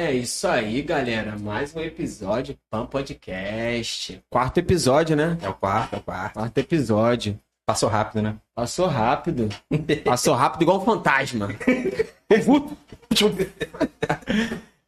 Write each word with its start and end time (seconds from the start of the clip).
É 0.00 0.14
isso 0.14 0.48
aí, 0.48 0.80
galera. 0.80 1.38
Mais 1.38 1.76
um 1.76 1.80
episódio 1.80 2.56
Pan 2.70 2.86
Podcast. 2.86 4.18
Quarto 4.30 4.56
episódio, 4.56 5.14
né? 5.14 5.36
É 5.42 5.48
o 5.50 5.52
quarto, 5.52 5.94
é 5.94 5.98
o 5.98 6.00
quarto. 6.00 6.32
Quarto 6.32 6.56
episódio. 6.56 7.38
Passou 7.66 7.86
rápido, 7.90 8.22
né? 8.22 8.36
Passou 8.54 8.86
rápido. 8.86 9.50
Passou 10.02 10.34
rápido 10.34 10.62
igual 10.62 10.80
um 10.80 10.84
fantasma. 10.86 11.48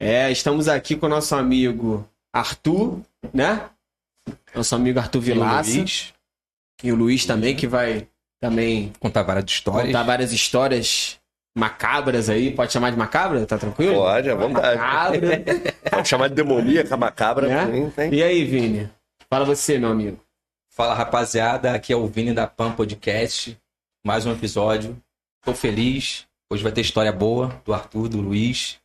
é, 0.01 0.33
estamos 0.33 0.67
aqui 0.67 0.97
com 0.97 1.05
o 1.05 1.11
nosso 1.11 1.37
amigo 1.37 2.09
Arthur, 2.33 3.03
né? 3.35 3.69
Nosso 4.55 4.75
amigo 4.75 4.99
Arthur 4.99 5.21
Vilaça. 5.21 5.73
E 5.73 5.75
o 5.75 5.77
Luiz. 5.77 6.15
E 6.85 6.91
o 6.91 6.97
Luiz 6.97 7.27
também, 7.27 7.55
que 7.55 7.67
vai 7.67 8.09
também 8.41 8.91
Contar 8.99 9.25
várias 9.25 9.45
histórias. 9.45 9.89
contar 9.89 10.05
várias 10.05 10.33
histórias 10.33 11.21
macabras 11.57 12.29
aí. 12.29 12.51
Pode 12.53 12.73
chamar 12.73 12.91
de 12.91 12.97
macabra? 12.97 13.45
Tá 13.47 13.59
tranquilo? 13.59 13.95
Pode, 13.95 14.31
à 14.31 14.35
vontade. 14.35 14.79
Macabra. 14.79 15.43
Pode 15.91 16.09
chamar 16.09 16.29
de 16.29 16.35
demoníaca, 16.35 16.97
macabra. 16.97 17.49
Né? 17.49 17.93
E 18.11 18.23
aí, 18.23 18.45
Vini? 18.45 18.91
Fala 19.29 19.45
você, 19.45 19.79
meu 19.79 19.91
amigo. 19.91 20.19
Fala, 20.71 20.95
rapaziada. 20.95 21.73
Aqui 21.73 21.93
é 21.93 21.97
o 21.97 22.07
Vini 22.07 22.33
da 22.33 22.47
Pan 22.47 22.73
Podcast. 22.73 23.59
Mais 24.05 24.27
um 24.27 24.33
episódio. 24.33 24.97
Tô 25.45 25.55
feliz. 25.55 26.27
Hoje 26.51 26.63
vai 26.63 26.73
ter 26.73 26.81
história 26.81 27.13
boa 27.13 27.61
do 27.65 27.73
Arthur, 27.73 28.09
do 28.09 28.21
Luiz. 28.21 28.79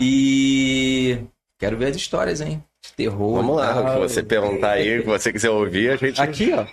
E 0.00 1.18
quero 1.58 1.76
ver 1.76 1.86
as 1.86 1.96
histórias, 1.96 2.40
hein? 2.40 2.62
De 2.82 2.92
terror. 2.92 3.36
Vamos 3.36 3.56
lá, 3.56 3.74
tal. 3.74 3.84
o 3.84 3.92
que 3.92 4.08
você 4.08 4.22
perguntar 4.22 4.72
aí, 4.72 4.98
o 4.98 5.02
que 5.02 5.08
você 5.08 5.32
quiser 5.32 5.50
ouvir, 5.50 5.90
a 5.90 5.96
gente. 5.96 6.20
Aqui, 6.20 6.52
ó. 6.52 6.64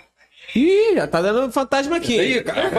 Ih, 0.54 0.94
já 0.94 1.06
tá 1.06 1.20
dando 1.20 1.52
fantasma 1.52 1.96
aqui. 1.96 2.18
Aí, 2.18 2.42
cara. 2.42 2.70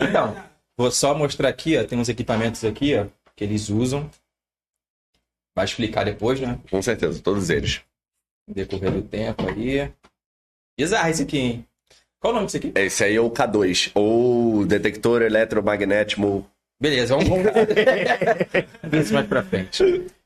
Então, 0.00 0.36
vou 0.76 0.90
só 0.90 1.14
mostrar 1.14 1.48
aqui, 1.48 1.76
ó. 1.76 1.84
Tem 1.84 1.98
uns 1.98 2.08
equipamentos 2.08 2.64
aqui, 2.64 2.96
ó, 2.96 3.06
que 3.36 3.44
eles 3.44 3.68
usam. 3.68 4.10
Vai 5.54 5.64
explicar 5.64 6.04
depois, 6.04 6.40
né? 6.40 6.58
Com 6.70 6.80
certeza, 6.80 7.20
todos 7.20 7.50
eles. 7.50 7.82
Decorrer 8.48 8.92
do 8.92 9.02
tempo 9.02 9.46
aí. 9.48 9.92
Bizarro 10.78 11.10
esse 11.10 11.22
aqui, 11.22 11.38
hein? 11.38 11.66
Qual 12.18 12.32
o 12.32 12.36
nome 12.36 12.46
disso 12.46 12.56
aqui? 12.56 12.72
Esse 12.74 13.04
aí 13.04 13.16
é 13.16 13.20
o 13.20 13.30
K2, 13.30 13.90
ou 13.94 14.64
detector 14.64 15.22
eletromagnético. 15.22 16.46
Beleza, 16.80 17.16
vamos, 17.16 17.28
vamos 17.28 17.44
ver 17.44 18.66
isso 19.02 19.14
mais 19.14 19.26
pra 19.26 19.42
frente. 19.42 19.82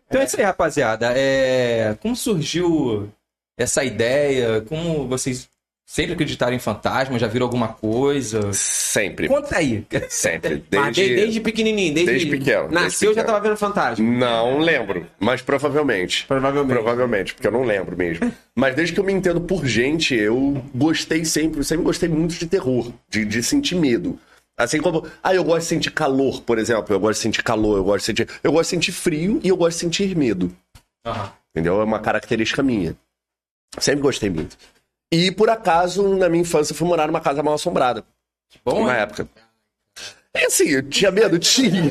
Então 0.07 0.21
é 0.21 0.25
isso 0.25 0.37
aí, 0.39 0.45
rapaziada. 0.45 1.13
É... 1.17 1.95
Como 2.01 2.15
surgiu 2.15 3.11
essa 3.59 3.83
ideia? 3.83 4.61
Como 4.63 5.09
vocês 5.09 5.49
sempre 5.87 6.13
acreditaram 6.15 6.55
em 6.55 6.59
fantasma? 6.59 7.19
Já 7.19 7.29
viram 7.29 7.47
alguma 7.47 7.69
coisa? 7.69 8.53
Sempre. 8.53 9.29
Conta 9.29 9.57
aí. 9.57 9.87
Sempre. 10.11 10.57
Desde. 10.69 10.91
de- 11.09 11.15
desde 11.15 11.41
pequenininho, 11.41 11.95
desde, 11.95 12.11
desde 12.13 12.31
pequeno, 12.31 12.69
desde 12.69 12.75
Nasceu 12.75 13.15
já 13.15 13.23
tava 13.25 13.41
vendo 13.41 13.57
fantasma. 13.57 14.05
Não 14.05 14.59
lembro, 14.59 15.07
mas 15.21 15.41
provavelmente. 15.41 16.27
Provavelmente. 16.27 16.73
Provavelmente, 16.75 17.35
porque 17.35 17.47
eu 17.47 17.53
não 17.53 17.63
lembro 17.65 17.97
mesmo. 17.97 18.31
Mas 18.59 18.75
desde 18.75 18.95
que 18.95 19.01
eu 19.01 19.05
me 19.05 19.13
entendo 19.13 19.41
por 19.43 19.67
gente, 19.67 20.15
eu 20.15 20.65
gostei 20.75 21.27
sempre, 21.27 21.63
sempre 21.63 21.85
gostei 21.85 22.09
muito 22.09 22.35
de 22.35 22.47
terror, 22.47 22.91
de, 23.09 23.23
de 23.27 23.43
sentir 23.43 23.75
medo. 23.77 24.19
Assim 24.57 24.81
como. 24.81 25.07
Ah, 25.23 25.35
eu 25.35 25.45
gosto 25.45 25.61
de 25.61 25.67
sentir 25.67 25.91
calor, 25.91 26.41
por 26.41 26.59
exemplo. 26.59 26.95
Eu 26.95 26.99
gosto 26.99 27.19
de 27.19 27.23
sentir 27.23 27.43
calor, 27.43 27.77
eu 27.77 27.85
gosto 27.85 27.99
de 28.01 28.05
sentir. 28.07 28.29
Eu 28.43 28.53
gosto 28.53 28.65
de 28.71 28.77
sentir 28.77 28.93
frio 28.93 29.39
e 29.45 29.49
eu 29.49 29.57
gosto 29.59 29.77
de 29.77 29.81
sentir 29.81 30.17
medo. 30.17 30.51
Aham. 31.05 31.31
Entendeu? 31.55 31.79
É 31.81 31.85
uma 31.85 31.99
característica 32.01 32.63
minha. 32.63 32.97
Sempre 33.79 34.01
gostei 34.01 34.31
muito. 34.31 34.57
E 35.13 35.31
por 35.31 35.49
acaso, 35.49 36.17
na 36.17 36.29
minha 36.29 36.43
infância, 36.43 36.73
eu 36.73 36.77
fui 36.77 36.87
morar 36.87 37.07
numa 37.07 37.21
casa 37.21 37.43
mal 37.43 37.55
assombrada. 37.55 38.05
Bom, 38.65 38.83
Uma 38.83 38.95
hein? 38.95 39.01
época. 39.03 39.29
É 40.35 40.47
assim, 40.47 40.69
eu 40.69 40.83
tinha 40.83 41.11
medo? 41.11 41.39
Tinha. 41.39 41.91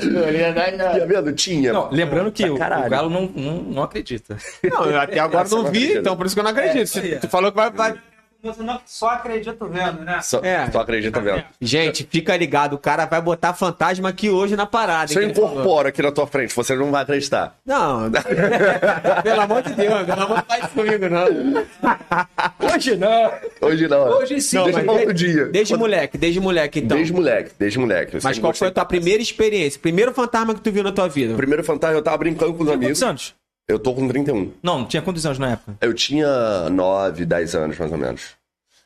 tinha 0.00 1.06
medo? 1.06 1.32
Tinha. 1.32 1.72
Não, 1.72 1.88
lembrando 1.90 2.32
que 2.32 2.44
o, 2.48 2.54
o. 2.54 2.58
Galo 2.58 3.08
não, 3.08 3.26
não, 3.26 3.56
não 3.62 3.82
acredita. 3.84 4.36
Não, 4.64 4.84
eu 4.86 5.00
até 5.00 5.20
agora 5.20 5.44
Essa 5.44 5.54
eu 5.54 5.62
não 5.62 5.70
vi, 5.70 5.98
então 5.98 6.16
por 6.16 6.26
isso 6.26 6.34
que 6.34 6.40
eu 6.40 6.44
não 6.44 6.50
acredito. 6.50 6.86
Se 6.88 7.16
tu 7.18 7.28
falou 7.28 7.52
que 7.52 7.56
vai, 7.56 7.70
vai- 7.70 8.00
Você 8.42 8.60
não 8.62 8.80
só 8.84 9.10
acredita 9.10 9.64
vendo, 9.66 10.00
né? 10.04 10.20
Só, 10.20 10.40
É. 10.42 10.68
só 10.70 10.80
acredita 10.80 11.20
vendo. 11.20 11.44
Gente, 11.60 12.06
fica 12.10 12.36
ligado, 12.36 12.72
o 12.74 12.78
cara 12.78 13.06
vai 13.06 13.20
botar 13.20 13.54
fantasma 13.54 14.08
aqui 14.08 14.28
hoje 14.30 14.56
na 14.56 14.66
parada. 14.66 15.06
Se 15.06 15.14
eu 15.16 15.32
falou. 15.32 15.50
incorporo 15.52 15.88
aqui 15.88 16.02
na 16.02 16.10
tua 16.10 16.26
frente, 16.26 16.52
você 16.52 16.74
não 16.74 16.90
vai 16.90 17.02
acreditar. 17.04 17.54
Não, 17.64 18.10
pelo 19.22 19.40
amor 19.42 19.62
de 19.62 19.74
Deus, 19.74 20.02
pelo 20.04 20.22
amor 20.22 20.38
de 20.40 20.46
faz 20.48 20.64
isso 20.64 20.74
comigo, 20.74 21.08
não. 21.08 21.22
Hoje 22.74 22.96
não. 22.96 23.32
Hoje 23.60 23.88
não. 23.88 24.08
Hoje 24.08 24.40
sim. 24.40 24.56
Não, 24.56 24.64
Deixa 24.64 24.78
mas 24.78 24.84
pra 24.86 24.92
outro 24.94 25.14
desde- 25.14 25.32
dia. 25.32 25.44
Desde 25.46 25.76
moleque, 25.76 26.18
desde 26.18 26.40
moleque, 26.40 26.78
então. 26.80 26.96
Desde 26.96 27.12
moleque, 27.12 27.50
desde 27.58 27.78
moleque. 27.78 28.18
Mas 28.22 28.38
qual 28.38 28.52
foi 28.54 28.68
a 28.68 28.70
tua 28.72 28.84
primeira 28.84 29.22
experiência? 29.22 29.78
Primeiro 29.80 30.12
fantasma 30.12 30.54
que 30.54 30.60
tu 30.60 30.72
viu 30.72 30.82
na 30.82 30.90
tua 30.92 31.08
vida? 31.08 31.34
O 31.34 31.36
primeiro 31.36 31.62
fantasma, 31.62 31.96
eu 31.96 32.02
tava 32.02 32.18
brincando 32.18 32.54
com 32.54 32.62
os 32.64 32.68
amigos. 32.70 32.98
Quantos 32.98 33.02
anos? 33.02 33.34
Eu 33.68 33.78
tô 33.78 33.94
com 33.94 34.06
31. 34.08 34.52
Não, 34.62 34.84
tinha 34.86 35.02
quantos 35.02 35.24
anos 35.24 35.38
na 35.38 35.52
época? 35.52 35.76
Eu 35.80 35.94
tinha 35.94 36.68
9, 36.70 37.24
10 37.24 37.54
anos, 37.54 37.78
mais 37.78 37.92
ou 37.92 37.98
menos. 37.98 38.36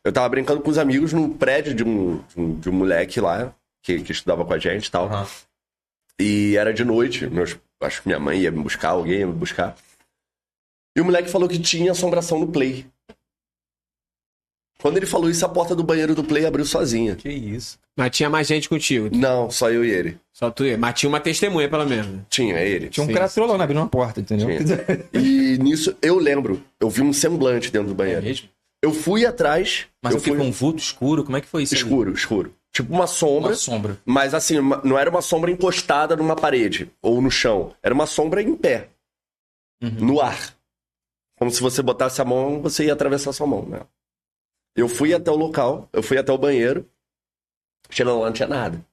Eu 0.05 0.13
tava 0.13 0.29
brincando 0.29 0.61
com 0.61 0.71
os 0.71 0.79
amigos 0.79 1.13
no 1.13 1.31
prédio 1.31 1.75
de 1.75 1.83
um, 1.83 2.19
de 2.19 2.41
um, 2.41 2.61
de 2.61 2.71
um 2.71 2.73
moleque 2.73 3.21
lá, 3.21 3.53
que, 3.83 4.01
que 4.01 4.13
estudava 4.13 4.45
com 4.45 4.53
a 4.53 4.59
gente 4.59 4.87
e 4.87 4.91
tal. 4.91 5.07
Aham. 5.07 5.27
E 6.21 6.57
era 6.57 6.73
de 6.73 6.85
noite. 6.85 7.27
Meus, 7.27 7.57
acho 7.81 8.03
que 8.03 8.09
minha 8.09 8.21
mãe 8.21 8.41
ia 8.41 8.51
me 8.51 8.63
buscar, 8.63 8.91
alguém 8.91 9.21
ia 9.21 9.27
me 9.27 9.33
buscar. 9.33 9.75
E 10.97 11.01
o 11.01 11.05
moleque 11.05 11.29
falou 11.29 11.49
que 11.49 11.59
tinha 11.59 11.93
assombração 11.93 12.39
no 12.39 12.49
play. 12.49 12.87
Quando 14.81 14.99
ele 14.99 15.07
falou 15.07 15.29
isso, 15.31 15.45
a 15.45 15.49
porta 15.49 15.75
do 15.75 15.83
banheiro 15.83 16.15
do 16.15 16.23
play 16.23 16.45
abriu 16.45 16.65
sozinha. 16.65 17.17
Que 17.17 17.29
isso. 17.31 17.79
Mas 17.97 18.11
tinha 18.15 18.29
mais 18.29 18.47
gente 18.47 18.69
contigo. 18.69 19.09
Não, 19.11 19.51
só 19.51 19.71
eu 19.71 19.83
e 19.85 19.91
ele. 19.91 20.19
Só 20.33 20.51
tu 20.51 20.65
ia. 20.67 20.77
Mas 20.77 21.01
tinha 21.01 21.09
uma 21.09 21.19
testemunha, 21.19 21.69
pelo 21.69 21.87
menos. 21.87 22.21
Tinha 22.29 22.59
ele. 22.61 22.89
Tinha 22.91 23.05
um 23.05 23.07
Sim, 23.09 23.35
trolando, 23.35 23.63
abrindo 23.63 23.79
uma 23.81 23.89
porta, 23.89 24.21
entendeu? 24.21 24.47
Tinha. 24.49 24.87
E 25.15 25.57
nisso 25.59 25.97
eu 26.03 26.19
lembro. 26.19 26.63
Eu 26.79 26.91
vi 26.91 27.01
um 27.03 27.13
semblante 27.13 27.71
dentro 27.71 27.89
do 27.89 27.95
É 27.95 27.97
banheiro. 27.97 28.23
mesmo? 28.23 28.49
Eu 28.83 28.93
fui 28.93 29.25
atrás. 29.25 29.87
Mas 30.03 30.15
eu 30.15 30.21
fui 30.21 30.37
um 30.39 30.51
vulto 30.53 30.79
escuro, 30.79 31.25
como 31.25 31.37
é 31.39 31.41
que 31.41 31.49
foi 31.49 31.63
isso? 31.63 31.75
aí? 31.75 31.81
escuro, 31.81 32.13
escuro. 32.13 32.55
Tipo 32.71 32.93
uma 32.93 33.07
sombra. 33.07 33.49
Uma 33.53 33.57
sombra. 33.57 33.99
Mas 34.05 34.35
assim, 34.35 34.59
uma- 34.59 34.83
não 34.85 34.99
era 34.99 35.09
uma 35.09 35.23
sombra 35.23 35.51
encostada 35.51 36.15
numa 36.15 36.37
parede 36.37 36.91
ou 37.01 37.23
no 37.23 37.31
chão. 37.31 37.73
Era 37.83 37.95
uma 37.95 38.07
sombra 38.07 38.43
em 38.43 38.55
pé, 38.55 38.91
Uhum. 39.83 39.91
no 40.01 40.21
ar. 40.21 40.55
Como 41.39 41.51
se 41.51 41.63
você 41.63 41.81
botasse 41.83 42.21
a 42.21 42.25
mão, 42.27 42.61
você 42.61 42.85
ia 42.85 42.93
atravessar 42.93 43.33
sua 43.33 43.47
mão, 43.47 43.63
né? 43.67 43.81
Eu 44.77 44.89
fui 44.89 45.15
até 45.15 45.31
o 45.31 45.37
local, 45.37 45.89
eu 45.93 46.03
fui 46.03 46.19
até 46.19 46.33
o 46.33 46.39
banheiro. 46.39 46.89
Chegando 47.91 48.21
lá, 48.21 48.27
não 48.27 48.33
tinha 48.33 48.49
nada. 48.49 48.85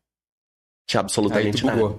Tinha 0.88 1.01
Aí 1.01 1.05
absolutamente 1.05 1.61
tu 1.61 1.67
nada. 1.67 1.95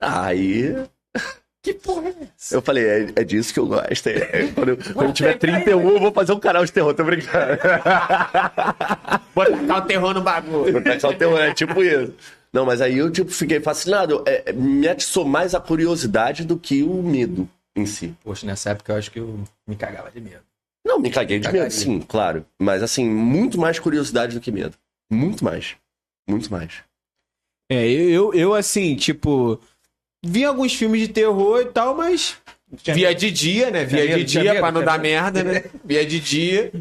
Aí 0.00 0.74
Que 1.62 1.74
porra 1.74 2.08
é 2.08 2.14
essa? 2.34 2.54
eu 2.54 2.62
falei, 2.62 2.84
é, 2.86 3.12
é 3.16 3.24
disso 3.24 3.52
que 3.52 3.60
eu 3.60 3.66
gosto. 3.66 4.06
É, 4.06 4.46
quando, 4.54 4.68
eu, 4.70 4.78
quando 4.94 5.08
eu 5.08 5.12
tiver 5.12 5.36
31, 5.36 5.88
eu 5.90 6.00
vou 6.00 6.12
fazer 6.12 6.32
um 6.32 6.40
canal 6.40 6.64
de 6.64 6.72
terror, 6.72 6.94
tô 6.94 7.04
brincando. 7.04 7.58
Bota 9.34 9.50
tacar 9.50 9.78
o 9.78 9.82
terror 9.82 10.14
no 10.14 10.22
bagulho. 10.22 10.72
Não 10.72 10.82
tá 10.82 10.98
só 11.00 11.12
terror, 11.12 11.38
é 11.38 11.52
tipo 11.52 11.82
isso. 11.82 12.14
Não, 12.52 12.64
mas 12.64 12.80
aí 12.80 12.98
eu 12.98 13.10
tipo, 13.10 13.30
fiquei 13.30 13.60
fascinado. 13.60 14.22
É, 14.26 14.52
me 14.52 14.88
atiçou 14.88 15.24
mais 15.24 15.54
a 15.54 15.60
curiosidade 15.60 16.44
do 16.44 16.56
que 16.56 16.82
o 16.82 17.02
medo 17.02 17.48
em 17.76 17.84
si. 17.84 18.14
Poxa, 18.24 18.46
nessa 18.46 18.70
época 18.70 18.92
eu 18.92 18.96
acho 18.96 19.10
que 19.10 19.18
eu 19.18 19.40
me 19.66 19.76
cagava 19.76 20.10
de 20.10 20.20
medo. 20.20 20.47
Não, 20.86 20.98
me 20.98 21.10
caguei 21.10 21.38
de 21.38 21.44
Cagaria. 21.44 21.62
medo, 21.64 21.72
sim, 21.72 22.00
claro. 22.00 22.46
Mas 22.60 22.82
assim, 22.82 23.08
muito 23.08 23.58
mais 23.58 23.78
curiosidade 23.78 24.34
do 24.34 24.40
que 24.40 24.50
medo. 24.50 24.76
Muito 25.10 25.44
mais. 25.44 25.76
Muito 26.28 26.50
mais. 26.50 26.82
É, 27.70 27.86
eu, 27.86 28.08
eu, 28.10 28.34
eu, 28.34 28.54
assim, 28.54 28.96
tipo, 28.96 29.60
vi 30.24 30.44
alguns 30.44 30.74
filmes 30.74 31.00
de 31.02 31.08
terror 31.08 31.60
e 31.60 31.66
tal, 31.66 31.94
mas 31.94 32.36
Tinha 32.78 32.94
via 32.96 33.08
medo? 33.08 33.20
de 33.20 33.30
dia, 33.30 33.70
né? 33.70 33.84
Via 33.84 34.04
Tinha 34.04 34.16
de 34.18 34.24
dia 34.24 34.42
medo? 34.44 34.58
pra 34.60 34.72
não 34.72 34.84
dar 34.84 34.98
medo? 34.98 35.02
merda, 35.02 35.44
né? 35.44 35.64
Via 35.84 36.04
de 36.06 36.18
dia. 36.20 36.72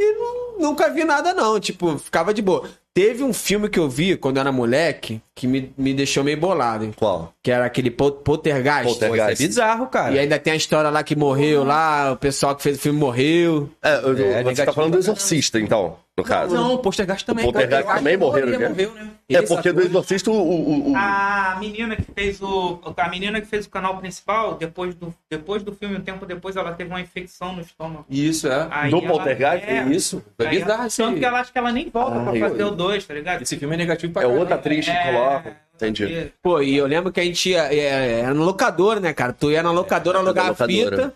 E 0.00 0.12
nu- 0.12 0.58
nunca 0.60 0.88
vi 0.90 1.02
nada, 1.04 1.34
não. 1.34 1.58
Tipo, 1.58 1.98
ficava 1.98 2.32
de 2.32 2.40
boa. 2.42 2.68
Teve 2.98 3.22
um 3.22 3.32
filme 3.32 3.68
que 3.68 3.78
eu 3.78 3.88
vi 3.88 4.16
quando 4.16 4.38
eu 4.38 4.40
era 4.40 4.50
moleque 4.50 5.20
que 5.32 5.46
me, 5.46 5.72
me 5.78 5.94
deixou 5.94 6.24
meio 6.24 6.36
bolado, 6.36 6.84
hein? 6.84 6.92
Qual? 6.96 7.32
que 7.40 7.48
era 7.50 7.64
aquele 7.64 7.92
po- 7.92 8.10
Poltergeist. 8.10 8.82
Polter- 8.86 8.86
Pô, 8.86 8.94
isso 8.94 9.04
é 9.04 9.08
Poltergeist. 9.26 9.46
bizarro, 9.46 9.86
cara. 9.86 10.14
E 10.14 10.18
ainda 10.18 10.36
tem 10.36 10.52
a 10.52 10.56
história 10.56 10.90
lá 10.90 11.04
que 11.04 11.14
morreu 11.14 11.62
lá, 11.62 12.10
o 12.12 12.16
pessoal 12.16 12.56
que 12.56 12.62
fez 12.64 12.76
o 12.76 12.80
filme 12.80 12.98
morreu. 12.98 13.70
É, 13.80 14.00
eu- 14.02 14.18
É, 14.18 14.42
você 14.42 14.64
tá 14.64 14.72
falando 14.72 14.92
do 14.94 14.98
Exorcista, 14.98 15.60
então, 15.60 15.96
no 16.18 16.24
caso. 16.24 16.54
Não, 16.54 16.74
o 16.74 16.78
Poltergeist 16.78 17.24
também. 17.24 17.44
O 17.44 17.52
Poltergeist 17.52 17.86
também 17.94 18.16
morreram, 18.16 18.48
morreu, 18.48 18.60
né? 18.60 18.68
morreu, 18.68 18.94
né? 18.94 19.10
é 19.30 19.42
porque 19.42 19.72
do 19.72 19.80
Exorcista 19.82 20.30
o. 20.30 20.34
o- 20.34 20.90
o- 20.92 20.96
A 20.96 21.56
menina 21.60 21.96
que 21.96 22.02
fez 22.14 22.40
o. 22.42 22.78
A 22.96 23.08
menina 23.08 23.40
que 23.40 23.46
fez 23.46 23.66
o 23.66 23.70
canal 23.70 23.96
principal, 23.98 24.54
depois 24.54 24.94
do, 24.94 25.14
depois 25.30 25.62
do 25.62 25.72
filme, 25.72 25.96
um 25.96 26.00
tempo 26.00 26.26
depois, 26.26 26.56
ela 26.56 26.72
teve 26.72 26.90
uma 26.90 27.00
infecção 27.00 27.54
no 27.54 27.60
estômago. 27.62 28.04
Isso, 28.10 28.48
é. 28.48 28.68
Aí 28.70 28.90
Do 28.90 28.98
ela- 28.98 29.08
Poltergeist? 29.08 29.64
é, 29.66 29.84
Isso. 29.88 30.22
Foi 30.36 30.46
aí 30.46 30.58
bizarro 30.58 30.72
ela- 30.80 30.86
isso. 30.88 31.02
Tanto 31.02 31.18
que 31.18 31.24
ela 31.24 31.40
acha 31.40 31.52
que 31.52 31.58
ela 31.58 31.72
nem 31.72 31.88
volta 31.90 32.16
Ai, 32.18 32.38
pra 32.38 32.48
fazer 32.50 32.62
eu- 32.62 32.68
o 32.68 32.70
2, 32.72 33.04
tá 33.06 33.14
ligado? 33.14 33.42
Esse 33.42 33.56
filme 33.56 33.74
é 33.74 33.78
negativo 33.78 34.12
pra 34.12 34.22
É 34.22 34.26
outra 34.26 34.56
atriz 34.56 34.84
que 34.84 34.90
É, 34.90 35.12
coloca. 35.12 35.56
Entendi. 35.76 36.02
porque- 36.06 36.32
Pô, 36.42 36.60
e 36.60 36.76
eu 36.76 36.86
lembro 36.86 37.12
que 37.12 37.20
a 37.20 37.24
gente 37.24 37.50
ia, 37.50 37.72
é, 37.72 38.20
era 38.22 38.34
no 38.34 38.42
locador, 38.44 38.98
né, 38.98 39.12
cara? 39.12 39.32
Tu 39.32 39.52
ia 39.52 39.62
na 39.62 39.70
locadora 39.70 40.18
É, 40.18 40.20
alugar 40.20 40.50
a 40.50 40.54
fita, 40.66 41.14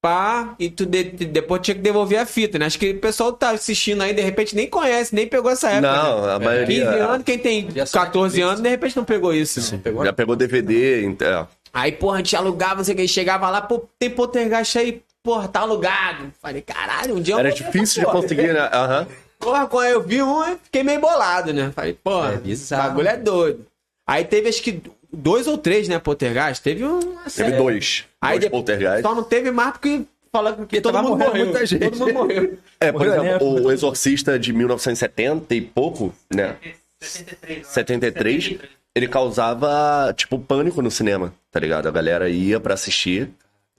pá, 0.00 0.54
e 0.58 0.70
tu 0.70 0.86
de- 0.86 1.04
de- 1.04 1.24
depois 1.26 1.60
tinha 1.62 1.74
que 1.74 1.80
devolver 1.80 2.18
a 2.18 2.26
fita, 2.26 2.58
né? 2.58 2.66
Acho 2.66 2.78
que 2.78 2.90
o 2.90 2.98
pessoal 3.00 3.32
tá 3.32 3.50
assistindo 3.50 4.02
aí, 4.02 4.12
de 4.14 4.22
repente 4.22 4.54
nem 4.54 4.68
conhece, 4.68 5.14
nem 5.14 5.26
pegou 5.26 5.50
essa 5.50 5.68
época. 5.70 5.90
né? 5.92 5.98
Não, 5.98 6.24
a 6.24 6.32
15 6.38 6.44
maioria 6.44 6.90
anos, 7.06 7.24
quem 7.24 7.38
tem 7.38 7.68
Já 7.74 7.86
sabe 7.86 8.06
14 8.06 8.34
disso. 8.36 8.46
anos, 8.48 8.60
de 8.60 8.68
repente 8.68 8.96
não 8.96 9.04
pegou 9.04 9.34
isso. 9.34 9.60
Você 9.60 9.76
pegou? 9.78 10.04
já 10.04 10.12
pegou 10.12 10.36
DVD, 10.36 11.04
então. 11.04 11.48
Aí, 11.72 11.92
porra, 11.92 12.14
a 12.14 12.18
gente 12.18 12.36
alugava, 12.36 12.76
não 12.76 12.84
sei 12.84 12.94
o 12.94 12.96
que, 12.96 13.08
chegava 13.08 13.50
lá, 13.50 13.60
pô, 13.60 13.84
tem 13.98 14.08
poltergeist 14.08 14.78
aí, 14.78 15.02
porra, 15.22 15.48
tá 15.48 15.60
alugado. 15.60 16.32
Falei, 16.40 16.62
caralho, 16.62 17.16
um 17.16 17.20
dia 17.20 17.34
eu 17.34 17.38
Era 17.38 17.50
difícil 17.52 18.04
de 18.04 18.10
conseguir, 18.10 18.52
né? 18.54 18.70
Aham. 18.72 19.06
Porra, 19.38 19.66
quando 19.66 19.86
eu 19.88 20.02
vi 20.02 20.22
um, 20.22 20.56
fiquei 20.64 20.82
meio 20.82 21.00
bolado, 21.00 21.52
né? 21.52 21.70
Falei, 21.74 21.92
porra, 21.92 22.34
É 22.34 22.74
o 22.74 22.76
bagulho 22.78 23.08
é 23.08 23.16
doido. 23.16 23.66
Aí 24.08 24.24
teve 24.24 24.48
acho 24.48 24.62
que 24.62 24.80
dois 25.12 25.46
ou 25.46 25.56
três, 25.58 25.88
né, 25.88 25.98
poltergeist? 25.98 26.62
Teve 26.62 26.84
um... 26.84 27.00
Teve 27.34 27.52
dois. 27.52 28.04
Aí 28.20 28.38
dois 28.38 28.50
poltergeist. 28.50 29.02
Só 29.02 29.14
não 29.14 29.22
teve 29.24 29.50
mais 29.50 29.72
porque 29.72 30.02
falaram 30.32 30.66
que 30.66 30.80
todo 30.80 31.02
mundo 31.02 31.16
morreu. 31.16 31.44
muita 31.46 31.64
gente. 31.64 31.88
Todo 31.90 31.98
mundo 31.98 32.12
morreu. 32.14 32.58
É, 32.80 32.92
por 32.92 33.06
exemplo, 33.06 33.64
o 33.64 33.72
Exorcista 33.72 34.38
de 34.38 34.52
1970 34.52 35.54
e 35.54 35.60
pouco, 35.60 36.14
né? 36.34 36.56
73. 37.00 37.66
ó. 37.66 37.70
73, 37.70 38.58
ele 38.94 39.08
causava, 39.08 40.12
tipo, 40.16 40.38
pânico 40.38 40.80
no 40.82 40.90
cinema, 40.90 41.32
tá 41.50 41.60
ligado? 41.60 41.86
A 41.86 41.90
galera 41.90 42.28
ia 42.28 42.58
pra 42.58 42.74
assistir, 42.74 43.30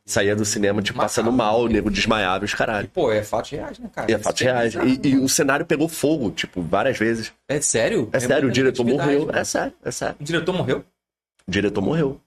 saía 0.05 0.35
do 0.35 0.45
cinema, 0.45 0.81
tipo, 0.81 0.99
passando 0.99 1.31
mal, 1.31 1.61
o 1.61 1.67
nego 1.67 1.89
desmaiava 1.89 2.43
e 2.43 2.45
os 2.45 2.53
E, 2.53 2.55
caralho. 2.55 2.87
pô, 2.89 3.11
é 3.11 3.23
fatos 3.23 3.51
reais, 3.51 3.79
né, 3.79 3.89
cara? 3.93 4.09
E 4.11 4.13
é 4.13 4.17
fatos 4.19 4.41
reais. 4.41 4.73
E, 4.75 5.07
e 5.09 5.17
o 5.17 5.27
cenário 5.27 5.65
pegou 5.65 5.87
fogo, 5.89 6.29
tipo, 6.31 6.61
várias 6.61 6.97
vezes. 6.97 7.33
É 7.49 7.59
sério? 7.59 8.07
É, 8.13 8.19
sério, 8.19 8.49
o 8.49 8.51
diretor 8.51 8.85
morreu. 8.85 9.25
mano. 9.25 9.37
É 9.37 9.43
sério, 9.43 9.73
é 9.83 9.91
sério. 9.91 10.15
O 10.19 10.23
diretor 10.23 10.53
morreu? 10.53 10.83
O 11.47 11.51
diretor 11.51 11.81
morreu. 11.81 12.19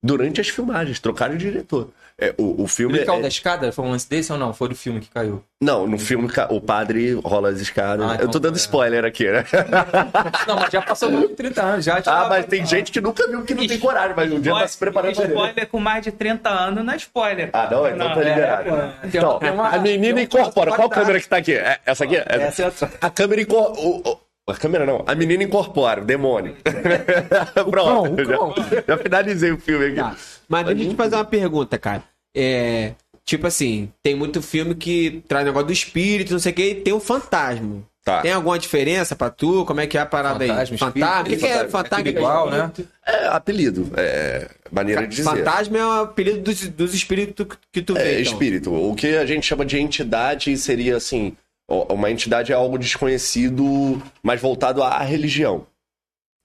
Durante 0.00 0.40
as 0.40 0.48
filmagens, 0.48 1.00
trocaram 1.00 1.34
o 1.34 1.38
diretor. 1.38 1.88
É, 2.16 2.32
o, 2.38 2.62
o 2.62 2.68
filme. 2.68 2.98
Ele 2.98 3.04
caiu 3.04 3.18
é- 3.18 3.22
da 3.22 3.28
escada? 3.28 3.72
Foi 3.72 3.84
um 3.84 3.90
lance 3.90 4.08
desse 4.08 4.32
ou 4.32 4.38
não? 4.38 4.54
Foi 4.54 4.68
do 4.68 4.74
filme 4.76 5.00
que 5.00 5.08
caiu? 5.10 5.42
Não, 5.60 5.88
no 5.88 5.98
filme 5.98 6.28
o 6.50 6.60
padre 6.60 7.14
rola 7.14 7.48
as 7.50 7.60
escadas. 7.60 8.08
Ah, 8.08 8.12
Eu 8.14 8.18
tô 8.18 8.24
então 8.26 8.40
dando 8.42 8.54
é. 8.54 8.58
spoiler 8.58 9.04
aqui, 9.04 9.28
né? 9.28 9.44
Não, 10.46 10.54
mas 10.56 10.70
já 10.70 10.82
passou 10.82 11.10
mais 11.10 11.28
de 11.28 11.34
30 11.34 11.62
anos. 11.62 11.84
Já, 11.84 12.00
já 12.00 12.12
Ah, 12.24 12.28
mas 12.28 12.46
tem 12.46 12.64
gente 12.64 12.92
que 12.92 13.00
nunca 13.00 13.26
viu 13.28 13.42
que 13.44 13.54
não 13.54 13.66
tem 13.66 13.78
coragem, 13.78 14.14
mas 14.16 14.32
um 14.32 14.40
dia 14.40 14.52
tá 14.54 14.68
se 14.68 14.78
preparando 14.78 15.16
pra. 15.16 15.24
Spoiler 15.26 15.66
com 15.68 15.80
mais 15.80 16.04
de 16.04 16.12
30 16.12 16.48
anos 16.48 16.84
não 16.84 16.92
é 16.92 16.96
spoiler. 16.96 17.50
Ah, 17.52 17.68
não? 17.70 17.88
Então 17.88 18.14
tá 18.14 18.20
é, 18.20 18.28
liberado. 18.28 18.70
pô. 18.70 18.76
Tem 18.76 19.08
Então, 19.20 19.38
uma- 19.54 19.68
a 19.68 19.78
menina 19.78 20.20
incorpora. 20.22 20.72
Qual 20.76 20.88
câmera 20.88 21.20
que 21.20 21.28
tá 21.28 21.36
aqui? 21.38 21.54
É- 21.54 21.80
essa 21.84 22.04
aqui? 22.04 22.16
É- 22.16 22.24
Essa 22.28 22.62
é 22.62 22.66
a- 22.66 23.06
A 23.06 23.10
câmera 23.10 23.40
incorpora. 23.42 24.16
A 24.48 24.54
câmera 24.54 24.86
não. 24.86 25.04
A 25.06 25.14
menina 25.14 25.42
incorpora, 25.42 26.00
o 26.00 26.04
demônio. 26.04 26.56
Pronto. 27.70 28.16
cão, 28.16 28.48
o 28.48 28.54
cão. 28.54 28.54
Já, 28.56 28.84
já 28.88 28.98
finalizei 28.98 29.52
o 29.52 29.58
filme 29.58 29.86
aqui. 29.86 29.96
Tá. 29.96 30.16
Mas 30.48 30.66
deixa 30.66 30.84
eu 30.84 30.88
te 30.90 30.96
fazer 30.96 31.16
uma 31.16 31.24
pergunta, 31.24 31.78
cara. 31.78 32.02
É. 32.34 32.92
Tipo 33.24 33.46
assim, 33.46 33.92
tem 34.02 34.14
muito 34.14 34.40
filme 34.40 34.74
que 34.74 35.22
traz 35.28 35.44
negócio 35.44 35.66
do 35.66 35.72
espírito, 35.72 36.32
não 36.32 36.40
sei 36.40 36.52
o 36.52 36.54
que, 36.54 36.70
e 36.70 36.74
tem 36.76 36.94
o 36.94 37.00
fantasma. 37.00 37.82
Tá. 38.02 38.22
Tem 38.22 38.32
alguma 38.32 38.58
diferença 38.58 39.14
pra 39.14 39.28
tu? 39.28 39.66
Como 39.66 39.82
é 39.82 39.86
que 39.86 39.98
é 39.98 40.00
a 40.00 40.06
parada 40.06 40.42
aí? 40.42 40.48
Fantasma, 40.48 40.78
Fantasma? 40.78 41.20
O 41.20 41.24
que, 41.24 41.36
que 41.36 41.44
é 41.44 41.48
fantasma. 41.48 41.70
fantasma? 41.70 42.04
Tudo 42.04 42.08
igual, 42.08 42.50
né? 42.50 42.72
É 43.06 43.26
apelido. 43.26 43.92
É 43.98 44.48
maneira 44.72 45.02
de 45.02 45.16
dizer. 45.16 45.28
Fantasma 45.28 45.76
é 45.76 45.84
o 45.84 45.90
apelido 46.04 46.40
dos, 46.40 46.68
dos 46.68 46.94
espíritos 46.94 47.46
que 47.70 47.82
tu 47.82 47.92
vê. 47.92 48.00
É, 48.00 48.20
então. 48.20 48.32
espírito. 48.32 48.72
O 48.72 48.94
que 48.94 49.08
a 49.08 49.26
gente 49.26 49.46
chama 49.46 49.66
de 49.66 49.78
entidade 49.78 50.56
seria 50.56 50.96
assim: 50.96 51.36
uma 51.68 52.10
entidade 52.10 52.50
é 52.50 52.54
algo 52.54 52.78
desconhecido, 52.78 54.02
mas 54.22 54.40
voltado 54.40 54.82
à 54.82 55.00
religião. 55.02 55.66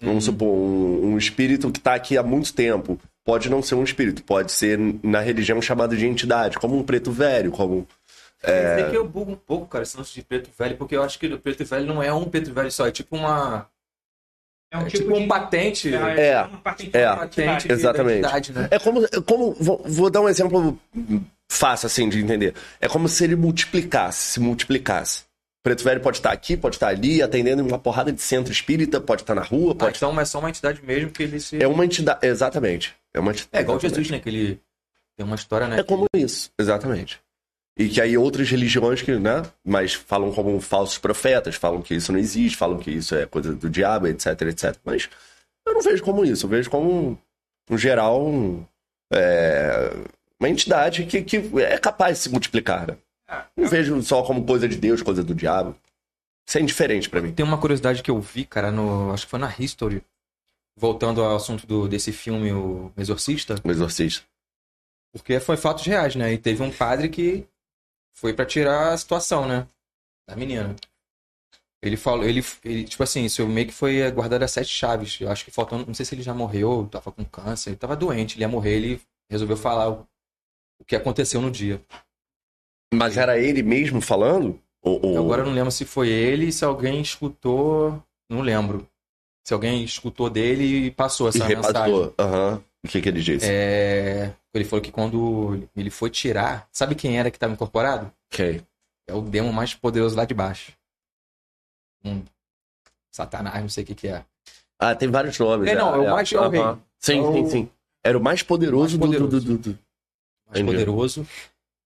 Vamos 0.01 0.25
supor, 0.25 0.49
um, 0.49 1.13
um 1.13 1.17
espírito 1.17 1.71
que 1.71 1.79
está 1.79 1.95
aqui 1.95 2.17
há 2.17 2.23
muito 2.23 2.53
tempo. 2.53 2.99
Pode 3.25 3.49
não 3.49 3.61
ser 3.61 3.75
um 3.75 3.83
espírito, 3.83 4.21
pode 4.21 4.51
ser 4.51 4.77
na 5.01 5.21
religião 5.21 5.61
chamado 5.61 5.95
de 5.95 6.05
entidade, 6.05 6.59
como 6.59 6.77
um 6.77 6.83
preto 6.83 7.09
velho, 7.09 7.51
como. 7.51 7.87
Quer 8.41 8.75
dizer 8.75 8.91
que 8.91 8.97
eu 8.97 9.07
bugo 9.07 9.31
um 9.31 9.37
pouco, 9.37 9.65
cara, 9.67 9.83
esse 9.83 9.95
lance 9.95 10.13
de 10.13 10.21
preto 10.21 10.49
velho, 10.59 10.75
porque 10.75 10.97
eu 10.97 11.01
acho 11.03 11.17
que 11.17 11.27
o 11.27 11.39
preto 11.39 11.63
velho 11.63 11.85
não 11.85 12.03
é 12.03 12.13
um 12.13 12.25
preto 12.25 12.53
velho 12.53 12.69
só, 12.69 12.85
é 12.85 12.91
tipo 12.91 13.15
uma. 13.15 13.69
É 14.73 14.77
É 14.77 14.85
tipo 14.87 15.15
um 15.15 15.27
patente. 15.29 15.95
É, 15.95 16.41
uma 16.41 16.57
patente 16.57 16.97
é. 16.97 17.09
de 17.09 17.15
patente 17.15 17.67
de 17.67 17.73
Exatamente. 17.73 18.51
né? 18.51 18.67
É 18.69 18.79
como. 18.79 19.05
é 19.05 19.21
como 19.25 19.53
vou, 19.53 19.81
vou 19.85 20.09
dar 20.09 20.19
um 20.19 20.27
exemplo 20.27 20.77
fácil 21.51 21.87
assim 21.87 22.09
de 22.09 22.19
entender. 22.19 22.53
É 22.79 22.87
como 22.87 23.07
se 23.07 23.23
ele 23.23 23.35
multiplicasse, 23.35 24.33
se 24.33 24.39
multiplicasse. 24.39 25.21
O 25.21 25.63
preto 25.63 25.83
velho 25.83 26.01
pode 26.01 26.17
estar 26.17 26.31
aqui, 26.31 26.57
pode 26.57 26.75
estar 26.75 26.89
ali, 26.89 27.21
atendendo 27.21 27.61
em 27.61 27.65
uma 27.65 27.79
porrada 27.79 28.11
de 28.11 28.21
centro 28.21 28.51
espírita, 28.51 28.99
pode 28.99 29.21
estar 29.21 29.33
na 29.33 29.43
rua, 29.43 29.71
Ah, 29.71 29.75
pode 29.75 29.97
então 29.97 30.19
é 30.19 30.25
só 30.25 30.39
uma 30.39 30.49
entidade 30.49 30.83
mesmo 30.83 31.09
que 31.11 31.23
ele 31.23 31.39
se. 31.39 31.61
É 31.61 31.67
uma 31.67 31.85
entidade. 31.85 32.25
Exatamente. 32.25 32.93
É, 33.13 33.19
uma 33.19 33.31
entidade. 33.31 33.49
É 33.53 33.61
igual 33.61 33.77
exatamente. 33.77 33.95
Jesus, 33.95 34.11
né? 34.11 34.19
Que 34.19 34.29
ele 34.29 34.61
tem 35.15 35.25
uma 35.25 35.35
história, 35.35 35.67
né? 35.67 35.79
É 35.79 35.83
como 35.83 36.05
isso, 36.15 36.51
exatamente. 36.59 37.21
E 37.77 37.89
que 37.89 37.99
aí 37.99 38.17
outras 38.17 38.49
religiões 38.49 39.01
que, 39.01 39.17
né, 39.17 39.41
mas 39.63 39.93
falam 39.93 40.31
como 40.31 40.59
falsos 40.61 40.97
profetas, 40.97 41.55
falam 41.55 41.81
que 41.81 41.95
isso 41.95 42.11
não 42.11 42.19
existe, 42.19 42.55
falam 42.55 42.77
que 42.77 42.91
isso 42.91 43.15
é 43.15 43.25
coisa 43.25 43.53
do 43.53 43.69
diabo, 43.69 44.07
etc, 44.07 44.41
etc. 44.43 44.75
Mas 44.83 45.09
eu 45.65 45.73
não 45.73 45.81
vejo 45.81 46.03
como 46.03 46.23
isso, 46.23 46.45
eu 46.45 46.49
vejo 46.49 46.69
como, 46.69 47.19
um 47.69 47.77
geral, 47.77 48.27
um, 48.27 48.63
é, 49.11 49.91
uma 50.43 50.49
entidade 50.49 51.05
que, 51.05 51.23
que 51.23 51.37
é 51.61 51.77
capaz 51.77 52.17
de 52.17 52.23
se 52.23 52.29
multiplicar, 52.29 52.87
né? 52.87 52.97
Não 53.55 53.67
vejo 53.67 54.01
só 54.03 54.21
como 54.23 54.45
coisa 54.45 54.67
de 54.67 54.75
Deus, 54.75 55.01
coisa 55.01 55.23
do 55.23 55.33
diabo. 55.33 55.75
Isso 56.45 56.57
é 56.57 56.61
indiferente 56.61 57.09
pra 57.09 57.21
mim. 57.21 57.33
Tem 57.33 57.45
uma 57.45 57.57
curiosidade 57.57 58.03
que 58.03 58.11
eu 58.11 58.19
vi, 58.19 58.45
cara, 58.45 58.69
no. 58.69 59.11
Acho 59.13 59.25
que 59.25 59.29
foi 59.29 59.39
na 59.39 59.53
History. 59.57 60.03
Voltando 60.75 61.23
ao 61.23 61.35
assunto 61.35 61.65
do, 61.65 61.87
desse 61.87 62.11
filme, 62.11 62.51
O 62.51 62.91
Exorcista. 62.97 63.55
O 63.63 63.71
exorcista. 63.71 64.25
Porque 65.13 65.39
foi 65.39 65.55
fatos 65.55 65.85
reais, 65.85 66.15
né? 66.15 66.33
E 66.33 66.37
teve 66.37 66.61
um 66.61 66.71
padre 66.71 67.07
que 67.07 67.47
foi 68.15 68.33
pra 68.33 68.45
tirar 68.45 68.91
a 68.91 68.97
situação, 68.97 69.47
né? 69.47 69.67
Da 70.27 70.35
menina. 70.35 70.75
Ele 71.81 71.95
falou, 71.95 72.25
ele, 72.25 72.43
ele 72.63 72.83
tipo 72.85 73.03
assim, 73.03 73.25
isso 73.25 73.45
meio 73.47 73.67
que 73.67 73.73
foi 73.73 74.09
guardado 74.11 74.43
a 74.43 74.47
sete 74.47 74.69
chaves. 74.69 75.19
Eu 75.21 75.29
acho 75.29 75.45
que 75.45 75.51
faltando, 75.51 75.85
não 75.85 75.93
sei 75.93 76.05
se 76.05 76.15
ele 76.15 76.23
já 76.23 76.33
morreu, 76.33 76.87
tava 76.91 77.11
com 77.11 77.23
câncer, 77.23 77.71
ele 77.71 77.77
tava 77.77 77.95
doente, 77.95 78.35
ele 78.35 78.43
ia 78.43 78.47
morrer, 78.47 78.75
ele 78.75 79.01
resolveu 79.29 79.57
falar 79.57 80.03
o, 80.83 80.85
o 80.85 80.85
que 80.85 80.95
aconteceu 80.95 81.41
no 81.41 81.49
dia. 81.49 81.81
Mas 82.93 83.17
era 83.17 83.39
ele 83.39 83.63
mesmo 83.63 84.01
falando? 84.01 84.59
Ou, 84.81 85.03
ou- 85.03 85.17
Agora 85.17 85.41
eu 85.41 85.45
não 85.45 85.53
lembro 85.53 85.71
se 85.71 85.85
foi 85.85 86.09
ele, 86.09 86.51
se 86.51 86.63
alguém 86.63 87.01
escutou, 87.01 88.03
não 88.29 88.41
lembro. 88.41 88.87
Se 89.45 89.53
alguém 89.53 89.83
escutou 89.83 90.29
dele 90.29 90.85
e 90.87 90.91
passou 90.91 91.27
E 91.27 91.29
essa 91.29 91.47
mensagem. 91.47 91.73
repassou. 91.73 92.13
Aham. 92.19 92.63
O 92.85 92.87
que, 92.87 93.01
que 93.01 93.09
ele 93.09 93.21
disse? 93.21 93.45
É, 93.49 94.33
ele 94.53 94.65
falou 94.65 94.81
que 94.83 94.91
quando 94.91 95.67
ele 95.75 95.89
foi 95.89 96.09
tirar, 96.09 96.67
sabe 96.71 96.95
quem 96.95 97.17
era 97.17 97.31
que 97.31 97.37
estava 97.37 97.53
incorporado? 97.53 98.11
Ok. 98.31 98.61
É 99.07 99.13
o 99.13 99.21
demo 99.21 99.51
mais 99.53 99.73
poderoso 99.73 100.15
lá 100.17 100.25
de 100.25 100.33
baixo. 100.33 100.73
Um 102.03 102.21
Satanás, 103.11 103.61
não 103.61 103.69
sei 103.69 103.83
o 103.83 103.87
que 103.87 103.95
que 103.95 104.07
é. 104.09 104.23
Ah, 104.79 104.93
tem 104.95 105.09
vários 105.09 105.37
nomes. 105.39 105.69
É, 105.69 105.75
não, 105.75 105.95
é 105.95 105.99
o 105.99 106.11
mais- 106.11 106.31
é 106.31 106.37
o 106.39 106.43
aham. 106.43 106.79
Sim, 106.99 107.19
É 107.19 107.21
o- 107.21 107.33
sim, 107.33 107.49
sim. 107.49 107.69
Era 108.03 108.17
o 108.17 108.21
mais 108.21 108.43
poderoso, 108.43 108.99
Mais 108.99 109.11
do- 109.11 109.17
do- 109.19 109.25
poderoso. 109.25 109.45
do- 109.45 109.57
do- 109.57 109.73
do- 109.73 109.79
mais 110.53 110.61
Entendi. 110.63 110.85
poderoso. 110.85 111.27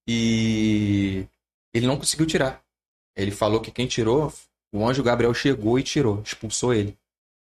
E 0.08 1.26
ele 1.74 1.88
não 1.88 1.98
conseguiu 1.98 2.26
tirar. 2.26 2.62
Ele 3.16 3.32
falou 3.32 3.60
que 3.60 3.72
quem 3.72 3.88
tirou, 3.88 4.32
o 4.74 4.88
anjo 4.88 5.04
Gabriel 5.04 5.34
chegou 5.34 5.78
e 5.78 5.84
tirou, 5.84 6.22
expulsou 6.24 6.74
ele. 6.74 6.96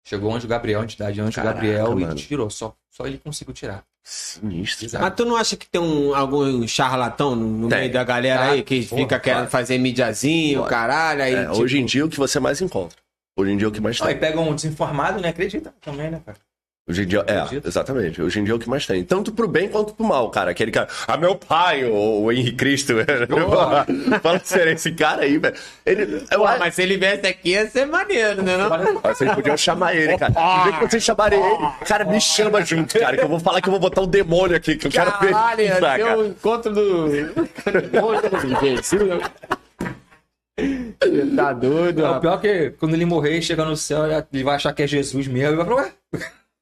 Chegou 0.04 0.30
o 0.32 0.34
anjo 0.34 0.48
Gabriel, 0.48 0.80
a 0.80 0.84
entidade 0.84 1.20
anjo 1.20 1.36
Caraca, 1.36 1.54
Gabriel 1.54 1.94
mano. 1.94 2.12
e 2.12 2.16
tirou. 2.16 2.50
Só, 2.50 2.74
só 2.90 3.06
ele 3.06 3.18
conseguiu 3.18 3.54
tirar. 3.54 3.84
Sinistro. 4.04 4.84
Exato. 4.86 5.04
Mas 5.04 5.14
tu 5.14 5.24
não 5.24 5.36
acha 5.36 5.56
que 5.56 5.68
tem 5.68 5.80
um, 5.80 6.12
algum 6.12 6.66
charlatão 6.66 7.36
no, 7.36 7.68
Tem. 7.68 7.78
meio 7.82 7.92
da 7.92 8.02
galera 8.02 8.40
Ah, 8.46 8.50
aí 8.50 8.62
que 8.64 8.84
porra, 8.84 9.00
fica 9.02 9.20
querendo 9.20 9.36
claro. 9.38 9.50
fazer 9.50 9.78
mídiazinho, 9.78 10.64
caralho? 10.64 11.22
Aí, 11.22 11.34
É, 11.34 11.44
tipo, 11.46 11.62
Hoje 11.62 11.78
em 11.78 11.84
dia 11.86 12.02
é 12.02 12.04
o 12.04 12.08
que 12.08 12.18
você 12.18 12.40
mais 12.40 12.60
encontra. 12.60 12.98
Hoje 13.36 13.52
em 13.52 13.56
dia 13.56 13.66
é 13.66 13.68
o 13.68 13.72
que 13.72 13.80
mais 13.80 13.96
e 13.96 14.02
tem. 14.04 14.18
pega 14.18 14.40
um 14.40 14.52
desinformado, 14.54 15.20
né? 15.20 15.28
Acredita 15.28 15.72
também, 15.80 16.10
né, 16.10 16.20
cara? 16.26 16.36
Hoje 16.88 17.02
em 17.02 17.06
dia, 17.06 17.22
é, 17.28 17.38
Acredito. 17.38 17.68
exatamente. 17.68 18.20
Hoje 18.20 18.40
em 18.40 18.44
dia 18.44 18.52
é 18.52 18.56
o 18.56 18.58
que 18.58 18.68
mais 18.68 18.84
tem. 18.84 19.04
Tanto 19.04 19.30
pro 19.32 19.46
bem 19.46 19.68
quanto 19.68 19.94
pro 19.94 20.04
mal, 20.04 20.28
cara. 20.30 20.50
Aquele 20.50 20.72
cara, 20.72 20.88
ah, 21.06 21.16
meu 21.16 21.36
pai, 21.36 21.84
o, 21.84 22.22
o 22.24 22.32
Henrique 22.32 22.56
Cristo. 22.56 22.92
Fala 24.20 24.40
sério, 24.42 24.72
esse 24.72 24.90
cara 24.90 25.22
aí, 25.22 25.38
velho. 25.38 25.54
Ele. 25.86 26.24
Eu, 26.28 26.38
Pô, 26.40 26.44
acho- 26.44 26.58
mas 26.58 26.74
se 26.74 26.82
ele 26.82 26.96
viesse 26.96 27.24
aqui 27.24 27.50
ia 27.50 27.68
ser 27.70 27.86
maneiro, 27.86 28.42
né? 28.42 28.56
Não? 28.56 29.00
Vocês 29.00 29.32
podiam 29.32 29.56
chamar 29.56 29.94
ele, 29.94 30.18
cara. 30.18 30.32
Do 30.32 30.62
jeito 30.64 30.78
que 30.80 30.90
vocês 30.90 31.04
chamarem 31.04 31.38
ele, 31.40 31.68
cara, 31.86 32.04
me 32.04 32.20
chama 32.20 32.64
junto, 32.64 32.98
cara. 32.98 33.16
Que 33.16 33.22
eu 33.22 33.28
vou 33.28 33.38
falar 33.38 33.60
que 33.60 33.68
eu 33.68 33.72
vou 33.72 33.80
botar 33.80 34.00
um 34.02 34.06
demônio 34.08 34.56
aqui, 34.56 34.74
que 34.76 34.88
eu 34.88 34.90
quero 34.90 35.10
ver. 35.20 35.30
Caralho, 35.30 35.68
Tá, 35.80 35.98
cara. 35.98 36.18
o 36.18 36.26
encontro 36.26 36.72
do. 36.74 37.08
Jesus. 38.60 38.90
Você 41.00 41.26
tá 41.36 41.52
doido, 41.52 42.04
É, 42.04 42.10
o 42.10 42.20
pior 42.20 42.40
que 42.40 42.70
quando 42.78 42.94
ele 42.94 43.04
morrer 43.04 43.38
e 43.38 43.42
chegar 43.42 43.64
no 43.64 43.76
céu, 43.76 44.02
ele 44.32 44.42
vai 44.44 44.56
achar 44.56 44.72
que 44.72 44.82
é 44.82 44.86
Jesus 44.86 45.26
mesmo. 45.28 45.48
Ele 45.48 45.56
vai 45.56 45.64
falar, 45.66 45.82
ué, 45.82 45.92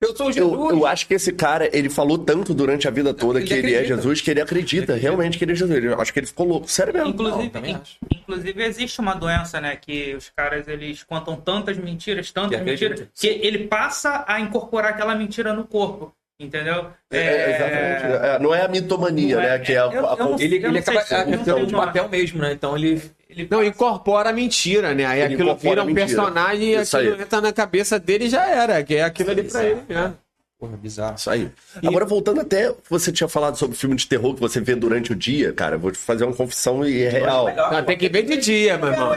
eu 0.00 0.16
sou 0.16 0.32
Jesus. 0.32 0.52
Eu, 0.52 0.70
eu 0.70 0.86
acho 0.86 1.06
que 1.06 1.14
esse 1.14 1.32
cara, 1.32 1.68
ele 1.76 1.90
falou 1.90 2.16
tanto 2.18 2.54
durante 2.54 2.88
a 2.88 2.90
vida 2.90 3.12
toda 3.12 3.38
Ele 3.38 3.46
que 3.48 3.52
ele 3.54 3.72
é 3.72 3.76
acredita. 3.80 3.96
Jesus, 3.96 4.20
que 4.20 4.30
ele 4.30 4.40
acredita, 4.40 4.94
realmente 4.94 5.36
que 5.38 5.44
ele 5.44 5.52
é 5.52 5.54
Jesus. 5.54 5.84
Eu 5.84 6.00
acho 6.00 6.12
que 6.12 6.18
ele 6.20 6.26
ficou 6.26 6.46
louco. 6.46 6.70
Sério 6.70 6.92
mesmo. 6.92 7.10
Inclusive, 7.10 7.50
Não, 7.60 7.66
in- 7.68 7.80
inclusive 8.14 8.62
existe 8.64 9.00
uma 9.00 9.14
doença, 9.14 9.60
né? 9.60 9.76
Que 9.76 10.14
os 10.14 10.30
caras 10.34 10.66
eles 10.68 11.02
contam 11.02 11.36
tantas 11.36 11.76
mentiras, 11.76 12.30
tantas 12.30 12.50
Que 12.50 12.56
acredita. 12.56 12.90
mentiras, 12.90 13.10
que 13.14 13.26
ele 13.26 13.66
passa 13.66 14.24
a 14.26 14.40
incorporar 14.40 14.92
aquela 14.92 15.14
mentira 15.14 15.52
no 15.52 15.64
corpo. 15.66 16.14
Entendeu? 16.40 16.86
É, 17.10 17.50
exatamente. 17.50 18.26
É, 18.26 18.38
não 18.38 18.54
é 18.54 18.62
a 18.62 18.68
mitomania, 18.68 19.36
Não 19.36 19.42
é- 19.42 19.48
né? 19.50 19.58
Que 19.58 19.72
é 19.74 19.76
a, 19.78 19.84
eu- 19.92 20.08
a- 20.08 20.16
eu 20.18 20.24
não- 20.24 20.40
Ele, 20.40 20.56
ele 20.56 20.78
acaba 20.78 21.02
se- 21.02 21.14
entrando 21.14 21.44
sei 21.44 21.66
de 21.66 21.72
papel 21.74 22.08
mesmo, 22.08 22.40
né? 22.40 22.52
Então 22.52 22.74
ele. 22.76 23.02
Ele 23.28 23.46
Não, 23.50 23.62
incorpora 23.62 24.30
a 24.30 24.32
mentira, 24.32 24.94
né? 24.94 25.04
Aí 25.04 25.20
Ele 25.20 25.34
aquilo 25.34 25.54
vira 25.54 25.82
um 25.82 25.86
mentira. 25.86 26.06
personagem 26.06 26.70
e 26.70 26.76
aquilo 26.76 27.14
aí. 27.14 27.20
entra 27.20 27.40
na 27.42 27.52
cabeça 27.52 27.98
dele 28.00 28.24
e 28.24 28.28
já 28.30 28.44
era, 28.48 28.82
que 28.82 28.96
é 28.96 29.04
aquilo 29.04 29.30
ali 29.30 29.42
pra 29.44 29.62
ele 29.64 29.82
mesmo. 29.86 30.16
Porra, 30.58 30.76
bizarro. 30.76 31.14
Isso 31.16 31.30
aí. 31.30 31.50
Agora, 31.86 32.04
voltando 32.04 32.40
até, 32.40 32.74
você 32.88 33.12
tinha 33.12 33.28
falado 33.28 33.56
sobre 33.56 33.76
filme 33.76 33.94
de 33.96 34.06
terror 34.06 34.34
que 34.34 34.40
você 34.40 34.60
vê 34.60 34.74
durante 34.74 35.12
o 35.12 35.14
dia, 35.14 35.52
cara, 35.52 35.76
eu 35.76 35.78
vou 35.78 35.90
te 35.92 35.96
fazer 35.98 36.24
uma 36.24 36.34
confissão 36.34 36.84
e 36.84 37.02
é 37.02 37.08
real. 37.08 37.46
Não, 37.54 37.82
tem 37.84 37.96
que 37.96 38.08
ver 38.08 38.24
de 38.24 38.36
dia, 38.38 38.76
meu 38.78 38.88
irmão. 38.88 39.16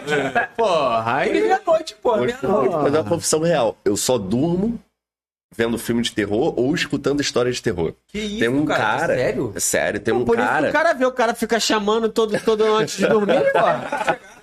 Porra, 0.55 1.15
aí. 1.17 1.31
Meia-noite, 1.31 1.95
pô. 2.01 2.17
Vou 2.17 2.27
te 2.27 2.33
fazer 2.33 2.97
uma 2.97 3.03
confissão 3.09 3.39
real. 3.41 3.77
Eu 3.83 3.97
só 3.97 4.17
durmo 4.17 4.79
vendo 5.55 5.77
filme 5.77 6.01
de 6.01 6.11
terror 6.11 6.53
ou 6.57 6.73
escutando 6.73 7.21
histórias 7.21 7.55
de 7.57 7.61
terror. 7.61 7.93
Que 8.07 8.19
isso, 8.19 8.39
tem 8.39 8.49
um 8.49 8.65
cara? 8.65 8.81
cara. 8.83 9.15
Sério? 9.15 9.53
É 9.55 9.59
sério, 9.59 9.99
tem 9.99 10.13
um 10.13 10.25
Por 10.25 10.37
isso 10.37 10.45
que 10.45 10.51
cara. 10.53 10.69
o 10.69 10.73
cara 10.73 10.93
vê, 10.93 11.05
o 11.05 11.11
cara 11.11 11.33
fica 11.33 11.59
chamando 11.59 12.09
todo, 12.09 12.39
todo 12.41 12.63
antes 12.75 12.97
de 12.97 13.07
dormir, 13.07 13.43
pô. 13.51 13.59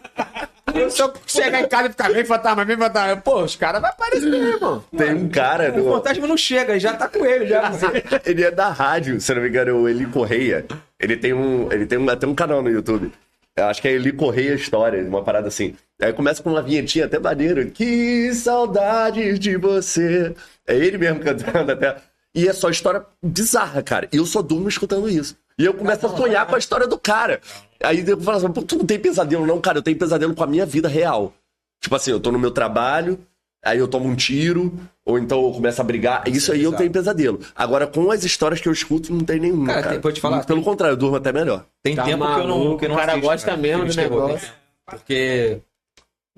Se 0.91 1.03
eu 1.03 1.13
chegar 1.27 1.61
em 1.61 1.69
casa 1.69 1.87
e 1.89 1.91
ficar, 1.91 2.13
vem 2.13 2.25
fantasma, 2.25 2.65
vem 2.65 2.77
fantasma. 2.77 3.17
Pô, 3.21 3.43
os 3.43 3.57
caras 3.57 3.81
vão 3.81 3.91
aparecer, 3.91 4.33
irmão. 4.33 4.85
Tem 4.97 5.15
um 5.15 5.29
cara. 5.29 5.73
O 5.73 5.79
No... 5.85 5.93
fantasma 5.95 6.27
não 6.29 6.37
chega, 6.37 6.79
já 6.79 6.95
tá 6.95 7.09
com 7.09 7.25
ele, 7.25 7.47
já. 7.47 7.73
ele 8.25 8.45
é 8.45 8.51
da 8.53 8.69
rádio, 8.69 9.21
se 9.21 9.35
não 9.35 9.43
me 9.43 9.49
engano, 9.49 9.71
é 9.71 9.75
o 9.75 9.89
Eli 9.89 10.07
Correia. 10.07 10.65
Ele 10.99 11.17
tem 11.17 11.33
um, 11.33 11.71
ele 11.73 11.87
tem 11.87 11.99
um, 11.99 12.09
até 12.09 12.27
um 12.27 12.35
canal 12.35 12.63
no 12.63 12.71
YouTube. 12.71 13.11
Eu 13.57 13.67
acho 13.67 13.83
que 13.83 13.89
é 13.89 13.93
Eli 13.93 14.13
Correia 14.13 14.55
Histórias, 14.55 15.07
uma 15.09 15.25
parada 15.25 15.49
assim. 15.49 15.75
Aí 16.01 16.13
começa 16.13 16.43
com 16.43 16.51
uma 16.51 16.63
vinhetinha 16.63 17.05
até 17.07 17.19
maneiro. 17.19 17.71
Que 17.71 18.33
saudades 18.35 19.39
de 19.39 19.57
você. 19.57 20.35
É 20.67 20.75
ele 20.75 20.99
mesmo 20.99 21.21
cantando 21.21 21.73
até. 21.73 21.97
E 22.35 22.47
é 22.49 22.53
só 22.53 22.71
história 22.71 23.05
bizarra, 23.23 23.83
cara. 23.83 24.09
E 24.13 24.17
eu 24.17 24.25
só 24.25 24.41
durmo 24.41 24.69
escutando 24.69 25.09
isso. 25.09 25.37
E 25.59 25.65
eu 25.65 25.75
começo 25.75 26.07
a 26.07 26.17
sonhar 26.17 26.47
com 26.47 26.55
a 26.55 26.59
história 26.59 26.87
do 26.87 26.97
cara. 26.99 27.41
Aí 27.83 28.03
eu 28.09 28.21
falo 28.21 28.39
assim, 28.39 28.53
pô, 28.53 28.63
tu 28.63 28.77
não 28.79 28.87
tem 28.87 28.99
pesadelo, 28.99 29.47
não, 29.47 29.61
cara. 29.61 29.79
Eu 29.79 29.83
tenho 29.83 29.99
pesadelo 29.99 30.35
com 30.35 30.43
a 30.45 30.47
minha 30.47 30.65
vida 30.65 30.89
real. 30.89 31.35
Tipo 31.83 31.97
assim, 31.97 32.11
eu 32.13 32.21
tô 32.21 32.31
no 32.31 32.39
meu 32.39 32.51
trabalho, 32.51 33.19
aí 33.65 33.79
eu 33.79 33.89
tomo 33.89 34.07
um 34.09 34.15
tiro, 34.15 34.73
ou 35.05 35.19
então 35.19 35.43
eu 35.45 35.53
começo 35.53 35.81
a 35.81 35.85
brigar. 35.85 36.23
Isso 36.29 36.53
aí 36.53 36.63
eu 36.63 36.73
tenho 36.73 36.91
pesadelo. 36.91 37.41
Agora, 37.55 37.87
com 37.87 38.11
as 38.11 38.23
histórias 38.25 38.61
que 38.61 38.69
eu 38.69 38.73
escuto, 38.73 39.13
não 39.13 39.21
tem 39.25 39.41
nenhuma. 39.41 39.67
Cara, 39.67 39.83
Cara, 39.83 39.99
tem- 39.99 40.13
te 40.13 40.21
falar, 40.21 40.45
Pelo 40.45 40.63
contrário, 40.63 40.93
eu 40.95 40.97
durmo 40.99 41.17
até 41.17 41.33
melhor. 41.33 41.65
Tem 41.83 41.95
Tá 41.97 42.05
tempo 42.05 42.25
que 42.25 42.33
eu 42.41 42.47
não, 42.47 42.59
maluco, 42.59 42.79
que 42.79 42.85
eu 42.85 42.89
não 42.91 42.97
o 42.97 42.99
cara 42.99 43.13
assisto, 43.13 43.29
gosta 43.29 43.57
mesmo 43.57 43.79
filme 43.91 43.91
do 43.91 43.97
negócio. 43.97 44.39
tem. 44.49 44.61
Porque 44.87 45.61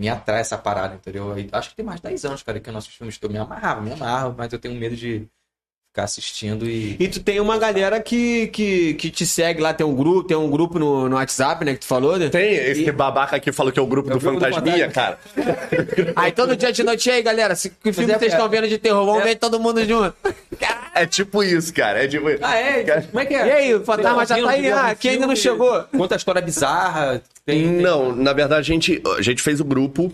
me 0.02 0.08
atrai 0.08 0.40
essa 0.40 0.58
parada, 0.58 0.94
entendeu? 0.96 1.38
E 1.38 1.48
Acho 1.52 1.70
que 1.70 1.76
tem 1.76 1.84
mais 1.84 2.00
de 2.00 2.08
10 2.08 2.24
anos, 2.24 2.42
cara, 2.42 2.58
que 2.60 2.68
eu 2.68 2.72
não 2.72 2.78
assisto 2.78 2.98
filmes 2.98 3.18
terror. 3.18 3.32
Me 3.32 3.38
amarrava, 3.38 3.80
me 3.80 3.92
amarrava, 3.92 4.34
mas 4.36 4.52
eu 4.52 4.58
tenho 4.58 4.74
medo 4.74 4.96
de 4.96 5.28
ficar 5.92 6.04
assistindo 6.04 6.66
e... 6.66 6.96
E 6.98 7.06
tu 7.06 7.20
tem 7.20 7.38
uma 7.38 7.58
galera 7.58 8.00
que, 8.00 8.46
que, 8.46 8.94
que 8.94 9.10
te 9.10 9.26
segue 9.26 9.60
lá, 9.60 9.74
tem 9.74 9.86
um 9.86 9.94
grupo, 9.94 10.26
tem 10.26 10.36
um 10.36 10.50
grupo 10.50 10.78
no, 10.78 11.06
no 11.06 11.16
WhatsApp, 11.16 11.62
né, 11.66 11.74
que 11.74 11.80
tu 11.80 11.86
falou, 11.86 12.18
né? 12.18 12.30
Tem 12.30 12.54
esse 12.54 12.90
babaca 12.90 13.36
aqui 13.36 13.52
falou 13.52 13.70
que 13.70 13.78
é 13.78 13.82
o 13.82 13.86
grupo 13.86 14.08
É 14.08 14.14
o 14.14 14.18
do 14.18 14.20
grupo 14.20 14.40
do 14.40 14.44
Fantasminha, 14.46 14.90
cara. 14.90 15.18
Aí 16.16 16.32
todo 16.32 16.56
dia 16.56 16.72
de 16.72 16.82
noite, 16.82 17.06
e 17.08 17.12
aí 17.12 17.22
galera, 17.22 17.54
se, 17.54 17.68
que 17.68 17.92
filme 17.92 18.10
é- 18.10 18.18
vocês 18.18 18.32
estão 18.32 18.48
vendo 18.48 18.68
de 18.68 18.78
terror? 18.78 19.04
Vamos 19.04 19.20
é- 19.20 19.24
ver 19.24 19.36
todo 19.36 19.60
mundo 19.60 19.84
junto. 19.84 20.14
É 20.94 21.06
tipo 21.06 21.42
isso, 21.42 21.72
cara. 21.72 22.04
É 22.04 22.06
tipo 22.06 22.26
Ah, 22.42 22.54
é? 22.54 23.00
Como 23.00 23.20
é 23.20 23.24
que 23.24 23.34
é? 23.34 23.46
E 23.46 23.50
aí, 23.50 23.74
o 23.74 23.82
fantasma 23.82 24.26
já 24.26 24.34
Tem 24.34 24.44
tá 24.44 24.50
aí, 24.50 24.70
ah, 24.70 24.94
quem 24.94 25.12
ainda 25.12 25.26
não 25.26 25.34
chegou? 25.34 25.82
Conta 25.84 26.14
a 26.14 26.18
história 26.18 26.42
bizarra. 26.42 27.22
Tem, 27.46 27.62
tem- 27.62 27.80
Não, 27.80 28.14
na 28.14 28.34
verdade 28.34 28.60
a 28.60 28.74
gente, 28.74 29.02
a 29.16 29.22
gente 29.22 29.42
fez 29.42 29.58
o 29.58 29.64
grupo, 29.64 30.12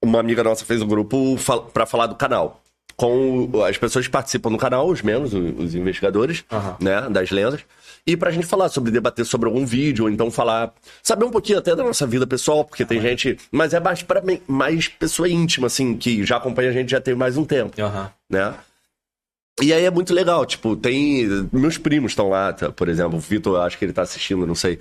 uma 0.00 0.20
amiga 0.20 0.44
nossa 0.44 0.64
fez 0.64 0.80
o 0.80 0.86
grupo 0.86 1.36
pra 1.72 1.84
falar 1.84 2.06
do 2.06 2.14
canal. 2.14 2.62
Com 3.00 3.48
as 3.66 3.78
pessoas 3.78 4.04
que 4.04 4.12
participam 4.12 4.52
do 4.52 4.58
canal, 4.58 4.86
os 4.86 5.00
membros, 5.00 5.32
os 5.32 5.74
investigadores, 5.74 6.44
Aham. 6.52 6.76
né, 6.78 7.08
das 7.08 7.30
lendas. 7.30 7.60
E 8.06 8.14
pra 8.14 8.30
gente 8.30 8.46
falar 8.46 8.68
sobre, 8.68 8.90
debater 8.90 9.24
sobre 9.24 9.48
algum 9.48 9.64
vídeo, 9.64 10.04
ou 10.04 10.10
então 10.10 10.30
falar, 10.30 10.74
saber 11.02 11.24
um 11.24 11.30
pouquinho 11.30 11.58
até 11.60 11.74
da 11.74 11.82
nossa 11.82 12.06
vida 12.06 12.26
pessoal, 12.26 12.62
porque 12.62 12.84
tem 12.84 13.00
gente, 13.00 13.38
mas 13.50 13.72
é 13.72 13.80
mais 13.80 14.02
para 14.02 14.22
mais 14.46 14.86
pessoa 14.86 15.26
íntima, 15.26 15.66
assim, 15.66 15.96
que 15.96 16.26
já 16.26 16.36
acompanha 16.36 16.68
a 16.68 16.72
gente 16.74 16.90
já 16.90 17.00
tem 17.00 17.14
mais 17.14 17.38
um 17.38 17.44
tempo 17.46 17.80
Aham. 17.80 18.10
né? 18.28 18.54
E 19.62 19.72
aí 19.72 19.86
é 19.86 19.90
muito 19.90 20.12
legal, 20.12 20.44
tipo, 20.44 20.76
tem. 20.76 21.26
Meus 21.50 21.78
primos 21.78 22.12
estão 22.12 22.28
lá, 22.28 22.52
tá? 22.52 22.70
por 22.70 22.86
exemplo, 22.86 23.16
o 23.16 23.20
Vitor, 23.20 23.60
acho 23.62 23.78
que 23.78 23.84
ele 23.86 23.94
tá 23.94 24.02
assistindo, 24.02 24.46
não 24.46 24.54
sei. 24.54 24.78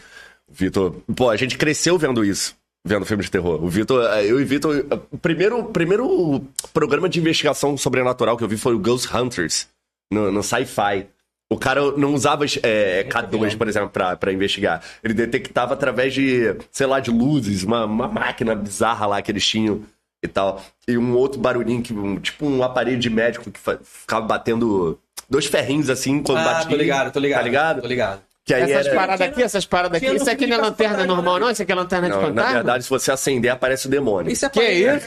Vitor. 0.49 0.93
Pô, 1.15 1.29
a 1.29 1.37
gente 1.37 1.57
cresceu 1.57 1.97
vendo 1.97 2.25
isso, 2.25 2.53
vendo 2.85 3.05
filmes 3.05 3.25
de 3.27 3.31
terror. 3.31 3.63
O 3.63 3.67
Vitor, 3.67 4.03
eh, 4.13 4.25
eu 4.25 4.39
e 4.39 4.43
o 4.43 4.47
Vitor. 4.47 4.85
O 5.11 5.17
primeiro, 5.17 5.63
primeiro 5.65 6.43
programa 6.73 7.07
de 7.09 7.19
investigação 7.19 7.77
sobrenatural 7.77 8.37
que 8.37 8.43
eu 8.43 8.47
vi 8.47 8.57
foi 8.57 8.73
o 8.73 8.79
Ghost 8.79 9.15
Hunters, 9.15 9.67
no, 10.11 10.31
no 10.31 10.43
Sci-Fi. 10.43 11.07
O 11.51 11.57
cara 11.57 11.81
não 11.97 12.13
usava 12.13 12.45
é, 12.61 13.03
K2, 13.09 13.57
por 13.57 13.67
exemplo, 13.67 13.89
pra, 13.89 14.15
pra 14.15 14.31
investigar. 14.31 14.83
Ele 15.03 15.15
detectava 15.15 15.73
através 15.73 16.13
de, 16.13 16.55
sei 16.71 16.85
lá, 16.85 16.99
de 16.99 17.09
luzes, 17.09 17.63
uma, 17.63 17.85
uma 17.85 18.07
máquina 18.07 18.53
bizarra 18.53 19.07
lá 19.07 19.21
que 19.21 19.31
eles 19.31 19.45
tinham 19.47 19.81
e 20.23 20.27
tal. 20.27 20.63
E 20.87 20.95
um 20.95 21.15
outro 21.15 21.39
barulhinho, 21.41 21.81
que, 21.81 21.91
um- 21.91 22.19
tipo 22.19 22.45
um 22.45 22.61
aparelho 22.61 22.99
de 22.99 23.09
médico 23.09 23.49
que 23.49 23.59
ficava 23.83 24.25
batendo 24.27 24.99
dois 25.27 25.47
ferrinhos 25.47 25.89
assim 25.89 26.21
quando 26.21 26.37
Ah, 26.37 26.43
batia. 26.43 26.69
tô 26.69 26.75
ligado, 26.75 27.11
tô 27.11 27.19
ligado. 27.19 27.39
Tá 27.39 27.43
ligado? 27.45 27.81
Tô 27.81 27.87
ligado. 27.87 28.21
Que 28.49 28.53
aí 28.55 28.71
Essas 28.71 28.87
era... 28.87 28.95
paradas 28.95 29.21
aqui, 29.27 29.43
essas 29.43 29.65
paradas 29.67 29.97
aqui, 30.01 30.15
isso 30.15 30.27
aqui 30.27 30.47
não 30.47 30.57
é 30.57 30.59
lanterna 30.59 31.05
normal, 31.05 31.39
não? 31.39 31.51
Isso 31.51 31.61
aqui 31.61 31.71
é 31.71 31.75
lanterna 31.75 32.07
de 32.09 32.15
Não, 32.15 32.21
na 32.21 32.27
fantasma? 32.29 32.53
verdade, 32.53 32.83
se 32.83 32.89
você 32.89 33.11
acender, 33.11 33.51
aparece 33.51 33.85
o 33.85 33.89
demônio. 33.91 34.31
Isso 34.31 34.43
é 34.43 34.49
Que 34.49 34.63
isso? 34.63 35.05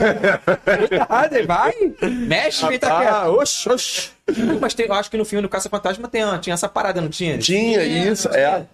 Verdade, 0.88 1.42
vai. 1.42 1.72
Mexe, 2.02 2.64
vem 2.68 2.78
tá 2.78 3.22
Ah, 3.22 3.28
oxe, 3.28 3.68
oxe. 3.68 4.10
quieto. 4.32 4.58
Mas 4.60 4.74
tem- 4.74 4.86
eu 4.86 4.94
acho 4.94 5.10
que 5.10 5.16
no 5.16 5.24
filme 5.24 5.42
do 5.42 5.48
Caça-Fantasma 5.48 6.06
tem, 6.06 6.22
tinha 6.40 6.54
essa 6.54 6.68
parada, 6.68 7.00
não 7.00 7.08
tinha? 7.08 7.36
Tinha 7.36 7.82
isso, 7.82 8.28
é. 8.28 8.64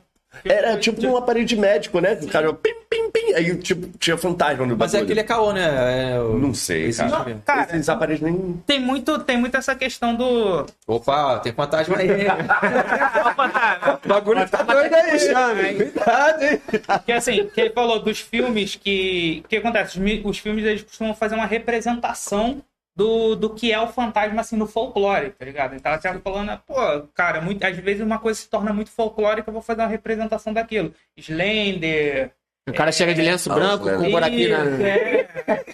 Era 0.44 0.76
tipo 0.76 1.04
um 1.06 1.16
aparelho 1.16 1.46
de 1.46 1.56
médico, 1.56 2.00
né? 2.00 2.18
O 2.22 2.28
cara, 2.28 2.52
pim, 2.52 2.74
pim, 2.88 3.10
pim. 3.10 3.34
Aí, 3.34 3.56
tipo, 3.56 3.88
tinha 3.98 4.16
fantasma 4.16 4.66
no 4.66 4.76
Mas 4.76 4.92
é 4.94 4.98
bagulho. 4.98 5.04
aquele 5.04 5.20
é 5.20 5.22
caô, 5.24 5.52
né? 5.52 6.14
É 6.14 6.20
o- 6.20 6.38
Não 6.38 6.52
sei, 6.54 6.84
Existe 6.84 7.10
cara. 7.10 7.24
mesmo. 7.24 7.42
Cara, 7.44 7.62
Esses 7.74 7.88
aparelhos 7.88 8.20
nem... 8.22 8.62
tem 8.66 8.78
muito, 8.78 9.18
tem 9.20 9.36
muito 9.38 9.56
essa 9.56 9.74
questão 9.74 10.14
do. 10.14 10.66
Opa, 10.86 11.38
tem 11.40 11.52
fantasma 11.52 11.96
aí. 11.96 12.08
Fantasma. 13.36 14.00
o 14.04 14.08
bagulho 14.08 14.48
tá 14.48 14.62
doido 14.62 14.94
aí. 14.94 15.74
Cuidado, 15.74 16.42
hein? 16.42 16.60
Que 17.06 17.12
assim, 17.12 17.46
que 17.52 17.60
ele 17.60 17.70
falou 17.70 18.00
dos 18.00 18.20
filmes 18.20 18.76
que. 18.76 19.42
O 19.44 19.48
que 19.48 19.56
acontece? 19.56 19.98
Os, 20.00 20.24
os 20.24 20.38
filmes 20.38 20.64
eles 20.64 20.82
costumam 20.82 21.14
fazer 21.14 21.34
uma 21.34 21.46
representação 21.46 22.62
do, 22.98 23.36
do 23.36 23.50
que 23.50 23.72
é 23.72 23.80
o 23.80 23.86
fantasma 23.86 24.40
assim 24.40 24.56
no 24.56 24.66
folclore, 24.66 25.30
tá 25.30 25.44
ligado? 25.44 25.76
Então 25.76 25.92
ela 25.92 26.00
tava 26.00 26.18
falando, 26.18 26.60
pô, 26.66 26.74
cara, 27.14 27.40
muito, 27.40 27.62
às 27.62 27.76
vezes 27.76 28.02
uma 28.02 28.18
coisa 28.18 28.40
se 28.40 28.50
torna 28.50 28.72
muito 28.72 28.90
folclórica, 28.90 29.48
eu 29.48 29.52
vou 29.52 29.62
fazer 29.62 29.82
uma 29.82 29.86
representação 29.86 30.52
daquilo. 30.52 30.92
Slender. 31.16 32.32
O 32.68 32.72
cara 32.72 32.90
chega 32.90 33.14
de 33.14 33.22
lenço 33.22 33.54
branco 33.54 33.84
com 33.84 34.04
um 34.04 34.10
buraquinho 34.10 34.50
na... 34.50 34.84
é. 34.84 35.28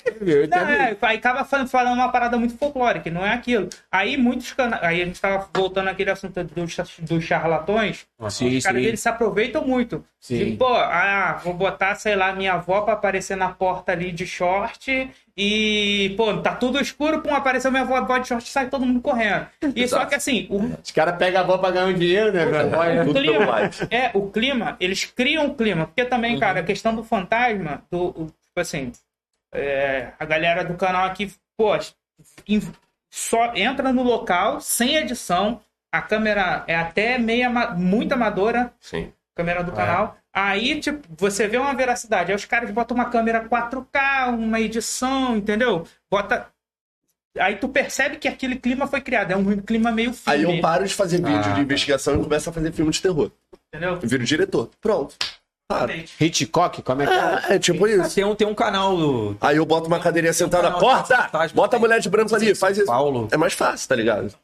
Não, 0.49 0.59
é, 0.59 0.97
aí 1.03 1.17
acaba 1.17 1.45
falando, 1.45 1.69
falando 1.69 1.95
uma 1.95 2.11
parada 2.11 2.39
muito 2.39 2.57
folclórica, 2.57 3.11
não 3.11 3.27
é 3.27 3.35
aquilo. 3.35 3.69
Aí 3.91 4.17
muitos 4.17 4.53
canais. 4.53 4.83
Aí 4.83 5.03
a 5.03 5.05
gente 5.05 5.21
tava 5.21 5.49
voltando 5.55 5.89
àquele 5.89 6.11
assunto 6.11 6.43
dos, 6.45 6.77
dos 7.01 7.25
charlatões. 7.25 8.07
Sim, 8.31 8.57
Os 8.57 8.65
caras 8.65 8.83
eles 8.83 9.01
se 9.01 9.09
aproveitam 9.09 9.67
muito. 9.67 10.05
Sim. 10.21 10.39
De, 10.39 10.57
pô, 10.57 10.73
ah, 10.73 11.41
vou 11.45 11.53
botar, 11.53 11.95
sei 11.97 12.17
lá, 12.17 12.33
minha 12.33 12.55
avó 12.55 12.83
pra 12.83 12.95
aparecer 12.95 13.37
na 13.37 13.51
porta 13.51 13.93
ali 13.93 14.13
de 14.13 14.27
short 14.27 15.11
e, 15.37 16.15
pô, 16.17 16.37
tá 16.39 16.55
tudo 16.55 16.81
escuro, 16.81 17.21
pum, 17.21 17.35
apareceu 17.35 17.71
minha 17.71 17.83
avó, 17.83 17.97
avó 17.97 18.19
de 18.19 18.29
short 18.29 18.49
sai 18.49 18.69
todo 18.69 18.87
mundo 18.87 19.01
correndo. 19.01 19.47
E 19.75 19.87
só 19.89 20.05
que 20.07 20.15
assim, 20.15 20.47
o, 20.49 20.59
Os 20.83 20.91
caras 20.93 21.17
pegam 21.17 21.41
a 21.41 21.45
bola 21.45 21.59
pra 21.59 21.71
ganhar 21.73 21.87
um 21.87 21.93
dinheiro, 21.95 22.33
né, 22.33 22.45
velho? 22.47 22.71
Pelo 22.71 23.15
clima, 23.15 23.57
é, 23.91 24.11
o 24.15 24.31
clima, 24.31 24.77
eles 24.79 25.05
criam 25.05 25.47
o 25.47 25.55
clima. 25.55 25.87
Porque 25.87 26.05
também, 26.05 26.39
cara, 26.39 26.61
a 26.61 26.65
questão 26.65 26.95
do 26.95 27.03
fantasma, 27.03 27.83
do, 27.91 28.11
o- 28.11 28.27
tipo 28.27 28.61
assim, 28.61 28.93
é, 29.53 30.13
a 30.21 30.25
galera 30.25 30.65
do 30.65 30.75
canal 30.75 31.05
aqui, 31.07 31.33
pô, 31.57 31.73
só 33.11 33.53
entra 33.55 33.93
no 33.93 34.03
local 34.03 34.61
sem 34.61 34.97
edição, 34.97 35.61
a 35.93 36.01
câmera 36.03 36.65
é 36.67 36.75
até 36.77 37.19
meio 37.19 37.49
ama- 37.49 37.71
muito 37.71 38.13
amadora, 38.13 38.73
Sim. 38.81 39.13
câmera 39.35 39.63
do 39.63 39.73
canal. 39.73 40.17
Aí, 40.35 40.81
tipo, 40.81 41.07
você 41.17 41.47
vê 41.47 41.57
uma 41.59 41.73
veracidade. 41.75 42.33
Aí 42.33 42.37
os 42.37 42.45
caras 42.45 42.69
botam 42.73 42.97
uma 42.97 43.05
câmera 43.09 43.49
4K, 43.49 44.31
uma 44.37 44.61
edição, 44.61 45.37
entendeu? 45.37 45.87
Bota. 46.11 46.49
Aí 47.39 47.57
tu 47.57 47.69
percebe 47.69 48.17
que 48.17 48.27
aquele 48.29 48.57
clima 48.57 48.87
foi 48.89 49.01
criado. 49.01 49.31
É 49.31 49.37
um 49.37 49.57
clima 49.59 49.93
meio 49.93 50.11
Aí 50.27 50.41
filme, 50.41 50.57
eu 50.57 50.61
paro 50.63 50.85
de 50.87 50.95
fazer 50.95 51.19
vídeo 51.19 51.37
Ah, 51.37 51.43
de 51.43 51.55
tá. 51.55 51.61
investigação 51.61 52.15
e 52.17 52.23
começo 52.23 52.51
a 52.51 52.53
fazer 52.53 52.73
filme 52.73 52.91
de 52.91 53.01
terror. 53.01 53.31
entendeu? 53.73 53.99
Eu 54.03 54.09
viro 54.09 54.25
diretor. 54.25 54.71
Pronto. 54.81 55.15
Para. 55.69 55.95
Hitchcock, 56.21 56.83
como 56.83 57.03
é 57.03 57.07
que 57.07 57.13
é? 57.13 57.53
É, 57.53 57.57
é 57.57 57.59
tipo 57.59 57.87
isso. 57.89 58.15
Tem 58.15 58.25
um, 58.25 58.35
tem 58.35 58.47
um 58.47 58.55
canal 58.55 58.97
do 58.97 59.37
Aí 59.41 59.57
eu 59.57 59.65
boto 59.65 59.87
uma 59.87 59.99
cadeirinha 59.99 60.33
sentada, 60.33 60.65
canal 60.65 60.79
corta! 60.79 61.17
Fantasma, 61.23 61.57
Bota 61.57 61.77
a 61.77 61.81
mulher 61.81 62.01
de 62.01 62.11
branco 62.11 62.35
ali, 62.35 62.55
faz 62.55 62.77
isso. 62.77 62.87
Paulo. 62.87 63.29
É 63.33 63.37
mais 63.37 63.55
fácil, 63.55 63.89
tá 63.89 63.95
ligado? 63.97 64.35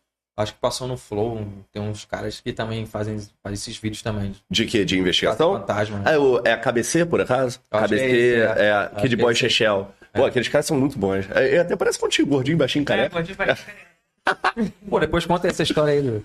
Acho 0.41 0.53
que 0.55 0.59
passou 0.61 0.87
no 0.89 0.97
Flow. 0.97 1.47
Tem 1.73 1.81
uns 1.83 2.05
caras 2.05 2.41
que 2.41 2.53
também 2.53 2.87
fazem, 2.87 3.19
fazem 3.43 3.55
esses 3.55 3.77
vídeos 3.77 4.03
também. 4.03 4.35
De 4.51 4.65
quê? 4.67 4.85
De 4.85 4.99
investigação? 4.99 5.53
Fantasma. 5.61 5.99
né? 5.99 6.15
É, 6.15 6.19
o, 6.19 6.41
é 6.45 6.53
a 6.53 6.57
KBC, 6.59 7.05
por 7.07 7.21
acaso? 7.21 7.61
Eu 7.71 7.79
que 7.81 7.85
KBC, 7.87 8.03
é 8.05 8.09
esse, 8.11 8.35
é. 8.61 8.65
é, 8.67 8.73
Acho 8.73 8.95
Kid 8.97 9.17
que 9.17 9.21
é 9.21 9.25
Boy 9.25 9.33
esse. 9.33 9.41
Chechel. 9.41 9.95
Pô, 10.13 10.25
aqueles 10.25 10.49
caras 10.49 10.67
são 10.67 10.79
muito 10.79 10.99
bons. 10.99 11.25
É, 11.31 11.57
é, 11.57 11.59
até 11.61 11.77
parece 11.77 11.99
contigo, 11.99 12.31
gordinho, 12.31 12.57
baixinho, 12.59 12.83
É, 12.83 12.87
careca. 12.87 13.11
pode- 13.11 13.33
vai- 13.35 13.57
Pô, 14.89 14.99
depois 15.01 15.25
conta 15.27 15.49
essa 15.49 15.63
história 15.63 15.93
aí 15.95 16.03
do. 16.03 16.25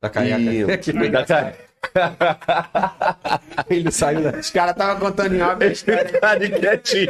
Da 0.00 0.08
caiaca. 0.08 0.42
E... 0.42 0.64
da 1.10 1.24
ca- 1.24 1.52
Ele 3.68 3.90
saiu 3.90 4.22
da... 4.22 4.38
Os 4.38 4.50
caras 4.50 4.72
estavam 4.72 5.00
contando 5.00 5.34
em 5.34 5.42
obra. 5.42 5.70
Os 5.70 5.86
Ele 5.86 6.04
tá 6.04 6.30
ali 6.30 6.50
quietinho. 6.50 7.08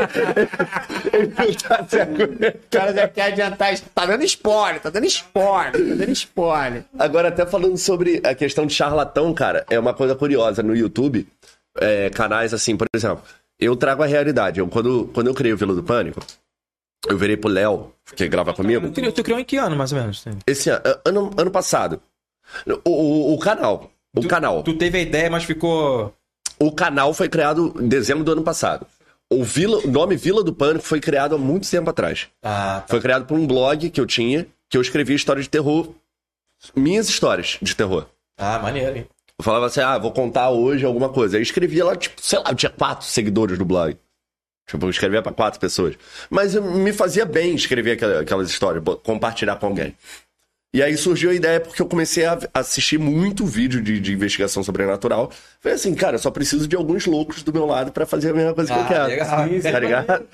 Ele 1.12 1.32
não 1.38 1.54
tá 1.54 1.84
se 1.88 2.00
aguentando. 2.00 2.58
caras 2.70 2.94
já 2.94 3.08
querem 3.08 3.32
adiantar. 3.32 3.78
Tá 3.94 4.06
dando 4.06 4.24
spoiler, 4.24 4.80
tá 4.80 4.90
dando 4.90 5.06
spoiler, 5.06 5.72
tá 5.72 5.78
dando 5.78 6.12
spoiler. 6.12 6.84
Agora, 6.98 7.28
até 7.28 7.46
falando 7.46 7.76
sobre 7.76 8.20
a 8.24 8.34
questão 8.34 8.66
de 8.66 8.74
charlatão, 8.74 9.32
cara, 9.34 9.64
é 9.70 9.78
uma 9.78 9.94
coisa 9.94 10.14
curiosa. 10.14 10.62
No 10.62 10.74
YouTube, 10.74 11.26
é, 11.78 12.10
canais 12.10 12.52
assim, 12.52 12.76
por 12.76 12.86
exemplo, 12.94 13.22
eu 13.58 13.76
trago 13.76 14.02
a 14.02 14.06
realidade. 14.06 14.60
Eu, 14.60 14.68
quando, 14.68 15.10
quando 15.12 15.28
eu 15.28 15.34
criei 15.34 15.52
o 15.52 15.56
Vila 15.56 15.74
do 15.74 15.82
Pânico, 15.82 16.20
eu 17.06 17.16
virei 17.16 17.36
pro 17.36 17.50
Léo, 17.50 17.92
que 18.14 18.28
grava 18.28 18.52
comigo, 18.52 18.88
Tu 18.88 18.94
criou, 18.94 19.12
tu 19.12 19.22
criou 19.22 19.38
em 19.38 19.44
que 19.44 19.56
ano, 19.56 19.76
mais 19.76 19.92
ou 19.92 19.98
menos? 19.98 20.24
esse 20.46 20.70
ano, 20.70 20.82
ano, 21.04 21.30
ano 21.36 21.50
passado. 21.50 22.00
O, 22.84 22.90
o, 22.90 23.34
o 23.34 23.38
canal. 23.38 23.90
O 24.18 24.28
canal. 24.28 24.62
Tu 24.62 24.74
teve 24.74 24.98
a 24.98 25.00
ideia, 25.00 25.30
mas 25.30 25.44
ficou... 25.44 26.14
O 26.58 26.72
canal 26.72 27.14
foi 27.14 27.28
criado 27.28 27.74
em 27.80 27.86
dezembro 27.88 28.24
do 28.24 28.32
ano 28.32 28.42
passado. 28.42 28.86
O, 29.30 29.44
Vila, 29.44 29.80
nome 29.86 30.16
Vila 30.16 30.42
do 30.42 30.52
Pânico 30.52 30.84
foi 30.84 31.00
criado 31.00 31.34
há 31.34 31.38
muito 31.38 31.70
tempo 31.70 31.88
atrás. 31.90 32.28
Ah, 32.42 32.80
tá. 32.80 32.86
Foi 32.88 33.00
criado 33.00 33.26
por 33.26 33.38
um 33.38 33.46
blog 33.46 33.90
que 33.90 34.00
eu 34.00 34.06
tinha, 34.06 34.46
que 34.68 34.76
eu 34.76 34.80
escrevia 34.82 35.14
histórias 35.14 35.44
de 35.44 35.50
terror. 35.50 35.92
Minhas 36.74 37.08
histórias 37.08 37.58
de 37.62 37.74
terror. 37.76 38.06
Ah, 38.38 38.58
maneiro, 38.58 38.96
hein? 38.96 39.06
Eu 39.38 39.44
falava 39.44 39.66
assim, 39.66 39.80
ah, 39.80 39.96
vou 39.98 40.10
contar 40.10 40.50
hoje 40.50 40.84
alguma 40.84 41.08
coisa. 41.10 41.36
Aí 41.36 41.40
eu 41.40 41.42
escrevia 41.44 41.84
lá, 41.84 41.94
tipo, 41.94 42.20
sei 42.20 42.38
lá, 42.40 42.46
eu 42.50 42.54
tinha 42.56 42.70
quatro 42.70 43.06
seguidores 43.06 43.56
no 43.58 43.64
blog. 43.64 43.96
Tipo, 44.66 44.86
eu 44.86 44.90
escrevia 44.90 45.22
pra 45.22 45.32
quatro 45.32 45.60
pessoas. 45.60 45.94
Mas 46.28 46.54
me 46.54 46.92
fazia 46.92 47.24
bem 47.24 47.54
escrever 47.54 47.92
aquela- 47.92 48.20
aquelas 48.20 48.50
histórias, 48.50 48.82
compartilhar 49.04 49.56
com 49.56 49.66
alguém. 49.66 49.96
E 50.78 50.82
aí 50.82 50.96
surgiu 50.96 51.30
a 51.30 51.34
ideia 51.34 51.58
porque 51.58 51.82
eu 51.82 51.86
comecei 51.86 52.24
a 52.24 52.38
assistir 52.54 53.00
muito 53.00 53.44
vídeo 53.44 53.82
de, 53.82 53.98
de 53.98 54.12
investigação 54.12 54.62
sobrenatural. 54.62 55.28
Falei 55.60 55.74
assim, 55.74 55.92
cara, 55.92 56.14
eu 56.14 56.20
só 56.20 56.30
preciso 56.30 56.68
de 56.68 56.76
alguns 56.76 57.04
loucos 57.04 57.42
do 57.42 57.52
meu 57.52 57.66
lado 57.66 57.90
pra 57.90 58.06
fazer 58.06 58.30
a 58.30 58.32
mesma 58.32 58.54
coisa 58.54 58.72
que 58.72 58.78
eu 58.78 58.84
Ah, 58.84 58.86
quero. 58.86 59.06
legal. 59.08 59.72
Tá 59.72 59.78
ligado? 59.80 60.28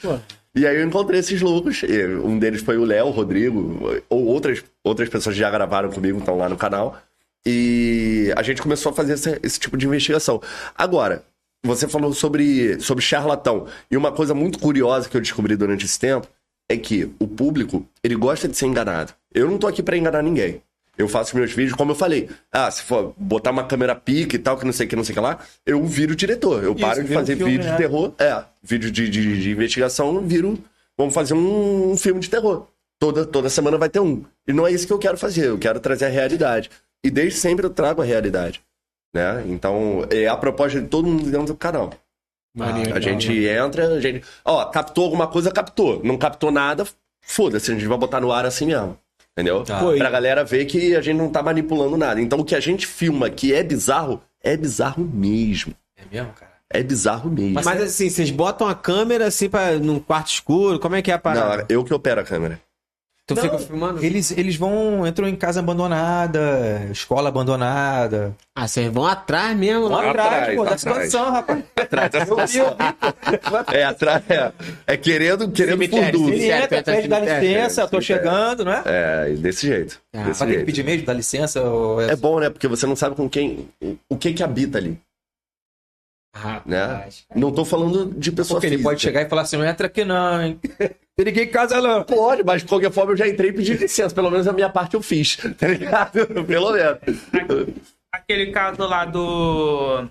E 0.54 0.66
aí 0.66 0.76
eu 0.76 0.84
encontrei 0.86 1.18
esses 1.20 1.40
loucos. 1.40 1.82
e 1.82 2.04
Um 2.22 2.38
deles 2.38 2.60
foi 2.60 2.76
o 2.76 2.84
Léo, 2.84 3.06
o 3.06 3.10
Rodrigo, 3.10 4.02
ou 4.10 4.26
outras, 4.26 4.62
outras 4.84 5.08
pessoas 5.08 5.34
que 5.34 5.40
já 5.40 5.50
gravaram 5.50 5.88
comigo, 5.90 6.18
estão 6.18 6.36
lá 6.36 6.46
no 6.46 6.58
canal. 6.58 6.98
E 7.46 8.30
a 8.36 8.42
gente 8.42 8.60
começou 8.60 8.92
a 8.92 8.94
fazer 8.94 9.14
esse, 9.14 9.40
esse 9.42 9.58
tipo 9.58 9.78
de 9.78 9.86
investigação. 9.86 10.42
Agora, 10.76 11.24
você 11.64 11.88
falou 11.88 12.12
sobre, 12.12 12.78
sobre 12.80 13.02
charlatão. 13.02 13.66
E 13.90 13.96
uma 13.96 14.12
coisa 14.12 14.34
muito 14.34 14.58
curiosa 14.58 15.08
que 15.08 15.16
eu 15.16 15.22
descobri 15.22 15.56
durante 15.56 15.86
esse 15.86 15.98
tempo 15.98 16.28
é 16.68 16.76
que 16.76 17.10
o 17.18 17.26
público, 17.26 17.86
ele 18.02 18.14
gosta 18.14 18.48
de 18.48 18.56
ser 18.56 18.66
enganado. 18.66 19.12
Eu 19.32 19.50
não 19.50 19.58
tô 19.58 19.66
aqui 19.66 19.82
pra 19.82 19.96
enganar 19.96 20.22
ninguém. 20.22 20.62
Eu 20.96 21.08
faço 21.08 21.36
meus 21.36 21.52
vídeos, 21.52 21.76
como 21.76 21.90
eu 21.90 21.96
falei. 21.96 22.30
Ah, 22.52 22.70
se 22.70 22.82
for 22.82 23.12
botar 23.16 23.50
uma 23.50 23.64
câmera 23.64 23.94
pique 23.94 24.36
e 24.36 24.38
tal, 24.38 24.56
que 24.56 24.64
não 24.64 24.72
sei 24.72 24.86
o 24.86 24.88
que, 24.88 24.96
não 24.96 25.02
sei 25.02 25.12
o 25.12 25.16
que 25.16 25.20
lá, 25.20 25.38
eu 25.66 25.84
viro 25.84 26.14
diretor. 26.14 26.62
Eu 26.62 26.74
paro 26.74 27.02
de 27.02 27.12
fazer 27.12 27.36
filme, 27.36 27.52
vídeo 27.52 27.66
né? 27.66 27.72
de 27.72 27.76
terror. 27.76 28.12
É, 28.18 28.44
vídeo 28.62 28.90
de, 28.90 29.08
de, 29.08 29.40
de 29.40 29.50
investigação, 29.50 30.20
viro. 30.20 30.56
Vamos 30.96 31.12
fazer 31.12 31.34
um, 31.34 31.92
um 31.92 31.96
filme 31.96 32.20
de 32.20 32.30
terror. 32.30 32.68
Toda, 32.98 33.26
toda 33.26 33.48
semana 33.48 33.76
vai 33.76 33.88
ter 33.88 33.98
um. 33.98 34.24
E 34.46 34.52
não 34.52 34.66
é 34.66 34.70
isso 34.70 34.86
que 34.86 34.92
eu 34.92 34.98
quero 34.98 35.18
fazer. 35.18 35.48
Eu 35.48 35.58
quero 35.58 35.80
trazer 35.80 36.06
a 36.06 36.08
realidade. 36.08 36.70
E 37.02 37.10
desde 37.10 37.40
sempre 37.40 37.66
eu 37.66 37.70
trago 37.70 38.00
a 38.00 38.04
realidade. 38.04 38.62
Né? 39.12 39.44
Então, 39.48 40.06
é 40.10 40.28
a 40.28 40.36
proposta 40.36 40.80
de 40.80 40.86
todo 40.86 41.08
mundo 41.08 41.28
dentro 41.28 41.48
do 41.48 41.56
canal. 41.56 41.92
Maneiro. 42.54 42.94
A 42.94 43.00
gente 43.00 43.32
entra, 43.46 43.88
a 43.88 44.00
gente. 44.00 44.24
Ó, 44.44 44.64
captou 44.66 45.04
alguma 45.04 45.26
coisa, 45.26 45.50
captou. 45.50 46.00
Não 46.04 46.16
captou 46.16 46.50
nada, 46.50 46.86
foda-se, 47.20 47.70
a 47.70 47.74
gente 47.74 47.86
vai 47.86 47.98
botar 47.98 48.20
no 48.20 48.30
ar 48.30 48.46
assim 48.46 48.66
mesmo. 48.66 48.96
Entendeu? 49.32 49.64
Tá. 49.64 49.80
Pra 49.80 50.10
galera 50.10 50.44
ver 50.44 50.64
que 50.64 50.94
a 50.94 51.00
gente 51.00 51.16
não 51.16 51.28
tá 51.28 51.42
manipulando 51.42 51.96
nada. 51.96 52.20
Então 52.20 52.38
o 52.38 52.44
que 52.44 52.54
a 52.54 52.60
gente 52.60 52.86
filma 52.86 53.28
que 53.28 53.52
é 53.52 53.64
bizarro, 53.64 54.22
é 54.40 54.56
bizarro 54.56 55.04
mesmo. 55.04 55.74
É 55.96 56.02
mesmo, 56.08 56.32
cara? 56.34 56.52
É 56.70 56.82
bizarro 56.82 57.28
mesmo. 57.28 57.54
Mas 57.54 57.82
assim, 57.82 58.08
vocês 58.08 58.30
botam 58.30 58.68
a 58.68 58.74
câmera 58.74 59.26
assim 59.26 59.48
pra, 59.48 59.72
num 59.72 59.98
quarto 59.98 60.28
escuro? 60.28 60.78
Como 60.78 60.94
é 60.94 61.02
que 61.02 61.10
é 61.10 61.14
a 61.14 61.18
parada? 61.18 61.56
Não, 61.58 61.64
eu 61.68 61.84
que 61.84 61.92
opero 61.92 62.20
a 62.20 62.24
câmera. 62.24 62.60
Tu 63.26 63.34
Não, 63.34 63.42
fica 63.42 63.58
filmando? 63.58 64.04
Eles, 64.04 64.30
eles 64.36 64.56
vão, 64.56 65.06
entram 65.06 65.26
em 65.28 65.34
casa 65.36 65.60
abandonada, 65.60 66.86
escola 66.90 67.28
abandonada. 67.28 68.36
Ah, 68.54 68.68
vocês 68.68 68.92
vão 68.92 69.06
atrás 69.06 69.56
mesmo 69.56 69.88
Vão 69.88 69.92
lá. 69.98 70.10
Atrás, 70.10 70.32
atrás, 70.32 70.56
pô, 70.56 70.64
da 70.64 70.70
atrás. 70.72 70.80
situação, 70.80 71.32
rapaz. 71.32 71.64
Atrás 71.76 72.10
da 72.10 72.20
situação. 72.20 72.76
É, 73.72 73.84
atrás. 73.84 74.22
É, 74.30 74.52
é 74.86 74.96
querendo, 74.96 75.50
querendo 75.50 75.72
Cemitério. 75.72 76.28
Ele 76.28 76.44
entra, 76.50 76.68
Cemitério, 76.68 76.84
pede, 76.84 77.08
dá 77.08 77.16
cemitério, 77.16 77.48
licença, 77.48 77.88
tô 77.88 78.00
cemitério. 78.00 78.30
chegando, 78.30 78.64
não 78.64 78.72
é? 78.72 78.82
É, 78.84 79.30
desse 79.34 79.66
jeito. 79.66 80.00
Ah, 80.12 80.24
desse 80.24 80.46
jeito. 80.46 80.64
pedir 80.66 80.84
mesmo, 80.84 81.06
dá 81.06 81.12
licença. 81.12 81.62
Ou 81.62 82.00
é... 82.00 82.12
É 82.12 82.16
bom, 82.16 82.38
né? 82.40 82.50
Porque 82.50 82.68
você 82.68 82.86
não 82.86 82.96
sabe 82.96 83.16
com 83.16 83.28
quem. 83.28 83.68
O 84.08 84.16
que 84.16 84.32
que 84.32 84.42
habita 84.42 84.78
ali, 84.78 84.98
né? 86.66 86.84
Rapaz. 86.84 87.24
Não 87.34 87.52
tô 87.52 87.64
falando 87.64 88.06
de 88.18 88.32
pessoa 88.32 88.56
Porque 88.58 88.66
ele 88.66 88.76
física. 88.76 88.90
pode 88.90 89.00
chegar 89.00 89.22
e 89.22 89.28
falar 89.28 89.42
assim, 89.42 89.56
não 89.56 89.64
entra 89.64 89.86
aqui 89.86 90.04
não, 90.04 90.42
hein? 90.42 90.60
Tem 91.16 91.26
ninguém 91.26 91.44
em 91.44 91.50
casa 91.50 91.80
não. 91.80 92.02
Pode, 92.02 92.42
mas 92.42 92.62
de 92.62 92.68
qualquer 92.68 92.90
forma 92.90 93.12
eu 93.12 93.16
já 93.16 93.28
entrei 93.28 93.50
e 93.50 93.52
pedi 93.52 93.74
licença. 93.74 94.14
Pelo 94.14 94.30
menos 94.30 94.48
a 94.48 94.52
minha 94.52 94.68
parte 94.68 94.94
eu 94.94 95.02
fiz. 95.02 95.36
Tá 95.56 95.68
ligado? 95.68 96.26
Pelo 96.46 96.72
menos. 96.72 97.94
Aquele 98.12 98.50
caso 98.50 98.82
lá 98.86 99.04
do. 99.04 100.08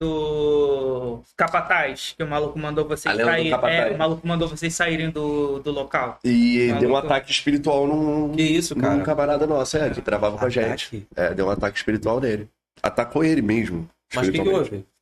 Do. 0.00 1.22
Capataz, 1.36 2.14
que 2.16 2.22
o 2.22 2.26
maluco 2.26 2.58
mandou 2.58 2.86
vocês 2.86 3.14
A 3.14 3.16
lenda 3.16 3.56
do 3.56 3.60
saírem. 3.60 3.92
É, 3.92 3.94
o 3.94 3.98
maluco 3.98 4.26
mandou 4.26 4.48
vocês 4.48 4.74
saírem 4.74 5.10
do, 5.10 5.60
do 5.60 5.70
local. 5.70 6.18
E 6.22 6.66
Maluco. 6.66 6.80
deu 6.80 6.90
um 6.90 6.96
ataque 6.96 7.30
espiritual 7.30 7.86
num, 7.86 8.32
Que 8.32 8.42
isso, 8.42 8.76
cara? 8.76 8.96
num 8.96 9.02
camarada 9.02 9.46
nosso, 9.46 9.76
é, 9.78 9.88
que 9.90 10.02
travava 10.02 10.36
com 10.36 10.44
a 10.44 10.50
gente. 10.50 11.06
É, 11.16 11.32
deu 11.32 11.46
um 11.46 11.50
ataque 11.50 11.78
espiritual 11.78 12.20
nele. 12.20 12.48
Atacou 12.82 13.24
ele 13.24 13.40
mesmo. 13.40 13.88
Mas 14.14 14.28
o 14.28 14.32
que, 14.32 14.38
que 14.38 14.48
espiritualmente. 14.48 14.93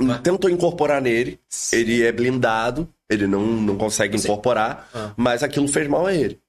Houve? 0.00 0.18
Tentou 0.20 0.50
incorporar 0.50 1.00
nele. 1.00 1.38
Ele 1.72 2.02
é 2.02 2.12
blindado. 2.12 2.88
Ele 3.10 3.26
não, 3.26 3.42
não 3.44 3.76
consegue 3.76 4.18
Você- 4.18 4.26
incorporar. 4.26 4.88
Ah. 4.94 5.12
Mas 5.16 5.42
aquilo 5.42 5.68
fez 5.68 5.86
mal 5.88 6.06
a 6.06 6.14
ele. 6.14 6.40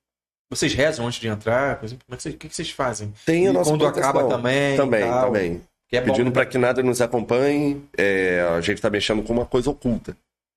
Vocês 0.50 0.74
rezam 0.74 1.08
antes 1.08 1.20
de 1.20 1.28
entrar? 1.28 1.78
Como 1.78 1.92
é 2.12 2.16
que 2.16 2.22
vocês, 2.24 2.36
o 2.36 2.38
que, 2.38 2.48
vocês 2.50 2.70
fazem? 2.70 3.12
Tem 3.26 3.48
a 3.48 3.50
E 3.50 3.54
nossa 3.54 3.72
quando 3.72 3.86
acaba 3.88 4.28
também. 4.28 4.78
Também, 4.78 5.04
tal. 5.04 5.26
também. 5.26 5.62
É. 5.92 6.02
Pedindo 6.02 6.32
pra 6.32 6.46
que 6.46 6.58
nada 6.58 6.82
nos 6.82 7.02
acompanhe. 7.02 7.84
é, 7.98 8.42
a 8.56 8.62
gente 8.62 8.82
tá 8.82 8.90
mexendo 8.90 9.22
com 9.24 9.34
uma 9.34 9.46
coisa 9.46 9.70
oculta. 9.70 10.16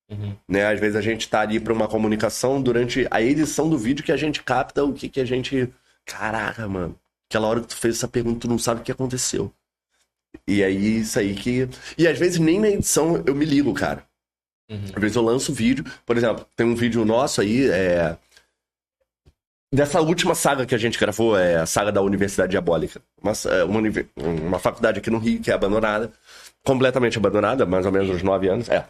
Uhum. 0.09 0.35
né? 0.49 0.64
Às 0.66 0.79
vezes 0.79 0.94
a 0.94 1.01
gente 1.01 1.29
tá 1.29 1.40
ali 1.40 1.59
para 1.59 1.72
uma 1.72 1.88
comunicação 1.88 2.62
durante 2.62 3.09
a 3.11 3.20
edição 3.20 3.68
do 3.68 3.77
vídeo 3.77 4.05
que 4.05 4.12
a 4.12 4.16
gente 4.16 4.40
capta 4.42 4.85
o 4.85 4.92
que 4.92 5.09
que 5.09 5.20
a 5.20 5.25
gente. 5.25 5.68
Caraca, 6.05 6.68
mano. 6.68 6.94
Aquela 7.29 7.49
hora 7.49 7.61
que 7.61 7.66
tu 7.66 7.77
fez 7.77 7.96
essa 7.96 8.07
pergunta, 8.07 8.40
tu 8.40 8.49
não 8.49 8.57
sabe 8.59 8.81
o 8.81 8.85
que 8.85 8.92
aconteceu. 8.92 9.53
E 10.46 10.62
aí, 10.64 11.01
isso 11.01 11.18
aí 11.18 11.35
que. 11.35 11.68
E 11.96 12.07
às 12.09 12.18
vezes 12.18 12.38
nem 12.38 12.59
na 12.61 12.68
edição 12.68 13.22
eu 13.27 13.35
me 13.35 13.44
ligo, 13.44 13.72
cara. 13.75 14.03
Uhum. 14.70 14.81
Às 14.94 15.01
vezes 15.01 15.16
eu 15.16 15.22
lanço 15.22 15.53
vídeo. 15.53 15.85
Por 16.05 16.16
exemplo, 16.16 16.44
tem 16.57 16.66
um 16.66 16.75
vídeo 16.75 17.05
nosso 17.05 17.40
aí, 17.40 17.68
é. 17.68 18.16
Dessa 19.72 20.01
última 20.01 20.35
saga 20.35 20.64
que 20.64 20.75
a 20.75 20.79
gente 20.79 20.99
gravou, 20.99 21.37
é 21.37 21.57
a 21.57 21.66
saga 21.66 21.92
da 21.92 22.01
Universidade 22.01 22.53
Diabólica. 22.53 23.01
Uma, 23.20 23.33
é, 23.53 23.64
uma, 23.64 23.79
univer- 23.79 24.09
uma 24.16 24.59
faculdade 24.59 25.01
aqui 25.01 25.11
no 25.11 25.18
Rio, 25.18 25.40
que 25.40 25.51
é 25.51 25.55
abandonada. 25.55 26.12
Completamente 26.64 27.18
abandonada, 27.18 27.66
mais 27.66 27.85
ou 27.85 27.92
menos 27.92 28.09
uns 28.09 28.22
nove 28.22 28.49
anos. 28.49 28.68
É. 28.68 28.87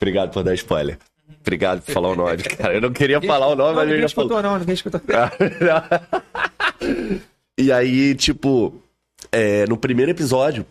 Obrigado 0.00 0.32
por 0.32 0.42
dar 0.42 0.54
spoiler. 0.54 0.98
Obrigado 1.40 1.82
por 1.82 1.92
falar 1.92 2.08
o 2.08 2.16
nome, 2.16 2.42
cara. 2.56 2.74
Eu 2.74 2.80
não 2.80 2.92
queria 2.92 3.20
falar 3.20 3.48
o 3.48 3.54
nome, 3.54 3.68
Não, 3.70 3.74
mas 3.76 3.86
ninguém 3.88 4.02
já 4.02 4.08
falou. 4.08 4.30
escutou 4.30 4.50
não, 4.50 4.58
ninguém 4.58 4.74
escutou. 4.74 5.00
e 7.58 7.70
aí, 7.70 8.14
tipo, 8.14 8.82
é, 9.32 9.66
no 9.66 9.76
primeiro 9.76 10.10
episódio, 10.10 10.66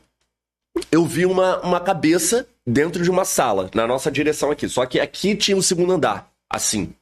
eu 0.91 1.05
vi 1.05 1.25
uma, 1.25 1.59
uma 1.61 1.79
cabeça 1.79 2.47
dentro 2.65 3.03
de 3.03 3.09
uma 3.09 3.25
sala, 3.25 3.69
na 3.73 3.87
nossa 3.87 4.11
direção 4.11 4.51
aqui. 4.51 4.67
Só 4.69 4.85
que 4.85 4.99
aqui 4.99 5.35
tinha 5.35 5.57
o 5.57 5.63
segundo 5.63 5.93
andar, 5.93 6.31
assim. 6.49 6.93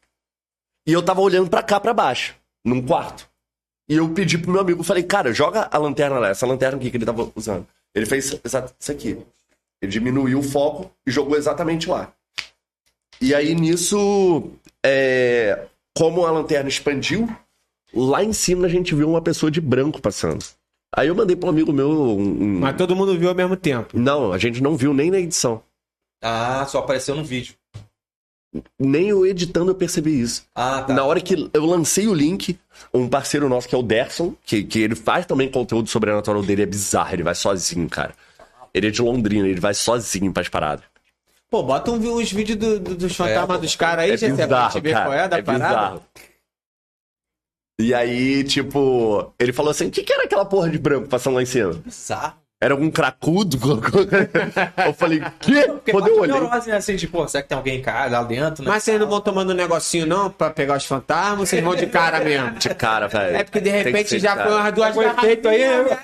E 0.86 0.94
eu 0.94 1.04
tava 1.04 1.22
olhando 1.22 1.50
pra 1.50 1.62
cá, 1.62 1.80
pra 1.80 1.94
baixo, 1.94 2.36
num 2.64 2.86
quarto. 2.86 3.28
E 3.90 3.96
eu 3.96 4.10
pedi 4.14 4.38
pro 4.38 4.52
meu 4.52 4.62
amigo, 4.62 4.84
falei, 4.84 5.04
cara, 5.04 5.34
joga 5.34 5.70
a 5.72 5.78
lanterna 5.78 6.20
lá, 6.20 6.30
essa 6.30 6.46
lanterna 6.46 6.78
aqui 6.78 6.92
que 6.92 6.98
ele 6.98 7.06
tava 7.06 7.32
usando. 7.36 7.66
Ele 7.94 8.06
fez 8.06 8.26
isso 8.26 8.92
aqui. 8.92 9.18
Ele 9.82 9.92
diminuiu 9.92 10.40
o 10.40 10.44
foco 10.44 10.92
e 11.06 11.12
jogou 11.12 11.38
exatamente 11.38 11.88
lá. 11.90 12.12
E 13.20 13.34
aí 13.34 13.56
nisso, 13.56 14.52
é, 14.86 15.68
como 15.96 16.26
a 16.26 16.32
lanterna 16.32 16.70
expandiu, 16.70 17.28
lá 17.94 18.24
em 18.24 18.34
cima 18.34 18.68
a 18.68 18.70
gente 18.70 18.94
viu 18.94 19.10
uma 19.10 19.22
pessoa 19.22 19.52
de 19.52 19.62
branco 19.62 20.02
passando. 20.02 20.44
Aí 20.98 21.08
eu 21.08 21.16
mandei 21.16 21.36
pro 21.36 21.50
amigo 21.50 21.72
meu. 21.72 21.90
um- 21.90 22.20
um- 22.44 22.60
Mas 22.60 22.76
todo 22.76 22.96
mundo 22.96 23.18
viu 23.18 23.30
ao 23.30 23.36
mesmo 23.36 23.56
tempo. 23.56 23.98
Não, 23.98 24.34
a 24.34 24.38
gente 24.38 24.62
não 24.62 24.76
viu 24.76 24.94
nem 24.94 25.12
na 25.12 25.20
edição. 25.20 25.62
Ah, 26.24 26.66
só 26.68 26.80
apareceu 26.80 27.16
no 27.16 27.24
vídeo. 27.24 27.54
Nem 28.80 29.10
eu 29.10 29.26
editando 29.26 29.70
eu 29.72 29.76
percebi 29.76 30.20
isso. 30.20 30.46
Ah, 30.56 30.82
tá. 30.82 30.94
Na 30.94 31.04
hora 31.04 31.22
que 31.22 31.50
eu 31.54 31.66
lancei 31.66 32.08
o 32.08 32.14
link, 32.14 32.58
um 32.94 33.08
parceiro 33.08 33.48
nosso 33.48 33.68
que 33.68 33.76
é 33.76 33.78
o 33.78 33.84
Derson, 33.84 34.34
que, 34.46 34.64
que 34.64 34.80
ele 34.80 34.96
faz 34.96 35.26
também 35.26 35.52
conteúdo 35.52 35.88
sobrenatural 35.90 36.42
dele, 36.42 36.64
é 36.64 36.66
bizarro, 36.66 37.14
ele 37.14 37.24
vai 37.24 37.36
sozinho, 37.36 37.88
cara. 37.90 38.16
Ele 38.74 38.88
é 38.88 38.90
de 38.92 39.02
Londrina, 39.02 39.48
ele 39.48 39.60
vai 39.60 39.74
sozinho 39.76 40.32
pras 40.34 40.48
paradas. 40.50 40.86
Pô, 41.50 41.62
bota 41.64 41.92
um, 41.92 42.14
os 42.16 42.32
vídeos 42.32 42.58
do, 42.58 42.80
do- 42.80 42.96
dos 42.96 43.16
fantasmas 43.16 43.58
pô. 43.58 43.62
dos 43.62 43.76
caras 43.76 44.06
aí, 44.06 44.12
É 44.12 44.18
gente, 44.18 44.36
pra 44.36 44.46
bizarro, 44.46 44.72
gente 44.74 44.84
ver 44.84 44.94
cara. 44.94 45.06
qual 45.06 45.14
é 45.18 45.28
da 45.28 45.38
é 45.38 45.42
parada. 45.42 45.68
bizarro. 45.68 46.04
E 47.80 47.94
aí, 47.94 48.44
tipo, 48.44 49.34
ele 49.40 49.54
falou 49.54 49.72
assim: 49.72 49.88
o 49.88 49.92
que, 49.92 50.04
que 50.04 50.12
era 50.12 50.24
aquela 50.24 50.46
porra 50.46 50.70
de 50.70 50.78
branco 50.80 51.08
passando 51.08 51.36
lá 51.36 51.44
em 51.44 51.46
cima? 51.46 51.74
Bizarro. 51.74 52.34
Era 52.60 52.74
algum 52.74 52.90
cracudo? 52.90 53.56
eu 54.84 54.94
falei, 54.94 55.22
quê? 55.40 55.66
Porque 55.68 55.92
Quando 55.92 56.08
eu 56.08 56.20
olhei. 56.22 56.40
neurose, 56.40 56.70
né? 56.72 56.78
Assim, 56.78 56.96
de, 56.96 57.08
pô, 57.08 57.28
será 57.28 57.44
que 57.44 57.50
tem 57.50 57.56
alguém 57.56 57.78
em 57.78 57.82
casa, 57.84 58.20
lá 58.20 58.24
dentro, 58.24 58.64
né? 58.64 58.72
Mas 58.72 58.82
vocês 58.82 59.00
não 59.00 59.08
vão 59.08 59.22
tomando 59.22 59.52
um 59.52 59.56
negocinho 59.56 60.08
não 60.08 60.28
pra 60.32 60.50
pegar 60.50 60.76
os 60.76 60.86
fantasmas 60.86 61.50
vocês 61.50 61.64
vão 61.64 61.76
de 61.76 61.86
cara 61.86 62.20
mesmo? 62.20 62.58
De 62.58 62.70
cara, 62.74 63.08
velho. 63.08 63.36
É 63.36 63.44
porque 63.44 63.62
de 63.62 63.70
repente 63.70 64.10
ser 64.10 64.20
já 64.20 64.32
de 64.36 64.42
foi 64.42 64.52
cara. 64.52 64.56
umas 64.64 64.74
duas 64.74 64.96
Foi 64.96 65.10
feito 65.22 65.48
aí, 65.48 65.60
né? 65.60 65.98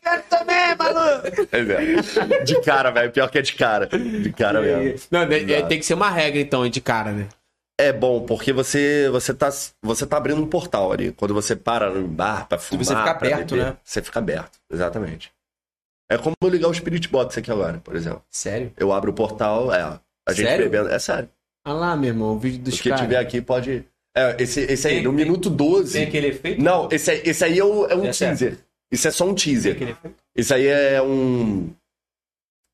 Quero 0.00 0.22
também, 0.30 0.76
maluco! 0.76 1.48
É, 1.50 2.44
De 2.44 2.60
cara, 2.62 2.90
velho. 2.92 3.10
Pior 3.10 3.28
que 3.28 3.38
é 3.38 3.42
de 3.42 3.52
cara. 3.54 3.86
De 3.88 4.32
cara 4.32 4.60
mesmo. 4.60 5.08
Não, 5.10 5.22
é, 5.22 5.62
tem 5.62 5.80
que 5.80 5.84
ser 5.84 5.94
uma 5.94 6.08
regra 6.08 6.40
então, 6.40 6.68
de 6.68 6.80
cara, 6.80 7.10
né? 7.10 7.26
É 7.80 7.92
bom, 7.92 8.22
porque 8.26 8.52
você, 8.52 9.08
você, 9.10 9.32
tá, 9.32 9.50
você 9.82 10.04
tá 10.04 10.16
abrindo 10.16 10.42
um 10.42 10.46
portal 10.48 10.90
ali. 10.92 11.12
Quando 11.12 11.32
você 11.32 11.54
para 11.54 11.88
no 11.90 12.08
bar 12.08 12.48
pra 12.48 12.58
fumar, 12.58 12.84
você 12.84 12.94
fica 12.96 13.10
aberto, 13.10 13.50
beber, 13.54 13.64
né? 13.66 13.76
Você 13.84 14.02
fica 14.02 14.18
aberto, 14.18 14.58
exatamente. 14.70 15.30
É 16.10 16.18
como 16.18 16.34
eu 16.42 16.48
ligar 16.48 16.68
o 16.68 16.74
Spirit 16.74 17.08
Box 17.08 17.38
aqui 17.38 17.50
agora, 17.52 17.78
por 17.84 17.94
exemplo. 17.94 18.22
Sério? 18.30 18.72
Eu 18.76 18.92
abro 18.92 19.10
o 19.12 19.14
portal, 19.14 19.72
é, 19.72 19.82
a 19.82 20.32
gente 20.32 20.46
Sério? 20.48 20.64
bebendo. 20.68 20.88
É 20.90 20.98
sério. 20.98 21.28
Olha 21.66 21.76
lá, 21.76 21.96
meu 21.96 22.08
irmão, 22.08 22.30
o 22.34 22.38
vídeo 22.38 22.58
dos 22.60 22.78
O 22.78 22.82
que 22.82 22.88
caras. 22.88 23.04
tiver 23.04 23.18
aqui 23.18 23.40
pode. 23.40 23.84
É, 24.16 24.36
esse, 24.42 24.60
esse 24.62 24.88
aí, 24.88 24.94
Tem- 24.94 25.04
no 25.04 25.10
tem- 25.14 25.24
minuto 25.24 25.48
12. 25.48 25.92
Tem 25.92 26.08
aquele 26.08 26.28
efeito? 26.28 26.60
Não, 26.62 26.88
esse 26.90 27.10
aí, 27.10 27.22
esse 27.24 27.44
aí 27.44 27.58
é, 27.58 27.64
o- 27.64 27.86
é 27.86 27.94
um 27.94 28.06
É 28.06 28.10
teaser. 28.10 28.58
Isso 28.90 29.06
é 29.06 29.10
só 29.12 29.24
um 29.24 29.34
Tem 29.34 29.44
teaser. 29.52 29.74
aquele 29.74 29.90
efeito? 29.92 30.16
Isso 30.34 30.52
aí 30.54 30.66
é 30.66 31.00
um. 31.02 31.70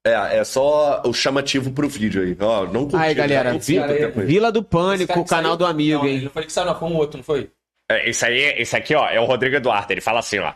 É, 0.06 0.38
é 0.38 0.44
só 0.44 1.00
o 1.06 1.14
chamativo 1.14 1.70
pro 1.72 1.88
vídeo 1.88 2.22
aí. 2.22 2.36
Ó, 2.40 2.66
não 2.66 2.82
curti. 2.88 2.96
Aí, 3.06 3.14
galera, 3.14 3.52
tá? 3.52 3.58
Vi- 3.58 3.76
cara 3.76 3.92
aí- 3.92 3.98
Tempo 3.98 4.20
aí. 4.20 4.26
Vila 4.26 4.52
do 4.52 4.62
Pânico, 4.62 5.18
o 5.20 5.24
canal 5.24 5.52
saiu- 5.52 5.56
do 5.56 5.66
amigo, 5.66 5.98
não, 6.02 6.08
hein? 6.08 6.20
Não 6.22 6.30
foi 6.30 6.44
que 6.44 6.52
saiu, 6.52 6.66
não, 6.66 6.78
foi 6.78 6.88
um 6.90 6.96
outro, 6.96 7.16
não 7.16 7.24
foi? 7.24 7.50
É, 7.90 8.08
Isso 8.10 8.24
aí, 8.26 8.38
esse 8.58 8.76
aqui, 8.76 8.94
ó, 8.94 9.08
é 9.08 9.18
o 9.18 9.24
Rodrigo 9.24 9.56
Eduardo. 9.56 9.90
Ele 9.92 10.00
fala 10.02 10.20
assim, 10.20 10.38
ó. 10.40 10.52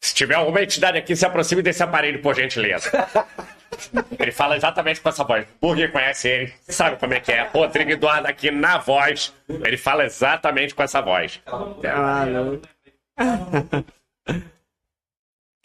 Se 0.00 0.14
tiver 0.14 0.34
alguma 0.34 0.62
entidade 0.62 0.98
aqui, 0.98 1.16
se 1.16 1.24
aproxime 1.24 1.62
desse 1.62 1.82
aparelho, 1.82 2.20
por 2.20 2.34
gentileza. 2.34 2.90
ele 4.20 4.30
fala 4.30 4.56
exatamente 4.56 5.00
com 5.00 5.08
essa 5.08 5.24
voz. 5.24 5.46
Burger 5.60 5.90
conhece 5.90 6.28
ele, 6.28 6.52
sabe 6.68 6.96
como 6.96 7.14
é 7.14 7.20
que 7.20 7.32
é. 7.32 7.44
Rodrigo 7.48 7.90
Eduardo 7.92 8.28
aqui 8.28 8.50
na 8.50 8.76
voz. 8.76 9.32
Ele 9.48 9.76
fala 9.78 10.04
exatamente 10.04 10.74
com 10.74 10.82
essa 10.82 11.00
voz. 11.00 11.40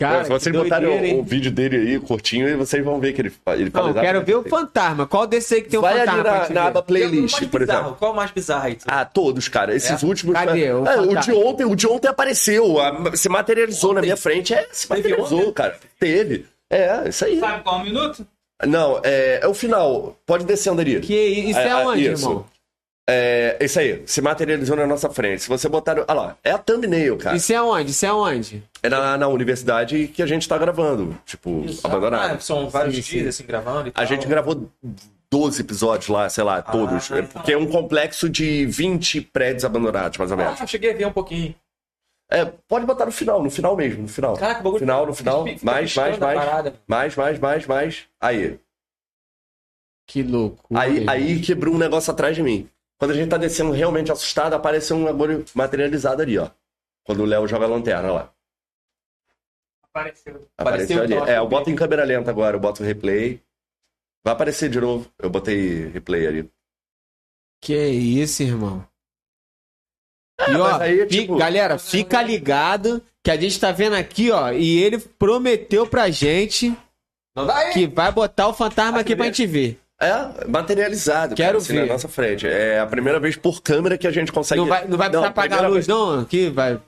Cara, 0.01 0.23
se 0.23 0.29
vocês 0.29 0.55
botarem 0.55 1.13
o, 1.15 1.19
o 1.19 1.23
vídeo 1.23 1.51
dele 1.51 1.77
aí, 1.77 1.99
curtinho, 1.99 2.47
e 2.49 2.55
vocês 2.55 2.83
vão 2.83 2.99
ver 2.99 3.13
que 3.13 3.21
ele, 3.21 3.33
ele 3.57 3.69
fala 3.71 3.87
Não, 3.93 4.01
quero 4.01 4.23
ver 4.25 4.35
o 4.35 4.43
fantasma. 4.43 5.05
Qual 5.07 5.25
desse 5.27 5.55
aí 5.55 5.61
que 5.61 5.69
tem 5.69 5.79
um 5.79 5.81
Vai 5.81 5.99
ali 6.01 6.11
fantasma? 6.11 6.53
na, 6.55 6.63
aba 6.65 6.81
playlist, 6.81 7.41
o 7.41 7.47
por 7.49 7.59
bizarro? 7.61 7.79
exemplo. 7.81 7.95
Qual 7.99 8.11
o 8.13 8.15
mais 8.15 8.31
bizarro 8.31 8.65
aí? 8.67 8.77
Ah, 8.87 9.05
todos, 9.05 9.47
cara. 9.47 9.75
Esses 9.75 10.01
É? 10.01 10.05
últimos. 10.05 10.33
Cadê? 10.33 10.71
O 10.73 10.85
É, 10.85 10.99
o 10.99 11.01
de 11.01 11.07
fantasma. 11.15 11.35
ontem, 11.35 11.65
o 11.65 11.75
de 11.75 11.87
ontem 11.87 12.07
apareceu. 12.07 12.79
a- 12.81 13.15
se 13.15 13.29
materializou 13.29 13.93
na 13.93 14.01
minha 14.01 14.17
frente. 14.17 14.53
É, 14.53 14.67
se 14.71 14.89
materializou, 14.89 15.39
ontem? 15.39 15.53
cara. 15.53 15.77
Teve. 15.99 16.45
É, 16.69 17.09
isso 17.09 17.25
aí. 17.25 17.39
Sabe 17.39 17.63
qual 17.63 17.77
é 17.77 17.81
o 17.81 17.83
minuto? 17.83 18.25
Não, 18.67 18.99
é, 19.03 19.39
é 19.41 19.47
o 19.47 19.53
final. 19.53 20.15
Pode 20.25 20.45
descendo 20.45 20.81
ali. 20.81 20.99
Que 20.99 21.13
isso 21.15 21.59
é, 21.59 21.63
É, 21.67 21.69
é, 21.69 21.75
onde, 21.77 22.11
isso. 22.11 22.25
irmão? 22.27 22.45
É, 23.13 23.57
isso 23.59 23.77
aí. 23.79 24.01
Se 24.05 24.21
materializou 24.21 24.77
na 24.77 24.87
nossa 24.87 25.09
frente. 25.09 25.41
Se 25.43 25.49
você 25.49 25.67
botar. 25.67 25.97
Olha 25.99 26.13
lá. 26.13 26.37
É 26.43 26.51
a 26.51 26.57
thumbnail, 26.57 27.17
cara. 27.17 27.35
Isso 27.35 27.51
é 27.51 27.61
onde? 27.61 27.91
Isso 27.91 28.05
é 28.05 28.13
onde? 28.13 28.63
É 28.81 28.87
na, 28.89 29.17
na 29.17 29.27
universidade 29.27 30.07
que 30.07 30.23
a 30.23 30.25
gente 30.25 30.47
tá 30.47 30.57
gravando. 30.57 31.17
Tipo, 31.25 31.65
Ah, 31.83 31.87
abandonado. 31.87 32.41
são 32.41 32.69
vários 32.69 32.95
Sim, 32.95 33.01
dias, 33.01 33.27
assim, 33.35 33.45
gravando 33.45 33.89
e 33.89 33.91
tal. 33.91 34.01
A 34.01 34.07
gente 34.07 34.25
gravou 34.27 34.69
12 35.29 35.61
episódios 35.61 36.07
lá, 36.07 36.29
sei 36.29 36.43
lá, 36.43 36.61
todos. 36.61 37.11
Ah. 37.11 37.17
É 37.17 37.21
porque 37.23 37.51
é 37.51 37.57
um 37.57 37.67
complexo 37.67 38.29
de 38.29 38.65
20 38.65 39.19
prédios 39.21 39.65
abandonados, 39.65 40.17
mais 40.17 40.31
ou 40.31 40.37
menos. 40.37 40.59
Ah, 40.59 40.63
eu 40.63 40.67
cheguei 40.67 40.91
a 40.93 40.95
ver 40.95 41.07
um 41.07 41.13
pouquinho. 41.13 41.53
É, 42.29 42.45
pode 42.45 42.85
botar 42.85 43.05
no 43.05 43.11
final, 43.11 43.43
no 43.43 43.51
final 43.51 43.75
mesmo, 43.75 44.03
no 44.03 44.07
final. 44.07 44.37
Caraca, 44.37 44.61
o 44.61 44.63
bagulho... 44.63 44.79
Final, 44.79 45.05
no 45.05 45.13
final. 45.13 45.43
Mais, 45.61 45.93
mais, 45.93 46.17
mais. 46.17 46.73
Mais, 46.87 47.15
mais, 47.17 47.39
mais, 47.39 47.67
mais. 47.67 48.03
Aí. 48.21 48.57
Que 50.07 50.23
louco. 50.23 50.65
Aí, 50.73 51.05
aí 51.09 51.41
quebrou 51.41 51.75
um 51.75 51.77
negócio 51.77 52.11
atrás 52.11 52.35
de 52.35 52.41
mim. 52.43 52.69
Quando 53.01 53.11
a 53.11 53.15
gente 53.15 53.29
tá 53.31 53.37
descendo 53.37 53.71
realmente 53.71 54.11
assustado, 54.11 54.53
apareceu 54.53 54.95
um 54.95 55.05
bagulho 55.05 55.43
materializado 55.55 56.21
ali, 56.21 56.37
ó. 56.37 56.51
Quando 57.03 57.21
o 57.23 57.25
Léo 57.25 57.47
joga 57.47 57.65
a 57.65 57.67
lanterna 57.67 58.11
lá. 58.11 58.33
Apareceu. 59.83 60.47
Apareceu, 60.55 60.97
Apareceu, 60.97 61.01
ali. 61.01 61.13
então, 61.15 61.25
É, 61.27 61.39
eu 61.39 61.47
boto 61.47 61.71
em 61.71 61.75
câmera 61.75 62.03
lenta 62.03 62.29
agora, 62.29 62.55
eu 62.55 62.59
boto 62.59 62.83
replay. 62.83 63.41
Vai 64.23 64.35
aparecer 64.35 64.69
de 64.69 64.79
novo. 64.79 65.11
Eu 65.17 65.31
botei 65.31 65.87
replay 65.87 66.27
ali. 66.27 66.51
Que 67.59 67.75
isso, 67.87 68.43
irmão. 68.43 68.85
E 70.47 70.55
ó, 70.55 70.75
aí, 70.79 70.99
fi- 71.01 71.21
tipo- 71.21 71.37
galera, 71.37 71.79
fica 71.79 72.21
ligado 72.21 73.03
que 73.23 73.31
a 73.31 73.35
gente 73.35 73.59
tá 73.59 73.71
vendo 73.71 73.95
aqui, 73.95 74.29
ó, 74.29 74.51
e 74.51 74.77
ele 74.77 74.99
prometeu 74.99 75.87
pra 75.87 76.07
gente 76.11 76.71
que 77.73 77.87
vai 77.87 78.11
botar 78.11 78.47
o 78.47 78.53
fantasma 78.53 78.99
aqui 78.99 79.15
pra 79.15 79.25
gente 79.25 79.47
ver. 79.47 79.81
É, 80.01 80.47
materializado. 80.47 81.35
Quero 81.35 81.59
assim, 81.59 81.73
ver. 81.73 81.81
na 81.87 81.93
nossa 81.93 82.07
frente. 82.07 82.47
É 82.47 82.79
a 82.79 82.87
primeira 82.87 83.19
vez 83.19 83.35
por 83.35 83.61
câmera 83.61 83.97
que 83.97 84.07
a 84.07 84.11
gente 84.11 84.31
consegue. 84.31 84.59
Não 84.59 84.67
vai, 84.67 84.87
não 84.87 84.97
vai 84.97 85.09
precisar 85.09 85.27
apagar 85.29 85.63
a 85.63 85.67
luz, 85.67 85.87
não? 85.87 86.21
Aqui 86.21 86.49
vai. 86.49 86.79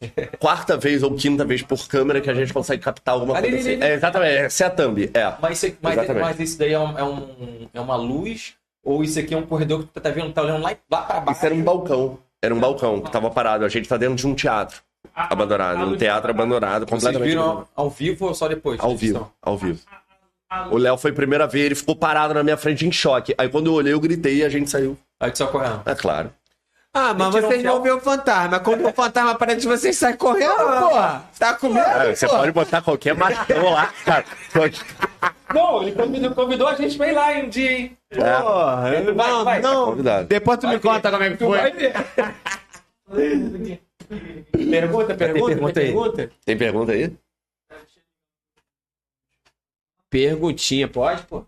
vez- 0.00 0.28
quarta 0.38 0.76
vez 0.76 1.02
ou 1.02 1.14
quinta 1.14 1.44
vez 1.44 1.62
por 1.62 1.86
câmera 1.88 2.20
que 2.20 2.28
a 2.28 2.34
gente 2.34 2.52
consegue 2.52 2.82
captar 2.82 3.14
alguma 3.14 3.36
Ali, 3.38 3.50
coisa 3.50 3.68
ali, 3.68 3.74
assim. 3.76 3.82
ali. 3.84 3.92
É, 3.92 3.94
exatamente. 3.94 4.36
Essa 4.38 4.64
é 4.64 4.66
a 4.66 4.70
thumb. 4.70 5.10
É. 5.14 5.32
Mas, 5.40 5.62
isso- 5.62 5.76
mas, 5.80 5.96
mas 6.08 6.40
isso 6.40 6.58
daí 6.58 6.72
é, 6.72 6.78
um, 6.78 6.98
é, 6.98 7.04
um- 7.04 7.68
é 7.72 7.80
uma 7.80 7.96
luz? 7.96 8.54
Ou 8.84 9.02
isso 9.02 9.18
aqui 9.18 9.34
é 9.34 9.36
um 9.38 9.42
corredor 9.46 9.80
que 9.80 9.86
tu 9.86 10.00
tá 10.00 10.10
vendo, 10.10 10.32
tá 10.32 10.42
olhando 10.42 10.62
lá, 10.62 10.70
lá 10.90 11.02
pra 11.02 11.20
baixo? 11.20 11.38
Isso 11.38 11.46
era 11.46 11.54
um 11.54 11.62
balcão. 11.62 12.18
Era 12.42 12.54
um 12.54 12.60
balcão 12.60 13.00
que 13.00 13.10
tava 13.10 13.30
parado. 13.30 13.64
A 13.64 13.68
gente 13.68 13.88
tá 13.88 13.96
dentro 13.96 14.14
de 14.16 14.26
um 14.26 14.34
teatro 14.34 14.80
A- 15.14 15.32
abandonado. 15.32 15.80
a 15.82 15.84
Um 15.86 15.96
teatro 15.96 16.30
abandonado, 16.30 16.80
Vocês 16.86 16.90
completamente. 16.90 17.28
viram 17.28 17.42
abandonado. 17.42 17.68
ao, 17.74 17.84
ao 17.84 17.90
vivo 17.90 18.26
ou 18.26 18.34
só 18.34 18.46
depois? 18.48 18.78
Ao 18.80 18.96
vivo. 18.96 19.32
Ao 19.42 19.56
vivo. 19.56 19.80
O 20.70 20.76
Léo 20.78 20.96
foi 20.96 21.10
a 21.10 21.14
primeira 21.14 21.46
vez, 21.46 21.66
ele 21.66 21.74
ficou 21.74 21.96
parado 21.96 22.32
na 22.34 22.42
minha 22.42 22.56
frente 22.56 22.86
em 22.86 22.92
choque. 22.92 23.34
Aí 23.36 23.48
quando 23.48 23.66
eu 23.66 23.72
olhei, 23.74 23.92
eu 23.92 24.00
gritei 24.00 24.36
e 24.36 24.44
a 24.44 24.48
gente 24.48 24.70
saiu. 24.70 24.96
Aí 25.20 25.30
tu 25.30 25.38
saiu 25.38 25.48
correndo. 25.50 25.82
É 25.84 25.94
claro. 25.94 26.30
Ah, 26.94 27.12
mas 27.12 27.26
Mentira, 27.26 27.48
vocês 27.48 27.62
não 27.62 27.72
vão 27.74 27.82
ver 27.82 27.92
o 27.92 28.00
fantasma. 28.00 28.58
Quando 28.60 28.86
o 28.88 28.92
fantasma 28.92 29.32
aparece, 29.32 29.66
vocês 29.66 29.96
saem 29.98 30.16
correndo, 30.16 30.56
porra. 30.56 31.24
Tá 31.38 31.52
com 31.54 31.68
medo? 31.68 31.86
É, 31.86 32.14
você 32.14 32.26
pode 32.26 32.52
botar 32.52 32.80
qualquer 32.80 33.14
machão 33.14 33.70
lá, 33.70 33.92
cara. 34.04 34.24
Não, 35.52 35.82
ele 35.82 35.92
convidou, 35.92 36.30
convidou 36.30 36.66
a 36.68 36.74
gente 36.74 36.96
pra 36.96 37.08
ir 37.08 37.12
lá 37.12 37.28
um 37.32 37.48
dia, 37.50 37.72
hein? 37.72 37.96
Porra, 38.14 38.82
Vai, 39.14 39.30
não, 39.30 39.44
vai, 39.44 39.60
não. 39.60 39.84
convidado. 39.86 40.26
Depois 40.26 40.58
tu 40.58 40.68
me 40.68 40.78
conta 40.78 41.10
como 41.10 41.22
é 41.22 41.30
que 41.30 41.36
Tu 41.36 41.48
vai 41.48 41.70
foi. 41.70 41.78
ver. 41.78 41.94
Pergunta, 44.70 45.14
pergunta, 45.14 45.46
pergunta 45.46 45.80
aí. 45.80 45.86
pergunta. 45.86 46.30
Tem 46.44 46.56
pergunta 46.56 46.92
aí? 46.92 47.12
Perguntinha, 50.16 50.88
pode, 50.88 51.22
pô? 51.24 51.44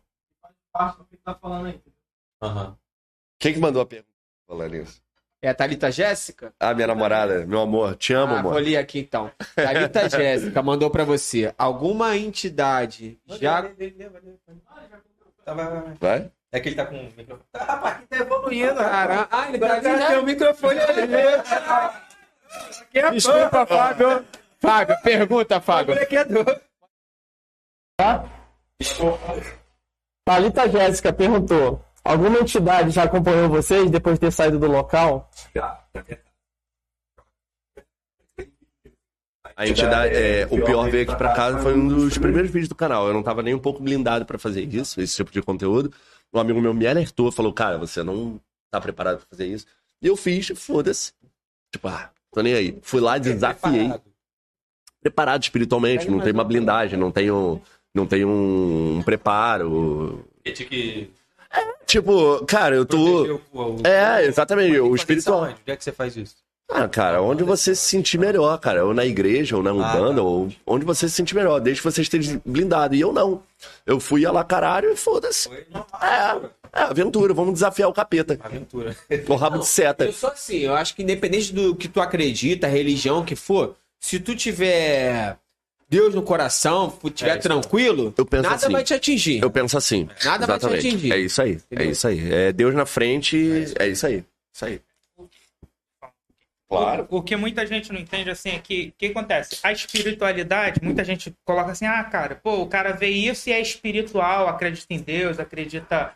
parte 0.71 0.99
do 0.99 1.05
que 1.07 1.17
tá 1.17 1.35
falando 1.35 1.69
aí. 1.69 1.81
Aham. 2.43 2.77
Quem 3.39 3.55
que 3.55 3.59
mandou 3.59 3.81
a 3.81 3.87
pergunta? 3.87 4.13
Falando 4.47 4.77
isso. 4.77 5.01
É 5.41 5.49
a 5.49 5.55
Thalita 5.55 5.91
Jéssica? 5.91 6.53
Ah, 6.61 6.75
minha 6.75 6.87
namorada, 6.87 7.47
meu 7.47 7.61
amor, 7.63 7.97
te 7.97 8.13
amo, 8.13 8.35
Ah, 8.35 8.43
vou 8.43 8.51
amor. 8.51 8.63
ler 8.63 8.77
aqui 8.77 8.99
então. 8.99 9.33
Thalita 9.55 10.11
Jéssica 10.11 10.63
mandou 10.63 10.91
pra 10.91 11.03
você. 11.05 11.55
Alguma 11.57 12.15
entidade 12.19 13.19
já. 13.27 13.63
Tá, 13.63 15.55
vai, 15.55 15.67
vai, 15.67 15.81
vai. 15.81 15.95
Vai? 15.99 16.31
É 16.53 16.61
que 16.61 16.69
ele 16.69 16.77
tá 16.77 16.85
com 16.85 16.97
o 16.99 17.05
microfone. 17.17 17.41
Tá, 17.51 17.65
rapaz, 17.65 18.03
tá 18.07 18.17
evoluindo, 18.19 18.75
Caramba. 18.75 19.29
Ah, 19.31 19.49
ele 19.49 19.59
tá 19.61 19.73
ali, 19.73 19.83
Tem 19.83 19.97
né? 19.97 20.19
o 20.19 20.25
microfone 20.25 20.79
ali. 20.81 21.09
Desculpa, 23.15 23.65
Fábio. 23.65 24.27
Fábio, 24.61 24.97
pergunta, 25.03 25.59
Fábio. 25.59 25.95
Thalita 30.25 30.69
Jéssica 30.69 31.13
perguntou: 31.13 31.85
alguma 32.05 32.39
entidade 32.39 32.91
já 32.91 33.05
acompanhou 33.05 33.49
vocês 33.49 33.91
depois 33.91 34.15
de 34.15 34.21
ter 34.21 34.31
saído 34.31 34.59
do 34.59 34.67
local? 34.69 35.29
A 39.57 39.67
entidade, 39.67 40.15
é, 40.15 40.47
o 40.47 40.65
pior 40.65 40.89
veio 40.89 41.03
aqui 41.03 41.17
pra 41.17 41.35
casa 41.35 41.59
foi 41.59 41.75
um 41.75 41.89
dos 41.89 42.17
primeiros 42.17 42.49
vídeos 42.49 42.69
do 42.69 42.77
canal. 42.77 43.09
Eu 43.09 43.15
não 43.15 43.25
tava 43.25 43.43
nem 43.43 43.55
um 43.55 43.59
pouco 43.59 43.83
blindado 43.83 44.25
pra 44.25 44.39
fazer 44.39 44.63
isso, 44.63 45.01
esse 45.01 45.17
tipo 45.17 45.33
de 45.33 45.43
conteúdo. 45.43 45.93
Um 46.33 46.39
amigo 46.39 46.61
meu 46.61 46.73
me 46.73 46.87
alertou, 46.87 47.33
falou, 47.33 47.53
cara, 47.53 47.77
você 47.77 48.05
não 48.05 48.41
tá 48.71 48.81
preparado 48.81 49.19
pra 49.19 49.27
fazer 49.29 49.47
isso. 49.47 49.67
E 50.01 50.07
eu 50.07 50.17
fiz, 50.17 50.53
foda-se. 50.55 51.13
Tipo, 51.73 51.89
ah, 51.89 52.09
tô 52.31 52.41
nem 52.41 52.55
aí. 52.55 52.79
Fui 52.83 53.01
lá, 53.01 53.19
desafiei. 53.19 53.93
Preparado 55.01 55.43
espiritualmente, 55.43 56.09
não 56.09 56.21
tenho 56.21 56.35
uma 56.35 56.45
blindagem, 56.45 56.97
não 56.97 57.11
tenho, 57.11 57.61
não 57.95 58.07
tenho 58.07 58.29
um, 58.29 58.99
um 58.99 59.03
preparo. 59.03 60.25
que 60.45 61.11
Tipo, 61.87 62.45
cara, 62.45 62.77
eu 62.77 62.85
tô. 62.85 62.99
o- 63.25 63.41
o- 63.53 63.87
É, 63.87 64.25
exatamente, 64.27 64.73
tem 64.73 64.81
o 64.81 64.95
espiritual. 64.95 65.45
aonde? 65.45 65.55
Onde 65.63 65.73
é 65.73 65.77
que 65.77 65.83
você 65.85 65.93
faz 65.93 66.17
isso? 66.17 66.37
Ah, 66.71 66.87
cara, 66.87 67.23
onde 67.23 67.43
você 67.45 67.75
se 67.75 67.81
sentir 67.81 68.19
melhor, 68.19 68.59
cara. 68.61 68.85
Ou 68.85 68.93
na 68.93 69.07
igreja, 69.07 69.57
ou 69.57 69.63
na 69.63 69.73
Umbanda, 69.73 70.23
ou 70.23 70.51
onde 70.67 70.85
você 70.85 71.09
se 71.09 71.15
sentir 71.15 71.35
melhor. 71.35 71.61
Desde 71.61 71.81
que 71.81 71.91
você 71.91 72.03
esteja 72.03 72.39
blindado. 72.45 72.95
E 72.95 73.01
eu 73.01 73.11
não. 73.11 73.43
Eu 73.87 73.99
fui 73.99 74.27
a 74.27 74.31
lá 74.31 74.45
caralho 74.45 74.91
e 74.93 74.97
foda-se. 74.97 75.49
É, 75.51 76.37
é, 76.75 76.83
aventura. 76.83 77.33
Vamos 77.33 77.55
desafiar 77.55 77.89
o 77.89 77.93
capeta. 77.95 78.39
Aventura. 78.43 78.95
Com 79.27 79.33
o 79.33 79.37
rabo 79.37 79.57
de 79.61 79.67
seta. 79.67 80.05
Eu 80.05 80.13
sou 80.13 80.29
assim, 80.29 80.59
eu 80.59 80.75
acho 80.75 80.95
que 80.95 81.03
independente 81.03 81.55
do 81.55 81.75
que 81.75 81.89
tu 81.89 82.03
acredita, 82.03 82.67
religião 82.67 83.25
que 83.25 83.35
for, 83.35 83.75
se 83.99 84.21
tu 84.21 84.37
tiver 84.37 85.39
Deus 85.89 86.15
no 86.15 86.23
coração, 86.23 86.91
tu 86.91 87.09
tiver 87.11 87.31
É 87.31 87.37
tranquilo, 87.39 88.13
Eu 88.17 88.27
penso 88.27 88.43
nada 88.43 88.57
assim. 88.57 88.73
vai 88.73 88.85
te 88.85 88.93
atingir. 88.93 89.43
Eu 89.43 89.51
penso 89.51 89.79
assim. 89.79 90.09
Nada 90.23 90.47
vai 90.47 90.59
te 90.59 90.67
Exatamente. 90.67 90.87
atingir. 90.87 91.13
É 91.13 91.19
isso 91.19 91.41
aí. 91.41 91.53
É 91.53 91.55
Entendeu? 91.55 91.91
isso 91.93 92.09
aí. 92.09 92.33
É 92.33 92.53
Deus 92.53 92.75
na 92.75 92.85
frente. 92.85 93.37
É 93.79 93.89
isso 93.89 94.07
aí. 94.07 94.25
Isso 94.53 94.65
aí. 94.67 94.81
Claro. 96.69 97.07
O, 97.09 97.17
o 97.17 97.23
que 97.23 97.35
muita 97.35 97.67
gente 97.67 97.91
não 97.91 97.99
entende, 97.99 98.29
assim, 98.29 98.51
é 98.51 98.59
que 98.59 98.89
o 98.89 98.99
que 98.99 99.07
acontece? 99.07 99.59
A 99.63 99.73
espiritualidade, 99.73 100.81
muita 100.83 101.03
gente 101.03 101.35
coloca 101.43 101.73
assim, 101.73 101.87
ah, 101.87 102.05
cara, 102.05 102.35
pô, 102.35 102.61
o 102.61 102.69
cara 102.69 102.93
vê 102.93 103.09
isso 103.09 103.49
e 103.49 103.53
é 103.53 103.61
espiritual, 103.61 104.49
acredita 104.49 104.93
em 104.93 105.01
Deus, 105.01 105.39
acredita 105.41 106.13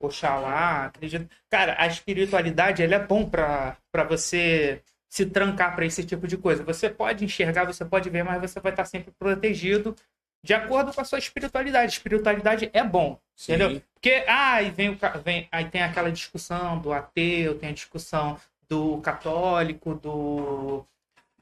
Oxalá, 0.00 0.86
acredita... 0.86 1.28
Cara, 1.50 1.76
a 1.78 1.86
espiritualidade, 1.86 2.82
ela 2.82 2.94
é 2.94 3.06
bom 3.06 3.28
pra 3.28 3.76
você 4.08 4.80
se 5.10 5.26
trancar 5.26 5.74
pra 5.74 5.84
esse 5.84 6.04
tipo 6.04 6.28
de 6.28 6.36
coisa. 6.36 6.62
Você 6.62 6.88
pode 6.88 7.24
enxergar, 7.24 7.64
você 7.64 7.84
pode 7.84 8.08
ver, 8.08 8.22
mas 8.22 8.40
você 8.40 8.60
vai 8.60 8.72
estar 8.72 8.84
sempre 8.84 9.12
protegido 9.18 9.94
de 10.42 10.54
acordo 10.54 10.94
com 10.94 11.00
a 11.00 11.04
sua 11.04 11.18
espiritualidade. 11.18 11.92
Espiritualidade 11.92 12.70
é 12.72 12.84
bom, 12.84 13.18
Sim. 13.34 13.52
entendeu? 13.54 13.82
Porque, 13.92 14.24
ah, 14.28 14.54
aí 14.54 14.70
vem, 14.70 14.90
o, 14.90 14.98
vem 15.22 15.48
aí 15.50 15.64
tem 15.64 15.82
aquela 15.82 16.12
discussão 16.12 16.78
do 16.78 16.92
ateu, 16.92 17.58
tem 17.58 17.70
a 17.70 17.74
discussão 17.74 18.38
do 18.68 18.98
católico, 19.00 19.94
do, 19.96 20.86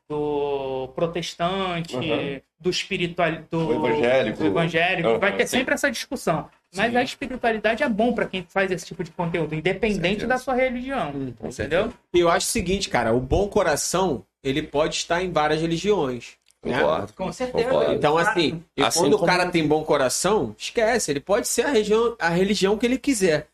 do 0.08 0.88
protestante, 0.94 1.96
Uhum. 1.96 2.40
do 2.58 2.70
espiritual, 2.70 3.30
do 3.50 3.68
O 3.68 3.86
evangélico. 3.86 4.38
do 4.38 4.46
evangélico. 4.46 5.08
Uhum, 5.08 5.18
Vai 5.18 5.36
ter 5.36 5.46
sim. 5.46 5.58
sempre 5.58 5.74
essa 5.74 5.90
discussão. 5.90 6.48
Mas 6.74 6.94
a 6.94 7.02
espiritualidade 7.02 7.82
é 7.82 7.88
bom 7.88 8.12
para 8.12 8.26
quem 8.26 8.42
faz 8.48 8.70
esse 8.70 8.84
tipo 8.86 9.02
de 9.02 9.10
conteúdo, 9.10 9.54
independente 9.54 10.26
da 10.26 10.36
sua 10.38 10.54
religião, 10.54 11.12
Hum, 11.14 11.32
entendeu? 11.42 11.92
E 12.12 12.20
eu 12.20 12.28
acho 12.28 12.46
o 12.46 12.50
seguinte, 12.50 12.88
cara, 12.90 13.12
o 13.14 13.20
bom 13.20 13.48
coração, 13.48 14.24
ele 14.42 14.62
pode 14.62 14.96
estar 14.96 15.22
em 15.22 15.30
várias 15.32 15.60
religiões. 15.60 16.36
né? 16.64 16.80
Concordo. 16.80 17.12
Com 17.12 17.32
certeza. 17.32 17.68
Concordo. 17.68 17.94
Então, 17.94 18.18
assim, 18.18 18.64
Assim 18.80 18.98
quando 19.00 19.12
como- 19.12 19.22
o 19.24 19.26
cara 19.26 19.48
tem 19.48 19.64
bom 19.66 19.84
coração, 19.84 20.56
esquece, 20.58 21.12
ele 21.12 21.20
pode 21.20 21.46
ser 21.46 21.62
a, 21.62 21.68
região, 21.70 22.16
a 22.18 22.28
religião 22.30 22.76
que 22.76 22.84
ele 22.84 22.98
quiser. 22.98 23.46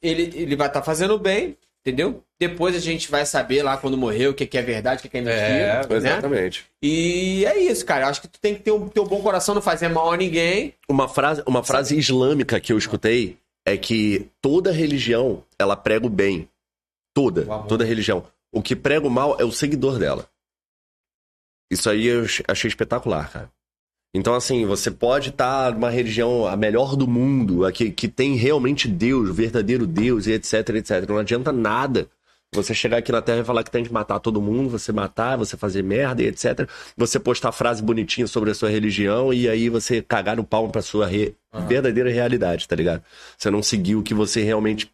Ele, 0.00 0.22
ele 0.40 0.54
vai 0.54 0.68
estar 0.68 0.80
fazendo 0.82 1.18
bem, 1.18 1.56
entendeu? 1.80 2.22
Depois 2.40 2.76
a 2.76 2.78
gente 2.78 3.10
vai 3.10 3.26
saber 3.26 3.62
lá 3.62 3.76
quando 3.76 3.96
morrer 3.96 4.28
o 4.28 4.34
que, 4.34 4.46
que 4.46 4.56
é 4.56 4.62
verdade, 4.62 5.00
o 5.00 5.02
que, 5.02 5.08
que 5.08 5.18
é 5.18 5.20
mentira. 5.20 5.88
né? 5.88 5.96
Exatamente. 5.96 6.66
E 6.82 7.44
é 7.44 7.58
isso, 7.58 7.84
cara. 7.84 8.04
Eu 8.04 8.08
acho 8.10 8.20
que 8.20 8.28
tu 8.28 8.38
tem 8.40 8.54
que 8.54 8.62
ter 8.62 8.70
o 8.70 8.88
teu 8.88 9.04
bom 9.04 9.20
coração, 9.22 9.54
não 9.54 9.62
fazer 9.62 9.88
mal 9.88 10.12
a 10.12 10.16
ninguém. 10.16 10.74
Uma 10.88 11.08
frase, 11.08 11.42
uma 11.46 11.64
frase 11.64 11.96
islâmica 11.98 12.60
que 12.60 12.72
eu 12.72 12.78
escutei 12.78 13.38
é 13.66 13.76
que 13.76 14.30
toda 14.40 14.70
religião, 14.72 15.44
ela 15.58 15.76
prega 15.76 16.06
o 16.06 16.10
bem. 16.10 16.48
Toda. 17.14 17.44
Toda 17.66 17.84
religião. 17.84 18.24
O 18.52 18.62
que 18.62 18.76
prega 18.76 19.06
o 19.06 19.10
mal 19.10 19.36
é 19.40 19.44
o 19.44 19.50
seguidor 19.52 19.98
dela. 19.98 20.28
Isso 21.70 21.90
aí 21.90 22.06
eu 22.06 22.24
achei 22.46 22.68
espetacular, 22.68 23.30
cara. 23.30 23.50
Então, 24.14 24.34
assim, 24.34 24.64
você 24.64 24.90
pode 24.90 25.28
estar 25.30 25.72
numa 25.72 25.90
religião 25.90 26.46
a 26.46 26.56
melhor 26.56 26.96
do 26.96 27.06
mundo, 27.06 27.64
a 27.66 27.70
que, 27.72 27.90
que 27.90 28.08
tem 28.08 28.34
realmente 28.36 28.88
Deus, 28.88 29.28
o 29.28 29.34
verdadeiro 29.34 29.86
Deus, 29.86 30.26
e 30.26 30.32
etc, 30.32 30.54
etc. 30.76 31.06
Não 31.08 31.18
adianta 31.18 31.52
nada 31.52 32.08
você 32.54 32.72
chegar 32.72 32.96
aqui 32.96 33.12
na 33.12 33.20
Terra 33.20 33.40
e 33.40 33.44
falar 33.44 33.62
que 33.62 33.70
tem 33.70 33.84
que 33.84 33.92
matar 33.92 34.18
todo 34.18 34.40
mundo, 34.40 34.70
você 34.70 34.90
matar, 34.90 35.36
você 35.36 35.54
fazer 35.58 35.82
merda, 35.82 36.22
e 36.22 36.26
etc. 36.26 36.66
Você 36.96 37.20
postar 37.20 37.52
frase 37.52 37.82
bonitinha 37.82 38.26
sobre 38.26 38.50
a 38.50 38.54
sua 38.54 38.70
religião 38.70 39.34
e 39.34 39.46
aí 39.46 39.68
você 39.68 40.00
cagar 40.00 40.36
no 40.36 40.42
palmo 40.44 40.72
pra 40.72 40.80
sua 40.80 41.06
re- 41.06 41.34
verdadeira 41.68 42.10
realidade, 42.10 42.66
tá 42.66 42.74
ligado? 42.74 43.02
Você 43.36 43.50
não 43.50 43.62
seguir 43.62 43.96
o 43.96 44.02
que 44.02 44.14
você 44.14 44.42
realmente 44.42 44.90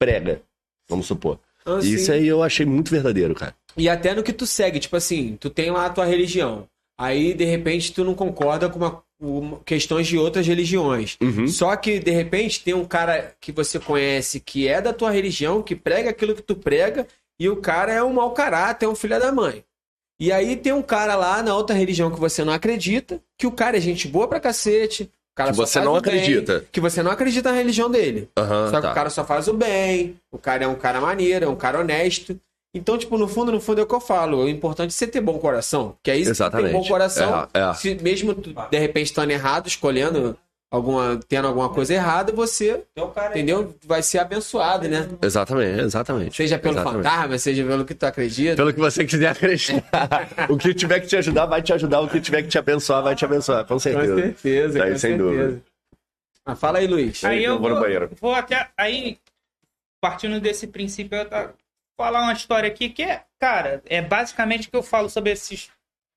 prega, 0.00 0.42
vamos 0.88 1.06
supor. 1.06 1.38
Assim, 1.64 1.90
Isso 1.94 2.10
aí 2.10 2.26
eu 2.26 2.42
achei 2.42 2.66
muito 2.66 2.90
verdadeiro, 2.90 3.34
cara. 3.34 3.54
E 3.76 3.88
até 3.88 4.12
no 4.12 4.22
que 4.24 4.32
tu 4.32 4.44
segue, 4.46 4.80
tipo 4.80 4.96
assim, 4.96 5.36
tu 5.38 5.48
tem 5.50 5.70
lá 5.70 5.86
a 5.86 5.90
tua 5.90 6.04
religião. 6.04 6.66
Aí, 6.98 7.34
de 7.34 7.44
repente, 7.44 7.92
tu 7.92 8.04
não 8.04 8.14
concorda 8.14 8.68
com, 8.70 8.78
uma, 8.78 9.02
com 9.20 9.56
questões 9.64 10.06
de 10.06 10.16
outras 10.16 10.46
religiões. 10.46 11.16
Uhum. 11.20 11.46
Só 11.46 11.74
que, 11.76 11.98
de 11.98 12.10
repente, 12.10 12.62
tem 12.64 12.74
um 12.74 12.84
cara 12.84 13.34
que 13.40 13.52
você 13.52 13.78
conhece 13.78 14.40
que 14.40 14.66
é 14.66 14.80
da 14.80 14.92
tua 14.92 15.10
religião, 15.10 15.62
que 15.62 15.76
prega 15.76 16.10
aquilo 16.10 16.34
que 16.34 16.42
tu 16.42 16.56
prega, 16.56 17.06
e 17.38 17.48
o 17.48 17.56
cara 17.56 17.92
é 17.92 18.02
um 18.02 18.14
mau 18.14 18.32
caráter, 18.32 18.86
é 18.86 18.88
um 18.88 18.94
filho 18.94 19.18
da 19.20 19.30
mãe. 19.30 19.62
E 20.18 20.32
aí 20.32 20.56
tem 20.56 20.72
um 20.72 20.82
cara 20.82 21.14
lá 21.14 21.42
na 21.42 21.54
outra 21.54 21.76
religião 21.76 22.10
que 22.10 22.18
você 22.18 22.42
não 22.42 22.52
acredita, 22.52 23.20
que 23.38 23.46
o 23.46 23.52
cara 23.52 23.76
é 23.76 23.80
gente 23.80 24.08
boa 24.08 24.26
pra 24.26 24.40
cacete. 24.40 25.10
Que 25.36 25.52
você 25.52 25.80
não 25.80 25.94
o 25.94 26.00
bem, 26.00 26.14
acredita. 26.14 26.64
que 26.72 26.80
você 26.80 27.02
não 27.02 27.10
acredita 27.10 27.50
na 27.50 27.58
religião 27.58 27.90
dele. 27.90 28.30
Aham, 28.38 28.70
Só 28.70 28.76
que 28.76 28.86
tá. 28.86 28.92
o 28.92 28.94
cara 28.94 29.10
só 29.10 29.22
faz 29.22 29.46
o 29.48 29.52
bem, 29.52 30.18
o 30.32 30.38
cara 30.38 30.64
é 30.64 30.66
um 30.66 30.74
cara 30.74 30.98
maneiro, 30.98 31.44
é 31.44 31.48
um 31.48 31.54
cara 31.56 31.78
honesto. 31.78 32.40
Então, 32.76 32.96
tipo, 32.98 33.16
no 33.18 33.26
fundo, 33.26 33.50
no 33.52 33.60
fundo 33.60 33.80
é 33.80 33.84
o 33.84 33.86
que 33.86 33.94
eu 33.94 34.00
falo. 34.00 34.44
O 34.44 34.48
importante 34.48 34.90
é 34.90 34.92
você 34.92 35.06
ter 35.06 35.20
bom 35.20 35.38
coração. 35.38 35.96
Que 36.02 36.10
aí, 36.10 36.18
se 36.18 36.24
tu 36.24 36.26
tem 36.26 36.32
Exatamente. 36.32 36.72
bom 36.72 36.84
coração, 36.86 37.48
É, 37.54 37.60
é. 37.60 37.74
se 37.74 37.94
mesmo 37.96 38.34
de 38.34 38.78
repente, 38.78 39.06
estando 39.06 39.30
errado, 39.30 39.66
escolhendo 39.66 40.36
alguma, 40.70 41.18
tendo 41.28 41.48
alguma 41.48 41.68
coisa 41.70 41.94
errada, 41.94 42.32
você, 42.32 42.82
Então, 42.92 43.10
cara, 43.12 43.30
entendeu? 43.30 43.74
Vai 43.84 44.02
ser 44.02 44.18
abençoado, 44.18 44.86
né? 44.88 45.08
Exatamente, 45.22 45.80
exatamente. 45.80 46.36
Seja 46.36 46.58
pelo 46.58 46.74
Exatamente. 46.74 47.02
fantasma, 47.04 47.38
seja 47.38 47.64
pelo 47.64 47.84
que 47.84 47.94
tu 47.94 48.04
acredita. 48.04 48.56
Pelo 48.56 48.72
que 48.74 48.80
você 48.80 49.04
quiser 49.04 49.28
acreditar. 49.28 50.28
o 50.50 50.56
que 50.58 50.74
tiver 50.74 51.00
que 51.00 51.06
te 51.06 51.16
ajudar, 51.16 51.46
vai 51.46 51.62
te 51.62 51.72
ajudar. 51.72 52.00
O 52.00 52.08
que 52.08 52.20
tiver 52.20 52.42
que 52.42 52.48
te 52.48 52.58
abençoar, 52.58 53.02
vai 53.02 53.14
te 53.14 53.24
abençoar. 53.24 53.64
Com 53.64 53.74
Com 53.74 53.78
certeza. 53.78 54.16
certeza, 54.16 54.78
Daí, 54.78 54.92
com 54.92 54.98
sem 54.98 55.10
certeza. 55.16 55.30
dúvida. 55.44 55.62
Mas 56.44 56.58
fala 56.60 56.78
aí, 56.78 56.86
Luiz. 56.86 57.24
Aí 57.24 57.42
eu 57.42 57.54
eu 57.54 57.58
vou 57.58 57.68
no 57.70 57.74
vou, 57.76 57.84
banheiro. 57.84 58.10
vou 58.20 58.34
até. 58.34 58.68
Aí, 58.76 59.18
partindo 60.00 60.38
desse 60.40 60.66
princípio, 60.66 61.16
eu 61.18 61.24
tá, 61.28 61.50
falar 61.96 62.22
uma 62.22 62.32
história 62.32 62.68
aqui 62.68 62.88
que 62.88 63.02
é, 63.02 63.24
cara, 63.38 63.82
é 63.86 64.02
basicamente 64.02 64.68
o 64.68 64.70
que 64.70 64.76
eu 64.76 64.82
falo 64.82 65.08
sobre 65.08 65.32
esses 65.32 65.70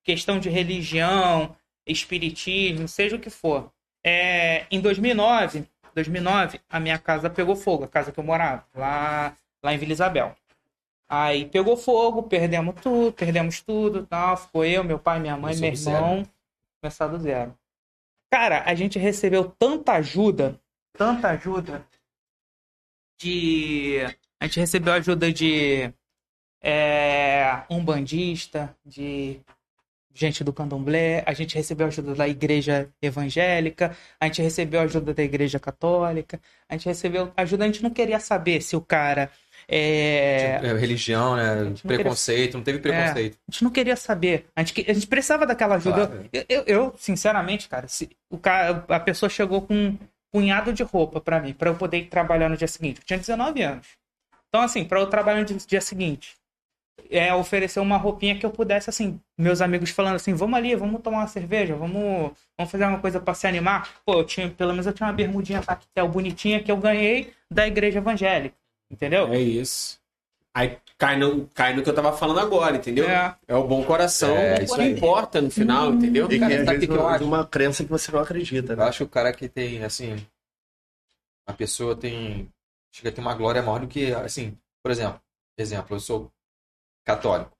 questão 0.04 0.40
de 0.40 0.50
religião, 0.50 1.56
espiritismo, 1.86 2.88
seja 2.88 3.16
o 3.16 3.20
que 3.20 3.30
for. 3.30 3.72
É, 4.04 4.66
em 4.72 4.80
2009, 4.80 5.68
2009, 5.94 6.60
a 6.70 6.80
minha 6.80 6.98
casa 6.98 7.30
pegou 7.30 7.56
fogo, 7.56 7.84
a 7.84 7.88
casa 7.88 8.12
que 8.12 8.20
eu 8.20 8.24
morava, 8.24 8.66
lá, 8.74 9.36
lá 9.64 9.74
em 9.74 9.78
Vila 9.78 9.92
Isabel. 9.92 10.36
Aí 11.08 11.46
pegou 11.46 11.76
fogo, 11.76 12.24
perdemos 12.24 12.76
tudo, 12.82 13.12
perdemos 13.14 13.62
tudo, 13.62 14.06
tal. 14.06 14.38
Ficou 14.38 14.64
eu, 14.64 14.84
meu 14.84 15.00
pai, 15.00 15.20
minha 15.20 15.36
mãe, 15.36 15.56
Começou 15.56 15.92
meu 15.92 16.02
irmão, 16.02 16.28
começar 16.80 17.08
do 17.08 17.18
zero. 17.18 17.58
Cara, 18.32 18.64
a 18.64 18.76
gente 18.76 19.00
recebeu 19.00 19.50
tanta 19.58 19.94
ajuda, 19.94 20.60
tanta 20.94 21.30
ajuda 21.30 21.84
de. 23.20 24.02
A 24.40 24.46
gente 24.46 24.60
recebeu 24.60 24.94
ajuda 24.94 25.32
de 25.34 25.92
é, 26.64 27.62
um 27.70 27.84
bandista, 27.84 28.76
de 28.86 29.40
gente 30.14 30.44
do 30.44 30.52
candomblé, 30.52 31.24
a 31.26 31.34
gente 31.34 31.56
recebeu 31.56 31.88
ajuda 31.88 32.14
da 32.16 32.28
igreja 32.28 32.90
evangélica, 33.02 33.96
a 34.20 34.26
gente 34.26 34.42
recebeu 34.42 34.82
ajuda 34.82 35.14
da 35.14 35.24
igreja 35.24 35.60
católica, 35.60 36.40
a 36.68 36.74
gente 36.74 36.86
recebeu 36.88 37.32
ajuda, 37.38 37.64
a 37.64 37.68
gente 37.68 37.84
não 37.84 37.90
queria 37.90 38.20
saber 38.20 38.62
se 38.62 38.76
o 38.76 38.82
cara 38.82 39.30
é, 39.68 40.60
é, 40.64 40.74
religião, 40.74 41.36
né? 41.36 41.56
não 41.64 41.74
Preconceito, 41.74 42.56
não 42.58 42.64
teve 42.64 42.80
preconceito. 42.80 43.38
a 43.48 43.52
gente 43.52 43.64
não 43.64 43.72
queria 43.72 43.96
saber. 43.96 44.46
A 44.56 44.64
gente, 44.64 44.90
a 44.90 44.94
gente 44.94 45.08
precisava 45.08 45.46
daquela 45.46 45.76
ajuda. 45.76 46.08
Claro. 46.08 46.30
Eu, 46.34 46.46
eu- 46.50 46.64
eu, 46.66 46.96
sinceramente, 46.98 47.70
cara, 47.70 47.88
se 47.88 48.10
o 48.30 48.38
cara, 48.38 48.84
a 48.90 49.00
pessoa 49.00 49.30
chegou 49.30 49.62
com 49.62 49.74
um 49.74 49.98
punhado 50.32 50.74
de 50.74 50.84
roupa 50.84 51.22
pra 51.22 51.40
mim, 51.40 51.54
pra 51.54 51.70
eu 51.70 51.76
poder 51.76 51.98
ir 52.00 52.06
trabalhar 52.06 52.50
no 52.50 52.58
dia 52.58 52.68
seguinte. 52.68 53.00
Eu 53.00 53.06
tinha 53.06 53.20
19 53.20 53.62
anos. 53.62 53.88
Então, 54.50 54.62
assim, 54.64 54.84
pra 54.84 55.00
eu 55.00 55.08
trabalhar 55.08 55.40
no 55.40 55.46
dia 55.46 55.82
seguinte, 55.82 56.36
é 57.10 57.34
oferecer 57.34 57.80
uma 57.80 57.98
roupinha 57.98 58.38
que 58.38 58.46
eu 58.46 58.52
pudesse, 58.52 58.90
assim, 58.90 59.20
meus 59.38 59.62
amigos 59.62 59.90
falando 59.90 60.16
assim, 60.16 60.34
vamos 60.34 60.58
ali, 60.58 60.76
vamos 60.76 61.02
tomar 61.02 61.20
uma 61.20 61.28
cerveja, 61.28 61.76
vamos, 61.76 62.32
vamos 62.58 62.72
fazer 62.72 62.86
uma 62.86 63.00
coisa 63.00 63.20
pra 63.20 63.34
se 63.34 63.48
animar. 63.48 63.90
Pô, 64.06 64.14
eu 64.20 64.24
tinha, 64.24 64.50
pelo 64.50 64.72
menos 64.72 64.86
eu 64.86 64.94
tinha 64.94 65.08
uma 65.08 65.14
bermudinha 65.14 65.62
tactel 65.62 66.08
bonitinha 66.08 66.62
que 66.62 66.72
eu 66.72 66.78
ganhei 66.78 67.34
da 67.50 67.68
igreja 67.68 68.00
evangélica. 68.00 68.56
Entendeu? 68.92 69.28
É 69.32 69.40
isso. 69.40 70.00
Aí 70.54 70.78
cai 70.98 71.16
no, 71.16 71.48
cai 71.54 71.76
no 71.76 71.84
que 71.84 71.90
eu 71.90 71.94
tava 71.94 72.12
falando 72.18 72.40
agora, 72.40 72.76
entendeu? 72.76 73.08
É. 73.08 73.36
É, 73.48 73.56
o 73.56 73.68
bom 73.68 73.84
coração. 73.84 74.36
É, 74.36 74.60
o 74.60 74.64
isso 74.64 74.76
que 74.76 74.82
aí. 74.82 74.92
importa 74.92 75.42
no 75.42 75.52
final, 75.52 75.94
entendeu? 75.94 76.26
E 76.26 76.30
que 76.30 76.40
Cara, 76.40 76.56
às 76.60 76.66
sabe 76.66 76.78
o 76.86 76.88
que 76.88 76.92
eu 76.92 77.10
é 77.10 77.14
acho? 77.14 77.24
uma 77.24 77.46
crença 77.46 77.84
que 77.84 77.90
você 77.90 78.12
não 78.12 78.20
acredita, 78.20 78.74
Eu 78.74 78.78
né? 78.78 78.84
acho 78.86 78.98
que 78.98 79.04
o 79.04 79.10
cara 79.10 79.32
que 79.32 79.48
tem, 79.48 79.84
assim. 79.84 80.16
A 81.48 81.54
pessoa 81.54 81.96
tem. 81.96 82.52
Chega 82.92 83.10
a 83.10 83.12
ter 83.12 83.22
uma 83.22 83.36
glória 83.36 83.62
maior 83.62 83.80
do 83.80 83.88
que, 83.88 84.14
assim, 84.14 84.58
por 84.84 84.92
exemplo, 84.92 85.20
exemplo, 85.58 85.96
eu 85.96 86.00
sou 86.00 86.32
católico, 87.06 87.56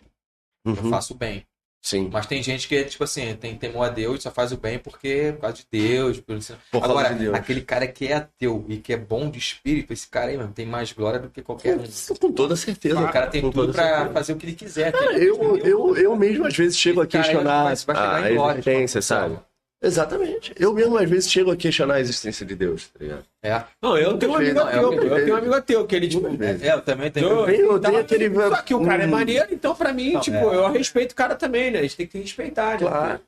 eu 0.66 0.72
Uhum. 0.74 0.90
faço 0.90 1.14
bem. 1.16 1.46
Sim. 1.82 2.10
Mas 2.12 2.26
tem 2.26 2.44
gente 2.44 2.68
que, 2.68 2.84
tipo 2.84 3.06
assim, 3.06 3.34
tem 3.38 3.56
temor 3.58 3.84
a 3.86 3.90
Deus, 3.90 4.22
só 4.22 4.30
faz 4.30 4.52
o 4.52 4.58
bem 4.58 4.78
porque 4.78 5.32
por 5.36 5.42
causa 5.42 5.56
de 5.58 5.66
Deus. 5.72 6.20
Por... 6.20 6.36
Por 6.38 6.82
causa 6.82 6.86
Agora, 6.92 7.14
de 7.14 7.20
Deus. 7.20 7.34
aquele 7.34 7.62
cara 7.62 7.88
que 7.88 8.08
é 8.08 8.16
ateu 8.16 8.66
e 8.68 8.78
que 8.80 8.92
é 8.92 8.98
bom 8.98 9.30
de 9.30 9.40
espírito, 9.40 9.94
esse 9.94 10.06
cara 10.06 10.30
aí, 10.30 10.38
mano, 10.38 10.52
tem 10.52 10.66
mais 10.66 10.92
glória 10.92 11.20
do 11.22 11.30
que 11.30 11.42
qualquer 11.42 11.78
um. 11.78 11.84
Com 12.20 12.34
toda 12.34 12.58
certeza. 12.58 13.00
O 13.00 13.10
cara 13.14 13.28
tem 13.28 13.42
Com 13.42 13.50
tudo 13.50 13.72
pra 13.72 13.84
certeza. 13.88 14.14
fazer 14.14 14.34
o 14.34 14.36
que 14.36 14.46
ele 14.48 14.56
quiser. 14.56 14.94
Ah, 14.94 15.14
Eu, 15.18 15.58
eu, 15.60 15.96
eu 15.96 16.16
mesmo 16.18 16.46
às 16.46 16.56
vezes 16.58 16.78
chego 16.78 17.00
a 17.00 17.04
aí 17.04 17.08
questionar 17.08 17.74
vai- 17.74 17.76
vai 17.96 18.32
a 18.32 18.36
glória, 18.36 18.60
existência, 18.60 19.00
tipo, 19.00 19.08
sabe? 19.08 19.40
Exatamente. 19.82 20.54
Eu 20.60 20.74
mesmo 20.74 20.98
às 20.98 21.10
vezes 21.10 21.32
chego 21.32 21.52
a 21.52 21.56
questionar 21.56 21.96
a 21.96 22.00
existência 22.02 22.46
de 22.46 22.54
Deus, 22.56 22.88
tá 22.90 23.00
ligado? 23.00 23.26
É. 23.42 23.64
Não, 23.82 23.98
eu 23.98 24.18
tenho 24.18 24.34
um 24.34 24.36
amigo 24.36 24.54
Não, 24.56 24.68
é 24.68 24.72
teu, 24.74 24.90
que 24.90 24.96
eu 25.06 25.16
tenho 25.16 25.34
um 25.34 25.38
amigo 25.38 25.62
teu, 25.62 25.88
que 25.88 25.96
ele, 25.96 26.08
tipo. 26.10 26.28
É, 26.44 26.74
eu 26.74 26.82
também 26.82 27.10
tenho. 27.10 27.28
Eu, 27.28 27.46
tenho- 27.46 27.60
eu 27.60 27.78
então, 27.78 27.92
tenho 27.92 28.02
aquele- 28.04 28.36
Só 28.36 28.62
que 28.62 28.74
o 28.74 28.84
cara 28.86 29.04
é 29.04 29.08
Hum. 29.08 29.12
maneiro, 29.12 29.48
então 29.52 29.74
pra 29.74 29.94
mim, 29.94 30.14
Não, 30.14 30.22
tipo, 30.22 30.36
é. 30.38 30.56
eu 30.56 30.70
respeito 30.70 31.14
o 31.14 31.16
cara 31.16 31.34
também, 31.36 31.72
né? 31.72 31.80
A 31.80 31.82
gente 31.84 31.96
tem 31.96 32.08
que 32.08 32.18
respeitar, 32.18 32.72
né? 32.74 32.78
Claro. 32.80 33.20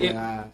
É, 0.00 0.44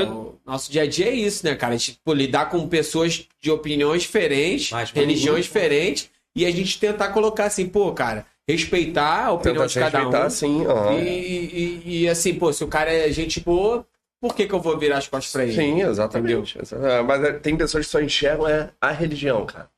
Eu- 0.00 0.40
nosso 0.46 0.72
dia 0.72 0.82
a 0.82 0.86
dia 0.86 1.08
é 1.08 1.14
isso, 1.14 1.44
né, 1.44 1.54
cara? 1.54 1.74
A 1.74 1.76
gente 1.76 2.00
pô, 2.02 2.14
lidar 2.14 2.48
com 2.48 2.66
pessoas 2.66 3.28
de 3.40 3.50
opiniões 3.50 4.00
diferentes, 4.02 4.70
Mas 4.72 4.90
religiões 4.90 5.44
diferentes, 5.44 6.08
e 6.34 6.46
a 6.46 6.50
gente 6.50 6.80
tentar 6.80 7.08
colocar 7.08 7.44
assim, 7.44 7.68
pô, 7.68 7.92
cara, 7.92 8.24
respeitar 8.48 9.26
a 9.26 9.32
opinião 9.32 9.66
Tentar 9.68 9.88
de 9.88 9.92
cada 9.92 10.26
um. 10.26 10.30
sim. 10.30 10.64
aham. 10.66 10.98
E, 10.98 11.04
e- 11.06 11.82
e, 12.02 12.08
assim, 12.08 12.34
pô, 12.34 12.50
se 12.50 12.64
o 12.64 12.66
cara 12.68 12.90
é 12.90 13.12
gente 13.12 13.40
boa, 13.40 13.86
por 14.28 14.34
que, 14.34 14.46
que 14.46 14.54
eu 14.54 14.60
vou 14.60 14.78
virar 14.78 14.98
as 14.98 15.06
costas 15.08 15.30
pra 15.32 15.42
ele? 15.44 15.52
Sim, 15.54 15.82
exatamente. 15.82 16.58
Exa- 16.58 17.02
Mas 17.02 17.22
é, 17.24 17.32
tem 17.34 17.56
pessoas 17.56 17.84
que 17.84 17.92
só 17.92 18.00
enxergam 18.00 18.48
é 18.48 18.70
a 18.80 18.90
religião, 18.90 19.44
cara. 19.44 19.68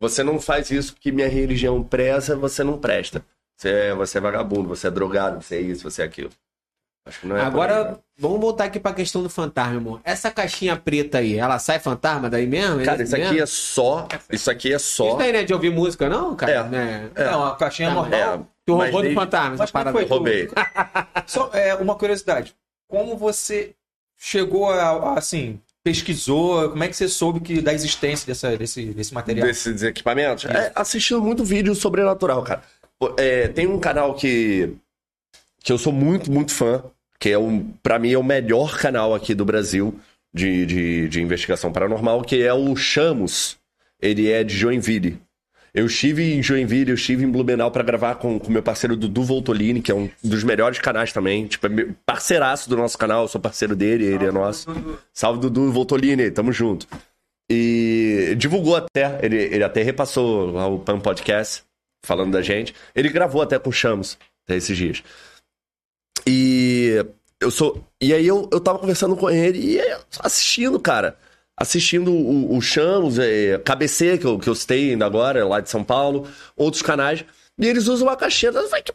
Você 0.00 0.22
não 0.22 0.40
faz 0.40 0.70
isso 0.70 0.96
que 0.98 1.12
minha 1.12 1.28
religião 1.28 1.82
preza, 1.82 2.34
você 2.34 2.64
não 2.64 2.78
presta. 2.78 3.22
Você 3.58 3.68
é, 3.68 3.94
você 3.94 4.16
é 4.16 4.20
vagabundo, 4.22 4.68
você 4.70 4.86
é 4.86 4.90
drogado, 4.90 5.42
você 5.42 5.56
é 5.56 5.60
isso, 5.60 5.82
você 5.90 6.00
é 6.00 6.04
aquilo. 6.06 6.30
Acho 7.06 7.20
que 7.20 7.26
não 7.26 7.36
é. 7.36 7.42
Agora, 7.42 7.72
cara. 7.84 8.00
vamos 8.18 8.40
voltar 8.40 8.64
aqui 8.64 8.80
pra 8.80 8.94
questão 8.94 9.22
do 9.22 9.28
fantasma, 9.28 9.74
irmão. 9.74 10.00
Essa 10.04 10.30
caixinha 10.30 10.76
preta 10.76 11.18
aí, 11.18 11.36
ela 11.36 11.58
sai 11.58 11.78
fantasma 11.78 12.30
daí 12.30 12.46
mesmo? 12.46 12.82
Cara, 12.84 13.00
É 13.00 13.04
isso 13.04 13.14
aqui 13.14 13.24
mesmo? 13.24 13.42
é 13.42 13.46
só. 13.46 14.08
Isso 14.30 14.50
aqui 14.50 14.72
é 14.72 14.78
só. 14.78 15.08
Isso 15.08 15.16
daí 15.18 15.32
não 15.32 15.38
é 15.40 15.44
de 15.44 15.52
ouvir 15.52 15.70
música, 15.70 16.08
não, 16.08 16.34
cara? 16.34 16.52
É. 16.52 16.62
Né? 16.64 17.10
Não, 17.16 17.44
a 17.44 17.56
caixinha 17.56 17.88
Tá, 17.90 17.94
normal. 17.94 18.18
É, 18.20 18.38
Tu 18.66 18.76
mas 18.76 18.84
roubou 18.84 19.00
do 19.00 19.02
desde- 19.02 19.14
fantasma, 19.20 19.50
Mas 19.50 19.60
essa 19.60 19.72
parada. 19.72 19.92
foi? 19.98 20.04
Roubei. 20.06 20.48
Só 21.26 21.50
é, 21.52 21.74
uma 21.74 21.94
curiosidade. 21.94 22.54
Como 22.88 23.16
você 23.16 23.74
chegou 24.20 24.70
a, 24.70 24.82
a, 24.82 25.18
assim, 25.18 25.58
pesquisou? 25.82 26.68
Como 26.68 26.84
é 26.84 26.88
que 26.88 26.94
você 26.94 27.08
soube 27.08 27.40
que, 27.40 27.62
da 27.62 27.72
existência 27.72 28.26
dessa, 28.26 28.56
desse, 28.56 28.84
desse 28.86 29.14
material? 29.14 29.46
desses 29.46 29.82
equipamentos? 29.82 30.44
É, 30.44 30.70
assistindo 30.74 31.22
muito 31.22 31.42
vídeo 31.42 31.74
sobrenatural, 31.74 32.42
cara. 32.42 32.62
É, 33.16 33.48
tem 33.48 33.66
um 33.66 33.80
canal 33.80 34.14
que, 34.14 34.74
que 35.64 35.72
eu 35.72 35.78
sou 35.78 35.92
muito, 35.92 36.30
muito 36.30 36.52
fã, 36.52 36.84
que 37.18 37.30
é 37.30 37.38
um, 37.38 37.72
pra 37.82 37.98
mim 37.98 38.12
é 38.12 38.18
o 38.18 38.22
melhor 38.22 38.78
canal 38.78 39.14
aqui 39.14 39.34
do 39.34 39.44
Brasil 39.44 39.98
de, 40.32 40.66
de, 40.66 41.08
de 41.08 41.22
investigação 41.22 41.72
paranormal, 41.72 42.22
que 42.22 42.42
é 42.42 42.52
o 42.52 42.76
Chamos. 42.76 43.58
Ele 44.00 44.30
é 44.30 44.44
de 44.44 44.54
Joinville. 44.54 45.20
Eu 45.72 45.86
estive 45.86 46.34
em 46.34 46.42
Joinville, 46.42 46.90
eu 46.90 46.96
estive 46.96 47.24
em 47.24 47.30
Blumenau 47.30 47.70
pra 47.70 47.82
gravar 47.82 48.16
com 48.16 48.36
o 48.36 48.50
meu 48.50 48.62
parceiro 48.62 48.96
Dudu 48.96 49.22
Voltolini, 49.22 49.80
que 49.80 49.92
é 49.92 49.94
um 49.94 50.10
dos 50.22 50.42
melhores 50.42 50.78
canais 50.78 51.12
também. 51.12 51.46
Tipo, 51.46 51.66
é 51.68 51.88
parceiraço 52.04 52.68
do 52.68 52.76
nosso 52.76 52.98
canal, 52.98 53.22
eu 53.22 53.28
sou 53.28 53.40
parceiro 53.40 53.76
dele, 53.76 54.04
ele 54.04 54.26
é 54.26 54.32
nosso. 54.32 54.68
Salve 55.12 55.40
Dudu 55.40 55.70
Voltolini, 55.70 56.30
tamo 56.30 56.52
junto. 56.52 56.86
E 57.48 58.34
divulgou 58.36 58.76
até, 58.76 59.18
ele, 59.22 59.36
ele 59.36 59.64
até 59.64 59.82
repassou 59.82 60.52
lá 60.52 60.66
o 60.66 60.78
Pan 60.78 61.00
Podcast, 61.00 61.64
falando 62.04 62.32
da 62.32 62.42
gente. 62.42 62.74
Ele 62.94 63.08
gravou 63.08 63.42
até 63.42 63.58
com 63.58 63.70
o 63.70 63.72
Chamos, 63.72 64.18
até 64.44 64.56
esses 64.56 64.76
dias. 64.76 65.02
E 66.26 67.04
eu 67.40 67.50
sou. 67.50 67.84
E 68.00 68.12
aí 68.12 68.26
eu, 68.26 68.48
eu 68.52 68.60
tava 68.60 68.78
conversando 68.78 69.16
com 69.16 69.30
ele 69.30 69.58
e 69.58 69.80
assistindo, 70.20 70.78
cara. 70.78 71.16
Assistindo 71.60 72.10
o, 72.10 72.56
o 72.56 72.60
Chamos, 72.62 73.18
é, 73.18 73.58
KBC, 73.58 74.18
que 74.18 74.24
eu, 74.24 74.38
que 74.38 74.48
eu 74.48 74.54
citei 74.54 74.92
ainda 74.92 75.04
agora, 75.04 75.46
lá 75.46 75.60
de 75.60 75.68
São 75.68 75.84
Paulo, 75.84 76.26
outros 76.56 76.82
canais. 76.82 77.24
E 77.58 77.66
eles 77.66 77.86
usam 77.86 78.08
uma 78.08 78.16
caixinha. 78.16 78.50
Eu 78.50 78.66
falei, 78.68 78.82
que 78.82 78.94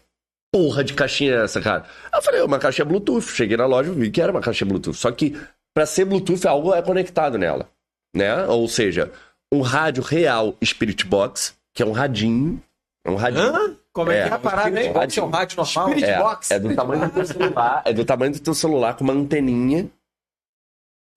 porra 0.51 0.83
de 0.83 0.93
caixinha 0.93 1.33
é 1.35 1.43
essa, 1.43 1.61
cara? 1.61 1.85
Eu 2.13 2.21
falei, 2.23 2.41
uma 2.41 2.57
caixinha 2.57 2.85
Bluetooth. 2.85 3.21
Cheguei 3.21 3.55
na 3.55 3.67
loja 3.67 3.91
e 3.91 3.93
vi 3.93 4.09
que 4.09 4.19
era 4.19 4.31
uma 4.31 4.41
caixinha 4.41 4.67
Bluetooth. 4.67 4.97
Só 4.97 5.11
que 5.11 5.37
pra 5.75 5.85
ser 5.85 6.05
Bluetooth, 6.05 6.47
algo 6.47 6.73
é 6.73 6.81
conectado 6.81 7.37
nela, 7.37 7.69
né? 8.15 8.45
Ou 8.47 8.67
seja, 8.67 9.11
um 9.53 9.61
rádio 9.61 10.01
real 10.01 10.55
Spirit 10.63 11.05
Box, 11.05 11.53
que 11.73 11.83
é 11.83 11.85
um 11.85 11.91
radinho. 11.91 12.59
É 13.05 13.11
um 13.11 13.15
radinho. 13.15 13.45
Hã? 13.55 13.75
Como 13.93 14.11
é, 14.11 14.21
É, 14.21 14.23
que 14.23 14.29
é 14.29 14.33
a 14.33 14.39
parada, 14.39 14.83
hein? 14.83 14.91
Pode 14.91 15.13
ser 15.13 15.21
um 15.21 15.29
rádio 15.29 15.57
normal? 15.57 15.87
Spirit 15.89 16.09
É, 16.09 16.17
Box. 16.17 16.51
é 16.51 16.59
do 16.59 16.75
tamanho 16.75 17.01
do 17.05 17.13
teu 17.13 17.25
celular. 17.25 17.81
É 17.85 17.93
do 17.93 18.03
tamanho 18.05 18.31
do 18.33 18.39
teu 18.39 18.53
celular 18.55 18.93
com 18.95 19.03
uma 19.03 19.13
anteninha. 19.13 19.87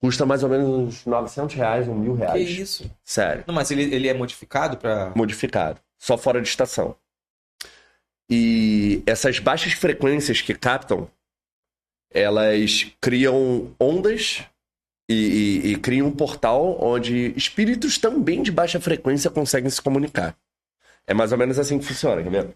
Custa 0.01 0.25
mais 0.25 0.43
ou 0.43 0.49
menos 0.49 0.67
uns 0.69 1.05
900 1.05 1.55
reais, 1.55 1.87
um 1.87 1.93
mil 1.95 2.13
Que 2.15 2.19
reais. 2.21 2.49
isso? 2.49 2.91
Sério. 3.03 3.43
Não, 3.45 3.53
mas 3.53 3.69
ele, 3.69 3.83
ele 3.93 4.07
é 4.07 4.13
modificado 4.13 4.77
pra. 4.77 5.11
Modificado. 5.15 5.79
Só 5.97 6.17
fora 6.17 6.41
de 6.41 6.47
estação. 6.47 6.95
E 8.29 9.01
essas 9.05 9.39
baixas 9.39 9.73
frequências 9.73 10.41
que 10.41 10.53
captam, 10.53 11.09
elas 12.11 12.87
criam 13.01 13.75
ondas 13.79 14.43
e, 15.09 15.61
e- 15.65 15.71
e 15.71 15.75
criam 15.77 16.07
um 16.07 16.11
portal 16.15 16.77
onde 16.83 17.33
espíritos 17.35 17.97
também 17.97 18.41
de 18.43 18.51
baixa 18.51 18.79
frequência 18.79 19.29
conseguem 19.31 19.69
se 19.69 19.81
comunicar. 19.81 20.37
É 21.07 21.13
mais 21.13 21.31
ou 21.31 21.37
menos 21.37 21.57
assim 21.57 21.79
que 21.79 21.85
funciona, 21.85 22.21
quer 22.21 22.29
ver? 22.29 22.55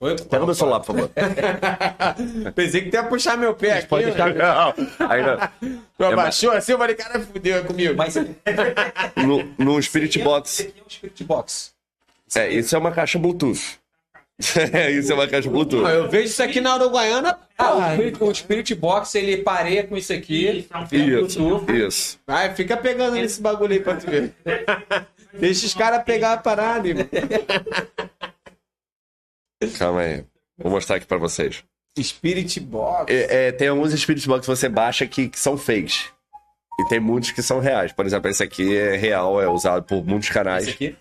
Foi, 0.00 0.16
Pega 0.16 0.46
meu 0.46 0.54
celular, 0.54 0.80
por 0.80 0.86
favor. 0.96 1.10
Pensei 2.56 2.80
que 2.80 2.90
tu 2.90 2.94
ia 2.94 3.02
puxar 3.04 3.36
meu 3.36 3.54
pé 3.54 3.78
aqui. 3.80 3.86
Pode 3.86 4.06
né? 4.06 4.12
deixar. 4.12 4.34
Não, 4.34 4.74
ainda. 5.06 5.52
Tu 5.60 6.04
É 6.04 6.06
abaixou 6.06 6.52
assim, 6.52 6.72
eu 6.72 6.78
falei, 6.78 6.94
cara, 6.94 7.20
fudeu 7.20 7.62
comigo. 7.64 7.94
Mas 7.94 8.16
esse 8.16 8.34
No, 9.16 9.44
no 9.58 9.82
Spirit 9.82 10.18
Box. 10.20 10.62
aqui 10.62 10.72
é 10.80 10.82
um 10.82 10.88
Spirit 10.90 11.22
Box. 11.24 11.72
É, 12.34 12.50
isso 12.50 12.74
é 12.74 12.78
uma 12.78 12.90
caixa 12.92 13.18
Bluetooth. 13.18 13.78
É, 14.72 14.88
isso 14.96 15.12
é 15.12 15.14
uma 15.14 15.28
caixa 15.28 15.50
Bluetooth. 15.50 15.84
Ah, 15.84 15.90
eu 15.90 16.08
vejo 16.08 16.28
isso 16.28 16.42
aqui 16.42 16.62
na 16.62 16.76
Uruguaiana. 16.76 17.38
Ah, 17.58 17.74
o 17.74 17.92
Spirit, 17.92 18.24
o 18.24 18.34
Spirit 18.34 18.74
Box 18.74 19.14
ele 19.16 19.36
pareia 19.38 19.84
com 19.84 19.98
isso 19.98 20.14
aqui. 20.14 20.48
Isso, 20.48 20.68
é 20.72 20.78
um 20.78 20.86
fio 20.86 21.26
Isso, 21.26 21.38
Bluetooth. 21.38 21.72
isso. 21.86 22.18
vai, 22.26 22.54
fica 22.54 22.74
pegando 22.74 23.16
nesse 23.16 23.38
bagulho 23.42 23.74
aí 23.74 23.80
pra 23.80 23.96
tu 23.96 24.06
ver. 24.10 24.32
Deixa 25.38 25.66
os 25.66 25.74
caras 25.74 26.02
pegar 26.04 26.32
a 26.32 26.36
parada, 26.38 26.88
irmão. 26.88 27.06
Calma 29.78 30.00
aí. 30.00 30.24
Vou 30.58 30.70
mostrar 30.72 30.96
aqui 30.96 31.06
pra 31.06 31.18
vocês. 31.18 31.64
Spirit 31.98 32.60
Box. 32.60 33.12
É, 33.12 33.48
é, 33.48 33.52
tem 33.52 33.68
alguns 33.68 33.92
Spirit 33.98 34.26
Box 34.26 34.40
que 34.42 34.46
você 34.46 34.68
baixa 34.68 35.06
que, 35.06 35.28
que 35.28 35.38
são 35.38 35.56
fakes. 35.58 36.12
E 36.80 36.88
tem 36.88 37.00
muitos 37.00 37.30
que 37.30 37.42
são 37.42 37.58
reais. 37.60 37.92
Por 37.92 38.06
exemplo, 38.06 38.30
esse 38.30 38.42
aqui 38.42 38.74
é 38.76 38.96
real, 38.96 39.40
é 39.40 39.48
usado 39.48 39.82
por 39.84 40.04
muitos 40.04 40.30
canais. 40.30 40.64
Esse 40.64 40.72
aqui. 40.72 40.96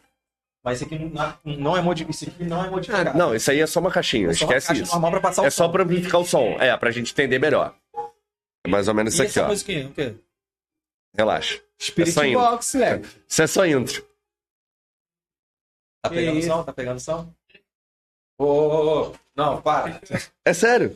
Mas 0.63 0.82
esse 0.82 0.93
aqui 0.93 1.00
não, 1.00 1.38
não 1.45 1.78
é 1.78 1.82
modificado. 1.82 2.12
Esse 2.15 2.30
aqui 2.30 2.43
não 2.43 2.65
é 2.65 2.69
modificado. 2.69 3.17
Não, 3.17 3.34
isso 3.34 3.50
aí 3.50 3.62
é 3.62 3.67
só 3.67 3.80
uma 3.80 3.91
caixinha, 3.91 4.30
É 4.30 4.34
só 4.34 4.43
uma 4.45 4.50
esquece 4.52 4.67
caixa 4.67 4.84
isso. 4.84 4.91
normal 4.91 5.12
pra 5.12 5.22
passar 5.22 5.41
o 5.43 5.45
É 5.45 5.50
só 5.50 5.65
som. 5.65 5.72
pra 5.72 5.84
amplificar 5.84 6.19
o 6.19 6.26
som. 6.26 6.58
É, 6.60 6.76
pra 6.76 6.91
gente 6.91 7.13
entender 7.13 7.39
melhor. 7.39 7.74
É 8.65 8.69
mais 8.69 8.88
ou 8.89 8.93
menos 8.93 9.13
isso 9.13 9.22
aqui, 9.22 9.39
essa 9.39 9.48
ó. 9.48 9.88
o 9.88 9.93
quê? 9.93 10.15
Relaxa. 11.15 11.62
Spirit 11.82 12.10
é 12.10 12.13
só. 12.13 12.34
Box, 12.34 12.78
velho. 12.78 13.06
Isso 13.28 13.41
é 13.41 13.48
só 13.48 13.65
intro. 13.65 14.06
Tá 16.04 16.10
pegando 16.10 16.41
som? 16.41 16.63
Tá 16.63 16.74
pegando 16.74 17.00
som? 17.00 17.34
Ô, 18.39 18.45
ô, 18.45 19.02
ô. 19.10 19.15
Não, 19.36 19.62
para. 19.62 20.02
É 20.45 20.54
sério. 20.54 20.95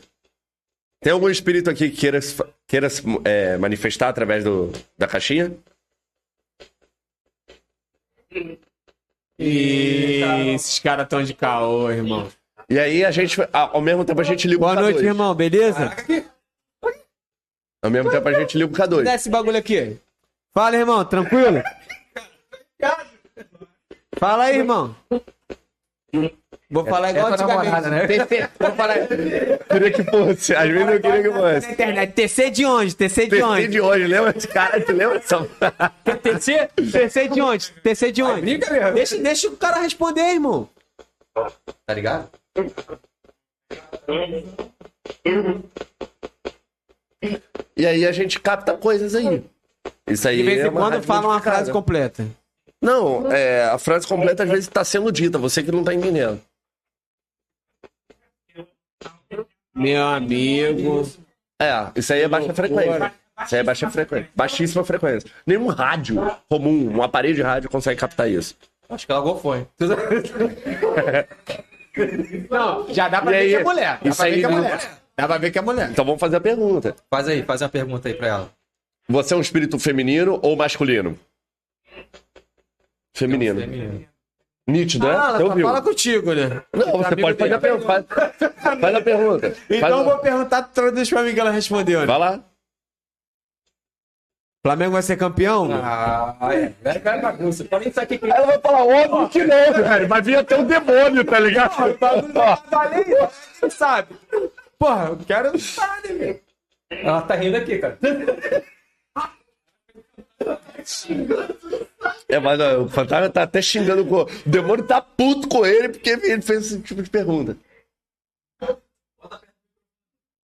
Tem 1.02 1.12
algum 1.14 1.30
espírito 1.30 1.70
aqui 1.70 1.90
que 1.90 1.98
queira, 1.98 2.20
queira 2.66 2.90
se 2.90 3.04
é, 3.26 3.58
manifestar 3.58 4.08
através 4.10 4.44
do, 4.44 4.72
da 4.98 5.06
caixinha? 5.06 5.54
E 9.38 10.22
esses 10.56 10.80
caras 10.80 11.08
tão 11.08 11.24
de 11.24 11.34
caô, 11.34 11.90
irmão. 11.92 12.30
E 12.70 12.80
aí 12.80 13.04
a 13.04 13.12
gente, 13.12 13.42
a- 13.42 13.48
ao 13.74 13.82
mesmo 13.82 14.06
tempo 14.06 14.22
a 14.22 14.24
gente 14.24 14.48
liga 14.48 14.60
Boa 14.60 14.74
o 14.74 14.76
K2. 14.76 14.82
noite, 14.82 15.06
irmão, 15.06 15.36
beleza? 15.36 15.94
Ao 17.84 17.92
mesmo 17.92 18.10
tempo 18.10 18.28
a 18.30 18.34
gente 18.34 18.58
liga 18.58 18.72
o 18.72 18.76
K2. 18.76 19.04
Dá 19.04 19.16
esse 19.16 19.30
bagulho 19.30 19.58
aqui. 19.58 19.98
Fala, 20.54 20.78
irmão, 20.78 21.04
tranquilo? 21.04 21.62
Fala 24.18 24.46
aí, 24.46 24.58
irmão. 24.60 24.96
Vou 26.74 26.84
falar 26.88 27.12
igual 27.12 27.26
tua 27.28 27.34
antigamente. 27.36 27.66
namorada, 27.66 27.90
né? 27.92 28.08
TC, 28.08 28.50
vou 28.60 28.72
falar 28.72 28.96
Queria 29.08 29.92
que 29.92 30.04
fosse. 30.04 30.56
Às 30.56 30.70
vezes 30.70 30.90
eu 30.90 31.02
queria 31.02 31.22
que 31.22 31.32
fosse. 31.32 31.68
na 31.68 31.74
internet. 31.74 32.14
TC 32.14 32.50
de 32.50 32.66
onde? 32.66 32.96
TC 32.96 33.24
de 33.26 33.30
TC 33.30 33.44
onde? 33.44 33.68
de 33.68 33.82
hoje, 33.82 34.08
lembra 34.08 34.34
esse 34.36 34.48
cara? 34.48 34.82
Tu 34.82 34.92
lembra 34.92 35.20
dessa... 35.20 35.48
TC? 36.24 36.70
TC 36.92 37.28
de 37.30 37.42
onde? 37.42 37.72
TC 37.84 38.12
de 38.12 38.24
onde? 38.24 38.58
Deixa, 38.96 39.18
deixa 39.20 39.48
o 39.50 39.56
cara 39.56 39.82
responder, 39.82 40.34
irmão. 40.34 40.68
Tá 41.86 41.94
ligado? 41.94 42.30
E 47.78 47.86
aí 47.86 48.06
a 48.06 48.12
gente 48.12 48.40
capta 48.40 48.74
coisas 48.74 49.14
aí. 49.14 49.44
Isso 50.08 50.28
aí 50.28 50.38
De 50.38 50.44
vez 50.44 50.60
é 50.60 50.66
em 50.66 50.70
uma 50.70 50.82
quando 50.90 51.04
fala 51.04 51.28
uma 51.28 51.40
frase 51.40 51.72
completa. 51.72 52.26
Não, 52.82 53.32
é, 53.32 53.66
a 53.66 53.78
frase 53.78 54.08
completa 54.08 54.44
às 54.44 54.50
vezes 54.50 54.68
tá 54.68 54.84
sendo 54.84 55.12
dita, 55.12 55.38
você 55.38 55.62
que 55.62 55.72
não 55.72 55.84
tá 55.84 55.94
entendendo. 55.94 56.42
Meu 59.76 60.06
amigo. 60.08 61.08
É, 61.62 61.88
isso 61.96 62.14
aí 62.14 62.22
é 62.22 62.28
baixa 62.28 62.54
frequência. 62.54 63.14
Isso 63.46 63.56
aí 63.56 63.62
é 63.62 63.64
baixa 63.64 63.90
frequência. 63.90 64.30
Baixíssima 64.36 64.84
frequência. 64.84 65.30
Nenhum 65.46 65.68
rádio 65.68 66.16
comum, 66.50 66.98
um 66.98 67.02
aparelho 67.02 67.36
de 67.36 67.42
rádio 67.42 67.70
consegue 67.70 68.00
captar 68.00 68.30
isso. 68.30 68.56
Acho 68.90 69.06
que 69.06 69.12
ela 69.12 69.22
golfou, 69.22 69.56
hein? 69.56 69.68
Não, 72.50 72.94
já 72.94 73.08
dá 73.08 73.22
pra 73.22 73.32
E 73.32 73.34
ver 73.34 73.40
aí? 73.40 73.50
que 73.50 73.56
é 73.56 73.64
mulher. 73.64 74.00
Dá 74.02 74.10
Isso 74.10 74.18
pra 74.18 74.26
ver 74.26 74.32
aí 74.34 74.40
que 74.40 74.46
é 74.46 74.50
não- 74.50 74.58
mulher. 74.58 74.92
Dá 75.16 75.28
pra 75.28 75.38
ver 75.38 75.52
que 75.52 75.60
é 75.60 75.62
mulher. 75.62 75.90
Então 75.92 76.06
vamos 76.06 76.20
fazer 76.20 76.36
a 76.38 76.42
pergunta. 76.42 76.96
Faz 77.10 77.28
aí, 77.28 77.44
faz 77.44 77.62
uma 77.62 77.70
pergunta 77.70 78.08
aí 78.08 78.14
pra 78.16 78.28
ela. 78.28 78.52
Você 79.08 79.34
é 79.34 79.38
um 79.38 79.42
espírito 79.42 79.78
feminino 79.78 80.40
ou 80.42 80.56
masculino? 80.56 81.20
Feminino. 83.16 83.60
Feminino. 83.62 84.06
Nítido, 84.66 85.08
né? 85.08 85.14
Ah, 85.18 85.30
ela 85.36 85.44
ouviu? 85.44 85.68
fala 85.68 85.82
contigo, 85.82 86.34
né? 86.34 86.64
Não, 86.74 86.92
você 87.04 87.16
pode 87.18 87.38
fazer 87.38 87.54
a 87.54 87.60
pergunta. 87.60 87.86
Faz, 87.86 88.06
faz 88.80 88.96
a 88.96 89.02
pergunta. 89.02 89.52
Faz 89.52 89.64
Então 89.70 89.90
eu 89.90 90.00
a- 90.00 90.04
vou 90.04 90.18
perguntar, 90.20 90.64
traduz 90.64 91.10
pra 91.10 91.22
mim 91.24 91.34
que 91.34 91.40
ela 91.40 91.52
respondeu, 91.52 92.00
né? 92.00 92.06
Vai 92.06 92.18
lá. 92.20 92.40
Flamengo 94.66 94.94
vai 94.94 95.02
ser 95.02 95.18
campeão? 95.18 95.68
Ah, 95.74 96.38
é. 96.54 96.72
Vai, 96.82 97.00
vai 97.00 97.22
bagunça. 97.22 97.66
Pode 97.66 97.84
nem 97.84 97.94
saber 97.94 98.16
o 98.16 98.20
que 98.20 98.32
Ela 98.32 98.46
vai 98.46 98.60
falar, 98.60 98.86
óbvio 98.86 99.28
que 99.30 99.44
não, 99.44 99.74
velho. 99.74 100.08
Vai 100.08 100.22
vir 100.22 100.38
até 100.38 100.58
o 100.58 100.64
demônio, 100.64 101.26
tá 101.26 101.38
ligado? 101.40 101.74
Falei, 102.70 103.04
você 103.60 103.70
sabe. 103.70 104.16
Porra, 104.80 105.08
eu 105.08 105.18
quero 105.28 105.52
velho. 105.52 106.40
Ela 106.90 107.22
tá 107.24 107.36
rindo 107.36 107.58
aqui, 107.58 107.80
cara. 107.80 108.00
É, 112.28 112.40
mas 112.40 112.60
ó, 112.60 112.82
o 112.82 112.90
fantasma 112.90 113.30
tá 113.30 113.44
até 113.44 113.62
xingando 113.62 114.06
com. 114.06 114.22
O 114.22 114.28
demônio 114.46 114.86
tá 114.86 115.02
puto 115.02 115.48
com 115.48 115.66
ele 115.66 115.90
porque 115.90 116.10
ele 116.10 116.42
fez 116.42 116.66
esse 116.66 116.82
tipo 116.82 117.02
de 117.02 117.10
pergunta. 117.10 117.58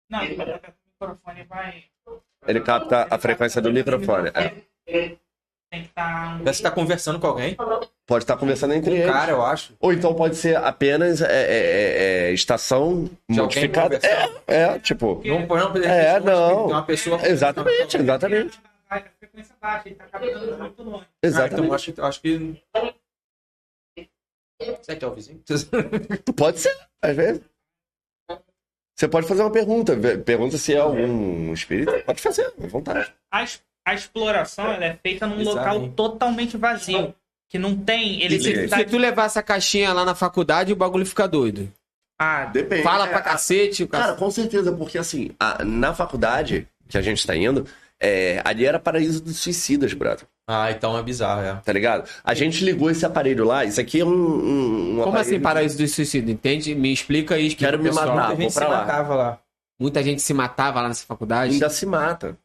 Não, 0.10 0.20
o 0.20 0.28
microfone 0.28 1.44
vai. 1.48 1.84
Ele 2.48 2.62
capta 2.62 3.08
a 3.10 3.18
frequência 3.18 3.62
do 3.62 3.72
microfone. 3.72 4.32
É. 4.34 5.16
Tem 5.72 5.84
que 5.84 5.90
estar. 5.90 6.40
Parece 6.40 6.58
que 6.58 6.64
tá 6.64 6.72
conversando 6.72 7.20
com 7.20 7.28
alguém. 7.28 7.56
Pode 8.08 8.24
estar 8.24 8.38
conversando 8.38 8.74
entre 8.74 8.96
eles. 8.96 9.06
Cara, 9.06 9.32
eu 9.32 9.46
acho. 9.46 9.76
Ou 9.80 9.94
então 9.94 10.16
pode 10.16 10.36
ser 10.36 10.58
apenas 10.58 11.22
é, 11.22 11.28
é, 11.28 11.58
é, 11.58 12.30
é, 12.30 12.32
estação 12.32 13.08
De 13.30 13.40
modificada. 13.40 14.00
É, 14.48 14.62
é, 14.62 14.80
tipo. 14.80 15.22
Não, 15.24 15.36
exemplo, 15.36 15.84
É, 15.84 16.20
não. 16.20 16.66
Tem 16.66 16.76
uma 16.76 16.84
pessoa. 16.84 17.20
Exatamente, 17.24 17.98
exatamente. 17.98 18.60
A 18.90 19.00
frequência 19.20 19.56
baixa, 19.62 19.88
ele 19.88 19.96
tá 19.96 20.06
captando 20.06 20.58
muito 20.58 20.84
longe. 20.84 21.06
Ah, 21.24 21.46
então 21.48 21.74
acho, 21.74 21.94
eu 21.96 22.06
acho 22.06 22.22
que. 22.22 22.60
Será 24.82 24.98
que 24.98 25.06
é 25.06 25.08
o 25.08 25.14
vizinho? 25.14 25.42
Pode 26.36 26.60
ser, 26.60 26.76
às 27.02 27.16
vezes. 27.16 27.42
Você 28.98 29.08
pode 29.08 29.26
fazer 29.28 29.42
uma 29.44 29.52
pergunta. 29.52 29.96
Pergunta 30.26 30.58
se 30.58 30.74
é 30.74 30.78
algum 30.80 31.54
espírito. 31.54 32.04
Pode 32.04 32.22
fazer, 32.22 32.46
à 32.62 32.68
vontade. 32.68 33.14
A, 33.32 33.44
es- 33.44 33.64
a 33.86 33.94
exploração 33.94 34.68
ela 34.74 34.84
é 34.84 34.96
feita 34.98 35.26
num 35.26 35.38
Bizarro, 35.38 35.56
local 35.58 35.82
hein? 35.84 35.94
totalmente 35.96 36.58
vazio. 36.58 37.16
Que 37.48 37.58
não 37.58 37.78
tem 37.78 38.16
Se, 38.20 38.26
eletricidade. 38.26 38.84
se 38.84 38.90
tu 38.90 38.98
levar 38.98 39.26
essa 39.26 39.42
caixinha 39.42 39.94
lá 39.94 40.04
na 40.04 40.14
faculdade, 40.16 40.74
o 40.74 40.76
bagulho 40.76 41.06
fica 41.06 41.26
doido. 41.30 41.72
Ah, 42.20 42.46
Depende. 42.48 42.84
Fala 42.84 43.08
É, 43.08 43.10
pra 43.10 43.22
cacete, 43.22 43.84
o 43.84 43.88
Cara, 43.88 44.04
cacete. 44.04 44.20
com 44.20 44.30
certeza, 44.32 44.74
porque 44.76 44.98
assim, 44.98 45.32
a- 45.40 45.64
na 45.64 45.94
faculdade 45.96 46.68
que 46.90 46.98
a 46.98 47.02
gente 47.02 47.26
tá 47.26 47.34
indo, 47.38 47.66
é, 48.02 48.42
ali 48.46 48.66
era 48.66 48.80
paraíso 48.80 49.22
dos 49.22 49.38
suicidas, 49.38 49.94
brother. 49.94 50.26
Ah, 50.48 50.72
então 50.72 50.98
é 50.98 51.04
bizarro, 51.04 51.42
é. 51.42 51.56
Tá 51.64 51.72
ligado? 51.74 52.10
A 52.24 52.34
gente 52.34 52.64
ligou 52.64 52.90
esse 52.90 53.06
aparelho 53.06 53.46
lá, 53.46 53.66
isso 53.66 53.80
aqui 53.80 54.00
é 54.00 54.06
um. 54.06 54.10
um, 54.10 54.92
um 54.92 54.96
Como 54.98 55.10
aparelho 55.10 55.20
assim, 55.22 55.40
paraíso 55.40 55.78
do 55.78 55.88
suicídio? 55.88 56.32
Entende? 56.32 56.74
Me 56.74 56.92
explica 56.92 57.36
aí. 57.36 57.48
explica 57.48 57.72
Quero 57.72 57.84
me 57.84 57.90
pessoal. 57.90 58.16
matar. 58.16 58.30
Muita 58.30 58.36
vou 58.36 58.42
gente 58.42 58.54
se 58.54 58.60
pra 58.60 58.68
lá. 58.68 58.78
matava 58.80 59.16
lá. 59.16 59.40
Muita 59.80 60.04
gente 60.04 60.22
se 60.22 60.34
matava 60.34 60.82
lá 60.82 60.88
nessa 60.88 61.06
faculdade. 61.06 61.54
Ainda 61.54 61.70
se 61.70 61.86
mata. 61.86 62.38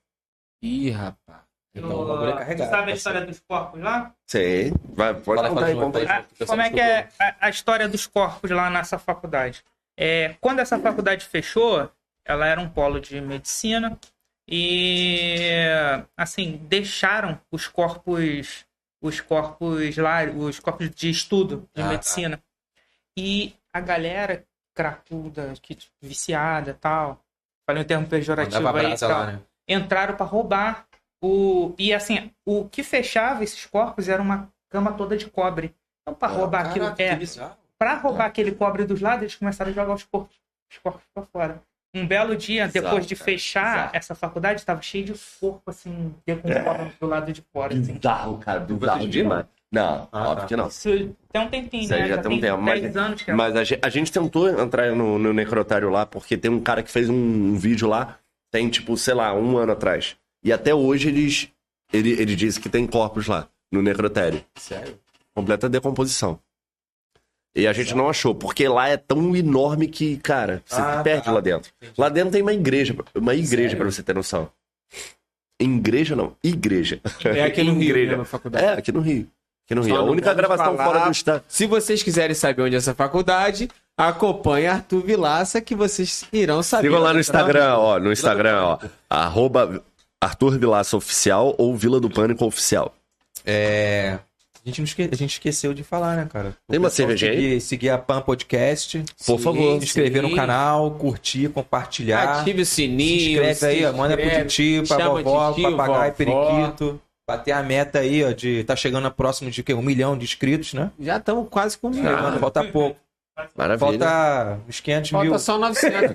Ih, 0.62 0.90
rapaz. 0.90 1.40
Então 1.74 1.90
o 1.90 2.06
bagulho 2.06 2.30
é 2.30 2.36
carregado. 2.36 2.70
sabe 2.70 2.92
a 2.92 2.94
história 2.94 3.20
dos 3.26 3.40
corpos 3.40 3.80
lá? 3.80 4.12
Sei. 4.26 4.72
Vai, 4.90 5.14
pode 5.14 5.40
Fala, 5.42 5.48
contar 5.48 5.66
aí, 5.66 5.74
conta 5.74 5.98
aí. 5.98 6.06
Ah, 6.06 6.24
como 6.46 6.62
é 6.62 6.70
que 6.70 6.80
é 6.80 7.08
a, 7.18 7.46
a 7.46 7.50
história 7.50 7.88
dos 7.88 8.06
corpos 8.06 8.50
lá 8.50 8.70
nessa 8.70 8.96
faculdade? 8.98 9.64
É, 9.98 10.36
quando 10.40 10.60
essa 10.60 10.78
faculdade 10.78 11.24
fechou, 11.26 11.90
ela 12.24 12.46
era 12.46 12.60
um 12.60 12.68
polo 12.68 13.00
de 13.00 13.20
medicina 13.20 13.98
e 14.48 15.48
assim 16.16 16.56
deixaram 16.68 17.40
os 17.50 17.66
corpos, 17.66 18.64
os 19.02 19.20
corpos 19.20 19.96
lá, 19.96 20.24
os 20.24 20.60
corpos 20.60 20.90
de 20.90 21.10
estudo 21.10 21.68
de 21.74 21.80
Ah, 21.82 21.84
tá. 21.86 21.90
medicina 21.92 22.42
e 23.16 23.54
a 23.72 23.80
galera 23.80 24.44
cracuda, 24.74 25.54
que 25.62 25.76
viciada, 26.02 26.74
tal, 26.74 27.20
falei 27.66 27.82
um 27.82 27.86
termo 27.86 28.06
pejorativo 28.06 28.68
aí, 28.68 28.96
tal 28.98 29.08
lá, 29.08 29.26
né? 29.32 29.40
entraram 29.68 30.16
para 30.16 30.26
roubar 30.26 30.86
o 31.22 31.74
e 31.78 31.94
assim 31.94 32.30
o 32.44 32.68
que 32.68 32.82
fechava 32.82 33.42
esses 33.44 33.64
corpos 33.66 34.08
era 34.08 34.20
uma 34.20 34.48
cama 34.68 34.92
toda 34.92 35.16
de 35.16 35.26
cobre 35.30 35.74
então 36.02 36.14
para 36.14 36.28
roubar 36.32 36.66
aquilo 36.66 36.84
Caraca, 36.86 37.02
é 37.02 37.10
que 37.10 37.16
bizarro. 37.16 37.56
para 37.78 37.94
roubar 37.94 38.26
aquele 38.26 38.52
cobre 38.52 38.84
dos 38.84 39.00
lados 39.00 39.22
eles 39.22 39.36
começaram 39.36 39.70
a 39.70 39.74
jogar 39.74 39.94
os 39.94 40.02
corpos 40.04 40.36
os 40.70 40.78
corpos 40.78 41.02
para 41.14 41.22
fora 41.24 41.62
um 41.94 42.06
belo 42.06 42.36
dia 42.36 42.66
Bizarro, 42.66 42.84
depois 42.86 43.06
de 43.06 43.14
cara, 43.14 43.24
fechar 43.24 43.72
bizarro. 43.74 43.90
essa 43.94 44.14
faculdade 44.14 44.60
estava 44.60 44.82
cheio 44.82 45.04
de 45.04 45.14
corpo 45.40 45.62
assim 45.70 46.14
decomposto 46.26 46.92
do 47.00 47.06
lado 47.06 47.32
de 47.32 47.42
fora 47.52 47.74
assim. 47.74 47.94
Bizarro, 47.94 48.38
cara. 48.38 48.60
Bizarro 48.60 49.08
demais. 49.08 49.46
Não, 49.72 50.08
Ah, 50.12 50.28
óbvio 50.28 50.40
tá. 50.42 50.46
que 50.46 50.56
não. 50.56 50.68
isso 50.68 50.88
tem 51.32 51.42
um 51.42 51.48
tempinho 51.48 51.82
Isso 51.82 51.94
aí 51.94 52.02
né 52.02 52.08
já 52.08 52.18
tem 52.18 52.26
um 52.30 52.34
tem 52.34 52.40
tempo, 52.42 52.62
mas- 52.62 52.80
10 52.80 52.96
anos 52.96 53.22
que 53.22 53.30
é 53.30 53.34
Mas 53.34 53.56
a 53.56 53.64
gente, 53.64 53.80
a 53.84 53.88
gente 53.88 54.12
tentou 54.12 54.48
entrar 54.48 54.94
no, 54.94 55.18
no 55.18 55.32
necrotário 55.32 55.90
lá, 55.90 56.06
porque 56.06 56.36
tem 56.36 56.50
um 56.50 56.60
cara 56.60 56.80
que 56.82 56.90
fez 56.90 57.08
um, 57.10 57.56
vídeo 57.56 57.88
lá, 57.88 58.16
tem 58.52 58.68
tipo, 58.68 58.96
sei 58.96 59.14
lá, 59.14 59.34
um 59.34 59.56
ano 59.58 59.72
atrás. 59.72 60.16
E 60.44 60.52
até 60.52 60.72
hoje 60.74 61.08
eles. 61.08 61.48
Ele, 61.92 62.10
ele 62.12 62.36
disse 62.36 62.60
que 62.60 62.68
tem 62.68 62.86
corpos 62.86 63.26
lá, 63.26 63.48
no 63.72 63.82
necrotério. 63.82 64.44
Sério? 64.56 64.98
Completa 65.34 65.68
decomposição. 65.68 66.38
E 67.56 67.66
a 67.68 67.72
gente 67.72 67.94
não 67.94 68.08
achou, 68.08 68.34
porque 68.34 68.66
lá 68.66 68.88
é 68.88 68.96
tão 68.96 69.34
enorme 69.36 69.86
que, 69.86 70.16
cara, 70.16 70.60
você 70.66 70.80
Ah, 70.80 71.00
perde 71.04 71.24
tá. 71.26 71.32
lá 71.32 71.40
dentro. 71.40 71.70
Entendi. 71.80 71.94
Lá 71.96 72.08
dentro 72.08 72.30
tem 72.32 72.42
uma 72.42 72.52
igreja, 72.52 72.96
uma 73.14 73.34
igreja 73.34 73.76
pra 73.76 73.84
você 73.84 74.02
ter 74.02 74.14
noção. 74.14 74.48
Igreja 75.60 76.16
não, 76.16 76.34
igreja. 76.42 77.00
É 77.24 77.44
aqui 77.44 77.62
no 77.62 77.74
Rio, 77.78 78.06
né, 78.08 78.16
na 78.16 78.24
faculdade. 78.24 78.64
É, 78.66 78.72
aqui 78.72 78.90
no 78.90 79.00
Rio. 79.00 79.28
Aqui 79.66 79.74
no 79.74 79.82
Rio. 79.82 79.94
Só 79.94 80.00
A 80.00 80.04
única 80.04 80.34
gravação 80.34 80.76
falar- 80.76 80.84
fora 80.84 81.04
do 81.06 81.12
estado. 81.12 81.44
Se 81.48 81.66
vocês 81.66 82.02
quiserem 82.02 82.34
saber 82.34 82.62
onde 82.62 82.74
é 82.74 82.78
essa 82.78 82.92
faculdade, 82.94 83.70
acompanhe 83.96 84.66
Arthur 84.66 85.00
Vilaça 85.02 85.60
que 85.60 85.74
vocês 85.76 86.24
irão 86.32 86.62
saber. 86.62 86.88
Sigam 86.88 87.00
lá 87.00 87.12
no 87.14 87.20
Instagram, 87.20 87.74
ó. 87.76 87.98
No 88.00 88.12
Instagram, 88.12 88.62
ó. 88.62 88.78
Arroba 89.08 89.80
Arthur 90.20 90.58
Vilaça 90.58 90.96
Oficial 90.96 91.54
ou 91.56 91.74
Vila 91.76 92.00
do 92.00 92.10
Pânico 92.10 92.44
Oficial. 92.44 92.92
É. 93.46 94.18
A 94.64 94.68
gente, 94.68 94.78
não 94.78 94.84
esque... 94.84 95.02
a 95.12 95.16
gente 95.16 95.32
esqueceu 95.32 95.74
de 95.74 95.84
falar, 95.84 96.16
né, 96.16 96.26
cara? 96.32 96.56
O 96.66 96.72
Tem 96.72 96.78
uma 96.80 96.88
cervejinha 96.88 97.32
aí? 97.32 97.60
seguir, 97.60 97.90
a 97.90 97.98
Pan 97.98 98.22
Podcast, 98.22 99.04
Por 99.26 99.38
favor. 99.38 99.78
se 99.78 99.84
inscrever 99.84 100.22
no 100.22 100.34
canal, 100.34 100.90
curtir, 100.92 101.50
compartilhar. 101.50 102.40
Ative 102.40 102.62
o 102.62 102.66
Se 102.66 102.76
sininho. 102.76 103.44
inscreve 103.44 103.66
aí, 103.66 103.78
se 103.80 103.84
ó, 103.86 103.92
manda 103.92 104.16
pro 104.16 104.24
inscreve, 104.24 104.48
tio, 104.48 104.86
pra 104.88 105.08
vovó, 105.08 105.50
de 105.50 105.56
tio, 105.56 105.76
papagaio, 105.76 106.14
vovó. 106.18 106.46
periquito. 106.56 107.00
Bater 107.28 107.52
a 107.52 107.62
meta 107.62 107.98
aí, 108.00 108.24
ó, 108.24 108.32
de 108.32 108.64
tá 108.64 108.74
chegando 108.76 109.06
a 109.06 109.10
próximo 109.10 109.50
de 109.50 109.62
quê? 109.62 109.74
Um 109.74 109.82
milhão 109.82 110.16
de 110.16 110.24
inscritos, 110.24 110.72
né? 110.74 110.90
Já 110.98 111.18
estamos 111.18 111.46
quase 111.50 111.76
com 111.76 111.88
um 111.88 111.90
milhão. 111.90 112.22
Mano, 112.22 112.38
falta 112.38 112.64
pouco. 112.64 112.96
Maravilha. 113.56 113.98
Falta 113.98 114.60
uns 114.68 114.80
500 114.80 115.12
mil. 115.12 115.20
Falta 115.22 115.38
só 115.38 115.58
900. 115.58 116.14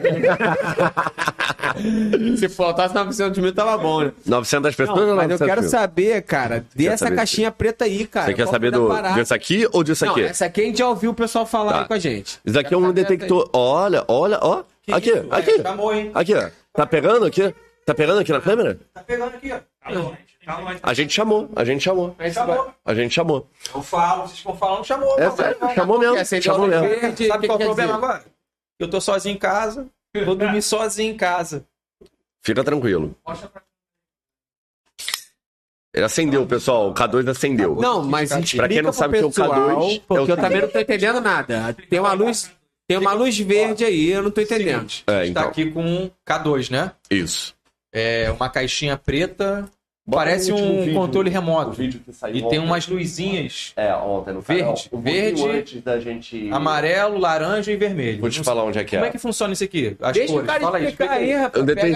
Se 2.40 2.50
faltasse 2.50 2.94
900 2.96 3.40
mil, 3.40 3.54
tava 3.54 3.78
bom, 3.78 4.02
né? 4.04 4.12
900 4.26 4.76
pessoas 4.76 4.98
Não, 5.00 5.10
ou 5.10 5.16
mas 5.16 5.24
eu 5.26 5.30
900 5.32 5.48
quero 5.48 5.62
mil? 5.62 5.70
saber, 5.70 6.22
cara, 6.24 6.66
dessa 6.74 6.98
saber 7.06 7.16
caixinha 7.18 7.52
preta 7.52 7.86
aí, 7.86 8.08
cara. 8.08 8.28
Você 8.28 8.34
quer 8.34 8.44
Qual 8.44 8.52
saber 8.54 8.72
do, 8.72 8.90
desse 9.16 9.34
aqui 9.34 9.68
ou 9.72 9.84
disso 9.84 10.06
Não, 10.06 10.14
aqui? 10.14 10.24
essa 10.24 10.46
aqui 10.46 10.62
a 10.62 10.64
gente 10.66 10.80
já 10.80 10.88
ouviu 10.88 11.12
o 11.12 11.14
pessoal 11.14 11.46
falar 11.46 11.72
Tá. 11.74 11.80
aí 11.82 11.86
com 11.88 11.94
a 11.94 12.00
gente. 12.00 12.40
Isso 12.46 12.58
aqui 12.60 12.74
é 12.74 12.78
um 12.78 12.92
detector. 12.92 13.50
Olha, 13.54 14.04
olha, 14.08 14.40
ó. 14.42 14.64
Aqui, 14.92 15.10
isso, 15.10 15.28
aqui. 15.30 15.62
Chamou, 15.62 15.94
hein? 15.94 16.12
Aqui, 16.14 16.34
ó. 16.34 16.50
Tá 16.74 16.86
pegando 16.86 17.26
aqui? 17.26 17.54
Tá 17.90 17.96
pegando 17.96 18.20
aqui 18.20 18.32
na 18.32 18.40
câmera? 18.40 18.80
Tá 18.94 19.02
pegando 19.02 19.36
aqui, 19.36 19.52
ó. 19.52 19.60
Tá 19.82 19.90
longe, 19.90 20.18
tá 20.46 20.60
longe. 20.60 20.80
A 20.84 20.94
gente 20.94 21.12
chamou, 21.12 21.50
a 21.56 21.66
gente 21.66 21.82
chamou. 21.84 22.16
aí. 22.20 22.32
Chamou. 22.32 22.74
A 22.86 22.94
gente 22.94 23.12
chamou. 23.16 23.50
Eu 23.74 23.82
falo, 23.82 24.28
vocês 24.28 24.38
estão 24.38 24.56
falando, 24.56 24.86
chamou. 24.86 25.20
É 25.20 25.32
sério, 25.32 25.58
chamou 25.74 25.98
mesmo. 25.98 26.16
Chamou 26.40 26.66
a 26.66 26.68
mesmo. 26.68 26.88
verde? 26.88 27.28
Sabe 27.28 27.42
que 27.42 27.48
qual 27.48 27.58
que 27.58 27.64
é 27.64 27.66
o 27.66 27.70
problema 27.70 27.94
dizer? 27.94 28.06
agora? 28.06 28.26
Eu 28.78 28.88
tô 28.92 29.02
sozinho 29.02 29.34
em 29.34 29.40
casa, 29.40 29.88
vou 30.24 30.36
dormir 30.36 30.62
sozinho 30.62 31.12
em 31.16 31.18
casa. 31.18 31.66
Fica 32.44 32.64
tranquilo. 32.64 33.16
Ele 35.92 36.06
acendeu, 36.06 36.46
pessoal. 36.46 36.92
O 36.92 36.94
K2 36.94 37.28
acendeu. 37.28 37.76
Não, 37.78 38.04
mas 38.04 38.30
explica 38.30 38.58
Pra 38.58 38.68
quem 38.68 38.84
não 38.84 38.94
sabe 38.94 39.18
o 39.18 39.20
que 39.20 39.24
é 39.24 39.26
o 39.26 39.30
pessoal, 39.32 39.50
K2, 39.50 39.96
é 39.96 40.02
porque 40.08 40.32
o 40.32 40.34
eu 40.36 40.38
também 40.38 40.62
não 40.62 40.70
tô 40.70 40.80
entendendo 40.80 41.22
nada. 41.22 41.76
Tem 41.90 42.00
uma 42.00 42.14
luz, 42.14 42.52
tem 42.88 42.98
uma 43.00 43.14
luz 43.14 43.36
verde 43.40 43.84
aí, 43.84 44.12
eu 44.12 44.22
não 44.22 44.30
tô 44.30 44.42
entendendo. 44.42 44.92
É, 45.08 45.26
Está 45.26 45.26
então. 45.26 45.48
aqui 45.48 45.72
com 45.72 45.84
um 45.84 46.12
K2, 46.24 46.70
né? 46.70 46.92
Isso. 47.10 47.58
É 47.94 48.32
uma 48.32 48.50
caixinha 48.50 48.96
preta 48.98 49.70
Bota 50.10 50.24
Parece 50.24 50.52
um 50.52 50.80
vídeo, 50.80 50.94
controle 50.96 51.30
O 51.30 51.34
remoto. 51.34 51.72
vídeo 51.72 52.00
que 52.04 52.12
saiu 52.12 52.36
E 52.36 52.40
tem 52.40 52.46
ontem. 52.48 52.60
umas 52.60 52.88
luzinhas 52.88 53.74
É, 53.76 53.94
ontem 53.94 54.34
no 54.34 54.42
Verde, 54.42 54.90
canal. 54.90 55.04
Verde, 55.04 55.48
antes 55.48 55.82
da 55.84 56.00
gente... 56.00 56.50
amarelo, 56.52 57.20
laranja 57.20 57.72
e 57.72 57.76
vermelho. 57.76 58.20
Vou 58.20 58.30
te 58.30 58.44
falar 58.44 58.64
onde 58.64 58.80
é 58.80 58.84
que 58.84 58.96
Como 58.96 59.06
é. 59.06 59.10
é 59.10 59.12
que 59.12 59.20
funciona 59.20 59.54
isso 59.54 59.64
aqui? 59.64 59.96
As 60.02 60.14
Deixa 60.14 60.34
cores, 60.34 60.44
o 60.44 60.48
cara 60.48 60.60
fala 60.62 60.80
explicar 60.80 61.04
explica 61.06 61.14
aí, 61.14 61.34
rapaz. 61.44 61.64
Um 61.64 61.66
Pega 61.68 61.82
aí 61.84 61.92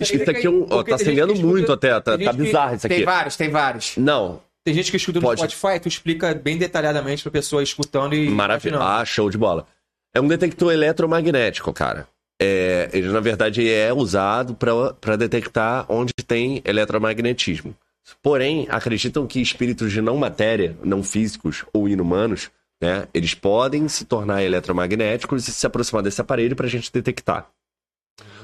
Isso 0.00 0.30
aqui 0.30 0.46
é 0.46 0.50
um... 0.50 0.62
Ó, 0.62 0.66
Porque 0.76 0.90
tá 0.92 0.96
tem 0.96 1.06
acendendo 1.06 1.34
muito 1.36 1.70
até. 1.72 2.00
Tá, 2.00 2.16
tem 2.16 2.26
tá 2.26 2.32
bizarro 2.32 2.74
isso 2.74 2.88
Tem 2.88 2.96
aqui. 2.96 3.04
vários, 3.04 3.36
tem 3.36 3.50
vários. 3.50 3.96
Não, 3.98 4.40
Tem 4.64 4.72
gente 4.72 4.90
que 4.90 4.96
escuta 4.96 5.20
no 5.20 5.26
Pode. 5.26 5.40
Spotify, 5.40 5.78
tu 5.78 5.88
explica 5.88 6.32
bem 6.34 6.56
detalhadamente 6.56 7.22
pra 7.22 7.32
pessoa 7.32 7.62
escutando 7.62 8.14
e. 8.14 8.30
Maravilha. 8.30 8.78
Ah, 8.80 9.04
show 9.04 9.28
de 9.28 9.36
bola. 9.36 9.66
É 10.14 10.20
um 10.22 10.26
detector 10.28 10.72
eletromagnético, 10.72 11.70
cara. 11.72 12.06
É, 12.44 12.90
ele, 12.92 13.08
na 13.08 13.20
verdade, 13.20 13.70
é 13.70 13.92
usado 13.92 14.56
para 15.00 15.16
detectar 15.16 15.86
onde 15.88 16.12
tem 16.26 16.60
eletromagnetismo. 16.64 17.72
Porém, 18.20 18.66
acreditam 18.68 19.26
que 19.28 19.40
espíritos 19.40 19.92
de 19.92 20.02
não 20.02 20.16
matéria, 20.16 20.76
não 20.82 21.04
físicos 21.04 21.64
ou 21.72 21.88
inumanos, 21.88 22.50
né, 22.80 23.06
eles 23.14 23.32
podem 23.32 23.86
se 23.86 24.04
tornar 24.04 24.42
eletromagnéticos 24.42 25.46
e 25.46 25.52
se 25.52 25.66
aproximar 25.66 26.02
desse 26.02 26.20
aparelho 26.20 26.56
para 26.56 26.66
a 26.66 26.68
gente 26.68 26.92
detectar. 26.92 27.48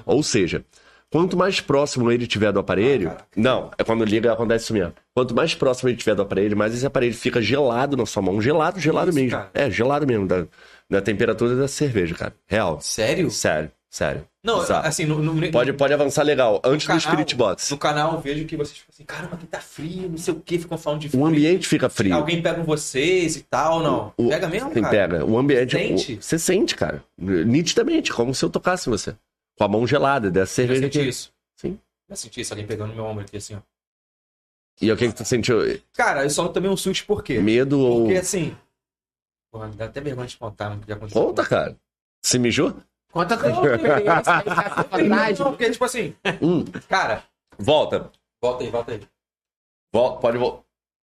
Ou 0.07 0.23
seja, 0.23 0.65
quanto 1.11 1.37
mais 1.37 1.61
próximo 1.61 2.11
ele 2.11 2.27
tiver 2.27 2.53
do 2.53 2.61
aparelho. 2.61 3.13
não, 3.37 3.73
é 3.77 3.83
quando 3.83 4.05
liga 4.05 4.33
acontece 4.33 4.67
isso 4.67 4.75
mesmo. 4.75 4.95
Quanto 5.13 5.35
mais 5.35 5.57
próximo 5.57 5.89
ele 5.89 5.97
tiver 5.97 6.15
do 6.15 6.23
aparelho, 6.23 6.57
mais 6.57 6.73
esse 6.73 6.87
aparelho 6.87 7.15
fica 7.15 7.43
gelado 7.43 7.97
na 7.97 8.07
sua 8.07 8.23
mão. 8.23 8.41
Gelado, 8.41 8.79
gelado 8.79 9.11
Isso, 9.11 9.19
mesmo. 9.19 9.33
cara. 9.33 9.51
É, 9.53 9.69
gelado 9.69 10.07
mesmo, 10.07 10.27
da, 10.27 10.47
da 10.89 11.01
temperatura 11.03 11.57
da 11.57 11.67
cerveja, 11.67 12.15
cara. 12.15 12.35
Real. 12.47 12.81
Sério? 12.81 13.31
Sério, 13.31 13.71
sério. 13.91 14.27
Não, 14.45 14.61
Bizarro. 14.61 14.87
assim, 14.87 15.05
no, 15.05 15.19
no- 15.23 15.51
Pode, 15.51 15.73
pode 15.75 15.93
avançar 15.95 16.23
legal. 16.23 16.61
Antes 16.65 16.87
do 16.87 16.89
canal- 16.89 17.01
Spirit 17.01 17.35
Box. 17.35 17.71
no 17.71 17.79
canal 17.79 18.15
eu 18.15 18.21
vejo 18.21 18.45
que 18.47 18.57
vocês 18.57 18.79
ficam 18.79 18.91
assim, 18.95 19.05
caramba, 19.05 19.35
aqui 19.35 19.47
tá 19.47 19.61
frio, 19.61 20.09
não 20.09 20.17
sei 20.19 20.35
o 20.35 20.41
que, 20.41 20.59
ficam 20.59 20.79
falando 20.79 21.01
de 21.01 21.09
frio. 21.09 21.23
O 21.23 21.27
ambiente 21.27 21.67
fica 21.69 21.89
frio. 21.89 22.15
Alguém 22.15 22.41
pega 22.43 22.63
vocês 22.63 23.37
e 23.37 23.43
tal, 23.43 23.81
não? 23.83 24.13
O- 24.17 24.29
Pega 24.29 24.49
mesmo, 24.49 24.71
Quem 24.71 24.83
cara? 24.83 24.95
pega? 25.09 25.25
O 25.25 25.37
ambiente. 25.39 25.73
Sente? 25.77 26.15
o- 26.15 26.23
Você 26.23 26.39
sente, 26.39 26.75
cara. 26.77 27.03
Nitidamente, 27.19 28.13
como 28.13 28.35
se 28.35 28.45
eu 28.45 28.51
tocasse 28.51 28.89
você. 28.89 29.15
Com 29.57 29.65
a 29.65 29.69
mão 29.69 29.87
gelada 29.87 30.31
dessa 30.31 30.53
Eu 30.53 30.67
cerveja 30.67 30.83
senti 30.83 31.01
aqui. 31.01 31.09
isso. 31.09 31.33
Sim. 31.57 31.79
Eu 32.09 32.17
senti 32.17 32.41
isso, 32.41 32.53
alguém 32.53 32.67
pegando 32.67 32.95
meu 32.95 33.05
ombro 33.05 33.25
aqui 33.25 33.37
assim, 33.37 33.55
ó. 33.55 33.59
E 34.81 34.93
o 34.93 34.97
que, 34.97 35.09
que 35.09 35.15
tu 35.15 35.25
sentiu? 35.25 35.59
Cara, 35.93 36.23
eu 36.23 36.31
só 36.31 36.47
tomei 36.49 36.71
um 36.71 36.77
susto 36.77 37.05
por 37.05 37.23
quê? 37.25 37.39
Medo 37.41 37.81
ou. 37.81 38.05
Porque 38.05 38.19
assim. 38.19 38.57
Porra, 39.51 39.69
dá 39.77 39.87
até 39.87 40.01
vergonha 40.01 40.29
de 40.29 40.37
contar, 40.37 40.71
não 40.71 40.79
podia 40.79 40.95
acontecer. 40.95 41.19
Conta, 41.19 41.45
cara. 41.45 41.77
Se 42.23 42.39
mijou? 42.39 42.77
Conta. 43.13 43.35
Isso 43.35 43.45
com. 43.45 44.99
Não, 45.45 45.51
porque, 45.53 45.71
tipo 45.71 45.85
assim, 45.85 46.15
Hum. 46.43 46.65
cara, 46.89 47.23
Volta. 47.59 48.11
volta 48.43 48.65
aí, 48.65 48.71
volta 48.71 48.93
aí. 48.93 49.01
Vol- 49.93 50.19
Pode 50.19 50.39
voltar. 50.39 50.63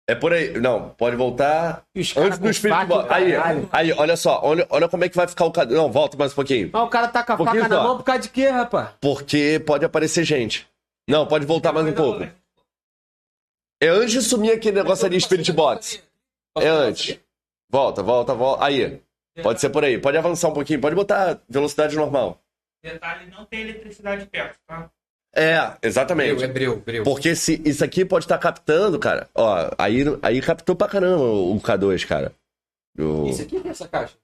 É 0.09 0.15
por 0.15 0.31
aí. 0.31 0.57
Não, 0.57 0.91
pode 0.91 1.17
voltar. 1.17 1.83
Antes 1.93 2.39
do 2.39 2.53
faca, 2.69 2.85
Box. 2.85 3.11
Aí, 3.11 3.31
caralho. 3.33 3.69
aí, 3.73 3.91
olha 3.91 4.15
só. 4.15 4.39
Olha, 4.41 4.65
olha 4.69 4.87
como 4.87 5.03
é 5.03 5.09
que 5.09 5.17
vai 5.17 5.27
ficar 5.27 5.43
o 5.43 5.51
cadê. 5.51 5.75
Não, 5.75 5.91
volta 5.91 6.15
mais 6.15 6.31
um 6.31 6.35
pouquinho. 6.35 6.69
Mas 6.71 6.81
o 6.83 6.87
cara 6.87 7.09
tá 7.09 7.23
com 7.25 7.33
a 7.33 7.37
Pouquinho 7.37 7.63
faca 7.63 7.75
na 7.75 7.81
só. 7.81 7.87
mão 7.89 7.97
por 7.97 8.03
causa 8.05 8.21
de 8.21 8.29
quê, 8.29 8.47
rapaz? 8.47 8.91
Porque 9.01 9.61
pode 9.65 9.83
aparecer 9.83 10.23
gente. 10.23 10.65
Não, 11.09 11.27
pode 11.27 11.45
voltar 11.45 11.73
mais 11.73 11.85
um 11.87 11.91
pouco. 11.91 12.23
É 13.83 13.87
antes 13.89 14.11
de 14.13 14.21
sumir 14.21 14.51
aquele 14.53 14.77
negócio 14.77 15.05
ali, 15.05 15.19
Spirit 15.19 15.51
Box. 15.51 16.01
É 16.57 16.67
antes. 16.69 17.19
Volta, 17.69 18.01
volta, 18.01 18.33
volta. 18.33 18.63
Aí. 18.63 19.01
Pode 19.43 19.61
ser 19.61 19.69
por 19.69 19.83
aí. 19.83 19.97
Pode 19.97 20.17
avançar 20.17 20.49
um 20.49 20.53
pouquinho. 20.53 20.79
Pode 20.81 20.95
botar 20.95 21.39
velocidade 21.49 21.95
normal. 21.95 22.39
Detalhe, 22.83 23.29
não 23.29 23.45
tem 23.45 23.61
eletricidade 23.61 24.25
perto, 24.27 24.57
tá? 24.67 24.89
É, 25.35 25.59
Breu, 25.59 25.77
exatamente. 25.83 26.43
é 26.43 26.47
breu, 26.47 26.77
breu. 26.79 27.03
Porque 27.03 27.35
se 27.35 27.61
isso 27.65 27.83
aqui 27.83 28.03
pode 28.05 28.25
estar 28.25 28.37
captando, 28.37 28.97
cara. 28.97 29.27
Ó, 29.35 29.69
aí, 29.77 30.03
aí 30.21 30.41
captou 30.41 30.75
pra 30.75 30.87
caramba 30.87 31.23
o 31.23 31.59
K2, 31.59 32.05
cara. 32.07 32.31
O- 32.97 33.27
Isso 33.29 33.41
aqui, 33.43 33.61
é 33.63 33.67
essa 33.69 33.87
caixa? 33.87 34.15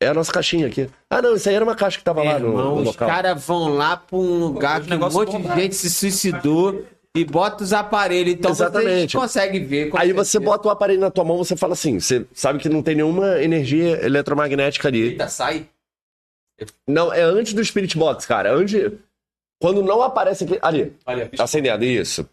É 0.00 0.08
a 0.08 0.14
nossa 0.14 0.32
caixinha 0.32 0.66
aqui. 0.66 0.88
Ah, 1.10 1.20
não, 1.20 1.34
isso 1.34 1.48
aí 1.48 1.54
era 1.54 1.64
uma 1.64 1.76
caixa 1.76 1.98
que 1.98 2.04
tava 2.04 2.22
lá 2.22 2.38
no, 2.38 2.48
Irmão, 2.48 2.74
no 2.76 2.80
os 2.80 2.86
local. 2.86 3.08
caras 3.08 3.44
vão 3.46 3.68
lá 3.74 3.96
pra 3.96 4.16
um 4.16 4.38
lugar 4.38 4.80
Os 4.80 4.86
que 4.86 4.94
um 4.94 4.98
monte 4.98 5.36
de 5.42 5.54
gente 5.54 5.74
se 5.74 5.90
suicidou 5.90 6.84
e 7.16 7.24
bota 7.24 7.62
os 7.62 7.72
aparelhos. 7.72 8.34
Então 8.34 8.50
Exatamente. 8.50 9.12
vocês 9.12 9.12
conseguem 9.12 9.64
ver. 9.64 9.90
Aí 9.96 10.12
você 10.12 10.32
certeza. 10.32 10.50
bota 10.50 10.68
o 10.68 10.70
aparelho 10.70 11.00
na 11.00 11.10
tua 11.10 11.24
mão, 11.24 11.36
você 11.36 11.56
fala 11.56 11.74
assim, 11.74 12.00
você 12.00 12.26
sabe 12.32 12.58
que 12.58 12.68
não 12.68 12.82
tem 12.82 12.94
nenhuma 12.94 13.42
energia 13.42 14.04
eletromagnética 14.04 14.88
ali. 14.88 15.02
Eita, 15.02 15.28
sai. 15.28 15.68
Não, 16.86 17.12
é 17.12 17.22
antes 17.22 17.52
do 17.52 17.64
Spirit 17.64 17.96
Box, 17.96 18.26
cara. 18.26 18.52
Antes. 18.52 18.92
Quando 19.60 19.82
não 19.82 20.02
aparece 20.02 20.44
aqui. 20.44 20.58
Ali, 20.60 20.96
Olha, 21.06 21.30
acendendo, 21.38 21.84
isso. 21.84 22.28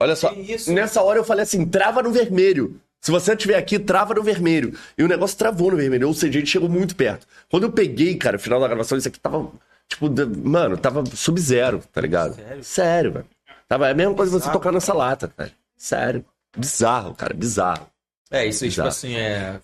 Olha 0.00 0.14
só. 0.14 0.32
Isso? 0.32 0.72
Nessa 0.72 1.02
hora 1.02 1.18
eu 1.18 1.24
falei 1.24 1.42
assim: 1.42 1.66
trava 1.66 2.02
no 2.02 2.10
vermelho. 2.12 2.80
Se 3.00 3.10
você 3.10 3.32
estiver 3.32 3.56
aqui, 3.56 3.78
trava 3.78 4.14
no 4.14 4.22
vermelho. 4.22 4.78
E 4.96 5.02
o 5.02 5.08
negócio 5.08 5.36
travou 5.36 5.70
no 5.70 5.76
vermelho. 5.76 6.08
Ou 6.08 6.14
seja, 6.14 6.38
a 6.38 6.40
gente 6.40 6.50
chegou 6.50 6.68
muito 6.68 6.96
perto. 6.96 7.26
Quando 7.50 7.64
eu 7.64 7.72
peguei, 7.72 8.16
cara, 8.16 8.36
no 8.36 8.42
final 8.42 8.58
da 8.58 8.66
gravação, 8.66 8.96
isso 8.96 9.08
aqui 9.08 9.20
tava. 9.20 9.52
Tipo, 9.88 10.08
mano, 10.48 10.76
tava 10.76 11.04
sub-zero, 11.14 11.82
tá 11.92 12.00
ligado? 12.00 12.34
Sério? 12.34 12.64
Sério, 12.64 13.12
velho. 13.12 13.26
Tava 13.68 13.88
é 13.88 13.92
a 13.92 13.94
mesma 13.94 14.14
coisa 14.14 14.38
você 14.38 14.50
tocar 14.50 14.72
nessa 14.72 14.92
lata, 14.92 15.32
velho. 15.36 15.52
Sério. 15.76 16.24
Bizarro, 16.56 17.14
cara, 17.14 17.34
bizarro. 17.34 17.86
É, 18.30 18.46
isso 18.46 18.68
tipo 18.68 18.86
assim, 18.86 19.16
é. 19.16 19.60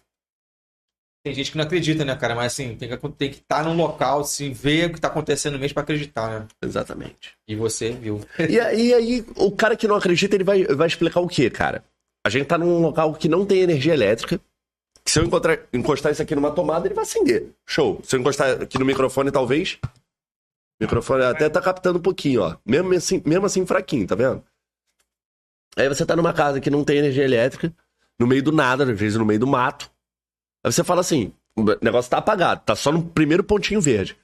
Tem 1.22 1.34
gente 1.34 1.50
que 1.50 1.58
não 1.58 1.64
acredita, 1.64 2.04
né, 2.04 2.16
cara? 2.16 2.34
Mas 2.34 2.52
assim, 2.52 2.74
tem 2.76 2.88
que 2.88 3.08
tem 3.10 3.30
que 3.30 3.36
estar 3.36 3.62
num 3.64 3.76
local, 3.76 4.20
assim, 4.20 4.52
ver 4.52 4.86
o 4.86 4.94
que 4.94 5.00
tá 5.00 5.08
acontecendo 5.08 5.58
mesmo 5.58 5.74
pra 5.74 5.82
acreditar, 5.82 6.30
né? 6.30 6.46
Exatamente. 6.62 7.32
E 7.46 7.54
você 7.54 7.90
viu. 7.90 8.20
E 8.48 8.58
aí, 8.58 8.94
aí, 8.94 9.24
o 9.36 9.50
cara 9.50 9.76
que 9.76 9.86
não 9.86 9.96
acredita, 9.96 10.34
ele 10.34 10.44
vai, 10.44 10.64
vai 10.64 10.86
explicar 10.86 11.20
o 11.20 11.28
quê, 11.28 11.50
cara? 11.50 11.84
A 12.24 12.30
gente 12.30 12.46
tá 12.46 12.56
num 12.56 12.80
local 12.80 13.12
que 13.14 13.28
não 13.28 13.44
tem 13.44 13.60
energia 13.60 13.92
elétrica. 13.92 14.40
Que 15.04 15.10
se 15.10 15.18
eu 15.18 15.24
encontrar, 15.24 15.58
encostar 15.72 16.12
isso 16.12 16.22
aqui 16.22 16.34
numa 16.34 16.50
tomada, 16.50 16.86
ele 16.86 16.94
vai 16.94 17.04
acender. 17.04 17.48
Show. 17.66 18.00
Se 18.02 18.16
eu 18.16 18.20
encostar 18.20 18.62
aqui 18.62 18.78
no 18.78 18.84
microfone, 18.84 19.30
talvez. 19.30 19.78
Microfone 20.80 21.24
até 21.24 21.48
tá 21.48 21.60
captando 21.60 21.98
um 21.98 22.02
pouquinho, 22.02 22.42
ó. 22.42 22.56
Mesmo 22.64 22.92
assim, 22.94 23.22
mesmo 23.24 23.46
assim 23.46 23.66
fraquinho, 23.66 24.06
tá 24.06 24.14
vendo? 24.14 24.42
Aí 25.76 25.88
você 25.88 26.04
tá 26.06 26.16
numa 26.16 26.32
casa 26.32 26.60
que 26.60 26.70
não 26.70 26.84
tem 26.84 26.98
energia 26.98 27.24
elétrica, 27.24 27.72
no 28.18 28.26
meio 28.26 28.42
do 28.42 28.50
nada, 28.50 28.84
às 28.84 28.98
vezes 28.98 29.18
no 29.18 29.24
meio 29.24 29.38
do 29.38 29.46
mato. 29.46 29.90
Aí 30.64 30.72
você 30.72 30.82
fala 30.82 31.00
assim: 31.00 31.32
o 31.54 31.64
negócio 31.82 32.10
tá 32.10 32.18
apagado, 32.18 32.62
tá 32.64 32.74
só 32.74 32.90
no 32.90 33.02
primeiro 33.02 33.44
pontinho 33.44 33.80
verde. 33.80 34.16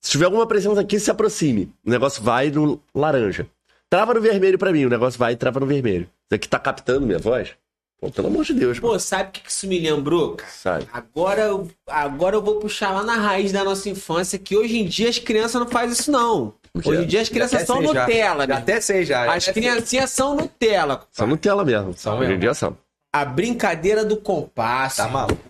Se 0.00 0.12
tiver 0.12 0.24
alguma 0.24 0.46
presença 0.46 0.80
aqui, 0.80 0.98
se 0.98 1.10
aproxime. 1.10 1.72
O 1.84 1.90
negócio 1.90 2.22
vai 2.22 2.50
no 2.50 2.82
laranja. 2.94 3.46
Trava 3.88 4.14
no 4.14 4.20
vermelho 4.20 4.58
pra 4.58 4.72
mim, 4.72 4.86
o 4.86 4.90
negócio 4.90 5.18
vai 5.18 5.34
e 5.34 5.36
trava 5.36 5.60
no 5.60 5.66
vermelho. 5.66 6.04
Isso 6.26 6.34
aqui 6.34 6.48
tá 6.48 6.58
captando 6.58 7.06
minha 7.06 7.18
voz? 7.18 7.54
Pô, 8.00 8.10
pelo 8.10 8.28
amor 8.28 8.44
de 8.44 8.54
Deus, 8.54 8.80
pô. 8.80 8.88
Pô, 8.88 8.98
sabe 8.98 9.28
o 9.28 9.32
que 9.32 9.40
que 9.42 9.50
isso 9.50 9.66
me 9.66 9.78
lembrou, 9.78 10.36
cara? 10.36 10.50
Sabe? 10.50 10.88
Agora, 10.92 11.42
eu- 11.42 11.68
agora 11.86 12.34
eu 12.36 12.42
vou 12.42 12.56
puxar 12.58 12.92
lá 12.92 13.02
na 13.02 13.16
raiz 13.16 13.52
da 13.52 13.62
nossa 13.62 13.90
infância, 13.90 14.38
que 14.38 14.56
hoje 14.56 14.78
em 14.78 14.86
dia 14.86 15.10
as 15.10 15.18
crianças 15.18 15.60
não 15.60 15.68
fazem 15.68 15.92
isso, 15.92 16.10
não. 16.10 16.54
Hoje 16.74 17.02
em 17.02 17.06
dia 17.06 17.20
as 17.20 17.28
crianças 17.28 17.66
são. 17.66 17.82
Nutella, 17.82 18.46
né? 18.46 18.54
até 18.54 18.80
sei 18.80 19.04
já. 19.04 19.30
As 19.32 19.46
criancinhas 19.48 20.10
são 20.10 20.34
Nutella. 20.34 21.02
Só 21.10 21.26
Nutella 21.26 21.64
mesmo. 21.64 21.92
São 21.94 22.18
Hoje 22.18 22.32
em 22.32 22.38
dia 22.38 22.54
são. 22.54 22.76
A 23.12 23.24
brincadeira 23.24 24.04
do 24.04 24.16
compasso. 24.16 24.98
Tá 24.98 25.08
maluco. 25.08 25.42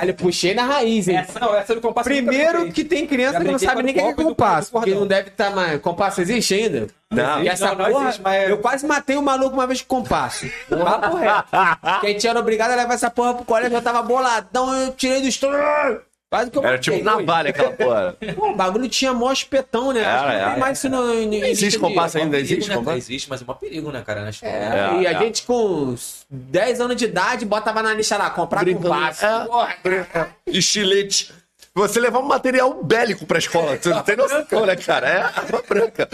Caralho, 0.00 0.14
puxei 0.14 0.54
na 0.54 0.64
raiz, 0.64 1.08
hein? 1.08 1.16
Essa 1.18 1.38
não, 1.38 1.54
essa 1.54 1.74
do 1.74 1.80
compasso 1.80 2.08
Primeiro 2.08 2.72
que 2.72 2.84
tem 2.84 3.06
criança 3.06 3.38
que 3.38 3.44
não 3.50 3.58
sabe 3.58 3.82
nem 3.82 3.92
o 3.94 3.98
que 3.98 4.00
é 4.04 4.14
compasso. 4.14 4.72
Porque 4.72 4.94
não 4.94 5.06
deve 5.06 5.28
estar 5.28 5.50
mais. 5.50 5.80
Compasso 5.80 6.20
existe 6.22 6.54
ainda? 6.54 6.86
Não. 7.10 7.42
E 7.42 7.48
essa 7.48 7.68
Não, 7.68 7.74
não 7.76 7.84
porra, 7.90 8.04
existe, 8.04 8.22
mas- 8.22 8.48
Eu 8.48 8.58
quase 8.58 8.86
matei 8.86 9.16
um 9.16 9.22
maluco 9.22 9.54
uma 9.54 9.66
vez 9.66 9.82
com 9.82 9.96
compasso. 9.96 10.46
Papo 10.68 11.16
reto. 11.16 11.44
Porque 11.82 12.06
a 12.06 12.10
gente 12.10 12.26
era 12.26 12.38
obrigado 12.40 12.70
a 12.70 12.76
levar 12.76 12.94
essa 12.94 13.10
porra 13.10 13.34
pro 13.34 13.44
colégio, 13.44 13.76
eu 13.76 13.82
tava 13.82 14.00
boladão, 14.02 14.72
eu 14.74 14.92
tirei 14.92 15.20
do 15.20 15.28
estômago. 15.28 16.00
Quase 16.30 16.48
que 16.50 16.56
eu 16.58 16.62
Era 16.62 16.76
matei. 16.76 16.92
tipo 16.94 17.04
navalha 17.04 17.50
aquela 17.50 17.72
porra. 17.72 18.16
Pô, 18.36 18.50
o 18.50 18.54
bagulho 18.54 18.88
tinha 18.88 19.12
mó 19.12 19.32
espetão, 19.32 19.92
né? 19.92 20.04
Acho 20.04 20.20
que 20.20 20.26
não 20.26 20.30
Era, 20.32 20.38
tem 20.44 20.50
era. 20.52 20.60
mais 20.60 20.78
isso 20.78 20.88
no. 20.88 21.06
no- 21.26 21.34
Existe 21.44 21.78
compasso 21.80 22.18
ainda? 22.18 22.30
Perigo, 22.30 22.52
Existe 22.52 22.68
né, 22.70 22.76
compasso? 22.76 22.98
Existe, 22.98 23.28
mas 23.28 23.42
é 23.42 23.50
um 23.50 23.54
perigo, 23.54 23.90
né, 23.90 24.02
cara, 24.06 24.22
na 24.22 24.30
escola. 24.30 24.52
É, 24.52 24.96
É, 24.98 25.00
e 25.02 25.06
a 25.08 25.10
é. 25.12 25.18
gente 25.18 25.42
com 25.42 25.54
uns 25.88 26.24
10 26.30 26.80
anos 26.80 26.94
de 26.96 27.04
idade 27.06 27.44
botava 27.44 27.82
na 27.82 27.92
lista 27.94 28.16
lá, 28.16 28.30
comprar 28.30 28.60
Brincando. 28.62 28.88
compasso. 28.88 29.26
É. 29.26 29.44
Porra, 29.44 29.74
cara. 30.12 30.30
Estilete. 30.46 31.34
Você 31.74 32.00
levar 32.00 32.18
um 32.18 32.26
material 32.26 32.82
bélico 32.82 33.24
pra 33.26 33.38
escola. 33.38 33.76
Tu 33.76 33.88
não 33.90 34.02
tem 34.02 34.16
noção, 34.16 34.66
né, 34.66 34.74
cara? 34.76 35.08
É 35.08 35.20
arma 35.22 35.62
branca. 35.68 36.08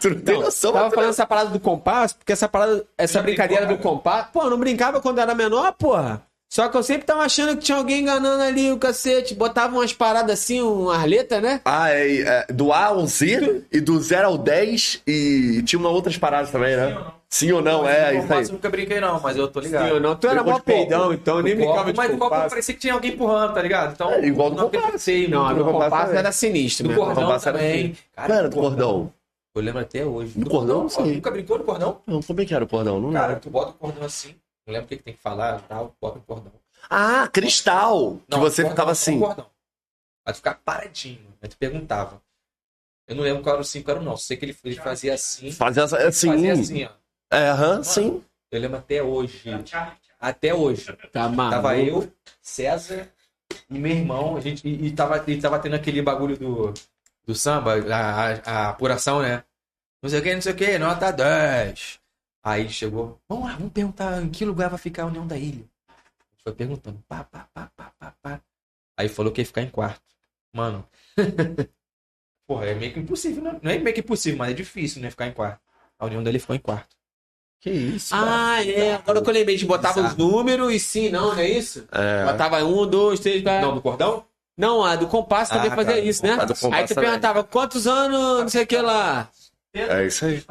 Tu 0.00 0.10
não 0.10 0.20
tem 0.20 0.34
Não, 0.34 0.42
noção. 0.42 0.72
tava 0.72 0.90
falando 0.90 1.10
essa 1.10 1.24
parada 1.26 1.50
do 1.50 1.60
compasso, 1.60 2.16
porque 2.16 2.32
essa 2.32 2.48
parada, 2.48 2.84
essa 2.98 3.22
brincadeira 3.22 3.64
do 3.66 3.78
compasso. 3.78 4.28
Pô, 4.32 4.42
eu 4.42 4.50
não 4.50 4.58
brincava 4.58 5.00
quando 5.00 5.20
era 5.20 5.34
menor, 5.36 5.72
porra. 5.72 6.22
Só 6.50 6.68
que 6.68 6.76
eu 6.76 6.82
sempre 6.82 7.04
tava 7.06 7.22
achando 7.22 7.56
que 7.56 7.64
tinha 7.64 7.76
alguém 7.76 8.00
enganando 8.00 8.42
ali 8.42 8.72
o 8.72 8.78
cacete. 8.78 9.34
Botava 9.34 9.76
umas 9.76 9.92
paradas 9.92 10.40
assim, 10.40 10.62
umas 10.62 11.04
letras, 11.04 11.42
né? 11.42 11.60
Ah, 11.64 11.90
é, 11.90 12.20
é, 12.20 12.46
do 12.52 12.72
A 12.72 12.86
ao 12.86 13.06
Z 13.06 13.64
e 13.70 13.80
do 13.80 14.00
0 14.00 14.28
ao 14.28 14.38
10 14.38 15.02
e 15.06 15.62
tinha 15.64 15.78
uma 15.78 15.90
outras 15.90 16.16
paradas 16.16 16.50
também, 16.50 16.74
né? 16.74 16.96
Sim 17.28 17.52
ou 17.52 17.60
não, 17.60 17.86
é, 17.86 17.92
isso 17.92 18.06
aí. 18.08 18.20
compasso 18.22 18.48
eu 18.48 18.52
nunca 18.54 18.70
brinquei, 18.70 18.98
não, 19.00 19.20
mas 19.20 19.36
eu 19.36 19.46
tô 19.48 19.60
ligado. 19.60 19.86
Eu 19.86 20.00
não, 20.00 20.16
tu 20.16 20.26
era 20.26 20.42
mó 20.42 20.58
peidão, 20.58 21.12
então 21.12 21.36
eu 21.36 21.42
nem 21.42 21.54
Do 21.54 21.58
brincava 21.62 21.92
de 21.92 21.96
mas 21.98 22.10
do 22.10 22.16
copo 22.16 22.30
compasso. 22.30 22.48
parecia 22.48 22.74
que 22.74 22.80
tinha 22.80 22.94
alguém 22.94 23.12
empurrando, 23.12 23.52
tá 23.52 23.60
ligado? 23.60 23.92
Então, 23.92 24.10
É, 24.10 24.26
igual 24.26 24.48
do 24.50 24.56
não 24.56 24.70
compasso. 24.70 25.10
Não, 25.28 25.44
muito 25.44 25.58
do 25.58 25.64
compasso 25.70 26.12
era 26.12 26.32
sinistro, 26.32 26.88
Do 26.88 26.94
cordão 26.94 27.38
também. 27.38 27.94
Cara, 28.16 28.48
do 28.48 28.56
cordão. 28.56 29.12
Eu 29.54 29.62
lembro 29.62 29.80
até 29.80 30.06
hoje. 30.06 30.32
No 30.38 30.48
cordão? 30.48 30.88
Sim. 30.88 31.16
Nunca 31.16 31.30
brincou 31.30 31.58
no 31.58 31.64
cordão? 31.64 31.98
Não, 32.06 32.22
como 32.22 32.40
é 32.40 32.44
que 32.46 32.54
era 32.54 32.64
o 32.64 32.68
cordão? 32.68 32.98
Não 33.00 33.12
Cara, 33.12 33.36
tu 33.36 33.50
bota 33.50 33.70
o 33.70 33.74
cordão 33.74 34.04
assim. 34.04 34.34
Não 34.68 34.74
lembro 34.74 34.84
o 34.84 34.88
que, 34.90 34.98
que 34.98 35.02
tem 35.02 35.14
que 35.14 35.20
falar 35.20 35.62
tal. 35.62 35.96
Bota 35.98 36.18
o 36.18 36.22
cordão. 36.22 36.52
Ah, 36.90 37.26
cristal! 37.32 38.18
Que 38.18 38.24
Não, 38.28 38.38
você 38.38 38.56
cordão, 38.62 38.70
ficava 38.70 38.90
assim. 38.92 39.16
um 39.16 39.20
cordão. 39.20 39.46
Aí 40.26 40.32
tu 40.34 40.36
ficava 40.36 40.60
paradinho. 40.62 41.34
Aí 41.40 41.48
tu 41.48 41.56
perguntava. 41.56 42.20
Eu 43.06 43.16
não 43.16 43.24
lembro 43.24 43.42
qual 43.42 43.54
era 43.54 43.62
o 43.62 43.64
5, 43.64 43.90
era 43.90 43.98
o 43.98 44.02
não. 44.02 44.18
Sei 44.18 44.36
que 44.36 44.44
ele, 44.44 44.54
ele 44.62 44.74
fazia 44.76 45.14
assim. 45.14 45.50
Fazia 45.50 45.84
assim. 45.84 46.28
Fazia 46.30 46.52
assim, 46.52 46.84
ó. 46.84 46.90
É, 47.34 47.48
aham, 47.48 47.82
sim. 47.82 48.22
Eu 48.50 48.60
lembro 48.60 48.76
até 48.76 49.02
hoje. 49.02 49.48
Até 50.20 50.52
hoje. 50.52 50.94
Tá 51.10 51.30
maluco. 51.30 51.56
Tava 51.56 51.78
eu, 51.78 52.12
César 52.42 53.08
e 53.70 53.78
meu 53.78 53.92
irmão. 53.92 54.36
A 54.36 54.40
gente, 54.40 54.68
e, 54.68 54.88
e, 54.88 54.90
tava, 54.90 55.24
e 55.26 55.40
tava 55.40 55.58
tendo 55.58 55.76
aquele 55.76 56.02
bagulho 56.02 56.36
do, 56.36 56.74
do 57.24 57.34
samba, 57.34 57.76
a, 57.94 57.96
a, 57.96 58.32
a 58.44 58.68
apuração, 58.68 59.22
né? 59.22 59.42
Não 60.02 60.10
sei 60.10 60.20
o 60.20 60.22
que, 60.22 60.34
não 60.34 60.42
sei 60.42 60.52
o 60.52 60.56
que, 60.56 60.78
nota 60.78 61.10
10. 61.10 62.00
Aí 62.48 62.66
chegou, 62.70 63.20
vamos 63.28 63.44
lá, 63.46 63.56
vamos 63.56 63.72
perguntar 63.74 64.22
em 64.22 64.30
que 64.30 64.42
lugar 64.42 64.70
vai 64.70 64.78
ficar 64.78 65.02
a 65.02 65.06
União 65.06 65.26
da 65.26 65.36
Ilha. 65.36 65.66
A 65.86 65.92
gente 66.32 66.42
foi 66.42 66.52
perguntando, 66.54 66.98
pá, 67.06 67.22
pá, 67.22 67.46
pá, 67.52 67.70
pá, 67.76 67.92
pá, 67.98 68.14
pá. 68.22 68.40
Aí 68.96 69.06
falou 69.06 69.30
que 69.30 69.42
ia 69.42 69.46
ficar 69.46 69.60
em 69.60 69.68
quarto. 69.68 70.00
Mano. 70.54 70.88
Porra, 72.48 72.64
é 72.68 72.74
meio 72.74 72.94
que 72.94 73.00
impossível, 73.00 73.42
né? 73.42 73.60
Não 73.62 73.70
é 73.70 73.78
meio 73.78 73.94
que 73.94 74.00
impossível, 74.00 74.38
mas 74.38 74.52
é 74.52 74.54
difícil, 74.54 75.02
né? 75.02 75.10
Ficar 75.10 75.26
em 75.26 75.32
quarto. 75.32 75.60
A 75.98 76.06
União 76.06 76.22
da 76.22 76.30
Ilha 76.30 76.40
ficou 76.40 76.56
em 76.56 76.58
quarto. 76.58 76.96
Que 77.60 77.70
isso, 77.70 78.14
cara. 78.14 78.54
Ah, 78.54 78.64
é. 78.64 78.94
Agora 78.94 79.20
que 79.20 79.28
eu 79.28 79.34
lembrei, 79.34 79.54
a 79.54 79.58
gente 79.58 79.68
botava 79.68 80.00
os 80.00 80.16
números 80.16 80.72
e 80.72 80.80
sim, 80.80 81.10
não, 81.10 81.34
não 81.34 81.38
é 81.38 81.50
isso? 81.50 81.86
É. 81.92 82.24
Botava 82.24 82.64
um, 82.64 82.86
dois, 82.86 83.20
três, 83.20 83.42
quatro. 83.42 83.66
Não, 83.66 83.74
do 83.74 83.82
cordão? 83.82 84.24
Não, 84.56 84.82
a 84.82 84.96
do 84.96 85.06
compasso 85.06 85.52
também 85.52 85.70
Ah, 85.70 85.76
fazia 85.76 85.94
tá. 85.94 86.00
isso, 86.00 86.24
né? 86.24 86.38
Aí 86.72 86.86
tu 86.86 86.94
perguntava 86.94 87.44
quantos 87.44 87.86
anos, 87.86 88.40
não 88.40 88.48
sei 88.48 88.62
o 88.62 88.66
que 88.66 88.78
lá. 88.78 89.28
É 89.74 90.06
isso 90.06 90.24
aí. 90.24 90.42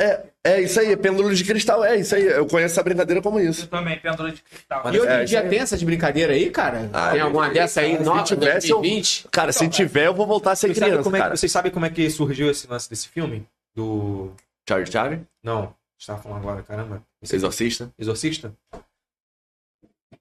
É, 0.00 0.22
é 0.42 0.60
isso 0.62 0.80
aí, 0.80 0.92
é 0.92 0.96
pêndulo 0.96 1.34
de 1.34 1.44
cristal, 1.44 1.84
é 1.84 1.96
isso 1.96 2.14
aí. 2.14 2.24
Eu 2.24 2.46
conheço 2.46 2.72
essa 2.72 2.82
brincadeira 2.82 3.20
como 3.20 3.38
Eu 3.38 3.50
isso. 3.50 3.66
também, 3.68 3.98
pêndulo 3.98 4.30
de 4.32 4.40
cristal. 4.40 4.82
E 4.94 4.98
hoje 4.98 5.08
É, 5.08 5.22
em 5.22 5.24
dia 5.24 5.24
isso 5.24 5.36
aí. 5.44 5.48
tem 5.50 5.58
essas 5.58 5.82
brincadeiras 5.82 6.34
aí, 6.36 6.48
cara? 6.50 6.88
Ah, 6.92 7.10
tem 7.10 7.20
eu- 7.20 7.26
alguma 7.26 7.50
dessa 7.50 7.82
aí 7.82 7.98
se 7.98 8.02
nova, 8.02 8.22
tivesse, 8.22 8.70
eu- 8.70 8.78
2020? 8.78 9.28
Cara, 9.30 9.52
se 9.52 9.68
tiver, 9.68 10.06
eu 10.06 10.14
vou 10.14 10.26
voltar 10.26 10.52
a 10.52 10.56
ser 10.56 10.72
criança, 10.74 11.02
como 11.02 11.16
é, 11.16 11.18
que- 11.18 11.22
cara. 11.24 11.36
vocês 11.36 11.52
sabem 11.52 11.70
como 11.70 11.84
é 11.84 11.90
que 11.90 12.08
surgiu 12.08 12.50
esse 12.50 12.66
lance 12.66 12.88
desse 12.88 13.08
filme? 13.08 13.46
Do. 13.76 14.32
Charlie 14.66 14.90
Charlie? 14.90 15.20
Não, 15.44 15.74
estava 15.98 16.22
falando 16.22 16.38
agora, 16.38 16.62
caramba. 16.62 17.02
Esse 17.22 17.36
Exorcista? 17.36 17.90
Exorcista? 17.98 18.52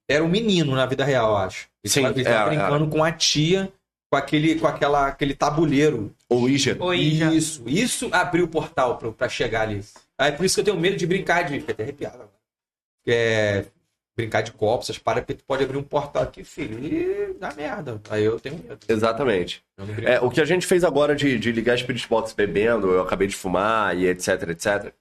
Era 0.07 0.23
um 0.23 0.27
menino 0.27 0.75
na 0.75 0.86
vida 0.86 1.05
real, 1.05 1.30
eu 1.32 1.38
acho. 1.38 1.67
Ele 1.84 1.93
Sim, 1.93 2.01
tava, 2.01 2.13
ele 2.15 2.23
tava 2.23 2.53
é, 2.53 2.57
brincando 2.57 2.88
com 2.89 3.03
a 3.03 3.11
tia, 3.11 3.71
com 4.10 4.18
aquele, 4.18 4.55
com 4.55 4.68
aquela, 4.68 5.07
aquele 5.07 5.36
tabuleiro. 5.36 6.14
Ou 6.28 6.47
já. 7.16 7.32
Isso, 7.34 7.64
isso 7.68 8.10
abriu 8.12 8.45
o 8.45 8.47
portal 8.47 8.97
pra, 8.97 9.12
pra 9.12 9.30
chegar 9.30 9.62
ali. 9.62 9.84
Aí 10.18 10.32
por 10.32 10.45
isso 10.45 10.55
que 10.55 10.62
eu 10.62 10.66
tenho 10.66 10.80
medo 10.80 10.97
de 10.97 11.05
brincar 11.05 11.43
de. 11.43 11.60
Fiquei 11.60 11.74
até 11.74 11.84
arrepiado 11.84 12.16
agora. 12.16 12.39
É, 13.07 13.66
brincar 14.16 14.41
de 14.41 14.51
copo, 14.51 14.84
essas 14.84 14.97
paradas, 14.97 15.26
porque 15.26 15.41
tu 15.41 15.45
pode 15.45 15.64
abrir 15.64 15.78
um 15.78 15.84
portal 15.84 16.24
aqui, 16.24 16.43
filho, 16.43 16.78
e 16.84 17.34
dá 17.39 17.53
merda. 17.53 18.01
Aí 18.10 18.24
eu 18.24 18.39
tenho 18.39 18.55
medo. 18.55 18.80
Exatamente. 18.88 19.64
É, 20.03 20.20
o 20.20 20.30
que 20.30 20.41
a 20.41 20.45
gente 20.45 20.68
fez 20.68 20.84
agora 20.84 21.16
de, 21.16 21.39
de 21.39 21.51
ligar 21.51 21.78
Spirit 21.78 22.07
Box 22.07 22.34
bebendo, 22.34 22.91
eu 22.91 23.01
acabei 23.01 23.28
de 23.28 23.36
fumar 23.36 23.97
e 23.97 24.07
etc, 24.07 24.49
etc. 24.49 24.93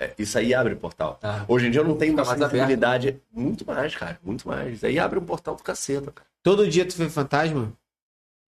é, 0.00 0.12
isso 0.18 0.38
aí 0.38 0.54
abre 0.54 0.74
portal. 0.74 1.18
Ah. 1.22 1.44
Hoje 1.46 1.66
em 1.66 1.70
dia 1.70 1.82
eu 1.82 1.86
não 1.86 1.96
tenho 1.96 2.14
mais 2.14 2.28
aberto. 2.28 2.50
sensibilidade. 2.50 3.20
Muito 3.32 3.66
mais, 3.66 3.94
cara. 3.94 4.18
Muito 4.22 4.48
mais. 4.48 4.76
Isso 4.76 4.86
aí 4.86 4.98
abre 4.98 5.18
um 5.18 5.24
portal 5.24 5.54
do 5.54 5.62
caceta, 5.62 6.10
cara. 6.10 6.28
Todo 6.42 6.66
dia 6.66 6.84
tu 6.86 6.96
vê 6.96 7.08
fantasma? 7.08 7.72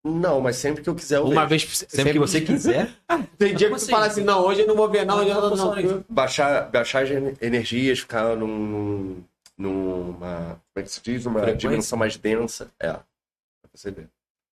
Não, 0.06 0.38
mas 0.40 0.56
sempre 0.56 0.82
que 0.82 0.88
eu 0.90 0.94
quiser 0.94 1.16
eu 1.16 1.24
Uma 1.24 1.46
vejo. 1.46 1.66
vez 1.66 1.84
Sempre 1.88 2.12
que 2.12 2.18
você 2.18 2.40
quiser. 2.40 2.90
Tem 3.38 3.54
dia 3.54 3.70
que 3.70 3.76
tu 3.76 3.88
fala 3.88 4.06
assim, 4.06 4.22
não, 4.22 4.44
hoje 4.44 4.60
eu 4.60 4.66
não 4.66 4.76
vou 4.76 4.88
ver, 4.88 5.06
não, 5.06 5.18
hoje 5.20 5.30
eu 5.30 5.40
não, 5.40 5.56
não, 5.56 5.74
não. 5.74 6.04
Baixar, 6.08 6.70
baixar 6.70 7.04
as 7.04 7.10
ener- 7.10 7.36
energias, 7.40 8.00
ficar 8.00 8.36
num, 8.36 9.22
numa. 9.56 10.60
Como 10.72 10.76
é 10.76 10.82
que 10.82 10.90
se 10.90 11.00
diz? 11.02 11.24
Uma 11.24 11.40
Frequência. 11.40 11.68
dimensão 11.68 11.98
mais 11.98 12.16
densa. 12.18 12.68
É. 12.78 12.92
Pra 12.92 13.02
você 13.74 13.90
ver. 13.90 14.08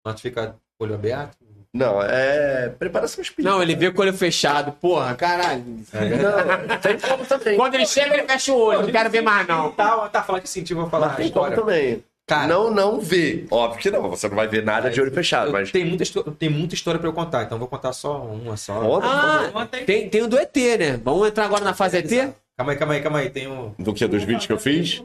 Mas 0.06 0.16
tu 0.16 0.22
fica 0.22 0.56
olho 0.80 0.96
aberto. 0.96 1.38
Não, 1.74 2.02
é. 2.02 2.70
Preparação 2.70 3.22
espírita. 3.22 3.50
Não, 3.54 3.62
ele 3.62 3.76
vê 3.76 3.92
com 3.92 4.00
o 4.00 4.02
olho 4.02 4.14
fechado, 4.14 4.72
porra, 4.74 5.14
caralho. 5.16 5.64
Não, 5.64 6.78
tem 6.80 7.00
como 7.00 7.26
também. 7.26 7.56
Quando 7.56 7.76
ele 7.76 7.86
chega, 7.86 8.16
ele 8.18 8.28
fecha 8.28 8.52
o 8.52 8.58
olho, 8.60 8.82
não 8.84 8.92
quero 8.92 9.10
ver 9.10 9.22
mais, 9.22 9.48
não. 9.48 9.72
Tá, 9.72 10.10
tá 10.10 10.24
falando 10.24 10.42
que 10.42 10.50
sentiu, 10.50 10.76
vou 10.78 10.90
falar 10.90 11.08
Mas 11.08 11.16
a 11.16 11.18
tem 11.20 11.32
como 11.32 11.52
também. 11.56 12.04
Cara, 12.28 12.46
não, 12.46 12.70
não 12.70 13.00
vê. 13.00 13.46
Óbvio 13.50 13.82
que 13.82 13.90
não. 13.90 14.10
Você 14.10 14.28
não 14.28 14.36
vai 14.36 14.48
ver 14.50 14.62
nada 14.62 14.90
de 14.90 15.00
olho 15.00 15.12
fechado, 15.14 15.48
eu 15.48 15.54
mas. 15.54 15.72
tenho, 15.72 15.88
muita, 15.88 16.04
tem 16.34 16.50
muita 16.50 16.76
história 16.76 17.00
pra 17.00 17.08
eu 17.08 17.14
contar, 17.14 17.44
então 17.44 17.56
eu 17.56 17.60
vou 17.60 17.70
contar 17.70 17.94
só 17.94 18.22
uma 18.22 18.58
só. 18.58 19.00
Ah, 19.02 19.66
tem, 19.86 20.10
tem 20.10 20.22
o 20.22 20.28
do 20.28 20.38
ET, 20.38 20.54
né? 20.78 20.98
Vamos 20.98 21.26
entrar 21.26 21.46
agora 21.46 21.64
na 21.64 21.74
fase 21.74 21.98
ET? 21.98 22.34
Calma 22.58 22.74
aí, 22.74 22.78
calma 22.78 22.94
aí, 22.96 23.02
calma 23.02 23.20
aí. 23.20 23.30
Tem 23.30 23.48
um. 23.48 23.74
Do 23.80 23.94
que? 23.94 24.06
Dos 24.08 24.24
vídeos 24.24 24.46
que 24.46 24.52
eu 24.52 24.60
fiz? 24.60 25.02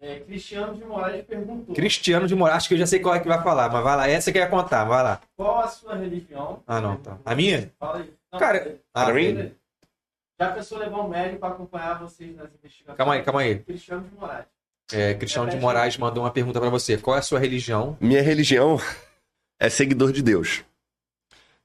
É, 0.00 0.18
Cristiano 0.18 0.74
de 0.74 0.84
Moraes 0.84 1.24
perguntou: 1.24 1.74
Cristiano 1.74 2.26
de 2.26 2.34
Moraes, 2.34 2.56
acho 2.58 2.68
que 2.68 2.74
eu 2.74 2.78
já 2.78 2.86
sei 2.86 2.98
qual 2.98 3.14
é 3.14 3.20
que 3.20 3.28
vai 3.28 3.40
falar, 3.42 3.70
mas 3.70 3.84
vai 3.84 3.96
lá. 3.96 4.08
Essa 4.08 4.32
que 4.32 4.38
eu 4.38 4.42
ia 4.42 4.48
contar, 4.48 4.84
vai 4.84 5.02
lá. 5.02 5.20
qual 5.36 5.60
a 5.60 5.68
sua 5.68 5.94
religião? 5.94 6.60
Ah, 6.66 6.80
não, 6.80 6.96
tá. 6.96 7.18
A 7.24 7.34
minha? 7.36 7.70
Fala 7.78 7.98
aí. 7.98 8.12
Não, 8.32 8.38
Cara, 8.40 8.76
ah, 8.92 9.04
Pra 9.04 9.14
mim? 9.14 9.34
beleza. 9.34 9.52
Já 10.40 10.50
pensou 10.50 10.78
levar 10.78 10.98
um 11.02 11.08
médico 11.08 11.38
para 11.38 11.54
acompanhar 11.54 12.00
vocês 12.00 12.34
nas 12.36 12.52
investigações? 12.52 12.96
Calma 12.96 13.14
aí, 13.14 13.22
calma 13.22 13.40
aí. 13.42 13.60
Cristiano 13.60 14.02
de 14.02 14.14
Moraes. 14.16 14.46
É, 14.92 15.14
Cristiano 15.14 15.50
de 15.50 15.56
Moraes 15.56 15.96
mandou 15.96 16.22
uma 16.24 16.30
pergunta 16.30 16.60
pra 16.60 16.68
você. 16.68 16.96
Qual 16.96 17.16
é 17.16 17.18
a 17.18 17.22
sua 17.22 17.38
religião? 17.38 17.96
Minha 18.00 18.22
religião 18.22 18.80
é 19.60 19.68
seguidor 19.68 20.12
de 20.12 20.22
Deus. 20.22 20.62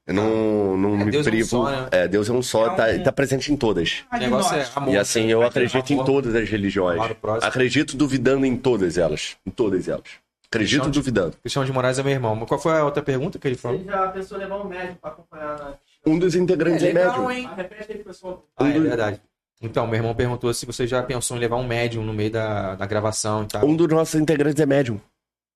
Eu 0.06 0.14
não, 0.14 0.76
não 0.76 1.00
É, 1.00 1.04
me 1.04 1.10
Deus 1.10 1.26
é 1.26 1.28
um 1.28 1.32
privo. 1.32 1.48
só, 1.48 1.70
né? 1.70 1.88
É, 1.90 2.08
Deus 2.08 2.28
é 2.30 2.32
um 2.32 2.42
só, 2.42 2.66
É 2.72 2.76
tá, 2.76 2.84
um- 2.84 2.88
ele 2.88 3.02
tá 3.04 3.12
presente 3.12 3.52
em 3.52 3.56
todas. 3.56 4.04
O 4.10 4.16
negócio 4.16 4.56
é 4.56 4.66
amor. 4.74 4.94
E 4.94 4.96
assim, 4.96 5.26
eu 5.26 5.42
acredito 5.42 5.92
em 5.92 6.02
todas 6.04 6.34
as 6.34 6.48
religiões. 6.48 6.98
Acredito 7.42 7.94
duvidando 7.96 8.46
em 8.46 8.56
todas 8.56 8.96
elas. 8.96 9.36
Em 9.46 9.50
todas 9.50 9.86
elas. 9.86 10.00
Acredito 10.46 10.50
Cristiano 10.50 10.90
de- 10.90 10.98
duvidando. 10.98 11.36
Cristiano 11.42 11.66
de 11.66 11.72
Moraes 11.72 11.98
é 11.98 12.02
meu 12.02 12.12
irmão. 12.12 12.34
Mas 12.34 12.48
qual 12.48 12.58
foi 12.58 12.72
a 12.72 12.84
outra 12.86 13.02
pergunta 13.02 13.38
que 13.38 13.46
ele 13.46 13.56
falou? 13.56 13.78
Você 13.80 13.84
já 13.84 14.08
pensou 14.08 14.38
levar 14.38 14.56
um 14.56 14.64
médico 14.64 14.98
para 14.98 15.10
acompanhar 15.10 15.58
na? 15.58 15.74
Um 16.06 16.18
dos 16.18 16.34
integrantes 16.34 16.82
é, 16.84 16.92
médium. 16.94 17.30
hein? 17.30 17.46
Ah, 17.52 17.54
repete 17.56 17.92
aí, 17.92 17.98
pessoal. 17.98 18.46
Ah, 18.56 18.66
é 18.66 18.80
verdade. 18.80 19.20
Então, 19.60 19.86
meu 19.86 19.96
irmão 19.96 20.14
perguntou 20.14 20.52
se 20.54 20.64
você 20.64 20.86
já 20.86 21.02
pensou 21.02 21.36
em 21.36 21.40
levar 21.40 21.56
um 21.56 21.66
médium 21.66 22.04
no 22.04 22.12
meio 22.12 22.30
da, 22.30 22.76
da 22.76 22.86
gravação 22.86 23.42
e 23.42 23.46
tal. 23.48 23.66
Um 23.66 23.74
dos 23.74 23.88
nossos 23.88 24.14
integrantes 24.14 24.60
é 24.60 24.66
médium. 24.66 25.00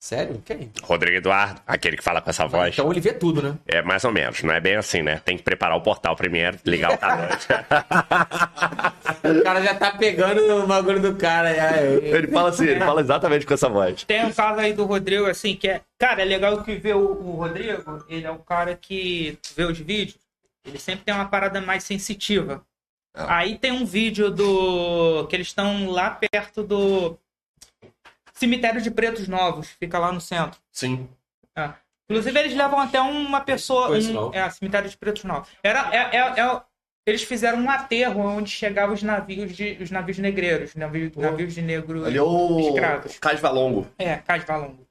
Sério? 0.03 0.43
Quem? 0.45 0.69
Rodrigo 0.83 1.19
Eduardo, 1.19 1.61
aquele 1.65 1.97
que 1.97 2.03
fala 2.03 2.21
com 2.21 2.29
essa 2.29 2.45
voz. 2.45 2.75
Então 2.75 2.91
ele 2.91 3.01
vê 3.01 3.13
tudo, 3.13 3.41
né? 3.41 3.57
É 3.69 3.83
mais 3.83 4.03
ou 4.03 4.11
menos, 4.11 4.43
não 4.43 4.53
é 4.53 4.59
bem 4.59 4.75
assim, 4.75 5.01
né? 5.01 5.23
Tem 5.25 5.37
que 5.37 5.45
preparar 5.45 5.77
o 5.77 5.81
portal 5.81 6.17
primeiro, 6.17 6.59
ligar 6.67 6.93
o 6.93 6.97
tablet. 6.97 7.47
O 9.23 9.43
cara 9.45 9.63
já 9.63 9.75
tá 9.75 9.93
pegando 9.93 10.41
o 10.57 10.67
bagulho 10.67 11.01
do 11.01 11.15
cara. 11.15 11.55
Já. 11.55 11.81
Ele 11.81 12.27
fala 12.27 12.49
assim, 12.49 12.67
ele 12.67 12.81
fala 12.81 13.01
exatamente 13.01 13.47
com 13.47 13.55
essa 13.55 13.69
voz. 13.69 14.03
Tem 14.03 14.25
um 14.25 14.33
caso 14.33 14.59
aí 14.59 14.73
do 14.73 14.85
Rodrigo, 14.85 15.27
assim, 15.27 15.55
que 15.55 15.69
é. 15.69 15.81
Cara, 15.97 16.23
é 16.23 16.25
legal 16.25 16.61
que 16.65 16.75
ver 16.75 16.97
o, 16.97 17.13
o 17.13 17.37
Rodrigo, 17.37 18.05
ele 18.09 18.27
é 18.27 18.31
um 18.31 18.39
cara 18.39 18.75
que 18.75 19.39
vê 19.55 19.65
os 19.65 19.79
vídeos, 19.79 20.19
ele 20.67 20.79
sempre 20.79 21.05
tem 21.05 21.15
uma 21.15 21.27
parada 21.27 21.61
mais 21.61 21.85
sensitiva. 21.85 22.61
Ah. 23.15 23.39
Aí 23.39 23.59
tem 23.59 23.73
um 23.73 23.85
vídeo 23.85 24.31
do. 24.31 25.27
que 25.29 25.37
eles 25.37 25.49
estão 25.49 25.91
lá 25.91 26.11
perto 26.11 26.63
do. 26.63 27.19
Cemitério 28.33 28.81
de 28.81 28.91
Pretos 28.91 29.29
Novos, 29.29 29.69
fica 29.79 29.99
lá 29.99 30.11
no 30.11 30.21
centro. 30.21 30.59
Sim. 30.73 31.09
É. 31.57 31.71
Inclusive, 32.11 32.39
eles 32.41 32.55
levam 32.55 32.81
até 32.81 33.01
uma 33.01 33.41
pessoa. 33.41 33.91
Um, 33.91 34.33
é, 34.35 34.49
cemitério 34.51 34.89
de 34.89 34.97
Pretos 34.97 35.25
Novos. 35.25 35.49
Era, 35.63 35.91
é, 35.95 36.17
é- 36.17 36.41
é- 36.41 36.61
eles 37.07 37.23
fizeram 37.23 37.59
um 37.59 37.71
aterro 37.71 38.21
onde 38.21 38.51
chegavam 38.51 38.95
os 38.95 39.03
navios 39.03 39.55
de, 39.55 39.77
os 39.81 39.91
navios 39.91 40.19
negreiros, 40.19 40.75
navios, 40.75 41.15
navios 41.17 41.55
de 41.55 41.63
negros. 41.63 42.05
Ali 42.07 42.17
é 42.19 42.23
o 42.23 42.61
Escravos. 42.61 43.19
Casvalongo. 43.19 43.87
É, 43.99 44.17
Casvalongo. 44.17 44.87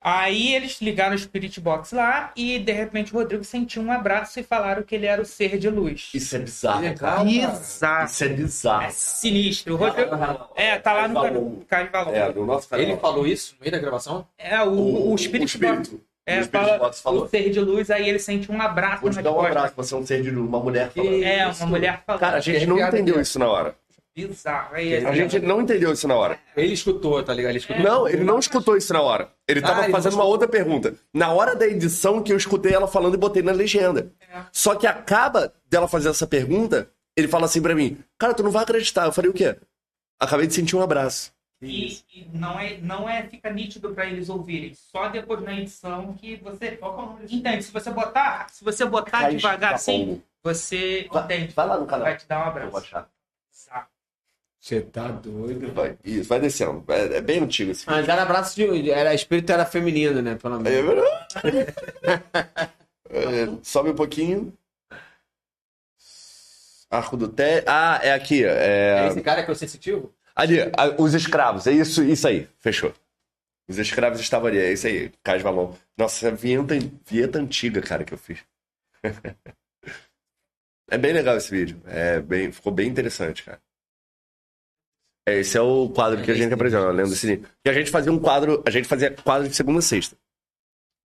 Aí 0.00 0.54
eles 0.54 0.80
ligaram 0.80 1.14
o 1.14 1.18
Spirit 1.18 1.60
Box 1.60 1.92
lá 1.92 2.32
e 2.34 2.58
de 2.58 2.72
repente 2.72 3.12
o 3.12 3.18
Rodrigo 3.18 3.44
sentiu 3.44 3.82
um 3.82 3.92
abraço 3.92 4.40
e 4.40 4.42
falaram 4.42 4.82
que 4.82 4.94
ele 4.94 5.06
era 5.06 5.20
o 5.20 5.24
ser 5.24 5.58
de 5.58 5.68
luz. 5.68 6.10
Isso 6.14 6.36
é 6.36 6.38
bizarro, 6.38 6.80
Legal, 6.80 6.96
cara. 6.96 7.24
Bizarro. 7.24 8.06
Isso 8.06 8.24
é 8.24 8.28
bizarro. 8.28 8.82
É 8.84 8.90
sinistro. 8.90 9.74
O 9.74 9.76
Rodrigo. 9.76 10.10
É, 10.56 10.78
tá 10.78 10.92
lá 10.92 11.08
no. 11.08 11.64
Casvalongo. 11.66 12.16
É, 12.16 12.32
do 12.32 12.46
nosso 12.46 12.68
canal. 12.68 12.84
Ele 12.84 12.96
falou 12.96 13.26
isso 13.26 13.54
no 13.54 13.60
meio 13.60 13.72
da 13.72 13.78
gravação? 13.78 14.26
É, 14.38 14.62
o, 14.62 15.12
o, 15.12 15.18
Spirit 15.18 15.58
Box. 15.58 15.96
É, 16.24 16.40
o 16.40 16.44
Spirit 16.44 16.66
fala, 16.66 16.78
Box 16.78 17.00
falou. 17.00 17.24
o 17.24 17.28
ser 17.28 17.50
de 17.50 17.60
luz, 17.60 17.90
aí 17.90 18.08
ele 18.08 18.18
sente 18.18 18.50
um 18.52 18.60
abraço 18.60 19.02
Vou 19.02 19.10
te 19.10 19.20
dar 19.20 19.30
um 19.30 19.34
costas. 19.34 19.56
abraço, 19.56 19.74
você 19.76 19.94
é 19.94 19.96
um 19.96 20.06
ser 20.06 20.22
de 20.22 20.30
luz, 20.30 20.48
uma 20.48 20.60
mulher 20.60 20.90
falando. 20.90 21.22
É, 21.24 21.46
uma 21.46 21.66
mulher 21.66 22.02
falando. 22.06 22.20
Cara, 22.20 22.36
a 22.36 22.40
gente 22.40 22.66
não 22.66 22.78
entendeu 22.78 23.20
isso 23.20 23.38
na 23.38 23.48
hora. 23.48 23.74
Bizarro. 24.26 24.74
Aí, 24.74 25.06
A 25.06 25.12
gente 25.12 25.38
não 25.38 25.60
entendeu 25.60 25.92
isso 25.92 26.08
na 26.08 26.14
hora. 26.16 26.38
Ele 26.56 26.72
escutou, 26.72 27.22
tá 27.22 27.32
ligado? 27.32 27.50
Ele 27.52 27.58
escutou. 27.58 27.82
Não, 27.82 28.08
ele 28.08 28.24
não 28.24 28.38
escutou 28.38 28.76
isso 28.76 28.92
na 28.92 29.00
hora. 29.00 29.30
Ele 29.46 29.60
tava 29.60 29.80
Ah, 29.80 29.84
ele 29.84 29.92
fazendo 29.92 30.14
uma 30.14 30.24
outra 30.24 30.48
pergunta. 30.48 30.94
Na 31.14 31.32
hora 31.32 31.54
da 31.54 31.66
edição 31.66 32.22
que 32.22 32.32
eu 32.32 32.36
escutei 32.36 32.72
ela 32.72 32.88
falando 32.88 33.14
e 33.14 33.18
botei 33.18 33.42
na 33.42 33.52
legenda. 33.52 34.12
Só 34.52 34.74
que 34.74 34.86
acaba 34.86 35.52
dela 35.68 35.86
fazer 35.86 36.08
essa 36.08 36.26
pergunta, 36.26 36.90
ele 37.16 37.28
fala 37.28 37.44
assim 37.46 37.62
pra 37.62 37.74
mim: 37.74 37.98
Cara, 38.18 38.34
tu 38.34 38.42
não 38.42 38.50
vai 38.50 38.62
acreditar. 38.62 39.06
Eu 39.06 39.12
falei: 39.12 39.30
O 39.30 39.34
quê? 39.34 39.56
Acabei 40.20 40.46
de 40.46 40.54
sentir 40.54 40.74
um 40.76 40.82
abraço. 40.82 41.32
E, 41.60 41.98
e 42.14 42.28
não 42.32 42.58
é 42.58 42.78
não 42.78 43.08
é 43.08 43.24
fica 43.24 43.50
nítido 43.50 43.90
pra 43.90 44.06
eles 44.06 44.28
ouvirem. 44.28 44.72
Só 44.74 45.08
depois 45.08 45.42
na 45.42 45.54
edição 45.54 46.14
que 46.14 46.36
você 46.36 46.66
é 46.66 46.78
entende. 47.28 47.64
Se 47.64 47.72
você 47.72 47.90
botar, 47.90 48.46
se 48.48 48.64
você 48.64 48.84
botar 48.84 49.18
Raiz 49.18 49.36
devagar 49.36 49.74
assim, 49.74 50.22
você 50.42 51.08
Vai- 51.12 51.24
entende. 51.24 51.52
Vai 51.54 51.66
lá 51.66 51.78
no 51.78 51.86
canal. 51.86 52.04
Vai 52.06 52.16
te 52.16 52.28
dar 52.28 52.38
um 52.38 52.46
Eu 52.60 52.70
vou 52.70 52.78
abraço. 52.78 53.08
Você 54.68 54.82
tá 54.82 55.08
doido. 55.08 55.72
Vai, 55.72 55.96
isso, 56.04 56.28
vai 56.28 56.38
descendo. 56.40 56.84
É, 56.88 57.16
é 57.16 57.20
bem 57.22 57.40
antigo 57.40 57.70
esse 57.70 57.86
vídeo. 57.86 57.96
Mas 58.00 58.06
era 58.06 58.22
abraço 58.22 58.54
de. 58.54 58.90
Era, 58.90 59.14
espírito 59.14 59.50
era 59.50 59.64
feminino, 59.64 60.20
né? 60.20 60.34
Pelo 60.34 60.56
É 60.56 60.58
menos. 60.58 60.94
verdade. 60.94 61.74
É, 63.10 63.48
sobe 63.62 63.88
um 63.88 63.94
pouquinho. 63.94 64.52
Arco 66.90 67.16
do 67.16 67.26
Té. 67.26 67.64
Ah, 67.66 67.98
é 68.02 68.12
aqui. 68.12 68.44
É 68.44 69.04
É... 69.04 69.08
esse 69.08 69.22
cara 69.22 69.42
que 69.42 69.50
é 69.50 69.52
o 69.52 69.56
sensitivo? 69.56 70.14
Ali, 70.36 70.60
a- 70.60 70.94
os 70.98 71.14
escravos. 71.14 71.66
É 71.66 71.72
isso, 71.72 72.02
isso 72.04 72.28
aí. 72.28 72.46
Fechou. 72.60 72.92
Os 73.66 73.78
escravos 73.78 74.20
estavam 74.20 74.48
ali. 74.48 74.58
É 74.58 74.72
isso 74.72 74.86
aí. 74.86 75.10
Cais 75.22 75.40
Valon. 75.40 75.72
Nossa, 75.96 76.30
vinheta, 76.30 76.74
vinheta 77.06 77.38
antiga, 77.38 77.80
cara, 77.80 78.04
que 78.04 78.12
eu 78.12 78.18
fiz. 78.18 78.40
é 80.90 80.98
bem 80.98 81.14
legal 81.14 81.38
esse 81.38 81.50
vídeo. 81.50 81.80
É 81.86 82.20
bem, 82.20 82.52
ficou 82.52 82.70
bem 82.72 82.88
interessante, 82.88 83.42
cara. 83.42 83.60
É, 85.28 85.40
esse 85.40 85.56
é 85.56 85.60
o 85.60 85.88
quadro 85.88 86.22
que 86.22 86.30
a 86.30 86.34
gente 86.34 86.52
apresenta, 86.52 86.90
Lendo 86.90 87.14
Sininho. 87.14 87.44
Que 87.62 87.70
a 87.70 87.72
gente 87.72 87.90
fazia 87.90 88.12
um 88.12 88.18
quadro, 88.18 88.62
a 88.66 88.70
gente 88.70 88.88
fazia 88.88 89.10
quadro 89.10 89.48
de 89.48 89.54
segunda 89.54 89.78
a 89.80 89.82
sexta. 89.82 90.16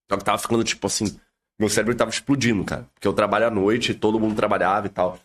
Só 0.09 0.17
que 0.17 0.23
tava 0.23 0.37
ficando, 0.37 0.63
tipo 0.63 0.85
assim, 0.87 1.17
meu 1.59 1.69
cérebro 1.69 1.95
tava 1.95 2.11
explodindo, 2.11 2.63
cara. 2.63 2.87
Porque 2.93 3.07
eu 3.07 3.13
trabalho 3.13 3.47
à 3.47 3.51
noite, 3.51 3.93
todo 3.93 4.19
mundo 4.19 4.35
trabalhava 4.35 4.87
e 4.87 4.89
tal. 4.89 5.19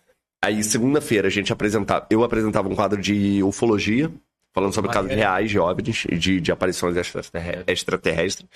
Aí, 0.44 0.62
segunda-feira, 0.62 1.28
a 1.28 1.30
gente 1.30 1.52
apresentava, 1.52 2.06
eu 2.10 2.22
apresentava 2.22 2.68
um 2.68 2.74
quadro 2.74 3.00
de 3.00 3.42
ufologia, 3.42 4.10
falando 4.54 4.72
sobre 4.72 4.90
casos 4.90 5.10
reais 5.10 5.50
de 5.50 5.58
OVNIs, 5.58 6.06
de, 6.12 6.40
de 6.40 6.52
aparições 6.52 6.96
extraterre- 6.96 7.64
extraterrestres. 7.66 8.48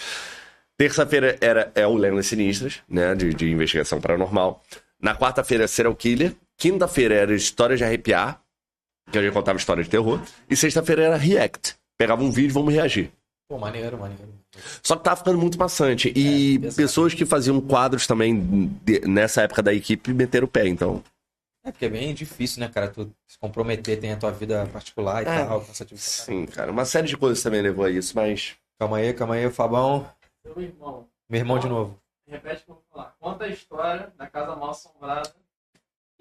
Terça-feira 0.76 1.36
era 1.40 1.70
é 1.74 1.86
o 1.86 1.94
Lendas 1.94 2.26
Sinistras, 2.26 2.80
né, 2.88 3.14
de, 3.14 3.34
de 3.34 3.50
investigação 3.50 4.00
paranormal. 4.00 4.62
Na 5.00 5.14
quarta-feira, 5.16 5.68
Serial 5.68 5.94
Killer. 5.94 6.34
Quinta-feira 6.56 7.14
era 7.14 7.34
Histórias 7.34 7.78
de 7.78 7.84
Arrepiar, 7.84 8.40
que 9.10 9.18
a 9.18 9.22
gente 9.22 9.32
contava 9.32 9.58
história 9.58 9.82
de 9.82 9.90
terror. 9.90 10.20
E 10.48 10.56
sexta-feira 10.56 11.02
era 11.04 11.16
React. 11.16 11.76
Pegava 11.98 12.22
um 12.22 12.30
vídeo 12.30 12.50
e 12.50 12.52
vamos 12.52 12.72
reagir. 12.72 13.10
Pô, 13.48 13.58
maneiro, 13.58 13.98
maneiro. 13.98 14.22
Só 14.82 14.96
que 14.96 15.04
tava 15.04 15.16
ficando 15.16 15.38
muito 15.38 15.58
maçante. 15.58 16.12
E 16.16 16.56
É, 16.66 16.70
pessoas 16.72 17.14
que 17.14 17.24
faziam 17.26 17.60
quadros 17.60 18.06
também 18.06 18.68
de- 18.84 19.00
nessa 19.00 19.42
época 19.42 19.62
da 19.62 19.72
equipe 19.74 20.12
meteram 20.12 20.46
o 20.46 20.50
pé, 20.50 20.66
então. 20.66 21.02
É 21.64 21.70
porque 21.70 21.84
é 21.84 21.88
bem 21.88 22.12
difícil, 22.12 22.60
né, 22.60 22.68
cara? 22.68 22.88
Tu 22.88 23.10
se 23.26 23.38
comprometer, 23.38 24.00
tem 24.00 24.12
a 24.12 24.16
tua 24.16 24.32
vida 24.32 24.66
particular 24.72 25.22
e 25.22 25.28
É. 25.28 25.44
tal. 25.44 25.64
Sim, 25.96 26.46
cara. 26.46 26.72
Uma 26.72 26.84
série 26.84 27.06
de 27.06 27.16
coisas 27.16 27.42
também 27.42 27.62
levou 27.62 27.84
a 27.84 27.90
isso, 27.90 28.12
mas. 28.16 28.54
Calma 28.80 28.96
aí, 28.96 29.12
calma 29.14 29.34
aí, 29.36 29.48
Fabão. 29.50 30.08
Seu 30.42 30.60
irmão. 30.60 31.06
Meu 31.30 31.38
irmão 31.40 31.58
de 31.58 31.68
novo. 31.68 31.98
Repete 32.28 32.62
o 32.62 32.64
que 32.64 32.70
eu 32.70 32.74
vou 32.74 32.84
falar. 32.90 33.14
Conta 33.20 33.44
a 33.44 33.48
história 33.48 34.12
da 34.18 34.26
Casa 34.26 34.56
Mal 34.56 34.70
Assombrada 34.70 35.30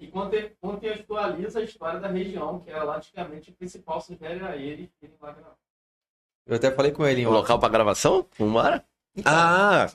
e 0.04 0.08
conte- 0.10 0.56
contextualiza 0.60 1.58
a 1.60 1.62
história 1.62 2.00
da 2.00 2.08
região, 2.08 2.60
que 2.60 2.70
era 2.70 2.84
lá 2.84 2.96
antigamente 2.96 3.50
o 3.50 3.54
principal 3.54 4.00
cemitério 4.00 4.44
era 4.44 4.56
ele, 4.56 4.92
ele 5.00 5.14
lá 5.20 5.32
gravava. 5.32 5.56
Eu 6.46 6.56
até 6.56 6.70
falei 6.72 6.90
com 6.92 7.06
ele 7.06 7.22
em 7.22 7.26
off. 7.26 7.34
local 7.36 7.58
pra 7.58 7.68
gravação? 7.68 8.26
Vambora? 8.38 8.84
Então, 9.14 9.32
Ah! 9.34 9.86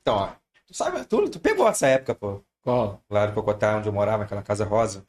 então, 0.00 0.14
ó. 0.16 0.32
Tu 0.66 0.74
sabe, 0.74 1.04
tu, 1.04 1.28
tu 1.28 1.40
pegou 1.40 1.68
essa 1.68 1.86
época, 1.86 2.14
pô. 2.14 2.42
Qual? 2.62 3.02
Lá 3.10 3.26
no 3.26 3.34
Cocotá, 3.34 3.76
onde 3.76 3.88
eu 3.88 3.92
morava, 3.92 4.22
aquela 4.24 4.42
casa 4.42 4.64
rosa. 4.64 5.06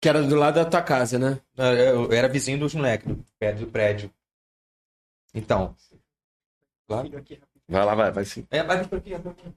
Que 0.00 0.08
era 0.08 0.22
do 0.22 0.34
lado 0.34 0.56
da 0.56 0.64
tua 0.64 0.82
casa, 0.82 1.18
né? 1.18 1.40
Eu 1.56 2.04
eu 2.10 2.12
era 2.12 2.28
vizinho 2.28 2.58
dos 2.58 2.74
moleques, 2.74 3.06
do 3.06 3.24
prédio, 3.38 3.66
do 3.66 3.70
prédio. 3.72 4.10
Então. 5.32 5.74
Claro. 6.88 7.08
Vai 7.68 7.84
lá, 7.86 7.94
vai, 7.94 8.10
vai 8.10 8.24
sim. 8.24 8.46
É, 8.50 8.62
vai 8.62 8.78
vir 8.78 8.88
por 8.88 8.98
aqui, 8.98 9.10
vai 9.10 9.20
por 9.20 9.30
aqui. 9.32 9.54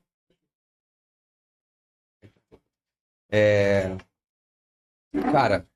É... 3.38 3.98
Cara, 5.30 5.68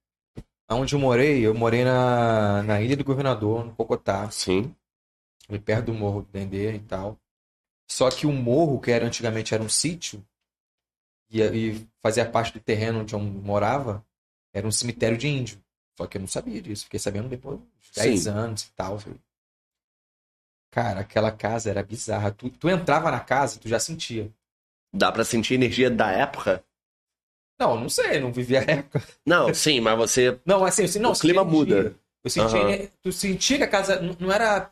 onde 0.71 0.95
eu 0.95 0.99
morei, 0.99 1.45
eu 1.45 1.53
morei 1.53 1.83
na, 1.83 2.63
na 2.63 2.81
Ilha 2.81 2.95
do 2.95 3.03
Governador, 3.03 3.65
no 3.65 3.75
Cocotá, 3.75 4.31
Sim. 4.31 4.73
ali 5.49 5.59
perto 5.59 5.87
do 5.87 5.93
Morro 5.93 6.21
do 6.21 6.31
Dendê 6.31 6.75
e 6.75 6.79
tal. 6.79 7.19
Só 7.85 8.09
que 8.09 8.25
o 8.25 8.31
morro, 8.31 8.79
que 8.79 8.91
era 8.91 9.05
antigamente 9.05 9.53
era 9.53 9.61
um 9.61 9.67
sítio, 9.67 10.25
e, 11.29 11.41
e 11.41 11.87
fazia 12.01 12.29
parte 12.29 12.53
do 12.53 12.59
terreno 12.59 13.01
onde 13.01 13.13
eu 13.13 13.19
morava, 13.19 14.05
era 14.53 14.65
um 14.65 14.71
cemitério 14.71 15.17
de 15.17 15.27
índio. 15.27 15.61
Só 15.97 16.07
que 16.07 16.17
eu 16.17 16.21
não 16.21 16.27
sabia 16.27 16.61
disso, 16.61 16.85
fiquei 16.85 16.99
sabendo 16.99 17.27
depois 17.27 17.59
de 17.59 17.91
10 18.01 18.21
Sim. 18.21 18.29
anos 18.29 18.63
e 18.63 18.71
tal. 18.71 18.99
Cara, 20.71 21.01
aquela 21.01 21.31
casa 21.31 21.69
era 21.69 21.83
bizarra. 21.83 22.31
Tu, 22.31 22.49
tu 22.51 22.69
entrava 22.69 23.11
na 23.11 23.19
casa, 23.19 23.59
tu 23.59 23.67
já 23.67 23.79
sentia. 23.79 24.31
Dá 24.93 25.11
pra 25.11 25.25
sentir 25.25 25.53
a 25.53 25.55
energia 25.55 25.89
da 25.89 26.11
época? 26.11 26.63
Não, 27.59 27.79
não 27.79 27.89
sei, 27.89 28.19
não 28.19 28.31
vivia 28.31 28.59
a 28.61 28.63
época. 28.63 29.03
Não, 29.25 29.53
sim, 29.53 29.79
mas 29.81 29.97
você. 29.97 30.39
Não, 30.45 30.63
assim, 30.63 30.85
assim 30.85 30.99
não, 30.99 31.11
O 31.11 31.19
clima 31.19 31.41
energia. 31.41 31.59
muda. 31.59 31.95
Eu 32.35 32.57
ener- 32.57 32.91
tu 33.01 33.11
sentia 33.11 33.57
que 33.57 33.63
a 33.63 33.67
casa 33.67 33.99
não 34.19 34.31
era 34.31 34.71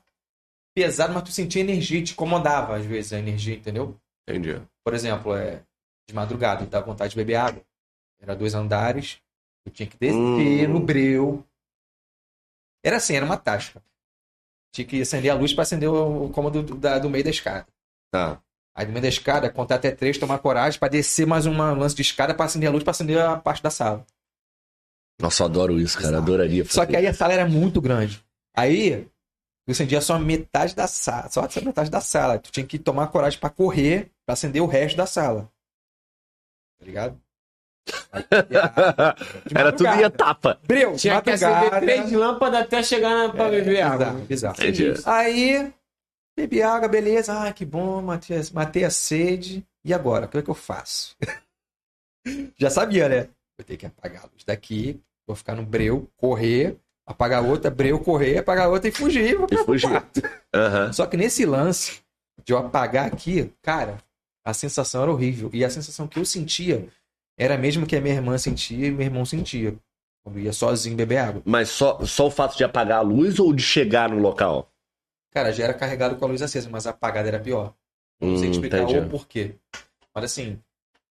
pesada, 0.76 1.14
mas 1.14 1.24
tu 1.24 1.32
sentia 1.32 1.62
energia, 1.62 2.04
te 2.04 2.14
incomodava 2.14 2.76
às 2.78 2.86
vezes 2.86 3.14
a 3.14 3.20
energia, 3.20 3.56
entendeu? 3.56 3.96
Entendi. 4.28 4.62
Por 4.84 4.94
exemplo, 4.94 5.36
é, 5.36 5.64
de 6.08 6.14
madrugada, 6.16 6.64
eu 6.64 6.68
tava 6.70 6.86
com 6.86 6.92
vontade 6.92 7.12
de 7.12 7.16
beber 7.18 7.36
água. 7.36 7.62
Era 8.22 8.36
dois 8.36 8.54
andares, 8.56 9.20
eu 9.66 9.72
tinha 9.72 9.88
que 9.88 9.98
descer 9.98 10.70
Hum. 10.70 10.74
no 10.74 10.80
breu. 10.80 11.46
Era 12.84 12.98
assim, 12.98 13.16
era 13.16 13.26
uma 13.26 13.38
tasca. 13.38 13.82
Tinha 14.74 14.86
que 14.88 15.02
acender 15.02 15.32
a 15.32 15.36
luz 15.36 15.54
para 15.54 15.64
acender 15.64 15.90
o 15.90 16.26
o 16.26 16.30
cômodo 16.30 16.62
do, 16.64 16.76
da- 16.76 17.00
do 17.00 17.10
meio 17.10 17.24
da 17.24 17.30
escada. 17.30 17.66
Tá. 18.12 18.42
Aí 18.78 18.86
no 18.86 18.92
meio 18.92 19.02
da 19.02 19.08
escada, 19.10 19.50
contar 19.50 19.76
até 19.76 19.90
três, 19.90 20.20
tomar 20.20 20.38
coragem 20.38 20.80
para 20.80 20.88
descer 20.90 21.26
mais 21.26 21.48
uma 21.48 21.72
lance 21.72 21.96
de 21.96 22.04
escada 22.04 22.36
para 22.36 22.46
acender 22.46 22.70
a 22.70 22.72
luz 22.72 22.84
para 22.84 22.92
acender 22.92 23.18
a 23.20 23.36
parte 23.36 23.64
da 23.64 23.72
sala. 23.72 24.06
Nossa, 25.20 25.42
eu 25.42 25.48
adoro 25.48 25.80
isso, 25.80 26.00
cara. 26.00 26.20
Adoraria 26.20 26.64
fazer. 26.64 26.76
Só 26.76 26.86
que 26.86 26.96
aí 26.96 27.08
a 27.08 27.14
sala 27.14 27.34
era 27.34 27.48
muito 27.48 27.82
grande. 27.82 28.24
Aí 28.56 28.92
eu 29.68 29.72
acendia 29.72 30.00
só 30.00 30.20
metade 30.20 30.76
da 30.76 30.86
sala, 30.86 31.28
só 31.30 31.42
metade 31.66 31.90
da 31.90 32.00
sala. 32.02 32.38
Tu 32.38 32.52
tinha 32.52 32.66
que 32.68 32.78
tomar 32.78 33.08
coragem 33.08 33.40
pra 33.40 33.50
correr 33.50 34.12
pra 34.28 34.34
acender 34.34 34.62
o 34.62 34.68
resto 34.68 34.96
da 34.96 35.08
sala. 35.08 35.50
Tá 36.80 36.86
ligado? 36.86 37.20
Era 39.56 39.72
tudo 39.72 39.88
em 39.90 40.02
etapa. 40.04 40.60
Breu, 40.68 40.96
Tinha 40.96 41.20
que 41.22 41.32
acender 41.32 41.80
três 41.80 42.12
lâmpadas 42.12 42.62
até 42.62 42.84
chegar 42.84 43.10
na, 43.16 43.30
pra 43.34 43.46
É, 43.48 43.52
beber 43.52 43.82
água. 43.82 44.12
bizarro, 44.28 44.56
bizarro. 44.56 45.02
Aí, 45.06 45.74
bebi 46.38 46.62
água, 46.62 46.88
beleza. 46.88 47.34
Ai, 47.34 47.54
que 47.54 47.66
bom, 47.66 48.02
matei, 48.02 48.38
a- 48.38 48.42
matei 48.54 48.84
a 48.84 48.90
sede. 48.90 49.66
E 49.84 49.94
agora? 49.94 50.26
O 50.26 50.30
que 50.30 50.38
é 50.38 50.42
que 50.42 50.50
eu 50.50 50.54
faço? 50.56 51.16
Já 52.58 52.70
sabia, 52.70 53.08
né? 53.10 53.22
Vou 53.58 53.66
ter 53.66 53.78
que 53.78 53.86
apagar 53.86 54.24
a 54.24 54.30
luz 54.32 54.44
daqui, 54.46 55.00
vou 55.26 55.36
ficar 55.36 55.56
no 55.56 55.64
breu, 55.66 56.10
correr, 56.18 56.78
apagar 57.06 57.44
outra, 57.44 57.72
breu, 57.72 58.00
correr, 58.00 58.38
apagar 58.40 58.70
outra 58.70 58.88
e 58.90 58.92
fugir. 58.92 59.36
Vou 59.38 59.48
E 59.52 59.58
fugir. 59.58 60.04
Aham. 60.54 60.94
Só 60.94 61.06
que 61.06 61.18
nesse 61.18 61.46
lance 61.46 62.02
de 62.46 62.54
eu 62.54 62.58
apagar 62.58 63.08
aqui, 63.08 63.52
cara, 63.62 63.98
a 64.46 64.54
sensação 64.54 65.02
era 65.04 65.12
horrível. 65.12 65.50
E 65.54 65.64
a 65.66 65.70
sensação 65.70 66.08
que 66.08 66.20
eu 66.20 66.26
sentia 66.26 66.88
era 67.38 67.56
a 67.56 67.58
mesma 67.58 67.86
que 67.86 67.96
a 67.96 68.02
minha 68.02 68.16
irmã 68.16 68.38
sentia 68.38 68.88
e 68.88 68.92
meu 68.92 69.06
irmão 69.06 69.26
sentia. 69.26 69.76
Quando 70.24 70.40
ia 70.40 70.52
sozinho 70.52 70.96
beber 70.98 71.18
água. 71.20 71.42
Mas 71.46 71.70
só, 71.70 72.04
só 72.06 72.28
o 72.28 72.32
fato 72.32 72.58
de 72.58 72.64
apagar 72.64 72.98
a 73.00 73.02
luz 73.02 73.40
ou 73.40 73.54
de 73.54 73.64
chegar 73.64 74.10
no 74.10 74.20
local? 74.20 74.70
Cara, 75.38 75.54
já 75.54 75.66
era 75.66 75.74
carregado 75.76 76.16
com 76.16 76.26
a 76.26 76.28
luz 76.30 76.42
acesa, 76.42 76.68
mas 76.68 76.88
a 76.88 76.90
apagada 76.90 77.28
era 77.28 77.40
pior. 77.40 77.76
Não 78.20 78.36
sei 78.36 78.48
Hum, 78.48 78.52
explicar 78.54 78.82
entendi. 78.82 78.98
o 78.98 79.08
porquê. 79.10 79.54
Mas 80.12 80.24
assim. 80.24 80.60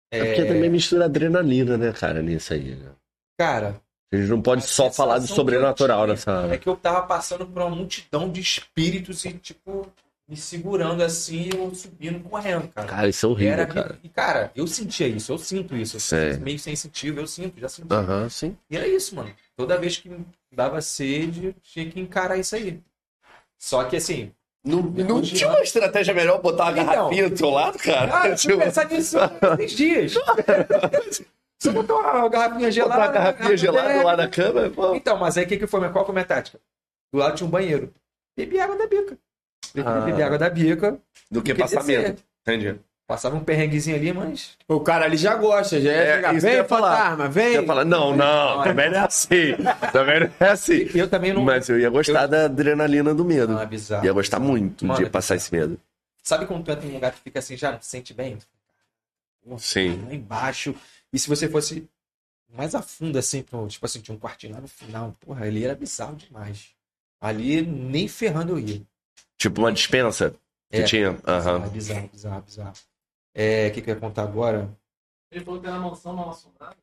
É 0.09 0.25
porque 0.25 0.45
também 0.45 0.67
mistura 0.67 1.05
adrenalina, 1.05 1.77
né, 1.77 1.91
cara, 1.91 2.23
nisso 2.23 2.51
aí. 2.53 2.75
né? 2.75 2.89
Cara. 3.37 3.79
A 4.11 4.17
gente 4.17 4.29
não 4.29 4.41
pode 4.41 4.63
só 4.63 4.91
falar 4.91 5.19
de 5.19 5.27
sobrenatural 5.27 6.07
nessa. 6.07 6.41
tinha 6.41 6.53
É 6.55 6.57
que 6.57 6.67
eu 6.67 6.75
tava 6.75 7.03
passando 7.05 7.45
por 7.45 7.61
uma 7.61 7.69
multidão 7.69 8.31
de 8.31 8.41
espíritos 8.41 9.23
e, 9.25 9.33
tipo, 9.33 9.87
me 10.27 10.35
segurando 10.35 11.03
assim 11.03 11.49
e 11.53 11.55
eu 11.55 11.75
subindo 11.75 12.19
correndo, 12.27 12.67
cara. 12.69 12.87
Cara, 12.87 13.07
isso 13.07 13.27
é 13.27 13.29
horrível, 13.29 13.53
Era- 13.53 13.65
cara. 13.67 13.99
E, 14.03 14.09
cara, 14.09 14.51
eu 14.55 14.65
sentia 14.65 15.07
isso, 15.07 15.31
eu 15.31 15.37
sinto 15.37 15.75
isso. 15.75 15.97
Eu 16.15 16.39
meio 16.39 16.57
sensitivo, 16.57 17.19
eu 17.19 17.27
sinto, 17.27 17.59
já 17.59 17.69
senti. 17.69 17.93
Aham, 17.93 18.27
sim. 18.29 18.57
E 18.71 18.75
era 18.75 18.87
isso, 18.87 19.15
mano. 19.15 19.31
Toda 19.55 19.77
vez 19.77 19.97
que 19.97 20.09
dava 20.51 20.81
sede, 20.81 21.55
tinha 21.61 21.87
que 21.91 21.99
encarar 21.99 22.37
isso 22.37 22.55
aí. 22.55 22.81
Só 23.57 23.83
que 23.85 23.97
assim. 23.97 24.31
Não, 24.63 24.81
não 24.81 25.21
tinha 25.21 25.47
uma 25.47 25.61
estratégia 25.61 26.13
melhor 26.13 26.41
botar 26.41 26.65
uma 26.65 26.71
Então. 26.71 26.85
garrafinha 26.85 27.29
do 27.29 27.37
seu 27.37 27.49
lado, 27.51 27.77
cara? 27.77 28.21
Ah, 28.21 28.29
eu 28.29 28.37
fui 28.37 28.57
pensar 28.57 28.89
nisso 28.89 29.17
esses 29.59 29.71
dias. 29.77 30.13
Só 31.61 31.71
botar 31.71 31.93
uma 31.95 32.27
garrafinha 32.29 32.71
gelada. 32.71 32.95
botar 32.95 33.07
uma 33.07 33.13
garrafinha 33.13 33.57
gelada 33.57 34.03
lá 34.03 34.17
na 34.17 34.27
cama, 34.27 34.69
pô. 34.69 34.95
Então, 34.95 35.17
mas 35.17 35.37
aí 35.37 35.45
o 35.45 35.47
que, 35.47 35.57
que 35.57 35.67
foi? 35.67 35.79
Qual 35.89 36.03
foi 36.05 36.11
a 36.11 36.15
minha 36.15 36.25
tática? 36.25 36.59
Do 37.13 37.19
lado 37.19 37.35
tinha 37.35 37.47
um 37.47 37.49
banheiro. 37.51 37.93
Bebi 38.35 38.59
água 38.59 38.75
da 38.75 38.87
bica. 38.87 39.17
Bebi, 39.73 39.87
Ah. 39.87 40.01
bebi 40.01 40.21
água 40.23 40.37
da 40.37 40.49
bica. 40.49 40.99
Do 41.31 41.41
que 41.41 41.53
do 41.53 41.55
que 41.55 41.61
passamento. 41.61 42.01
descer. 42.13 42.17
Entendi. 42.41 42.79
Passava 43.07 43.35
um 43.35 43.43
perrenguezinho 43.43 43.95
ali, 43.95 44.11
mas. 44.11 44.57
O 44.67 44.79
cara 44.79 45.05
ali 45.05 45.15
já 45.15 45.35
gosta, 45.35 45.79
já 45.79 45.91
É, 45.91 45.95
é, 45.95 46.15
chegar, 46.15 46.33
eu 46.35 46.41
vem, 46.41 46.53
ia 46.55 46.65
falar. 46.65 46.97
fantasma, 46.97 47.29
vem. 47.29 47.53
Eu 47.53 47.65
falar, 47.65 47.85
não, 47.85 48.15
não, 48.15 48.63
também 48.63 48.89
não 48.89 48.97
é 48.97 49.01
assim. 49.01 49.53
Também 49.91 50.19
não 50.21 50.31
é 50.39 50.49
assim. 50.49 50.89
Eu 50.95 51.07
também 51.07 51.31
não. 51.31 51.43
Mas 51.43 51.69
eu 51.69 51.79
ia 51.79 51.89
gostar 51.89 52.25
da 52.25 52.45
adrenalina 52.45 53.13
do 53.13 53.23
medo. 53.23 53.53
Não, 53.53 53.61
é 53.61 53.65
bizarro. 53.67 54.03
Ia 54.05 54.11
gostar 54.11 54.39
muito 54.39 54.85
Mano, 54.87 54.99
de 54.99 55.05
é 55.05 55.09
passar 55.09 55.35
esse 55.35 55.53
medo. 55.53 55.79
Sabe 56.23 56.47
quando 56.47 56.63
tu 56.63 56.71
entra 56.71 56.83
num 56.83 56.93
lugar 56.95 57.11
que 57.11 57.19
fica 57.19 57.37
assim, 57.37 57.55
já 57.55 57.71
não 57.71 57.79
se 57.79 57.89
sente 57.89 58.11
bem? 58.11 58.39
Sim. 59.59 60.03
Lá 60.07 60.13
embaixo. 60.13 60.73
E 61.13 61.19
se 61.19 61.29
você 61.29 61.47
fosse 61.47 61.87
mais 62.51 62.73
a 62.73 62.81
fundo, 62.81 63.19
assim, 63.19 63.43
pro, 63.43 63.67
tipo 63.67 63.85
assim, 63.85 63.99
tinha 64.01 64.15
um 64.15 64.19
quartinho 64.19 64.53
lá 64.55 64.61
no 64.61 64.67
final, 64.67 65.15
porra, 65.19 65.45
ali 65.45 65.63
era 65.63 65.75
bizarro 65.75 66.15
demais. 66.15 66.69
Ali 67.21 67.61
nem 67.61 68.07
ferrando 68.07 68.53
eu 68.53 68.59
ia. 68.59 68.81
Tipo 69.37 69.61
uma 69.61 69.71
dispensa 69.71 70.33
que 70.71 70.79
É. 70.79 70.83
tinha. 70.83 71.09
Aham. 71.27 71.59
Bizarro, 71.59 71.69
bizarro, 71.71 72.09
bizarro, 72.11 72.41
bizarro. 72.41 72.73
É, 73.35 73.67
o 73.67 73.73
que, 73.73 73.81
que 73.81 73.89
eu 73.89 73.95
ia 73.95 73.99
contar 73.99 74.23
agora? 74.23 74.75
Ele 75.29 75.43
falou 75.43 75.59
que 75.59 75.67
era 75.67 75.77
uma 75.77 75.89
mansão 75.89 76.13
mal 76.13 76.29
assombrada. 76.29 76.77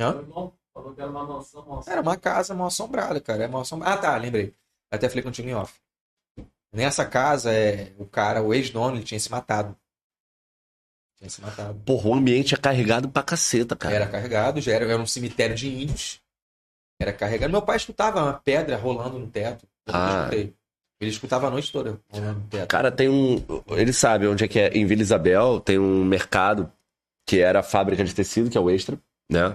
Hã? 0.00 0.12
Meu 0.14 0.22
irmão 0.22 0.52
falou 0.72 0.94
que 0.94 1.00
era 1.02 1.10
uma 1.10 1.24
mansão 1.24 1.60
mal 1.62 1.70
Era 1.70 1.78
assombrada. 1.80 2.02
uma 2.08 2.16
casa 2.16 2.54
mal 2.54 2.66
assombrada, 2.68 3.20
cara. 3.20 3.44
É 3.44 3.48
mal 3.48 3.60
assombrada. 3.60 3.94
Ah, 3.94 3.98
tá, 3.98 4.16
lembrei. 4.16 4.54
Até 4.90 5.08
falei 5.08 5.22
contigo 5.22 5.48
em 5.48 5.54
off. 5.54 5.78
Nessa 6.72 7.04
casa, 7.04 7.52
é, 7.52 7.92
o 7.98 8.06
cara, 8.06 8.42
o 8.42 8.54
ex-dono, 8.54 8.96
ele 8.96 9.04
tinha 9.04 9.20
se 9.20 9.30
matado. 9.30 9.76
Tinha 11.18 11.28
se 11.28 11.40
matado. 11.42 11.78
Porra, 11.80 12.08
o 12.10 12.14
ambiente 12.14 12.54
é 12.54 12.58
carregado 12.58 13.08
pra 13.10 13.22
caceta, 13.22 13.74
cara. 13.76 13.94
Era 13.94 14.08
carregado, 14.08 14.60
já 14.60 14.72
era, 14.72 14.84
era 14.86 15.00
um 15.02 15.06
cemitério 15.06 15.56
de 15.56 15.68
índios. 15.68 16.22
Era 17.00 17.12
carregado. 17.12 17.50
Meu 17.50 17.62
pai 17.62 17.76
escutava 17.76 18.22
uma 18.22 18.34
pedra 18.34 18.76
rolando 18.76 19.18
no 19.18 19.28
teto. 19.28 19.66
Eu 19.86 19.92
nunca 19.92 20.06
Ah. 20.06 20.18
escutei. 20.20 20.54
Ele 21.00 21.10
escutava 21.10 21.46
a 21.46 21.50
noite 21.50 21.72
toda 21.72 22.00
teto. 22.50 22.66
Cara, 22.66 22.90
tem 22.90 23.08
um. 23.08 23.44
Ele 23.70 23.92
sabe 23.92 24.26
onde 24.26 24.44
é 24.44 24.48
que 24.48 24.58
é. 24.58 24.68
Em 24.68 24.84
Vila 24.84 25.02
Isabel 25.02 25.60
tem 25.60 25.78
um 25.78 26.04
mercado 26.04 26.70
que 27.26 27.38
era 27.38 27.60
a 27.60 27.62
fábrica 27.62 28.04
de 28.04 28.14
tecido, 28.14 28.50
que 28.50 28.58
é 28.58 28.60
o 28.60 28.68
Extra, 28.68 28.98
né? 29.30 29.54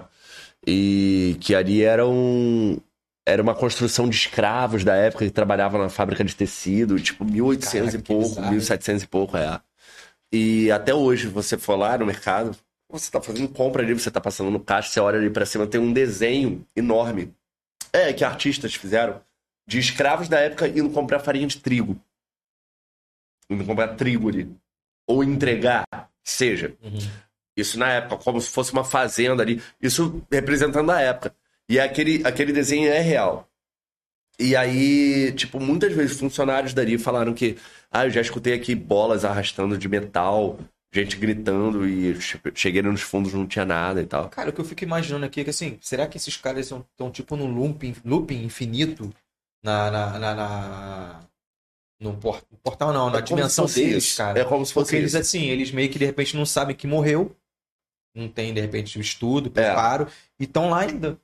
E 0.65 1.35
que 1.41 1.53
ali 1.53 1.83
era 1.83 2.07
um. 2.07 2.79
Era 3.25 3.41
uma 3.41 3.55
construção 3.55 4.07
de 4.07 4.15
escravos 4.15 4.83
da 4.83 4.95
época 4.95 5.25
que 5.25 5.31
trabalhavam 5.31 5.81
na 5.81 5.89
fábrica 5.89 6.23
de 6.23 6.35
tecido, 6.35 6.99
tipo 6.99 7.25
1800 7.25 7.71
Caraca, 7.71 7.97
e 7.97 8.01
pouco, 8.01 8.29
bizarro, 8.29 8.51
1700 8.51 9.03
e 9.03 9.07
pouco, 9.07 9.37
é. 9.37 9.61
E 10.31 10.71
até 10.71 10.93
hoje, 10.93 11.27
você 11.27 11.57
for 11.57 11.75
lá 11.75 11.97
no 11.97 12.05
mercado, 12.05 12.55
você 12.89 13.09
tá 13.09 13.21
fazendo 13.21 13.47
compra 13.49 13.81
ali, 13.81 13.93
você 13.93 14.11
tá 14.11 14.19
passando 14.19 14.51
no 14.51 14.59
caixa, 14.59 14.89
você 14.89 14.99
olha 14.99 15.19
ali 15.19 15.29
pra 15.29 15.45
cima, 15.45 15.67
tem 15.67 15.79
um 15.79 15.93
desenho 15.93 16.65
enorme. 16.75 17.33
É, 17.93 18.11
que 18.11 18.23
artistas 18.23 18.75
fizeram 18.75 19.21
de 19.67 19.79
escravos 19.79 20.27
da 20.27 20.39
época 20.39 20.67
indo 20.67 20.89
comprar 20.89 21.19
farinha 21.19 21.47
de 21.47 21.57
trigo. 21.59 21.99
Indo 23.49 23.65
comprar 23.65 23.89
trigo 23.95 24.29
ali. 24.29 24.49
Ou 25.07 25.23
entregar, 25.23 25.85
seja. 26.23 26.75
Uhum. 26.81 26.97
Isso 27.55 27.77
na 27.77 27.89
época, 27.89 28.23
como 28.23 28.41
se 28.41 28.49
fosse 28.49 28.71
uma 28.73 28.83
fazenda 28.83 29.43
ali. 29.43 29.61
Isso 29.81 30.23
representando 30.31 30.91
a 30.91 30.99
época. 31.01 31.35
E 31.69 31.79
aquele, 31.79 32.25
aquele 32.25 32.51
desenho 32.51 32.89
é 32.91 32.99
real. 32.99 33.49
E 34.39 34.55
aí, 34.55 35.31
tipo, 35.33 35.59
muitas 35.59 35.93
vezes 35.93 36.19
funcionários 36.19 36.73
dali 36.73 36.97
falaram 36.97 37.33
que. 37.33 37.57
Ah, 37.91 38.05
eu 38.05 38.09
já 38.09 38.21
escutei 38.21 38.53
aqui 38.53 38.73
bolas 38.73 39.23
arrastando 39.23 39.77
de 39.77 39.87
metal, 39.87 40.57
gente 40.91 41.15
gritando 41.15 41.87
e 41.87 42.19
che- 42.19 42.39
cheguei 42.55 42.81
nos 42.81 43.01
fundos 43.01 43.33
não 43.33 43.45
tinha 43.45 43.63
nada 43.63 44.01
e 44.01 44.05
tal. 44.07 44.29
Cara, 44.29 44.49
o 44.49 44.53
que 44.53 44.59
eu 44.59 44.65
fico 44.65 44.83
imaginando 44.83 45.25
aqui 45.25 45.41
é 45.41 45.43
que 45.43 45.51
assim, 45.51 45.77
será 45.79 46.07
que 46.07 46.17
esses 46.17 46.35
caras 46.35 46.71
estão 46.71 47.11
tipo 47.11 47.35
num 47.35 47.53
looping, 47.53 47.95
looping 48.03 48.43
infinito 48.43 49.13
na, 49.63 49.89
na, 49.91 50.19
na, 50.19 50.35
na- 50.35 51.19
no 51.99 52.17
por- 52.17 52.43
no 52.51 52.57
portal 52.59 52.91
não, 52.93 53.09
na 53.09 53.19
É 53.19 53.21
dimensão 53.21 53.65
deles, 53.65 54.03
isso. 54.05 54.17
cara. 54.17 54.39
É 54.39 54.45
como 54.45 54.65
se 54.65 54.73
fosse 54.73 54.85
Porque 54.87 54.97
eles 54.97 55.11
isso. 55.11 55.21
assim, 55.21 55.45
eles 55.45 55.71
meio 55.71 55.89
que 55.89 55.99
de 55.99 56.05
repente 56.05 56.35
não 56.35 56.45
sabem 56.45 56.75
que 56.75 56.87
morreu, 56.87 57.35
não 58.15 58.27
tem 58.29 58.53
de 58.53 58.61
repente 58.61 58.97
o 58.97 59.01
estudo, 59.01 59.49
preparo, 59.49 60.07
e 60.39 60.43
estão 60.43 60.69
lá 60.69 60.81
ainda. 60.81 61.17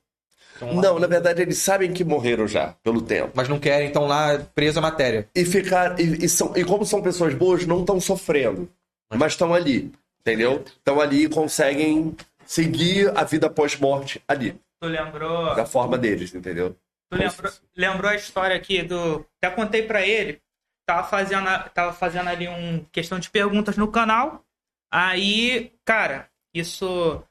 Tão 0.58 0.68
lá 0.76 0.82
Não, 0.82 0.88
ainda. 0.94 1.00
na 1.00 1.06
verdade 1.06 1.42
eles 1.42 1.58
sabem 1.58 1.92
que 1.92 2.04
morreram 2.04 2.46
já, 2.48 2.74
pelo 2.82 3.02
tempo. 3.02 3.32
Mas 3.34 3.48
não 3.48 3.58
querem, 3.58 3.88
estão 3.88 4.06
lá 4.06 4.38
preso 4.54 4.78
à 4.78 4.82
matéria. 4.82 5.28
E 5.34 5.44
ficar. 5.44 5.98
E, 6.00 6.24
e 6.24 6.28
são, 6.28 6.56
e 6.56 6.64
como 6.64 6.84
são 6.84 7.02
pessoas 7.02 7.34
boas, 7.34 7.66
não 7.66 7.80
estão 7.80 8.00
sofrendo. 8.00 8.68
Mas 9.14 9.32
estão 9.32 9.54
ali. 9.54 9.92
Entendeu? 10.20 10.62
Estão 10.66 11.00
ali 11.00 11.24
e 11.24 11.28
conseguem 11.28 12.14
seguir 12.46 13.16
a 13.16 13.24
vida 13.24 13.48
pós-morte 13.48 14.22
ali. 14.28 14.52
Tu 14.80 14.88
lembrou? 14.88 15.54
Da 15.54 15.64
forma 15.66 15.96
deles, 15.98 16.34
entendeu? 16.34 16.76
Tu 17.10 17.16
lembrou, 17.16 17.52
lembrou 17.76 18.10
a 18.10 18.14
história 18.14 18.56
aqui 18.56 18.82
do. 18.82 19.26
Até 19.38 19.54
contei 19.54 19.82
pra 19.82 20.06
ele. 20.06 20.40
Tava 20.86 21.06
fazendo, 21.08 21.46
tava 21.74 21.92
fazendo 21.92 22.28
ali 22.28 22.48
um 22.48 22.84
questão 22.92 23.18
de 23.18 23.30
perguntas 23.30 23.76
no 23.76 23.90
canal. 23.90 24.44
Aí, 24.90 25.72
cara, 25.84 26.30
isso. 26.54 27.22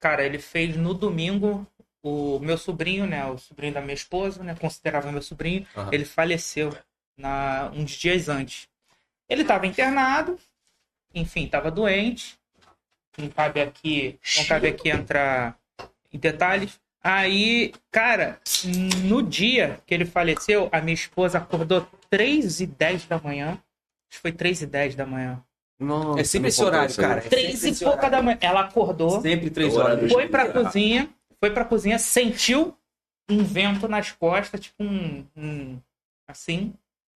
Cara, 0.00 0.24
ele 0.24 0.38
fez 0.38 0.76
no 0.76 0.92
domingo. 0.92 1.66
O 2.02 2.38
meu 2.40 2.58
sobrinho, 2.58 3.06
né? 3.06 3.24
O 3.24 3.38
sobrinho 3.38 3.72
da 3.72 3.80
minha 3.80 3.94
esposa, 3.94 4.42
né? 4.42 4.54
Considerava 4.54 5.10
meu 5.10 5.22
sobrinho. 5.22 5.66
Aham. 5.74 5.90
Ele 5.90 6.04
faleceu 6.04 6.76
na, 7.16 7.70
uns 7.72 7.92
dias 7.92 8.28
antes. 8.28 8.68
Ele 9.28 9.42
estava 9.42 9.66
internado, 9.66 10.38
enfim, 11.14 11.44
estava 11.44 11.70
doente. 11.70 12.38
Não 13.16 13.30
cabe 13.30 13.60
aqui, 13.60 14.18
não 14.36 14.44
cabe 14.44 14.68
aqui 14.68 14.90
entrar 14.90 15.58
em 16.12 16.18
detalhes. 16.18 16.78
Aí, 17.06 17.72
cara, 17.92 18.40
no 19.04 19.22
dia 19.22 19.78
que 19.86 19.92
ele 19.92 20.06
faleceu, 20.06 20.70
a 20.72 20.80
minha 20.80 20.94
esposa 20.94 21.36
acordou 21.36 21.86
3 22.08 22.60
e 22.60 22.66
10 22.66 23.04
da 23.04 23.20
manhã. 23.20 23.50
Acho 23.50 23.60
que 24.12 24.18
foi 24.20 24.32
3 24.32 24.62
e 24.62 24.66
10 24.66 24.94
da 24.94 25.04
manhã. 25.04 25.42
Não, 25.78 26.16
É 26.16 26.24
sempre 26.24 26.48
esse 26.48 26.64
horário, 26.64 26.94
cara. 26.96 27.18
É 27.18 27.28
3 27.28 27.58
sempre 27.58 27.76
e 27.76 27.78
pouca 27.80 27.96
horário. 28.06 28.10
da 28.16 28.22
manhã. 28.22 28.38
Ela 28.40 28.60
acordou, 28.62 29.20
Sempre 29.20 29.50
três 29.50 29.74
É 29.74 29.76
o 29.76 29.80
horário 29.80 29.96
horas. 29.98 30.08
do 30.08 30.14
foi 30.14 30.28
pra 30.28 30.50
cozinha, 30.50 31.10
foi 31.38 31.50
pra 31.50 31.64
cozinha, 31.66 31.98
sentiu 31.98 32.74
um 33.30 33.44
vento 33.44 33.86
nas 33.86 34.10
costas, 34.12 34.60
tipo 34.60 34.82
um, 34.82 35.26
um- 35.36 35.78
assim. 36.26 36.72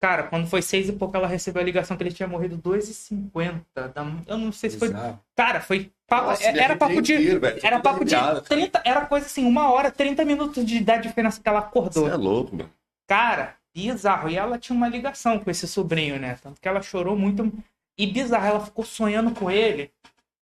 Cara, 0.04 0.24
quando 0.24 0.46
foi 0.46 0.60
seis 0.60 0.86
e 0.86 0.92
pouco, 0.92 1.16
ela 1.16 1.26
recebeu 1.26 1.62
a 1.62 1.64
ligação 1.64 1.96
que 1.96 2.02
ele 2.02 2.12
tinha 2.12 2.28
morrido 2.28 2.58
2h50. 2.58 3.62
Da... 3.74 4.06
Eu 4.26 4.36
não 4.36 4.52
sei 4.52 4.68
se 4.68 4.78
foi. 4.78 4.90
Cara, 5.34 5.62
foi. 5.62 5.90
papo- 6.06 6.26
Nossa, 6.26 6.52
me 6.52 6.58
era 6.58 6.76
papo 6.76 7.00
de. 7.00 7.14
inteiro, 7.14 7.40
velho. 7.40 7.60
Era 7.62 7.80
papo 7.80 8.04
de 8.04 8.14
arrepiado. 8.14 8.42
30. 8.46 8.82
Era 8.84 9.06
coisa 9.06 9.24
assim, 9.24 9.46
uma 9.46 9.72
hora, 9.72 9.90
30 9.90 10.22
minutos 10.26 10.62
de 10.62 10.80
da 10.80 10.98
diferença 10.98 11.40
que 11.40 11.48
ela 11.48 11.60
acordou. 11.60 12.04
Você 12.04 12.12
é 12.12 12.16
louco, 12.16 12.54
mano. 12.54 12.70
Cara, 13.06 13.56
bizarro. 13.74 14.28
E 14.28 14.36
ela 14.36 14.58
tinha 14.58 14.76
uma 14.76 14.88
ligação 14.88 15.38
com 15.38 15.50
esse 15.50 15.66
sobrinho, 15.66 16.18
né? 16.18 16.36
Tanto 16.42 16.60
que 16.60 16.68
ela 16.68 16.82
chorou 16.82 17.16
muito. 17.16 17.50
E 17.96 18.06
bizarro, 18.06 18.46
ela 18.46 18.60
ficou 18.60 18.84
sonhando 18.84 19.30
com 19.30 19.50
ele 19.50 19.90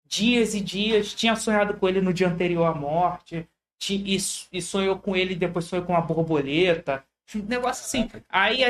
dias 0.04 0.54
e 0.54 0.60
dias. 0.60 1.14
Tinha 1.14 1.36
sonhado 1.36 1.74
com 1.74 1.88
ele 1.88 2.00
no 2.00 2.12
dia 2.12 2.26
anterior 2.26 2.64
à 2.66 2.74
morte. 2.74 3.46
E, 3.88 4.16
e 4.52 4.60
sonhou 4.60 4.98
com 4.98 5.14
ele, 5.14 5.36
depois 5.36 5.66
sonhou 5.66 5.84
com 5.84 5.92
uma 5.92 6.00
borboleta. 6.00 7.04
Um 7.34 7.44
negócio 7.44 7.84
assim. 7.84 8.10
Aí, 8.28 8.64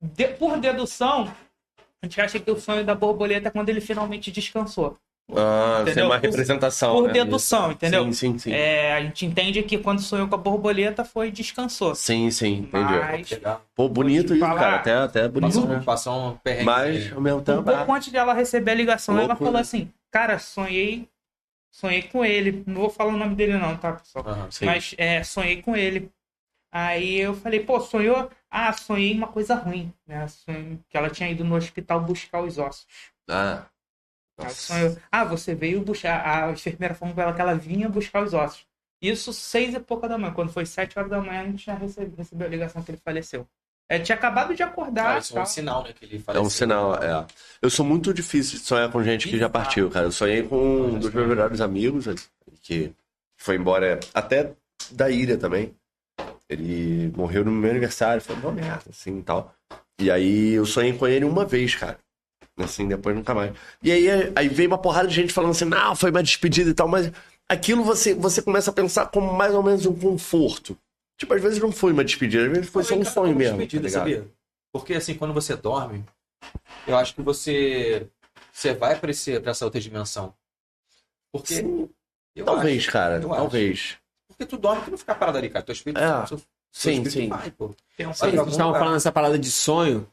de- 0.00 0.28
por 0.28 0.58
dedução, 0.58 1.32
a 2.02 2.06
gente 2.06 2.20
acha 2.20 2.38
que 2.38 2.50
o 2.50 2.58
sonho 2.58 2.84
da 2.84 2.94
borboleta 2.94 3.48
é 3.48 3.50
quando 3.50 3.68
ele 3.68 3.80
finalmente 3.80 4.30
descansou. 4.30 4.96
Ah, 5.30 5.80
isso 5.80 5.90
é 5.90 5.92
Entendeu? 5.92 6.06
uma 6.06 6.18
Por- 6.18 6.24
representação. 6.24 6.94
Por 6.94 7.06
né? 7.08 7.12
dedução, 7.12 7.70
entendeu? 7.72 8.04
Sim, 8.06 8.12
sim, 8.12 8.38
sim. 8.38 8.50
É, 8.50 8.94
a 8.94 9.00
gente 9.02 9.26
entende 9.26 9.62
que 9.62 9.76
quando 9.76 10.00
sonhou 10.00 10.26
com 10.26 10.34
a 10.34 10.38
borboleta 10.38 11.04
foi 11.04 11.30
descansou. 11.30 11.94
Sim, 11.94 12.30
sim, 12.30 12.60
entendi. 12.60 12.94
Mas. 12.94 13.38
Pô, 13.74 13.90
bonito 13.90 14.32
isso, 14.32 14.40
falar. 14.40 14.58
cara. 14.58 14.76
Até, 14.76 14.94
até 14.94 15.28
bonito. 15.28 15.52
Passou, 15.54 15.68
né? 15.68 15.82
passou 15.84 16.28
um 16.30 16.36
perrengue. 16.38 16.64
Mas, 16.64 17.12
ao 17.12 17.20
mesmo 17.20 17.40
Um 17.40 17.42
tempo. 17.42 17.62
pouco 17.62 17.92
antes 17.92 18.10
dela 18.10 18.32
receber 18.32 18.70
a 18.70 18.74
ligação, 18.74 19.18
ela 19.18 19.36
falou 19.36 19.56
assim: 19.58 19.92
Cara, 20.10 20.38
sonhei. 20.38 21.06
Sonhei 21.70 22.02
com 22.02 22.24
ele. 22.24 22.62
Não 22.66 22.80
vou 22.80 22.88
falar 22.90 23.12
o 23.12 23.16
nome 23.18 23.34
dele, 23.34 23.58
não, 23.58 23.76
tá, 23.76 23.92
pessoal? 23.92 24.24
Mas 24.62 24.94
é, 24.96 25.22
sonhei 25.22 25.60
com 25.60 25.76
ele. 25.76 26.10
Aí 26.70 27.18
eu 27.20 27.34
falei, 27.34 27.60
pô, 27.60 27.80
sonhou? 27.80 28.30
Ah, 28.50 28.72
sonhei 28.72 29.14
uma 29.14 29.28
coisa 29.28 29.54
ruim, 29.54 29.92
né? 30.06 30.26
Sonhei 30.28 30.78
que 30.88 30.96
ela 30.96 31.08
tinha 31.10 31.30
ido 31.30 31.44
no 31.44 31.54
hospital 31.56 32.00
buscar 32.00 32.42
os 32.42 32.58
ossos. 32.58 32.86
Ah. 33.28 33.64
Ela 34.38 34.50
sonhou, 34.50 34.96
ah, 35.10 35.24
você 35.24 35.54
veio 35.54 35.80
buscar. 35.80 36.24
A 36.46 36.52
enfermeira 36.52 36.94
falou 36.94 37.14
pra 37.14 37.24
ela 37.24 37.32
que 37.34 37.40
ela 37.40 37.54
vinha 37.54 37.88
buscar 37.88 38.22
os 38.22 38.34
ossos. 38.34 38.66
Isso 39.00 39.32
seis 39.32 39.74
e 39.74 39.80
pouca 39.80 40.08
da 40.08 40.18
manhã. 40.18 40.32
Quando 40.32 40.52
foi 40.52 40.66
sete 40.66 40.98
horas 40.98 41.10
da 41.10 41.20
manhã, 41.20 41.42
a 41.42 41.44
gente 41.44 41.64
já 41.64 41.74
recebeu, 41.74 42.14
recebeu 42.16 42.46
a 42.46 42.50
ligação 42.50 42.82
que 42.82 42.90
ele 42.90 43.00
faleceu. 43.04 43.46
É, 43.90 43.98
tinha 43.98 44.16
acabado 44.16 44.54
de 44.54 44.62
acordar. 44.62 45.16
Ah, 45.16 45.18
isso 45.18 45.38
é 45.38 45.40
um 45.42 45.46
sinal, 45.46 45.82
né? 45.84 45.92
Que 45.94 46.04
ele 46.04 46.16
É 46.16 46.20
faleceu. 46.20 46.46
um 46.46 46.50
sinal, 46.50 46.94
é. 46.96 47.26
Eu 47.62 47.70
sou 47.70 47.86
muito 47.86 48.12
difícil 48.12 48.58
de 48.58 48.64
sonhar 48.64 48.90
com 48.92 49.02
gente 49.02 49.28
que 49.28 49.38
já 49.38 49.48
partiu, 49.48 49.88
cara. 49.90 50.06
Eu 50.06 50.12
sonhei 50.12 50.42
com 50.42 50.56
um 50.56 50.98
dos 50.98 51.12
meus 51.12 51.26
melhores 51.26 51.60
amigos, 51.60 52.06
que 52.60 52.92
foi 53.36 53.56
embora 53.56 53.98
até 54.12 54.52
da 54.90 55.08
ilha 55.10 55.38
também. 55.38 55.74
Ele 56.48 57.12
morreu 57.16 57.44
no 57.44 57.50
meu 57.50 57.70
aniversário, 57.70 58.22
foi 58.22 58.34
uma 58.36 58.52
merda, 58.52 58.90
assim 58.90 59.18
e 59.18 59.22
tal. 59.22 59.54
E 60.00 60.10
aí 60.10 60.52
eu 60.52 60.64
sonhei 60.64 60.92
com 60.92 61.06
ele 61.06 61.24
uma 61.24 61.44
vez, 61.44 61.74
cara. 61.74 61.98
Assim, 62.56 62.88
depois 62.88 63.14
nunca 63.14 63.34
mais. 63.34 63.52
E 63.82 63.92
aí, 63.92 64.06
aí 64.34 64.48
veio 64.48 64.70
uma 64.70 64.78
porrada 64.78 65.08
de 65.08 65.14
gente 65.14 65.32
falando 65.32 65.50
assim, 65.50 65.64
não, 65.64 65.94
foi 65.94 66.10
uma 66.10 66.22
despedida 66.22 66.70
e 66.70 66.74
tal, 66.74 66.88
mas 66.88 67.12
aquilo 67.48 67.84
você, 67.84 68.14
você 68.14 68.42
começa 68.42 68.70
a 68.70 68.74
pensar 68.74 69.06
como 69.06 69.32
mais 69.32 69.54
ou 69.54 69.62
menos 69.62 69.86
um 69.86 69.94
conforto. 69.94 70.76
Tipo, 71.18 71.34
às 71.34 71.42
vezes 71.42 71.58
não 71.58 71.72
foi 71.72 71.92
uma 71.92 72.04
despedida, 72.04 72.46
às 72.46 72.50
vezes 72.50 72.70
foi 72.70 72.84
só 72.84 72.94
um 72.94 73.04
sonho 73.04 73.36
mesmo. 73.36 73.58
despedida, 73.58 73.84
tá 73.84 73.90
sabia? 73.90 74.26
Porque 74.72 74.94
assim, 74.94 75.14
quando 75.14 75.34
você 75.34 75.56
dorme, 75.56 76.04
eu 76.86 76.96
acho 76.96 77.14
que 77.14 77.22
você 77.22 78.08
você 78.52 78.74
vai 78.74 78.98
pra, 78.98 79.10
esse, 79.10 79.38
pra 79.40 79.52
essa 79.52 79.64
outra 79.64 79.80
dimensão. 79.80 80.34
Porque. 81.32 81.88
Talvez, 82.44 82.82
acho, 82.82 82.92
cara. 82.92 83.20
eu 83.20 83.32
acho. 83.32 83.98
Porque 84.38 84.46
tu 84.48 84.56
dorme, 84.56 84.82
tu 84.84 84.90
não 84.92 84.98
fica 84.98 85.14
parado 85.16 85.36
ali, 85.38 85.48
cara. 85.50 85.64
Teu 85.64 85.72
espírito, 85.72 86.00
É. 86.00 86.26
seu, 86.26 86.38
seu 86.38 86.92
Sim, 86.94 87.02
espírito 87.02 87.10
sim. 87.12 87.28
vai, 87.28 87.50
pô. 87.50 87.74
Pensa 87.96 88.24
Vai 88.26 88.36
Vocês 88.36 88.48
estavam 88.52 88.72
falando 88.74 88.96
essa 88.96 89.10
parada 89.10 89.36
de 89.36 89.50
sonho. 89.50 90.06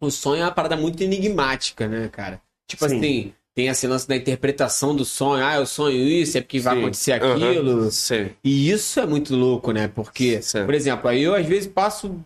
O 0.00 0.10
sonho 0.10 0.42
é 0.42 0.44
uma 0.44 0.52
parada 0.52 0.76
muito 0.76 1.02
enigmática, 1.02 1.88
né, 1.88 2.08
cara? 2.08 2.40
Tipo 2.68 2.88
Sim. 2.88 2.96
assim, 2.96 3.34
tem 3.54 3.66
esse 3.68 3.86
lance 3.88 4.06
da 4.06 4.14
interpretação 4.14 4.94
do 4.94 5.04
sonho. 5.04 5.44
Ah, 5.44 5.56
eu 5.56 5.66
sonho 5.66 5.96
isso, 5.96 6.38
é 6.38 6.40
porque 6.42 6.60
vai 6.60 6.74
Sim. 6.74 6.80
acontecer 6.82 7.12
Aham. 7.22 7.32
aquilo. 7.34 7.90
Sim. 7.90 8.30
E 8.44 8.70
isso 8.70 9.00
é 9.00 9.06
muito 9.06 9.34
louco, 9.34 9.72
né? 9.72 9.88
Porque, 9.88 10.40
Sim. 10.42 10.64
por 10.64 10.74
exemplo, 10.74 11.08
aí 11.08 11.22
eu 11.22 11.34
às 11.34 11.46
vezes 11.46 11.66
passo 11.66 12.22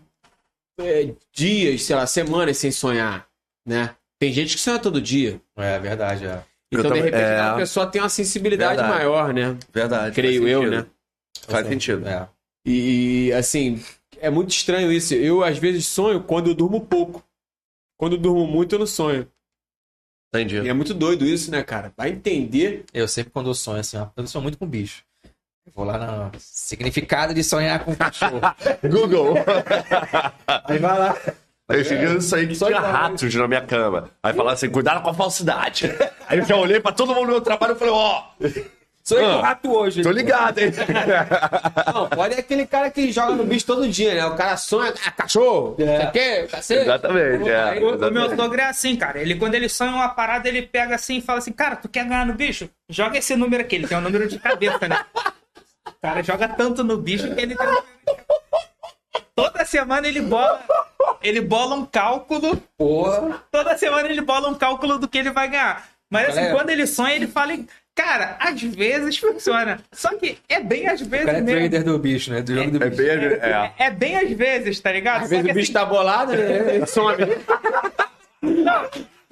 é, 0.79 1.15
dias, 1.33 1.83
sei 1.85 1.97
lá, 1.97 2.07
semanas 2.07 2.59
sem 2.59 2.71
sonhar, 2.71 3.27
né? 3.67 3.95
Tem 4.19 4.33
gente 4.33 4.57
que 4.57 4.61
sonha 4.61 4.79
todo 4.79 5.01
dia. 5.01 5.41
É 5.57 5.79
verdade, 5.79 6.27
é. 6.27 6.43
Eu 6.71 6.81
Então, 6.81 6.93
de 6.93 6.99
repente, 7.01 7.15
é. 7.23 7.41
a 7.41 7.55
pessoa 7.55 7.87
tem 7.87 8.01
uma 8.03 8.09
sensibilidade 8.09 8.77
Verdade. 8.77 8.95
maior, 8.95 9.33
né? 9.35 9.57
Verdade. 9.73 10.15
Creio 10.15 10.47
eu, 10.47 10.61
sentido. 10.63 10.77
né? 10.83 10.87
Faz 11.49 11.67
sentido. 11.67 12.07
É. 12.07 12.29
E, 12.65 13.33
assim, 13.33 13.83
é 14.21 14.31
muito 14.31 14.51
estranho 14.51 14.93
isso. 14.93 15.15
Eu, 15.15 15.43
às 15.43 15.59
vezes, 15.59 15.87
sonho 15.87 16.23
quando 16.23 16.51
eu 16.51 16.55
durmo 16.55 16.81
pouco. 16.81 17.25
Quando 17.99 18.15
eu 18.15 18.19
durmo 18.19 18.47
muito, 18.47 18.75
eu 18.75 18.79
não 18.79 18.87
sonho. 18.87 19.27
Entendi. 20.33 20.61
E 20.61 20.69
é 20.69 20.73
muito 20.73 20.95
doido 20.95 21.27
isso, 21.27 21.51
né, 21.51 21.63
cara? 21.63 21.93
Vai 21.97 22.11
entender. 22.11 22.85
Eu 22.95 23.09
sempre, 23.09 23.33
quando 23.33 23.51
eu 23.51 23.55
sonho 23.55 23.81
assim, 23.81 23.97
eu 24.17 24.27
sonho 24.27 24.43
muito 24.43 24.59
com 24.59 24.67
bicho. 24.67 25.03
Eu 25.67 25.73
vou 25.75 25.85
lá 25.85 25.99
no 25.99 26.33
significado 26.39 27.35
de 27.35 27.43
sonhar 27.43 27.85
com 27.85 27.95
cachorro. 27.95 28.41
Google. 28.89 29.35
Aí 30.47 30.79
vai 30.79 30.99
lá. 30.99 31.17
Esse 31.71 31.97
dia 31.97 32.09
eu 32.09 32.21
saí 32.21 32.49
que 32.49 32.55
Só 32.55 32.67
tinha 32.67 32.81
ratos 32.81 33.33
na 33.35 33.47
minha 33.47 33.61
cama. 33.61 34.11
Aí 34.23 34.33
falava 34.33 34.55
assim, 34.55 34.71
cuidado 34.71 35.03
com 35.03 35.11
a 35.11 35.15
falsidade. 35.15 35.87
Aí 36.27 36.39
eu 36.39 36.45
já 36.45 36.57
olhei 36.57 36.81
pra 36.81 36.91
todo 36.93 37.15
mundo 37.15 37.27
no 37.27 37.33
meu 37.33 37.41
trabalho 37.41 37.75
e 37.75 37.79
falei, 37.79 37.95
ó, 37.95 38.25
Sonhei 39.15 39.25
com 39.33 39.39
Ah. 39.39 39.43
rato 39.43 39.73
hoje. 39.73 40.03
tô 40.03 40.11
ligado, 40.11 40.59
hein? 40.59 40.73
Não, 41.95 42.09
pode 42.09 42.35
é 42.35 42.39
aquele 42.39 42.67
cara 42.67 42.91
que 42.91 43.11
joga 43.13 43.33
no 43.35 43.45
bicho 43.45 43.67
todo 43.67 43.89
dia, 43.89 44.15
né? 44.15 44.27
O 44.27 44.37
cara 44.37 44.57
sonha, 44.57 44.93
ah, 45.07 45.11
cachorro, 45.11 45.77
É. 45.79 46.07
quer, 46.07 46.47
cacete? 46.49 46.83
Exatamente, 46.83 47.49
é. 47.49 47.65
O, 47.75 47.79
o 47.79 47.81
meu 47.81 47.95
Exatamente. 47.95 48.37
sogro 48.37 48.61
é 48.61 48.65
assim, 48.67 48.97
cara. 48.97 49.19
Ele, 49.21 49.35
quando 49.35 49.55
ele 49.55 49.69
sonha 49.69 49.91
uma 49.93 50.09
parada, 50.09 50.49
ele 50.49 50.63
pega 50.63 50.95
assim 50.95 51.17
e 51.19 51.21
fala 51.21 51.39
assim: 51.39 51.53
Cara, 51.53 51.77
tu 51.77 51.89
quer 51.89 52.05
ganhar 52.05 52.25
no 52.27 52.35
bicho? 52.35 52.69
Joga 52.89 53.19
esse 53.19 53.35
número 53.37 53.63
aqui. 53.63 53.77
Ele 53.77 53.87
tem 53.89 53.99
um 53.99 54.03
número 54.03 54.29
de 54.29 54.39
cabeça, 54.39 54.89
né? 54.89 55.05
O 55.87 55.93
cara 56.01 56.23
joga 56.23 56.49
tanto 56.49 56.83
no 56.85 56.97
bicho 56.97 57.35
que 57.35 57.41
ele 57.41 57.55
tem 57.57 57.67
um 57.67 57.71
número 57.71 57.87
de 58.07 58.15
cabeça. 58.15 58.31
Toda 59.35 59.65
semana 59.65 60.07
ele 60.07 60.21
bola. 60.21 60.63
Ele 61.23 61.41
bola 61.41 61.75
um 61.75 61.85
cálculo. 61.85 62.57
Porra. 62.77 63.43
Toda 63.51 63.77
semana 63.77 64.09
ele 64.09 64.21
bola 64.21 64.49
um 64.49 64.55
cálculo 64.55 64.99
do 64.99 65.09
que 65.09 65.19
ele 65.19 65.31
vai 65.31 65.49
ganhar. 65.49 65.85
Mas 66.11 66.27
assim, 66.29 66.37
Galera. 66.37 66.55
quando 66.57 66.71
ele 66.71 66.87
sonha, 66.87 67.15
ele 67.15 67.27
fala. 67.29 67.55
em- 67.55 67.69
Cara, 67.95 68.37
às 68.41 68.61
vezes 68.63 69.19
funciona. 69.19 69.81
Só 69.93 70.17
que 70.17 70.39
é 70.49 70.61
bem 70.61 70.87
às 70.89 71.01
O 71.01 71.07
vezes 71.07 71.27
cara 71.27 71.39
é 71.39 71.41
mesmo. 71.43 71.59
trader 71.61 71.85
do 71.85 71.99
bicho, 71.99 72.33
né? 72.33 72.41
Do 72.41 72.55
jogo 72.55 72.71
do 72.79 72.83
É 72.85 72.89
bicho. 72.91 73.03
bem... 73.03 73.11
É. 73.19 73.73
É 73.79 73.91
bem 73.91 74.17
às 74.17 74.31
vezes, 74.33 74.81
tá 74.81 74.91
ligado? 74.93 75.23
Às 75.23 75.23
Só 75.25 75.29
vezes 75.31 75.45
que 75.47 75.51
o 75.51 75.55
bicho 75.55 75.65
assim, 75.65 75.73
tá 75.73 75.85
bolado, 75.85 76.33
né? 76.33 76.75
Ele 76.77 76.87
some. 76.87 77.17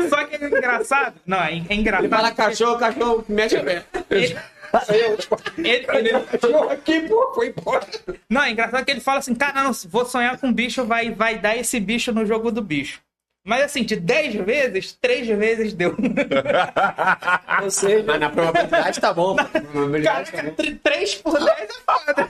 Só 0.08 0.24
que 0.26 0.36
é 0.36 0.46
engraçado. 0.46 1.14
Não, 1.26 1.38
é, 1.42 1.62
é 1.68 1.74
engraçado. 1.74 2.04
Ele 2.04 2.14
fala 2.14 2.30
cachorro, 2.32 2.74
o 2.74 2.78
cachorro 2.78 3.24
mexe 3.28 3.56
a 3.56 3.64
perna. 3.64 3.84
Ele, 4.10 4.36
ele, 5.58 5.86
ele- 5.88 6.20
Cachorro 6.20 6.70
aqui, 6.70 7.00
pô, 7.08 7.32
foi 7.34 7.48
embora. 7.56 7.86
não, 8.28 8.42
é 8.42 8.50
engraçado 8.50 8.84
que 8.84 8.90
ele 8.90 9.00
fala 9.00 9.18
assim, 9.18 9.34
cara, 9.34 9.62
não, 9.64 9.72
vou 9.88 10.04
sonhar 10.04 10.36
com 10.38 10.48
um 10.48 10.52
bicho, 10.52 10.84
vai, 10.84 11.10
vai 11.10 11.38
dar 11.38 11.56
esse 11.56 11.80
bicho 11.80 12.12
no 12.12 12.26
jogo 12.26 12.50
do 12.52 12.60
bicho. 12.62 13.00
Mas 13.48 13.62
assim, 13.62 13.82
de 13.82 13.96
10 13.96 14.34
vezes, 14.44 14.92
3 15.00 15.26
vezes 15.28 15.72
deu. 15.72 15.96
Eu 17.62 17.70
sei, 17.70 18.02
mas 18.02 18.20
na 18.20 18.28
probabilidade 18.28 19.00
tá 19.00 19.14
bom. 19.14 19.34
Na 19.36 19.44
probabilidade 19.44 20.30
tá. 20.30 20.36
Caraca, 20.36 20.78
3 20.82 21.14
por 21.14 21.32
10 21.32 21.50
é 21.50 21.66
foda. 21.86 22.28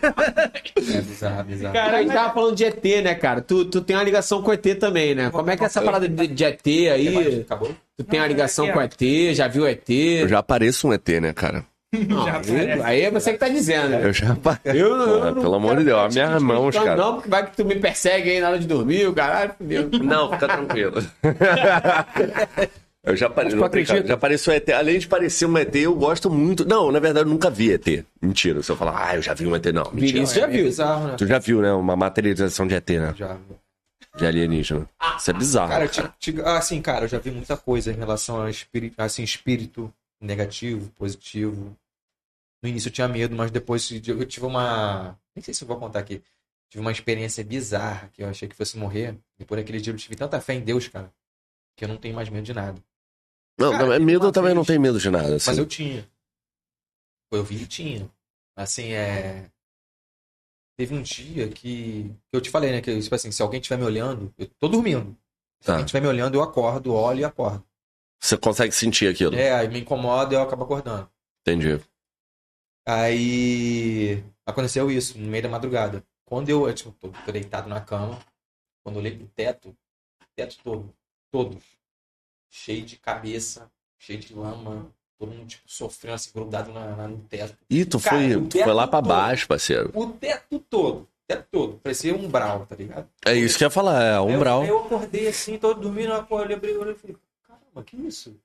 É 0.76 1.00
bizarro, 1.00 1.44
bizarro. 1.44 1.74
Cara, 1.74 1.96
a 1.96 2.02
gente 2.02 2.12
tava 2.12 2.32
falando 2.32 2.54
de 2.54 2.64
ET, 2.64 2.84
né, 3.02 3.16
cara? 3.16 3.40
Tu, 3.40 3.64
tu 3.64 3.80
tem 3.80 3.96
uma 3.96 4.04
ligação 4.04 4.40
com 4.42 4.52
ET 4.52 4.64
também, 4.78 5.16
né? 5.16 5.28
Como 5.30 5.50
é 5.50 5.56
que 5.56 5.64
é 5.64 5.66
essa 5.66 5.82
parada 5.82 6.08
de, 6.08 6.26
de 6.28 6.44
ET 6.44 6.66
aí? 6.66 7.40
Acabou? 7.40 7.74
Tu 7.96 8.04
tem 8.04 8.20
uma 8.20 8.28
ligação 8.28 8.68
é 8.68 8.72
com 8.72 8.80
ET? 8.80 9.34
Já 9.34 9.48
viu 9.48 9.66
ET? 9.66 9.90
Eu 9.90 10.28
já 10.28 10.40
pareço 10.40 10.86
um 10.86 10.92
ET, 10.92 11.08
né, 11.20 11.32
cara? 11.32 11.64
Não, 12.06 12.26
aí, 12.26 12.82
aí 12.82 13.00
é 13.02 13.10
você 13.10 13.32
que 13.32 13.38
tá 13.38 13.48
dizendo, 13.48 13.88
né? 13.88 14.00
Eu 14.04 14.12
já 14.12 14.34
pareço. 14.36 14.76
Eu 14.76 14.94
eu 14.96 15.34
pelo 15.34 15.54
amor 15.54 15.76
de 15.78 15.84
Deus, 15.84 15.98
as 15.98 16.14
minhas 16.14 16.42
mãos, 16.42 16.74
cara. 16.76 16.96
Não, 16.96 17.14
porque 17.14 17.28
vai 17.30 17.46
que 17.48 17.56
tu 17.56 17.64
me 17.64 17.76
persegue 17.76 18.30
aí 18.30 18.40
na 18.40 18.50
hora 18.50 18.58
de 18.58 18.66
dormir, 18.66 19.06
o 19.08 19.14
caralho, 19.14 19.54
fudeu. 19.56 19.88
Não, 20.02 20.30
fica 20.32 20.46
tranquilo. 20.48 21.02
Eu 23.04 23.16
já, 23.16 23.30
pare... 23.30 23.48
tu 23.48 23.56
não, 23.56 23.62
já 24.06 24.16
pareço 24.18 24.50
um 24.50 24.54
ET. 24.54 24.68
Além 24.70 24.98
de 24.98 25.06
parecer 25.08 25.46
um 25.46 25.56
ET, 25.56 25.74
eu 25.76 25.94
gosto 25.94 26.28
muito. 26.28 26.66
Não, 26.68 26.92
na 26.92 26.98
verdade, 26.98 27.26
eu 27.26 27.30
nunca 27.32 27.48
vi 27.48 27.72
ET. 27.72 28.04
Mentira. 28.20 28.62
Se 28.62 28.70
eu 28.70 28.76
falar, 28.76 29.02
ah, 29.10 29.16
eu 29.16 29.22
já 29.22 29.32
vi 29.32 29.46
um 29.46 29.56
ET, 29.56 29.64
não. 29.66 29.84
Mentira. 29.92 30.12
Vinícius 30.12 30.32
já 30.38 30.44
É 30.44 30.50
viu. 30.50 30.64
bizarro, 30.64 31.06
né? 31.08 31.14
Tu 31.16 31.26
já 31.26 31.38
viu, 31.38 31.62
né? 31.62 31.72
Uma 31.72 31.96
materialização 31.96 32.66
de 32.66 32.74
ET, 32.74 32.90
né? 32.90 33.14
Já. 33.16 33.36
De 34.16 34.26
alienígena. 34.26 34.86
Isso 35.16 35.30
é 35.30 35.32
bizarro. 35.32 35.70
Cara, 35.70 35.88
te- 35.88 36.02
te- 36.18 36.40
assim, 36.42 36.82
cara, 36.82 37.04
eu 37.04 37.08
já 37.08 37.18
vi 37.18 37.30
muita 37.30 37.56
coisa 37.56 37.90
em 37.90 37.94
relação 37.96 38.42
a 38.42 38.50
espírito, 38.50 38.94
assim, 38.98 39.22
espírito 39.22 39.90
negativo, 40.20 40.90
positivo. 40.92 41.76
No 42.62 42.68
início 42.68 42.88
eu 42.88 42.92
tinha 42.92 43.06
medo, 43.08 43.36
mas 43.36 43.50
depois 43.50 43.88
eu 43.90 44.26
tive 44.26 44.46
uma. 44.46 45.18
Nem 45.34 45.42
sei 45.42 45.54
se 45.54 45.62
eu 45.62 45.68
vou 45.68 45.78
contar 45.78 46.00
aqui. 46.00 46.22
Tive 46.70 46.80
uma 46.80 46.92
experiência 46.92 47.42
bizarra 47.44 48.08
que 48.12 48.22
eu 48.22 48.28
achei 48.28 48.48
que 48.48 48.54
fosse 48.56 48.76
morrer. 48.76 49.16
E 49.38 49.44
por 49.44 49.58
aquele 49.58 49.80
dia 49.80 49.92
eu 49.92 49.96
tive 49.96 50.16
tanta 50.16 50.40
fé 50.40 50.54
em 50.54 50.60
Deus, 50.60 50.88
cara, 50.88 51.12
que 51.76 51.84
eu 51.84 51.88
não 51.88 51.96
tenho 51.96 52.14
mais 52.14 52.28
medo 52.28 52.44
de 52.44 52.52
nada. 52.52 52.82
não, 53.58 53.70
cara, 53.72 53.86
não, 53.86 53.92
é 53.92 53.98
medo 53.98 54.26
eu 54.26 54.32
também 54.32 54.48
vez- 54.48 54.56
não 54.56 54.64
tenho 54.64 54.80
medo 54.80 54.98
de 54.98 55.08
nada. 55.10 55.36
Assim. 55.36 55.50
Mas 55.50 55.58
eu 55.58 55.66
tinha. 55.66 56.08
Eu 57.30 57.44
vi 57.44 57.62
e 57.62 57.66
tinha. 57.66 58.10
Assim, 58.56 58.92
é. 58.92 59.50
Teve 60.76 60.94
um 60.94 61.02
dia 61.02 61.48
que. 61.48 62.04
que 62.30 62.36
eu 62.36 62.40
te 62.40 62.50
falei, 62.50 62.70
né? 62.72 62.80
Que, 62.80 63.00
tipo 63.00 63.14
assim, 63.14 63.30
se 63.32 63.42
alguém 63.42 63.60
estiver 63.60 63.78
me 63.78 63.84
olhando, 63.84 64.32
eu 64.38 64.46
tô 64.60 64.68
dormindo. 64.68 65.16
Se 65.60 65.66
Tá. 65.66 65.72
alguém 65.72 65.84
estiver 65.86 66.00
me 66.00 66.08
olhando, 66.08 66.34
eu 66.34 66.42
acordo, 66.42 66.92
olho 66.94 67.20
e 67.20 67.24
acordo. 67.24 67.64
Você 68.20 68.36
consegue 68.36 68.72
sentir 68.74 69.08
aquilo. 69.08 69.34
É, 69.36 69.52
aí 69.54 69.68
me 69.68 69.80
incomoda 69.80 70.34
e 70.34 70.36
eu 70.36 70.42
acabo 70.42 70.64
acordando. 70.64 71.08
Entendi. 71.46 71.80
Aí 72.86 74.22
aconteceu 74.46 74.90
isso, 74.90 75.18
no 75.18 75.28
meio 75.28 75.42
da 75.42 75.48
madrugada. 75.48 76.02
Quando 76.24 76.48
eu, 76.48 76.66
eu, 76.66 76.74
tipo, 76.74 76.90
tô, 76.92 77.08
tô 77.24 77.32
deitado 77.32 77.68
na 77.68 77.80
cama, 77.80 78.18
quando 78.82 78.96
eu 78.96 79.00
olhei 79.00 79.16
pro 79.16 79.26
teto, 79.28 79.76
teto 80.34 80.56
todo, 80.62 80.94
todos, 81.30 81.62
cheio 82.50 82.84
de 82.84 82.96
cabeça, 82.96 83.70
cheio 83.98 84.18
de 84.18 84.34
lama, 84.34 84.90
todo 85.18 85.30
mundo, 85.32 85.46
tipo, 85.46 85.62
sofrendo 85.66 86.14
assim, 86.14 86.30
grudado 86.34 86.72
na, 86.72 86.96
na- 86.96 87.08
no 87.08 87.18
teto. 87.28 87.56
Ih, 87.70 87.84
tu 87.84 88.00
Cara, 88.00 88.16
foi, 88.16 88.46
tu 88.48 88.58
foi 88.58 88.72
lá 88.74 88.86
pra 88.86 89.00
todo. 89.00 89.08
baixo, 89.08 89.46
parceiro. 89.48 89.90
O 89.94 90.06
teto 90.12 90.58
todo, 90.58 91.00
o 91.00 91.08
teto 91.26 91.46
todo, 91.50 91.78
parecia 91.78 92.14
um 92.14 92.28
brau, 92.28 92.66
tá 92.66 92.74
ligado? 92.76 93.08
É 93.24 93.34
isso 93.34 93.56
que 93.56 93.64
eu 93.64 93.66
ia 93.66 93.70
falar, 93.70 94.02
é 94.02 94.16
eu- 94.16 94.24
umbral. 94.26 94.62
Aí 94.62 94.68
eu 94.68 94.78
acordei 94.84 95.28
assim, 95.28 95.58
todo 95.58 95.80
dormindo, 95.80 96.08
eu 96.08 96.16
acordei, 96.16 96.56
olho 96.76 96.92
e 96.92 96.94
falei, 96.94 97.16
caramba, 97.82 97.84
que 97.84 97.96
isso? 97.96 98.40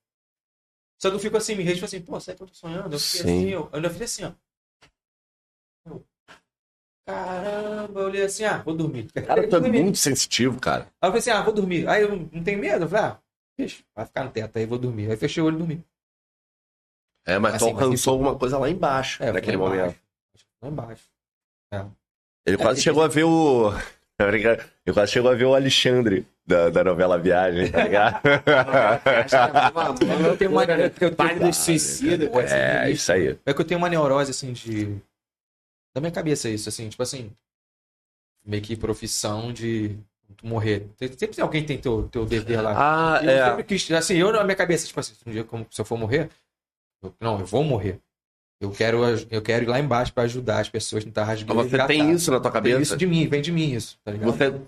Só 1.02 1.10
que 1.10 1.16
eu 1.16 1.20
fico 1.20 1.36
assim, 1.38 1.56
me 1.56 1.64
resto 1.64 1.84
assim, 1.86 2.02
pô, 2.02 2.20
será 2.20 2.38
que 2.38 2.44
eu 2.44 2.48
tô 2.48 2.54
sonhando? 2.54 2.96
Eu 2.96 3.00
fiquei 3.00 3.22
Sim. 3.22 3.38
assim, 3.38 3.50
eu, 3.50 3.62
eu 3.62 3.70
ainda 3.74 3.90
fiz 3.90 4.02
assim, 4.04 4.24
ó. 4.26 4.32
Eu, 5.86 6.06
Caramba, 7.06 8.00
eu 8.00 8.06
olhei 8.06 8.24
assim, 8.24 8.46
ah, 8.46 8.60
vou 8.64 8.74
dormir. 8.76 9.12
Cara, 9.12 9.46
tu 9.48 9.58
é 9.58 9.60
Dormi. 9.60 9.82
muito 9.84 9.98
sensitivo, 9.98 10.58
cara. 10.60 10.86
Aí 11.02 11.08
eu 11.10 11.12
falei 11.12 11.20
assim, 11.20 11.30
ah, 11.32 11.42
vou 11.42 11.54
dormir. 11.54 11.86
Aí 11.88 12.02
eu 12.04 12.16
não 12.16 12.44
tenho 12.44 12.58
medo, 12.60 12.86
eu 12.86 12.90
falei, 12.90 13.06
ah, 13.12 13.20
deixa, 13.58 13.84
vai 13.94 14.06
ficar 14.06 14.24
no 14.24 14.32
teto 14.32 14.58
aí, 14.58 14.66
vou 14.66 14.80
dormir. 14.80 15.12
Aí 15.12 15.18
fechei 15.18 15.44
o 15.44 15.48
olho 15.48 15.56
e 15.56 15.60
dormi. 15.60 15.86
É, 17.26 17.38
mas 17.40 17.54
tu 17.54 17.56
Assim, 17.56 17.66
mas 17.66 17.74
alcançou 17.74 17.94
isso- 17.94 18.10
alguma 18.10 18.38
coisa 18.40 18.58
lá 18.58 18.70
embaixo, 18.70 19.22
É, 19.22 19.32
naquele 19.34 19.58
lá 19.58 19.64
momento. 19.66 19.82
embaixo. 19.82 20.48
Lá 20.62 20.70
embaixo. 20.70 21.10
Ele 22.46 22.58
quase 22.58 22.80
É, 22.80 22.84
chegou 22.84 23.04
a 23.04 23.08
ver 23.08 23.24
o. 23.26 23.72
Tá 24.18 24.30
ligado? 24.30 24.64
Ele 24.86 24.94
quase 24.94 25.12
chegou 25.12 25.32
a 25.32 25.36
ver 25.36 25.46
o 25.46 25.56
Alexandre 25.56 26.28
da, 26.46 26.70
da 26.70 26.84
novela 26.84 27.18
Viagem, 27.18 27.72
tá 27.72 27.84
ligado? 27.84 28.22
Eu 30.28 30.38
tenho 30.38 30.52
uma, 30.52 30.64
eu 30.66 30.90
tenho, 30.90 31.16
Pai 31.16 31.40
dos 31.40 31.58
suicidas. 31.58 32.30
é, 32.52 32.92
isso 32.92 33.12
aí. 33.12 33.38
É 33.46 33.54
que 33.54 33.62
eu 33.62 33.66
tenho 33.66 33.78
uma 33.80 33.90
neurose, 33.90 34.32
assim, 34.32 34.54
de. 34.54 34.96
Da 35.96 36.02
minha 36.02 36.12
cabeça, 36.12 36.50
isso, 36.50 36.70
assim, 36.70 36.90
tipo 36.90 37.02
assim. 37.02 37.32
Meio 38.46 38.62
que 38.62 38.76
profissão 38.76 39.54
de 39.54 39.98
morrer. 40.44 40.88
Sempre 40.98 41.28
tem 41.36 41.44
alguém 41.44 41.62
que 41.62 41.68
tem 41.68 41.78
teu, 41.78 42.08
teu 42.10 42.26
dever 42.26 42.62
lá. 42.62 42.74
Ah, 43.18 43.24
eu 43.24 43.30
é. 43.30 43.46
sempre 43.50 43.64
quis, 43.64 43.90
assim, 43.92 44.16
eu 44.16 44.32
na 44.32 44.44
minha 44.44 44.56
cabeça, 44.56 44.86
tipo 44.86 45.00
assim, 45.00 45.14
um 45.26 45.32
dia 45.32 45.44
como, 45.44 45.66
se 45.70 45.80
eu 45.80 45.86
for 45.86 45.98
morrer, 45.98 46.30
eu- 47.02 47.14
não, 47.20 47.40
eu 47.40 47.46
vou 47.46 47.64
morrer. 47.64 48.00
Eu 48.64 48.72
quero, 48.72 49.04
eu 49.30 49.42
quero 49.42 49.66
ir 49.66 49.68
lá 49.68 49.80
embaixo 49.80 50.14
pra 50.14 50.24
ajudar 50.24 50.60
as 50.60 50.70
pessoas 50.70 51.04
tá 51.06 51.24
rasgando. 51.24 51.56
Mas 51.56 51.70
você 51.70 51.86
tem 51.86 52.12
isso 52.12 52.32
na 52.32 52.40
tua 52.40 52.52
Tem 52.52 52.62
cabeça? 52.62 52.82
isso 52.82 52.98
de 52.98 53.06
mim, 53.06 53.28
vem 53.28 53.42
de 53.42 53.52
mim 53.52 53.74
isso, 53.74 53.98
tá 54.04 54.12
ligado? 54.12 54.32
Você. 54.32 54.62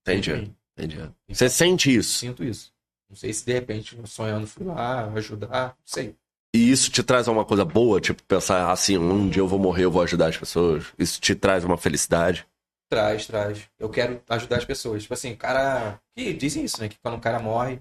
Entendi, 0.00 0.50
entendi. 0.76 1.10
Você 1.28 1.48
sente 1.48 1.94
isso. 1.94 2.18
Sinto 2.18 2.42
isso. 2.42 2.72
Não 3.08 3.16
sei 3.16 3.32
se 3.32 3.44
de 3.44 3.52
repente, 3.52 3.96
sonhando, 4.06 4.46
fui 4.46 4.66
lá 4.66 5.06
ajudar, 5.14 5.68
não 5.68 5.74
sei. 5.84 6.16
E 6.54 6.70
isso 6.70 6.90
te 6.90 7.02
traz 7.02 7.28
uma 7.28 7.44
coisa 7.44 7.64
boa, 7.64 8.00
tipo, 8.00 8.22
pensar 8.24 8.70
assim, 8.70 8.98
um 8.98 9.28
dia 9.28 9.40
eu 9.40 9.48
vou 9.48 9.58
morrer, 9.58 9.84
eu 9.84 9.90
vou 9.90 10.02
ajudar 10.02 10.28
as 10.28 10.36
pessoas. 10.36 10.86
Isso 10.98 11.20
te 11.20 11.34
traz 11.34 11.64
uma 11.64 11.78
felicidade. 11.78 12.46
Traz, 12.90 13.26
traz. 13.26 13.70
Eu 13.78 13.88
quero 13.88 14.20
ajudar 14.28 14.56
as 14.58 14.64
pessoas. 14.64 15.02
Tipo 15.02 15.14
assim, 15.14 15.32
o 15.32 15.36
cara. 15.36 15.98
Que 16.14 16.32
dizem 16.34 16.64
isso, 16.64 16.78
né? 16.80 16.88
Que 16.88 16.98
quando 16.98 17.16
o 17.16 17.20
cara 17.20 17.38
morre, 17.38 17.80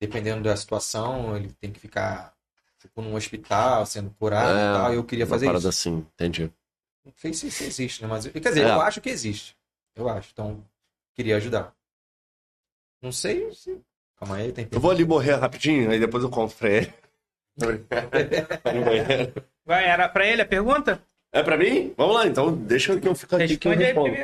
dependendo 0.00 0.42
da 0.42 0.56
situação, 0.56 1.36
ele 1.36 1.52
tem 1.60 1.72
que 1.72 1.80
ficar 1.80 2.33
tipo, 2.84 3.02
num 3.02 3.14
hospital, 3.14 3.84
sendo 3.86 4.10
curado 4.18 4.52
e 4.52 4.78
tal. 4.78 4.92
E 4.92 4.96
eu 4.96 5.04
queria 5.04 5.24
uma 5.24 5.30
fazer 5.30 5.46
parada 5.46 5.60
isso. 5.60 5.68
assim, 5.68 6.06
entendi. 6.14 6.50
Não 7.04 7.12
sei 7.16 7.32
se 7.34 7.48
isso 7.48 7.64
existe, 7.64 8.02
né? 8.02 8.08
Mas, 8.08 8.26
quer 8.26 8.38
dizer, 8.40 8.66
É. 8.66 8.70
eu 8.70 8.80
acho 8.80 9.00
que 9.00 9.10
existe. 9.10 9.56
Eu 9.96 10.08
acho. 10.08 10.30
Então, 10.32 10.64
queria 11.14 11.36
ajudar. 11.36 11.74
Não 13.02 13.12
sei 13.12 13.52
se. 13.52 13.80
Calma 14.18 14.36
aí, 14.36 14.52
tem 14.52 14.68
Eu 14.70 14.80
vou 14.80 14.90
ali 14.90 15.04
morrer 15.04 15.34
rapidinho, 15.34 15.90
aí 15.90 15.98
depois 15.98 16.22
eu 16.22 16.30
conto 16.30 16.54
pra 16.56 16.70
ele. 16.70 16.94
Vai, 19.64 19.84
era 19.86 20.08
pra 20.08 20.26
ele 20.26 20.42
a 20.42 20.46
pergunta? 20.46 21.02
É 21.32 21.42
pra 21.42 21.56
mim? 21.56 21.92
Vamos 21.96 22.14
lá, 22.14 22.26
então 22.26 22.54
deixa 22.56 22.98
que 22.98 23.08
eu 23.08 23.14
fico 23.14 23.36
aqui 23.36 23.56
que 23.56 23.68
eu 23.68 23.72
respondo. 23.72 24.14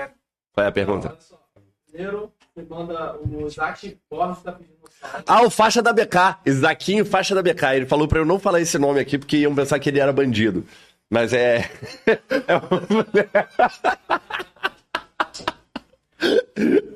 Qual 0.52 0.64
é 0.64 0.68
a 0.68 0.72
pergunta? 0.72 1.08
Olha 1.10 1.20
só. 1.20 1.40
Primeiro, 1.86 2.32
você 2.60 2.74
manda 2.74 3.16
o 3.18 3.46
Isaac 3.46 3.98
Borges 4.10 4.42
tá 4.42 4.52
pedindo. 4.52 4.78
Ah, 5.26 5.42
o 5.42 5.50
faixa 5.50 5.80
da 5.82 5.92
BK. 5.92 6.38
Isaquinho, 6.44 7.06
faixa 7.06 7.34
da 7.34 7.42
BK. 7.42 7.64
Ele 7.74 7.86
falou 7.86 8.06
pra 8.06 8.18
eu 8.18 8.26
não 8.26 8.38
falar 8.38 8.60
esse 8.60 8.78
nome 8.78 9.00
aqui 9.00 9.18
porque 9.18 9.38
iam 9.38 9.54
pensar 9.54 9.78
que 9.78 9.88
ele 9.88 9.98
era 10.00 10.12
bandido. 10.12 10.64
Mas 11.08 11.32
é. 11.32 11.70
é... 12.06 12.20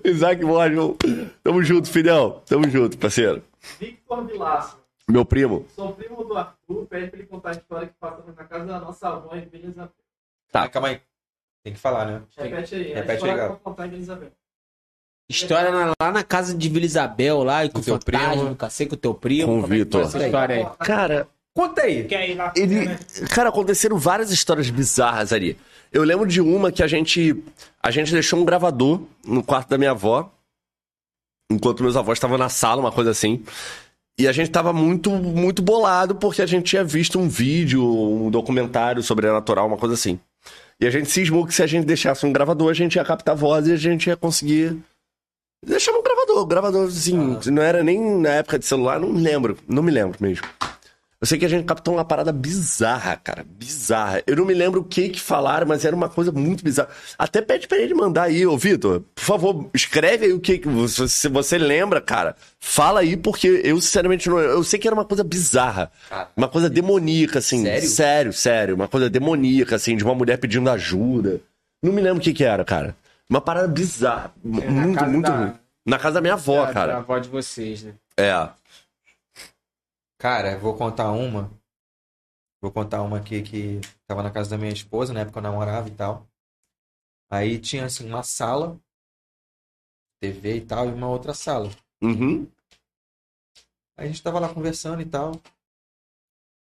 Isaac 0.09 0.45
Borges, 0.45 0.79
tamo 1.43 1.63
junto, 1.63 1.91
filhão. 1.91 2.43
Tamo 2.47 2.69
junto, 2.69 2.99
parceiro. 2.99 3.43
Victor 3.81 4.27
Vilaço. 4.27 4.79
Meu 5.09 5.25
primo. 5.25 5.67
Sou 5.75 5.93
primo 5.95 6.25
do 6.25 6.37
Arthur, 6.37 6.87
pede 6.87 7.09
pra 7.09 7.19
ele 7.19 7.27
contar 7.27 7.51
a 7.51 7.53
história 7.53 7.89
que 7.89 7.95
passa 7.95 8.23
na 8.27 8.45
casa 8.45 8.65
da 8.65 8.81
nossa 8.81 9.09
avó 9.09 9.35
em 9.35 9.49
Isabel. 9.53 9.91
Tá, 10.51 10.69
calma 10.69 10.89
aí. 10.89 11.01
Tem 11.63 11.73
que 11.73 11.79
falar, 11.79 12.05
né? 12.07 12.23
Repete 12.37 12.75
aí. 12.75 12.93
Repete 12.93 13.25
aí, 13.25 14.01
história 14.01 14.35
História 15.29 15.71
na- 15.71 15.93
lá 16.01 16.13
na 16.13 16.23
casa 16.23 16.55
de 16.55 16.69
Vila 16.69 16.85
Isabel, 16.85 17.43
lá, 17.43 17.65
e 17.65 17.69
com 17.69 17.75
Com 17.75 17.81
o 17.81 17.85
teu 17.85 17.99
primo. 17.99 18.55
cacei 18.57 18.87
com 18.87 18.95
o 18.95 18.99
teu 18.99 19.15
primo. 19.15 19.47
Com 19.47 19.61
o 19.63 19.65
é 19.65 19.69
Vitor. 19.69 20.03
Essa 20.03 20.25
história 20.25 20.57
aí. 20.57 20.67
Cara, 20.87 21.27
Conta 21.57 21.83
aí. 21.83 22.07
Ele, 22.57 22.85
né? 22.87 22.99
cara, 23.31 23.49
aconteceram 23.49 23.97
várias 23.97 24.33
histórias 24.33 24.69
bizarras 24.71 25.33
ali. 25.33 25.57
Eu 25.93 26.03
lembro 26.03 26.27
de 26.27 26.41
uma 26.41 26.73
que 26.73 26.83
a 26.83 26.87
gente 26.89 27.43
a 27.81 27.91
gente 27.93 28.11
deixou 28.13 28.41
um 28.41 28.45
gravador 28.45 29.01
no 29.25 29.41
quarto 29.43 29.69
da 29.69 29.79
minha 29.79 29.93
avó, 29.93 30.29
enquanto 31.51 31.83
meus 31.83 31.97
avós 31.97 32.19
estavam 32.19 32.37
na 32.37 32.49
sala, 32.49 32.81
uma 32.81 32.91
coisa 32.93 33.11
assim. 33.13 33.45
E 34.19 34.27
a 34.29 34.33
gente 34.33 34.51
tava 34.51 34.73
muito 34.73 35.11
muito 35.11 35.63
bolado 35.63 36.17
porque 36.17 36.43
a 36.43 36.47
gente 36.47 36.65
tinha 36.65 36.83
visto 36.85 37.19
um 37.21 37.29
vídeo, 37.29 37.85
um 37.85 38.31
documentário 38.31 39.03
sobrenatural, 39.03 39.67
uma 39.69 39.77
coisa 39.79 39.95
assim. 39.95 40.19
E 40.81 40.87
a 40.87 40.91
gente 40.91 41.09
cismou 41.09 41.47
que 41.47 41.55
se 41.55 41.63
a 41.63 41.67
gente 41.69 41.85
deixasse 41.87 42.27
um 42.27 42.33
gravador, 42.33 42.69
a 42.71 42.75
gente 42.75 42.97
ia 42.97 43.05
captar 43.05 43.37
voz 43.37 43.69
e 43.69 43.73
a 43.73 43.77
gente 43.77 44.09
ia 44.09 44.17
conseguir 44.17 44.77
Deixamos 45.67 46.01
um 46.01 46.05
gravador, 46.05 46.47
gravadorzinho. 46.47 47.41
Não 47.47 47.63
era 47.63 47.83
nem 47.83 48.19
na 48.19 48.31
época 48.31 48.59
de 48.59 48.67
celular, 48.67 49.01
não 49.01 49.09
me 49.09 49.21
lembro. 49.21 49.57
Não 49.69 49.83
me 49.83 49.91
lembro 49.91 50.17
mesmo. 50.21 50.47
Eu 51.25 51.27
sei 51.27 51.39
que 51.39 51.47
a 51.47 51.49
gente 51.49 51.65
captou 51.65 51.95
uma 51.95 52.05
parada 52.05 52.31
bizarra, 52.31 53.17
cara. 53.17 53.47
Bizarra. 53.49 54.23
Eu 54.27 54.37
não 54.37 54.45
me 54.45 54.53
lembro 54.53 54.83
o 54.83 54.85
que 54.85 55.09
que 55.09 55.19
falaram, 55.19 55.67
mas 55.67 55.83
era 55.83 55.97
uma 55.97 56.07
coisa 56.07 56.31
muito 56.31 56.63
bizarra. 56.63 56.91
Até 57.19 57.41
pede 57.41 57.67
pra 57.67 57.79
ele 57.79 57.95
mandar 57.95 58.25
aí, 58.25 58.47
ô 58.47 58.59
Vitor. 58.59 59.03
Por 59.15 59.25
favor, 59.25 59.71
escreve 59.73 60.27
aí 60.27 60.33
o 60.35 60.39
que 60.39 60.61
se 61.09 61.29
você 61.31 61.57
lembra, 61.57 61.99
cara. 61.99 62.37
Fala 62.61 63.01
aí, 63.01 63.17
porque 63.17 63.63
eu 63.65 63.81
sinceramente 63.81 64.29
não. 64.29 64.39
Eu 64.39 64.63
sei 64.63 64.79
que 64.79 64.87
era 64.87 64.95
uma 64.95 65.07
coisa 65.07 65.25
bizarra. 65.25 65.91
Cara. 66.11 66.29
Uma 66.37 66.49
coisa 66.49 66.69
demoníaca, 66.69 67.39
assim. 67.39 67.63
Sério? 67.63 67.89
Sério, 67.89 68.33
sério. 68.35 68.75
Uma 68.75 68.89
coisa 68.89 69.09
demoníaca, 69.09 69.77
assim, 69.77 69.97
de 69.97 70.05
uma 70.05 70.15
mulher 70.15 70.37
pedindo 70.37 70.69
ajuda. 70.69 71.41
Não 71.83 71.91
me 71.91 72.03
lembro 72.03 72.19
o 72.19 72.23
que 72.23 72.35
que 72.35 72.45
era, 72.45 72.67
cara. 72.67 72.95
Uma 73.29 73.41
parada 73.41 73.69
bizarra. 73.69 74.35
É, 74.45 74.49
na 74.49 74.71
muito, 74.71 74.99
casa 74.99 75.11
muito 75.13 75.27
da- 75.27 75.37
ruim. 75.37 75.59
Na 75.87 75.99
casa 75.99 76.15
da 76.15 76.21
minha 76.21 76.35
avó, 76.35 76.61
Da- 76.63 76.67
Da 76.67 76.73
cara. 76.75 76.97
avó 76.99 77.19
de 77.19 77.29
vocês, 77.29 77.83
né? 77.83 77.99
É. 78.17 78.33
Cara, 80.19 80.59
vou 80.59 80.77
contar 80.77 81.11
uma. 81.13 81.51
Vou 82.63 82.73
contar 82.73 83.03
uma 83.03 83.19
aqui 83.19 83.43
que 83.43 83.81
tava 84.07 84.23
na 84.23 84.31
casa 84.31 84.51
da 84.51 84.59
minha 84.59 84.73
esposa, 84.73 85.13
na 85.13 85.21
época 85.21 85.39
eu 85.39 85.43
namorava 85.43 85.87
e 85.89 85.95
tal. 85.95 86.27
Aí 87.31 87.59
tinha 87.59 87.85
assim 87.85 88.07
uma 88.09 88.23
sala, 88.23 88.81
TV 90.21 90.57
e 90.57 90.61
tal, 90.67 90.89
e 90.89 90.93
uma 90.93 91.09
outra 91.09 91.35
sala. 91.35 91.69
Uhum. 92.03 92.51
Aí 93.99 94.07
a 94.07 94.07
gente 94.07 94.23
tava 94.23 94.39
lá 94.41 94.53
conversando 94.53 95.03
e 95.03 95.07
tal. 95.07 95.33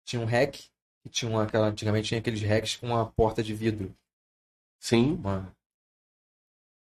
Tinha 0.04 0.20
um 0.20 0.24
rack, 0.26 0.68
que 1.02 1.08
tinha 1.08 1.30
uma, 1.30 1.44
aquela, 1.44 1.68
antigamente 1.68 2.08
tinha 2.08 2.18
aqueles 2.20 2.42
racks 2.42 2.76
com 2.76 2.86
uma 2.88 3.06
porta 3.12 3.42
de 3.42 3.54
vidro. 3.54 3.94
Sim. 4.80 5.16
Mano, 5.18 5.54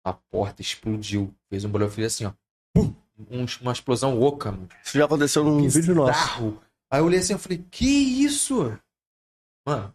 a 0.03 0.13
porta 0.13 0.61
explodiu. 0.61 1.33
Fez 1.49 1.65
um 1.65 1.69
barulho, 1.69 1.91
fez 1.91 2.07
assim, 2.13 2.25
ó. 2.25 2.31
Pum! 2.73 2.93
Um- 3.29 3.45
uma 3.61 3.71
explosão 3.73 4.19
oca, 4.21 4.51
mano. 4.51 4.69
Isso 4.83 4.97
já 4.97 5.05
aconteceu 5.05 5.43
num 5.43 5.57
vídeo 5.79 5.93
nosso. 5.95 6.11
Aí 6.91 6.99
eu 7.01 7.05
olhei 7.05 7.19
assim, 7.19 7.33
eu 7.33 7.39
falei, 7.39 7.63
que 7.69 7.85
isso? 8.23 8.77
Mano, 9.67 9.93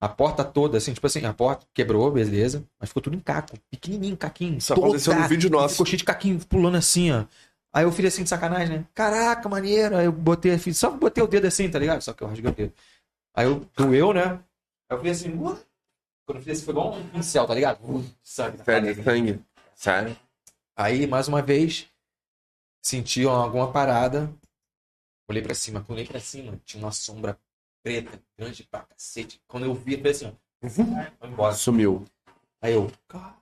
a 0.00 0.08
porta 0.08 0.44
toda, 0.44 0.76
assim, 0.78 0.92
tipo 0.92 1.06
assim, 1.06 1.24
a 1.24 1.32
porta 1.32 1.66
quebrou, 1.72 2.10
beleza, 2.10 2.64
mas 2.78 2.90
ficou 2.90 3.02
tudo 3.02 3.16
em 3.16 3.20
caco, 3.20 3.56
pequenininho, 3.70 4.16
caquinho. 4.16 4.58
Isso 4.58 4.72
aconteceu 4.72 5.12
no 5.14 5.28
vídeo 5.28 5.48
nosso. 5.50 5.74
Ficou 5.74 5.86
cheio 5.86 5.98
de 5.98 6.04
caquinho 6.04 6.38
pulando 6.46 6.76
assim, 6.76 7.10
ó. 7.12 7.24
Aí 7.72 7.84
eu 7.84 7.90
fiz 7.92 8.06
assim 8.06 8.22
de 8.22 8.28
sacanagem, 8.28 8.78
né? 8.78 8.86
Caraca, 8.94 9.48
maneiro. 9.48 9.96
Aí 9.96 10.04
eu 10.04 10.12
botei, 10.12 10.56
fiz, 10.58 10.76
só 10.78 10.90
botei 10.90 11.22
o 11.24 11.26
dedo 11.26 11.46
assim, 11.46 11.68
tá 11.70 11.78
ligado? 11.78 12.02
Só 12.02 12.12
que 12.12 12.22
eu 12.22 12.28
rasguei 12.28 12.50
o 12.50 12.54
dedo. 12.54 12.72
Aí 13.36 13.46
eu, 13.46 13.66
doeu, 13.76 14.12
né? 14.12 14.24
Aí 14.24 14.38
eu 14.90 14.96
falei 14.98 15.12
assim, 15.12 15.36
"Ué?" 15.38 15.56
Quando 16.26 16.38
eu 16.38 16.44
fiz 16.44 16.62
foi 16.62 16.72
igual 16.72 16.94
um 16.94 17.08
pincel, 17.08 17.46
tá 17.46 17.54
ligado? 17.54 17.78
Uh, 17.84 18.04
sangue. 18.22 18.58
sangue. 18.64 19.40
Sério. 19.74 20.16
Aí, 20.76 21.06
mais 21.06 21.28
uma 21.28 21.42
vez, 21.42 21.86
senti 22.82 23.24
alguma 23.24 23.70
parada. 23.70 24.32
Olhei 25.28 25.42
pra 25.42 25.54
cima. 25.54 25.80
Quando 25.80 25.98
olhei 25.98 26.06
pra 26.08 26.20
cima, 26.20 26.60
tinha 26.64 26.82
uma 26.82 26.92
sombra 26.92 27.38
preta, 27.82 28.20
grande 28.38 28.64
pra 28.64 28.80
cacete. 28.80 29.40
Quando 29.46 29.64
eu 29.64 29.74
vi, 29.74 29.92
eu 29.94 29.98
falei 29.98 30.12
assim, 30.12 30.26
ó. 30.26 30.68
Foi 31.18 31.28
embora. 31.28 31.54
Sumiu. 31.54 32.04
Aí 32.60 32.72
eu. 32.72 32.90
"Caraca, 33.08 33.38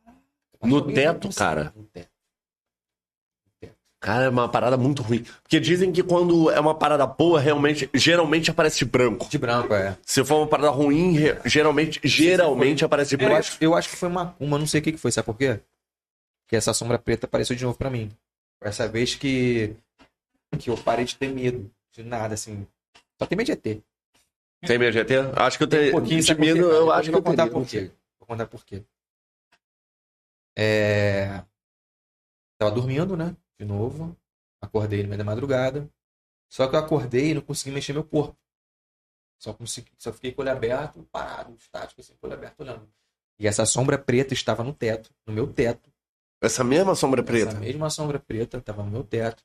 No 0.63 0.93
teto, 0.93 1.29
conseguiu." 1.29 1.39
cara? 1.39 1.73
No 1.77 1.85
teto. 1.85 2.12
Cara, 4.03 4.25
é 4.25 4.29
uma 4.29 4.49
parada 4.49 4.77
muito 4.77 5.01
ruim. 5.01 5.25
Porque 5.45 5.61
dizem 5.61 5.93
que 5.93 6.03
quando 6.03 6.51
é 6.51 6.59
uma 6.59 6.75
parada 6.75 7.07
boa, 7.07 7.39
realmente, 7.39 7.89
geralmente 7.95 8.51
aparece 8.51 8.79
de 8.81 8.85
branco. 8.85 9.29
De 9.31 9.39
branco, 9.39 9.73
é. 9.73 9.97
Se 10.05 10.25
for 10.25 10.39
uma 10.39 10.47
parada 10.49 10.71
ruim, 10.71 11.13
re- 11.13 11.39
geralmente, 11.45 12.01
geralmente 12.03 12.85
aparece 12.85 13.11
de 13.17 13.23
Eu 13.23 13.29
branco. 13.29 13.39
acho, 13.39 13.57
eu 13.61 13.75
acho 13.77 13.89
que 13.89 13.95
foi 13.97 14.09
macumba, 14.09 14.59
não 14.59 14.67
sei 14.67 14.81
o 14.81 14.83
que 14.83 14.91
que 14.91 14.99
foi, 14.99 15.13
sabe 15.13 15.27
por 15.27 15.37
quê? 15.39 15.61
Que 16.49 16.57
essa 16.57 16.75
sombra 16.75 16.99
preta 16.99 17.27
apareceu 17.27 17.55
de 17.55 17.63
novo 17.65 17.79
pra 17.79 17.89
mim. 17.91 18.11
Foi 18.59 18.69
Essa 18.71 18.89
vez 18.89 19.15
que, 19.15 19.73
que 20.59 20.69
eu 20.69 20.77
parei 20.77 21.05
de 21.05 21.15
ter 21.15 21.29
medo. 21.33 21.71
De 21.93 22.03
nada, 22.03 22.35
assim. 22.35 22.67
Só 23.21 23.25
tem 23.27 23.37
medo 23.39 23.47
de 23.47 23.53
ET. 23.53 23.79
Tem 24.67 24.79
medo 24.79 24.91
de 24.93 24.99
ET? 24.99 25.11
Acho 25.37 25.59
que 25.59 25.63
eu 25.65 25.69
tenho. 25.69 25.89
um 25.91 25.93
pouquinho, 25.93 26.21
de 26.21 26.27
sabe 26.27 26.39
por 26.41 26.45
quê, 26.47 26.55
medo, 26.55 26.67
cara? 26.67 26.75
eu 26.77 26.81
Depois 26.81 26.99
acho 26.99 27.05
que 27.05 27.11
vou 27.13 27.19
eu 27.21 27.23
contar 27.25 27.43
teria. 27.45 27.53
por 27.61 27.67
quê. 27.69 27.91
Vou 28.19 28.27
contar 28.27 28.47
por 28.49 28.65
quê. 28.65 28.83
É... 30.59 31.43
Tava 32.59 32.71
dormindo, 32.73 33.17
né? 33.17 33.35
De 33.59 33.65
novo. 33.65 34.17
Acordei 34.61 35.03
no 35.03 35.09
meio 35.09 35.19
da 35.19 35.25
madrugada. 35.25 35.89
Só 36.49 36.69
que 36.69 36.77
eu 36.77 36.81
acordei 36.81 37.31
e 37.31 37.35
não 37.35 37.41
consegui 37.41 37.75
mexer 37.75 37.93
meu 37.93 38.05
corpo. 38.05 38.37
Só, 39.39 39.53
consegui... 39.53 39.91
Só 39.99 40.13
fiquei 40.13 40.33
com 40.33 40.43
o 40.43 40.45
olho 40.45 40.53
aberto, 40.53 41.03
parado, 41.11 41.55
estático, 41.57 42.01
assim, 42.01 42.15
com 42.21 42.27
o 42.27 42.31
olho 42.31 42.39
aberto 42.39 42.61
olhando. 42.61 42.89
E 43.39 43.47
essa 43.47 43.67
sombra 43.67 43.99
preta 43.99 44.35
estava 44.35 44.63
no 44.63 44.73
teto, 44.73 45.11
no 45.27 45.33
meu 45.33 45.47
teto. 45.53 45.91
Essa 46.41 46.63
mesma 46.63 46.95
sombra 46.95 47.23
preta. 47.23 47.51
Essa 47.51 47.61
mesma 47.61 47.91
sombra 47.91 48.19
preta 48.21 48.59
estava 48.59 48.83
no 48.83 48.91
meu 48.91 49.03
teto. 49.03 49.43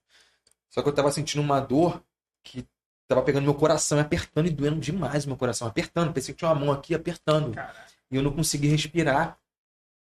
Só 0.70 0.82
que 0.82 0.90
eu 0.90 0.94
tava 0.94 1.12
sentindo 1.12 1.42
uma 1.42 1.60
dor 1.60 2.04
que 2.44 2.68
tava 3.08 3.22
pegando 3.22 3.46
meu 3.46 3.56
coração, 3.56 3.98
e 3.98 4.02
apertando 4.02 4.48
e 4.48 4.50
doendo 4.50 4.80
demais 4.80 5.26
meu 5.26 5.38
coração, 5.38 5.68
apertando. 5.68 6.14
Pensei 6.14 6.34
que 6.34 6.40
tinha 6.40 6.52
uma 6.52 6.60
mão 6.60 6.72
aqui 6.72 6.94
apertando. 6.94 7.56
E 8.12 8.16
eu 8.16 8.22
não 8.22 8.34
consegui 8.34 8.68
respirar. 8.68 9.40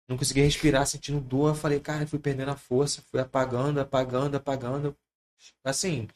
Não 0.07 0.17
consegui 0.17 0.41
respirar, 0.41 0.85
sentindo 0.87 1.19
dor. 1.19 1.49
Eu 1.49 1.55
falei, 1.55 1.79
cara, 1.79 2.03
eu 2.03 2.07
fui 2.07 2.19
perdendo 2.19 2.51
a 2.51 2.55
força, 2.55 3.01
fui 3.01 3.19
apagando, 3.19 3.79
apagando, 3.79 4.35
apagando. 4.35 4.97
Assim, 5.63 6.07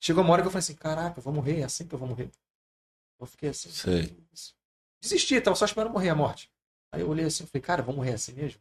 chegou 0.00 0.24
uma 0.24 0.32
hora 0.32 0.42
que 0.42 0.48
eu 0.48 0.52
falei 0.52 0.60
assim, 0.60 0.74
caraca, 0.74 1.18
eu 1.18 1.22
vou 1.22 1.32
morrer, 1.32 1.60
é 1.60 1.64
assim 1.64 1.86
que 1.86 1.94
eu 1.94 1.98
vou 1.98 2.08
morrer. 2.08 2.30
Eu 3.18 3.26
fiquei 3.26 3.50
assim. 3.50 3.70
Sei. 3.70 4.16
Desisti, 5.00 5.40
tava 5.40 5.56
só 5.56 5.64
esperando 5.64 5.92
morrer 5.92 6.08
a 6.08 6.14
morte. 6.14 6.50
Aí 6.90 7.00
eu 7.00 7.08
olhei 7.08 7.24
assim, 7.24 7.46
falei, 7.46 7.62
cara, 7.62 7.82
vou 7.82 7.94
morrer 7.94 8.14
assim 8.14 8.32
mesmo? 8.32 8.60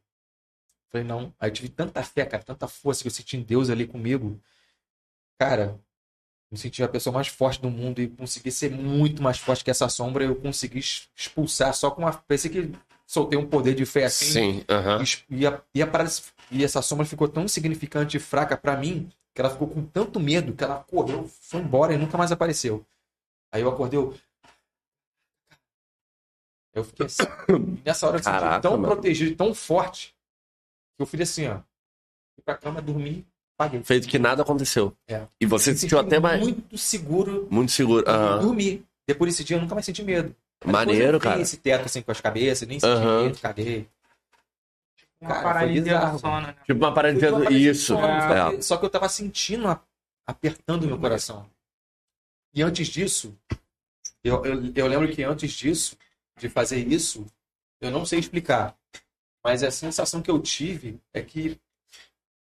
Falei, 0.90 1.06
não. 1.06 1.34
Aí 1.40 1.50
eu 1.50 1.54
tive 1.54 1.70
tanta 1.70 2.04
fé, 2.04 2.26
cara, 2.26 2.44
tanta 2.44 2.68
força 2.68 3.02
que 3.02 3.08
eu 3.08 3.12
senti 3.12 3.38
em 3.38 3.42
Deus 3.42 3.70
ali 3.70 3.88
comigo. 3.88 4.40
Cara, 5.40 5.80
me 6.52 6.58
senti 6.58 6.84
a 6.84 6.88
pessoa 6.88 7.14
mais 7.14 7.28
forte 7.28 7.62
do 7.62 7.70
mundo 7.70 8.02
e 8.02 8.08
consegui 8.08 8.52
ser 8.52 8.72
muito 8.72 9.22
mais 9.22 9.38
forte 9.38 9.64
que 9.64 9.72
essa 9.72 9.90
sombra. 9.90 10.24
Eu 10.24 10.36
consegui 10.36 10.80
expulsar 10.80 11.74
só 11.74 11.90
com 11.92 12.02
uma. 12.02 12.14
Pensei 12.14 12.52
que 12.52 12.72
soltei 13.06 13.38
um 13.38 13.48
poder 13.48 13.74
de 13.76 13.86
fé 13.86 14.06
assim. 14.06 14.26
Sim, 14.26 14.66
aham. 14.70 15.04
E, 15.30 15.46
a, 15.48 15.62
e, 15.74 15.82
a 15.82 15.88
parada- 15.88 16.12
e 16.52 16.64
essa 16.64 16.82
sombra 16.82 17.06
ficou 17.06 17.28
tão 17.28 17.44
insignificante 17.44 18.18
e 18.18 18.20
fraca 18.20 18.58
pra 18.58 18.76
mim 18.78 19.10
que 19.34 19.42
ela 19.42 19.50
ficou 19.50 19.68
com 19.68 19.84
tanto 19.86 20.20
medo 20.20 20.54
que 20.54 20.64
ela 20.64 20.84
correu, 20.90 21.28
foi 21.42 21.60
embora 21.60 21.94
e 21.94 21.98
nunca 21.98 22.18
mais 22.18 22.32
apareceu. 22.32 22.86
Aí 23.52 23.62
eu 23.62 23.70
acordei, 23.70 24.00
eu. 24.00 24.16
Eu 26.74 26.84
fiquei 26.84 27.06
assim. 27.06 27.24
nessa 27.86 28.08
hora 28.08 28.18
eu 28.18 28.20
me 28.20 28.24
senti 28.24 28.62
tão 28.62 28.72
mano. 28.74 28.84
protegido, 28.84 29.36
tão 29.36 29.54
forte, 29.54 30.16
que 30.98 31.02
eu 31.02 31.06
fiz 31.06 31.22
assim, 31.22 31.48
ó. 31.48 31.56
Fui 32.36 32.44
pra 32.44 32.56
cama, 32.58 32.82
dormi, 32.82 33.26
paguei. 33.58 33.82
Feito 33.84 34.08
que 34.08 34.20
nada 34.20 34.42
aconteceu. 34.42 34.96
É. 35.08 35.26
E 35.40 35.46
você 35.46 35.74
se 35.74 35.80
sentiu 35.82 35.98
senti 36.00 36.08
até 36.08 36.20
mais. 36.20 36.40
muito 36.42 36.78
seguro 36.78 37.48
Muito 37.50 37.72
seguro. 37.72 38.06
e 38.06 38.10
Aham. 38.10 38.42
dormi. 38.42 38.86
Depois 39.08 39.32
desse 39.32 39.44
dia 39.44 39.56
eu 39.58 39.62
nunca 39.62 39.76
mais 39.76 39.86
senti 39.86 40.04
medo. 40.04 40.36
Maneiro, 40.64 41.20
cara. 41.20 41.40
esse 41.42 41.58
teto 41.58 41.86
assim 41.86 42.02
com 42.02 42.12
as 42.12 42.22
cabeças, 42.22 42.68
nem 42.68 42.80
senti 42.80 42.92
Aham. 42.94 43.24
medo, 43.24 43.40
caguei. 43.40 43.90
Uma 45.22 45.30
Cara, 45.30 45.42
foi 45.42 45.54
paralisia 45.54 45.84
bizarro. 45.84 46.12
do 46.14 46.20
sono, 46.20 46.48
né? 46.48 46.56
Tipo 46.66 46.80
uma 46.80 46.94
paralisia 46.94 47.30
do. 47.30 47.36
uma 47.36 47.44
parada 47.46 47.60
Isso. 47.60 47.86
sono, 47.88 48.06
É. 48.08 48.22
Só, 48.22 48.50
que, 48.52 48.62
só 48.64 48.78
que 48.78 48.86
eu 48.86 48.90
tava 48.90 49.10
sentindo 49.10 49.68
a- 49.68 49.82
apertando 50.28 50.88
meu 50.88 51.00
coração. 51.00 51.50
E 52.54 52.62
antes 52.64 52.88
disso, 52.88 53.38
eu, 54.24 54.44
eu, 54.46 54.72
eu 54.76 54.88
lembro 54.88 55.12
que 55.14 55.24
antes 55.24 55.52
disso, 55.52 55.98
de 56.38 56.50
fazer 56.50 56.80
isso, 56.88 57.26
eu 57.82 57.92
não 57.92 58.06
sei 58.06 58.20
explicar. 58.20 58.76
Mas 59.44 59.62
a 59.64 59.70
sensação 59.70 60.22
que 60.22 60.32
eu 60.32 60.42
tive 60.42 61.00
é 61.14 61.22
que 61.22 61.60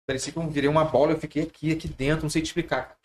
parecia 0.06 0.34
que 0.34 0.38
eu 0.40 0.50
virei 0.50 0.70
uma 0.70 0.84
bola, 0.84 1.14
eu 1.14 1.20
fiquei 1.20 1.44
aqui, 1.44 1.72
aqui 1.72 1.88
dentro, 1.88 2.24
não 2.24 2.30
sei 2.30 2.42
te 2.42 2.48
explicar. 2.48 2.98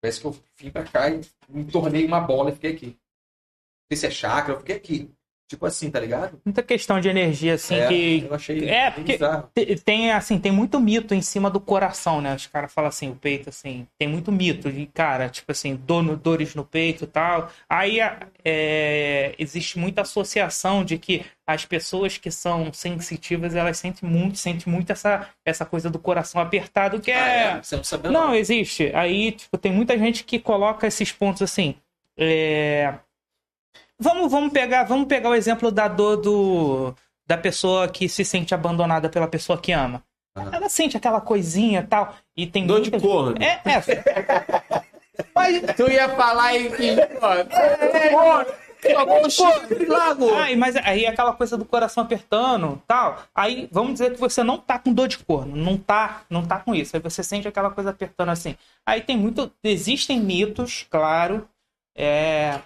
Parece 0.00 0.20
que 0.20 0.26
eu 0.26 0.40
vim 0.56 0.70
pra 0.70 0.84
cá 0.84 1.10
e 1.10 1.20
me 1.48 1.64
tornei 1.70 2.06
uma 2.06 2.20
bola 2.20 2.50
e 2.50 2.54
fiquei 2.54 2.72
aqui. 2.72 2.98
Não 3.90 3.96
se 3.98 4.06
é 4.06 4.10
chakra, 4.10 4.54
eu 4.54 4.58
fiquei 4.58 4.76
aqui. 4.76 5.10
Tipo 5.48 5.66
assim, 5.66 5.90
tá 5.90 5.98
ligado? 5.98 6.40
Muita 6.44 6.62
questão 6.62 7.00
de 7.00 7.08
energia, 7.08 7.54
assim, 7.54 7.74
É, 7.74 7.88
que 7.88 8.24
eu 8.24 8.32
achei 8.32 8.68
É, 8.68 8.88
porque- 8.92 9.14
bizarro. 9.14 9.50
Tem, 9.84 10.12
assim, 10.12 10.38
tem 10.38 10.52
muito 10.52 10.78
mito 10.78 11.12
em 11.12 11.20
cima 11.20 11.50
do 11.50 11.58
coração, 11.58 12.20
né? 12.20 12.32
Os 12.36 12.46
caras 12.46 12.72
falam 12.72 12.86
assim, 12.88 13.10
o 13.10 13.16
peito, 13.16 13.48
assim, 13.48 13.84
tem 13.98 14.06
muito 14.06 14.30
mito 14.30 14.70
de, 14.70 14.86
cara, 14.86 15.28
tipo 15.28 15.50
assim, 15.50 15.74
dores 15.74 16.54
no 16.54 16.64
peito 16.64 17.02
e 17.02 17.06
tal. 17.08 17.50
Aí 17.68 17.98
é, 18.44 19.34
existe 19.40 19.76
muita 19.76 20.02
associação 20.02 20.84
de 20.84 20.96
que 20.98 21.24
as 21.44 21.64
pessoas 21.64 22.16
que 22.16 22.30
são 22.30 22.72
sensitivas, 22.72 23.56
elas 23.56 23.76
sentem 23.76 24.08
muito, 24.08 24.38
sentem 24.38 24.72
muito 24.72 24.92
essa, 24.92 25.28
essa 25.44 25.66
coisa 25.66 25.90
do 25.90 25.98
coração 25.98 26.40
apertado, 26.40 27.00
que 27.00 27.10
Ah, 27.10 27.28
é... 27.28 27.60
Você 27.60 27.74
não 27.76 27.82
sabia 27.82 28.12
Não, 28.12 28.32
existe. 28.36 28.92
Aí, 28.94 29.32
tipo, 29.32 29.58
tem 29.58 29.72
muita 29.72 29.98
gente 29.98 30.22
que 30.22 30.38
coloca 30.38 30.86
esses 30.86 31.10
pontos 31.10 31.42
assim. 31.42 31.74
é, 32.16 32.94
Vamos, 34.00 34.32
vamos 34.32 34.52
pegar, 34.52 34.84
vamos 34.84 35.06
pegar 35.06 35.28
o 35.28 35.34
exemplo 35.34 35.70
da 35.70 35.86
dor 35.86 36.16
do 36.16 36.94
da 37.26 37.36
pessoa 37.36 37.86
que 37.86 38.08
se 38.08 38.24
sente 38.24 38.54
abandonada 38.54 39.08
pela 39.08 39.28
pessoa 39.28 39.60
que 39.60 39.70
ama. 39.70 40.02
Aham. 40.36 40.50
Ela 40.52 40.68
sente 40.68 40.96
aquela 40.96 41.20
coisinha 41.20 41.80
e 41.80 41.86
tal. 41.86 42.14
E 42.36 42.46
tem 42.46 42.66
Dor 42.66 42.80
de 42.80 42.90
corno. 42.90 43.36
É, 43.40 43.60
é. 43.64 44.84
Mas, 45.34 45.62
Tu 45.76 45.90
ia 45.90 46.08
falar 46.08 46.56
em 46.56 46.70
que. 46.70 46.96
Lá, 49.86 50.10
amor. 50.12 50.38
ai, 50.38 50.56
mas 50.56 50.74
aí 50.76 51.04
é 51.04 51.08
aquela 51.08 51.34
coisa 51.34 51.56
do 51.56 51.66
coração 51.66 52.02
apertando 52.02 52.82
tal. 52.86 53.22
Aí 53.34 53.68
vamos 53.70 53.92
dizer 53.92 54.14
que 54.14 54.20
você 54.20 54.42
não 54.42 54.56
tá 54.56 54.78
com 54.78 54.92
dor 54.92 55.06
de 55.06 55.18
corno, 55.18 55.54
não 55.54 55.76
tá, 55.76 56.22
não 56.30 56.46
tá 56.46 56.58
com 56.58 56.74
isso. 56.74 56.96
Aí 56.96 57.02
você 57.02 57.22
sente 57.22 57.46
aquela 57.46 57.70
coisa 57.70 57.90
apertando 57.90 58.30
assim. 58.30 58.56
Aí 58.86 59.02
tem 59.02 59.18
muito. 59.18 59.52
Existem 59.62 60.18
mitos, 60.18 60.86
claro. 60.88 61.46
É, 61.94 62.58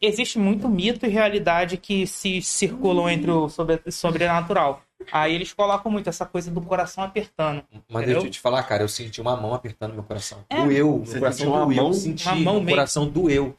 existe 0.00 0.38
muito 0.38 0.68
mito 0.68 1.04
e 1.06 1.08
realidade 1.08 1.76
que 1.76 2.06
se 2.06 2.40
circulam 2.42 3.08
entre 3.10 3.30
o 3.30 3.48
sobre- 3.48 3.82
sobrenatural. 3.90 4.82
Aí 5.10 5.34
eles 5.34 5.52
colocam 5.52 5.90
muito 5.90 6.08
essa 6.08 6.24
coisa 6.24 6.50
do 6.50 6.60
coração 6.60 7.02
apertando. 7.02 7.64
Mas 7.88 8.02
Entendeu? 8.02 8.14
deixa 8.20 8.26
eu 8.28 8.30
te 8.30 8.38
falar, 8.40 8.62
cara, 8.62 8.84
eu 8.84 8.88
senti 8.88 9.20
uma 9.20 9.36
mão 9.36 9.52
apertando 9.52 9.94
meu 9.94 10.04
coração. 10.04 10.44
É. 10.48 10.62
Doeu, 10.62 11.02
meu 11.04 11.18
coração 11.18 11.32
sentiu 11.32 11.50
uma 11.52 11.64
doeu. 11.66 11.76
mão? 11.76 11.86
Eu 11.88 11.92
senti, 11.94 12.26
Uma 12.28 12.36
mão 12.36 12.60
meu 12.60 12.68
coração 12.74 13.08
doeu. 13.08 13.56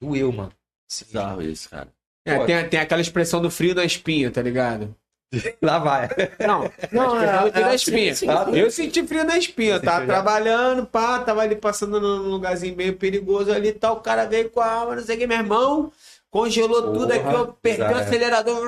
Doeu, 0.00 0.32
mano. 0.32 0.52
Bizarro 0.88 1.42
isso, 1.42 1.68
cara. 1.68 1.88
É, 2.24 2.38
tem, 2.44 2.68
tem 2.68 2.80
aquela 2.80 3.00
expressão 3.00 3.40
do 3.40 3.50
frio 3.50 3.74
na 3.74 3.84
espinha, 3.84 4.30
tá 4.30 4.42
ligado? 4.42 4.94
Lá 5.62 5.78
vai. 5.78 6.08
Não, 6.46 6.70
não, 6.90 7.22
é, 7.22 7.50
frio 7.50 7.62
na 7.62 7.68
sim, 7.70 7.74
espinha. 7.76 8.14
sim, 8.14 8.26
sim. 8.26 8.56
Eu 8.58 8.70
senti 8.70 9.06
frio 9.06 9.24
na 9.24 9.38
espinha, 9.38 9.74
eu 9.74 9.82
tava 9.82 10.04
trabalhando, 10.06 10.84
pá, 10.86 11.20
tava 11.20 11.42
ali 11.42 11.54
passando 11.54 12.00
num 12.00 12.28
lugarzinho 12.30 12.76
meio 12.76 12.96
perigoso 12.96 13.52
ali 13.52 13.68
e 13.68 13.72
tal. 13.72 13.96
O 13.96 14.00
cara 14.00 14.24
veio 14.26 14.50
com 14.50 14.60
a 14.60 14.66
arma, 14.66 14.96
não 14.96 15.02
sei 15.02 15.16
o 15.16 15.18
que, 15.20 15.26
meu 15.26 15.38
irmão. 15.38 15.92
Congelou 16.30 16.82
Porra, 16.82 16.94
tudo 16.94 17.12
aqui, 17.12 17.26
eu 17.34 17.40
apertei 17.42 17.84
o 17.86 17.96
acelerador. 17.96 18.62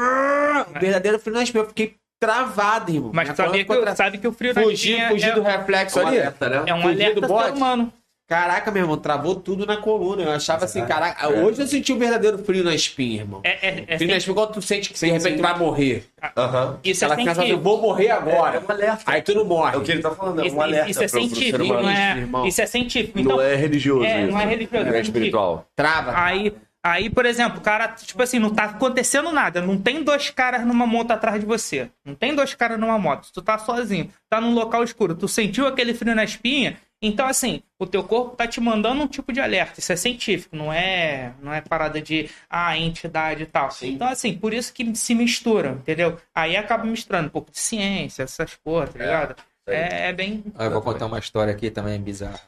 O 0.68 0.80
verdadeiro 0.80 1.18
frio 1.18 1.34
na 1.34 1.43
espinha. 1.43 1.62
Eu 1.64 1.68
fiquei 1.68 1.97
travado, 2.18 2.90
irmão. 2.93 3.10
Mas 3.12 3.28
sabia 3.36 3.52
que, 3.52 3.59
ficou 3.59 3.80
tra- 3.82 3.97
sabe 3.97 4.18
que 4.18 4.28
o 4.28 4.32
frio 4.32 4.55
na 4.55 4.62
Fugir, 4.62 4.93
espinha 4.93 5.09
fugir 5.10 5.30
é, 5.30 5.34
do 5.34 5.43
reflexo 5.43 5.98
ali. 6.01 6.18
alerta, 6.18 6.48
né? 6.48 6.62
é 6.66 6.74
um 6.74 6.82
fugir 6.82 6.94
alerta 6.94 7.20
do 7.20 7.26
ser 7.26 7.32
bote. 7.32 7.56
humano. 7.56 7.93
Caraca, 8.32 8.70
meu 8.70 8.82
irmão, 8.84 8.96
travou 8.96 9.34
tudo 9.34 9.66
na 9.66 9.76
coluna. 9.76 10.22
Eu 10.22 10.30
achava 10.30 10.64
assim, 10.64 10.82
caraca, 10.86 11.28
hoje 11.28 11.60
eu 11.60 11.66
senti 11.66 11.92
o 11.92 11.98
verdadeiro 11.98 12.38
frio 12.38 12.64
na 12.64 12.74
espinha, 12.74 13.20
irmão. 13.20 13.40
É, 13.44 13.50
é, 13.68 13.84
é 13.86 13.96
frio 13.98 14.10
na 14.10 14.16
espinha, 14.16 14.34
quando 14.34 14.52
tu 14.54 14.62
sente 14.62 14.90
que 14.90 14.98
de 14.98 15.10
repente 15.10 15.42
vai 15.42 15.59
morrer. 15.59 16.06
Aham. 16.34 16.78
isso 16.82 17.04
é 17.04 17.06
Ela 17.06 17.16
pensa 17.16 17.30
assim, 17.32 17.40
eu 17.40 17.46
científico. 17.48 17.62
vou 17.62 17.82
morrer 17.82 18.10
agora. 18.10 18.56
É 18.56 18.60
um 18.60 18.70
alerta. 18.74 19.02
Aí 19.04 19.20
tu 19.20 19.34
não 19.34 19.44
morre. 19.44 19.74
É 19.74 19.78
o 19.78 19.82
que 19.82 19.92
ele 19.92 20.00
tá 20.00 20.12
falando, 20.12 20.40
é 20.40 20.46
Isso, 20.46 20.56
um 20.56 20.62
alerta 20.62 20.90
isso 20.90 21.02
é 21.04 21.09
pro- 21.09 21.20
científico, 21.20 21.62
humano. 21.62 21.82
não 21.82 21.90
é, 21.90 22.16
irmão. 22.16 22.46
isso 22.46 22.62
é 22.62 22.66
científico. 22.66 23.18
Então, 23.18 23.36
Não 23.36 23.42
é 23.42 23.54
religioso 23.54 24.04
É, 24.06 24.22
isso. 24.22 24.32
não 24.32 24.40
é 24.40 24.46
religioso, 24.46 24.84
Não 24.86 24.92
é 24.94 24.96
é 24.98 25.00
espiritual. 25.02 25.66
Trava. 25.76 26.12
Aí, 26.16 26.54
aí, 26.82 27.10
por 27.10 27.26
exemplo, 27.26 27.59
o 27.59 27.60
cara, 27.60 27.88
tipo 27.88 28.22
assim, 28.22 28.38
não 28.38 28.48
tá 28.48 28.64
acontecendo 28.64 29.30
nada. 29.30 29.60
Não 29.60 29.76
tem 29.76 30.02
dois 30.02 30.30
caras 30.30 30.64
numa 30.66 30.86
moto 30.86 31.10
atrás 31.10 31.38
de 31.38 31.44
você. 31.44 31.90
Não 32.02 32.14
tem 32.14 32.34
dois 32.34 32.54
caras 32.54 32.80
numa 32.80 32.98
moto. 32.98 33.28
Tu 33.30 33.42
tá 33.42 33.59
sozinho, 33.59 34.09
tá 34.30 34.40
num 34.40 34.54
local 34.54 34.82
escuro. 34.82 35.14
Tu 35.14 35.28
sentiu 35.28 35.66
aquele 35.66 35.92
frio 35.92 36.14
na 36.14 36.24
espinha. 36.24 36.78
Então, 37.04 37.26
assim, 37.26 37.64
o 37.80 37.86
teu 37.86 38.04
corpo 38.04 38.36
tá 38.36 38.46
te 38.46 38.60
mandando 38.60 39.02
um 39.02 39.08
tipo 39.08 39.32
de 39.32 39.40
alerta. 39.40 39.80
Isso 39.80 39.92
é 39.92 39.96
científico, 39.96 40.54
não 40.54 40.72
é, 40.72 41.34
não 41.42 41.52
é 41.52 41.60
parada 41.60 42.00
de 42.00 42.30
ah, 42.48 42.78
entidade 42.78 43.42
e 43.42 43.46
tal. 43.46 43.68
Então, 43.82 44.06
assim, 44.06 44.38
por 44.38 44.54
isso 44.54 44.72
que 44.72 44.94
se 44.94 45.12
mistura, 45.12 45.70
entendeu? 45.72 46.16
Aí 46.32 46.56
acaba 46.56 46.84
misturando 46.84 47.26
um 47.26 47.30
pouco 47.30 47.50
de 47.50 47.58
ciência, 47.58 48.22
essas 48.22 48.54
porra, 48.54 48.86
tá 48.86 48.98
ligado? 49.00 49.36
É, 49.66 50.10
é 50.10 50.12
bem. 50.12 50.44
Ah, 50.54 50.66
eu 50.66 50.70
vou 50.70 50.80
contar 50.82 51.06
uma 51.06 51.18
história 51.18 51.52
aqui 51.52 51.70
também 51.72 52.00
bizarra. 52.00 52.40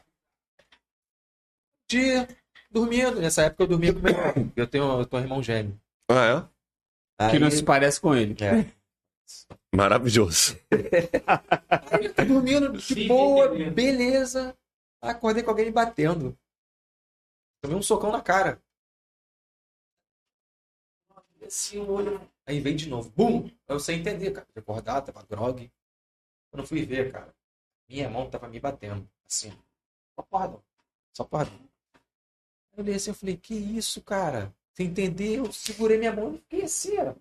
Dia, 1.89 2.27
dormindo. 2.71 3.19
Nessa 3.19 3.43
época 3.43 3.63
eu 3.63 3.67
dormia 3.67 3.93
com 3.93 3.99
meu 3.99 4.13
irmão. 4.13 4.51
Eu 4.55 4.67
tenho, 4.67 4.99
eu 4.99 5.05
tenho 5.05 5.21
um 5.21 5.25
irmão 5.25 5.43
gêmeo. 5.43 5.77
Ah, 6.09 6.47
é? 7.19 7.29
Que 7.29 7.39
não 7.39 7.47
Aí- 7.47 7.53
se 7.53 7.63
parece 7.63 7.99
com 7.99 8.15
ele. 8.15 8.35
É. 8.41 8.65
Maravilhoso. 9.73 10.57
Aí 11.91 12.05
eu 12.05 12.13
tô 12.13 12.25
dormindo 12.25 12.77
de 12.77 13.07
boa, 13.07 13.49
beleza. 13.71 14.57
Acordei 15.01 15.43
com 15.43 15.49
alguém 15.51 15.65
me 15.65 15.71
batendo. 15.71 16.37
Tomei 17.61 17.77
um 17.77 17.81
socão 17.81 18.11
na 18.11 18.21
cara. 18.21 18.61
Assim, 21.45 21.77
o 21.77 21.91
olho. 21.91 22.19
Aí 22.45 22.59
veio 22.59 22.75
de 22.75 22.89
novo. 22.89 23.09
Bum! 23.11 23.49
Eu 23.67 23.79
sei 23.79 23.97
entender, 23.97 24.31
cara. 24.31 24.47
De 24.53 24.59
acordar, 24.59 25.01
tava 25.01 25.23
grog. 25.23 25.71
Quando 26.49 26.63
eu 26.63 26.67
fui 26.67 26.85
ver, 26.85 27.11
cara, 27.11 27.33
minha 27.87 28.09
mão 28.09 28.29
tava 28.29 28.47
me 28.47 28.59
batendo. 28.59 29.07
Assim. 29.25 29.51
Só 30.15 30.23
porradão. 30.23 30.63
Só 31.13 31.23
porradão. 31.23 31.59
Eu 32.73 32.83
olhei 32.83 32.95
assim, 32.95 33.11
eu 33.11 33.15
falei, 33.15 33.37
que 33.37 33.53
isso, 33.53 34.01
cara? 34.01 34.53
Você 34.73 34.83
entendeu? 34.83 35.45
Eu 35.45 35.51
segurei 35.51 35.97
minha 35.97 36.13
mão 36.13 36.35
e 36.35 36.37
fiquei 36.37 36.63
assim, 36.63 36.97
ó. 36.99 37.13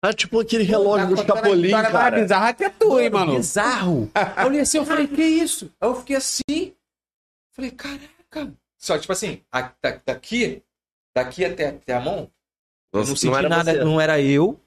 Ah, 0.00 0.12
tipo 0.12 0.38
aquele 0.40 0.62
relógio 0.62 1.08
do 1.08 1.16
Chapolin, 1.16 1.64
História 1.66 1.90
mais 1.90 2.04
cara. 2.04 2.20
bizarra 2.20 2.52
que 2.54 2.64
é 2.64 2.70
tu, 2.70 3.00
hein, 3.00 3.10
mano? 3.10 3.34
Bizarro. 3.36 4.10
Eu 4.38 4.46
olhei 4.46 4.60
assim, 4.60 4.78
eu 4.78 4.84
falei, 4.86 5.08
que 5.08 5.22
isso? 5.22 5.72
Aí 5.80 5.88
eu 5.88 5.94
fiquei 5.96 6.16
assim. 6.16 6.74
Falei, 7.52 7.70
caraca. 7.72 8.54
Só, 8.76 8.96
tipo 8.96 9.12
assim, 9.12 9.40
a- 9.50 9.72
da- 9.82 10.00
daqui, 10.06 10.62
daqui 11.16 11.44
até, 11.44 11.68
até 11.70 11.94
a 11.94 12.00
mão, 12.00 12.30
eu 12.92 13.00
não 13.00 13.16
senti 13.16 13.34
era 13.34 13.48
nada, 13.48 13.72
você. 13.72 13.84
não 13.84 14.00
era 14.00 14.20
eu. 14.20 14.60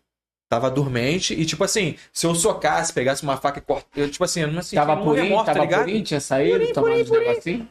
Tava 0.50 0.70
dormente. 0.70 1.34
E, 1.34 1.46
tipo 1.46 1.64
assim, 1.64 1.96
se 2.12 2.28
eu 2.28 2.36
socasse, 2.36 2.92
pegasse 2.92 3.24
uma 3.24 3.38
faca 3.38 3.60
e 3.60 3.62
cortasse. 3.62 3.88
Eu, 4.02 4.12
tipo 4.12 4.22
assim, 4.26 4.42
eu 4.42 4.50
não 4.52 4.62
senti 4.62 4.76
Tava 4.76 4.98
não 4.98 5.04
purinho, 5.06 5.24
remorso, 5.24 5.46
tava 5.46 5.60
tá 5.60 5.64
ligado? 5.64 5.84
purinho, 5.86 6.04
tinha 6.04 6.20
saído, 6.20 6.74
tomando 6.74 7.02
uns 7.04 7.10
negocinhos. 7.10 7.68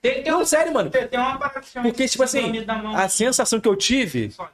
Tem, 0.00 0.22
tem, 0.22 0.32
Não, 0.32 0.42
um- 0.42 0.46
sério, 0.46 0.72
mano. 0.72 0.88
tem, 0.90 1.08
tem 1.08 1.18
uma 1.18 1.36
parada 1.36 1.60
que 1.60 1.66
chama 1.66 1.88
Porque, 1.88 2.06
tipo 2.06 2.22
assim, 2.22 2.64
A 2.94 3.08
sensação 3.08 3.58
que 3.58 3.66
eu 3.68 3.74
tive. 3.74 4.30
Só. 4.30 4.48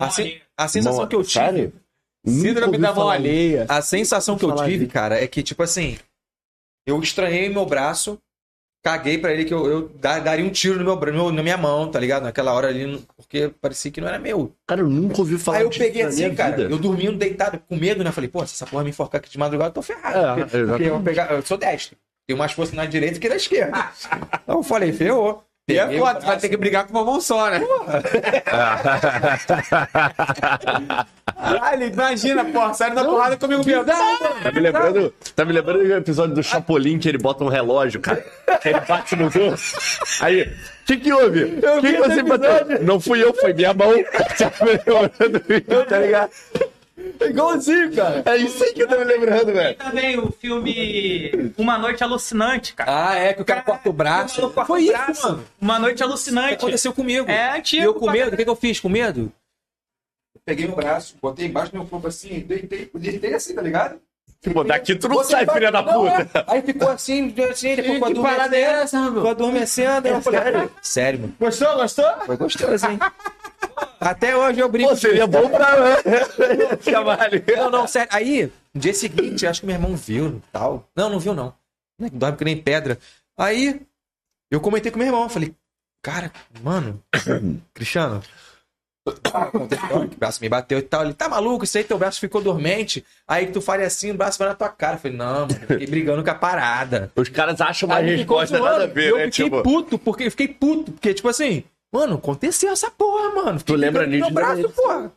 A, 0.00 0.14
alheia. 0.20 0.42
a 0.56 0.68
sensação 0.68 0.98
Mão- 1.00 1.08
que 1.08 1.14
eu 1.16 1.22
tive. 1.22 1.44
Sério? 1.44 1.72
Síndrome 2.26 2.76
da 2.78 2.92
mão 2.92 3.08
alheia. 3.08 3.66
A 3.68 3.80
sensação 3.80 4.36
que 4.36 4.44
eu 4.44 4.54
tive, 4.56 4.78
disso. 4.80 4.90
cara, 4.92 5.22
é 5.22 5.26
que, 5.26 5.42
tipo 5.42 5.62
assim, 5.62 5.96
eu 6.86 7.00
estranhei 7.00 7.48
meu 7.48 7.64
braço, 7.64 8.18
caguei 8.84 9.16
pra 9.18 9.32
ele 9.32 9.44
que 9.44 9.54
eu, 9.54 9.66
eu 9.66 9.88
da- 9.88 10.18
daria 10.18 10.44
um 10.44 10.50
tiro 10.50 10.78
no 10.78 10.84
meu, 10.84 11.12
no- 11.12 11.32
na 11.32 11.42
minha 11.42 11.56
mão, 11.56 11.90
tá 11.90 11.98
ligado? 11.98 12.24
Naquela 12.24 12.52
hora 12.52 12.68
ali, 12.68 13.02
porque 13.16 13.48
parecia 13.60 13.90
que 13.90 14.00
não 14.00 14.08
era 14.08 14.18
meu. 14.18 14.54
Cara, 14.66 14.80
eu 14.82 14.88
nunca 14.88 15.18
ouvi 15.18 15.38
falar 15.38 15.58
Aí 15.58 15.64
eu 15.64 15.70
peguei 15.70 16.02
assim, 16.02 16.34
cara, 16.34 16.56
vida. 16.56 16.70
eu 16.74 16.78
dormindo 16.78 17.16
deitado, 17.16 17.58
com 17.58 17.76
medo, 17.76 18.02
né? 18.04 18.12
Falei, 18.12 18.28
pô, 18.28 18.44
se 18.46 18.54
essa 18.54 18.66
porra 18.66 18.84
me 18.84 18.90
enforcar 18.90 19.18
aqui 19.20 19.30
de 19.30 19.38
madrugada, 19.38 19.70
eu 19.70 19.74
tô 19.74 19.82
ferrado. 19.82 20.40
É, 20.40 20.44
porque, 20.44 20.64
porque 20.66 20.84
eu, 20.84 21.00
pegar, 21.02 21.30
eu 21.32 21.42
sou 21.42 21.56
destro. 21.56 21.96
Tenho 22.26 22.38
mais 22.38 22.52
força 22.52 22.76
na 22.76 22.84
direita 22.86 23.18
que 23.18 23.28
na 23.28 23.36
esquerda. 23.36 23.90
então 24.44 24.56
eu 24.58 24.62
falei, 24.62 24.92
ferrou. 24.92 25.42
E 25.70 25.78
é 25.78 25.98
foda, 25.98 26.20
vai 26.20 26.38
ter 26.38 26.48
que 26.48 26.56
brigar 26.56 26.86
com 26.86 26.92
uma 26.92 27.04
mão 27.04 27.20
só, 27.20 27.50
né? 27.50 27.60
Caralho, 31.36 31.84
imagina, 31.86 32.44
porra, 32.44 32.74
saindo 32.74 32.96
da 32.96 33.04
porrada 33.04 33.36
comigo 33.36 33.64
mesmo. 33.64 33.84
Tá 33.84 34.52
me 34.52 34.60
lembrando, 34.60 35.14
tá 35.34 35.44
me 35.44 35.52
lembrando 35.52 35.84
do 35.86 35.94
episódio 35.94 36.34
do 36.34 36.42
Chapolin 36.42 36.98
que 36.98 37.08
ele 37.08 37.18
bota 37.18 37.44
um 37.44 37.48
relógio, 37.48 38.00
cara. 38.00 38.24
Que 38.60 38.68
ele 38.70 38.80
bate 38.80 39.16
no 39.16 39.30
dedo. 39.30 39.56
Aí, 40.20 40.42
o 40.42 40.86
que 40.86 40.96
que 40.98 41.12
houve? 41.12 41.44
O 41.44 41.80
que, 41.80 41.92
que 41.92 41.98
você 41.98 42.22
bateu? 42.22 42.82
Não 42.82 43.00
fui 43.00 43.22
eu, 43.22 43.32
foi 43.34 43.52
minha 43.54 43.72
mão. 43.72 43.92
Tá 44.38 44.52
me 44.64 44.72
lembrando 44.72 45.44
isso, 45.48 45.84
tá 45.86 45.98
ligado? 45.98 46.30
É 47.20 47.26
igualzinho, 47.26 47.94
cara. 47.94 48.22
É 48.26 48.36
isso 48.36 48.62
aí 48.64 48.72
que 48.72 48.82
eu 48.82 48.88
tô 48.88 48.96
me 48.98 49.04
lembrando, 49.04 49.52
velho. 49.52 49.76
Também 49.76 50.18
o 50.18 50.30
filme 50.32 51.52
Uma 51.58 51.76
Noite 51.78 52.02
Alucinante, 52.02 52.74
cara. 52.74 53.10
Ah, 53.10 53.14
é, 53.14 53.32
que 53.34 53.42
o 53.42 53.44
cara 53.44 53.62
corta 53.62 53.88
o 53.88 53.92
braço. 53.92 54.38
O 54.44 54.50
corta 54.50 54.66
Foi 54.66 54.80
o 54.80 54.84
isso, 54.84 54.92
braço. 54.92 55.28
mano. 55.28 55.44
Uma 55.60 55.78
Noite 55.78 55.94
O 55.94 55.96
que 55.98 56.02
Alucinante. 56.04 56.54
aconteceu 56.54 56.92
comigo. 56.92 57.30
É 57.30 57.54
E 57.54 57.58
antigo. 57.58 57.82
eu 57.84 57.94
com 57.94 58.10
medo, 58.10 58.32
o 58.32 58.36
que, 58.36 58.44
que 58.44 58.50
eu 58.50 58.56
fiz 58.56 58.80
com 58.80 58.88
medo? 58.88 59.32
Eu 60.34 60.40
peguei 60.44 60.66
meu 60.66 60.76
braço, 60.76 61.16
botei 61.20 61.46
embaixo 61.46 61.72
do 61.72 61.78
meu 61.78 61.86
corpo 61.86 62.06
assim, 62.08 62.40
deitei, 62.40 62.90
deitei 62.94 63.34
assim, 63.34 63.54
tá 63.54 63.62
ligado? 63.62 64.00
Tipo, 64.42 64.64
daqui 64.64 64.94
tu 64.94 65.06
não 65.06 65.16
Botei 65.16 65.32
sai, 65.32 65.46
filha 65.46 65.70
da 65.70 65.82
Não, 65.82 66.00
puta. 66.06 66.38
é. 66.38 66.44
Aí 66.46 66.62
ficou 66.62 66.88
assim, 66.88 67.34
assim, 67.50 67.68
ele 67.68 67.82
ficou 67.82 68.08
Que 68.08 68.20
parada 68.22 68.56
é 68.56 68.82
adormecendo. 69.28 70.08
aí 70.08 70.14
eu 70.14 70.22
falei, 70.22 70.68
sério, 70.80 71.20
mano. 71.20 71.34
Gostou, 71.38 71.74
gostou? 71.76 72.06
Foi 72.24 72.36
gostoso, 72.38 72.86
hein? 72.86 72.98
Até 74.00 74.36
hoje 74.36 74.60
eu 74.60 74.68
brinco. 74.68 74.90
Pô, 74.90 74.96
seria 74.96 75.26
bom 75.26 75.48
pra 75.50 76.02
trabalho. 76.82 77.44
Não, 77.56 77.70
não, 77.70 77.86
sério. 77.86 78.08
Aí, 78.12 78.50
no 78.72 78.80
dia 78.80 78.94
seguinte, 78.94 79.46
acho 79.46 79.60
que 79.60 79.66
meu 79.66 79.76
irmão 79.76 79.94
viu 79.94 80.28
e 80.28 80.42
tal. 80.50 80.88
Não, 80.96 81.10
não 81.10 81.20
viu, 81.20 81.34
não. 81.34 81.54
Né, 81.98 82.08
que 82.08 82.16
Dorme 82.16 82.38
que 82.38 82.44
nem 82.44 82.56
pedra. 82.56 82.98
Aí, 83.36 83.82
eu 84.50 84.60
comentei 84.60 84.90
com 84.90 84.98
meu 84.98 85.06
irmão. 85.06 85.28
Falei, 85.28 85.54
cara, 86.02 86.32
mano, 86.62 87.02
Cristiano, 87.74 88.22
o 89.06 90.16
braço 90.16 90.40
me 90.40 90.48
bateu 90.48 90.78
e 90.78 90.82
tal. 90.82 91.04
Ele, 91.04 91.12
tá 91.14 91.28
maluco? 91.28 91.64
Isso 91.64 91.76
aí, 91.76 91.84
teu 91.84 91.98
braço 91.98 92.20
ficou 92.20 92.40
dormente. 92.40 93.04
Aí 93.28 93.48
tu 93.48 93.60
faria 93.60 93.86
assim, 93.86 94.10
o 94.12 94.14
braço 94.14 94.38
vai 94.38 94.48
na 94.48 94.54
tua 94.54 94.68
cara. 94.70 94.94
Eu 94.94 95.00
falei, 95.00 95.16
não, 95.16 95.40
mano, 95.40 95.54
fiquei 95.54 95.86
brigando 95.86 96.24
com 96.24 96.30
a 96.30 96.34
parada. 96.34 97.12
Os 97.16 97.28
caras 97.28 97.60
acham 97.60 97.88
uma 97.88 97.96
Aí 97.96 98.16
resposta 98.16 98.58
nada 98.58 98.84
a 98.84 98.86
ver, 98.86 99.10
eu 99.10 99.16
né? 99.18 99.24
fiquei 99.30 99.44
Tipo, 99.44 99.62
puto, 99.62 99.98
porque 99.98 100.24
eu 100.24 100.30
fiquei 100.30 100.48
puto, 100.48 100.92
porque, 100.92 101.12
tipo 101.12 101.28
assim, 101.28 101.64
mano, 101.92 102.16
aconteceu 102.16 102.72
essa 102.72 102.90
porra, 102.90 103.34
mano. 103.34 103.58
Fiquei 103.58 103.74
Tu 103.74 103.78
lembra 103.78 104.06
meu 104.06 104.20
nitidamente. 104.20 104.62
braço, 104.62 104.74
porra. 104.74 105.12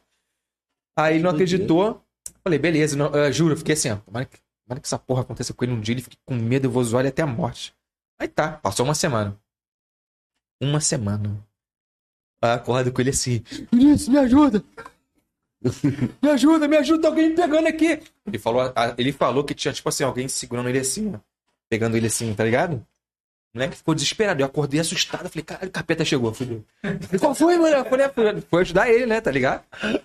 Aí 0.97 1.15
ele 1.15 1.23
não 1.23 1.31
acreditou. 1.31 2.01
Falei, 2.43 2.59
beleza, 2.59 2.95
não, 2.97 3.07
eu 3.13 3.31
juro, 3.31 3.53
eu 3.53 3.57
fiquei 3.57 3.73
assim, 3.73 3.89
ó. 3.91 3.95
Tomara 3.97 4.25
que, 4.25 4.37
tomara 4.65 4.81
que 4.81 4.87
essa 4.87 4.99
porra 4.99 5.21
aconteça 5.21 5.53
com 5.53 5.63
ele 5.63 5.73
um 5.73 5.79
dia, 5.81 5.93
ele 5.93 6.01
fique 6.01 6.17
com 6.25 6.35
medo, 6.35 6.67
eu 6.67 6.71
vou 6.71 6.83
zoar 6.83 7.01
ele 7.01 7.09
até 7.09 7.21
a 7.21 7.27
morte. 7.27 7.73
Aí 8.19 8.27
tá, 8.27 8.53
passou 8.53 8.85
uma 8.85 8.95
semana. 8.95 9.39
Uma 10.61 10.79
semana. 10.79 11.45
Acordo 12.41 12.91
com 12.91 13.01
ele 13.01 13.09
assim, 13.11 13.41
Vinícius, 13.71 14.09
me 14.09 14.17
ajuda! 14.17 14.63
Me 16.21 16.29
ajuda, 16.29 16.67
me 16.67 16.75
ajuda, 16.75 17.07
alguém 17.07 17.29
me 17.29 17.35
pegando 17.35 17.67
aqui. 17.67 18.01
Ele 18.25 18.37
falou, 18.37 18.73
ele 18.97 19.13
falou 19.13 19.45
que 19.45 19.53
tinha, 19.55 19.73
tipo 19.73 19.87
assim, 19.87 20.03
alguém 20.03 20.27
segurando 20.27 20.67
ele 20.67 20.79
assim, 20.79 21.15
ó. 21.15 21.19
Pegando 21.69 21.95
ele 21.95 22.07
assim, 22.07 22.33
tá 22.35 22.43
ligado? 22.43 22.85
O 23.53 23.57
moleque 23.59 23.77
ficou 23.77 23.93
desesperado. 23.93 24.41
Eu 24.41 24.47
acordei 24.47 24.79
assustado. 24.79 25.29
Falei, 25.29 25.43
caralho, 25.43 25.67
o 25.69 25.71
capeta 25.71 26.03
chegou. 26.03 26.33
Fudeu. 26.33 26.63
Qual 27.19 27.35
foi, 27.35 27.55
mano? 27.57 27.75
Eu 27.75 27.85
falei, 27.85 28.09
"Foi- 28.09 28.41
foi 28.41 28.61
ajudar 28.61 28.89
ele, 28.89 29.05
né? 29.05 29.21
Tá 29.21 29.29
ligado? 29.29 29.61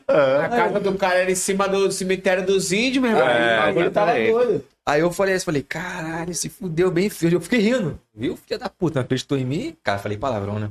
A 0.07 0.49
casa 0.49 0.81
do 0.81 0.95
cara 0.99 1.21
era 1.21 1.31
em 1.31 1.35
cima 1.35 1.67
do 1.67 1.91
cemitério 1.91 2.45
dos 2.45 2.73
índios, 2.73 3.03
meu 3.03 3.11
irmão. 3.13 3.27
É, 3.27 3.59
bagulho 3.59 3.91
tava 3.91 4.13
doido. 4.13 4.65
Aí 4.87 5.01
eu 5.01 5.11
falei 5.13 5.35
assim, 5.35 5.45
falei, 5.47 5.63
caralho, 5.63 6.35
se 6.35 6.49
fudeu 6.51 6.91
bem 6.91 7.09
feio. 7.09 7.35
Eu 7.35 7.41
fiquei 7.41 7.59
rindo. 7.61 7.99
Viu, 8.15 8.37
filha 8.37 8.59
da 8.59 8.69
puta? 8.69 8.99
Não 8.99 9.05
acreditou 9.05 9.37
em 9.39 9.45
mim? 9.45 9.77
Cara, 9.83 9.99
falei 9.99 10.17
palavrão, 10.19 10.59
né? 10.59 10.71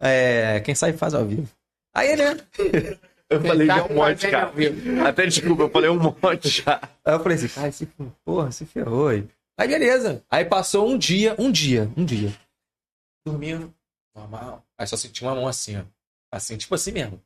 É, 0.00 0.60
quem 0.60 0.74
sabe 0.74 0.96
faz 0.98 1.14
ao 1.14 1.24
vivo. 1.24 1.48
Aí, 1.94 2.16
né? 2.16 2.36
Eu 3.30 3.40
falei 3.40 3.66
já 3.66 3.76
Tá 3.80 3.84
um 3.86 3.94
monte, 3.94 4.28
cara. 4.28 4.52
Até 5.08 5.26
desculpa, 5.26 5.62
eu 5.62 5.70
falei 5.70 5.90
um 5.90 5.98
monte 6.22 6.48
já. 6.48 6.80
Aí 7.04 7.14
eu 7.14 7.20
falei 7.20 7.36
assim, 7.38 7.48
cara, 7.48 7.72
se, 7.72 7.88
porra, 8.24 8.50
se 8.50 8.64
ferrou. 8.66 9.08
Aí, 9.08 9.24
Aí, 9.58 9.68
beleza. 9.68 10.24
Aí 10.30 10.44
passou 10.44 10.88
um 10.88 10.96
dia, 10.96 11.34
um 11.38 11.50
dia, 11.50 11.90
um 11.96 12.04
dia. 12.04 12.32
Dormindo, 13.26 13.72
normal. 14.14 14.64
Aí 14.78 14.86
só 14.86 14.96
senti 14.96 15.22
uma 15.22 15.34
mão 15.34 15.46
assim, 15.46 15.78
ó. 15.78 15.84
Assim, 16.32 16.56
tipo 16.56 16.74
assim 16.74 16.92
mesmo. 16.92 17.22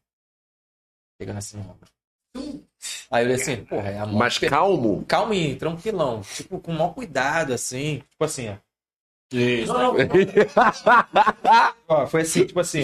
Pegando 1.19 1.39
assim 1.39 1.57
no 1.57 1.71
ombro. 1.71 1.89
Aí 3.11 3.23
eu 3.23 3.27
olhei 3.27 3.37
assim, 3.37 3.65
porra, 3.65 3.89
é 3.89 3.99
a 3.99 4.07
mão. 4.07 4.17
Mas 4.17 4.39
calmo. 4.39 5.05
calminho, 5.07 5.59
tranquilão. 5.59 6.23
Tipo, 6.23 6.61
com 6.61 6.73
o 6.73 6.75
maior 6.75 6.93
cuidado, 6.93 7.55
assim. 7.55 8.01
Tipo 8.11 8.25
assim, 8.25 8.51
ó. 8.51 8.57
Isso. 9.33 9.73
Não, 9.73 9.95
não. 9.95 9.97
Ó, 11.89 12.07
foi 12.07 12.23
assim, 12.23 12.47
tipo 12.47 12.61
assim. 12.61 12.83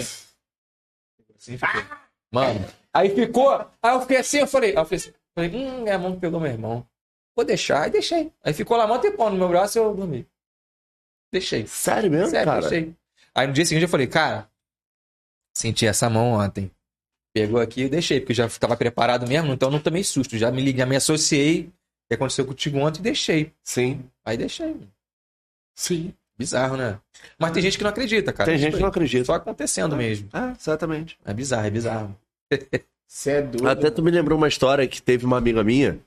Assim 1.37 1.57
ficou. 1.57 1.83
Mano. 2.31 2.67
Aí 2.93 3.09
ficou. 3.15 3.51
Aí 3.81 3.93
eu 3.93 4.01
fiquei 4.01 4.17
assim, 4.17 4.39
eu 4.39 4.47
falei. 4.47 4.71
Aí 4.71 4.77
eu 4.77 4.85
falei 4.85 4.97
assim, 4.97 5.13
falei, 5.33 5.55
hum, 5.55 5.87
é 5.87 5.93
a 5.93 5.99
mão 5.99 6.19
pegou 6.19 6.39
meu 6.39 6.51
irmão. 6.51 6.85
Vou 7.35 7.45
deixar, 7.45 7.83
aí 7.83 7.91
deixei. 7.91 8.31
Aí 8.43 8.53
ficou 8.53 8.77
lá 8.77 8.85
mó 8.85 8.97
tempão 8.97 9.29
no 9.29 9.37
meu 9.37 9.49
braço 9.49 9.77
e 9.77 9.79
eu 9.79 9.93
dormi. 9.93 10.27
Deixei. 11.31 11.65
Sério 11.65 12.11
mesmo, 12.11 12.29
Sério, 12.29 12.45
cara? 12.45 12.61
deixei. 12.61 12.95
Aí 13.33 13.47
no 13.47 13.53
dia 13.53 13.65
seguinte 13.65 13.83
eu 13.83 13.89
falei, 13.89 14.05
cara, 14.05 14.47
senti 15.55 15.87
essa 15.87 16.09
mão 16.09 16.33
ontem. 16.33 16.69
Pegou 17.33 17.59
aqui 17.59 17.83
e 17.83 17.89
deixei, 17.89 18.19
porque 18.19 18.33
eu 18.33 18.35
já 18.35 18.45
estava 18.45 18.77
preparado 18.77 19.27
mesmo, 19.27 19.51
então 19.53 19.69
eu 19.69 19.73
não 19.73 19.79
tomei 19.79 20.03
susto. 20.03 20.37
Já 20.37 20.51
me 20.51 20.61
liguei, 20.61 20.79
já 20.79 20.85
me 20.85 20.95
associei. 20.95 21.61
O 21.61 22.07
que 22.09 22.13
aconteceu 22.15 22.45
contigo 22.45 22.77
ontem 22.77 22.99
e 22.99 23.03
deixei. 23.03 23.51
Sim. 23.63 24.07
Aí 24.23 24.37
deixei. 24.37 24.75
Sim. 25.75 26.13
Bizarro, 26.37 26.77
né? 26.77 26.99
Mas 27.39 27.51
tem 27.51 27.63
gente 27.63 27.77
que 27.77 27.83
não 27.83 27.89
acredita, 27.89 28.31
cara. 28.31 28.49
Tem 28.49 28.59
gente 28.59 28.75
que 28.75 28.81
não 28.81 28.89
acredita. 28.89 29.25
Só 29.25 29.33
acontecendo 29.33 29.95
mesmo. 29.95 30.29
Ah, 30.33 30.53
exatamente. 30.59 31.17
É 31.25 31.33
bizarro, 31.33 31.65
é 31.65 31.69
bizarro. 31.71 32.19
Você 33.07 33.31
é 33.31 33.41
doido. 33.41 33.67
Até 33.69 33.89
tu 33.91 34.01
me 34.03 34.11
lembrou 34.11 34.37
uma 34.37 34.47
história 34.47 34.87
que 34.87 35.01
teve 35.01 35.25
uma 35.25 35.37
amiga 35.37 35.63
minha, 35.63 35.99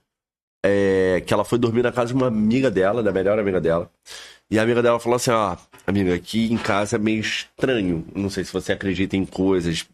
é, 0.64 1.22
que 1.26 1.32
ela 1.32 1.44
foi 1.44 1.58
dormir 1.58 1.82
na 1.82 1.92
casa 1.92 2.08
de 2.08 2.14
uma 2.14 2.26
amiga 2.26 2.70
dela, 2.70 3.02
da 3.02 3.12
melhor 3.12 3.38
amiga 3.38 3.60
dela. 3.60 3.90
E 4.50 4.58
a 4.58 4.62
amiga 4.62 4.82
dela 4.82 5.00
falou 5.00 5.16
assim: 5.16 5.30
ó, 5.30 5.56
amiga, 5.86 6.14
aqui 6.14 6.52
em 6.52 6.58
casa 6.58 6.96
é 6.96 6.98
meio 6.98 7.20
estranho. 7.20 8.06
Não 8.14 8.30
sei 8.30 8.44
se 8.44 8.52
você 8.52 8.72
acredita 8.72 9.16
em 9.16 9.24
coisas 9.24 9.86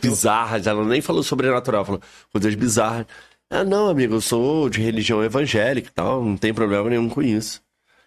bizarras. 0.00 0.66
Ela 0.66 0.84
nem 0.84 1.00
falou 1.00 1.22
sobrenatural, 1.22 1.84
falou 1.84 2.00
coisas 2.32 2.54
bizarras. 2.54 3.06
Ah, 3.50 3.64
não, 3.64 3.88
amigo, 3.88 4.14
eu 4.14 4.20
sou 4.20 4.68
de 4.68 4.80
religião 4.80 5.22
evangélica 5.22 5.88
e 5.88 5.92
tal, 5.92 6.24
não 6.24 6.36
tem 6.36 6.52
problema 6.52 6.88
nenhum 6.90 7.08
com 7.08 7.22
isso. 7.22 7.62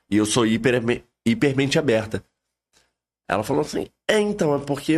E 0.10 0.18
eu 0.18 0.26
sou 0.26 0.46
hiper, 0.46 1.04
hipermente 1.26 1.80
aberta. 1.80 2.24
Ela 3.28 3.44
falou 3.44 3.62
assim: 3.62 3.88
é, 4.08 4.20
então, 4.20 4.56
é 4.56 4.60
porque 4.60 4.94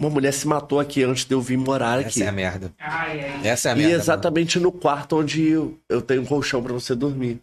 uma 0.00 0.08
mulher 0.10 0.32
se 0.32 0.48
matou 0.48 0.80
aqui 0.80 1.04
antes 1.04 1.24
de 1.26 1.34
eu 1.34 1.40
vir 1.42 1.58
morar 1.58 1.98
aqui. 1.98 2.08
Essa 2.20 2.24
é 2.24 2.28
a 2.28 2.32
merda. 2.32 2.72
Ai, 2.80 3.20
ai. 3.20 3.48
Essa 3.48 3.68
é 3.68 3.72
a 3.72 3.74
E 3.74 3.78
merda. 3.78 3.94
exatamente 3.96 4.58
no 4.58 4.72
quarto 4.72 5.18
onde 5.18 5.46
eu, 5.46 5.78
eu 5.88 6.00
tenho 6.00 6.22
um 6.22 6.26
colchão 6.26 6.62
pra 6.62 6.72
você 6.72 6.94
dormir. 6.94 7.38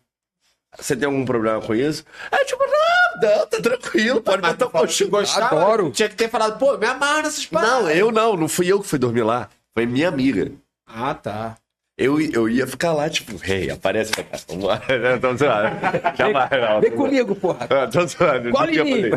Você 0.77 0.95
tem 0.95 1.05
algum 1.05 1.23
problema 1.23 1.61
com 1.61 1.73
isso? 1.75 2.03
É 2.31 2.43
tipo, 2.45 2.63
não, 2.63 3.29
não, 3.37 3.47
tá 3.47 3.61
tranquilo, 3.61 4.21
pode 4.21 4.41
Mas 4.41 4.51
botar 4.53 4.65
o 4.65 4.69
colchão. 4.71 5.07
gostava, 5.09 5.45
Adoro. 5.55 5.91
Tinha 5.91 6.09
que 6.09 6.15
ter 6.15 6.29
falado, 6.29 6.57
pô, 6.57 6.77
me 6.77 6.85
amarra 6.87 7.21
nessas 7.23 7.45
paradas. 7.45 7.73
Não, 7.83 7.89
eu 7.91 8.11
não, 8.11 8.35
não 8.35 8.47
fui 8.47 8.67
eu 8.71 8.81
que 8.81 8.87
fui 8.87 8.99
dormir 8.99 9.23
lá. 9.23 9.49
Foi 9.73 9.85
minha 9.85 10.07
amiga. 10.09 10.51
Ah, 10.85 11.13
tá. 11.13 11.55
Eu, 11.97 12.19
eu 12.21 12.47
ia 12.49 12.67
ficar 12.67 12.91
lá, 12.93 13.09
tipo, 13.09 13.37
rei, 13.37 13.69
aparece 13.71 14.11
pra 14.11 14.23
cá. 14.23 14.37
Vamos 14.47 14.65
lá. 14.65 14.81
Jamais, 16.15 16.49
não. 16.51 16.81
Vem 16.81 16.91
comigo, 16.91 17.35
porra. 17.35 17.67
Tô 17.91 18.05
zoando. 18.05 18.51
Falei. 18.51 19.11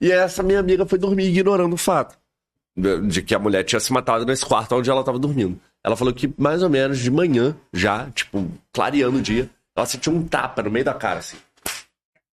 E 0.00 0.10
essa 0.12 0.42
minha 0.42 0.60
amiga 0.60 0.86
foi 0.86 0.98
dormir 0.98 1.24
ignorando 1.26 1.74
o 1.74 1.76
fato 1.76 2.16
de 2.76 3.22
que 3.22 3.34
a 3.34 3.38
mulher 3.38 3.64
tinha 3.64 3.80
se 3.80 3.92
matado 3.92 4.24
nesse 4.24 4.44
quarto 4.44 4.74
onde 4.74 4.90
ela 4.90 5.04
tava 5.04 5.18
dormindo. 5.18 5.60
Ela 5.82 5.96
falou 5.96 6.12
que 6.12 6.32
mais 6.38 6.62
ou 6.62 6.68
menos 6.68 6.98
de 6.98 7.10
manhã, 7.10 7.56
já, 7.72 8.10
tipo, 8.10 8.50
clareando 8.72 9.18
o 9.18 9.22
dia, 9.22 9.50
ela 9.74 9.86
sentiu 9.86 10.12
um 10.12 10.26
tapa 10.26 10.62
no 10.62 10.70
meio 10.70 10.84
da 10.84 10.94
cara, 10.94 11.20
assim. 11.20 11.36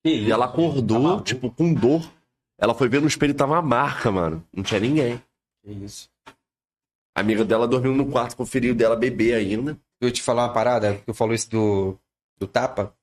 E 0.04 0.32
ela 0.32 0.46
acordou, 0.46 1.22
tipo, 1.22 1.52
com 1.52 1.74
dor. 1.74 2.10
Ela 2.60 2.74
foi 2.74 2.88
ver 2.88 3.02
no 3.02 3.08
espelho 3.08 3.32
e 3.32 3.34
tava 3.34 3.54
uma 3.54 3.62
marca, 3.62 4.12
mano. 4.12 4.44
Não 4.54 4.64
tinha 4.64 4.80
ninguém. 4.80 5.22
Que 5.64 5.72
isso. 5.72 6.10
A 7.16 7.22
amiga 7.22 7.44
dela 7.44 7.68
dormiu 7.68 7.94
no 7.94 8.10
quarto 8.10 8.36
com 8.36 8.44
o 8.44 8.46
filho 8.46 8.76
dela 8.76 8.96
bebê 8.96 9.34
ainda. 9.34 9.78
Eu 10.00 10.12
te 10.12 10.22
falar 10.22 10.44
uma 10.44 10.54
parada, 10.54 11.02
eu 11.08 11.14
falo 11.14 11.34
isso 11.34 11.50
do, 11.50 11.98
do 12.38 12.48
tapa. 12.48 12.94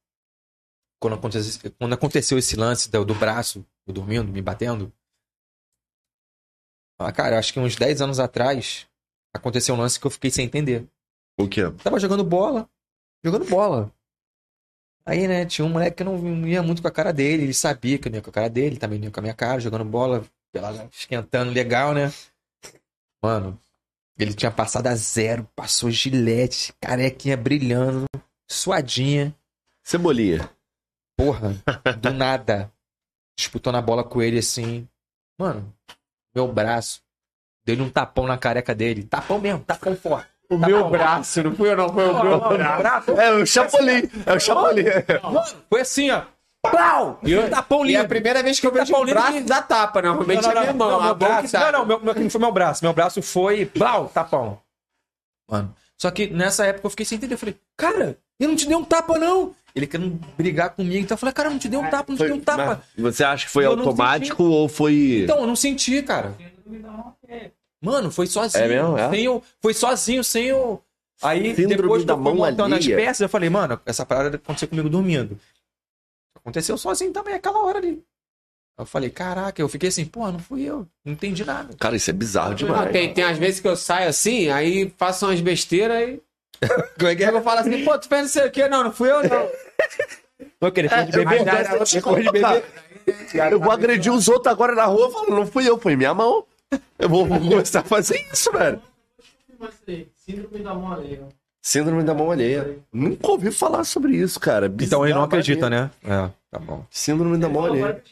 Quando 1.01 1.15
aconteceu, 1.15 1.73
quando 1.79 1.93
aconteceu 1.93 2.39
esse 2.39 2.57
lance 2.57 2.91
do, 2.91 3.05
do 3.05 3.15
braço, 3.15 3.65
eu 3.87 3.93
dormindo, 3.93 4.33
me 4.33 4.41
batendo. 4.41 4.93
Ah, 6.99 7.13
cara, 7.13 7.39
acho 7.39 7.53
que 7.53 7.61
uns 7.61 7.77
10 7.77 8.01
anos 8.01 8.21
atrás 8.21 8.87
aconteceu 9.33 9.75
um 9.75 9.79
lance 9.79 9.99
que 9.99 10.07
eu 10.07 10.11
fiquei 10.11 10.31
sem 10.31 10.47
entender. 10.47 10.87
O 11.39 11.49
quê? 11.49 11.63
Tava 11.83 11.99
jogando 11.99 12.23
bola. 12.23 12.69
Jogando 13.25 13.45
bola. 13.47 13.93
Aí, 15.07 15.29
né, 15.29 15.45
tinha 15.45 15.65
um 15.65 15.71
moleque 15.71 15.97
que 15.99 16.03
eu 16.03 16.07
não 16.07 16.47
ia 16.47 16.63
muito 16.63 16.81
com 16.81 16.89
a 16.89 16.93
cara 16.93 17.13
dele. 17.13 17.43
Ele 17.43 17.55
sabia 17.55 17.99
que 17.99 18.09
eu 18.09 18.11
não 18.11 18.19
ia 18.19 18.23
com 18.23 18.31
a 18.31 18.33
cara 18.33 18.49
dele, 18.49 18.79
também 18.79 18.99
não 18.99 19.07
ia 19.07 19.11
com 19.11 19.21
a 19.21 19.23
minha 19.23 19.35
cara, 19.35 19.61
jogando 19.61 19.85
bola, 19.85 20.25
esquentando 20.91 21.51
legal, 21.51 21.93
né? 21.93 22.13
Mano, 23.23 23.59
ele 24.19 24.33
tinha 24.33 24.51
passado 24.51 24.87
a 24.87 24.95
zero, 24.95 25.49
passou 25.57 25.91
gilete, 25.91 26.73
carequinha 26.81 27.37
brilhando, 27.37 28.07
suadinha. 28.49 29.35
Cebolinha. 29.83 30.49
Porra, 31.17 31.55
do 32.01 32.13
nada. 32.13 32.73
Disputando 33.37 33.77
a 33.77 33.83
bola 33.83 34.05
com 34.05 34.23
ele 34.23 34.39
assim. 34.39 34.89
Mano, 35.39 35.75
meu 36.35 36.49
braço. 36.49 37.01
Dei 37.65 37.81
um 37.81 37.89
tapão 37.89 38.27
na 38.27 38.37
careca 38.37 38.75
dele. 38.75 39.05
Tapão 39.05 39.39
mesmo, 39.39 39.61
tapão 39.61 39.97
forte. 39.97 40.29
O 40.51 40.59
meu 40.59 40.91
braço, 40.91 41.43
não 41.43 41.55
fui 41.57 41.71
eu, 41.71 41.77
não, 41.77 41.89
foi 41.93 42.07
o 42.07 42.23
meu 42.23 42.39
braço. 42.41 43.11
É 43.13 43.31
o 43.33 43.47
Chapolin. 43.47 44.11
É 44.27 44.33
o 44.35 44.41
Chapolin. 44.41 44.85
Foi 45.71 45.81
assim, 45.81 46.11
ó. 46.11 46.23
Plau! 46.71 47.19
E 47.23 47.37
um 47.39 47.49
tapão 47.51 47.85
E 47.85 47.89
lindo. 47.89 47.99
é 47.99 48.05
a 48.05 48.09
primeira 48.09 48.43
vez 48.43 48.59
que 48.59 48.67
eu 48.67 48.73
vejo 48.73 48.87
Tapão 48.91 49.03
o 49.03 49.07
braço 49.07 49.33
que- 49.33 49.41
da 49.43 49.61
tapa, 49.63 50.01
né? 50.01 50.09
Normalmente 50.09 50.47
é 50.47 50.61
minha 50.61 50.73
mão. 50.73 50.91
não, 50.93 51.03
meu 51.03 51.15
boca 51.15 51.33
braço, 51.43 51.57
não, 51.59 51.73
não, 51.73 51.87
meu, 51.87 52.01
meu, 52.01 52.15
não 52.15 52.31
foi 52.31 52.41
meu 52.41 52.53
braço. 52.53 52.85
Meu 52.85 52.93
braço 52.95 53.21
foi, 53.23 53.67
blau, 53.67 54.09
tapão. 54.09 54.59
Mano, 55.51 55.75
Só 55.99 56.11
que 56.11 56.27
nessa 56.29 56.65
época 56.67 56.87
eu 56.87 56.91
fiquei 56.91 57.05
sem 57.07 57.17
entender. 57.17 57.35
Eu 57.35 57.39
falei, 57.39 57.57
cara, 57.77 58.19
eu 58.41 58.49
não 58.49 58.57
te 58.57 58.67
dei 58.67 58.77
um 58.77 58.85
tapa, 58.85 59.19
não. 59.19 59.55
Ele 59.75 59.87
querendo 59.89 60.21
brigar 60.37 60.71
comigo. 60.71 61.03
Então 61.03 61.15
eu 61.15 61.19
falei, 61.19 61.33
cara, 61.33 61.51
não 61.51 61.59
te 61.59 61.69
dei 61.69 61.79
um 61.79 61.91
tapa, 61.91 62.05
não 62.09 62.15
te 62.17 62.19
Foi- 62.19 62.29
dei 62.29 62.37
um 62.37 62.41
tapa. 62.41 62.83
Você 62.97 63.25
acha 63.25 63.47
que 63.47 63.51
foi 63.51 63.65
não 63.65 63.73
automático 63.73 64.45
ou 64.45 64.69
foi. 64.69 65.23
Então, 65.25 65.41
eu 65.41 65.47
não 65.47 65.57
senti, 65.57 66.01
cara. 66.03 66.37
Mano, 67.83 68.11
foi 68.11 68.27
sozinho. 68.27 68.65
É 68.65 68.69
mesmo? 68.69 68.97
É? 68.99 69.11
Sem 69.11 69.25
eu, 69.25 69.43
foi 69.61 69.75
sozinho, 69.75 70.23
sem 70.25 70.45
eu. 70.47 70.81
Aí, 71.23 71.55
Síndrome 71.55 71.83
depois 71.83 72.05
da 72.05 72.17
mão 72.17 72.35
montando 72.35 72.75
as 72.75 72.83
alheia. 72.85 72.97
peças, 72.97 73.21
eu 73.21 73.29
falei, 73.29 73.49
mano, 73.51 73.81
essa 73.85 74.05
parada 74.07 74.37
aconteceu 74.37 74.69
comigo 74.69 74.89
dormindo. 74.89 75.39
Aconteceu 76.37 76.77
sozinho 76.79 77.13
também, 77.13 77.35
aquela 77.35 77.63
hora 77.65 77.79
ali. 77.79 78.03
Eu 78.79 78.85
falei, 78.87 79.09
caraca, 79.11 79.61
eu 79.63 79.69
fiquei 79.69 79.89
assim, 79.89 80.05
pô, 80.05 80.31
não 80.33 80.39
fui 80.41 80.63
eu, 80.63 80.87
não 81.05 81.13
entendi 81.13 81.45
nada. 81.45 81.75
Cara, 81.79 81.95
isso 81.95 82.11
é 82.11 82.13
bizarro 82.13 82.51
Não, 82.51 82.57
demais. 82.57 82.91
tem, 82.91 83.15
tem 83.15 83.23
às 83.25 83.39
vezes 83.39 83.61
que 83.61 83.69
eu 83.69 83.77
saio 83.77 84.09
assim, 84.09 84.49
aí 84.51 84.93
faço 84.97 85.27
umas 85.27 85.41
besteiras 85.41 86.09
e. 86.09 86.23
Como 86.99 87.09
é 87.11 87.15
que 87.17 87.23
Eu 87.23 87.43
falo 87.43 87.61
assim, 87.61 87.85
pô, 87.85 87.99
tu 87.99 88.09
fez 88.09 88.23
não 88.23 88.29
sei 88.29 88.47
o 88.47 88.51
quê. 88.51 88.69
Não, 88.69 88.85
não 88.85 88.93
fui 88.93 89.11
eu, 89.11 89.23
não. 89.29 89.49
Não, 90.61 90.71
que 90.71 90.81
ele 90.81 90.89
foi 90.89 91.05
de 91.05 91.19
eu 91.19 91.25
beber, 91.25 91.37
vou 91.37 91.47
né? 91.47 91.53
dar 91.53 91.61
essa 91.61 91.95
Depois 91.97 92.25
de 92.25 92.31
beber. 92.33 92.65
Eu 93.51 93.61
vou 93.61 93.71
agredir 93.71 94.13
os 94.13 94.29
outros 94.29 94.53
agora 94.53 94.75
na 94.75 94.85
rua 94.87 95.11
falando, 95.11 95.31
não 95.37 95.47
fui 95.47 95.69
eu, 95.69 95.79
foi 95.79 95.95
minha 95.97 96.15
mão. 96.15 96.45
Eu 96.99 97.09
vou, 97.09 97.27
vou 97.27 97.39
começar 97.39 97.81
a 97.81 97.85
fazer 97.85 98.19
isso, 98.33 98.51
velho. 98.53 98.81
Síndrome 100.17 100.59
da 100.63 100.75
mão 100.75 100.93
alheia. 100.93 101.29
Síndrome 101.63 102.03
da 102.03 102.15
mão 102.15 102.31
alheia. 102.31 102.79
Nunca 102.93 103.31
ouvi 103.31 103.51
falar 103.51 103.85
sobre 103.85 104.17
isso, 104.17 104.39
cara. 104.41 104.67
Então 104.67 105.05
ele 105.05 105.15
não 105.15 105.23
Bizarro, 105.23 105.25
acredita, 105.25 105.63
maneiro. 105.71 105.91
né? 106.03 106.15
É, 106.27 106.31
tá 106.51 106.59
bom. 106.59 106.85
Síndrome 106.91 107.39
da 107.39 107.49
mão 107.49 107.65
alheia. 107.65 108.03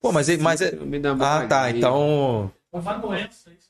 Pô, 0.00 0.12
mas, 0.12 0.28
ele- 0.28 0.42
mas 0.42 0.60
é. 0.60 0.72
Ah, 1.20 1.46
tá, 1.46 1.70
então. 1.70 2.50
Uma 2.72 2.94
doença, 2.94 3.50
isso. 3.50 3.68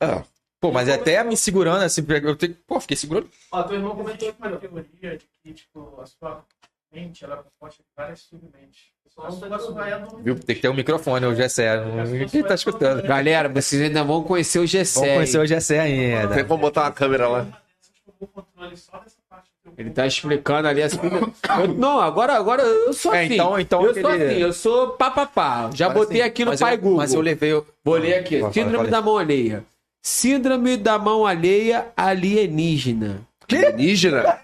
Ah, 0.00 0.22
Pô, 0.62 0.70
mas 0.70 0.86
é 0.88 0.94
até 0.94 1.24
me 1.24 1.36
segurando 1.36 1.82
assim, 1.82 2.04
eu 2.08 2.36
tenho... 2.36 2.56
pô, 2.68 2.78
fiquei 2.78 2.96
segurando. 2.96 3.28
Ó, 3.50 3.62
teu 3.64 3.74
irmão 3.76 3.96
comentou 3.96 4.32
uma 4.38 4.56
teoria 4.56 5.18
de 5.18 5.24
que, 5.42 5.52
tipo, 5.52 6.00
a 6.00 6.06
sua 6.06 6.44
mente, 6.94 7.24
ela 7.24 7.34
é 7.34 7.38
composta 7.38 7.82
de 7.82 7.88
várias 7.96 8.20
submentes. 8.20 8.92
Viu? 10.22 10.38
Tem 10.38 10.54
que 10.56 10.62
ter 10.62 10.68
um 10.68 10.74
microfone, 10.74 11.26
o 11.26 11.34
Gessé. 11.34 11.82
Quem 12.30 12.44
tá 12.44 12.54
escutando? 12.54 13.02
Galera, 13.02 13.48
vocês 13.48 13.82
ainda 13.82 14.04
vão 14.04 14.22
conhecer 14.22 14.60
o 14.60 14.66
Gessé. 14.66 15.00
Vamos 15.00 15.14
conhecer 15.14 15.38
o 15.40 15.46
Gessé 15.46 15.80
ainda. 15.80 16.34
tem 16.34 16.44
como 16.44 16.60
botar 16.60 16.82
uma 16.84 16.92
câmera 16.92 17.26
lá? 17.28 17.46
Ele 19.76 19.90
tá 19.90 20.06
explicando 20.06 20.68
ali 20.68 20.82
assim. 20.82 20.98
Eu- 21.60 21.68
não, 21.74 22.00
agora, 22.00 22.34
agora 22.34 22.62
eu 22.62 22.92
sou 22.92 23.12
É, 23.12 23.24
assim. 23.24 23.34
então- 23.34 23.58
então 23.58 23.84
eu 23.84 23.94
sou 23.94 24.10
aquele- 24.10 24.24
assim, 24.32 24.40
eu 24.42 24.52
sou 24.52 24.90
papapá. 24.90 25.70
Já 25.74 25.88
Mas, 25.88 25.98
botei 25.98 26.20
assim, 26.20 26.28
aqui 26.28 26.44
no 26.44 26.56
Pai 26.56 26.74
eu, 26.74 26.78
Google. 26.78 26.96
Mas 26.98 27.14
eu 27.14 27.20
levei. 27.20 27.52
o- 27.54 27.66
Vou 27.84 27.96
ler 27.96 28.14
aqui. 28.14 28.40
Síndrome 28.52 28.88
da 28.88 29.00
mão 29.02 29.18
alheia. 29.18 29.64
Síndrome 30.04 30.76
da 30.76 30.98
mão 30.98 31.24
alheia 31.24 31.86
alienígena. 31.96 33.20
Alienígena? 33.48 34.36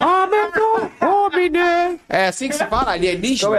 Ah, 0.00 0.26
meu 0.26 0.50
Deus, 0.50 0.90
homem, 1.02 1.52
É 2.08 2.28
assim 2.28 2.48
que 2.48 2.54
se 2.54 2.66
fala? 2.66 2.92
Alienígena? 2.92 3.54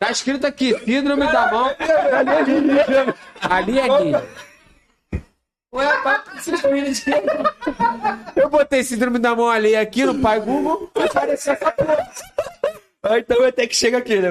Tá 0.00 0.10
escrito 0.10 0.44
aqui, 0.46 0.76
síndrome 0.84 1.26
da 1.30 1.48
mão 1.52 1.70
alienígena. 3.48 4.24
Ué, 5.72 5.86
tá 6.02 6.24
Eu 8.34 8.48
botei 8.48 8.82
síndrome 8.82 9.20
da 9.20 9.36
mão 9.36 9.48
alheia 9.48 9.80
aqui 9.80 10.04
no 10.04 10.18
Pai 10.20 10.40
Google, 10.40 10.90
apareceu 10.92 11.52
essa 11.52 11.70
porra. 11.70 12.10
Ah, 13.04 13.18
então 13.20 13.44
até 13.44 13.64
que 13.68 13.76
chega 13.76 13.98
aqui, 13.98 14.16
né? 14.16 14.28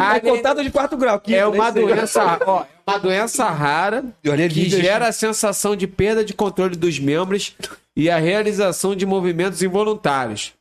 Ah, 0.00 0.16
É 0.16 0.20
contato 0.20 0.60
de 0.60 0.70
quarto 0.70 0.96
grau. 0.96 1.20
quinto, 1.20 1.38
É 1.38 1.46
uma 1.46 1.72
sei. 1.72 1.82
doença, 1.86 2.38
ó, 2.44 2.62
é 2.62 2.66
uma 2.86 2.98
doença 2.98 3.48
rara 3.50 4.04
que 4.52 4.68
gera 4.70 5.08
a 5.08 5.12
sensação 5.12 5.74
de 5.74 5.86
perda 5.86 6.24
de 6.24 6.32
controle 6.32 6.76
dos 6.76 6.98
membros 7.00 7.56
e 7.96 8.08
a 8.08 8.18
realização 8.18 8.94
de 8.94 9.04
movimentos 9.04 9.60
involuntários. 9.62 10.52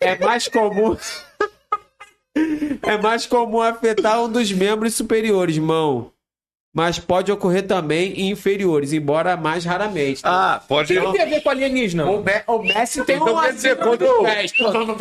É 0.00 0.18
mais 0.18 0.46
comum. 0.48 0.96
É 2.82 2.98
mais 2.98 3.24
comum 3.24 3.62
afetar 3.62 4.22
um 4.22 4.30
dos 4.30 4.52
membros 4.52 4.92
superiores, 4.92 5.56
mão. 5.56 6.12
Mas 6.76 6.98
pode 6.98 7.32
ocorrer 7.32 7.62
também 7.66 8.12
em 8.20 8.30
inferiores, 8.30 8.92
embora 8.92 9.34
mais 9.34 9.64
raramente. 9.64 10.20
Ah, 10.22 10.60
pode. 10.68 10.92
O 10.98 11.06
que 11.06 11.12
tem 11.12 11.22
a 11.22 11.24
ver 11.24 11.40
com 11.40 11.48
alienígena? 11.48 12.04
O, 12.04 12.22
Me- 12.22 12.42
o 12.46 12.58
Messi 12.62 13.02
tem 13.02 13.16
Então 13.16 13.32
uma 13.32 13.44
quer 13.44 13.52
dizer, 13.54 13.76
quando- 13.76 13.96
do. 13.96 14.26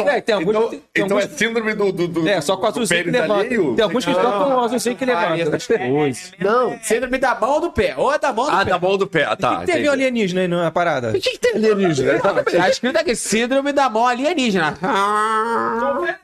É, 0.07 0.21
tem 0.21 0.35
alguns, 0.35 0.55
Então, 0.55 0.69
tem 0.69 0.81
então 1.03 1.19
é 1.19 1.27
síndrome 1.27 1.73
do. 1.73 1.91
do, 1.91 2.07
do 2.07 2.29
É, 2.29 2.39
só 2.39 2.55
com 2.55 2.63
o 2.63 2.69
azulzinho 2.69 3.03
que 3.03 3.11
levanta. 3.11 3.33
alheio? 3.41 3.75
Tem 3.75 3.83
alguns 3.83 4.05
que 4.05 4.11
estão 4.11 4.31
com 4.31 4.53
o 4.55 4.59
azulzinho 4.61 4.95
que 4.95 5.03
levanta. 5.05 5.57
coisas. 5.89 6.31
Não. 6.39 6.79
Síndrome 6.81 7.17
da 7.17 7.35
mão 7.35 7.49
ou 7.55 7.59
do 7.59 7.71
pé? 7.71 7.93
Ou 7.97 8.13
é 8.13 8.19
da 8.19 8.31
mão 8.31 8.45
ou 8.45 8.51
do 8.51 8.55
Ah, 8.55 8.63
pé? 8.63 8.71
da 8.71 8.79
mão 8.79 8.97
do 8.97 9.07
pé. 9.07 9.23
Ah, 9.25 9.33
O 9.33 9.35
tá. 9.35 9.55
que 9.59 9.65
que 9.65 9.71
teve 9.73 9.87
alienígena 9.89 10.41
aí 10.41 10.47
na 10.47 10.71
parada? 10.71 11.09
O 11.09 11.13
que, 11.19 11.19
que 11.31 11.39
tem 11.39 11.55
alienígena? 11.55 12.19
Tá 12.21 12.69
escrito 12.69 12.95
aqui, 12.97 13.13
síndrome 13.17 13.73
da 13.73 13.89
mão 13.89 14.07
alienígena. 14.07 14.77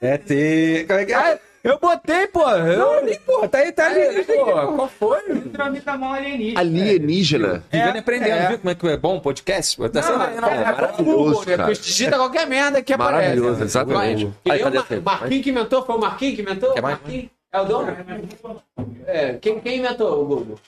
É 0.01 0.17
ter. 0.17 0.87
Como 0.87 0.99
é 0.99 1.05
que 1.05 1.13
é? 1.13 1.39
Eu 1.63 1.77
botei, 1.79 2.27
pô. 2.27 2.49
Eu... 2.49 3.19
Pô, 3.25 3.47
tá 3.47 3.59
aí, 3.59 3.71
tá 3.71 3.85
ali. 3.87 4.23
Pô, 4.23 4.45
qual 4.45 4.87
foi? 4.87 5.21
Síndrome 5.21 5.79
da 5.79 5.97
mão 5.97 6.11
alienígena. 6.13 6.59
Alienígena. 6.59 7.63
Vivendo 7.71 7.95
e 7.95 7.99
aprendendo, 7.99 8.47
viu 8.49 8.57
como 8.59 8.69
é 8.71 8.75
que 8.75 8.87
é 8.87 8.97
bom 8.97 9.17
o 9.17 9.21
podcast? 9.21 9.77
Tá 9.77 9.83
Não, 9.93 10.01
sendo- 10.01 10.41
não, 10.41 10.47
é 10.49 10.63
maravilhoso, 10.63 11.03
Google, 11.03 11.45
né? 11.45 11.57
cara. 11.57 11.73
Digita 11.73 12.17
qualquer 12.17 12.47
merda 12.47 12.81
que 12.81 12.93
aparece. 12.93 13.21
Maravilhoso, 13.21 13.63
exatamente. 13.63 14.31
Que 14.43 14.51
Aí, 14.51 14.63
nem 14.63 14.71
cadê? 14.81 14.95
Ma- 15.01 15.01
Marquinhos 15.19 15.43
que 15.43 15.49
inventou? 15.51 15.85
Foi 15.85 15.95
o 15.95 15.99
Marquinhos 15.99 16.35
que 16.35 16.41
inventou? 16.41 16.73
Quer 16.73 16.81
mais? 16.81 16.99
Marquinhos? 16.99 17.29
É 17.53 17.59
o 17.61 17.65
dono? 17.65 17.97
É, 19.05 19.33
quem, 19.33 19.59
quem 19.59 19.77
inventou 19.79 20.21
o 20.21 20.25
Google? 20.25 20.59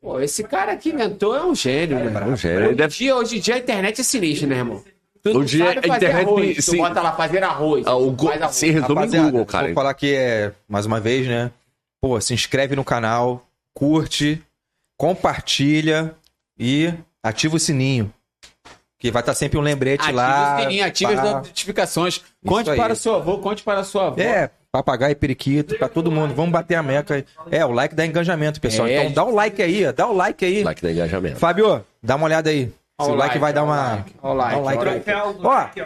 Pô, 0.00 0.18
esse 0.18 0.42
cara 0.44 0.74
que 0.76 0.88
inventou 0.88 1.36
é 1.36 1.44
um 1.44 1.54
gênio, 1.54 1.98
né? 1.98 2.24
Um 2.24 2.34
gênio. 2.36 2.60
Hoje, 2.60 2.72
em 2.72 2.76
deve- 2.76 2.94
dia, 2.94 3.16
hoje 3.16 3.36
em 3.36 3.40
dia 3.40 3.54
a 3.56 3.58
internet 3.58 4.00
é 4.00 4.04
sinistra, 4.04 4.46
né, 4.48 4.56
irmão? 4.56 4.82
Tu 5.22 5.36
Hoje 5.36 5.58
sabe 5.58 5.70
a 5.90 5.96
internet 5.96 6.26
arroz, 6.28 6.56
tu 6.56 6.62
sim. 6.62 6.76
bota 6.78 7.00
lá 7.02 7.12
fazer 7.12 7.42
arroz. 7.42 7.86
Ah, 7.86 7.94
o 7.94 8.10
Go- 8.10 8.28
faz 8.28 8.42
arroz. 8.42 8.56
se 8.56 8.70
resume 8.70 8.94
Rapaziada, 8.94 9.30
Google, 9.30 9.46
cara. 9.46 9.66
Vou 9.66 9.74
falar 9.74 9.94
que 9.94 10.14
é, 10.14 10.52
mais 10.68 10.86
uma 10.86 10.98
vez, 11.00 11.26
né? 11.26 11.50
Pô, 12.02 12.18
se 12.20 12.32
inscreve 12.32 12.74
no 12.74 12.82
canal, 12.84 13.44
curte, 13.74 14.42
compartilha 14.98 16.14
e 16.58 16.92
ativa 17.22 17.56
o 17.56 17.58
sininho. 17.58 18.12
Que 18.98 19.10
vai 19.10 19.20
estar 19.22 19.34
sempre 19.34 19.58
um 19.58 19.62
lembrete 19.62 20.00
Ative 20.02 20.12
lá. 20.16 20.56
o 20.56 20.60
sininho, 20.60 20.84
ative 20.84 21.14
as 21.14 21.22
notificações. 21.22 22.20
Conte 22.46 22.74
para 22.76 22.92
o 22.92 22.96
seu 22.96 23.14
avô, 23.16 23.38
conte 23.38 23.62
para 23.62 23.80
a 23.80 23.84
sua 23.84 24.08
avó. 24.08 24.20
É, 24.20 24.50
papagaio 24.70 25.12
e 25.12 25.14
periquito, 25.14 25.74
pra 25.76 25.88
todo 25.88 26.10
mundo. 26.10 26.34
Vamos 26.34 26.52
bater 26.52 26.74
a 26.74 26.82
meca. 26.82 27.24
É, 27.50 27.64
o 27.64 27.72
like 27.72 27.94
dá 27.94 28.04
engajamento, 28.04 28.60
pessoal. 28.60 28.86
É, 28.88 29.00
então 29.06 29.12
dá 29.12 29.24
o 29.24 29.34
like 29.34 29.62
aí, 29.62 29.90
dá 29.92 30.06
o 30.06 30.14
like 30.14 30.44
aí. 30.44 30.62
Like 30.62 30.82
do 30.82 30.90
engajamento. 30.90 31.38
Fábio, 31.38 31.82
dá 32.02 32.16
uma 32.16 32.26
olhada 32.26 32.50
aí. 32.50 32.70
Se 33.04 33.10
o 33.10 33.12
o 33.12 33.16
like 33.16 33.28
like, 33.28 33.38
vai 33.38 33.52
dar 33.52 33.62
o 33.62 33.66
uma. 33.66 33.94
like, 33.94 34.14
ó 34.22 34.30
o 34.32 34.34
like, 34.34 34.54
dá 34.54 34.60
um 34.60 34.64
like 34.64 35.10
ó 35.10 35.48
o 35.48 35.50
aqui, 35.50 35.84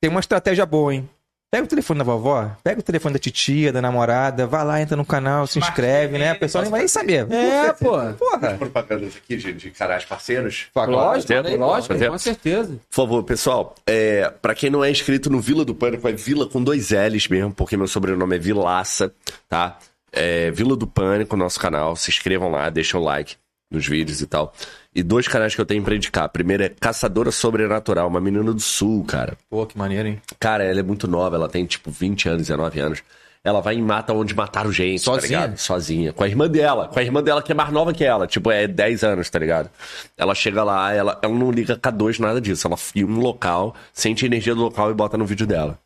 tem 0.00 0.10
uma 0.10 0.20
estratégia 0.20 0.66
boa, 0.66 0.94
hein? 0.94 1.08
Pega 1.54 1.66
o 1.66 1.68
telefone 1.68 1.98
da 1.98 2.04
vovó, 2.04 2.50
pega 2.64 2.80
o 2.80 2.82
telefone 2.82 3.12
da 3.12 3.18
titia, 3.20 3.72
da 3.72 3.80
namorada, 3.80 4.44
vai 4.44 4.64
lá, 4.64 4.82
entra 4.82 4.96
no 4.96 5.04
canal, 5.04 5.46
se 5.46 5.60
inscreve, 5.60 6.18
né? 6.18 6.32
A 6.32 6.34
pessoa 6.34 6.62
nem 6.62 6.70
vai 6.70 6.80
nem 6.80 6.88
saber. 6.88 7.30
É, 7.30 7.72
pô. 7.72 7.92
Porra. 8.18 8.56
Propagandas 8.58 9.16
aqui 9.16 9.36
de, 9.36 9.52
de 9.52 9.70
canais 9.70 10.04
parceiros. 10.04 10.66
Lógico, 10.74 11.32
Fazer? 11.32 11.56
lógico, 11.56 11.94
com 12.10 12.18
certeza. 12.18 12.72
Por 12.90 12.94
favor, 12.96 13.22
pessoal, 13.22 13.72
é, 13.86 14.32
para 14.42 14.52
quem 14.52 14.68
não 14.68 14.82
é 14.82 14.90
inscrito 14.90 15.30
no 15.30 15.40
Vila 15.40 15.64
do 15.64 15.76
Pânico, 15.76 16.08
é 16.08 16.12
Vila 16.12 16.48
com 16.48 16.60
dois 16.60 16.90
L's 16.90 17.28
mesmo, 17.28 17.54
porque 17.54 17.76
meu 17.76 17.86
sobrenome 17.86 18.34
é 18.34 18.38
Vilaça, 18.40 19.14
tá? 19.48 19.78
É 20.12 20.50
Vila 20.50 20.74
do 20.74 20.88
Pânico, 20.88 21.36
nosso 21.36 21.60
canal. 21.60 21.94
Se 21.94 22.10
inscrevam 22.10 22.50
lá, 22.50 22.68
deixem 22.68 22.98
o 22.98 23.02
like 23.02 23.36
nos 23.70 23.86
vídeos 23.86 24.20
e 24.20 24.26
tal. 24.26 24.52
E 24.94 25.02
dois 25.02 25.26
canais 25.26 25.54
que 25.54 25.60
eu 25.60 25.66
tenho 25.66 25.82
pra 25.82 25.94
indicar. 25.96 26.28
Primeiro 26.28 26.62
é 26.62 26.68
Caçadora 26.68 27.30
Sobrenatural, 27.32 28.06
uma 28.08 28.20
menina 28.20 28.52
do 28.52 28.60
sul, 28.60 29.04
cara. 29.04 29.36
Pô, 29.50 29.66
que 29.66 29.76
maneiro, 29.76 30.08
hein? 30.08 30.20
Cara, 30.38 30.62
ela 30.64 30.80
é 30.80 30.82
muito 30.82 31.08
nova, 31.08 31.34
ela 31.36 31.48
tem 31.48 31.64
tipo 31.66 31.90
20 31.90 32.28
anos, 32.28 32.42
19 32.42 32.78
anos. 32.80 33.02
Ela 33.42 33.60
vai 33.60 33.74
e 33.76 33.82
mata 33.82 34.12
onde 34.14 34.34
mataram 34.34 34.72
gente, 34.72 35.02
Sozinha? 35.02 35.38
tá 35.40 35.44
ligado? 35.46 35.58
Sozinha. 35.58 36.12
Com 36.14 36.24
a 36.24 36.28
irmã 36.28 36.48
dela. 36.48 36.88
Com 36.88 36.98
a 36.98 37.02
irmã 37.02 37.22
dela 37.22 37.42
que 37.42 37.52
é 37.52 37.54
mais 37.54 37.70
nova 37.70 37.92
que 37.92 38.02
ela. 38.02 38.26
Tipo, 38.26 38.50
é 38.50 38.66
10 38.66 39.04
anos, 39.04 39.28
tá 39.28 39.38
ligado? 39.38 39.68
Ela 40.16 40.34
chega 40.34 40.64
lá, 40.64 40.92
ela, 40.94 41.18
ela 41.22 41.34
não 41.34 41.50
liga 41.50 41.76
K2, 41.76 42.20
nada 42.20 42.40
disso. 42.40 42.66
Ela 42.66 42.76
filma 42.78 43.18
um 43.18 43.20
local, 43.20 43.74
sente 43.92 44.24
a 44.24 44.28
energia 44.28 44.54
do 44.54 44.62
local 44.62 44.90
e 44.90 44.94
bota 44.94 45.18
no 45.18 45.26
vídeo 45.26 45.46
dela. 45.46 45.78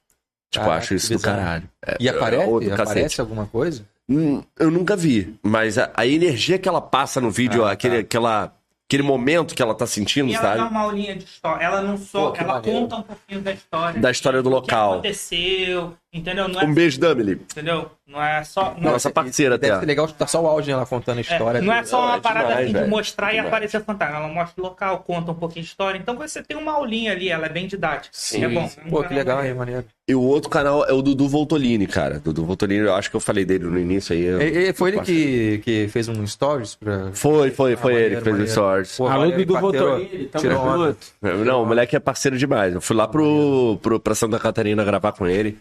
Tipo, 0.53 0.67
Caraca, 0.67 0.83
acho 0.85 0.95
isso 0.95 1.13
do 1.15 1.19
caralho. 1.21 1.65
É, 1.85 1.97
E 1.99 2.07
é 2.09 2.11
aparece, 2.13 2.47
outro 2.49 2.75
aparece 2.75 3.21
alguma 3.21 3.47
coisa? 3.47 3.85
Hum, 4.09 4.41
eu 4.59 4.71
nunca 4.71 4.95
vi, 4.97 5.35
mas 5.43 5.77
a, 5.79 5.91
a 5.95 6.07
energia 6.07 6.59
que 6.59 6.67
ela 6.69 6.81
passa 6.81 7.21
no 7.21 7.31
vídeo, 7.31 7.65
Ah, 7.65 7.73
aquele, 7.73 7.97
tá. 7.97 8.01
aquela, 8.03 8.53
aquele 8.89 9.03
momento 9.03 9.55
que 9.55 9.61
ela 9.63 9.75
tá 9.75 9.87
sentindo, 9.87 10.31
E 10.31 10.35
ela 10.35 10.43
dá 10.43 10.57
sabe? 10.57 10.71
uma 10.71 10.81
aulinha 10.81 11.15
de 11.15 11.25
história. 11.25 11.63
Ela 11.63 11.83
não 11.83 11.99
só. 11.99 12.31
Pô, 12.31 12.37
ela 12.39 12.55
maneiro. 12.55 12.81
conta 12.81 12.97
um 12.97 13.03
pouquinho 13.03 13.43
da 13.43 13.53
história. 13.53 14.01
Da 14.01 14.11
história 14.11 14.43
do 14.43 14.49
O 14.49 14.53
que 14.53 14.59
local. 14.61 14.93
aconteceu. 14.95 15.95
Entendeu? 16.19 16.49
Não 16.49 16.61
é, 16.61 16.65
Um 16.65 16.75
beijo, 16.75 16.99
Damily. 17.01 17.33
entendeu? 17.33 17.91
Não 18.07 18.23
é 18.23 18.43
só. 18.43 18.75
Não, 18.81 18.93
Nossa 18.93 19.11
parceira 19.11 19.59
Deve 19.59 19.71
até. 19.73 19.81
ser 19.81 19.87
legal 19.87 20.07
escutar 20.07 20.27
só 20.29 20.43
o 20.43 20.47
áudio? 20.47 20.73
Ela 20.73 20.87
contando 20.87 21.19
a 21.19 21.21
é, 21.21 21.23
história. 21.23 21.61
não 21.61 21.73
é 21.75 21.85
só 21.85 22.07
uma 22.07 22.17
É 22.17 22.21
parada 22.21 22.47
demais, 22.49 22.59
assim 22.65 22.73
de 22.73 22.79
velho. 22.79 22.91
mostrar 22.91 23.35
e 23.35 23.39
aparecer 23.39 23.85
fantasma. 23.85 24.17
Ela 24.17 24.29
mostra 24.29 24.63
o 24.63 24.65
local, 24.67 24.99
conta 25.01 25.31
um 25.31 25.35
pouquinho 25.35 25.63
de 25.63 25.69
história. 25.71 25.99
Então 25.99 26.17
você 26.17 26.43
tem 26.43 26.57
uma 26.57 26.73
aulinha 26.73 27.13
ali, 27.13 27.29
ela 27.29 27.45
é 27.47 27.49
bem 27.51 27.67
didática. 27.67 28.09
Sim. 28.11 28.45
é 28.45 28.49
bom. 28.49 28.69
Pô, 28.89 29.05
que 29.05 29.13
legal, 29.13 29.45
hein, 29.45 29.53
maneiro. 29.53 29.85
E 30.09 30.15
o 30.15 30.23
outro 30.23 30.49
canal 30.49 30.87
é 30.87 30.93
o 30.95 31.03
Dudu 31.03 31.29
Voltolini, 31.29 31.87
cara. 31.87 32.19
Dudu 32.19 32.47
Voltolini, 32.47 32.87
eu 32.87 32.95
acho 32.95 33.11
que 33.11 33.17
eu 33.17 33.21
falei 33.21 33.45
dele 33.45 33.65
no 33.65 33.79
início 33.79 34.15
aí. 34.15 34.25
eu- 34.25 34.41
E- 34.41 34.71
e 34.71 34.73
Foi 34.73 34.89
ele 34.91 35.01
que, 35.03 35.59
que 35.63 35.89
fez 35.89 36.09
um 36.09 36.27
stories 36.27 36.77
pra. 36.77 37.11
Foi, 37.13 37.51
foi, 37.51 37.77
foi 37.77 37.93
Ah, 37.93 38.01
ele 38.01 38.17
maneiro, 38.17 38.17
que 38.17 38.25
fez 38.25 38.27
o 38.27 38.31
maneiro. 38.31 38.51
stories. 38.51 38.97
Pô, 38.97 39.07
Alô, 39.07 39.31
Dudu. 39.31 39.61
Voltolini, 39.61 40.25
tamo 40.29 40.51
junto. 40.51 41.45
Não, 41.45 41.63
o 41.63 41.67
moleque 41.67 41.95
é 41.95 42.01
parceiro 42.01 42.39
demais. 42.39 42.73
Eu 42.75 42.81
fui 42.81 42.97
lá 42.97 43.07
pro, 43.07 43.79
pro, 43.83 44.01
pra 44.01 44.15
Santa 44.15 44.39
Catarina 44.39 44.83
gravar 44.83 45.13
com 45.13 45.27
ele. 45.27 45.59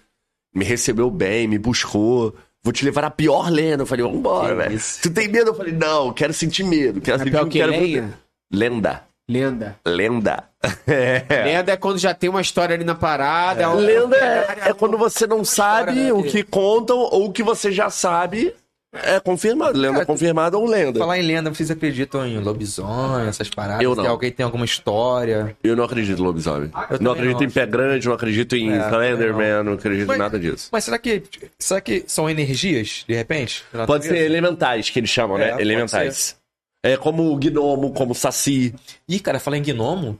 Me 0.57 0.65
recebeu 0.65 1.09
bem, 1.11 1.47
me 1.47 1.57
buscou. 1.57 2.33
Vou 2.63 2.73
te 2.73 2.83
levar 2.83 3.03
a 3.05 3.11
pior 3.11 3.49
lenda. 3.49 3.83
Eu 3.83 3.87
falei, 3.87 4.03
vambora, 4.03 4.55
velho. 4.55 4.79
Tu 5.01 5.09
tem 5.11 5.27
medo? 5.27 5.51
Eu 5.51 5.55
falei, 5.55 5.71
não, 5.73 6.11
quero 6.11 6.33
sentir 6.33 6.63
medo. 6.63 6.99
Quero 6.99 7.15
É 7.15 7.19
sentir 7.19 7.31
pior 7.31 7.45
que 7.47 7.59
quero... 7.59 7.71
lenha? 7.71 8.13
Lenda. 8.51 9.03
Lenda. 9.29 9.75
Lenda. 9.85 10.43
É. 10.87 11.43
Lenda 11.43 11.71
é 11.73 11.77
quando 11.77 11.97
já 11.99 12.13
tem 12.13 12.29
uma 12.29 12.41
história 12.41 12.73
ali 12.73 12.83
na 12.83 12.95
parada. 12.95 13.61
É. 13.63 13.67
um- 13.67 13.75
Lenda 13.75 14.15
é, 14.17 14.69
é 14.69 14.73
quando 14.73 14.97
você 14.97 15.27
não 15.27 15.45
sabe 15.45 15.91
história, 15.91 16.03
né, 16.05 16.13
o 16.13 16.23
que 16.23 16.43
contam 16.43 16.97
ou 16.97 17.25
o 17.27 17.31
que 17.31 17.43
você 17.43 17.71
já 17.71 17.89
sabe. 17.89 18.53
É 18.93 19.19
confirmado. 19.19 19.77
Lenda 19.77 20.01
é 20.01 20.05
confirmada 20.05 20.57
ou 20.57 20.65
lenda. 20.65 20.97
Falar 20.97 21.19
em 21.19 21.21
lenda, 21.21 21.53
vocês 21.53 21.69
acreditam 21.69 22.25
em 22.25 22.39
lobisomem, 22.39 23.27
essas 23.27 23.49
paradas? 23.49 23.83
Eu 23.83 23.93
Se 23.93 24.01
não. 24.01 24.09
alguém 24.09 24.31
tem 24.31 24.43
alguma 24.45 24.63
história? 24.65 25.55
Eu 25.61 25.75
não 25.75 25.83
acredito 25.83 26.17
em 26.19 26.23
lobisomem. 26.23 26.71
Não 26.73 26.87
também 26.97 27.11
acredito 27.11 27.39
não. 27.41 27.47
em 27.47 27.49
pé 27.49 27.65
grande, 27.65 28.07
não 28.07 28.13
acredito 28.15 28.55
em 28.55 28.71
É, 28.71 28.87
Slenderman, 28.87 29.63
não 29.63 29.73
acredito 29.73 30.07
Mas- 30.07 30.15
em 30.15 30.19
nada 30.19 30.39
disso. 30.39 30.69
Mas 30.71 30.85
será 30.85 30.97
que, 30.97 31.21
será 31.59 31.81
que 31.81 32.05
são 32.07 32.29
energias, 32.29 33.03
de 33.07 33.13
repente? 33.13 33.63
Pode 33.85 34.05
ser 34.05 34.17
elementais, 34.17 34.89
que 34.89 34.99
eles 34.99 35.09
chamam, 35.09 35.37
né? 35.37 35.47
É, 35.47 35.51
pode 35.51 35.61
elementais. 35.63 36.37
É 36.81 36.95
como 36.95 37.31
o 37.33 37.37
gnomo, 37.37 37.91
como 37.93 38.13
o 38.13 38.15
saci. 38.15 38.73
Ih, 39.07 39.19
cara, 39.19 39.39
falar 39.39 39.57
em 39.57 39.63
gnomo. 39.63 40.17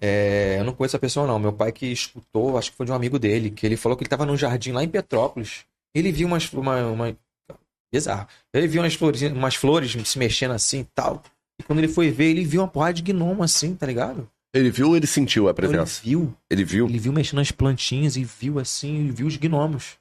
É, 0.00 0.56
eu 0.58 0.64
não 0.64 0.72
conheço 0.72 0.96
a 0.96 1.00
pessoa, 1.00 1.26
não. 1.26 1.38
Meu 1.38 1.52
pai 1.52 1.72
que 1.72 1.86
escutou, 1.86 2.56
acho 2.56 2.70
que 2.70 2.76
foi 2.76 2.86
de 2.86 2.92
um 2.92 2.94
amigo 2.94 3.18
dele, 3.18 3.50
que 3.50 3.66
ele 3.66 3.76
falou 3.76 3.96
que 3.96 4.02
ele 4.04 4.08
tava 4.10 4.24
num 4.26 4.36
jardim 4.36 4.70
lá 4.72 4.84
em 4.84 4.88
Petrópolis. 4.88 5.64
Ele 5.94 6.10
viu 6.12 6.26
umas. 6.26 6.52
Uma, 6.52 6.84
uma... 6.86 7.16
Bizarro. 7.94 8.26
Ele 8.52 8.66
viu 8.66 8.82
umas 8.82 8.94
flores, 8.94 9.22
umas 9.22 9.54
flores 9.54 9.96
se 10.08 10.18
mexendo 10.18 10.52
assim 10.52 10.80
e 10.80 10.84
tal. 10.94 11.22
E 11.60 11.62
quando 11.62 11.78
ele 11.78 11.88
foi 11.88 12.10
ver, 12.10 12.30
ele 12.30 12.44
viu 12.44 12.60
uma 12.60 12.68
porrada 12.68 12.94
de 12.94 13.02
gnomo 13.02 13.42
assim, 13.42 13.74
tá 13.76 13.86
ligado? 13.86 14.28
Ele 14.52 14.70
viu 14.70 14.88
ou 14.88 14.96
ele 14.96 15.06
sentiu 15.06 15.46
a 15.46 15.50
Ele 15.50 15.54
presença? 15.54 16.00
viu. 16.04 16.34
Ele 16.50 16.64
viu? 16.64 16.86
Ele 16.88 16.98
viu 16.98 17.12
mexendo 17.12 17.38
nas 17.38 17.52
plantinhas 17.52 18.16
e 18.16 18.24
viu 18.24 18.58
assim, 18.58 19.06
e 19.06 19.10
viu 19.10 19.26
os 19.26 19.36
gnomos. 19.36 19.96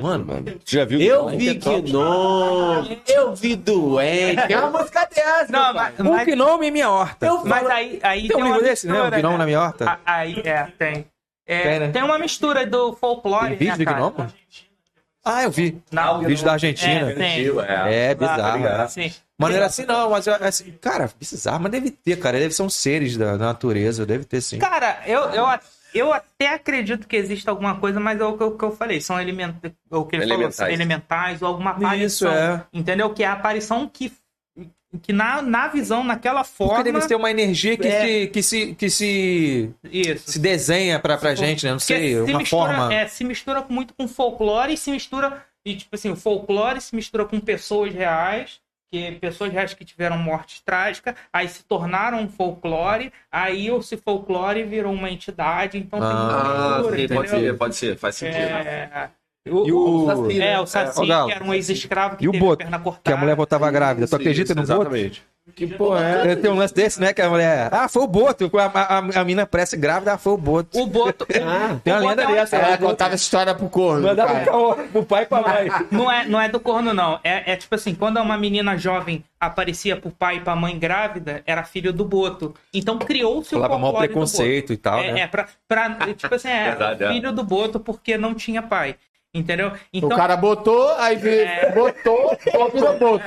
Mano, 0.00 0.24
Mano, 0.24 0.44
tu 0.64 0.70
já 0.70 0.84
viu? 0.84 1.00
Eu 1.00 1.24
gnomo? 1.24 1.38
vi 1.38 1.54
Gnome, 1.54 3.02
eu 3.08 3.34
vi 3.34 3.56
Doente. 3.56 4.52
É 4.52 4.58
uma 4.60 4.78
música 4.78 5.04
dessa. 5.12 5.50
Não, 5.50 5.74
mas, 5.74 5.98
um 5.98 6.04
mas, 6.04 6.26
gnome 6.28 6.66
em 6.68 6.70
minha 6.70 6.88
horta. 6.88 7.26
Eu 7.26 7.44
mas 7.44 7.66
aí, 7.66 7.98
aí 8.04 8.28
Tem 8.28 8.36
um 8.36 8.44
livro 8.46 8.62
desse, 8.62 8.86
né? 8.86 9.02
Um 9.02 9.10
gnomo 9.10 9.38
na 9.38 9.44
minha 9.44 9.60
horta? 9.60 9.90
A- 9.90 9.98
Aí, 10.04 10.40
é, 10.44 10.64
tem. 10.78 11.04
É, 11.44 11.62
Tem, 11.62 11.80
né? 11.80 11.88
tem 11.90 12.02
uma 12.04 12.16
mistura 12.20 12.64
do 12.64 12.92
folclore. 12.92 13.56
Tem 13.56 13.58
vídeo 13.72 13.78
né, 13.78 13.84
do 14.00 14.12
cara? 14.12 14.32
Ah, 15.24 15.44
eu 15.44 15.50
vi. 15.50 15.80
Não, 15.90 16.20
Vídeo 16.22 16.44
da 16.44 16.52
Argentina. 16.52 17.12
É. 17.12 18.10
É, 18.10 18.14
bizarro. 18.14 18.66
Ah, 18.66 18.78
né? 18.78 18.88
sim. 18.88 19.12
Mas 19.38 19.50
não 19.50 19.56
era 19.56 19.66
assim, 19.66 19.84
não. 19.84 20.10
Mas, 20.10 20.28
assim, 20.28 20.72
cara, 20.80 21.10
bizarro. 21.18 21.60
Mas 21.60 21.72
deve 21.72 21.90
ter, 21.90 22.16
cara. 22.16 22.38
Deve 22.38 22.54
ser 22.54 22.62
uns 22.62 22.74
seres 22.76 23.16
da, 23.16 23.36
da 23.36 23.46
natureza. 23.46 24.04
Deve 24.06 24.24
ter, 24.24 24.40
sim. 24.40 24.58
Cara, 24.58 25.00
eu, 25.06 25.20
eu, 25.30 25.46
eu 25.94 26.12
até 26.12 26.48
acredito 26.54 27.06
que 27.06 27.16
exista 27.16 27.50
alguma 27.50 27.76
coisa, 27.76 28.00
mas 28.00 28.20
é 28.20 28.24
o 28.24 28.36
que 28.36 28.42
eu, 28.42 28.56
que 28.56 28.64
eu 28.64 28.72
falei. 28.72 29.00
São 29.00 29.20
elementos. 29.20 29.70
O 29.90 30.04
que 30.04 30.16
ele 30.16 30.26
falou, 30.28 30.50
são 30.52 30.66
Elementais. 30.66 30.72
elementais 30.72 31.42
ou 31.42 31.48
alguma 31.48 31.70
aparição. 31.70 32.06
Isso, 32.06 32.28
é. 32.28 32.64
Entendeu? 32.72 33.10
Que 33.10 33.22
é 33.24 33.26
a 33.26 33.32
aparição 33.32 33.88
que. 33.88 34.12
Que 35.00 35.12
na, 35.12 35.40
na 35.40 35.68
visão, 35.68 36.04
naquela 36.04 36.44
forma. 36.44 36.74
Porque 36.74 36.92
deve 36.92 37.06
ter 37.06 37.14
uma 37.14 37.30
energia 37.30 37.76
que, 37.78 37.86
É. 37.88 38.00
se, 38.04 38.26
que, 38.28 38.42
se, 38.42 38.74
que 38.74 38.90
se, 38.90 39.70
Isso. 39.84 40.32
se 40.32 40.38
desenha 40.38 40.98
pra, 40.98 41.16
pra 41.16 41.34
gente, 41.34 41.64
né? 41.64 41.72
Não 41.72 41.78
sei, 41.78 42.12
se 42.12 42.20
uma 42.20 42.38
mistura, 42.40 42.74
forma. 42.74 42.92
É, 42.94 43.06
se 43.08 43.24
mistura 43.24 43.64
muito 43.68 43.94
com 43.94 44.06
folclore 44.06 44.74
e 44.74 44.76
se 44.76 44.90
mistura. 44.90 45.42
E, 45.64 45.76
tipo 45.76 45.94
assim, 45.94 46.10
o 46.10 46.16
folclore 46.16 46.80
se 46.80 46.94
mistura 46.94 47.24
com 47.24 47.40
pessoas 47.40 47.94
reais, 47.94 48.60
que 48.92 49.12
pessoas 49.12 49.50
reais 49.50 49.72
que 49.72 49.84
tiveram 49.84 50.18
mortes 50.18 50.60
trágicas, 50.60 51.14
aí 51.32 51.48
se 51.48 51.64
tornaram 51.64 52.20
um 52.20 52.28
folclore, 52.28 53.10
aí 53.30 53.68
esse 53.68 53.96
folclore 53.96 54.62
virou 54.64 54.92
uma 54.92 55.08
entidade, 55.08 55.78
então 55.78 55.98
tem 56.00 56.08
Ah, 56.08 56.12
uma 56.12 56.78
mistura, 56.80 56.96
sim, 56.98 57.08
pode 57.14 57.30
ser, 57.30 57.56
pode 57.56 57.76
ser, 57.76 57.96
faz 57.96 58.16
sentido. 58.16 58.36
É, 58.36 59.10
o, 59.50 59.66
E 59.66 59.72
o- 59.72 60.06
Saci, 60.06 60.40
é, 60.42 60.60
o 60.60 60.66
Saci, 60.66 61.00
Ô, 61.00 61.06
Galo, 61.06 61.26
que 61.28 61.34
era 61.34 61.44
um 61.44 61.52
ex-escravo 61.54 62.16
que 62.16 62.24
E 62.24 62.28
o 62.28 62.32
teve 62.32 62.44
a 62.44 62.46
Boto, 62.48 62.58
perna 62.58 62.78
cortada. 62.78 63.02
que 63.04 63.12
a 63.12 63.16
mulher 63.16 63.34
voltava 63.36 63.70
grávida. 63.70 64.06
Tu 64.06 64.14
acredita 64.16 64.54
no 64.54 64.62
Boto? 64.62 64.72
Exatamente. 64.72 65.22
Que 65.56 65.66
porra 65.66 66.04
é? 66.04 66.36
Tem 66.36 66.48
um 66.48 66.54
lance 66.54 66.72
desse, 66.72 67.00
né? 67.00 67.12
Que 67.12 67.20
a 67.20 67.28
mulher. 67.28 67.68
Ah, 67.72 67.88
foi 67.88 68.04
o 68.04 68.06
Boto. 68.06 68.48
A, 68.56 68.64
a, 68.64 68.98
a 68.98 69.24
mina 69.24 69.44
parece 69.44 69.76
grávida, 69.76 70.12
ah, 70.12 70.16
foi 70.18 70.32
o 70.34 70.36
Boto. 70.36 70.78
O 70.80 70.86
Boto. 70.86 71.26
Ah, 71.44 71.76
Tem 71.82 71.92
uma 71.92 71.98
o 71.98 72.02
Boto 72.04 72.16
lenda 72.20 72.22
é 72.30 72.34
dessa. 72.36 72.56
Ela 72.56 72.78
contava 72.78 73.14
essa 73.14 73.24
história 73.24 73.52
pro 73.52 73.68
corno. 73.68 74.06
mandava 74.06 74.38
pro, 74.44 74.76
pro 74.92 75.02
pai 75.04 75.24
e 75.24 75.26
pra 75.26 75.40
mãe. 75.42 75.68
Não 75.90 76.10
é, 76.10 76.24
não 76.28 76.40
é 76.40 76.48
do 76.48 76.60
corno, 76.60 76.94
não. 76.94 77.18
É, 77.24 77.52
é 77.52 77.56
tipo 77.56 77.74
assim, 77.74 77.92
quando 77.92 78.18
uma 78.20 78.38
menina 78.38 78.76
jovem 78.78 79.24
aparecia 79.40 79.96
pro 79.96 80.12
pai 80.12 80.36
e 80.36 80.40
pra 80.40 80.54
mãe 80.54 80.78
grávida, 80.78 81.42
era 81.44 81.64
filho 81.64 81.92
do 81.92 82.04
Boto. 82.04 82.54
Então 82.72 82.96
criou-se 82.96 83.52
o 83.56 83.58
Falava 83.60 83.76
mal 83.80 83.94
preconceito 83.96 84.72
e 84.72 84.76
tal, 84.76 84.98
Boto. 84.98 85.08
É, 85.08 85.12
né? 85.12 85.20
é 85.22 85.26
pra, 85.26 85.48
pra- 85.66 85.96
tipo 86.14 86.32
assim, 86.36 86.48
é 86.48 86.64
Verdade, 86.70 87.02
é. 87.04 87.08
filho 87.12 87.32
do 87.32 87.42
Boto 87.42 87.80
porque 87.80 88.16
não 88.16 88.32
tinha 88.32 88.62
pai. 88.62 88.94
Entendeu? 89.34 89.72
Então, 89.92 90.10
O 90.10 90.16
cara 90.16 90.36
botou, 90.36 90.94
aí 90.96 91.16
veio, 91.16 91.48
botou, 91.74 92.36
botou, 92.52 92.98
botou. 92.98 93.20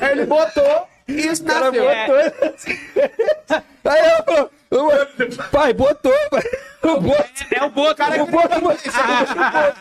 Aí 0.00 0.12
ele 0.12 0.24
botou 0.26 0.88
e 1.06 1.12
isso 1.26 1.44
nasceu. 1.44 1.90
é, 1.90 2.06
Aí 3.84 4.02
eu, 4.28 4.50
eu- 4.70 4.90
pai, 5.52 5.72
botou, 5.72 6.12
pai. 6.30 6.42
O 6.82 7.00
Boto. 7.00 7.22
é 7.52 7.64
o 7.64 7.70
Boto. 7.70 8.02
O 8.02 8.26
Boto, 8.26 8.58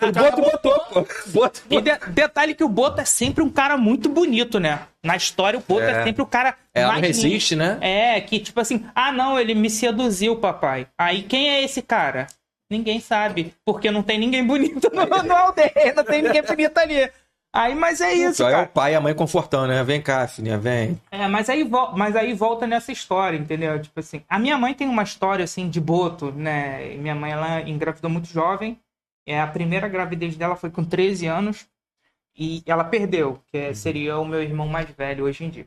o 0.02 0.12
Boto 0.12 0.42
botou, 0.42 0.80
pô. 0.92 1.08
Boto, 1.28 1.62
E 1.70 1.80
de- 1.82 1.98
detalhe 2.10 2.54
que 2.56 2.64
o 2.64 2.70
Boto 2.70 3.00
é 3.02 3.06
sempre 3.06 3.44
um 3.44 3.50
cara 3.50 3.78
muito 3.78 4.10
bonito, 4.10 4.60
né? 4.60 4.80
Na 5.04 5.16
história, 5.16 5.58
o 5.60 5.64
Boto 5.68 5.84
é, 5.84 6.02
É. 6.02 6.04
sempre 6.04 6.22
o 6.22 6.26
cara 6.26 6.56
Ela 6.74 6.94
não 6.94 7.02
mais 7.02 7.16
lindo. 7.18 7.28
resiste, 7.28 7.56
né? 7.56 7.78
É, 7.82 8.20
que 8.22 8.40
tipo 8.40 8.60
assim, 8.60 8.86
ah 8.96 9.12
não, 9.12 9.40
ele 9.40 9.54
me 9.54 9.70
seduziu, 9.70 10.36
papai. 10.38 10.88
Aí 10.98 11.22
quem 11.24 11.50
é 11.50 11.64
esse 11.64 11.82
cara? 11.82 12.28
Ninguém 12.70 13.00
sabe, 13.00 13.54
porque 13.64 13.92
não 13.92 14.02
tem 14.02 14.18
ninguém 14.20 14.46
bonito 14.46 14.90
no, 14.94 15.06
no 15.24 15.34
aldeia, 15.36 15.94
não 15.96 16.04
tem 16.04 16.22
ninguém 16.22 16.42
bonito 16.44 16.78
ali. 16.78 17.12
Aí, 17.54 17.74
mas 17.74 18.02
é 18.02 18.14
isso, 18.14 18.44
Aí 18.46 18.52
é 18.52 18.56
o 18.56 18.58
cara. 18.58 18.68
pai 18.68 18.92
e 18.92 18.96
a 18.96 19.02
mãe 19.02 19.14
confortando, 19.16 19.68
né? 19.68 19.82
Vem 19.82 20.02
cá, 20.02 20.28
filhinha, 20.28 20.58
vem. 20.58 21.00
É, 21.10 21.26
mas 21.28 21.50
aí, 21.50 21.64
mas 21.96 22.14
aí 22.16 22.34
volta 22.34 22.68
nessa 22.68 22.92
história, 22.92 23.38
entendeu? 23.38 23.82
Tipo 23.82 24.02
assim, 24.02 24.22
a 24.28 24.38
minha 24.38 24.58
mãe 24.58 24.74
tem 24.74 24.90
uma 24.90 25.04
história 25.04 25.46
assim 25.46 25.70
de 25.70 25.80
boto, 25.80 26.34
né? 26.34 26.96
Minha 26.98 27.16
mãe 27.16 27.32
ela 27.32 27.62
engravidou 27.62 28.10
muito 28.12 28.28
jovem. 28.28 28.78
É, 29.26 29.40
a 29.40 29.48
primeira 29.48 29.88
gravidez 29.88 30.36
dela 30.36 30.58
foi 30.58 30.70
com 30.70 30.84
13 30.84 31.28
anos 31.28 31.66
e 32.38 32.62
ela 32.66 32.84
perdeu, 32.84 33.40
que 33.50 33.58
é- 33.58 33.74
seria 33.74 34.18
o 34.20 34.26
meu 34.26 34.44
irmão 34.44 34.68
mais 34.68 34.90
velho 34.90 35.24
hoje 35.24 35.46
em 35.46 35.50
dia. 35.50 35.66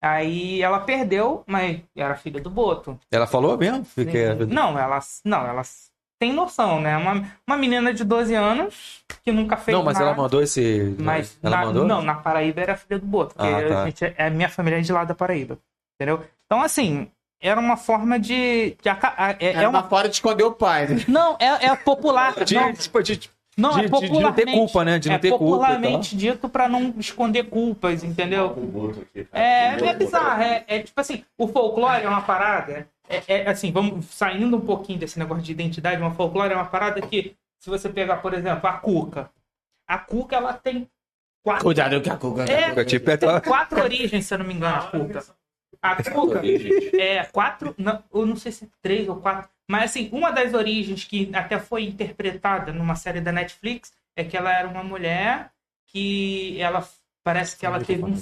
Aí 0.00 0.62
ela 0.62 0.80
perdeu, 0.80 1.44
mas 1.46 1.80
era 1.94 2.14
filha 2.16 2.40
do 2.40 2.48
boto. 2.48 2.98
Ela 3.10 3.26
falou 3.26 3.58
mesmo? 3.58 3.84
Fiquei... 3.84 4.34
Não, 4.46 4.78
ela 4.78 5.00
não, 5.24 5.46
ela 5.46 5.62
tem 6.18 6.32
noção, 6.32 6.80
né? 6.80 6.96
Uma, 6.96 7.24
uma 7.46 7.56
menina 7.56 7.92
de 7.92 8.04
12 8.04 8.34
anos 8.34 9.04
que 9.22 9.30
nunca 9.32 9.56
fez 9.56 9.76
Não, 9.76 9.84
mas 9.84 9.94
nada. 9.94 10.06
ela 10.06 10.16
mandou 10.16 10.42
esse. 10.42 10.94
Mas 10.98 11.38
ela 11.42 11.56
na, 11.58 11.66
mandou? 11.66 11.84
não, 11.84 12.02
na 12.02 12.14
Paraíba 12.14 12.60
era 12.60 12.76
filha 12.76 12.98
do 12.98 13.06
Boto, 13.06 13.34
porque 13.34 13.52
Ah, 13.52 13.68
tá. 13.68 13.82
a 13.82 13.84
gente, 13.86 14.04
é, 14.04 14.26
a 14.26 14.30
minha 14.30 14.48
família 14.48 14.78
é 14.78 14.80
de 14.82 14.92
lá 14.92 15.04
da 15.04 15.14
Paraíba, 15.14 15.58
entendeu? 16.00 16.22
Então, 16.46 16.62
assim, 16.62 17.08
era 17.40 17.60
uma 17.60 17.76
forma 17.76 18.18
de... 18.18 18.76
de 18.82 18.88
é, 18.88 19.36
é 19.40 19.52
Era 19.52 19.68
uma... 19.68 19.80
uma 19.80 19.88
fora 19.88 20.08
de 20.08 20.14
esconder 20.14 20.44
o 20.44 20.52
pai, 20.52 20.86
né? 20.86 21.04
Não, 21.06 21.36
é, 21.38 21.66
é 21.66 21.76
popular. 21.76 22.34
De, 22.44 22.54
não, 22.54 22.72
tipo, 22.72 23.02
de, 23.02 23.30
não, 23.58 23.70
de- 23.70 23.80
é 23.80 23.88
de- 23.88 23.88
de 23.88 24.20
não 24.20 24.32
ter 24.32 24.44
popularmente... 24.44 24.52
culpa, 24.58 24.84
né? 24.84 24.98
De 24.98 25.08
não 25.08 25.16
é 25.16 25.18
ter 25.18 25.28
culpa 25.30 25.44
popularmente 25.44 26.14
dito 26.16 26.46
pra 26.48 26.68
não 26.68 26.94
esconder 26.98 27.44
culpas, 27.44 28.04
entendeu? 28.04 28.54
É, 29.32 29.68
é 29.82 29.94
bizarro, 29.94 30.42
é, 30.42 30.64
é 30.66 30.78
tipo 30.80 31.00
assim, 31.00 31.24
o 31.38 31.48
folclore 31.48 32.04
é 32.04 32.08
uma 32.08 32.20
parada, 32.20 32.86
é, 33.08 33.22
é 33.28 33.48
assim, 33.48 33.72
vamos 33.72 34.06
saindo 34.06 34.56
um 34.56 34.60
pouquinho 34.60 34.98
desse 34.98 35.18
negócio 35.18 35.42
de 35.42 35.52
identidade, 35.52 36.00
uma 36.00 36.14
folclore 36.14 36.52
é 36.52 36.56
uma 36.56 36.66
parada 36.66 37.00
que, 37.00 37.36
se 37.58 37.70
você 37.70 37.88
pegar, 37.88 38.16
por 38.18 38.34
exemplo, 38.34 38.68
a 38.68 38.74
Cuca, 38.74 39.30
a 39.86 39.98
Cuca, 39.98 40.36
ela 40.36 40.52
tem 40.52 40.88
quatro... 41.42 41.64
Cuidado 41.64 42.00
que 42.00 42.10
a 42.10 42.16
Cuca. 42.16 42.44
É, 42.44 42.70
é 42.70 42.84
tem 42.84 43.40
quatro 43.44 43.82
origens, 43.82 44.26
se 44.26 44.34
eu 44.34 44.38
não 44.38 44.46
me 44.46 44.54
engano, 44.54 44.76
a 44.76 44.82
Cuca. 44.82 45.24
A 45.82 46.02
Cuca 46.02 46.42
é 46.98 47.24
quatro, 47.24 47.74
não, 47.78 48.02
eu 48.12 48.26
não 48.26 48.36
sei 48.36 48.52
se 48.52 48.64
é 48.64 48.68
três 48.82 49.08
ou 49.08 49.16
quatro, 49.16 49.48
mas 49.68 49.84
assim, 49.90 50.08
uma 50.12 50.30
das 50.30 50.54
origens 50.54 51.04
que 51.04 51.30
até 51.34 51.58
foi 51.58 51.84
interpretada 51.84 52.72
numa 52.72 52.94
série 52.94 53.20
da 53.20 53.32
Netflix 53.32 53.92
é 54.16 54.24
que 54.24 54.36
ela 54.36 54.52
era 54.52 54.68
uma 54.68 54.82
mulher 54.82 55.50
que 55.88 56.60
ela 56.60 56.88
parece 57.24 57.56
que 57.56 57.66
ela 57.66 57.82
teve 57.82 58.04
um 58.04 58.16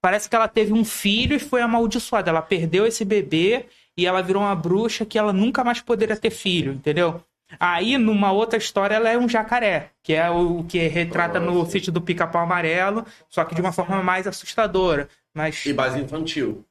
parece 0.00 0.28
que 0.28 0.34
ela 0.34 0.48
teve 0.48 0.72
um 0.72 0.84
filho 0.84 1.36
e 1.36 1.38
foi 1.38 1.60
amaldiçoada. 1.62 2.30
Ela 2.30 2.42
perdeu 2.42 2.86
esse 2.86 3.04
bebê 3.04 3.66
e 4.00 4.06
ela 4.06 4.22
virou 4.22 4.42
uma 4.42 4.54
bruxa 4.54 5.04
que 5.04 5.18
ela 5.18 5.32
nunca 5.32 5.62
mais 5.62 5.80
poderia 5.80 6.16
ter 6.16 6.30
filho, 6.30 6.72
entendeu? 6.72 7.22
Aí, 7.58 7.98
numa 7.98 8.32
outra 8.32 8.58
história, 8.58 8.94
ela 8.94 9.10
é 9.10 9.18
um 9.18 9.28
jacaré, 9.28 9.90
que 10.02 10.14
é 10.14 10.30
o 10.30 10.64
que 10.64 10.78
retrata 10.86 11.38
no 11.38 11.66
sítio 11.66 11.92
do 11.92 12.00
Pica-Pau 12.00 12.42
Amarelo, 12.42 13.04
só 13.28 13.44
que 13.44 13.54
de 13.54 13.60
uma 13.60 13.72
forma 13.72 14.02
mais 14.02 14.26
assustadora. 14.26 15.08
Mas 15.34 15.66
E 15.66 15.72
base 15.72 16.00
infantil. 16.00 16.64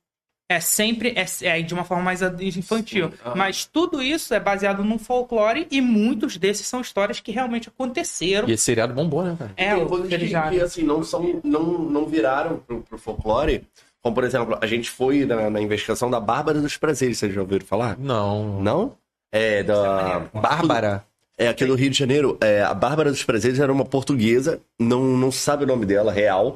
é 0.49 0.59
sempre 0.59 1.13
é, 1.15 1.25
é 1.47 1.61
de 1.61 1.73
uma 1.73 1.83
forma 1.83 2.03
mais 2.03 2.21
infantil. 2.21 3.13
Mas 3.35 3.65
tudo 3.65 4.01
isso 4.01 4.33
é 4.33 4.39
baseado 4.39 4.83
num 4.83 4.97
folclore 4.97 5.67
e 5.69 5.79
muitos 5.81 6.37
desses 6.37 6.65
são 6.65 6.81
histórias 6.81 7.19
que 7.19 7.31
realmente 7.31 7.69
aconteceram. 7.69 8.49
E 8.49 8.53
esse 8.53 8.63
seriado 8.63 8.93
bombou, 8.93 9.23
né, 9.23 9.35
cara? 9.37 9.51
É, 9.55 9.75
tem 9.75 9.83
o 9.83 9.85
coisas 9.85 10.09
que, 10.09 10.27
que, 10.27 10.61
assim, 10.61 10.83
não, 10.83 11.03
são, 11.03 11.39
não, 11.43 11.63
não 11.79 12.05
viraram 12.07 12.57
pro, 12.57 12.81
pro 12.81 12.97
folclore. 12.97 13.67
Como, 14.01 14.15
por 14.15 14.23
exemplo, 14.23 14.57
a 14.61 14.65
gente 14.65 14.89
foi 14.89 15.25
na, 15.25 15.49
na 15.49 15.61
investigação 15.61 16.09
da 16.09 16.19
Bárbara 16.19 16.61
dos 16.61 16.77
Prazeres, 16.77 17.17
vocês 17.17 17.33
já 17.33 17.41
ouviram 17.41 17.65
falar? 17.65 17.97
Não. 17.97 18.61
Não? 18.61 18.97
É, 19.31 19.63
da... 19.63 20.19
Bárbara. 20.33 21.03
É, 21.37 21.47
aqui 21.47 21.65
do 21.65 21.75
Rio 21.75 21.89
de 21.89 21.97
Janeiro, 21.97 22.37
é, 22.41 22.61
a 22.61 22.73
Bárbara 22.73 23.11
dos 23.11 23.23
Prazeres 23.23 23.59
era 23.59 23.71
uma 23.71 23.85
portuguesa, 23.85 24.61
não, 24.77 25.03
não 25.03 25.31
se 25.31 25.39
sabe 25.39 25.63
o 25.63 25.67
nome 25.67 25.85
dela 25.85 26.11
real, 26.11 26.55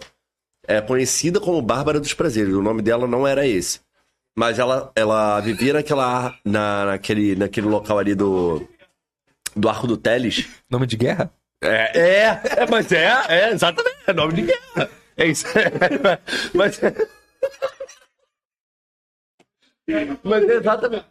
é 0.68 0.82
conhecida 0.82 1.40
como 1.40 1.62
Bárbara 1.62 2.00
dos 2.00 2.14
Prazeres, 2.14 2.54
o 2.54 2.62
nome 2.62 2.82
dela 2.82 3.08
não 3.08 3.26
era 3.26 3.48
esse. 3.48 3.80
Mas 4.36 4.58
ela, 4.58 4.92
ela 4.96 5.40
vivia 5.40 5.74
naquela, 5.74 6.36
na, 6.44 6.86
naquele, 6.86 7.36
naquele 7.36 7.68
local 7.68 8.00
ali 8.00 8.16
do, 8.16 8.68
do 9.56 9.70
Arco 9.70 9.88
do 9.88 9.96
Teles. 9.96 10.50
Nome 10.70 10.88
de 10.88 10.98
guerra? 10.98 11.32
É, 11.64 11.98
é, 11.98 12.42
é, 12.58 12.66
mas 12.70 12.92
é, 12.92 13.08
é, 13.30 13.52
exatamente, 13.52 13.98
é 14.08 14.14
nome 14.14 14.34
de 14.34 14.42
guerra. 14.42 14.90
É 15.16 15.28
isso. 15.28 15.46
mas, 16.54 16.82
mas 20.24 20.44
é 20.44 20.54
exatamente. 20.54 21.06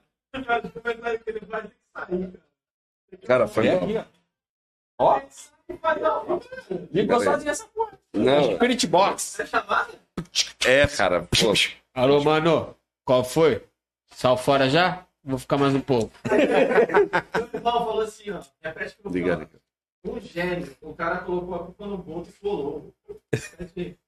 Cara, 3.27 3.47
foi 3.47 3.71
mal. 3.71 4.07
Ó. 4.99 5.21
Ligou 6.91 7.23
sozinho 7.23 7.51
essa 7.51 7.67
porra. 7.67 7.99
Não, 8.15 8.55
Spirit 8.55 8.87
Box. 8.87 9.39
é, 10.67 10.87
cara. 10.87 11.23
Pô, 11.23 11.53
Alô, 11.95 12.23
mano. 12.23 12.77
Qual 13.05 13.25
foi? 13.25 13.67
Sal 14.15 14.37
fora 14.37 14.69
já? 14.69 15.07
Vou 15.25 15.39
ficar 15.39 15.57
mais 15.59 15.75
um 15.75 15.81
pouco. 15.81 16.13
O 17.55 17.61
Paulo 17.61 17.87
falou 17.87 18.01
assim, 18.03 18.31
ó. 18.31 18.43
Repete 18.61 18.97
liga. 19.07 19.49
Um 20.05 20.21
gênio. 20.21 20.77
O 20.81 20.95
cara 20.95 21.19
colocou 21.19 21.55
a 21.55 21.59
culpa 21.61 21.87
no 21.87 22.03
ponto 22.03 22.29
e 22.29 22.33
ficou 22.33 22.53
louco. 22.55 22.95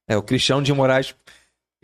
É, 0.08 0.16
o 0.16 0.22
Cristiano 0.22 0.62
de 0.62 0.72
Moraes, 0.72 1.14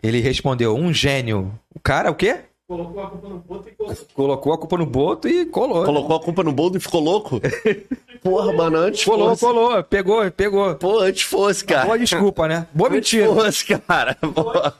ele 0.01 0.19
respondeu, 0.19 0.75
um 0.75 0.93
gênio. 0.93 1.51
O 1.73 1.79
cara, 1.79 2.09
o 2.11 2.15
quê? 2.15 2.39
Colocou 2.67 3.03
a 3.03 3.09
culpa 3.09 3.27
no 3.27 3.39
ponto 3.41 3.67
e 3.67 3.71
colocou. 3.75 4.05
Colocou 4.15 4.53
a 4.53 4.57
culpa 4.57 4.77
no 4.77 4.85
boto 4.85 5.27
e 5.27 5.45
colou. 5.45 5.83
Colocou 5.83 6.15
a 6.15 6.19
culpa 6.21 6.43
no 6.43 6.51
boldo 6.53 6.77
e 6.77 6.79
ficou 6.79 7.01
louco? 7.01 7.41
Porra, 8.23 8.53
mano, 8.53 8.77
antes 8.77 9.03
Colou, 9.03 9.29
fosse. 9.29 9.41
colou. 9.45 9.83
Pegou, 9.83 10.31
pegou. 10.31 10.75
Pô, 10.75 10.99
antes 10.99 11.23
fosse, 11.23 11.65
cara. 11.65 11.85
Boa 11.85 11.99
desculpa, 11.99 12.47
né? 12.47 12.67
Boa 12.73 12.89
Antes 12.89 13.11
mentira. 13.13 13.33
fosse, 13.33 13.65
cara. 13.65 14.15
Boa. 14.21 14.73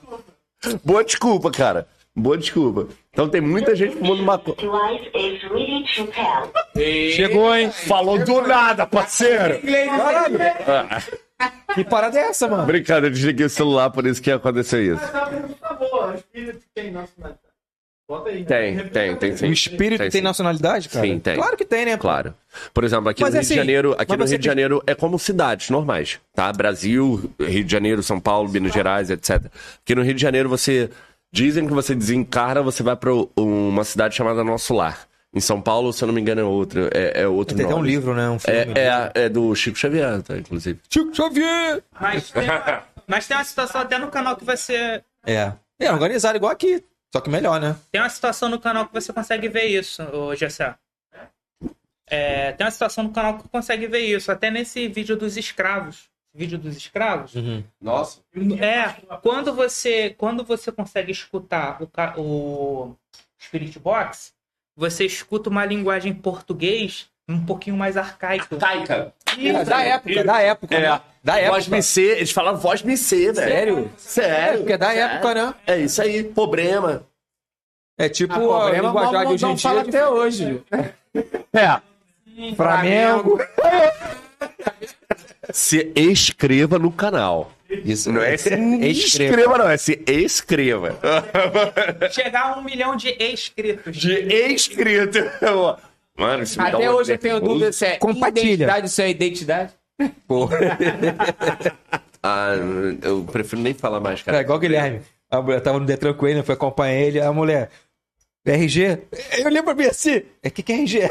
Boa 0.86 1.04
desculpa, 1.04 1.52
cara. 1.52 1.88
Boa 2.16 2.38
desculpa. 2.38 2.88
Então 3.12 3.28
tem 3.28 3.42
muita 3.42 3.76
gente 3.76 3.96
fumando 3.96 4.24
maconha. 4.24 4.56
Chegou, 7.16 7.54
hein? 7.56 7.72
Falou 7.72 8.24
do 8.24 8.42
nada, 8.42 8.86
parceiro. 8.86 9.60
Que 11.74 11.84
parada 11.84 12.20
é 12.20 12.24
essa, 12.24 12.48
mano? 12.48 12.66
Brincadeira, 12.66 13.08
eu 13.08 13.12
desliguei 13.12 13.46
o 13.46 13.50
celular, 13.50 13.90
por 13.90 14.06
isso 14.06 14.22
que 14.22 14.32
aconteceu 14.32 14.96
isso. 14.96 15.02
Mas 15.02 15.16
a 15.16 15.26
pergunta 15.28 15.56
tá 15.62 15.74
boa. 15.74 16.12
O 16.12 16.16
espírito 16.16 16.62
tem 16.74 16.92
nacionalidade. 16.92 17.52
Bota 18.10 18.30
aí. 18.30 18.40
né? 18.42 18.46
Tem, 18.46 18.90
tem, 18.90 19.16
tem 19.16 19.38
sim. 19.38 19.48
O 19.48 19.54
espírito 19.54 20.00
tem, 20.00 20.12
sim. 20.12 20.22
nacionalidade, 20.22 20.90
cara? 20.90 21.06
Sim, 21.06 21.18
tem. 21.20 21.36
Claro 21.36 21.56
que 21.56 21.64
tem, 21.64 21.86
né? 21.86 21.98
Claro. 21.98 22.34
Por 22.74 22.84
exemplo, 22.84 23.08
aqui 23.08 23.22
Mas 23.22 23.30
no 23.30 23.36
Rio 23.36 23.42
assim, 23.42 23.54
de 23.54 23.56
Janeiro, 23.60 23.96
aqui 23.98 24.12
no 24.18 24.26
Rio 24.26 24.38
de 24.38 24.38
tem- 24.38 24.52
Janeiro 24.52 24.84
é 24.86 24.94
como 24.94 25.18
cidades 25.18 25.70
normais, 25.70 26.20
tá? 26.36 26.52
Brasil, 26.52 27.32
Rio 27.40 27.64
de 27.64 27.72
Janeiro, 27.72 28.04
São 28.04 28.20
Paulo, 28.20 28.50
Minas 28.50 28.74
Gerais, 28.74 29.10
etc. 29.10 29.46
Aqui 29.82 29.96
no 29.96 30.02
Rio 30.02 30.14
de 30.14 30.22
Janeiro 30.22 30.50
você 30.50 30.90
dizem 31.32 31.66
que 31.66 31.74
você 31.74 31.96
desencarna, 31.96 32.62
você 32.62 32.84
vai 32.84 32.98
para 32.98 33.12
uma 33.38 33.86
cidade 33.86 34.14
chamada 34.14 34.44
Nosso 34.44 34.74
Lar. 34.74 35.08
Em 35.34 35.40
São 35.40 35.62
Paulo, 35.62 35.94
se 35.94 36.04
eu 36.04 36.08
não 36.08 36.14
me 36.14 36.20
engano, 36.20 36.42
é 36.42 36.44
outro, 36.44 36.90
é, 36.94 37.22
é 37.22 37.28
outro 37.28 37.56
Tem 37.56 37.66
até 37.66 37.74
um 37.74 37.78
nome. 37.78 37.90
livro, 37.90 38.14
né? 38.14 38.30
Um 38.30 38.38
filme. 38.38 38.74
É, 38.76 39.12
é, 39.16 39.26
é 39.26 39.30
do 39.30 39.56
Chico 39.56 39.78
Xavier, 39.78 40.22
tá, 40.22 40.38
inclusive. 40.38 40.80
Chico 40.90 41.16
Xavier! 41.16 41.82
Mas 42.00 42.32
tem, 42.32 42.44
uma, 42.44 42.84
mas 43.08 43.28
tem 43.28 43.38
uma 43.38 43.44
situação 43.44 43.82
até 43.82 43.98
no 43.98 44.10
canal 44.10 44.36
que 44.36 44.44
você. 44.44 45.02
É. 45.26 45.54
É 45.80 45.92
organizado 45.92 46.36
igual 46.36 46.52
aqui. 46.52 46.84
Só 47.14 47.22
que 47.22 47.30
melhor, 47.30 47.60
né? 47.62 47.76
Tem 47.92 48.02
uma 48.02 48.10
situação 48.10 48.50
no 48.50 48.60
canal 48.60 48.88
que 48.88 48.94
você 48.94 49.12
consegue 49.12 49.48
ver 49.48 49.66
isso, 49.66 50.04
ô 50.04 50.36
Gessé. 50.36 50.76
É, 52.08 52.52
tem 52.52 52.66
uma 52.66 52.72
situação 52.72 53.06
no 53.06 53.12
canal 53.12 53.38
que 53.38 53.48
consegue 53.48 53.88
ver 53.88 54.02
isso. 54.02 54.32
Até 54.32 54.52
nesse 54.52 54.88
vídeo 54.90 55.16
dos 55.16 55.38
escravos. 55.38 56.10
Vídeo 56.34 56.58
dos 56.58 56.76
escravos. 56.76 57.34
Nossa. 57.82 58.20
É, 58.62 59.18
quando 59.22 59.54
você, 59.54 60.12
quando 60.18 60.44
você 60.44 60.72
consegue 60.72 61.12
escutar 61.12 61.82
o, 61.82 62.22
o 62.22 62.96
Spirit 63.42 63.78
Box, 63.80 64.34
você 64.76 65.06
escuta 65.06 65.50
uma 65.50 65.66
linguagem 65.66 66.12
em 66.12 66.16
português 66.16 67.10
um 67.28 67.46
pouquinho 67.46 67.78
mais 67.78 67.96
arcaica. 67.98 68.56
Taika. 68.58 69.14
É, 69.38 69.64
da 69.64 69.82
época, 69.82 70.24
da 70.24 70.42
época. 70.42 70.76
É. 70.76 70.82
né? 70.82 71.02
Da 71.24 71.38
época. 71.38 71.52
Voz 71.52 71.68
MC, 71.68 72.02
eles 72.02 72.32
falaram 72.32 72.58
voz 72.58 72.82
MC, 72.84 73.32
velho. 73.32 73.36
Sério? 73.36 73.92
Sério. 73.98 74.58
Porque 74.60 74.74
é 74.74 74.78
da 74.78 74.94
época, 74.94 75.34
né? 75.34 75.54
É 75.68 75.80
isso 75.80 76.02
aí, 76.02 76.24
problema. 76.24 77.04
É 77.98 78.10
tipo 78.10 78.34
A 78.34 78.38
a 78.38 78.40
problema 78.40 78.88
linguajar 78.88 79.26
de 79.28 79.34
hoje 79.34 79.46
em 79.46 79.48
não 79.48 79.58
fala 79.58 79.84
dia. 79.84 79.90
até 79.90 80.10
hoje. 80.10 80.64
É. 81.54 81.82
Flamengo. 82.56 83.38
Se 85.52 85.92
inscreva 85.96 86.80
no 86.80 86.92
canal. 86.92 87.52
Isso. 87.86 88.12
Não 88.14 88.22
é 88.22 88.36
se 88.38 88.50
Escreva. 88.50 88.86
inscreva, 89.32 89.58
não, 89.58 89.70
é 89.70 89.78
se 89.78 90.04
inscreva. 90.08 91.00
Chegar 92.12 92.54
a 92.54 92.60
um 92.60 92.64
milhão 92.64 92.96
de 92.96 93.16
inscritos. 93.24 93.96
De 93.96 94.52
inscrito. 94.52 95.20
Mano, 96.18 96.44
isso 96.44 96.62
Até 96.62 96.92
hoje 96.92 97.14
eu 97.14 97.18
tenho 97.18 97.40
dúvida 97.40 97.72
se 97.72 97.86
é 97.86 97.98
Compartilha. 97.98 98.54
identidade 98.54 98.82
ou 98.84 98.88
se 98.90 99.02
é 99.02 99.10
identidade. 99.10 99.74
Pô. 100.28 100.50
Ah, 102.24 102.52
eu 103.02 103.24
prefiro 103.24 103.60
nem 103.64 103.74
falar 103.74 104.00
mais, 104.00 104.22
cara. 104.22 104.38
É 104.38 104.42
igual 104.42 104.60
o 104.60 104.62
Guilherme. 104.62 105.02
A 105.28 105.42
mulher 105.42 105.60
tava 105.60 105.80
no 105.80 105.88
Detran 105.88 106.14
com 106.14 106.28
ele, 106.28 106.44
foi 106.44 106.54
acompanhar 106.54 106.94
ele, 106.94 107.20
a 107.20 107.34
mulher. 107.34 107.72
RG? 108.46 109.00
Eu 109.40 109.64
pra 109.64 109.74
mim 109.74 109.86
assim. 109.86 110.22
É 110.44 110.52
que 110.52 110.62
que 110.62 110.72
é 110.72 110.76
RG? 110.82 111.02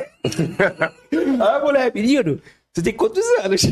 a 1.41 1.59
mulher, 1.59 1.93
menino, 1.93 2.41
você 2.73 2.81
tem 2.83 2.93
quantos 2.93 3.25
anos? 3.43 3.63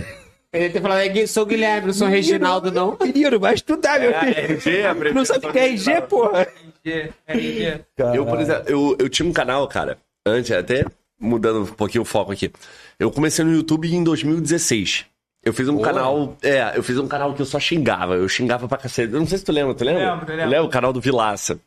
Ele 0.52 0.70
tem 0.70 0.80
falado, 0.80 1.00
"É, 1.00 1.26
sou 1.26 1.44
Guilherme, 1.44 1.88
não 1.88 1.94
sou 1.94 2.08
Reginaldo, 2.08 2.70
não. 2.72 2.96
Menino, 3.02 3.38
vai 3.38 3.54
estudar, 3.54 4.00
meu 4.00 4.12
filho. 4.18 4.34
RG, 4.34 4.82
a 4.86 4.94
Não 5.12 5.24
sabe 5.24 5.46
o 5.46 5.52
que 5.52 5.58
é 5.58 5.66
RG, 5.66 6.00
porra? 6.08 6.48
RG, 6.84 7.12
RG. 7.26 7.80
Eu, 8.14 8.24
por 8.24 8.40
exemplo, 8.40 8.64
eu, 8.66 8.96
eu 8.98 9.08
tinha 9.08 9.28
um 9.28 9.32
canal, 9.32 9.66
cara, 9.68 9.98
antes, 10.26 10.50
até 10.50 10.84
mudando 11.20 11.62
um 11.62 11.66
pouquinho 11.66 12.02
o 12.02 12.06
foco 12.06 12.32
aqui. 12.32 12.50
Eu 12.98 13.10
comecei 13.10 13.44
no 13.44 13.52
YouTube 13.52 13.92
em 13.92 14.02
2016. 14.02 15.04
Eu 15.44 15.52
fiz 15.52 15.68
um 15.68 15.80
canal. 15.80 16.36
É, 16.42 16.72
eu 16.76 16.82
fiz 16.82 16.98
um 16.98 17.06
canal 17.06 17.32
que 17.34 17.42
eu 17.42 17.46
só 17.46 17.60
xingava. 17.60 18.14
Eu 18.16 18.28
xingava 18.28 18.66
pra 18.66 18.78
cacete. 18.78 19.12
Eu 19.12 19.20
não 19.20 19.26
sei 19.26 19.38
se 19.38 19.44
tu 19.44 19.52
lembra, 19.52 19.74
tu 19.74 19.84
lembra? 19.84 20.14
Lembro, 20.14 20.36
lembro. 20.36 20.64
o 20.64 20.68
canal 20.68 20.92
do 20.92 21.00
Vilaça. 21.00 21.58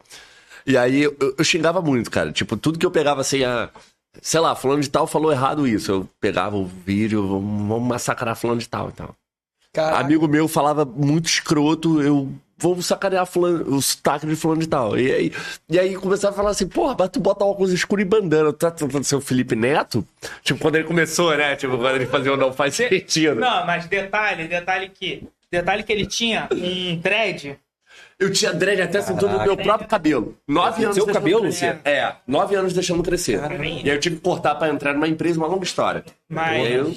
E 0.65 0.77
aí 0.77 1.03
eu, 1.03 1.15
eu 1.37 1.43
xingava 1.43 1.81
muito, 1.81 2.11
cara. 2.11 2.31
Tipo, 2.31 2.57
tudo 2.57 2.77
que 2.77 2.85
eu 2.85 2.91
pegava 2.91 3.21
assim, 3.21 3.43
a. 3.43 3.69
Sei 4.21 4.39
lá, 4.39 4.55
fulano 4.55 4.81
de 4.81 4.89
tal 4.89 5.07
falou 5.07 5.31
errado 5.31 5.67
isso. 5.67 5.91
Eu 5.91 6.09
pegava 6.19 6.57
o 6.57 6.65
vídeo, 6.65 7.25
vamos 7.27 7.81
massacrar 7.83 8.35
fulano 8.35 8.59
de 8.59 8.67
tal 8.67 8.89
e 8.89 8.93
tal. 8.93 9.15
Caraca. 9.73 9.99
Amigo 9.99 10.27
meu 10.27 10.47
falava 10.47 10.83
muito 10.83 11.27
escroto, 11.27 12.01
eu 12.01 12.29
vou 12.57 12.81
sacanear 12.81 13.25
fulano, 13.25 13.75
o 13.75 13.81
sotaque 13.81 14.27
de 14.27 14.35
fulano 14.35 14.61
de 14.61 14.67
tal. 14.67 14.97
E 14.99 15.11
aí, 15.11 15.33
e 15.69 15.79
aí 15.79 15.95
começava 15.95 16.33
a 16.33 16.37
falar 16.37 16.49
assim, 16.51 16.67
porra, 16.67 16.95
mas 16.97 17.09
tu 17.09 17.19
bota 17.19 17.45
óculos 17.45 17.71
escuros 17.71 18.05
e 18.05 18.07
bandana, 18.07 18.51
tu 18.51 18.59
tá 18.59 18.69
tentando 18.69 19.03
ser 19.03 19.15
o 19.15 19.21
Felipe 19.21 19.55
Neto? 19.55 20.05
Tipo, 20.43 20.59
quando 20.59 20.75
ele 20.75 20.83
começou, 20.83 21.35
né? 21.35 21.55
Tipo, 21.55 21.77
quando 21.77 21.95
ele 21.95 22.05
fazia 22.05 22.33
o 22.33 22.37
não 22.37 22.51
faz 22.51 22.75
sentido. 22.75 23.39
Não, 23.39 23.65
mas 23.65 23.85
detalhe, 23.87 24.47
detalhe 24.47 24.89
que. 24.89 25.27
Detalhe 25.49 25.83
que 25.83 25.91
ele 25.91 26.05
tinha 26.05 26.47
um 26.51 26.97
dread. 26.97 27.57
Eu 28.21 28.31
tinha 28.31 28.53
dread 28.53 28.79
até 28.81 28.99
a 28.99 29.01
cintura 29.01 29.33
do 29.39 29.43
meu 29.43 29.57
próprio 29.57 29.87
cabelo. 29.89 30.37
Nove 30.47 30.83
anos 30.83 30.95
Seu 30.95 31.05
deixando 31.05 31.23
cabelo? 31.23 31.41
crescer. 31.41 31.79
É, 31.83 32.15
nove 32.27 32.55
anos 32.55 32.71
deixando 32.71 33.01
crescer. 33.03 33.39
E 33.83 33.89
aí 33.89 33.95
eu 33.95 33.99
tive 33.99 34.17
que 34.17 34.21
cortar 34.21 34.53
pra 34.55 34.69
entrar 34.69 34.93
numa 34.93 35.07
empresa, 35.07 35.39
uma 35.39 35.47
longa 35.47 35.63
história. 35.63 36.05
Mas. 36.29 36.71
Eu- 36.71 36.95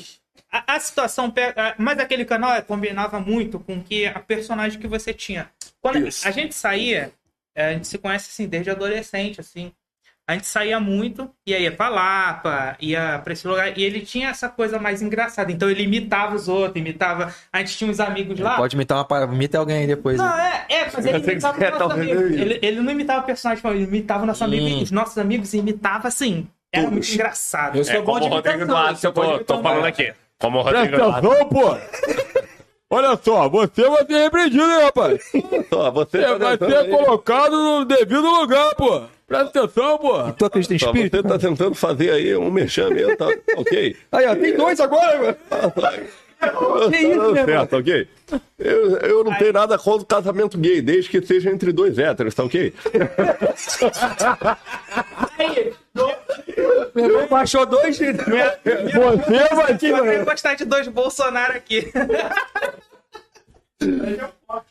A, 0.52 0.74
a 0.76 0.80
situação. 0.80 1.30
pe- 1.30 1.52
a- 1.56 1.74
Mas 1.78 1.98
aquele 1.98 2.24
canal 2.26 2.60
combinava 2.62 3.18
muito 3.18 3.58
com 3.58 3.82
que 3.82 4.06
a 4.06 4.20
personagem 4.20 4.78
que 4.78 4.86
você 4.86 5.12
tinha. 5.14 5.48
Quando 5.80 6.06
Isso. 6.06 6.28
a 6.28 6.30
gente 6.30 6.54
saía, 6.54 7.10
é, 7.56 7.68
a 7.68 7.72
gente 7.72 7.88
se 7.88 7.96
conhece 7.98 8.28
assim 8.30 8.46
desde 8.46 8.70
adolescente, 8.70 9.40
assim. 9.40 9.72
A 10.26 10.32
gente 10.32 10.46
saía 10.46 10.80
muito, 10.80 11.30
e 11.46 11.54
aí 11.54 11.64
ia 11.64 11.72
pra 11.72 11.90
Lapa, 11.90 12.76
ia 12.80 13.20
pra 13.22 13.34
esse 13.34 13.46
lugar, 13.46 13.76
e 13.76 13.82
ele 13.84 14.00
tinha 14.00 14.30
essa 14.30 14.48
coisa 14.48 14.78
mais 14.78 15.02
engraçada. 15.02 15.52
Então 15.52 15.68
ele 15.68 15.82
imitava 15.82 16.34
os 16.34 16.48
outros, 16.48 16.76
imitava. 16.80 17.34
A 17.52 17.58
gente 17.58 17.76
tinha 17.76 17.90
uns 17.90 18.00
amigos 18.00 18.40
lá. 18.40 18.56
Pode 18.56 18.74
imitar 18.74 19.04
uma. 19.06 19.24
Imita 19.34 19.58
alguém 19.58 19.76
aí 19.80 19.86
depois. 19.86 20.16
Não, 20.16 20.38
é, 20.38 20.64
é, 20.70 20.90
mas 20.90 21.04
ele 21.04 21.18
imitava 21.18 21.58
você 21.58 21.66
o 21.66 21.70
nosso 21.78 21.92
amigo. 21.92 22.14
vendo 22.20 22.28
isso. 22.34 22.42
Ele, 22.42 22.58
ele 22.62 22.80
não 22.80 22.90
imitava 22.92 23.20
o 23.20 23.24
personagem, 23.24 23.62
ele 23.70 23.84
imitava 23.84 24.22
o 24.22 24.26
nosso 24.26 24.42
amigo 24.44 24.66
e 24.66 24.82
os 24.82 24.90
nossos 24.90 25.18
amigos 25.18 25.52
imitavam 25.52 26.06
assim. 26.08 26.46
Era 26.72 26.90
muito 26.90 27.06
engraçado. 27.08 27.76
Eu 27.76 27.84
sou 27.84 27.94
É 27.94 28.00
bom 28.00 28.18
de 28.18 28.26
o 28.26 28.30
Rodrigo 28.30 28.58
imitação, 28.62 28.82
Duarte, 28.82 29.04
eu 29.04 29.12
tô, 29.12 29.38
tô 29.44 29.62
falando 29.62 29.84
aqui. 29.84 30.12
Como 30.40 30.58
o 30.58 30.62
Rodrigo. 30.62 31.02
Atenção, 31.02 31.48
pô! 31.50 31.76
Olha 32.90 33.18
só, 33.22 33.48
você 33.48 33.88
vai 33.88 34.06
ser 34.06 34.18
repreendido, 34.22 34.62
hein, 34.64 34.82
rapaz? 34.84 35.20
Ó, 35.72 35.90
você 35.90 36.18
Você 36.18 36.38
tá 36.38 36.38
vai 36.38 36.56
ser 36.58 36.76
aí- 36.78 36.90
colocado 36.90 37.52
no 37.56 37.84
devido 37.84 38.22
lugar, 38.22 38.74
pô! 38.76 39.02
Presta 39.26 39.60
atenção, 39.60 39.98
pô! 39.98 40.32
Tu 40.32 40.44
acredita 40.44 40.74
em 40.74 40.76
Ó, 40.82 40.86
espírito? 40.86 41.16
Você 41.16 41.22
tá 41.22 41.38
tentando 41.38 41.74
fazer 41.74 42.10
aí 42.10 42.36
um 42.36 42.50
merchan 42.50 42.90
meu, 42.90 43.16
tá 43.16 43.26
ok? 43.56 43.96
Aí, 44.12 44.26
ó, 44.26 44.36
tem 44.36 44.54
dois 44.56 44.78
agora, 44.80 45.18
mano. 45.18 45.36
Que 46.90 46.96
isso, 46.98 47.34
certo, 47.34 47.76
ok? 47.76 48.06
Eu, 48.58 48.96
eu 48.98 49.24
não 49.24 49.34
tenho 49.38 49.52
nada 49.54 49.78
contra 49.78 50.02
o 50.02 50.06
casamento 50.06 50.58
gay, 50.58 50.82
desde 50.82 51.08
que 51.08 51.24
seja 51.26 51.50
entre 51.50 51.72
dois 51.72 51.98
héteros, 51.98 52.34
tá 52.34 52.44
ok? 52.44 52.74
Meu 56.94 57.04
irmão 57.06 57.26
baixou 57.28 57.64
dois. 57.64 57.96
Você 57.96 58.12
vai 58.12 59.72
Eu 59.72 59.78
quero 59.78 60.24
gostar 60.24 60.54
de 60.54 60.64
dois 60.64 60.86
Bolsonaro 60.88 61.54
aqui. 61.54 61.90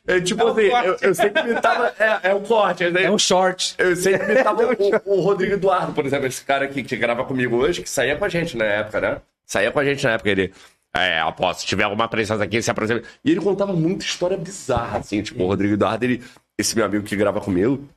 É 0.08 0.20
tipo 0.22 0.44
É 0.48 0.52
assim, 0.52 0.70
corte. 0.70 0.88
eu, 0.88 0.98
eu 1.02 1.16
sempre 1.16 1.42
imitava. 1.42 1.94
É, 2.00 2.30
é 2.30 2.34
o 2.34 2.42
corte, 2.42 2.90
né? 2.90 3.04
É 3.04 3.12
um 3.12 3.18
short. 3.18 3.76
Eu 3.78 3.96
sempre 3.96 4.34
imitava 4.34 4.64
o, 4.64 5.18
o 5.18 5.22
Rodrigo 5.22 5.54
Eduardo, 5.54 5.94
por 5.94 6.06
exemplo, 6.06 6.28
esse 6.28 6.44
cara 6.44 6.66
aqui 6.66 6.84
que 6.84 6.96
grava 6.96 7.24
comigo 7.26 7.58
hoje, 7.58 7.82
que 7.82 7.90
saía 7.90 8.16
com 8.16 8.26
a 8.26 8.30
gente 8.30 8.56
na 8.58 8.66
época, 8.66 9.02
né? 9.02 9.22
Saía 9.46 9.72
com 9.72 9.80
a 9.80 9.86
gente 9.86 10.04
na 10.04 10.12
época, 10.12 10.30
ele. 10.30 10.54
É, 10.96 11.20
aposto, 11.22 11.62
se 11.62 11.66
tiver 11.66 11.84
alguma 11.84 12.08
presença 12.08 12.44
aqui, 12.44 12.62
se 12.62 12.70
aproxima. 12.70 13.02
E 13.26 13.32
ele 13.32 13.42
contava 13.42 13.74
muita 13.74 14.06
história 14.06 14.38
bizarra, 14.38 15.00
assim, 15.00 15.24
tipo, 15.24 15.44
o 15.44 15.48
Rodrigo 15.48 15.74
Eduardo, 15.74 16.06
ele, 16.06 16.22
esse 16.56 16.76
meu 16.76 16.86
amigo 16.86 17.04
que 17.04 17.16
grava 17.16 17.42
comigo, 17.42 17.90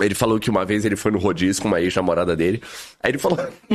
ele 0.00 0.14
falou 0.14 0.40
que 0.40 0.48
uma 0.48 0.64
vez 0.64 0.86
ele 0.86 0.96
foi 0.96 1.10
no 1.12 1.18
rodízio 1.18 1.60
com 1.60 1.68
uma 1.68 1.80
ex-namorada 1.80 2.34
dele. 2.34 2.62
Aí 3.02 3.10
ele 3.10 3.18
falou. 3.18 3.38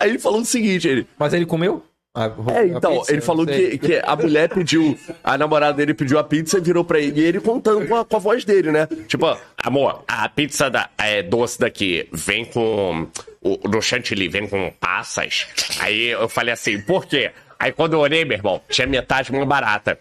aí 0.00 0.08
ele 0.08 0.18
falou 0.18 0.40
o 0.40 0.44
seguinte, 0.44 0.88
ele. 0.88 1.06
Mas 1.18 1.34
ele 1.34 1.44
comeu? 1.44 1.84
A- 2.14 2.32
É, 2.54 2.58
a 2.60 2.66
então, 2.66 2.98
pizza? 2.98 3.12
ele 3.12 3.20
falou 3.20 3.46
que, 3.46 3.78
que 3.78 4.00
a 4.02 4.16
mulher 4.16 4.48
pediu, 4.48 4.98
a 5.22 5.38
namorada 5.38 5.74
dele 5.76 5.94
pediu 5.94 6.18
a 6.18 6.24
pizza 6.24 6.58
e 6.58 6.60
virou 6.60 6.84
pra 6.84 6.98
ele. 6.98 7.20
E 7.20 7.24
ele 7.24 7.40
contando 7.40 7.86
com 7.86 7.94
a, 7.96 8.04
com 8.04 8.16
a 8.16 8.18
voz 8.18 8.44
dele, 8.44 8.72
né? 8.72 8.88
Tipo, 9.06 9.36
Amor, 9.62 10.02
a 10.08 10.28
pizza 10.28 10.68
da, 10.70 10.88
é, 10.98 11.22
doce 11.22 11.58
daqui 11.60 12.08
vem 12.12 12.44
com. 12.44 13.06
O, 13.40 13.68
no 13.68 13.80
chantilly 13.80 14.28
vem 14.28 14.48
com 14.48 14.72
passas. 14.80 15.46
Aí 15.80 16.06
eu 16.08 16.28
falei 16.28 16.52
assim, 16.52 16.80
por 16.80 17.06
quê? 17.06 17.30
Aí 17.58 17.70
quando 17.72 17.92
eu 17.92 18.00
olhei, 18.00 18.24
meu 18.24 18.36
irmão, 18.36 18.60
tinha 18.68 18.86
metade 18.86 19.30
mais 19.32 19.46
barata. 19.46 19.98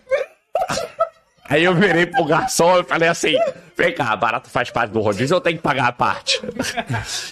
Aí 1.49 1.63
eu 1.63 1.73
virei 1.75 2.05
pro 2.05 2.25
garçom 2.25 2.79
e 2.79 2.83
falei 2.83 3.07
assim: 3.09 3.35
vem 3.75 3.93
cá, 3.93 4.11
a 4.11 4.15
barata 4.15 4.49
faz 4.49 4.69
parte 4.69 4.91
do 4.91 4.99
rodízio, 4.99 5.35
eu 5.35 5.41
tenho 5.41 5.57
que 5.57 5.63
pagar 5.63 5.87
a 5.87 5.91
parte. 5.91 6.41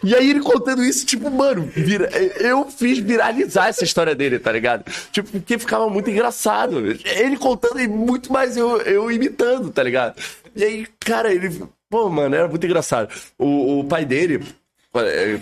E 0.03 0.15
aí 0.15 0.29
ele 0.29 0.39
contando 0.41 0.83
isso, 0.83 1.05
tipo, 1.05 1.29
mano, 1.29 1.63
vira- 1.75 2.09
eu 2.39 2.69
fiz 2.69 2.97
viralizar 2.99 3.67
essa 3.67 3.83
história 3.83 4.15
dele, 4.15 4.39
tá 4.39 4.51
ligado? 4.51 4.83
Tipo, 5.11 5.29
porque 5.31 5.57
ficava 5.59 5.89
muito 5.89 6.09
engraçado. 6.09 6.79
Ele 7.05 7.37
contando 7.37 7.79
e 7.79 7.87
muito 7.87 8.31
mais 8.31 8.55
eu, 8.55 8.81
eu 8.81 9.11
imitando, 9.11 9.69
tá 9.69 9.83
ligado? 9.83 10.15
E 10.55 10.63
aí, 10.63 10.87
cara, 10.99 11.33
ele. 11.33 11.63
Pô, 11.89 12.09
mano, 12.09 12.35
era 12.35 12.47
muito 12.47 12.65
engraçado. 12.65 13.09
O, 13.37 13.79
o 13.79 13.83
pai 13.85 14.05
dele, 14.05 14.43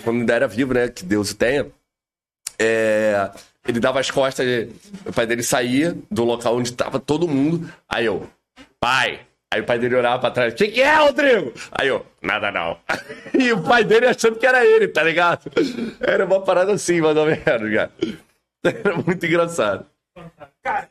quando 0.03 0.19
ainda 0.19 0.33
era 0.33 0.47
vivo, 0.47 0.73
né? 0.73 0.87
Que 0.89 1.03
Deus 1.05 1.31
o 1.31 1.35
tenha. 1.35 1.67
É, 2.59 3.29
ele 3.67 3.79
dava 3.79 3.99
as 3.99 4.11
costas, 4.11 4.67
o 5.05 5.13
pai 5.13 5.25
dele 5.25 5.43
saía 5.43 5.95
do 6.11 6.23
local 6.23 6.57
onde 6.57 6.71
tava 6.73 6.99
todo 6.99 7.27
mundo. 7.27 7.69
Aí 7.87 8.05
eu, 8.05 8.27
pai. 8.83 9.25
Aí 9.49 9.61
o 9.61 9.65
pai 9.65 9.79
dele 9.79 9.95
olhava 9.95 10.19
pra 10.19 10.31
trás, 10.31 10.53
o 10.53 10.57
que, 10.57 10.67
que 10.67 10.81
é, 10.81 10.95
Rodrigo? 10.95 11.53
Aí 11.71 11.87
eu, 11.87 12.05
nada 12.21 12.51
não. 12.51 12.77
E 13.33 13.53
o 13.53 13.63
pai 13.63 13.83
dele 13.83 14.07
achando 14.07 14.37
que 14.37 14.45
era 14.45 14.65
ele, 14.65 14.87
tá 14.87 15.01
ligado? 15.01 15.49
Era 16.01 16.25
uma 16.25 16.41
parada 16.41 16.73
assim, 16.73 16.99
mais 16.99 17.15
ou 17.15 17.25
menos, 17.25 17.43
cara. 17.45 17.91
Era 18.63 18.95
muito 18.97 19.25
engraçado. 19.25 19.85
Cara. 20.61 20.89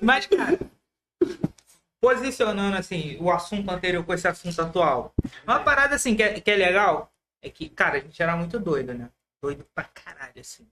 Mas, 0.00 0.26
cara, 0.26 0.58
posicionando 2.00 2.76
assim 2.76 3.16
o 3.20 3.30
assunto 3.30 3.70
anterior 3.70 4.04
com 4.04 4.14
esse 4.14 4.26
assunto 4.26 4.60
atual, 4.60 5.14
uma 5.46 5.60
parada 5.60 5.94
assim 5.94 6.14
que 6.16 6.22
é, 6.22 6.40
que 6.40 6.50
é 6.50 6.56
legal 6.56 7.10
é 7.42 7.48
que, 7.48 7.68
cara, 7.68 7.98
a 7.98 8.00
gente 8.00 8.22
era 8.22 8.36
muito 8.36 8.58
doido, 8.58 8.94
né? 8.94 9.08
Doido 9.42 9.64
pra 9.74 9.84
caralho, 9.84 10.40
assim. 10.40 10.66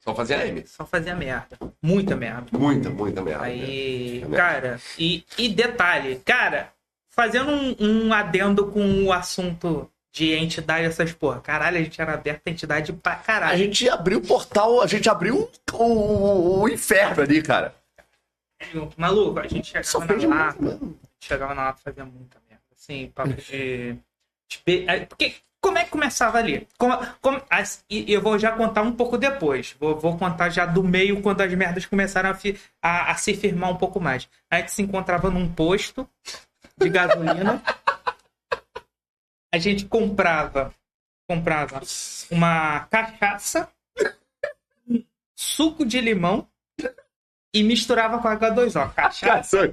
Só 0.00 0.14
fazia 0.14 0.46
M. 0.46 0.66
Só 0.66 0.84
fazia 0.84 1.14
merda. 1.16 1.58
Muita 1.80 2.14
merda. 2.14 2.46
Muita, 2.58 2.90
muita 2.90 3.22
merda. 3.22 3.44
Aí, 3.44 4.18
É 4.18 4.20
mesmo. 4.20 4.36
cara, 4.36 4.80
e, 4.98 5.24
e 5.38 5.48
detalhe, 5.48 6.16
cara, 6.24 6.70
fazendo 7.10 7.50
um, 7.50 8.06
um 8.08 8.12
adendo 8.12 8.66
com 8.70 9.04
o 9.04 9.12
assunto 9.12 9.90
de 10.12 10.32
entidade, 10.32 10.84
essas 10.86 11.12
porra. 11.12 11.40
Caralho, 11.40 11.78
a 11.78 11.82
gente 11.82 12.00
era 12.00 12.12
aberto 12.14 12.42
a 12.46 12.50
entidade 12.50 12.92
pra 12.92 13.12
A 13.12 13.16
caralho. 13.16 13.58
gente 13.58 13.88
abriu 13.88 14.18
o 14.18 14.22
portal, 14.26 14.80
a 14.82 14.86
gente 14.86 15.08
abriu 15.08 15.50
o, 15.72 15.76
o- 15.82 16.60
o 16.62 16.68
inferno 16.68 17.22
ali, 17.22 17.42
cara. 17.42 17.74
Maluco, 18.96 19.40
a 19.40 19.46
gente 19.48 19.72
Só 19.84 20.00
chegava 20.00 20.06
fez 20.20 20.28
na 20.30 20.36
lata, 20.46 20.80
chegava 21.20 21.54
na 21.54 21.64
lata 21.64 21.80
e 21.80 21.82
fazia 21.84 22.04
muita 22.04 22.38
merda. 22.48 22.62
Assim, 22.74 23.10
papo 23.14 23.32
de. 23.34 23.96
de 24.48 24.84
é, 24.86 25.00
Porque 25.06 25.34
como 25.64 25.78
é 25.78 25.84
que 25.84 25.90
começava 25.90 26.36
ali? 26.36 26.68
Como, 26.76 26.94
como- 27.22 27.40
e 27.88 28.12
eu 28.12 28.20
vou 28.20 28.38
já 28.38 28.52
contar 28.52 28.82
um 28.82 28.92
pouco 28.92 29.16
depois. 29.16 29.74
Vou, 29.80 29.98
vou 29.98 30.18
contar 30.18 30.50
já 30.50 30.66
do 30.66 30.84
meio 30.84 31.22
quando 31.22 31.40
as 31.40 31.50
merdas 31.54 31.86
começaram 31.86 32.28
a, 32.28 32.34
fi- 32.34 32.60
a- 32.82 33.10
a 33.10 33.14
se 33.14 33.32
firmar 33.34 33.70
um 33.70 33.76
pouco 33.76 33.98
mais. 33.98 34.28
A 34.50 34.58
gente 34.58 34.72
se 34.72 34.82
encontrava 34.82 35.30
num 35.30 35.50
posto 35.50 36.06
de 36.76 36.90
gasolina. 36.90 37.62
A 39.54 39.56
gente 39.56 39.86
comprava, 39.86 40.70
comprava 41.26 41.80
uma 42.30 42.80
cachaça, 42.90 43.66
suco 45.34 45.86
de 45.86 45.98
limão 45.98 46.46
e 47.54 47.62
misturava 47.62 48.18
com 48.18 48.28
H2O. 48.28 48.92
Cachaça, 48.92 49.72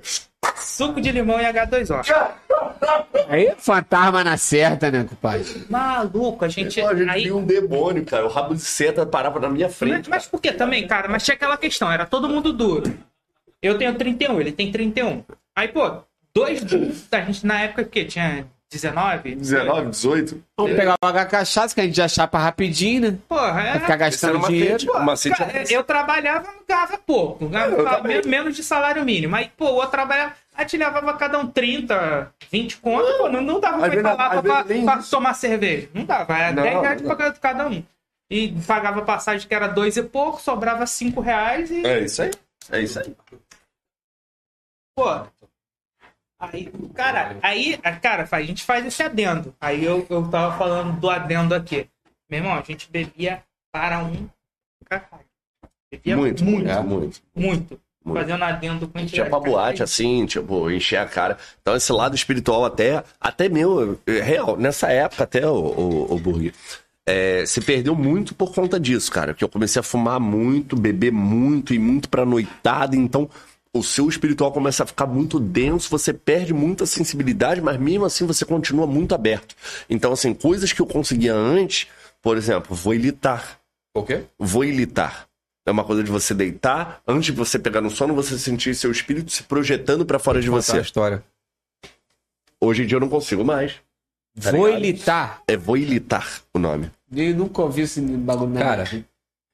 suco 0.55 0.99
de 1.01 1.11
limão 1.11 1.39
e 1.39 1.43
H2O. 1.45 2.01
Aí, 3.29 3.53
fantasma 3.57 4.23
na 4.23 4.37
certa, 4.37 4.89
né, 4.91 5.05
compadre? 5.07 5.65
Maluco, 5.69 6.43
a 6.45 6.49
gente. 6.49 6.81
Pô, 6.81 6.87
a 6.87 6.95
gente 6.95 7.09
aí- 7.09 7.23
viu 7.23 7.37
um 7.37 7.45
demônio, 7.45 8.05
cara. 8.05 8.25
O 8.25 8.29
rabo 8.29 8.53
de 8.55 8.61
seta 8.61 9.05
parava 9.05 9.39
na 9.39 9.49
minha 9.49 9.67
Mas, 9.67 9.75
frente. 9.75 10.09
mas 10.09 10.27
por 10.27 10.41
que 10.41 10.51
também, 10.51 10.87
cara? 10.87 11.07
Mas 11.07 11.23
tinha 11.23 11.35
aquela 11.35 11.57
questão, 11.57 11.91
era 11.91 12.05
todo 12.05 12.27
mundo 12.29 12.51
duro. 12.51 12.91
Eu 13.61 13.77
tenho 13.77 13.93
31, 13.95 14.39
ele 14.41 14.51
tem 14.51 14.71
31. 14.71 15.23
Aí, 15.55 15.67
pô, 15.67 16.01
dois 16.33 16.63
duros, 16.63 17.07
a 17.11 17.21
gente 17.21 17.45
na 17.45 17.61
época 17.61 17.83
que 17.83 18.05
tinha 18.05 18.45
19? 18.71 19.35
19, 19.35 19.89
18. 19.89 20.43
Vamos 20.57 20.75
pegar 20.77 20.95
uma 21.03 21.25
cachaça 21.25 21.75
que 21.75 21.81
a 21.81 21.83
gente 21.83 21.95
já 21.97 22.07
chapa 22.07 22.39
rapidinho, 22.39 23.11
né? 23.11 23.17
Porra, 23.27 23.51
Vai 23.53 23.67
é. 23.69 23.73
ficar 23.73 23.83
Esse 23.83 23.91
era 23.91 23.97
gastando 23.97 24.35
uma 24.37 24.47
dinheiro. 24.47 24.79
frente, 24.79 24.89
uma 24.89 25.17
Cara, 25.37 25.61
esse. 25.61 25.73
eu 25.73 25.83
trabalhava, 25.83 26.47
ganhava 26.67 26.97
pouco. 26.97 27.49
Ganhava 27.49 27.75
Eu 27.75 28.03
men- 28.03 28.21
menos 28.25 28.55
de 28.55 28.63
salário 28.63 29.03
mínimo. 29.03 29.35
Aí, 29.35 29.51
pô, 29.57 29.65
o 29.65 29.73
outro 29.75 29.91
trabalhava. 29.91 30.33
A 30.55 30.61
gente 30.61 30.77
levava 30.77 31.13
cada 31.17 31.37
um 31.39 31.47
30, 31.47 32.31
20 32.49 32.77
conto, 32.77 33.17
pô, 33.17 33.27
não, 33.29 33.41
não 33.41 33.59
dava 33.59 33.79
pra 33.79 33.87
ir 33.95 34.01
pra 34.01 34.13
lá 34.13 34.41
pra, 34.41 34.63
pra 34.63 34.97
isso. 34.99 35.11
tomar 35.11 35.33
cerveja. 35.33 35.89
Não 35.93 36.05
dava, 36.05 36.37
era 36.37 36.51
Não, 36.53 36.63
10 36.63 36.81
reais 36.81 37.01
não. 37.01 37.15
pra 37.15 37.31
cada 37.33 37.67
um. 37.67 37.83
E 38.29 38.53
pagava 38.65 39.01
passagem 39.01 39.45
que 39.47 39.53
era 39.53 39.67
dois 39.67 39.97
e 39.97 40.03
pouco, 40.03 40.41
sobrava 40.41 40.85
5 40.85 41.19
reais 41.19 41.69
e, 41.69 41.85
É 41.85 41.99
isso 41.99 42.21
aí. 42.21 42.31
É 42.71 42.81
isso 42.81 42.99
aí. 42.99 43.13
pô. 44.95 45.25
Aí, 46.41 46.71
cara, 46.95 47.37
aí, 47.39 47.77
cara, 48.01 48.27
a 48.31 48.41
gente 48.41 48.63
faz 48.63 48.83
esse 48.83 49.03
adendo. 49.03 49.53
Aí 49.61 49.85
eu, 49.85 50.07
eu 50.09 50.27
tava 50.27 50.57
falando 50.57 50.99
do 50.99 51.07
adendo 51.07 51.53
aqui. 51.53 51.87
Meu 52.27 52.39
irmão, 52.39 52.53
a 52.53 52.63
gente 52.63 52.89
bebia 52.89 53.43
para 53.71 53.99
um 53.99 54.27
caralho. 54.83 55.25
Bebia 55.91 56.17
Muito, 56.17 56.43
muito, 56.43 56.67
é, 56.67 56.81
muito. 56.81 57.21
muito. 57.35 57.79
Muito. 58.03 58.19
Fazendo 58.19 58.43
adendo 58.43 58.87
com 58.87 58.97
A 58.97 59.01
gente 59.01 59.15
ia 59.15 59.29
pra 59.29 59.39
boate, 59.39 59.83
assim, 59.83 60.25
tipo, 60.25 60.71
encher 60.71 60.97
a 60.97 61.05
cara. 61.05 61.37
Então, 61.61 61.75
esse 61.75 61.93
lado 61.93 62.15
espiritual 62.15 62.65
até, 62.65 63.03
até 63.19 63.47
meu, 63.47 63.99
é, 64.07 64.21
real, 64.21 64.57
nessa 64.57 64.91
época 64.91 65.23
até, 65.23 65.47
o, 65.47 65.53
o, 65.53 66.15
o 66.15 66.51
é, 67.05 67.45
se 67.45 67.61
perdeu 67.61 67.95
muito 67.95 68.33
por 68.33 68.51
conta 68.55 68.79
disso, 68.79 69.11
cara. 69.11 69.35
Que 69.35 69.43
eu 69.43 69.49
comecei 69.49 69.79
a 69.79 69.83
fumar 69.83 70.19
muito, 70.19 70.75
beber 70.75 71.11
muito 71.11 71.75
e 71.75 71.79
muito 71.79 72.09
pra 72.09 72.25
noitada, 72.25 72.95
então 72.95 73.29
o 73.73 73.81
seu 73.81 74.07
espiritual 74.09 74.51
começa 74.51 74.83
a 74.83 74.85
ficar 74.85 75.05
muito 75.07 75.39
denso, 75.39 75.89
você 75.89 76.13
perde 76.13 76.53
muita 76.53 76.85
sensibilidade, 76.85 77.61
mas 77.61 77.79
mesmo 77.79 78.05
assim 78.05 78.25
você 78.25 78.43
continua 78.45 78.85
muito 78.85 79.15
aberto. 79.15 79.55
Então, 79.89 80.11
assim, 80.11 80.33
coisas 80.33 80.73
que 80.73 80.81
eu 80.81 80.85
conseguia 80.85 81.33
antes, 81.33 81.87
por 82.21 82.37
exemplo, 82.37 82.75
vou 82.75 82.93
ilitar. 82.93 83.59
O 83.93 84.03
quê? 84.03 84.23
Vou 84.37 84.63
ilitar. 84.65 85.27
É 85.65 85.71
uma 85.71 85.83
coisa 85.83 86.03
de 86.03 86.11
você 86.11 86.33
deitar, 86.33 87.01
antes 87.07 87.25
de 87.25 87.31
você 87.31 87.57
pegar 87.59 87.81
no 87.81 87.89
sono, 87.89 88.13
você 88.15 88.37
sentir 88.37 88.75
seu 88.75 88.91
espírito 88.91 89.31
se 89.31 89.43
projetando 89.43 90.05
pra 90.05 90.19
fora 90.19 90.41
de 90.41 90.49
você. 90.49 90.77
a 90.79 90.81
história. 90.81 91.23
Hoje 92.59 92.83
em 92.83 92.87
dia 92.87 92.97
eu 92.97 93.01
não 93.01 93.09
consigo 93.09 93.43
mais. 93.45 93.73
Tá 94.39 94.51
Vou 94.51 94.67
ligado? 94.67 94.83
ilitar. 94.83 95.41
É 95.47 95.57
voilitar 95.57 96.41
o 96.53 96.59
nome. 96.59 96.91
Eu 97.13 97.35
nunca 97.35 97.61
ouvi 97.61 97.81
esse 97.81 97.99
bagulho 98.01 98.53
Cara. 98.53 98.85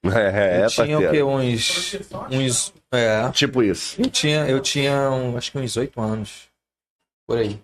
É, 0.07 0.61
é, 0.61 0.65
eu 0.65 0.69
tinha 0.69 0.97
o 0.97 1.01
quê? 1.01 1.05
parceiro. 1.05 1.27
Uns. 1.27 1.95
uns 2.31 2.73
é. 2.91 3.29
Tipo 3.31 3.63
isso. 3.63 4.01
Eu 4.01 4.09
tinha, 4.09 4.47
eu 4.47 4.61
tinha 4.61 5.11
um, 5.11 5.35
acho 5.35 5.51
que 5.51 5.57
uns 5.57 5.75
oito 5.75 5.99
anos. 5.99 6.49
Por 7.27 7.37
aí. 7.39 7.61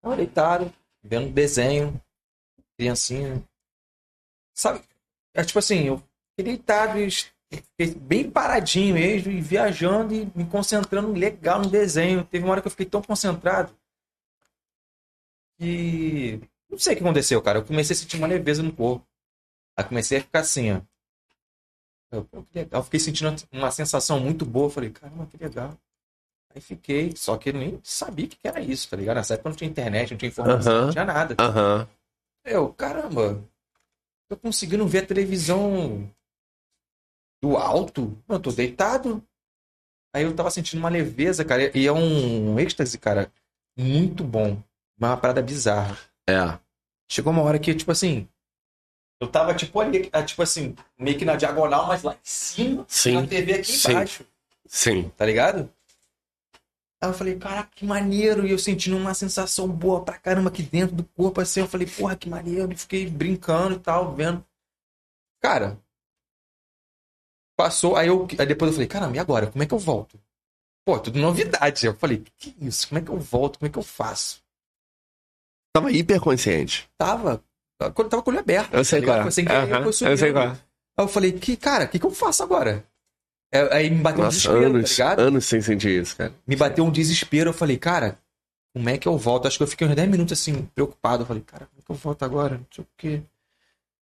Tava 0.00 0.16
deitado. 0.16 0.72
vendo 1.02 1.30
desenho, 1.30 2.00
criancinha. 2.78 3.42
Sabe? 4.54 4.82
É 5.34 5.44
tipo 5.44 5.58
assim, 5.58 5.84
eu 5.84 6.02
fiquei 6.30 6.54
deitado 6.54 6.98
e 6.98 7.10
fiquei 7.10 7.94
bem 7.94 8.30
paradinho 8.30 8.94
mesmo, 8.94 9.30
e 9.30 9.40
viajando 9.40 10.14
e 10.14 10.30
me 10.34 10.46
concentrando 10.46 11.12
legal 11.12 11.60
no 11.60 11.68
desenho. 11.68 12.24
Teve 12.24 12.44
uma 12.44 12.52
hora 12.52 12.60
que 12.60 12.66
eu 12.66 12.70
fiquei 12.70 12.86
tão 12.86 13.02
concentrado 13.02 13.74
que. 15.58 16.40
Não 16.70 16.78
sei 16.78 16.94
o 16.94 16.96
que 16.96 17.02
aconteceu, 17.02 17.42
cara. 17.42 17.58
Eu 17.58 17.64
comecei 17.64 17.94
a 17.94 17.98
sentir 17.98 18.16
uma 18.16 18.26
leveza 18.26 18.62
no 18.62 18.72
corpo. 18.72 19.06
Aí 19.76 19.84
comecei 19.84 20.18
a 20.18 20.22
ficar 20.22 20.40
assim, 20.40 20.72
ó. 20.72 20.80
Eu. 22.12 22.28
Eu 22.70 22.82
fiquei 22.84 23.00
sentindo 23.00 23.34
uma 23.50 23.70
sensação 23.70 24.20
muito 24.20 24.44
boa. 24.44 24.66
Eu 24.66 24.70
falei, 24.70 24.90
caramba, 24.90 25.26
que 25.26 25.42
legal. 25.42 25.76
Aí 26.54 26.60
fiquei, 26.60 27.14
só 27.16 27.38
que 27.38 27.48
eu 27.48 27.54
nem 27.54 27.80
sabia 27.82 28.26
o 28.26 28.28
que 28.28 28.36
era 28.44 28.60
isso, 28.60 28.88
tá 28.90 28.96
ligado? 28.96 29.16
Nessa 29.16 29.34
época 29.34 29.48
não 29.48 29.56
tinha 29.56 29.70
internet, 29.70 30.10
não 30.10 30.18
tinha 30.18 30.28
informação, 30.28 30.72
Aham. 30.72 30.84
não 30.84 30.92
tinha 30.92 31.04
nada. 31.04 31.34
Aham. 31.40 31.88
Eu, 32.44 32.74
caramba, 32.74 33.42
tô 34.28 34.36
conseguindo 34.36 34.86
ver 34.86 35.04
a 35.04 35.06
televisão 35.06 36.10
do 37.42 37.56
alto? 37.56 38.22
Eu 38.28 38.38
tô 38.38 38.52
deitado. 38.52 39.26
Aí 40.14 40.24
eu 40.24 40.36
tava 40.36 40.50
sentindo 40.50 40.80
uma 40.80 40.90
leveza, 40.90 41.42
cara, 41.44 41.74
e 41.76 41.86
é 41.86 41.92
um 41.92 42.58
êxtase, 42.60 42.98
cara, 42.98 43.32
muito 43.78 44.22
bom. 44.22 44.62
Uma 44.98 45.16
parada 45.16 45.40
bizarra. 45.40 45.98
É. 46.28 46.58
Chegou 47.10 47.32
uma 47.32 47.42
hora 47.42 47.58
que, 47.58 47.74
tipo 47.74 47.90
assim, 47.90 48.28
eu 49.22 49.28
tava 49.28 49.54
tipo 49.54 49.78
ali, 49.78 50.10
ah, 50.12 50.24
tipo 50.24 50.42
assim, 50.42 50.74
meio 50.98 51.16
que 51.16 51.24
na 51.24 51.36
diagonal, 51.36 51.86
mas 51.86 52.02
lá 52.02 52.12
em 52.12 52.18
cima, 52.24 52.84
Sim. 52.88 53.12
na 53.12 53.24
TV 53.24 53.54
aqui 53.54 53.70
Sim. 53.70 53.92
embaixo, 53.92 54.26
Sim. 54.66 55.12
tá 55.16 55.24
ligado? 55.24 55.72
Aí 57.00 57.08
eu 57.08 57.14
falei, 57.14 57.38
caraca, 57.38 57.70
que 57.72 57.86
maneiro, 57.86 58.44
e 58.44 58.50
eu 58.50 58.58
sentindo 58.58 58.96
uma 58.96 59.14
sensação 59.14 59.68
boa 59.68 60.04
pra 60.04 60.18
caramba 60.18 60.48
aqui 60.48 60.64
dentro 60.64 60.96
do 60.96 61.04
corpo, 61.04 61.40
assim, 61.40 61.60
eu 61.60 61.68
falei, 61.68 61.86
porra, 61.86 62.16
que 62.16 62.28
maneiro, 62.28 62.72
e 62.72 62.76
fiquei 62.76 63.08
brincando 63.08 63.76
e 63.76 63.78
tal, 63.78 64.12
vendo. 64.12 64.44
Cara, 65.40 65.78
passou, 67.56 67.94
aí, 67.94 68.08
eu, 68.08 68.26
aí 68.36 68.46
depois 68.46 68.70
eu 68.70 68.74
falei, 68.74 68.88
caramba, 68.88 69.16
e 69.16 69.20
agora? 69.20 69.46
Como 69.46 69.62
é 69.62 69.66
que 69.66 69.74
eu 69.74 69.78
volto? 69.78 70.20
Pô, 70.84 70.98
tudo 70.98 71.20
novidade. 71.20 71.86
Eu 71.86 71.94
falei, 71.94 72.24
que 72.36 72.56
isso? 72.60 72.88
Como 72.88 72.98
é 72.98 73.02
que 73.02 73.10
eu 73.10 73.20
volto? 73.20 73.60
Como 73.60 73.68
é 73.68 73.72
que 73.72 73.78
eu 73.78 73.84
faço? 73.84 74.42
Tava 75.72 75.92
hiperconsciente. 75.92 76.90
Tava, 76.98 77.42
tava 77.90 78.22
com 78.22 78.30
o 78.30 78.32
olho 78.34 78.40
aberto. 78.40 78.72
Eu 78.74 78.84
sei 78.84 79.00
tá 79.00 79.06
qual 79.06 79.28
é. 79.28 79.30
Sem 79.30 79.44
querer, 79.44 79.82
foi 79.82 79.92
subindo. 79.92 80.10
Eu 80.12 80.18
sei 80.18 80.32
qual 80.32 80.44
é. 80.44 80.48
Aí 80.48 81.04
eu 81.04 81.08
falei, 81.08 81.32
que, 81.32 81.56
cara, 81.56 81.84
o 81.84 81.88
que, 81.88 81.98
que 81.98 82.06
eu 82.06 82.10
faço 82.10 82.42
agora? 82.42 82.84
É, 83.50 83.76
Aí 83.76 83.90
me 83.90 84.00
bateu 84.02 84.20
um 84.20 84.24
Nossa, 84.24 84.36
desespero, 84.36 84.66
anos, 84.66 84.96
tá 84.96 85.04
ligado? 85.04 85.20
anos 85.20 85.44
sem 85.44 85.60
sentir 85.60 86.02
isso, 86.02 86.16
cara. 86.16 86.32
Me 86.46 86.56
bateu 86.56 86.84
um 86.84 86.90
desespero. 86.90 87.50
Eu 87.50 87.54
falei, 87.54 87.76
cara, 87.76 88.18
como 88.74 88.88
é 88.88 88.96
que 88.96 89.06
eu 89.06 89.16
volto? 89.18 89.46
Acho 89.46 89.58
que 89.58 89.62
eu 89.62 89.68
fiquei 89.68 89.86
uns 89.86 89.94
10 89.94 90.08
minutos 90.08 90.38
assim, 90.38 90.68
preocupado. 90.74 91.22
Eu 91.22 91.26
falei, 91.26 91.42
cara, 91.42 91.66
como 91.66 91.80
é 91.80 91.84
que 91.84 91.90
eu 91.90 91.96
volto 91.96 92.22
agora? 92.24 92.56
Não 92.56 92.66
sei 92.74 92.84
o 92.84 92.88
quê. 92.96 93.22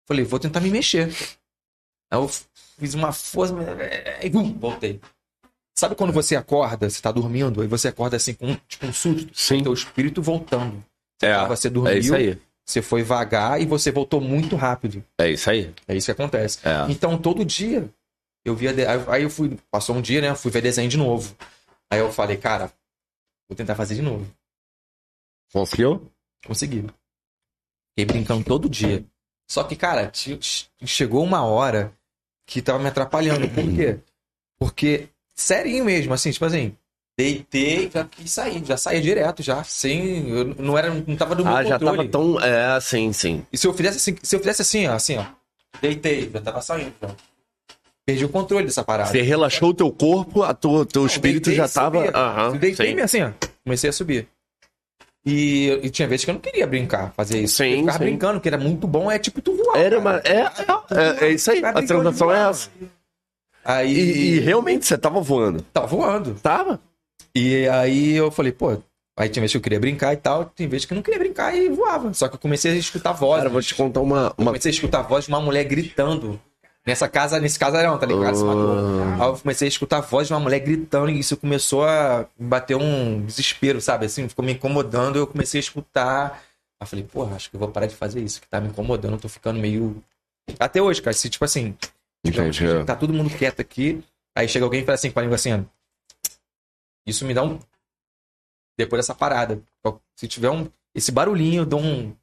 Falei, 0.06 0.24
vou 0.26 0.40
tentar 0.40 0.60
me 0.60 0.70
mexer. 0.70 1.08
Aí 2.12 2.20
eu 2.20 2.30
fiz 2.78 2.94
uma 2.94 3.12
força 3.12 3.54
e 4.22 4.30
voltei. 4.30 5.02
Sabe 5.76 5.96
quando 5.96 6.14
você 6.14 6.36
acorda, 6.36 6.90
você 6.90 7.02
tá 7.02 7.12
dormindo, 7.12 7.62
aí 7.62 7.68
você 7.68 7.88
acorda 7.88 8.16
assim 8.16 8.34
com 8.36 8.56
tipo 8.68 8.86
um 8.86 8.94
susto? 8.94 9.32
Sim. 9.34 9.64
Teu 9.64 9.74
espírito 9.74 10.22
voltando. 10.22 10.84
É, 11.22 11.46
Você 11.48 11.70
dormiu, 11.70 11.94
é 11.94 11.98
isso 11.98 12.14
aí. 12.14 12.38
Você 12.66 12.82
foi 12.82 13.04
vagar 13.04 13.62
e 13.62 13.66
você 13.66 13.92
voltou 13.92 14.22
muito 14.22 14.56
rápido. 14.56 15.04
É 15.20 15.30
isso 15.32 15.50
aí. 15.50 15.74
É 15.88 15.96
isso 15.96 16.06
que 16.06 16.12
acontece. 16.12 16.60
É. 16.68 16.90
Então, 16.92 17.18
todo 17.18 17.44
dia, 17.44 17.90
eu 18.46 18.56
via. 18.56 18.74
de- 18.74 18.86
aí- 18.86 19.24
eu 19.24 19.30
fui. 19.30 19.58
Passou 19.70 19.96
um 19.96 20.02
dia, 20.02 20.22
né? 20.22 20.30
eu 20.30 20.36
Fui 20.36 20.50
ver 20.52 20.62
desenho 20.62 20.90
de 20.90 20.98
novo. 20.98 21.36
Aí 21.92 22.00
eu 22.00 22.12
falei, 22.12 22.38
cara, 22.38 22.72
vou 23.50 23.56
tentar 23.56 23.76
fazer 23.76 23.96
de 23.96 24.02
novo. 24.02 24.26
Conseguiu? 25.52 26.10
Consegui. 26.46 26.82
Fiquei 27.92 28.06
brincando 28.06 28.44
todo 28.44 28.70
dia. 28.70 29.06
Só 29.50 29.64
que, 29.64 29.76
cara, 29.76 30.12
chegou 30.86 31.24
uma 31.24 31.46
hora 31.46 31.94
que 32.48 32.62
tava 32.62 32.80
me 32.80 32.88
atrapalhando. 32.88 33.48
Por 33.50 33.64
quê? 33.76 34.00
Porque, 34.58 35.10
serinho 35.36 35.86
mesmo, 35.86 36.14
assim, 36.14 36.32
tipo 36.32 36.46
assim, 36.46 36.76
deitei, 37.18 37.90
já 37.94 38.04
quis 38.06 38.32
sair, 38.32 38.64
já 38.66 38.78
saía 38.78 39.02
direto, 39.02 39.44
já, 39.44 39.64
sem. 39.64 40.30
Eu 40.30 40.56
não 40.58 40.78
era, 40.78 40.90
não 40.94 41.16
tava 41.16 41.36
do 41.36 41.44
meu 41.44 41.56
Ah, 41.56 41.64
já 41.64 41.80
controle. 41.80 41.98
tava 41.98 42.10
tão. 42.10 42.40
É, 42.40 42.80
sim, 42.82 43.14
sim. 43.14 43.46
E 43.52 43.58
se 43.58 43.68
eu 43.68 43.74
fizesse 43.74 43.98
assim, 43.98 44.18
se 44.22 44.36
eu 44.36 44.40
fizesse 44.40 44.62
assim, 44.62 44.88
ó, 44.88 44.94
assim, 44.94 45.18
ó, 45.18 45.26
deitei, 45.82 46.30
já 46.32 46.42
tava 46.42 46.62
saindo, 46.62 46.94
já. 47.02 47.10
Perdi 48.06 48.26
o 48.26 48.30
controle 48.30 48.66
dessa 48.66 48.84
parada. 48.84 49.10
Você 49.10 49.22
relaxou 49.22 49.70
o 49.70 49.74
teu 49.74 49.90
corpo, 49.90 50.44
a 50.44 50.54
tua, 50.54 50.86
teu 50.86 51.06
espírito 51.06 51.46
deitei 51.46 51.56
já 51.56 51.70
tava. 51.70 52.10
Aham. 52.14 52.58
Deitei 52.58 52.88
sim. 52.88 52.96
mesmo 52.96 53.06
assim, 53.06 53.22
ó. 53.22 53.32
Comecei 53.64 53.90
a 53.90 53.94
subir. 53.94 54.28
E, 55.26 55.80
e 55.82 55.90
tinha 55.90 56.06
vezes 56.06 56.26
que 56.26 56.32
eu 56.32 56.34
não 56.34 56.42
queria 56.42 56.68
brincar, 56.68 57.14
fazer 57.16 57.42
isso. 57.42 57.56
Sim, 57.56 57.72
eu 57.72 57.80
ficava 57.80 57.98
sim. 58.00 58.04
brincando, 58.04 58.42
que 58.42 58.48
era 58.50 58.58
muito 58.58 58.86
bom, 58.86 59.10
é 59.10 59.18
tipo 59.18 59.42
tu 59.42 59.56
voar. 59.56 59.78
Era 59.78 60.02
cara. 60.02 60.02
uma. 60.02 60.18
É, 60.20 61.22
é, 61.24 61.28
é 61.28 61.30
isso 61.32 61.50
aí. 61.50 61.64
A 61.64 61.82
transação 61.82 62.30
é 62.30 62.50
essa. 62.50 62.70
Aí. 63.64 63.94
E, 63.94 64.34
e 64.36 64.40
realmente 64.40 64.86
você 64.86 64.98
tava 64.98 65.22
voando. 65.22 65.62
Tava 65.72 65.88
voando. 65.88 66.36
Tava? 66.44 66.82
E 67.36 67.68
aí 67.68 68.14
eu 68.14 68.30
falei, 68.32 68.52
pô. 68.52 68.78
Aí 69.16 69.30
tinha 69.30 69.42
vezes 69.42 69.54
que 69.54 69.58
eu 69.58 69.62
queria 69.62 69.80
brincar 69.80 70.12
e 70.14 70.18
tal, 70.18 70.46
tem 70.46 70.68
vezes 70.68 70.88
que 70.88 70.94
eu 70.94 70.96
não 70.96 71.04
queria 71.04 71.20
brincar 71.20 71.56
e 71.56 71.70
voava. 71.70 72.12
Só 72.16 72.28
que 72.28 72.36
eu 72.36 72.40
comecei 72.40 72.72
a 72.72 72.76
escutar 72.76 73.12
vozes. 73.12 73.38
Cara, 73.38 73.48
eu 73.50 73.54
vou 73.54 73.62
te 73.62 73.76
contar 73.76 74.02
uma. 74.02 74.34
Uma... 74.38 74.52
comecei 74.52 74.70
a 74.70 74.74
escutar 74.74 75.00
a 75.00 75.04
voz 75.04 75.26
de 75.26 75.30
uma 75.30 75.40
mulher 75.40 75.64
gritando. 75.66 76.40
Nessa 76.86 77.08
casa, 77.08 77.40
nesse 77.40 77.58
casarão, 77.58 77.98
tá 77.98 78.06
ligado? 78.06 78.38
Ah. 78.46 79.24
Aí 79.24 79.30
eu 79.30 79.38
comecei 79.38 79.68
a 79.68 79.70
escutar 79.70 80.00
a 80.00 80.02
voz 80.02 80.28
de 80.28 80.34
uma 80.34 80.40
mulher 80.40 80.60
gritando 80.60 81.10
e 81.12 81.20
isso 81.20 81.38
começou 81.38 81.86
a 81.86 82.26
bater 82.38 82.76
um 82.76 83.24
desespero, 83.26 83.80
sabe? 83.80 84.06
Assim, 84.06 84.28
ficou 84.28 84.44
me 84.44 84.52
incomodando, 84.52 85.18
eu 85.18 85.26
comecei 85.26 85.60
a 85.60 85.64
escutar. 85.64 86.32
Aí 86.34 86.40
eu 86.82 86.88
falei, 86.88 87.06
porra, 87.06 87.38
acho 87.38 87.50
que 87.50 87.56
eu 87.56 87.60
vou 87.60 87.70
parar 87.70 87.86
de 87.86 87.96
fazer 87.96 88.20
isso, 88.20 88.42
que 88.42 88.50
tá 88.50 88.60
me 88.60 88.68
incomodando, 88.68 89.14
eu 89.14 89.20
tô 89.20 89.30
ficando 89.30 89.60
meio. 89.60 90.04
Até 90.60 90.82
hoje, 90.82 91.02
cara, 91.02 91.14
se 91.14 91.30
tipo 91.30 91.46
assim, 91.46 91.74
digamos 92.22 92.58
que 92.58 92.84
tá 92.84 92.98
todo 92.98 93.14
mundo 93.14 93.30
quieto 93.30 93.62
aqui, 93.62 94.04
aí 94.36 94.50
chega 94.50 94.66
alguém 94.66 94.82
e 94.82 94.86
fala 94.86 94.96
assim 94.96 95.10
com 95.10 95.20
a 95.20 95.22
língua 95.22 95.36
assim. 95.36 95.66
Isso 97.06 97.26
me 97.26 97.34
dá 97.34 97.44
um. 97.44 97.60
Depois 98.78 99.00
dessa 99.02 99.14
parada. 99.16 99.62
Se 100.16 100.28
tiver 100.28 100.50
um. 100.50 100.68
Esse 100.96 101.12
barulhinho, 101.12 101.62
eu 101.62 101.66
dou 101.66 101.80
um. 101.82 102.16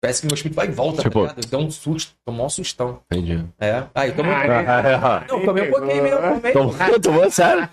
Parece 0.00 0.20
que 0.20 0.26
meu 0.26 0.34
espírito 0.34 0.56
vai 0.56 0.66
e 0.66 0.70
volta, 0.70 1.02
Tipo- 1.02 1.26
tá 1.26 1.32
ligado? 1.32 1.44
Eu 1.44 1.50
dou 1.50 1.60
um 1.62 1.70
susto, 1.70 2.14
tomo 2.24 2.44
um 2.44 2.48
sustão. 2.48 3.02
Entendi. 3.10 3.44
É. 3.58 3.84
Aí, 3.94 4.12
tomei 4.12 4.30
um 4.32 4.34
Ah, 4.36 5.26
Não, 5.28 5.44
tomei 5.44 5.68
um 5.68 5.70
pouquinho 5.72 6.02
mesmo, 6.02 6.18
tomei. 6.20 6.52
Tomou, 6.52 7.00
tomou, 7.00 7.30
sério? 7.30 7.68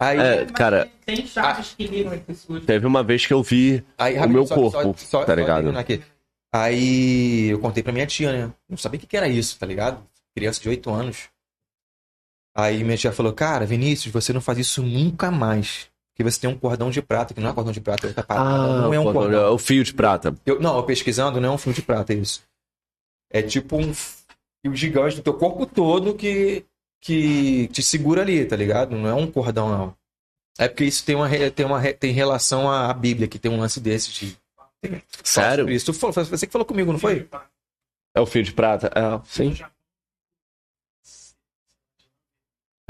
Aí, 0.00 0.18
É, 0.18 0.46
cara, 0.46 0.90
Tem 1.06 1.24
chaves 1.26 1.74
que 1.76 1.84
esse 1.84 2.40
susto. 2.40 2.66
teve 2.66 2.86
uma 2.86 3.04
vez 3.04 3.24
que 3.24 3.32
eu 3.32 3.42
vi 3.42 3.84
aí 3.96 4.18
o 4.18 4.28
meu 4.28 4.44
só- 4.46 4.54
corpo, 4.56 4.98
só- 4.98 5.06
só- 5.06 5.20
tá 5.20 5.26
só 5.26 5.34
ligado? 5.34 5.56
terminar 5.58 5.80
aqui. 5.80 6.02
Aí 6.52 7.48
eu 7.50 7.60
contei 7.60 7.82
pra 7.82 7.92
minha 7.92 8.06
tia, 8.06 8.32
né? 8.32 8.52
Não 8.68 8.76
sabia 8.76 8.98
o 8.98 9.00
que 9.00 9.06
que 9.06 9.16
era 9.16 9.28
isso, 9.28 9.56
tá 9.58 9.64
ligado? 9.66 10.04
Criança 10.34 10.60
de 10.60 10.68
8 10.68 10.90
anos. 10.90 11.28
Aí 12.54 12.84
minha 12.84 12.96
tia 12.96 13.12
falou, 13.12 13.32
cara, 13.32 13.64
Vinícius, 13.64 14.12
você 14.12 14.32
não 14.32 14.40
faz 14.40 14.58
isso 14.58 14.82
nunca 14.82 15.30
mais. 15.30 15.90
Porque 16.12 16.22
você 16.22 16.40
tem 16.40 16.50
um 16.50 16.58
cordão 16.58 16.90
de 16.90 17.00
prata, 17.00 17.32
que 17.32 17.40
não 17.40 17.50
é 17.50 17.52
cordão 17.54 17.72
de 17.72 17.80
prata, 17.80 18.06
é 18.14 18.22
parada. 18.22 18.82
não 18.82 18.92
é 18.92 19.00
um 19.00 19.12
cordão. 19.12 19.40
é 19.40 19.48
o 19.48 19.56
fio 19.56 19.82
de 19.82 19.94
prata. 19.94 20.34
Eu, 20.44 20.60
não, 20.60 20.76
eu 20.76 20.82
pesquisando, 20.84 21.40
não 21.40 21.50
é 21.50 21.52
um 21.52 21.58
fio 21.58 21.72
de 21.72 21.80
prata, 21.80 22.12
é 22.12 22.16
isso. 22.16 22.42
É 23.30 23.40
tipo 23.40 23.76
um 23.78 23.94
fio 23.94 24.74
gigante 24.74 25.16
do 25.16 25.22
teu 25.22 25.32
corpo 25.32 25.64
todo 25.64 26.14
que, 26.14 26.66
que 27.00 27.68
te 27.68 27.82
segura 27.82 28.20
ali, 28.20 28.44
tá 28.44 28.54
ligado? 28.54 28.94
Não 28.94 29.08
é 29.08 29.14
um 29.14 29.26
cordão, 29.26 29.70
não. 29.70 29.96
É 30.58 30.68
porque 30.68 30.84
isso 30.84 31.02
tem 31.04 31.14
uma, 31.16 31.28
tem 31.50 31.64
uma 31.64 31.80
tem 31.94 32.12
relação 32.12 32.70
à 32.70 32.92
Bíblia, 32.92 33.26
que 33.26 33.38
tem 33.38 33.50
um 33.50 33.58
lance 33.58 33.80
desse 33.80 34.12
de. 34.12 34.38
Sério? 35.24 35.70
Isso. 35.70 35.86
Tu 35.86 35.92
você 35.92 36.46
que 36.46 36.52
falou 36.52 36.66
comigo, 36.66 36.92
não 36.92 36.98
foi? 36.98 37.26
É 38.14 38.20
o 38.20 38.26
fio 38.26 38.42
de 38.42 38.52
prata? 38.52 38.90
É, 38.94 39.20
sim. 39.24 39.56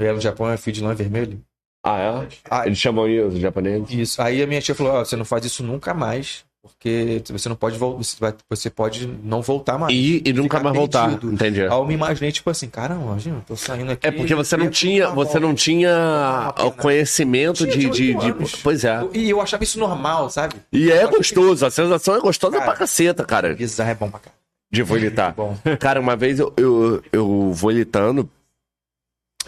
É, 0.05 0.13
no 0.13 0.21
Japão 0.21 0.49
é 0.49 0.57
fio 0.57 0.73
de 0.73 0.83
lã 0.83 0.93
vermelho. 0.93 1.39
Ah, 1.85 1.99
é? 1.99 2.27
Ah, 2.49 2.65
Eles 2.65 2.77
chamam 2.77 3.09
isso, 3.09 3.27
os 3.27 3.39
japoneses? 3.39 3.89
Isso. 3.91 4.21
Aí 4.21 4.41
a 4.41 4.47
minha 4.47 4.61
tia 4.61 4.73
falou: 4.73 4.93
ó, 4.93 5.03
você 5.05 5.15
não 5.15 5.25
faz 5.25 5.43
isso 5.45 5.61
nunca 5.63 5.93
mais, 5.93 6.45
porque 6.61 7.21
você 7.29 7.49
não 7.49 7.57
pode 7.57 7.77
voltar, 7.77 8.35
você, 8.49 8.69
pode 8.69 9.05
não 9.21 9.41
voltar 9.41 9.77
mais. 9.77 9.93
E, 9.93 10.21
e 10.25 10.31
nunca 10.31 10.61
mais 10.61 10.73
voltar, 10.73 11.09
perdido. 11.09 11.33
entendi. 11.33 11.61
Aí 11.61 11.67
eu 11.67 11.85
me 11.85 11.93
imaginei, 11.93 12.31
tipo 12.31 12.49
assim, 12.49 12.69
caramba, 12.69 13.17
eu 13.25 13.41
tô 13.45 13.57
saindo 13.57 13.91
aqui. 13.91 14.07
É 14.07 14.11
porque 14.11 14.33
você 14.33 14.55
não 14.55 14.69
tinha, 14.69 15.09
você 15.09 15.37
não 15.41 15.53
tinha 15.53 16.53
o 16.57 16.71
conhecimento 16.71 17.67
de, 17.67 17.89
de, 17.89 18.13
18 18.13 18.43
de-. 18.45 18.57
Pois 18.63 18.85
é. 18.85 19.05
E 19.13 19.29
eu 19.29 19.41
achava 19.41 19.61
isso 19.65 19.77
normal, 19.77 20.29
sabe? 20.29 20.55
E 20.71 20.89
é 20.89 21.05
gostoso, 21.05 21.65
a 21.65 21.69
sensação 21.69 22.15
é 22.15 22.21
gostosa 22.21 22.53
Cara, 22.59 22.65
pra 22.71 22.79
caceta, 22.79 23.25
cara, 23.25 23.53
Bizarro 23.55 23.89
é 23.91 23.95
bom 23.95 24.09
pra 24.09 24.21
caralho. 24.21 24.39
de 24.71 24.83
volitar. 24.83 25.33
Bom. 25.35 25.57
Cara, 25.81 25.99
uma 25.99 26.15
vez 26.15 26.39
eu, 26.39 26.53
eu, 26.55 27.03
eu 27.11 27.51
volitando, 27.51 28.29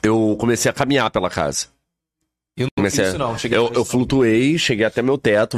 eu 0.06 0.36
comecei 0.40 0.70
a 0.70 0.74
caminhar 0.74 1.10
pela 1.10 1.30
casa. 1.30 1.68
Eu 2.58 2.66
não 2.66 2.84
Comecei 2.84 3.06
isso, 3.06 3.18
não. 3.18 3.38
Cheguei 3.38 3.58
Eu, 3.58 3.72
eu 3.74 3.84
flutuei, 3.84 4.58
cheguei 4.58 4.86
até 4.86 5.02
meu 5.02 5.18
teto, 5.18 5.58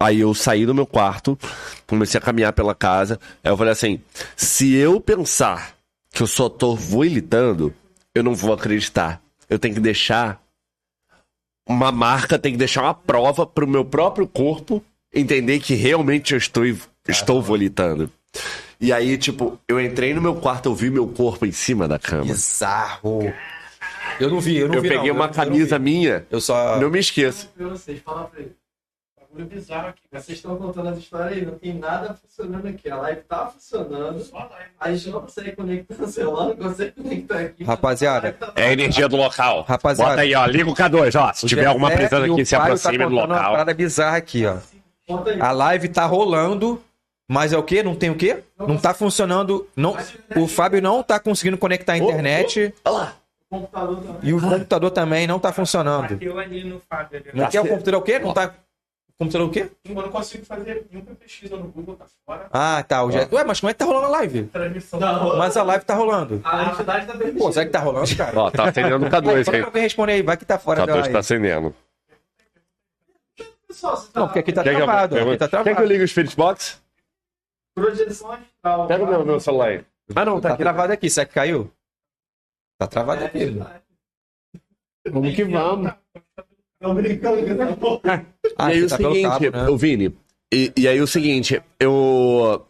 aí 0.00 0.20
eu 0.20 0.34
saí 0.34 0.66
do 0.66 0.74
meu 0.74 0.86
quarto, 0.86 1.38
comecei 1.86 2.18
a 2.18 2.22
caminhar 2.22 2.52
pela 2.52 2.74
casa. 2.74 3.20
Aí 3.44 3.50
eu 3.50 3.56
falei 3.56 3.72
assim: 3.72 4.00
se 4.36 4.74
eu 4.74 5.00
pensar 5.00 5.74
que 6.10 6.22
eu 6.22 6.26
só 6.26 6.48
tô 6.48 6.74
voilitando, 6.74 7.72
eu 8.14 8.22
não 8.22 8.34
vou 8.34 8.52
acreditar. 8.52 9.22
Eu 9.48 9.58
tenho 9.58 9.74
que 9.74 9.80
deixar 9.80 10.42
uma 11.68 11.92
marca, 11.92 12.38
tenho 12.38 12.54
que 12.54 12.58
deixar 12.58 12.82
uma 12.82 12.94
prova 12.94 13.46
pro 13.46 13.66
meu 13.66 13.84
próprio 13.84 14.26
corpo 14.26 14.82
entender 15.14 15.60
que 15.60 15.74
realmente 15.74 16.32
eu 16.32 16.38
estou 16.38 16.64
Estou 17.08 17.42
volitando. 17.42 18.10
E 18.80 18.92
aí, 18.92 19.16
tipo, 19.18 19.58
eu 19.68 19.80
entrei 19.80 20.14
no 20.14 20.20
meu 20.20 20.36
quarto, 20.36 20.68
eu 20.68 20.74
vi 20.74 20.90
meu 20.90 21.06
corpo 21.06 21.46
em 21.46 21.52
cima 21.52 21.86
da 21.86 21.98
cama. 21.98 22.24
Bizarro. 22.24 23.32
Eu 24.20 24.30
não 24.30 24.40
vi, 24.40 24.56
eu 24.58 24.68
não 24.68 24.76
Eu 24.76 24.82
vi. 24.82 24.88
peguei 24.88 25.08
não. 25.08 25.16
uma 25.16 25.24
Eu- 25.24 25.28
eu 25.30 25.36
não 25.36 25.44
camisa 25.44 25.78
vi. 25.78 25.84
minha, 25.84 26.26
Eu 26.30 26.40
só. 26.40 26.78
não 26.78 26.90
me 26.90 26.98
esqueço. 26.98 27.48
Pra 27.56 27.68
vocês, 27.68 28.00
fala 28.00 28.24
pra 28.24 28.40
ele. 28.40 28.52
Bagulho 29.18 29.46
bizarro 29.46 29.88
aqui. 29.88 30.02
Vocês 30.12 30.38
estão 30.38 30.56
contando 30.56 30.88
as 30.90 30.98
histórias 30.98 31.32
aí, 31.32 31.46
não 31.46 31.54
tem 31.58 31.72
nada 31.74 32.14
funcionando 32.14 32.66
aqui. 32.68 32.90
A 32.90 32.96
live 32.96 33.20
tá 33.22 33.46
funcionando. 33.46 34.22
A 34.78 34.92
gente 34.92 35.08
não 35.08 35.20
consegue 35.22 35.52
conectar 35.52 35.94
o 36.04 36.06
celular, 36.08 36.48
não 36.48 36.56
consegue 36.56 36.90
conectar 37.02 37.38
aqui. 37.40 37.64
Rapaziada, 37.64 38.36
É 38.54 38.64
a 38.68 38.72
energia 38.72 39.08
do 39.08 39.16
local. 39.16 39.62
Rapaziada. 39.66 40.10
Bota 40.10 40.22
aí, 40.22 40.34
ó. 40.34 40.44
Liga 40.46 40.68
o 40.68 40.74
K2, 40.74 41.18
ó. 41.18 41.32
Se 41.32 41.46
o 41.46 41.48
tiver 41.48 41.64
alguma 41.64 41.90
presença 41.90 42.24
aqui, 42.24 42.44
se 42.44 42.54
aproxime 42.54 42.98
tá 42.98 43.04
do 43.04 43.10
contando 43.10 43.30
Uma 43.30 43.36
local. 43.36 43.50
parada 43.52 43.72
bizarra 43.74 44.16
aqui, 44.18 44.44
ó. 44.46 44.58
A 45.40 45.50
live 45.52 45.88
tá 45.88 46.04
rolando, 46.06 46.82
mas 47.28 47.52
é 47.54 47.58
o 47.58 47.62
quê? 47.62 47.82
Não 47.82 47.94
tem 47.94 48.10
o 48.10 48.14
quê? 48.14 48.42
Não 48.58 48.76
tá 48.76 48.92
funcionando. 48.94 49.66
Não, 49.74 49.96
o 50.36 50.46
Fábio 50.46 50.80
não 50.82 51.02
tá 51.02 51.18
conseguindo 51.18 51.56
conectar 51.58 51.94
a 51.94 51.98
internet 51.98 52.72
Olha 52.84 52.94
lá. 52.96 53.14
O 53.52 53.58
computador 53.60 53.96
também. 54.02 54.18
e 54.22 54.32
o 54.32 54.40
computador 54.40 54.90
também 54.90 55.26
não 55.26 55.38
tá 55.38 55.52
funcionando. 55.52 56.08
Bateu 56.14 56.38
ali 56.38 56.64
no 56.64 56.80
Fábio. 56.80 57.18
ali. 57.18 57.30
Não 57.34 57.50
quer 57.50 57.60
o 57.60 57.68
computador 57.68 58.00
o 58.00 58.02
quê? 58.02 58.18
Não 58.18 58.32
tá. 58.32 58.46
O 59.10 59.24
computador 59.24 59.46
o 59.48 59.50
quê? 59.50 59.70
Eu 59.84 59.94
não 59.94 60.08
consigo 60.08 60.44
fazer 60.46 60.86
nenhuma 60.90 61.14
pesquisa 61.14 61.54
no 61.56 61.64
Google, 61.68 61.94
tá 61.96 62.06
fora. 62.26 62.48
Ah, 62.50 62.82
tá. 62.82 63.04
O. 63.04 63.08
Ué, 63.08 63.44
mas 63.44 63.60
como 63.60 63.70
é 63.70 63.74
que 63.74 63.78
tá 63.78 63.84
rolando 63.84 64.06
a 64.06 64.10
live? 64.10 64.44
Transmissão. 64.44 64.98
Não, 64.98 65.36
Mas 65.36 65.54
a 65.56 65.62
live 65.62 65.84
tá 65.84 65.94
rolando. 65.94 66.40
a 66.42 66.64
entidade 66.64 67.06
tá 67.06 67.12
permitindo. 67.12 67.38
Pô, 67.44 67.52
será 67.52 67.66
que 67.66 67.70
tá 67.72 67.78
rolando, 67.80 68.16
cara? 68.16 68.40
Ó, 68.40 68.50
tá 68.50 68.64
acendendo 68.70 68.96
o 68.96 69.10
Vai, 69.10 69.10
K2 69.10 69.22
fala 69.22 69.36
aí. 69.38 69.44
pra 69.44 69.64
alguém 69.66 69.82
responder 69.82 70.12
aí, 70.12 70.22
vai 70.22 70.36
que 70.38 70.44
tá 70.46 70.58
fora 70.58 70.82
O 70.82 70.86
da 70.86 70.92
K2 70.94 70.96
live. 71.00 71.12
tá 71.12 71.18
acendendo. 71.18 71.74
Pessoal, 73.68 73.96
você 73.96 74.12
tá 74.12 74.20
Não, 74.20 74.26
porque 74.28 74.38
aqui 74.40 74.52
tá 74.52 74.62
Quer 74.62 74.74
que 74.76 74.80
eu- 74.80 74.84
travado. 74.86 75.16
Aqui 75.18 75.36
tá 75.36 75.48
Quer 75.48 75.50
que 75.50 75.56
eu 75.56 75.62
travado. 75.64 75.86
ligue 75.86 76.04
o 76.04 76.08
Spirit 76.08 76.34
Box? 76.36 76.80
projeção 77.74 78.32
astral. 78.32 78.86
Pega 78.86 79.04
o 79.04 79.06
meu, 79.06 79.24
meu 79.24 79.40
celular 79.40 79.68
aí. 79.68 79.84
Ah, 80.14 80.24
não, 80.24 80.40
tá 80.40 80.56
travado 80.56 80.92
aqui. 80.92 81.08
Será 81.08 81.24
que 81.26 81.32
caiu? 81.34 81.70
Tá 82.86 83.04
travado 83.04 83.24
aqui. 83.24 83.56
Vamos 85.10 85.34
que 85.34 85.44
vamos. 85.44 85.92
Brincando, 86.80 87.54
não. 87.54 88.00
Ah, 88.56 88.72
e 88.72 88.76
aí 88.76 88.82
o 88.82 88.88
tá 88.88 88.96
seguinte, 88.96 89.50
cabo, 89.50 89.72
né? 89.72 89.78
Vini, 89.78 90.14
e, 90.52 90.72
e 90.76 90.88
aí 90.88 91.00
o 91.00 91.06
seguinte, 91.06 91.62
eu. 91.78 92.64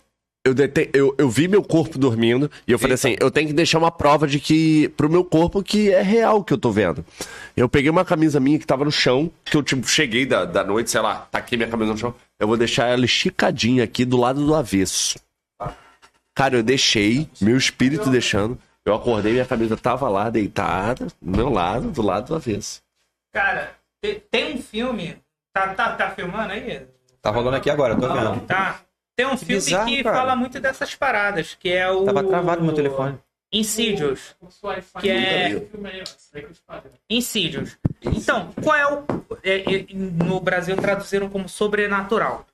Eu, 0.45 0.53
dete- 0.55 0.91
eu, 0.93 1.15
eu 1.19 1.29
vi 1.31 1.47
meu 1.47 1.63
corpo 1.63 1.97
dormindo 1.97 2.51
e 2.67 2.73
eu 2.73 2.79
falei 2.79 2.95
assim: 2.95 3.15
eu 3.21 3.31
tenho 3.31 3.47
que 3.47 3.55
deixar 3.55 3.79
uma 3.79 3.93
prova 3.93 4.27
de 4.27 4.41
que. 4.41 4.89
pro 4.97 5.09
meu 5.09 5.25
corpo 5.25 5.63
que 5.63 5.91
é 5.91 6.03
real 6.03 6.39
o 6.39 6.45
que 6.45 6.53
eu 6.53 6.59
tô 6.59 6.71
vendo. 6.73 7.05
Eu 7.57 7.69
peguei 7.69 7.89
uma 7.89 8.05
camisa 8.05 8.41
minha 8.41 8.59
que 8.59 8.67
tava 8.67 8.85
no 8.85 8.91
chão, 8.91 9.31
que 9.45 9.57
eu 9.57 9.63
tipo, 9.63 9.87
cheguei 9.87 10.27
da, 10.27 10.45
da 10.45 10.65
noite, 10.65 10.91
sei 10.91 11.01
lá, 11.01 11.29
taquei 11.31 11.57
minha 11.57 11.71
camisa 11.71 11.93
no 11.93 11.99
chão. 11.99 12.15
Eu 12.41 12.49
vou 12.49 12.57
deixar 12.57 12.89
ela 12.89 13.05
esticadinha 13.05 13.85
aqui 13.85 14.05
do 14.05 14.17
lado 14.17 14.45
do 14.45 14.53
avesso. 14.55 15.17
Cara, 16.35 16.57
eu 16.57 16.63
deixei, 16.63 17.29
meu 17.41 17.57
espírito 17.57 18.11
deixando. 18.11 18.59
Eu 18.85 18.95
acordei, 18.95 19.33
minha 19.33 19.47
camisa 19.47 19.77
tava 19.77 20.09
lá, 20.09 20.29
deitada, 20.29 21.07
do 21.21 21.37
meu 21.37 21.49
lado, 21.49 21.91
do 21.91 22.03
lado 22.03 22.27
do 22.29 22.35
avesso. 22.35 22.83
Cara, 23.33 23.75
te- 24.03 24.21
tem 24.31 24.55
um 24.55 24.63
filme. 24.63 25.17
Tá, 25.55 25.73
tá, 25.75 25.95
tá 25.95 26.11
filmando 26.11 26.53
aí? 26.53 26.87
Tá 27.21 27.31
rolando 27.31 27.57
aqui 27.57 27.71
agora, 27.71 27.95
tô 27.95 28.13
vendo. 28.13 28.41
Tá. 28.47 28.81
Tem 29.15 29.27
um 29.27 29.37
filme 29.37 29.55
bizarro, 29.55 29.87
que 29.87 30.03
cara. 30.03 30.17
fala 30.17 30.35
muito 30.35 30.59
dessas 30.59 30.95
paradas, 30.95 31.55
que 31.55 31.71
é 31.71 31.89
o. 31.91 32.05
Tava 32.05 32.25
travado 32.25 32.63
meu 32.65 32.75
telefone. 32.75 33.19
Insidious. 33.53 34.35
Que 34.99 35.11
é- 35.11 35.61
que. 35.61 36.47
Insidious. 37.11 37.79
Então, 38.03 38.51
qual 38.63 38.75
é 38.77 38.87
o. 38.93 39.05
é- 39.45 39.75
é- 39.75 39.87
no 39.95 40.41
Brasil 40.41 40.77
traduziram 40.77 41.29
como 41.29 41.49
sobrenatural. 41.49 42.47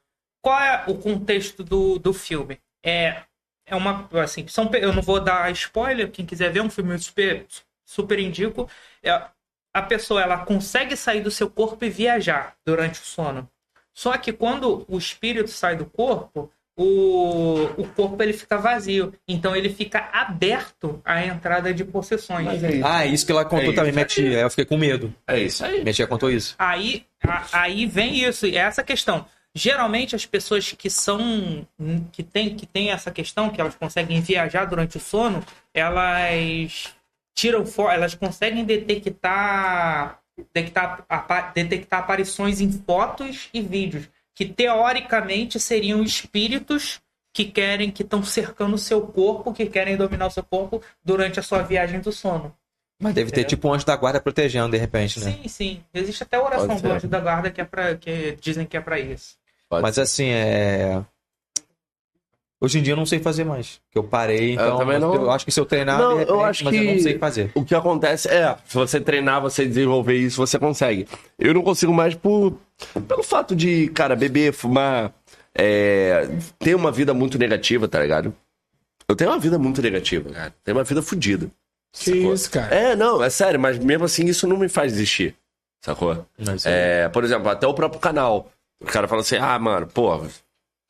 Qual 0.42 0.60
é 0.60 0.84
o 0.88 0.94
contexto 0.96 1.62
do, 1.64 1.98
do 1.98 2.12
filme? 2.12 2.58
É, 2.84 3.22
é 3.68 3.76
uma. 3.76 4.08
Assim, 4.22 4.46
são, 4.48 4.70
eu 4.74 4.92
não 4.92 5.02
vou 5.02 5.20
dar 5.20 5.50
spoiler, 5.52 6.10
quem 6.10 6.24
quiser 6.26 6.50
ver, 6.50 6.60
é 6.60 6.62
um 6.62 6.70
filme 6.70 6.98
super, 6.98 7.46
super 7.84 8.18
indico. 8.18 8.68
É, 9.02 9.20
a 9.74 9.82
pessoa 9.82 10.22
ela 10.22 10.38
consegue 10.38 10.96
sair 10.96 11.20
do 11.20 11.30
seu 11.30 11.48
corpo 11.48 11.84
e 11.84 11.90
viajar 11.90 12.54
durante 12.64 13.00
o 13.00 13.04
sono. 13.04 13.48
Só 13.92 14.16
que 14.16 14.32
quando 14.32 14.84
o 14.88 14.96
espírito 14.98 15.50
sai 15.50 15.76
do 15.76 15.84
corpo, 15.84 16.50
o, 16.76 17.64
o 17.76 17.88
corpo 17.88 18.22
ele 18.22 18.32
fica 18.32 18.56
vazio. 18.56 19.12
Então 19.26 19.54
ele 19.56 19.68
fica 19.68 20.08
aberto 20.12 21.00
à 21.04 21.24
entrada 21.24 21.74
de 21.74 21.84
possessões. 21.84 22.48
Ah, 22.84 23.04
isso 23.04 23.26
que 23.26 23.32
ela 23.32 23.44
contou 23.44 23.72
É 23.72 23.74
também, 23.74 23.88
isso. 23.90 23.94
minha 23.94 24.06
tia. 24.06 24.38
Eu 24.40 24.50
fiquei 24.50 24.64
com 24.64 24.76
medo. 24.76 25.12
É 25.26 25.40
isso 25.40 25.64
aí. 25.64 25.82
Minha 25.82 25.92
tia 25.92 26.06
contou 26.06 26.30
isso. 26.30 26.54
Aí, 26.58 27.04
a- 27.26 27.46
aí 27.52 27.84
vem 27.86 28.22
isso, 28.24 28.46
é 28.46 28.54
essa 28.54 28.82
questão. 28.84 29.26
Geralmente 29.54 30.14
as 30.14 30.24
pessoas 30.26 30.72
que 30.72 30.88
são 30.88 31.66
que 32.12 32.22
tem 32.22 32.54
que 32.54 32.66
tem 32.66 32.90
essa 32.90 33.10
questão 33.10 33.50
que 33.50 33.60
elas 33.60 33.74
conseguem 33.74 34.20
viajar 34.20 34.66
durante 34.66 34.96
o 34.96 35.00
sono, 35.00 35.44
elas 35.74 36.94
tiram 37.34 37.66
fo- 37.66 37.90
elas 37.90 38.14
conseguem 38.14 38.64
detectar 38.64 40.20
detectar, 40.36 41.04
detectar 41.54 42.00
aparições 42.00 42.60
em 42.60 42.70
fotos 42.70 43.48
e 43.52 43.60
vídeos 43.60 44.08
que 44.34 44.44
teoricamente 44.46 45.58
seriam 45.58 46.02
espíritos 46.02 47.00
que 47.32 47.44
querem 47.44 47.90
que 47.90 48.02
estão 48.02 48.22
cercando 48.22 48.74
o 48.74 48.78
seu 48.78 49.06
corpo, 49.06 49.52
que 49.52 49.66
querem 49.66 49.96
dominar 49.96 50.26
o 50.26 50.30
seu 50.30 50.42
corpo 50.44 50.82
durante 51.04 51.40
a 51.40 51.42
sua 51.42 51.62
viagem 51.62 52.00
do 52.00 52.12
sono. 52.12 52.56
Mas 53.00 53.14
deve 53.14 53.30
ter 53.30 53.44
tipo 53.44 53.68
um 53.68 53.72
anjo 53.74 53.86
da 53.86 53.94
guarda 53.96 54.20
protegendo, 54.20 54.70
de 54.72 54.76
repente, 54.78 55.20
né? 55.20 55.38
Sim, 55.42 55.48
sim. 55.48 55.80
Existe 55.94 56.22
até 56.24 56.36
a 56.36 56.42
oração 56.42 56.66
do 56.74 56.80
ser. 56.80 56.90
anjo 56.90 57.06
da 57.08 57.20
guarda 57.20 57.50
que 57.50 57.60
é 57.60 57.64
para 57.64 57.94
que 57.94 58.36
dizem 58.40 58.66
que 58.66 58.76
é 58.76 58.80
para 58.80 58.98
isso. 58.98 59.36
Pode 59.68 59.82
Mas 59.82 59.98
assim, 59.98 60.26
é. 60.30 61.00
Hoje 62.60 62.80
em 62.80 62.82
dia 62.82 62.92
eu 62.94 62.96
não 62.96 63.06
sei 63.06 63.20
fazer 63.20 63.44
mais. 63.44 63.80
Que 63.92 63.96
eu 63.98 64.02
parei, 64.02 64.54
então. 64.54 64.78
também 64.78 64.98
não. 64.98 65.14
Eu 65.14 65.30
acho 65.30 65.44
que 65.44 65.52
se 65.52 65.60
eu 65.60 65.64
treinar, 65.64 65.96
Não, 65.96 66.14
de 66.14 66.18
repente, 66.20 66.30
eu 66.32 66.44
acho 66.44 66.64
mas 66.64 66.74
eu 66.74 66.82
não 66.82 66.94
que- 66.94 67.02
sei 67.02 67.18
fazer. 67.18 67.52
O 67.54 67.64
que 67.64 67.72
acontece 67.72 68.28
é, 68.28 68.56
se 68.66 68.74
você 68.74 69.00
treinar, 69.00 69.40
você 69.40 69.64
desenvolver 69.64 70.16
isso, 70.16 70.38
você 70.44 70.58
consegue. 70.58 71.06
Eu 71.38 71.54
não 71.54 71.62
consigo 71.62 71.94
mais 71.94 72.16
por 72.16 72.58
pelo 73.06 73.22
fato 73.22 73.54
de, 73.54 73.86
cara, 73.90 74.16
beber, 74.16 74.52
fumar, 74.52 75.12
é, 75.54 76.28
ter 76.58 76.74
uma 76.74 76.90
vida 76.90 77.14
muito 77.14 77.38
negativa, 77.38 77.86
tá 77.86 78.00
ligado? 78.00 78.34
Eu 79.08 79.14
tenho 79.14 79.30
uma 79.30 79.38
vida 79.38 79.56
muito 79.56 79.80
negativa, 79.80 80.28
cara. 80.30 80.52
Tenho 80.64 80.76
uma 80.76 80.84
vida 80.84 81.00
fodida. 81.00 81.48
Que 81.98 82.12
isso, 82.16 82.50
cara. 82.50 82.74
É, 82.74 82.96
não, 82.96 83.22
é 83.22 83.30
sério, 83.30 83.58
mas 83.58 83.78
mesmo 83.78 84.04
assim 84.04 84.24
isso 84.26 84.46
não 84.46 84.56
me 84.56 84.68
faz 84.68 84.92
desistir. 84.92 85.34
Sacou? 85.80 86.26
Mas, 86.38 86.66
É, 86.66 87.08
por 87.08 87.24
exemplo, 87.24 87.48
até 87.48 87.66
o 87.66 87.74
próprio 87.74 88.00
canal. 88.00 88.50
O 88.80 88.86
cara 88.86 89.08
fala 89.08 89.20
assim: 89.22 89.36
ah, 89.36 89.58
mano, 89.58 89.86
pô, 89.86 90.20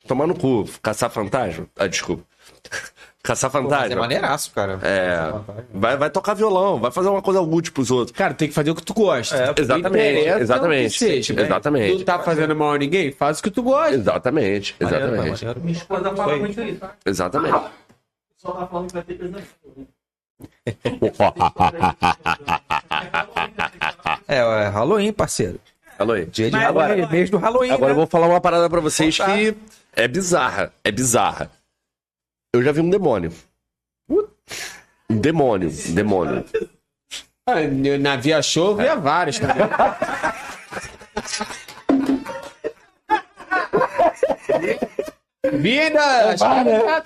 tomar 0.07 0.27
no 0.27 0.35
cu, 0.35 0.65
caçar 0.81 1.09
fantasma. 1.09 1.65
Ah, 1.77 1.87
desculpa. 1.87 2.23
caçar 3.23 3.51
Pô, 3.51 3.61
mas 3.61 3.69
fantasma. 3.71 3.93
é 3.93 3.99
maneiraço, 3.99 4.51
cara. 4.51 4.79
É, 4.81 5.31
vai, 5.73 5.97
vai 5.97 6.09
tocar 6.09 6.33
violão, 6.33 6.79
vai 6.79 6.91
fazer 6.91 7.09
uma 7.09 7.21
coisa 7.21 7.41
útil 7.41 7.73
pros 7.73 7.91
outros. 7.91 8.15
Cara, 8.15 8.33
tem 8.33 8.47
que 8.47 8.53
fazer 8.53 8.71
o 8.71 8.75
que 8.75 8.83
tu 8.83 8.93
gosta. 8.93 9.35
É, 9.35 9.53
exatamente, 9.57 10.19
interessa 10.19 10.39
exatamente, 10.41 10.93
que 10.93 10.99
seja, 10.99 11.33
né? 11.33 11.41
exatamente. 11.43 11.97
Tu 11.97 12.03
tá 12.03 12.19
fazendo 12.19 12.55
mal 12.55 12.73
a 12.73 12.77
ninguém? 12.77 13.11
Faz 13.11 13.39
o 13.39 13.43
que 13.43 13.51
tu 13.51 13.61
gosta. 13.63 13.93
Exatamente, 13.93 14.75
Maneiro, 14.79 15.05
exatamente. 15.05 15.45
maneiro. 15.45 15.61
Minha 15.61 15.77
esposa 15.77 16.15
fala 16.15 16.35
muito 16.37 16.61
isso. 16.61 16.81
Exatamente. 17.05 17.65
Só 18.37 18.51
tá 18.51 18.67
falando 18.67 18.87
que 18.87 18.93
vai 18.93 19.03
ter 19.03 19.15
pesadelo. 19.15 19.87
É, 24.27 24.37
é 24.37 24.67
Halloween, 24.69 25.11
parceiro. 25.13 25.59
Aí. 25.97 26.25
Dia 26.27 26.47
de 26.49 26.55
Mas 26.55 26.63
Halloween, 26.63 26.91
agora- 27.01 27.07
mês 27.11 27.29
do 27.29 27.37
Halloween. 27.37 27.71
Agora 27.71 27.91
eu 27.91 27.95
né? 27.95 27.99
vou 27.99 28.07
falar 28.07 28.27
uma 28.27 28.39
parada 28.39 28.69
pra 28.69 28.79
vocês 28.79 29.17
Contar. 29.17 29.35
que 29.35 29.55
é 29.95 30.07
bizarra, 30.07 30.71
é 30.83 30.91
bizarra. 30.91 31.51
Eu 32.53 32.63
já 32.63 32.71
vi 32.71 32.79
um 32.79 32.89
demônio. 32.89 33.33
Um 34.09 35.19
demônio, 35.19 35.69
um 35.69 35.93
demônio. 35.93 36.45
Ah, 37.47 37.55
Na 37.99 38.15
Via 38.15 38.41
Show, 38.41 38.71
eu 38.71 38.75
via 38.77 38.95
vários, 38.95 39.39
cara. 39.39 39.69
Vida! 45.53 45.99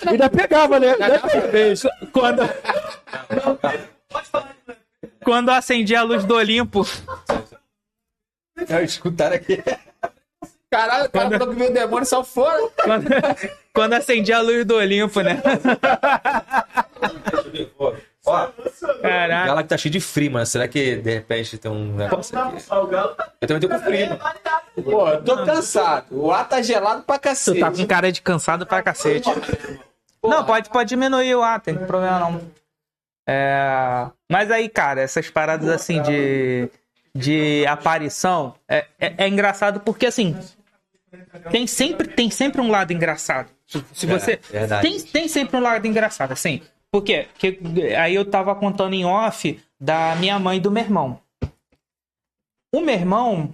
Ainda 0.08 0.30
pegava, 0.30 0.80
né? 0.80 0.94
Quando 2.12 2.42
Quando 5.24 5.50
eu 5.50 5.54
acendi 5.56 5.96
a 5.96 6.04
luz 6.04 6.26
do 6.26 6.36
Olimpo, 6.36 6.86
Escutaram 8.84 9.36
aqui. 9.36 9.62
Caralho, 10.70 11.06
o 11.06 11.10
cara 11.12 11.38
falou 11.40 11.56
que 11.56 11.64
o 11.64 11.74
demônio 11.74 12.06
só 12.06 12.24
fora. 12.24 12.60
quando, 12.84 13.06
quando 13.74 13.94
acendi 13.94 14.34
a 14.34 14.42
luz 14.42 14.66
do 14.66 14.76
Olimpo, 14.76 15.22
né? 15.22 15.42
Ó, 18.26 18.48
Caraca. 19.02 19.50
ela 19.50 19.64
que 19.64 19.70
tá 19.70 19.78
cheio 19.78 19.92
de 19.92 20.00
frio, 20.00 20.32
mano. 20.32 20.46
Será 20.46 20.68
que 20.68 20.96
de 20.96 21.14
repente 21.16 21.58
tem 21.58 21.70
um 21.70 21.94
negócio 21.96 22.38
aqui? 22.40 22.64
Eu 23.42 23.48
também 23.48 23.60
tô 23.62 23.68
com 23.70 23.80
frio. 23.80 24.18
Pô, 24.84 25.10
eu 25.10 25.24
tô 25.24 25.46
cansado. 25.46 26.06
O 26.10 26.32
ar 26.32 26.48
tá 26.48 26.62
gelado 26.62 27.04
pra 27.04 27.18
Tu 27.20 27.22
cacete. 27.24 27.60
tá 27.60 27.72
com 27.72 27.86
cara 27.86 28.12
de 28.12 28.22
cansado 28.22 28.66
pra 28.66 28.82
cacete. 28.82 29.30
Não, 30.24 30.46
pode, 30.46 30.70
pode 30.70 30.88
diminuir 30.90 31.36
o 31.36 31.44
ar, 31.44 31.60
tem 31.60 31.76
problema 31.76 32.20
não. 32.20 32.42
É, 33.28 34.10
Mas 34.30 34.52
aí, 34.52 34.68
cara, 34.68 35.02
essas 35.02 35.30
paradas 35.30 35.70
assim 35.70 36.02
de, 36.02 36.70
de 37.16 37.66
aparição 37.68 38.56
é, 38.68 38.86
é, 39.00 39.14
é 39.18 39.28
engraçado 39.28 39.80
porque 39.80 40.06
assim. 40.06 40.36
Tem 41.52 41.68
sempre, 41.68 42.08
tem 42.08 42.30
sempre 42.30 42.60
um 42.60 42.70
lado 42.70 42.91
engraçado. 42.91 43.50
Se, 43.94 44.06
você. 44.06 44.38
Tem, 44.82 45.00
tem 45.02 45.28
sempre 45.28 45.58
um 45.58 45.62
lado 45.62 45.86
engraçado, 45.88 46.32
assim. 46.32 46.62
Por 46.91 47.04
quê? 47.04 47.28
Porque 47.34 47.60
aí 47.98 48.14
eu 48.14 48.26
tava 48.26 48.54
contando 48.56 48.94
em 48.94 49.06
off 49.06 49.60
da 49.80 50.16
minha 50.16 50.38
mãe 50.38 50.58
e 50.58 50.62
do 50.62 50.72
meu 50.72 50.84
irmão. 50.84 51.20
O 52.74 52.82
meu 52.82 52.94
irmão. 52.94 53.54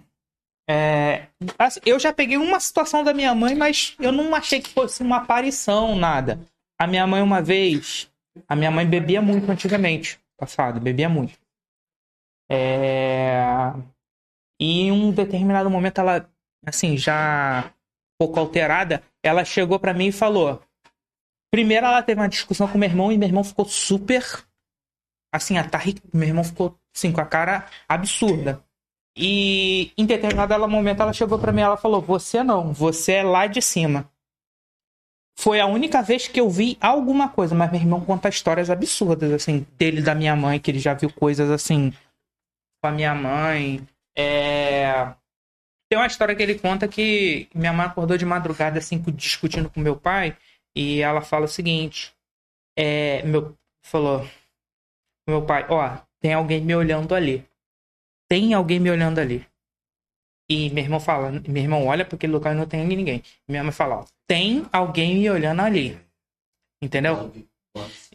é, 0.70 1.28
assim, 1.58 1.80
eu 1.86 2.00
já 2.00 2.12
peguei 2.14 2.38
uma 2.38 2.60
situação 2.60 3.04
da 3.04 3.14
minha 3.14 3.34
mãe, 3.34 3.56
mas 3.56 3.96
eu 4.00 4.12
não 4.12 4.36
achei 4.36 4.62
que 4.62 4.70
fosse 4.70 5.02
uma 5.02 5.18
aparição, 5.18 5.96
nada. 5.96 6.40
A 6.78 6.88
minha 6.88 7.06
mãe, 7.08 7.22
uma 7.22 7.42
vez. 7.42 8.09
A 8.48 8.56
minha 8.56 8.72
mãe 8.72 8.86
bebia 8.86 9.22
muito 9.22 9.50
antigamente. 9.52 10.20
Passado, 10.38 10.80
bebia 10.80 11.10
muito. 11.10 11.38
É... 12.50 13.44
E 14.60 14.82
em 14.82 14.92
um 14.92 15.12
determinado 15.12 15.70
momento, 15.70 16.00
ela, 16.00 16.30
assim, 16.66 16.98
já 16.98 17.66
um 17.68 18.26
pouco 18.26 18.40
alterada, 18.40 19.04
ela 19.24 19.46
chegou 19.46 19.80
pra 19.80 19.94
mim 19.94 20.08
e 20.08 20.12
falou. 20.12 20.62
Primeiro, 21.52 21.86
ela 21.86 22.04
teve 22.04 22.20
uma 22.20 22.30
discussão 22.30 22.68
com 22.68 22.78
meu 22.78 22.90
irmão 22.90 23.12
e 23.12 23.18
meu 23.18 23.28
irmão 23.28 23.44
ficou 23.44 23.66
super. 23.66 24.24
Assim, 25.34 25.58
atarri... 25.58 25.96
meu 26.14 26.28
irmão 26.28 26.44
ficou, 26.44 26.80
assim, 26.96 27.12
com 27.12 27.22
a 27.22 27.26
cara 27.26 27.68
absurda. 27.88 28.64
E 29.16 29.92
em 29.98 30.06
determinado 30.06 30.68
momento, 30.68 31.02
ela 31.02 31.14
chegou 31.14 31.40
pra 31.40 31.52
mim 31.52 31.60
e 31.62 31.64
ela 31.64 31.78
falou: 31.78 32.02
Você 32.02 32.44
não, 32.44 32.72
você 32.72 33.14
é 33.14 33.24
lá 33.24 33.48
de 33.48 33.62
cima. 33.62 34.10
Foi 35.42 35.62
a 35.62 35.66
única 35.66 36.02
vez 36.02 36.28
que 36.28 36.38
eu 36.38 36.50
vi 36.50 36.78
alguma 36.82 37.30
coisa, 37.30 37.56
mas 37.56 37.72
meu 37.72 37.80
irmão 37.80 38.04
conta 38.04 38.28
histórias 38.28 38.70
absurdas, 38.70 39.32
assim, 39.32 39.66
dele 39.78 40.02
da 40.02 40.14
minha 40.14 40.36
mãe, 40.36 40.60
que 40.60 40.70
ele 40.70 40.80
já 40.80 40.94
viu 40.94 41.10
coisas 41.10 41.50
assim 41.50 41.94
com 42.82 42.90
a 42.90 42.92
minha 42.92 43.16
mãe. 43.16 43.80
É... 44.18 45.14
Tem 45.90 45.98
uma 45.98 46.08
história 46.08 46.36
que 46.36 46.44
ele 46.44 46.60
conta 46.60 46.90
que 46.90 47.48
minha 47.56 47.72
mãe 47.72 47.86
acordou 47.86 48.18
de 48.18 48.26
madrugada, 48.26 48.80
assim, 48.80 49.02
discutindo 49.14 49.70
com 49.70 49.80
meu 49.80 49.96
pai, 49.96 50.38
e 50.76 51.00
ela 51.00 51.22
fala 51.22 51.46
o 51.46 51.48
seguinte: 51.48 52.14
é, 52.78 53.24
meu, 53.24 53.58
falou, 53.82 54.28
meu 55.26 55.46
pai, 55.46 55.66
ó, 55.70 56.00
tem 56.20 56.34
alguém 56.34 56.60
me 56.60 56.76
olhando 56.76 57.16
ali. 57.16 57.48
Tem 58.28 58.54
alguém 58.54 58.78
me 58.78 58.92
olhando 58.92 59.20
ali. 59.20 59.48
E 60.50 60.70
meu 60.72 60.84
irmão 60.84 61.00
fala, 61.00 61.32
meu 61.48 61.62
irmão 61.62 61.86
olha 61.86 62.04
porque 62.04 62.16
aquele 62.26 62.34
local 62.34 62.56
não 62.56 62.66
tem 62.66 62.86
ninguém. 62.86 63.22
Minha 63.48 63.64
mãe 63.64 63.72
fala, 63.72 64.00
ó, 64.00 64.06
tem 64.28 64.66
alguém 64.72 65.16
me 65.16 65.30
olhando 65.30 65.62
ali. 65.62 65.98
Entendeu? 66.82 67.32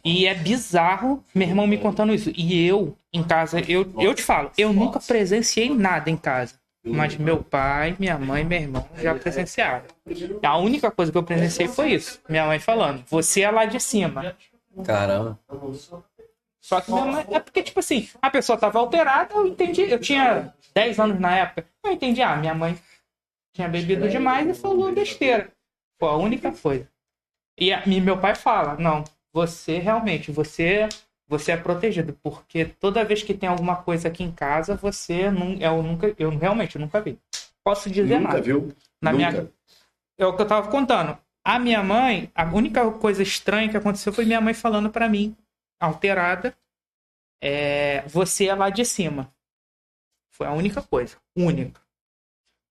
E 0.03 0.27
é 0.27 0.35
bizarro 0.35 1.23
meu 1.33 1.47
irmão 1.47 1.65
me 1.65 1.77
contando 1.77 2.13
isso. 2.13 2.31
E 2.35 2.67
eu, 2.67 2.95
em 3.13 3.23
casa, 3.23 3.59
eu, 3.71 3.91
eu 3.97 4.13
te 4.13 4.21
falo, 4.21 4.51
eu 4.57 4.73
nunca 4.73 4.99
presenciei 4.99 5.73
nada 5.73 6.09
em 6.09 6.17
casa. 6.17 6.55
Mas 6.85 7.17
meu 7.17 7.41
pai, 7.41 7.95
minha 7.97 8.17
mãe 8.17 8.43
e 8.43 8.45
meu 8.45 8.59
irmão 8.59 8.87
já 9.01 9.15
presenciaram. 9.15 9.85
A 10.43 10.57
única 10.57 10.91
coisa 10.91 11.11
que 11.11 11.17
eu 11.17 11.23
presenciei 11.23 11.67
foi 11.67 11.93
isso. 11.93 12.21
Minha 12.29 12.45
mãe 12.45 12.59
falando, 12.59 13.03
você 13.09 13.41
é 13.41 13.49
lá 13.49 13.65
de 13.65 13.79
cima. 13.79 14.35
Caramba. 14.83 15.39
Só 16.65 16.81
que 16.81 16.91
minha 16.91 17.05
mãe. 17.05 17.25
É 17.29 17.39
porque, 17.39 17.61
tipo 17.61 17.79
assim, 17.79 18.09
a 18.19 18.29
pessoa 18.31 18.57
tava 18.57 18.79
alterada, 18.79 19.35
eu 19.35 19.45
entendi. 19.45 19.83
Eu 19.83 19.99
tinha 19.99 20.51
10 20.73 20.99
anos 20.99 21.19
na 21.19 21.37
época. 21.37 21.67
Eu 21.83 21.91
entendi, 21.91 22.23
ah, 22.23 22.35
minha 22.35 22.55
mãe 22.55 22.75
tinha 23.55 23.67
bebido 23.69 24.09
demais 24.09 24.47
e 24.49 24.53
falou 24.59 24.91
besteira. 24.91 25.51
Foi 25.99 26.09
a 26.09 26.15
única 26.15 26.51
coisa. 26.51 26.89
E, 27.59 27.71
a- 27.71 27.83
e 27.85 28.01
meu 28.01 28.17
pai 28.17 28.33
fala, 28.33 28.75
não, 28.77 29.03
você 29.31 29.77
realmente, 29.77 30.31
você 30.31 30.89
você 31.27 31.51
é 31.51 31.57
protegido, 31.57 32.17
porque 32.21 32.65
toda 32.65 33.03
vez 33.03 33.21
que 33.23 33.33
tem 33.33 33.49
alguma 33.49 33.75
coisa 33.77 34.07
aqui 34.07 34.23
em 34.23 34.31
casa, 34.31 34.75
você 34.75 35.29
não. 35.31 35.53
Eu 35.59 35.81
nunca. 35.83 36.13
Eu 36.19 36.29
realmente 36.35 36.77
nunca 36.79 36.99
vi. 37.01 37.17
Posso 37.63 37.89
dizer 37.91 38.17
Nunca 38.19 38.27
nada. 38.33 38.41
viu? 38.41 38.71
Na 39.01 39.11
Nunca. 39.11 39.31
minha. 39.31 39.51
É 40.19 40.25
o 40.25 40.35
que 40.35 40.41
eu 40.41 40.47
tava 40.47 40.67
contando. 40.69 41.15
A 41.43 41.59
minha 41.59 41.81
mãe, 41.83 42.31
a 42.35 42.43
única 42.45 42.89
coisa 42.91 43.21
estranha 43.23 43.69
que 43.69 43.77
aconteceu 43.77 44.11
foi 44.11 44.25
minha 44.25 44.41
mãe 44.41 44.53
falando 44.53 44.89
pra 44.89 45.07
mim, 45.09 45.35
alterada, 45.79 46.55
é, 47.41 48.01
você 48.07 48.47
é 48.47 48.55
lá 48.55 48.69
de 48.69 48.83
cima. 48.85 49.33
Foi 50.31 50.47
a 50.47 50.51
única 50.51 50.81
coisa. 50.81 51.17
Única. 51.35 51.81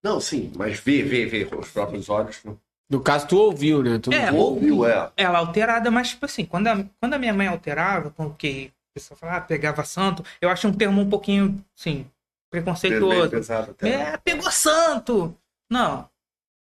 Não, 0.03 0.21
sim, 0.21 0.53
mas 0.57 0.79
vê, 0.81 1.03
vê, 1.03 1.25
vê 1.27 1.45
com 1.47 1.59
os 1.59 1.71
próprios 1.71 2.09
olhos. 2.09 2.43
não. 2.45 2.61
No 2.91 3.01
caso, 3.01 3.27
tu 3.27 3.39
ouviu, 3.39 3.83
né? 3.83 3.99
Tu 3.99 4.13
É, 4.13 4.31
Ouviu, 4.31 4.87
é. 4.87 5.11
Ela 5.17 5.39
alterada, 5.39 5.91
mas 5.91 6.11
tipo 6.11 6.27
assim, 6.27 6.45
quando 6.45 6.67
a, 6.69 6.85
quando 7.01 7.15
a 7.15 7.19
minha 7.19 7.33
mãe 7.33 7.47
alterava, 7.47 8.11
porque 8.11 8.71
o 8.91 8.95
pessoal 8.95 9.19
falava, 9.19 9.39
ah, 9.39 9.41
pegava 9.41 9.83
santo, 9.85 10.23
eu 10.41 10.51
acho 10.51 10.69
um 10.69 10.73
termo 10.73 11.01
um 11.01 11.09
pouquinho, 11.09 11.65
assim, 11.77 12.03
Bem 12.03 12.11
preconceituoso. 12.51 13.31
pesado 13.31 13.71
até. 13.71 13.91
É, 13.91 14.17
pegou 14.19 14.51
santo! 14.51 15.35
Não. 15.71 16.09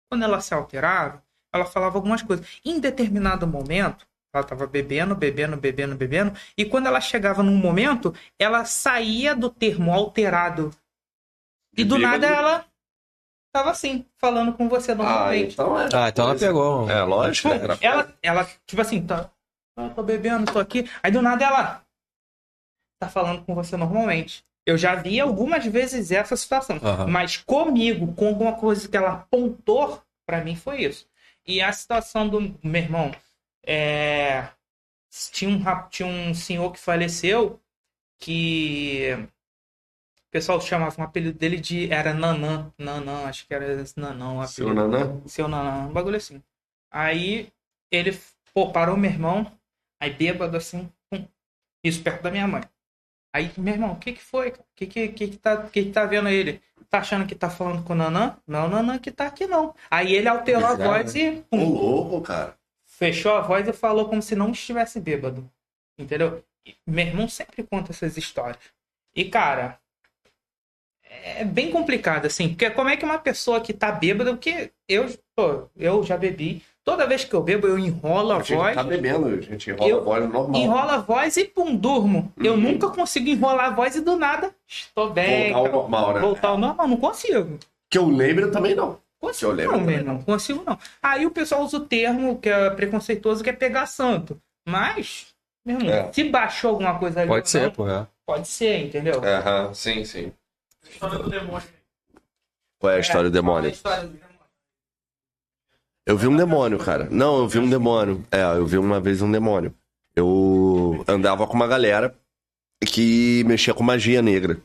Quando 0.09 0.23
ela 0.23 0.41
se 0.41 0.53
alterava, 0.53 1.23
ela 1.53 1.65
falava 1.65 1.97
algumas 1.97 2.23
coisas. 2.23 2.59
Em 2.65 2.79
determinado 2.79 3.45
momento, 3.45 4.06
ela 4.33 4.43
estava 4.43 4.67
bebendo, 4.67 5.15
bebendo, 5.15 5.57
bebendo, 5.57 5.95
bebendo, 5.95 6.33
e 6.57 6.65
quando 6.65 6.87
ela 6.87 7.01
chegava 7.01 7.41
num 7.41 7.55
momento, 7.55 8.13
ela 8.37 8.65
saía 8.65 9.35
do 9.35 9.49
termo 9.49 9.91
alterado. 9.93 10.71
E 11.75 11.83
do 11.83 11.97
nada 11.97 12.27
ela 12.27 12.65
tava 13.53 13.71
assim, 13.71 14.05
falando 14.17 14.53
com 14.53 14.67
você 14.67 14.91
Ah, 14.91 14.95
normalmente. 14.95 15.53
então 15.53 15.79
é. 15.79 15.89
Ah, 15.93 16.09
então 16.09 16.29
ela 16.29 16.39
pegou. 16.39 16.89
É, 16.89 17.03
lógico. 17.03 17.49
Ela, 17.81 18.13
ela, 18.21 18.45
tipo 18.65 18.81
assim, 18.81 19.05
tá. 19.05 19.29
ah, 19.77 19.89
tô 19.89 20.03
bebendo, 20.03 20.51
tô 20.51 20.59
aqui. 20.59 20.89
Aí 21.01 21.11
do 21.11 21.21
nada 21.21 21.45
ela 21.45 21.81
tá 22.99 23.07
falando 23.09 23.43
com 23.45 23.53
você 23.55 23.77
normalmente. 23.77 24.43
Eu 24.65 24.77
já 24.77 24.95
vi 24.95 25.19
algumas 25.19 25.65
vezes 25.65 26.11
essa 26.11 26.35
situação. 26.35 26.77
Aham. 26.83 27.07
Mas 27.07 27.37
comigo, 27.37 28.13
com 28.13 28.27
alguma 28.27 28.53
coisa 28.57 28.87
que 28.87 28.97
ela 28.97 29.13
apontou, 29.13 30.01
pra 30.25 30.43
mim 30.43 30.55
foi 30.55 30.81
isso. 30.81 31.07
E 31.45 31.61
a 31.61 31.71
situação 31.71 32.27
do 32.27 32.41
meu 32.61 32.81
irmão, 32.81 33.11
é, 33.67 34.49
tinha, 35.33 35.49
um, 35.49 35.89
tinha 35.89 36.07
um 36.07 36.33
senhor 36.33 36.71
que 36.71 36.79
faleceu 36.79 37.61
que 38.17 39.09
o 40.27 40.31
pessoal 40.31 40.61
chamava 40.61 40.99
um 40.99 41.03
apelido 41.03 41.37
dele 41.37 41.57
de. 41.57 41.91
Era 41.91 42.13
Nanã. 42.13 42.71
Nanã, 42.77 43.25
acho 43.25 43.45
que 43.45 43.53
era 43.53 43.83
Nanã. 43.97 44.39
o 44.39 44.47
Seu. 44.47 44.73
Nanã? 44.73 45.21
Seu 45.27 45.47
Nanã, 45.49 45.87
um 45.87 45.91
bagulho 45.91 46.15
assim. 46.15 46.41
Aí 46.89 47.51
ele, 47.91 48.17
pô, 48.53 48.71
parou 48.71 48.95
meu 48.95 49.11
irmão, 49.11 49.51
aí 49.99 50.13
bêbado 50.13 50.55
assim, 50.55 50.89
pum, 51.09 51.27
isso 51.83 52.01
perto 52.01 52.23
da 52.23 52.31
minha 52.31 52.47
mãe. 52.47 52.63
Aí, 53.33 53.51
meu 53.57 53.73
irmão, 53.73 53.91
o 53.91 53.99
que 53.99 54.13
que 54.13 54.23
foi? 54.23 54.49
O 54.49 54.53
que 54.75 54.87
que, 54.87 55.09
que 55.09 55.27
que 55.27 55.37
tá, 55.37 55.57
que 55.67 55.83
que 55.83 55.91
tá 55.91 56.05
vendo 56.05 56.29
ele? 56.29 56.61
Tá 56.89 56.99
achando 56.99 57.27
que 57.27 57.35
tá 57.35 57.49
falando 57.49 57.83
com 57.83 57.93
o 57.93 57.95
Nanã? 57.95 58.37
Não, 58.47 58.63
é 58.63 58.65
o 58.65 58.69
Nanã 58.69 58.97
que 58.97 59.11
tá 59.11 59.27
aqui 59.27 59.45
não. 59.45 59.75
Aí 59.91 60.13
ele 60.15 60.27
alterou 60.27 60.65
a 60.65 60.71
Bizarro, 60.71 60.91
voz 60.91 61.15
e 61.15 61.29
Ô, 61.29 61.43
pum, 61.43 61.69
louco, 61.69 62.21
cara. 62.21 62.56
Fechou 62.97 63.33
a 63.35 63.41
voz 63.41 63.67
e 63.67 63.73
falou 63.73 64.09
como 64.09 64.21
se 64.21 64.35
não 64.35 64.51
estivesse 64.51 64.99
bêbado. 64.99 65.47
Entendeu? 65.99 66.43
E 66.65 66.75
meu 66.85 67.05
irmão 67.05 67.29
sempre 67.29 67.63
conta 67.63 67.91
essas 67.91 68.17
histórias. 68.17 68.57
E, 69.15 69.25
cara, 69.25 69.79
é 71.03 71.45
bem 71.45 71.71
complicado, 71.71 72.25
assim, 72.25 72.49
porque 72.49 72.69
como 72.71 72.89
é 72.89 72.97
que 72.97 73.05
uma 73.05 73.17
pessoa 73.19 73.61
que 73.61 73.73
tá 73.73 73.91
bêbada, 73.91 74.31
porque 74.33 74.71
eu, 74.87 75.05
pô, 75.35 75.67
eu 75.75 76.03
já 76.03 76.17
bebi, 76.17 76.61
toda 76.83 77.07
vez 77.07 77.23
que 77.23 77.33
eu 77.33 77.41
bebo, 77.41 77.67
eu 77.67 77.79
enrolo 77.79 78.31
a, 78.33 78.37
A 78.37 78.39
gente 78.43 78.55
voz, 78.57 78.75
tá 78.75 78.83
bebendo, 78.83 79.27
a 79.27 79.41
gente 79.41 79.69
enrola 79.69 79.89
Eu- 79.89 79.97
a 79.99 80.03
voz 80.03 80.29
normal. 80.29 80.61
enrolo 80.61 80.89
a 80.91 80.97
voz 80.97 81.37
e 81.37 81.45
pum, 81.45 81.75
durmo. 81.75 82.31
Eu 82.37 82.53
Uhum. 82.53 82.59
nunca 82.61 82.89
consigo 82.89 83.29
enrolar 83.29 83.65
a 83.67 83.69
voz 83.75 83.95
e 83.95 84.01
do 84.01 84.15
nada 84.17 84.53
estou 84.67 85.09
bem. 85.11 85.53
Voltar 85.53 85.69
ao 85.69 85.71
normal, 85.81 86.13
né? 86.13 86.19
Voltar 86.19 86.47
ao 86.49 86.57
normal, 86.57 86.87
não 86.87 86.97
consigo. 86.97 87.57
Que 87.89 87.97
eu 87.97 88.07
lembro 88.09 88.51
também 88.51 88.75
não. 88.75 88.99
Consigo 89.19 89.51
eu 89.51 89.55
lembro 89.55 89.71
não, 89.73 89.79
também 89.79 89.95
meu 89.97 90.05
irmão. 90.05 90.23
Consigo 90.23 90.63
não. 90.63 90.77
Aí 91.01 91.25
o 91.25 91.31
pessoal 91.31 91.63
usa 91.63 91.77
o 91.77 91.85
termo 91.85 92.39
que 92.39 92.49
é 92.49 92.69
preconceituoso, 92.69 93.43
que 93.43 93.49
é 93.49 93.53
pegar 93.53 93.85
santo. 93.87 94.39
Mas, 94.67 95.33
meu 95.65 95.77
irmão, 95.79 95.93
É. 95.93 96.13
se 96.13 96.23
baixou 96.25 96.71
alguma 96.71 96.97
coisa 96.99 97.21
ali. 97.21 97.29
Pode 97.29 97.49
ser, 97.49 97.63
não, 97.63 97.71
pô. 97.71 97.89
É. 97.89 98.07
Pode 98.25 98.47
ser, 98.47 98.85
entendeu? 98.85 99.23
Aham, 99.23 99.73
sim, 99.73 100.03
sim. 100.05 100.31
História 100.89 101.17
do 101.19 101.29
demônio. 101.29 101.67
Qual 102.79 102.91
é 102.93 102.97
a 102.97 102.99
história 102.99 103.29
do 103.29 103.33
demônio? 103.33 103.69
A 103.69 103.73
história 103.73 104.03
do 104.03 104.09
demônio. 104.09 104.27
Eu 106.05 106.17
vi 106.17 106.27
um 106.27 106.37
demônio, 106.37 106.77
cara. 106.77 107.07
Não, 107.09 107.39
eu 107.39 107.47
vi 107.47 107.59
um 107.59 107.69
demônio. 107.69 108.25
É, 108.31 108.41
eu 108.41 108.65
vi 108.65 108.77
uma 108.77 108.99
vez 108.99 109.21
um 109.21 109.31
demônio. 109.31 109.73
Eu 110.15 111.03
andava 111.07 111.45
com 111.47 111.53
uma 111.53 111.67
galera 111.67 112.15
que 112.85 113.43
mexia 113.45 113.73
com 113.73 113.83
magia 113.83 114.21
negra. 114.21 114.61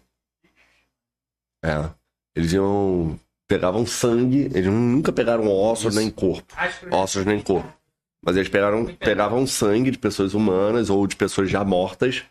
É. 1.65 1.91
Eles 2.35 2.53
iam. 2.53 3.19
Pegavam 3.55 3.87
sangue, 3.87 4.51
eles 4.55 4.67
nunca 4.67 5.13
pegaram 5.13 5.47
ossos 5.49 5.95
nem 5.95 6.11
corpo. 6.11 6.55
Ossos 6.91 7.25
nem 7.27 7.41
corpo. 7.41 7.73
Mas 8.25 8.37
eles 8.37 8.49
pegaram, 8.49 8.85
pegavam 8.99 9.47
sangue 9.47 9.91
de 9.91 9.99
pessoas 9.99 10.33
humanas 10.33 10.89
ou 10.91 11.07
de 11.07 11.17
pessoas 11.17 11.51
já 11.51 11.65
mortas, 11.65 12.23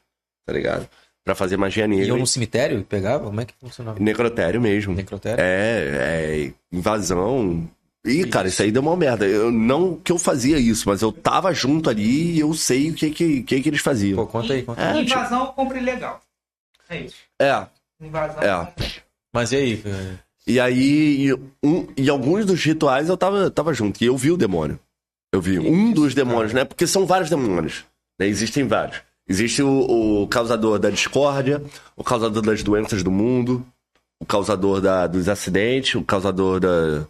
tá 0.45 0.53
ligado? 0.53 0.87
Pra 1.23 1.35
fazer 1.35 1.57
magia 1.57 1.85
negra. 1.87 2.05
Iam 2.07 2.17
no 2.17 2.25
cemitério 2.25 2.79
e 2.79 2.83
pegava? 2.83 3.25
Como 3.25 3.39
é 3.41 3.45
que 3.45 3.53
funcionava? 3.59 3.99
Necrotério 3.99 4.59
mesmo. 4.59 4.93
Necrotério? 4.95 5.39
É, 5.43 6.47
é 6.47 6.51
invasão. 6.71 7.69
Ih, 8.03 8.25
cara, 8.25 8.47
isso 8.47 8.63
aí 8.63 8.71
deu 8.71 8.81
uma 8.81 8.95
merda. 8.97 9.27
Eu, 9.27 9.51
não 9.51 9.95
que 9.97 10.11
eu 10.11 10.17
fazia 10.17 10.57
isso, 10.57 10.89
mas 10.89 11.03
eu 11.03 11.11
tava 11.11 11.53
junto 11.53 11.89
ali 11.89 12.31
e 12.37 12.39
eu 12.39 12.51
sei 12.55 12.89
o 12.89 12.93
que 12.95 13.11
que, 13.11 13.43
que, 13.43 13.61
que 13.61 13.69
eles 13.69 13.81
Pô, 13.81 13.85
faziam. 13.89 14.25
conta 14.25 14.53
aí, 14.53 14.63
conta 14.63 14.81
É, 14.81 14.91
aí. 14.93 15.05
tipo, 15.05 15.19
Invasão, 15.19 15.41
eu 15.45 15.47
compro 15.53 15.77
ilegal. 15.77 16.19
É 16.89 17.01
isso. 17.01 17.15
é, 17.39 17.67
Invasão. 18.01 18.41
É. 18.41 18.73
Mas 19.31 19.51
e 19.51 19.55
aí? 19.57 19.83
E 20.47 20.59
aí, 20.59 21.33
um, 21.63 21.87
em 21.95 22.09
alguns 22.09 22.45
dos 22.45 22.63
rituais 22.63 23.09
eu 23.09 23.17
tava, 23.17 23.49
tava 23.51 23.73
junto. 23.73 24.01
E 24.03 24.07
eu 24.07 24.17
vi 24.17 24.31
o 24.31 24.37
demônio. 24.37 24.79
Eu 25.33 25.41
vi 25.41 25.59
um 25.59 25.93
dos 25.93 26.13
demônios, 26.13 26.51
né? 26.53 26.65
Porque 26.65 26.85
são 26.87 27.05
vários 27.05 27.29
demônios. 27.29 27.85
Né? 28.19 28.27
Existem 28.27 28.67
vários. 28.67 29.01
Existe 29.29 29.61
o, 29.61 30.23
o 30.23 30.27
causador 30.27 30.77
da 30.79 30.89
discórdia, 30.89 31.61
o 31.95 32.03
causador 32.03 32.41
das 32.41 32.63
doenças 32.63 33.01
do 33.03 33.11
mundo, 33.11 33.65
o 34.19 34.25
causador 34.25 34.81
da- 34.81 35.07
dos 35.07 35.29
acidentes, 35.29 35.95
o 35.95 36.03
causador 36.03 36.59
da, 36.59 37.07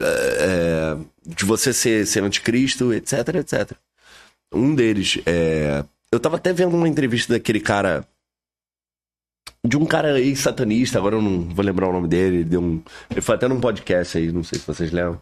é, 0.00 0.96
de 1.24 1.44
você 1.44 1.72
ser, 1.72 2.06
ser 2.06 2.22
anticristo, 2.24 2.92
etc, 2.92 3.36
etc. 3.36 3.72
Um 4.52 4.74
deles 4.74 5.18
é. 5.24 5.84
Eu 6.10 6.18
tava 6.20 6.36
até 6.36 6.52
vendo 6.52 6.76
uma 6.76 6.88
entrevista 6.88 7.32
daquele 7.32 7.60
cara. 7.60 8.04
De 9.64 9.76
um 9.76 9.84
cara 9.86 10.14
aí 10.14 10.34
satanista, 10.34 10.98
agora 10.98 11.14
eu 11.16 11.22
não 11.22 11.42
vou 11.42 11.64
lembrar 11.64 11.88
o 11.88 11.92
nome 11.92 12.08
dele. 12.08 12.36
Ele, 12.38 12.44
deu 12.44 12.60
um, 12.60 12.82
ele 13.10 13.20
foi 13.20 13.36
até 13.36 13.46
num 13.46 13.60
podcast 13.60 14.18
aí, 14.18 14.32
não 14.32 14.42
sei 14.42 14.58
se 14.58 14.66
vocês 14.66 14.90
lembram. 14.90 15.20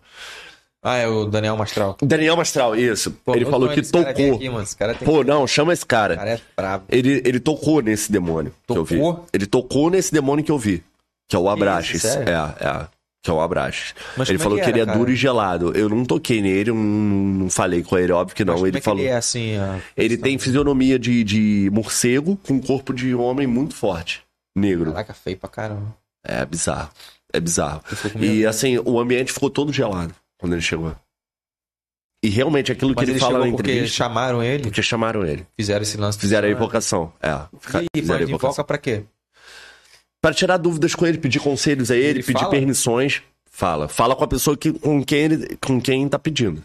Ah, 0.83 0.97
é 0.97 1.07
o 1.07 1.27
Daniel 1.27 1.59
Mastral. 1.59 1.95
Daniel 2.01 2.39
Mastral, 2.39 2.75
isso. 2.75 3.11
Pô, 3.23 3.35
ele 3.35 3.45
falou 3.45 3.69
que 3.69 3.83
tocou. 3.83 4.09
Aqui, 4.11 5.05
Pô, 5.05 5.23
não, 5.23 5.47
chama 5.47 5.75
esse 5.75 5.85
cara. 5.85 6.17
cara 6.17 6.31
é 6.31 6.41
brabo. 6.57 6.85
Ele, 6.89 7.21
ele 7.23 7.39
tocou 7.39 7.83
nesse 7.83 8.11
demônio 8.11 8.55
que 8.67 8.79
eu 8.79 8.83
vi. 8.83 8.97
Tocou? 8.97 9.27
Ele 9.31 9.47
tocou 9.47 9.91
nesse 9.91 10.11
demônio 10.11 10.43
que 10.43 10.51
eu 10.51 10.59
vi. 10.59 10.83
Que 11.29 11.37
é 11.37 11.39
o 11.39 11.47
Abraxas. 11.51 12.03
É, 12.07 12.23
é. 12.23 12.87
Que 13.23 13.31
é 13.31 13.35
o 13.35 13.43
Abraxas. 13.43 13.95
Ele 14.17 14.25
como 14.25 14.33
é 14.33 14.39
falou 14.39 14.59
que 14.59 14.65
que, 14.65 14.71
ele 14.71 14.81
era, 14.81 14.85
é 14.85 14.87
cara? 14.87 14.99
duro 14.99 15.11
e 15.12 15.17
gelado. 15.17 15.77
Eu 15.77 15.91
não 15.91 16.03
toquei 16.07 16.41
nele, 16.41 16.71
eu 16.71 16.75
não, 16.75 16.83
não 16.83 17.51
falei 17.51 17.83
com 17.83 17.99
ele, 17.99 18.11
óbvio 18.11 18.35
que 18.35 18.43
não. 18.43 18.55
Mas 18.55 18.61
como 18.62 18.67
ele 18.71 18.77
é 18.79 18.81
que 18.81 18.85
falou. 18.87 19.01
ele 19.01 19.09
é 19.11 19.17
assim, 19.17 19.59
a- 19.59 19.79
Ele 19.95 20.17
tem 20.17 20.39
fisionomia 20.39 20.99
de, 20.99 21.23
de 21.23 21.69
morcego 21.71 22.39
com 22.43 22.59
corpo 22.59 22.95
de 22.95 23.15
homem 23.15 23.47
muito 23.47 23.75
forte. 23.75 24.23
Negro. 24.56 24.93
Caraca, 24.93 25.14
feio 25.14 25.36
pra 25.39 25.48
caramba. 25.48 25.97
É 26.24 26.44
bizarro. 26.44 26.90
É 27.32 27.40
bizarro. 27.40 27.82
E 28.20 28.44
assim, 28.44 28.78
o 28.78 28.98
ambiente 28.98 29.32
ficou 29.32 29.48
todo 29.51 29.72
gelado 29.72 30.14
quando 30.39 30.52
ele 30.55 30.62
chegou. 30.62 30.94
E 32.22 32.28
realmente 32.28 32.70
aquilo 32.70 32.93
Mas 32.94 32.98
que 32.98 33.05
ele, 33.05 33.12
ele 33.12 33.20
fala 33.20 33.39
na 33.39 33.44
chegou 33.44 33.56
porque 33.56 33.70
entrevista. 33.72 33.97
chamaram 33.97 34.43
ele, 34.43 34.62
Porque 34.64 34.82
chamaram 34.82 35.24
ele. 35.27 35.47
fizeram 35.59 35.82
esse 35.82 35.97
lance. 35.97 36.18
Fizeram 36.18 36.48
a 36.48 36.51
invocação. 36.51 37.12
É. 37.22 37.31
E 37.94 38.01
fizeram 38.01 38.20
a 38.20 38.22
invocação. 38.24 38.51
invoca 38.51 38.64
pra 38.64 38.77
quê? 38.77 39.05
Para 40.20 40.35
tirar 40.35 40.59
dúvidas 40.59 40.94
com 40.94 41.06
ele, 41.06 41.16
pedir 41.16 41.40
conselhos 41.40 41.90
a 41.90 41.97
ele, 41.97 42.18
Ele 42.18 42.22
pedir 42.22 42.40
fala? 42.40 42.51
permissões. 42.51 43.22
Fala. 43.51 43.89
Fala 43.89 44.14
com 44.14 44.24
a 44.24 44.28
pessoa 44.28 44.55
que, 44.56 44.70
com, 44.72 45.02
quem 45.02 45.18
ele, 45.18 45.56
com 45.64 45.81
quem 45.81 46.06
tá 46.09 46.18
pedindo. 46.18 46.62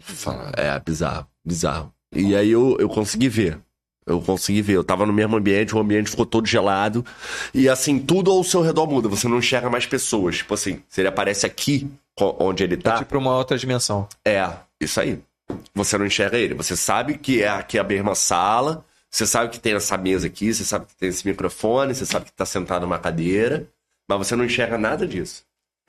Fala. 0.00 0.52
É, 0.56 0.78
bizarro. 0.80 1.26
Bizarro. 1.44 1.94
E 2.14 2.34
aí 2.36 2.50
eu, 2.50 2.76
eu 2.78 2.88
consegui 2.88 3.28
ver. 3.28 3.58
Eu 4.10 4.20
consegui 4.20 4.62
ver. 4.62 4.74
Eu 4.74 4.84
tava 4.84 5.06
no 5.06 5.12
mesmo 5.12 5.36
ambiente, 5.36 5.74
o 5.74 5.78
ambiente 5.78 6.10
ficou 6.10 6.26
todo 6.26 6.46
gelado. 6.46 7.04
E 7.54 7.68
assim, 7.68 7.98
tudo 7.98 8.30
ao 8.30 8.42
seu 8.44 8.60
redor 8.60 8.86
muda. 8.86 9.08
Você 9.08 9.28
não 9.28 9.38
enxerga 9.38 9.70
mais 9.70 9.86
pessoas. 9.86 10.38
Tipo 10.38 10.54
assim, 10.54 10.82
se 10.88 11.00
ele 11.00 11.08
aparece 11.08 11.46
aqui, 11.46 11.88
onde 12.18 12.64
ele 12.64 12.74
É 12.74 12.78
tá, 12.78 12.98
tipo 12.98 13.16
uma 13.16 13.36
outra 13.36 13.56
dimensão. 13.56 14.08
é, 14.24 14.48
isso 14.80 15.00
aí. 15.00 15.18
Você 15.74 15.98
não 15.98 16.06
enxerga 16.06 16.38
ele. 16.38 16.54
Você 16.54 16.76
sabe 16.76 17.18
que 17.18 17.42
é 17.42 17.48
aqui 17.48 17.78
a 17.78 17.84
mesma 17.84 18.14
sala. 18.14 18.84
Você 19.10 19.26
sabe 19.26 19.50
que 19.50 19.58
tem 19.58 19.74
essa 19.74 19.96
mesa 19.96 20.26
aqui. 20.26 20.52
Você 20.52 20.64
sabe 20.64 20.86
que 20.86 20.94
tem 20.94 21.08
esse 21.08 21.26
microfone. 21.26 21.94
Você 21.94 22.06
sabe 22.06 22.26
que 22.26 22.32
tá 22.32 22.46
sentado 22.46 22.82
numa 22.82 22.98
cadeira. 22.98 23.66
Mas 24.08 24.18
você 24.18 24.36
não 24.36 24.44
enxerga 24.44 24.78
nada 24.78 25.06
disso. 25.06 25.42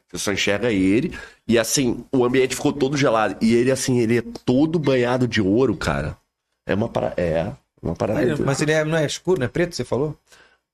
Você 0.09 0.17
só 0.17 0.31
enxerga 0.31 0.71
ele. 0.71 1.15
E 1.47 1.57
assim, 1.59 2.03
o 2.11 2.25
ambiente 2.25 2.55
ficou 2.55 2.73
todo 2.73 2.97
gelado. 2.97 3.37
E 3.41 3.53
ele, 3.55 3.71
assim, 3.71 3.99
ele 3.99 4.17
é 4.17 4.23
todo 4.45 4.77
banhado 4.79 5.27
de 5.27 5.41
ouro, 5.41 5.75
cara. 5.75 6.17
É 6.65 6.73
uma 6.75 6.89
parada. 6.89 7.13
É. 7.21 7.51
Uma 7.81 7.95
parada. 7.95 8.25
Mas, 8.25 8.39
mas 8.39 8.61
ele 8.61 8.71
é- 8.71 8.83
não 8.85 8.97
é 8.97 9.05
escuro, 9.05 9.39
não 9.39 9.45
é 9.45 9.49
preto, 9.49 9.75
você 9.75 9.83
falou? 9.83 10.15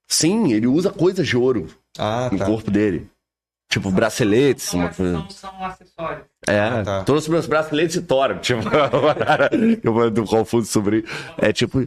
Sim, 0.07 0.51
ele 0.53 0.67
usa 0.67 0.91
coisas 0.91 1.27
de 1.27 1.35
ouro 1.37 1.67
Ah, 1.97 2.29
no 2.31 2.37
tá. 2.37 2.45
corpo 2.45 2.69
dele. 2.71 3.09
Tipo, 3.69 3.91
braceletes, 3.91 4.63
São, 4.63 4.79
uma 4.79 4.93
são, 4.93 5.29
são 5.29 5.65
acessórios. 5.65 6.25
É, 6.47 6.59
Ah, 6.59 6.83
tá. 6.83 7.03
trouxe 7.03 7.29
meus 7.29 7.45
braceletes 7.47 7.97
e 7.97 8.01
tora. 8.01 8.39
Tipo, 8.39 8.61
eu 9.83 9.93
mando 9.93 10.25
confuso 10.25 10.67
sobre. 10.71 11.03
É 11.37 11.51
tipo. 11.51 11.79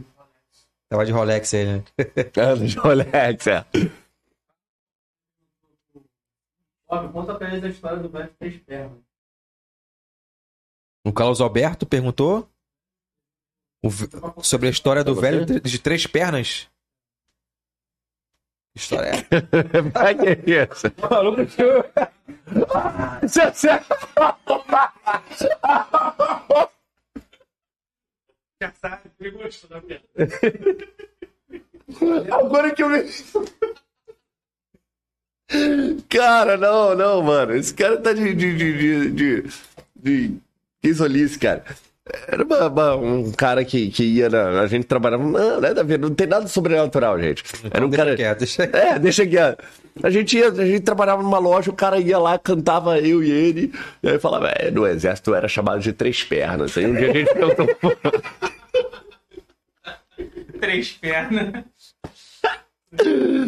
Tava 0.89 1.05
de 1.05 1.11
Rolex 1.11 1.53
aí, 1.53 1.65
né? 1.65 1.83
Ana 2.37 2.67
de 2.67 2.77
Rolex, 2.77 3.47
é. 3.47 3.65
Conta 7.13 7.35
pra 7.35 7.47
eles 7.49 7.63
a 7.63 7.69
história 7.69 7.97
do 7.99 8.09
velho 8.09 8.25
de 8.27 8.33
três 8.35 8.57
pernas. 8.57 8.97
O 11.05 11.13
Carlos 11.13 11.41
Alberto 11.41 11.85
perguntou 11.85 12.47
o 13.83 14.43
sobre 14.43 14.67
a 14.67 14.71
história 14.71 15.03
do 15.03 15.15
velho 15.15 15.45
de- 15.45 15.79
três 15.79 16.05
pernas. 16.07 16.67
Que 18.73 18.79
história 18.79 19.09
é? 19.09 19.81
Vai 19.91 20.15
que 20.15 20.27
é 20.27 20.63
isso? 20.63 20.87
Já 28.61 28.71
sabe, 28.73 29.09
ele 29.19 29.31
gostou 29.31 29.69
da 29.69 29.81
piada. 29.81 30.03
Agora 32.35 32.73
que 32.73 32.83
eu 32.83 32.89
me. 32.89 33.03
Cara, 36.09 36.55
não, 36.57 36.95
não, 36.95 37.21
mano. 37.23 37.55
Esse 37.55 37.73
cara 37.73 37.99
tá 37.99 38.13
de. 38.13 38.33
de. 38.33 38.55
de. 38.57 39.11
de. 39.11 39.41
de, 39.95 40.27
de 40.29 40.39
isolice, 40.89 41.37
cara. 41.39 41.65
Era 42.27 42.43
uma- 42.43 42.67
uma- 42.67 42.95
um 42.95 43.31
cara 43.31 43.63
que, 43.63 43.89
que 43.89 44.03
ia 44.03 44.29
na. 44.29 44.61
A 44.61 44.67
gente 44.67 44.85
trabalhava. 44.85 45.23
Não, 45.23 45.61
nada 45.61 45.81
a 45.81 45.83
ver, 45.83 45.99
não 45.99 46.13
tem 46.13 46.27
nada 46.27 46.47
sobrenatural, 46.47 47.19
gente. 47.19 47.43
Era 47.71 47.85
um 47.85 47.89
Deixa 47.89 48.03
cara. 48.05 48.15
quieto, 48.17 48.37
deixa 48.39 48.63
É, 48.63 48.99
deixa 48.99 49.23
aqui. 49.23 49.37
ó. 49.37 49.55
A 50.03 50.09
gente, 50.09 50.37
ia, 50.37 50.47
a 50.49 50.65
gente 50.65 50.81
trabalhava 50.81 51.21
numa 51.21 51.37
loja, 51.39 51.69
o 51.69 51.75
cara 51.75 51.99
ia 51.99 52.17
lá, 52.17 52.37
cantava 52.39 52.97
eu 52.99 53.21
e 53.23 53.29
ele, 53.29 53.73
e 54.01 54.09
aí 54.09 54.17
falava, 54.19 54.47
é, 54.49 54.71
no 54.71 54.87
exército 54.87 55.35
era 55.35 55.47
chamado 55.49 55.81
de 55.81 55.91
três 55.91 56.23
pernas. 56.23 56.77
Aí 56.77 56.85
um 56.85 56.95
dia 56.95 57.11
a 57.11 57.13
gente 57.13 57.33
perguntou, 57.33 57.67
Três 60.59 60.91
pernas. 60.91 61.63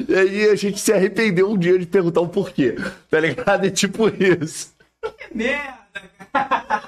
e 0.10 0.16
aí 0.16 0.50
a 0.50 0.56
gente 0.56 0.80
se 0.80 0.92
arrependeu 0.92 1.50
um 1.52 1.58
dia 1.58 1.78
de 1.80 1.86
perguntar 1.86 2.22
o 2.22 2.28
porquê, 2.28 2.76
tá 3.10 3.20
ligado? 3.20 3.66
É 3.66 3.70
tipo 3.70 4.10
isso. 4.10 4.74
Merda. 5.34 6.84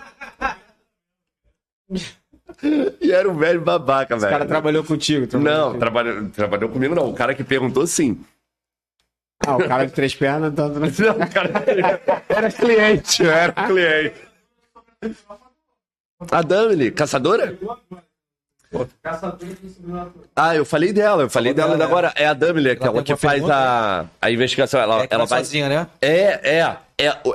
E 3.01 3.11
era 3.11 3.30
um 3.30 3.35
velho 3.35 3.59
babaca, 3.61 4.15
O 4.15 4.19
cara 4.19 4.38
velho. 4.38 4.47
trabalhou 4.47 4.84
contigo. 4.84 5.27
trabalhou 5.27 5.57
Não, 5.57 5.65
contigo. 5.67 5.80
trabalhou, 5.80 6.30
trabalhou 6.30 6.69
comigo 6.69 6.95
não. 6.95 7.09
O 7.09 7.13
cara 7.13 7.34
que 7.34 7.43
perguntou 7.43 7.85
sim. 7.88 8.23
Ah, 9.45 9.57
o 9.57 9.67
cara 9.67 9.85
de 9.85 9.91
três 9.91 10.15
pernas 10.15 10.53
tá... 10.53 10.67
Não, 10.69 10.80
o 10.80 11.30
cara 11.31 11.51
era 12.30 12.51
cliente, 12.51 13.22
eu 13.23 13.31
era 13.31 13.51
cliente. 13.51 14.15
A 16.31 16.41
Damile, 16.41 16.91
caçadora? 16.91 17.57
Ah, 20.35 20.55
eu 20.55 20.65
falei 20.65 20.91
dela, 20.91 21.23
eu 21.23 21.30
falei 21.30 21.53
dela 21.53 21.73
dela, 21.77 21.85
agora. 21.85 22.13
É 22.15 22.26
a 22.26 22.34
Damile, 22.34 22.72
aquela 22.72 23.03
que 23.03 23.15
faz 23.15 23.47
a, 23.49 24.05
a 24.22 24.31
investigação. 24.31 24.80
Ela, 24.80 25.03
É 25.03 25.07
que 25.07 25.13
ela 25.13 25.26
vai 25.26 25.43
sozinha, 25.43 25.69
né? 25.69 25.88
É, 26.01 26.57
é. 26.59 26.77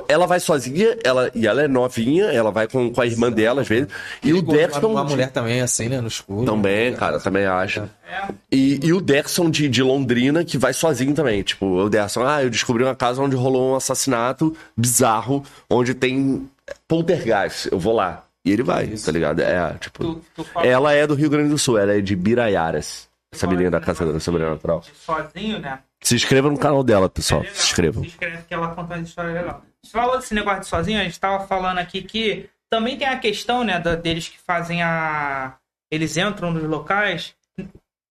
Ela 0.07 0.25
vai 0.25 0.39
sozinha, 0.39 0.97
ela, 1.03 1.29
e 1.35 1.45
ela 1.45 1.61
é 1.61 1.67
novinha, 1.67 2.25
ela 2.25 2.51
vai 2.51 2.67
com, 2.67 2.91
com 2.91 2.99
a 2.99 3.05
irmã 3.05 3.31
dela 3.31 3.61
às 3.61 3.67
vezes. 3.67 3.89
E 4.23 4.33
o 4.33 4.41
Dexton. 4.41 4.87
Uma 4.87 5.03
mulher 5.03 5.29
também, 5.29 5.61
assim, 5.61 5.87
né? 5.87 6.01
No 6.01 6.07
escuro. 6.07 6.45
Também, 6.45 6.93
cara, 6.95 7.19
também 7.19 7.45
acho. 7.45 7.87
E, 8.51 8.79
e 8.83 8.91
o 8.91 8.99
Dexon 8.99 9.51
de, 9.51 9.69
de 9.69 9.83
Londrina, 9.83 10.43
que 10.43 10.57
vai 10.57 10.73
sozinho 10.73 11.13
também. 11.13 11.43
Tipo, 11.43 11.65
o 11.65 11.89
Dexon, 11.89 12.25
ah, 12.25 12.43
eu 12.43 12.49
descobri 12.49 12.83
uma 12.83 12.95
casa 12.95 13.21
onde 13.21 13.35
rolou 13.35 13.73
um 13.73 13.75
assassinato 13.75 14.55
bizarro, 14.75 15.43
onde 15.69 15.93
tem 15.93 16.49
poltergeist. 16.87 17.71
Eu 17.71 17.77
vou 17.79 17.93
lá. 17.93 18.23
E 18.43 18.51
ele 18.51 18.63
vai, 18.63 18.87
tá 18.87 19.11
ligado? 19.11 19.41
É, 19.41 19.75
tipo. 19.79 20.03
Tu, 20.03 20.21
tu 20.35 20.43
fala 20.43 20.65
Ela 20.65 20.93
é 20.93 21.05
do 21.05 21.13
Rio 21.13 21.29
Grande 21.29 21.49
do 21.49 21.57
Sul, 21.59 21.77
ela 21.77 21.93
é 21.93 22.01
de 22.01 22.15
Biraiaras. 22.15 23.07
Essa 23.31 23.47
menina 23.47 23.71
da 23.71 23.79
Caçadora 23.79 24.19
Sobrenatural. 24.19 24.83
sozinho, 25.05 25.59
né? 25.59 25.79
Se 26.01 26.15
inscreva 26.15 26.49
no 26.49 26.57
canal 26.57 26.83
dela, 26.83 27.07
pessoal. 27.09 27.41
Legal. 27.41 27.55
Se 27.55 27.63
inscrevam. 27.67 28.03
Se 28.03 28.09
inscreve 28.09 28.43
que 28.43 28.53
ela 28.53 28.73
conta 28.75 28.95
uma 28.95 29.03
história 29.03 29.31
legal. 29.33 29.63
Você 29.83 29.91
falou 29.91 30.17
desse 30.17 30.33
negócio 30.33 30.61
de 30.61 30.67
sozinho, 30.67 30.99
a 30.99 31.03
gente 31.03 31.19
tava 31.19 31.45
falando 31.47 31.77
aqui 31.77 32.01
que 32.01 32.49
também 32.69 32.97
tem 32.97 33.07
a 33.07 33.19
questão, 33.19 33.63
né, 33.63 33.79
da- 33.79 33.95
deles 33.95 34.27
que 34.27 34.39
fazem 34.39 34.81
a. 34.81 35.55
Eles 35.91 36.17
entram 36.17 36.51
nos 36.51 36.63
locais. 36.63 37.35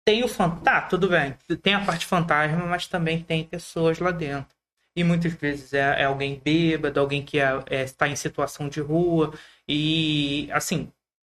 Tem 0.05 0.23
o 0.23 0.27
fantasma. 0.27 0.61
Tá, 0.63 0.81
tudo 0.81 1.09
bem. 1.09 1.35
Tem 1.61 1.73
a 1.73 1.83
parte 1.85 2.05
fantasma, 2.05 2.65
mas 2.65 2.87
também 2.87 3.21
tem 3.21 3.43
pessoas 3.43 3.99
lá 3.99 4.11
dentro. 4.11 4.47
E 4.95 5.03
muitas 5.03 5.31
vezes 5.33 5.73
é, 5.73 6.01
é 6.01 6.05
alguém 6.05 6.39
bêbado, 6.43 6.99
alguém 6.99 7.23
que 7.23 7.39
é- 7.39 7.63
é- 7.69 7.83
está 7.83 8.07
em 8.07 8.15
situação 8.15 8.67
de 8.67 8.81
rua. 8.81 9.33
E, 9.67 10.49
assim, 10.51 10.91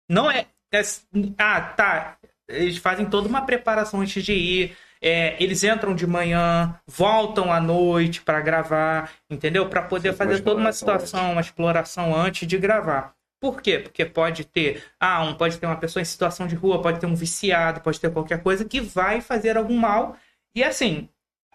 não 0.10 0.30
é. 0.30 0.46
é- 0.74 0.82
ah, 1.38 1.62
tá. 1.62 2.18
Eles 2.48 2.78
fazem 2.78 3.06
toda 3.06 3.28
uma 3.28 3.46
preparação 3.46 4.02
antes 4.02 4.24
de 4.24 4.34
ir. 4.34 4.78
É, 5.02 5.42
eles 5.42 5.64
entram 5.64 5.94
de 5.94 6.08
manhã, 6.08 6.80
voltam 6.88 7.52
à 7.52 7.60
noite 7.60 8.22
para 8.22 8.42
gravar, 8.42 9.12
entendeu? 9.30 9.70
Para 9.70 9.82
poder 9.82 10.14
fazer 10.14 10.42
toda 10.42 10.60
uma 10.60 10.72
situação, 10.72 11.32
uma 11.34 11.42
exploração 11.42 12.16
antes 12.16 12.48
de 12.48 12.58
gravar. 12.58 13.14
Por 13.40 13.62
quê? 13.62 13.80
Porque 13.80 14.04
pode 14.04 14.46
ter, 14.46 14.84
ah, 15.00 15.24
um, 15.24 15.36
pode 15.36 15.58
ter 15.58 15.66
uma 15.68 15.78
pessoa 15.78 16.02
em 16.02 16.06
situação 16.06 16.48
de 16.48 16.56
rua, 16.56 16.82
pode 16.82 17.00
ter 17.00 17.06
um 17.06 17.16
viciado, 17.16 17.82
pode 17.82 18.00
ter 18.00 18.12
qualquer 18.12 18.42
coisa 18.42 18.66
que 18.66 18.82
vai 18.82 19.22
fazer 19.22 19.58
algum 19.58 19.78
mal. 19.78 20.18
E 20.56 20.64
assim, 20.64 21.08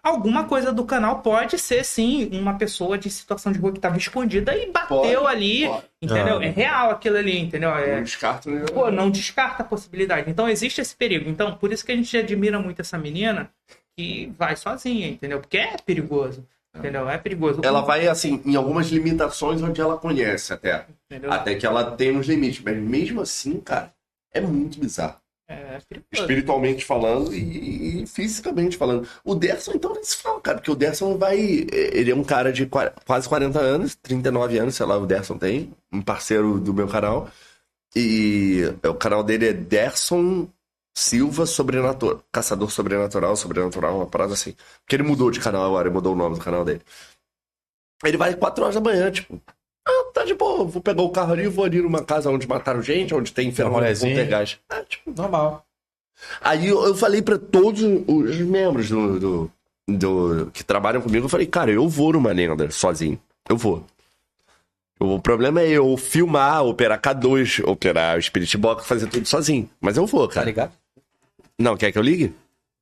alguma 0.03 0.43
coisa 0.43 0.71
do 0.73 0.83
canal 0.83 1.21
pode 1.21 1.57
ser, 1.57 1.83
sim, 1.85 2.29
uma 2.33 2.55
pessoa 2.57 2.97
de 2.97 3.09
situação 3.09 3.51
de 3.51 3.57
rua 3.59 3.71
que 3.71 3.79
tava 3.79 3.97
escondida 3.97 4.55
e 4.55 4.69
bateu 4.71 4.87
Pode, 4.97 5.15
ali, 5.27 5.65
pode. 5.67 5.85
entendeu? 6.01 6.37
Ah. 6.39 6.45
É 6.45 6.49
real 6.49 6.91
aquilo 6.91 7.17
ali, 7.17 7.39
entendeu? 7.39 7.69
É, 7.71 7.95
Não 7.95 8.03
descarto 8.03 8.49
nenhum. 8.49 8.65
pô, 8.65 8.91
não 8.91 9.09
descarta 9.09 9.63
a 9.63 9.65
possibilidade. 9.65 10.29
Então 10.29 10.49
existe 10.49 10.81
esse 10.81 10.95
perigo. 10.95 11.29
Então, 11.29 11.55
por 11.55 11.71
isso 11.71 11.85
que 11.85 11.91
a 11.91 11.95
gente 11.95 12.15
admira 12.17 12.59
muito 12.59 12.81
essa 12.81 12.97
menina 12.97 13.49
que 13.97 14.31
vai 14.37 14.55
sozinha, 14.55 15.07
entendeu? 15.07 15.39
Porque 15.39 15.57
é 15.57 15.77
perigoso, 15.85 16.45
entendeu? 16.75 17.09
É 17.09 17.17
perigoso. 17.17 17.61
Ela 17.63 17.81
vai, 17.81 18.07
assim, 18.07 18.41
em 18.45 18.55
algumas 18.55 18.87
limitações 18.87 19.61
onde 19.61 19.79
ela 19.79 19.97
conhece 19.97 20.51
até. 20.51 20.85
Entendeu? 21.09 21.31
Até 21.31 21.55
que 21.55 21.65
ela 21.65 21.91
tem 21.91 22.17
uns 22.17 22.25
limites. 22.27 22.61
Mas 22.63 22.75
mesmo 22.77 23.21
assim, 23.21 23.59
cara, 23.59 23.93
é 24.33 24.41
muito 24.41 24.79
bizarro. 24.79 25.15
É 25.53 25.79
perigoso. 25.87 26.07
Espiritualmente 26.13 26.85
falando 26.85 27.33
e, 27.33 28.03
e 28.03 28.07
fisicamente 28.07 28.77
falando. 28.77 29.07
O 29.23 29.35
Derson, 29.35 29.71
então, 29.75 29.93
nem 29.93 30.03
se 30.03 30.17
fala, 30.17 30.39
cara, 30.41 30.57
porque 30.57 30.71
o 30.71 30.75
Derson 30.75 31.17
vai. 31.17 31.37
Ele 31.39 32.11
é 32.11 32.15
um 32.15 32.23
cara 32.23 32.51
de 32.51 32.65
qua- 32.65 32.93
quase 33.05 33.27
40 33.29 33.59
anos, 33.59 33.95
39 33.95 34.57
anos, 34.57 34.75
sei 34.75 34.85
lá, 34.85 34.97
o 34.97 35.05
Derson 35.05 35.37
tem, 35.37 35.71
um 35.91 36.01
parceiro 36.01 36.59
do 36.59 36.73
meu 36.73 36.87
canal. 36.87 37.29
E 37.95 38.61
o 38.83 38.93
canal 38.95 39.23
dele 39.23 39.49
é 39.49 39.53
Derson 39.53 40.47
Silva 40.97 41.45
Sobrenatural. 41.45 42.23
Caçador 42.31 42.71
Sobrenatural, 42.71 43.35
Sobrenatural, 43.35 43.97
uma 43.97 44.05
parada 44.07 44.33
assim. 44.33 44.55
Porque 44.81 44.95
ele 44.95 45.03
mudou 45.03 45.29
de 45.31 45.39
canal 45.39 45.63
agora, 45.65 45.87
ele 45.87 45.93
mudou 45.95 46.13
o 46.13 46.17
nome 46.17 46.35
do 46.35 46.41
canal 46.41 46.63
dele. 46.65 46.81
Ele 48.03 48.17
vai 48.17 48.35
4 48.35 48.63
horas 48.63 48.75
da 48.75 48.81
manhã, 48.81 49.09
tipo. 49.11 49.39
Ah, 49.85 50.05
tá 50.13 50.23
de 50.23 50.33
boa, 50.33 50.63
vou 50.65 50.81
pegar 50.81 51.01
o 51.01 51.09
carro 51.09 51.33
ali 51.33 51.43
e 51.43 51.47
vou 51.47 51.65
ali 51.65 51.81
numa 51.81 52.03
casa 52.03 52.29
onde 52.29 52.47
mataram 52.47 52.81
gente, 52.81 53.13
onde 53.13 53.33
tem 53.33 53.51
molezinho. 53.69 54.15
poltergeist. 54.15 54.59
Ah, 54.69 54.83
tipo, 54.87 55.11
Normal. 55.11 55.65
Aí 56.39 56.67
eu, 56.67 56.81
eu 56.85 56.95
falei 56.95 57.21
pra 57.21 57.37
todos 57.37 57.81
os 57.81 58.37
membros 58.37 58.87
do, 58.89 59.19
do, 59.19 59.51
do- 59.87 60.51
que 60.53 60.63
trabalham 60.63 61.01
comigo, 61.01 61.25
eu 61.25 61.29
falei, 61.29 61.45
cara, 61.47 61.71
eu 61.71 61.89
vou 61.89 62.13
numa 62.13 62.31
lenda 62.31 62.69
sozinho. 62.71 63.19
Eu 63.49 63.57
vou. 63.57 63.83
O 64.99 65.19
problema 65.19 65.59
é 65.61 65.67
eu 65.69 65.97
filmar, 65.97 66.63
operar 66.63 67.01
K2, 67.01 67.61
operar 67.67 68.17
o 68.17 68.21
Spirit 68.21 68.55
Box, 68.57 68.85
fazer 68.87 69.07
tudo 69.07 69.27
sozinho. 69.27 69.69
Mas 69.81 69.97
eu 69.97 70.05
vou, 70.05 70.27
Tá 70.27 70.35
cara. 70.35 70.45
ligado? 70.45 70.71
Não, 71.59 71.75
quer 71.75 71.91
que 71.91 71.97
eu 71.97 72.01
ligue? 72.03 72.33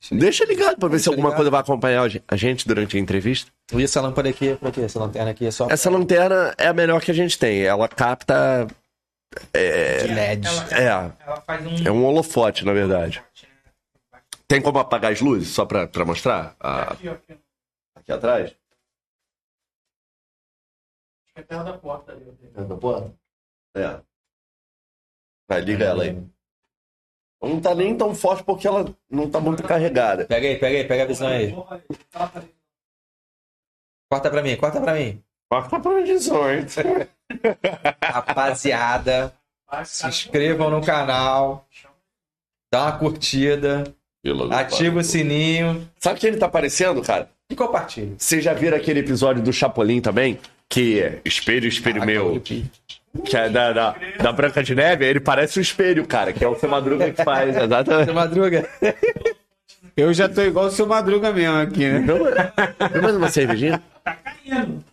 Deixa 0.09 0.43
ligado 0.45 0.77
pra 0.79 0.89
ver 0.89 0.97
se 0.97 1.05
Deixa 1.05 1.09
alguma 1.11 1.27
ligado. 1.29 1.37
coisa 1.37 1.51
vai 1.51 1.61
acompanhar 1.61 2.09
a 2.27 2.35
gente 2.35 2.67
durante 2.67 2.97
a 2.97 2.99
entrevista. 2.99 3.51
E 3.73 3.83
essa 3.83 4.01
lâmpada 4.01 4.29
aqui 4.29 4.49
é 4.49 4.55
pra 4.55 4.71
quê? 4.71 4.81
Essa 4.81 4.99
lanterna 4.99 5.29
aqui 5.31 5.45
é 5.45 5.51
só 5.51 5.67
Essa 5.69 5.89
lanterna 5.91 6.55
é 6.57 6.67
a 6.67 6.73
melhor 6.73 6.99
que 7.01 7.11
a 7.11 7.13
gente 7.13 7.37
tem. 7.37 7.61
Ela 7.61 7.87
capta. 7.87 8.65
de 9.53 10.13
LED. 10.13 10.47
Ela, 10.47 10.67
É, 10.75 10.87
ela 11.25 11.41
faz 11.41 11.65
um. 11.65 11.87
é 11.87 11.91
um 11.91 12.03
holofote, 12.03 12.65
na 12.65 12.73
verdade. 12.73 13.23
Tem 14.47 14.59
como 14.61 14.79
apagar 14.79 15.11
as 15.11 15.21
luzes, 15.21 15.49
só 15.49 15.65
pra, 15.65 15.87
pra 15.87 16.03
mostrar? 16.03 16.55
Ah, 16.59 16.91
Aqui, 16.93 17.07
ó, 17.07 17.13
aqui. 17.13 17.37
aqui 17.95 18.11
atrás? 18.11 18.45
Acho 18.49 18.55
que 21.35 21.39
é 21.39 21.43
perto 21.43 21.63
da 21.63 21.77
porta 21.77 22.11
ali. 22.11 22.25
ó. 22.57 22.61
Da 22.63 22.75
porta? 22.75 23.13
É. 23.77 24.01
Vai, 25.47 25.61
liga 25.61 25.85
ela 25.85 26.03
aí. 26.03 26.21
Não 27.41 27.59
tá 27.59 27.73
nem 27.73 27.95
tão 27.97 28.13
forte 28.13 28.43
porque 28.43 28.67
ela 28.67 28.93
não 29.09 29.29
tá 29.29 29.39
muito 29.39 29.63
carregada. 29.63 30.25
Pega 30.25 30.47
aí, 30.47 30.57
pega 30.57 30.77
aí, 30.77 30.83
pega 30.83 31.03
a 31.03 31.07
visão 31.07 31.27
aí. 31.27 31.55
Corta 34.09 34.29
pra 34.29 34.43
mim, 34.43 34.55
corta 34.57 34.79
pra 34.79 34.93
mim. 34.93 35.23
Corta 35.49 35.79
pra 35.79 36.01
18. 36.01 36.75
Rapaziada, 38.03 39.33
se 39.85 40.07
inscrevam 40.07 40.69
no 40.69 40.85
canal. 40.85 41.67
Dá 42.71 42.83
uma 42.83 42.97
curtida. 42.99 43.83
Ativa 44.51 44.99
o 44.99 45.03
sininho. 45.03 45.89
Sabe 45.99 46.17
o 46.17 46.21
que 46.21 46.27
ele 46.27 46.37
tá 46.37 46.47
parecendo, 46.47 47.01
cara? 47.01 47.29
E 47.49 47.55
compartilha. 47.55 48.15
Vocês 48.17 48.43
já 48.43 48.53
viram 48.53 48.77
aquele 48.77 48.99
episódio 48.99 49.41
do 49.41 49.51
Chapolin 49.51 49.99
também? 49.99 50.39
Que 50.69 51.01
é 51.01 51.21
espelho, 51.25 51.67
espelho 51.67 52.05
meu. 52.05 52.41
Que 53.25 53.35
é 53.35 53.49
da, 53.49 53.73
da, 53.73 53.95
da 54.21 54.31
Branca 54.31 54.63
de 54.63 54.73
Neve. 54.73 55.05
Ele 55.05 55.19
parece 55.19 55.59
um 55.59 55.61
espelho, 55.61 56.05
cara. 56.07 56.31
Que 56.31 56.43
é 56.43 56.47
o 56.47 56.57
seu 56.57 56.69
Madruga 56.69 57.11
que 57.11 57.23
faz. 57.23 57.55
Exatamente. 57.55 58.11
Madruga. 58.13 58.69
Eu 59.95 60.13
já 60.13 60.29
tô 60.29 60.41
igual 60.41 60.67
o 60.67 60.71
seu 60.71 60.87
Madruga 60.87 61.33
mesmo 61.33 61.57
aqui, 61.57 61.87
né? 61.87 62.05
Tem 62.91 63.01
mais 63.01 63.15
uma 63.15 63.29
cervejinha? 63.29 63.83
Tá 64.03 64.15
caindo. 64.15 64.83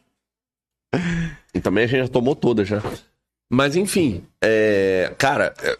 E 1.54 1.60
também 1.60 1.84
a 1.84 1.86
gente 1.86 2.06
já 2.06 2.08
tomou 2.08 2.34
todas 2.34 2.66
já. 2.66 2.82
Mas 3.50 3.76
enfim, 3.76 4.24
é... 4.42 5.12
cara, 5.16 5.54
é, 5.62 5.78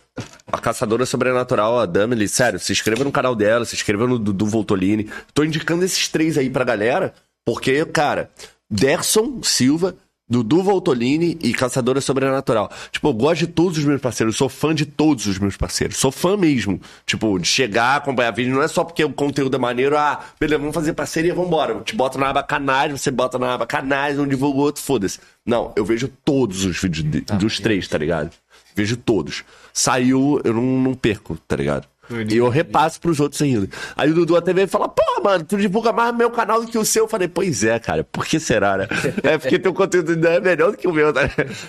a 0.51 0.59
Caçadora 0.59 1.05
Sobrenatural, 1.05 1.79
a 1.79 1.87
Damely, 1.87 2.27
sério, 2.27 2.59
se 2.59 2.73
inscreva 2.73 3.05
no 3.05 3.13
canal 3.13 3.35
dela, 3.35 3.65
se 3.65 3.75
inscreva 3.75 4.07
no 4.07 4.19
Dudu 4.19 4.47
Voltolini. 4.47 5.11
Tô 5.35 5.45
indicando 5.45 5.85
esses 5.85 6.09
três 6.09 6.39
aí 6.39 6.49
pra 6.49 6.65
galera, 6.65 7.13
porque, 7.45 7.85
cara, 7.85 8.31
Derson 8.71 9.43
Silva, 9.43 9.97
Dudu 10.31 10.63
Voltolini 10.63 11.39
e 11.43 11.53
Caçadora 11.55 12.01
Sobrenatural. 12.01 12.71
Tipo, 12.93 13.09
eu 13.09 13.13
gosto 13.15 13.41
de 13.41 13.47
todos 13.47 13.79
os 13.79 13.85
meus 13.85 14.01
parceiros, 14.01 14.37
sou 14.37 14.49
fã 14.49 14.75
de 14.75 14.85
todos 14.85 15.27
os 15.27 15.39
meus 15.39 15.57
parceiros, 15.57 15.97
sou 15.97 16.13
fã 16.13 16.37
mesmo. 16.37 16.81
Tipo, 17.07 17.39
de 17.39 17.49
chegar, 17.49 17.97
acompanhar 17.97 18.31
vídeo, 18.33 18.55
não 18.55 18.63
é 18.63 18.69
só 18.69 18.85
porque 18.85 19.03
o 19.05 19.13
conteúdo 19.13 19.57
é 19.57 19.59
maneiro, 19.59 19.97
ah, 19.97 20.21
beleza, 20.39 20.59
vamos 20.59 20.75
fazer 20.75 20.93
parceria, 20.93 21.35
vambora. 21.35 21.73
Eu 21.73 21.81
te 21.83 21.97
boto 21.97 22.19
na 22.19 22.29
aba 22.29 22.43
canais, 22.43 22.93
você 22.93 23.11
bota 23.11 23.39
na 23.39 23.55
aba 23.55 23.67
canais, 23.67 24.17
não 24.19 24.27
divulga 24.27 24.59
o 24.59 24.63
outro, 24.63 24.83
foda-se. 24.83 25.19
Não, 25.47 25.73
eu 25.77 25.85
vejo 25.85 26.09
todos 26.25 26.65
os 26.65 26.79
vídeos 26.81 27.11
de- 27.11 27.21
dos 27.23 27.59
três, 27.59 27.89
tá 27.89 27.97
ligado? 27.97 28.31
Vejo 28.77 28.97
todos. 28.97 29.45
Saiu, 29.73 30.41
eu 30.45 30.53
não, 30.53 30.63
não 30.63 30.95
perco, 30.95 31.37
tá 31.49 31.57
ligado? 31.57 31.87
E 32.29 32.37
eu 32.37 32.49
repasso 32.49 33.01
pros 33.01 33.21
outros 33.21 33.41
ainda. 33.43 33.69
Aí 33.97 34.11
o 34.11 34.15
Dudu 34.15 34.37
até 34.37 34.53
veio 34.53 34.65
e 34.65 34.69
fala, 34.69 34.89
pô, 34.89 35.03
mano, 35.23 35.45
tu 35.45 35.57
divulga 35.57 35.93
mais 35.93 36.15
meu 36.17 36.31
canal 36.31 36.61
do 36.65 36.67
que 36.71 36.79
o 36.79 36.85
seu. 36.85 37.05
Eu 37.05 37.09
falei, 37.09 37.29
pois 37.29 37.65
é, 37.65 37.79
cara, 37.79 38.03
por 38.05 38.25
que 38.27 38.39
será, 38.41 38.77
né? 38.79 38.89
É 39.23 39.37
porque 39.39 39.59
teu 39.59 39.75
conteúdo 39.75 40.13
ainda 40.13 40.31
é 40.31 40.41
melhor 40.41 40.71
do 40.71 40.77
que 40.77 40.89
o 40.89 40.93
meu, 40.93 41.13
tá? 41.13 41.23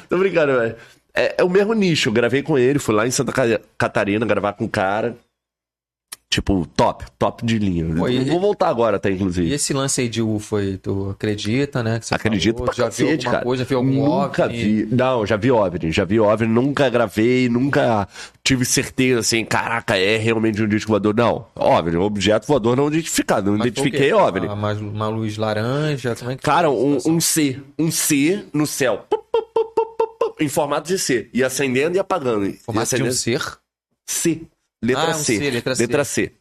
Tô 0.07 0.18
brincando, 0.18 0.57
velho. 0.60 0.76
É, 1.14 1.36
é 1.40 1.44
o 1.44 1.49
mesmo 1.49 1.74
nicho, 1.74 2.10
eu 2.10 2.14
gravei 2.14 2.41
com 2.44 2.57
ele, 2.57 2.80
fui 2.80 2.94
lá 2.95 3.06
em 3.06 3.11
Santa 3.11 3.32
Ca- 3.32 3.60
Catarina 3.78 4.26
gravar 4.26 4.53
com 4.53 4.66
o 4.66 4.70
cara. 4.70 5.16
Tipo, 6.31 6.64
top, 6.77 7.06
top 7.18 7.43
de 7.43 7.57
linha. 7.57 7.95
Pô, 7.95 8.07
e- 8.07 8.23
Vou 8.23 8.39
voltar 8.39 8.68
agora, 8.69 8.97
até, 8.97 9.10
E 9.10 9.15
inclusive. 9.15 9.51
esse 9.51 9.73
lance 9.73 9.99
aí 10.01 10.07
de 10.07 10.22
UFO 10.22 10.57
aí, 10.57 10.77
tu 10.77 11.10
acredita, 11.10 11.81
né? 11.81 11.99
Acredito 12.11 12.57
falou? 12.57 12.65
pra 12.72 12.76
Já 12.76 12.84
viu 12.89 13.07
cacete, 13.07 13.26
alguma 13.26 13.31
cara. 13.31 13.43
coisa, 13.45 13.64
viu 13.65 13.77
algum 13.80 14.06
Nunca 14.22 14.45
OVNI? 14.45 14.57
vi. 14.84 14.95
Não, 14.95 15.26
já 15.26 15.35
vi 15.35 15.49
OVNI, 15.51 15.91
já 15.91 16.06
vi 16.06 16.19
OVNI. 16.19 16.47
Nunca 16.53 16.88
gravei, 16.88 17.49
nunca 17.49 18.07
tive 18.43 18.64
certeza, 18.64 19.22
assim, 19.22 19.43
caraca, 19.43 19.97
é 19.97 20.18
realmente 20.18 20.61
um 20.61 20.68
disco 20.68 20.91
voador. 20.91 21.15
Não, 21.15 21.47
OVNI, 21.56 21.97
objeto 21.97 22.45
voador 22.45 22.77
não 22.77 22.89
identificado. 22.89 23.49
Não 23.49 23.57
Mas 23.57 23.68
identifiquei? 23.69 24.14
OVNI. 24.14 24.47
Uma, 24.49 24.73
uma- 24.73 25.07
luz 25.07 25.35
laranja, 25.35 26.15
como 26.15 26.30
é 26.30 26.35
que 26.35 26.43
Cara, 26.43 26.68
a 26.68 26.72
um, 26.72 26.99
um 27.07 27.19
C. 27.19 27.60
Um 27.77 27.89
C 27.89 28.45
no 28.53 28.68
céu. 28.68 29.03
Em 30.39 30.47
formato 30.47 30.88
de 30.89 30.99
C. 30.99 31.27
E 31.34 31.43
acendendo 31.43 31.97
e 31.97 31.99
apagando. 31.99 32.45
E 32.45 32.53
Formato 32.53 32.95
de 32.95 33.01
um 33.03 33.07
acendendo- 33.07 33.14
ser? 33.15 33.57
C. 34.07 34.43
Letra 34.81 35.11
Ah, 35.14 35.18
um 35.18 35.19
C. 35.19 35.38
C, 35.38 35.49
letra 35.49 35.76
C. 35.76 36.27
C. 36.27 36.31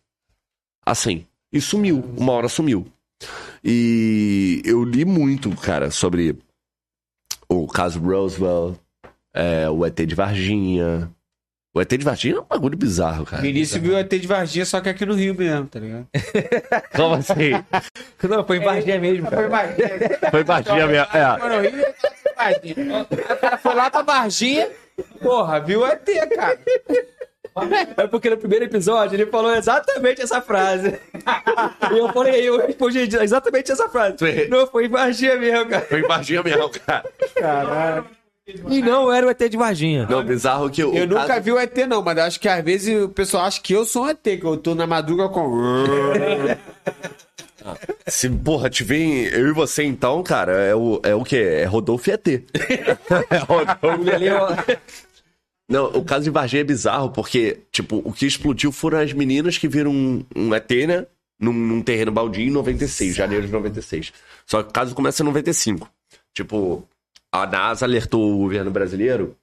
Assim. 0.87 1.27
E 1.53 1.61
sumiu. 1.61 2.05
Uma 2.17 2.33
hora 2.33 2.49
sumiu. 2.49 2.87
E 3.65 4.63
eu 4.65 4.85
li 4.85 5.05
muito, 5.05 5.51
cara, 5.57 5.91
sobre 5.91 6.39
o 7.49 7.67
caso 7.67 7.99
Roswell, 8.01 8.79
é, 9.35 9.69
o 9.69 9.85
ET 9.85 9.97
de 10.07 10.15
Varginha. 10.15 11.11
O 11.75 11.81
ET 11.81 11.89
de 11.91 12.05
Varginha 12.05 12.37
é 12.37 12.41
um 12.41 12.45
bagulho 12.45 12.77
bizarro, 12.79 13.25
cara. 13.25 13.43
Vinícius 13.43 13.81
viu 13.83 13.97
ET 13.99 14.09
de 14.09 14.27
Varginha, 14.27 14.65
só 14.65 14.81
que 14.81 14.89
aqui 14.89 15.05
no 15.05 15.15
Rio 15.15 15.35
mesmo, 15.35 15.67
tá 15.67 15.81
ligado? 15.81 16.07
Como 16.95 17.15
assim? 17.15 17.53
Não, 18.29 18.47
foi 18.47 18.59
em 18.59 18.65
Varginha 18.65 18.99
mesmo, 19.01 19.29
cara. 19.29 19.49
Foi 20.31 20.45
Varginha 20.45 20.87
mesmo. 20.87 21.09
É. 21.13 21.39
Foi 21.41 21.69
Rio, 21.71 21.95
Varginha. 22.37 23.07
O 23.11 23.37
cara 23.41 23.59
foi 23.59 23.75
lá 23.75 23.91
pra 23.91 24.03
Varginha, 24.03 24.71
porra, 25.21 25.61
viu 25.61 25.81
o 25.81 25.87
ET, 25.87 26.05
cara. 26.35 26.59
É 27.97 28.07
porque 28.07 28.31
no 28.31 28.37
primeiro 28.37 28.65
episódio 28.65 29.15
ele 29.17 29.27
falou 29.27 29.55
exatamente 29.55 30.21
essa 30.23 30.41
frase. 30.41 30.99
e 31.93 31.99
eu 31.99 32.09
falei, 32.13 32.49
eu 32.49 32.59
respondi 32.67 33.01
exatamente 33.21 33.73
essa 33.73 33.89
frase. 33.89 34.19
Foi. 34.19 34.49
Não, 34.49 34.67
foi 34.67 34.87
em 34.87 34.89
Varginha 34.89 35.37
mesmo, 35.37 35.67
cara. 35.67 35.87
Foi 35.87 36.03
Varginha 36.03 36.43
mesmo, 36.43 36.71
cara. 36.87 37.05
E 38.71 38.81
não 38.81 39.13
era 39.13 39.27
o 39.27 39.31
ET 39.31 39.39
de 39.51 39.57
Varginha. 39.59 40.07
Não, 40.09 40.25
bizarro 40.25 40.71
que 40.71 40.83
o 40.83 40.95
Eu 40.95 41.07
nunca 41.07 41.27
caso- 41.27 41.43
vi 41.43 41.53
o 41.53 41.59
ET, 41.59 41.77
não, 41.87 42.03
mas 42.03 42.17
acho 42.19 42.41
que 42.41 42.49
às 42.49 42.65
vezes 42.65 43.03
o 43.05 43.09
pessoal 43.11 43.45
acha 43.45 43.61
que 43.61 43.75
eu 43.75 43.85
sou 43.85 44.05
um 44.05 44.09
ET, 44.09 44.23
que 44.23 44.45
eu 44.45 44.57
tô 44.57 44.75
na 44.75 44.87
madruga 44.87 45.29
com. 45.29 45.53
Se, 48.07 48.31
porra, 48.31 48.71
te 48.71 48.83
vem 48.83 49.25
eu 49.27 49.49
e 49.49 49.53
você 49.53 49.85
então, 49.85 50.23
cara, 50.23 50.53
é 50.53 50.75
o, 50.75 50.99
é 51.03 51.15
o 51.15 51.23
quê? 51.23 51.37
É 51.37 51.65
Rodolfo 51.65 52.09
e 52.09 52.13
ET. 52.15 52.27
é 53.31 53.37
Rodolfo 53.37 54.11
Ali, 54.15 54.31
ó. 54.31 54.49
Não, 55.69 55.87
o 55.87 56.05
caso 56.05 56.25
de 56.25 56.31
Varginha 56.31 56.63
é 56.63 56.65
bizarro, 56.65 57.11
porque, 57.11 57.59
tipo, 57.71 58.01
o 58.05 58.13
que 58.13 58.25
explodiu 58.27 58.73
foram 58.73 58.99
as 59.01 59.13
meninas 59.13 59.59
que 59.59 59.69
viram 59.69 59.91
um, 59.93 60.25
um 60.35 60.55
ET, 60.55 60.71
né? 60.87 61.07
Num, 61.39 61.53
num 61.53 61.83
terreno 61.83 62.11
baldio 62.11 62.43
em 62.43 62.51
96, 62.51 63.15
janeiro 63.15 63.47
de 63.47 63.53
96. 63.53 64.13
Só 64.47 64.63
que 64.63 64.71
o 64.71 64.73
caso 64.73 64.95
começa 64.95 65.23
em 65.23 65.27
95. 65.27 65.89
Tipo, 66.35 66.83
a 67.31 67.47
NASA 67.47 67.85
alertou 67.87 68.35
o 68.35 68.39
governo 68.39 68.71
brasileiro 68.71 69.37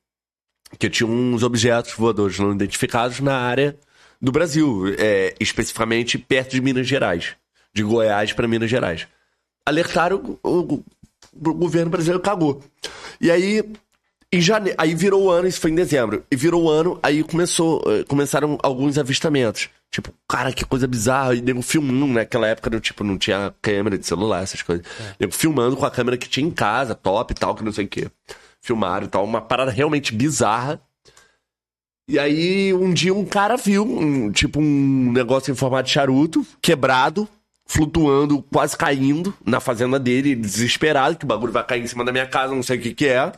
que 0.79 0.89
tinha 0.89 1.07
uns 1.07 1.43
objetos 1.43 1.93
voadores 1.93 2.37
não 2.39 2.51
identificados 2.53 3.19
na 3.21 3.37
área 3.37 3.77
do 4.19 4.31
Brasil, 4.31 4.93
é, 4.97 5.35
especificamente 5.39 6.17
perto 6.17 6.51
de 6.51 6.61
Minas 6.61 6.87
Gerais. 6.87 7.35
de 7.73 7.83
Goiás 7.83 8.33
para 8.33 8.47
Minas 8.47 8.69
Gerais. 8.69 9.07
Alertaram, 9.65 10.37
o, 10.43 10.49
o- 10.75 10.83
o 11.33 11.53
governo 11.53 11.91
brasileiro 11.91 12.21
cagou. 12.21 12.61
E 13.21 13.29
aí, 13.29 13.63
em 14.35 14.41
jane... 14.41 14.73
aí 14.77 14.93
virou 14.93 15.23
o 15.23 15.29
ano, 15.29 15.47
isso 15.47 15.59
foi 15.59 15.71
em 15.71 15.75
dezembro. 15.75 16.23
E 16.29 16.35
virou 16.35 16.63
o 16.63 16.69
ano, 16.69 16.99
aí 17.01 17.23
começou, 17.23 17.81
eh, 17.87 18.03
começaram 18.07 18.57
alguns 18.61 18.97
avistamentos. 18.97 19.69
Tipo, 19.91 20.13
cara, 20.27 20.51
que 20.51 20.65
coisa 20.65 20.87
bizarra. 20.87 21.35
E 21.35 21.41
nego 21.41 21.61
filmando, 21.61 22.07
né? 22.07 22.13
Naquela 22.21 22.47
época, 22.47 22.69
não, 22.69 22.79
tipo, 22.79 23.03
não 23.03 23.17
tinha 23.17 23.53
câmera 23.61 23.97
de 23.97 24.05
celular, 24.05 24.43
essas 24.43 24.61
coisas. 24.61 24.85
Nego 25.19 25.33
filmando 25.33 25.77
com 25.77 25.85
a 25.85 25.91
câmera 25.91 26.17
que 26.17 26.27
tinha 26.27 26.45
em 26.45 26.51
casa, 26.51 26.93
top 26.93 27.31
e 27.31 27.35
tal, 27.35 27.55
que 27.55 27.63
não 27.63 27.71
sei 27.71 27.85
o 27.85 27.87
quê. 27.87 28.09
Filmaram 28.61 29.05
e 29.05 29.09
tal. 29.09 29.23
Uma 29.23 29.41
parada 29.41 29.71
realmente 29.71 30.13
bizarra. 30.13 30.81
E 32.07 32.19
aí, 32.19 32.73
um 32.73 32.93
dia 32.93 33.13
um 33.13 33.25
cara 33.25 33.55
viu, 33.55 33.83
um, 33.83 34.31
tipo, 34.31 34.59
um 34.59 35.11
negócio 35.11 35.51
em 35.51 35.55
formato 35.55 35.87
de 35.87 35.93
charuto, 35.93 36.45
quebrado, 36.61 37.27
flutuando, 37.65 38.43
quase 38.43 38.77
caindo 38.77 39.33
na 39.43 39.59
fazenda 39.59 39.99
dele, 39.99 40.35
desesperado, 40.35 41.15
que 41.15 41.25
o 41.25 41.27
bagulho 41.27 41.51
vai 41.51 41.65
cair 41.65 41.83
em 41.83 41.87
cima 41.87 42.05
da 42.05 42.11
minha 42.11 42.27
casa, 42.27 42.53
não 42.53 42.61
sei 42.61 42.77
o 42.77 42.81
que 42.81 42.93
que 42.93 43.07
é. 43.07 43.31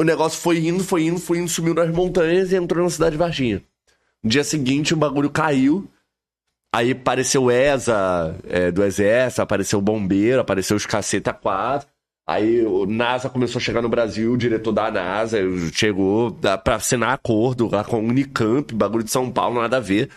O 0.00 0.04
negócio 0.04 0.40
foi 0.40 0.58
indo, 0.58 0.84
foi 0.84 1.02
indo, 1.02 1.18
foi 1.18 1.38
indo, 1.38 1.50
sumiu 1.50 1.74
nas 1.74 1.90
montanhas 1.90 2.52
e 2.52 2.56
entrou 2.56 2.84
na 2.84 2.90
cidade 2.90 3.12
de 3.12 3.18
Varginha. 3.18 3.62
No 4.22 4.30
dia 4.30 4.44
seguinte, 4.44 4.94
o 4.94 4.96
bagulho 4.96 5.28
caiu. 5.28 5.90
Aí 6.72 6.92
apareceu 6.92 7.50
ESA 7.50 8.38
é, 8.44 8.70
do 8.70 8.84
Exército, 8.84 9.42
apareceu 9.42 9.80
bombeiro, 9.80 10.40
apareceu 10.40 10.76
os 10.76 10.86
caceta 10.86 11.32
4. 11.32 11.88
Aí 12.28 12.64
o 12.64 12.84
NASA 12.86 13.30
começou 13.30 13.58
a 13.58 13.62
chegar 13.62 13.80
no 13.80 13.88
Brasil, 13.88 14.34
o 14.34 14.36
diretor 14.36 14.70
da 14.70 14.90
NASA 14.90 15.38
chegou 15.72 16.30
pra 16.62 16.74
assinar 16.74 17.14
acordo 17.14 17.68
lá 17.68 17.82
com 17.82 17.96
a 17.96 18.00
Unicamp, 18.00 18.72
bagulho 18.74 19.02
de 19.02 19.10
São 19.10 19.30
Paulo, 19.32 19.60
nada 19.60 19.78
a 19.78 19.80
ver. 19.80 20.10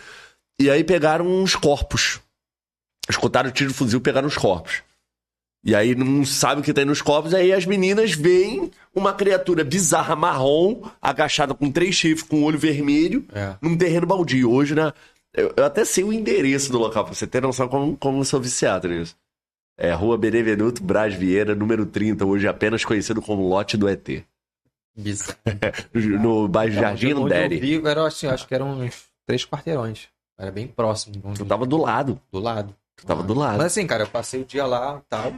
E 0.60 0.70
aí 0.70 0.84
pegaram 0.84 1.26
uns 1.26 1.56
corpos. 1.56 2.20
Escutaram 3.10 3.50
o 3.50 3.54
tiro 3.54 3.72
de 3.72 3.76
fuzil, 3.76 4.02
pegaram 4.02 4.28
os 4.28 4.38
corpos. 4.38 4.84
E 5.64 5.76
aí 5.76 5.94
não 5.94 6.26
sabe 6.26 6.62
o 6.62 6.64
que 6.64 6.74
tem 6.74 6.86
nos 6.86 7.02
corpos, 7.04 7.34
aí 7.36 7.54
as 7.54 7.66
meninas 7.68 8.14
veem 8.14 8.72
uma 8.96 9.14
criatura 9.14 9.64
bizarra 9.64 10.16
marrom, 10.16 10.82
agachada 11.00 11.54
com 11.54 11.70
três 11.72 11.94
chifres, 11.96 12.28
com 12.28 12.44
olho 12.44 12.58
vermelho, 12.58 13.24
É. 13.32 13.56
num 13.62 13.78
terreno 13.78 14.08
baldio. 14.08 14.50
Hoje, 14.52 14.74
né? 14.74 14.92
Eu, 15.34 15.54
eu 15.56 15.64
até 15.64 15.86
sei 15.86 16.04
o 16.04 16.12
endereço 16.12 16.72
do 16.72 16.80
local, 16.80 17.06
pra 17.06 17.14
você 17.14 17.28
ter 17.28 17.42
noção 17.42 17.68
como, 17.68 17.96
como 17.96 18.20
eu 18.20 18.26
sou 18.26 18.42
viciado 18.42 18.88
nisso. 18.90 19.16
É 19.78 19.94
Rua 19.94 20.18
Benevenuto 20.18 20.84
Braz 20.84 21.14
Vieira, 21.14 21.54
número 21.56 21.86
30, 21.86 22.26
hoje 22.26 22.48
apenas 22.48 22.84
conhecido 22.84 23.22
como 23.22 23.48
Lote 23.48 23.78
do 23.78 23.88
ET. 23.88 24.24
Bizarro. 24.98 25.38
No 25.94 26.48
bairro 26.48 26.74
Jardim 26.74 27.14
onde, 27.14 27.22
onde 27.24 27.34
eu 27.36 27.44
Andere. 27.46 27.60
vi, 27.60 27.88
era, 27.88 28.06
assim, 28.08 28.28
acho 28.28 28.48
que 28.48 28.54
eram 28.56 28.72
uns 28.80 29.06
três 29.26 29.46
quarteirões. 29.46 30.08
Era 30.40 30.52
bem 30.52 30.68
próximo, 30.68 31.22
Tu 31.36 31.46
tava 31.46 31.66
do 31.68 31.78
lado. 31.78 32.20
do 32.32 32.40
lado. 32.40 32.76
Tu 32.96 33.06
tava 33.06 33.22
do 33.24 33.34
lado. 33.34 33.58
Mas 33.58 33.68
assim, 33.68 33.86
cara, 33.88 34.04
eu 34.04 34.08
passei 34.08 34.42
o 34.42 34.46
dia 34.46 34.66
lá 34.66 35.00
e 35.00 35.10
tal. 35.10 35.34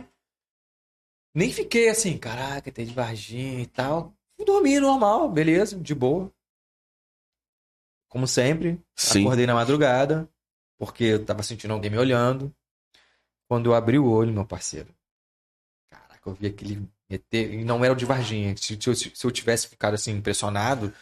Nem 1.35 1.51
fiquei 1.51 1.89
assim, 1.89 2.17
caraca, 2.17 2.71
tem 2.71 2.85
de 2.85 2.93
Varginha 2.93 3.61
e 3.61 3.65
tal. 3.65 4.13
Fui 4.35 4.45
dormir 4.45 4.79
normal, 4.79 5.29
beleza, 5.29 5.79
de 5.79 5.95
boa. 5.95 6.31
Como 8.07 8.27
sempre. 8.27 8.79
Sim. 8.95 9.21
Acordei 9.21 9.47
na 9.47 9.55
madrugada, 9.55 10.29
porque 10.77 11.03
eu 11.05 11.25
tava 11.25 11.41
sentindo 11.41 11.73
alguém 11.73 11.89
me 11.89 11.97
olhando. 11.97 12.53
Quando 13.47 13.69
eu 13.69 13.73
abri 13.73 13.97
o 13.97 14.07
olho, 14.07 14.31
meu 14.31 14.45
parceiro. 14.45 14.93
Caraca, 15.89 16.29
eu 16.29 16.33
vi 16.33 16.47
aquele 16.47 16.87
ET. 17.09 17.33
E 17.33 17.63
não 17.63 17.83
era 17.83 17.93
o 17.93 17.97
de 17.97 18.05
Varginha. 18.05 18.55
Se, 18.55 18.79
se 18.79 18.89
eu, 18.89 18.95
se 18.95 19.25
eu 19.25 19.31
tivesse 19.31 19.67
ficado 19.67 19.95
assim, 19.95 20.11
impressionado, 20.11 20.93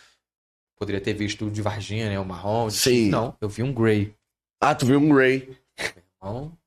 poderia 0.77 1.01
ter 1.01 1.13
visto 1.13 1.47
o 1.47 1.51
de 1.51 1.61
Varginha, 1.61 2.09
né? 2.09 2.19
O 2.19 2.25
marrom. 2.25 2.69
Sim. 2.69 3.09
Não, 3.09 3.35
eu 3.41 3.49
vi 3.49 3.63
um 3.63 3.73
Grey. 3.73 4.15
Ah, 4.59 4.73
tu 4.73 4.85
viu 4.85 4.99
um. 4.99 5.19
Então, 5.19 6.45
O 6.45 6.57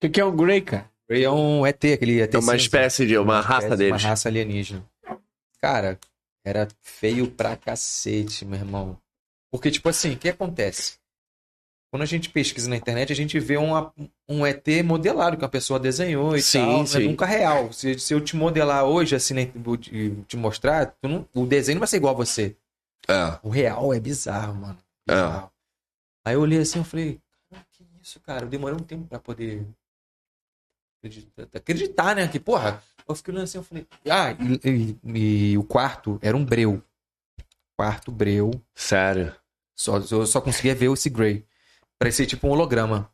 que, 0.00 0.08
que 0.08 0.20
é 0.20 0.24
o 0.24 0.32
Grey, 0.32 0.60
cara? 0.62 0.90
Grey 1.08 1.24
é 1.24 1.30
um 1.30 1.64
ET, 1.66 1.82
aquele 1.84 2.20
ET 2.20 2.34
É 2.34 2.38
uma 2.38 2.56
espécie 2.56 3.06
de. 3.06 3.16
Uma 3.16 3.40
raça 3.40 3.66
espécie, 3.66 3.76
deles. 3.78 4.02
Uma 4.02 4.08
raça 4.08 4.28
alienígena. 4.28 4.84
Cara, 5.60 5.98
era 6.44 6.66
feio 6.82 7.30
pra 7.30 7.56
cacete, 7.56 8.44
meu 8.44 8.58
irmão. 8.58 8.98
Porque, 9.50 9.70
tipo 9.70 9.88
assim, 9.88 10.12
o 10.14 10.18
que 10.18 10.28
acontece? 10.28 10.98
Quando 11.90 12.02
a 12.02 12.06
gente 12.06 12.28
pesquisa 12.30 12.68
na 12.68 12.76
internet, 12.76 13.12
a 13.12 13.16
gente 13.16 13.38
vê 13.38 13.56
uma- 13.56 13.92
um 14.28 14.44
ET 14.44 14.66
modelado 14.84 15.36
que 15.36 15.44
a 15.44 15.48
pessoa 15.48 15.78
desenhou 15.78 16.36
e 16.36 16.42
Sim, 16.42 16.58
tal. 16.58 16.78
Não 16.78 16.86
sim. 16.86 17.04
é 17.04 17.06
nunca 17.08 17.24
real. 17.24 17.72
Se, 17.72 17.98
se 17.98 18.12
eu 18.12 18.20
te 18.20 18.34
modelar 18.36 18.84
hoje, 18.84 19.14
assim, 19.14 19.34
né, 19.34 19.46
te, 20.26 20.36
mostrar, 20.36 20.94
não- 21.02 21.26
o 21.32 21.46
desenho 21.46 21.76
não 21.76 21.80
vai 21.80 21.88
ser 21.88 21.96
igual 21.98 22.14
a 22.14 22.16
você. 22.16 22.56
É. 23.08 23.38
O 23.42 23.48
real 23.48 23.94
é 23.94 24.00
bizarro, 24.00 24.54
mano. 24.56 24.78
Bizarro. 25.08 25.50
Aí 26.24 26.34
eu 26.34 26.40
olhei 26.40 26.58
assim 26.58 26.80
e 26.80 26.84
falei, 26.84 27.20
que 27.72 27.84
isso, 28.02 28.18
cara? 28.20 28.44
Eu 28.44 28.48
demorei 28.48 28.76
um 28.76 28.82
tempo 28.82 29.06
pra 29.06 29.20
poder 29.20 29.64
acreditar, 30.98 31.48
acreditar, 31.54 32.16
né? 32.16 32.28
Que, 32.28 32.38
porra, 32.40 32.82
eu 33.08 33.14
fiquei 33.14 33.32
olhando 33.32 33.44
assim, 33.44 33.58
eu 33.58 33.64
falei, 33.64 33.86
ah, 34.10 34.32
e, 34.64 34.96
e- 35.04 35.52
e 35.52 35.58
o 35.58 35.64
quarto 35.64 36.18
era 36.22 36.36
um 36.36 36.44
breu. 36.44 36.82
Quarto 37.78 38.10
breu. 38.10 38.50
Sério. 38.74 39.34
Só, 39.74 39.98
eu 39.98 40.26
só 40.26 40.40
conseguia 40.40 40.74
ver 40.74 40.90
esse 40.90 41.10
Grey. 41.10 41.44
Parecia 41.98 42.24
tipo 42.26 42.46
um 42.48 42.50
holograma. 42.50 43.10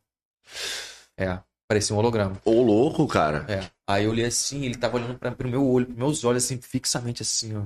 É, 1.16 1.38
parecia 1.68 1.94
um 1.94 1.98
holograma. 1.98 2.40
Ô, 2.44 2.62
louco, 2.62 3.06
cara. 3.08 3.44
É. 3.48 3.68
Aí 3.86 4.04
eu 4.04 4.10
olhei 4.10 4.24
assim, 4.24 4.64
ele 4.64 4.76
tava 4.76 4.96
olhando 4.96 5.18
pra, 5.18 5.32
pro 5.32 5.48
meu 5.48 5.66
olho, 5.68 5.86
pros 5.86 5.98
meus 5.98 6.24
olhos, 6.24 6.44
assim, 6.44 6.60
fixamente 6.60 7.22
assim, 7.22 7.56
ó. 7.56 7.62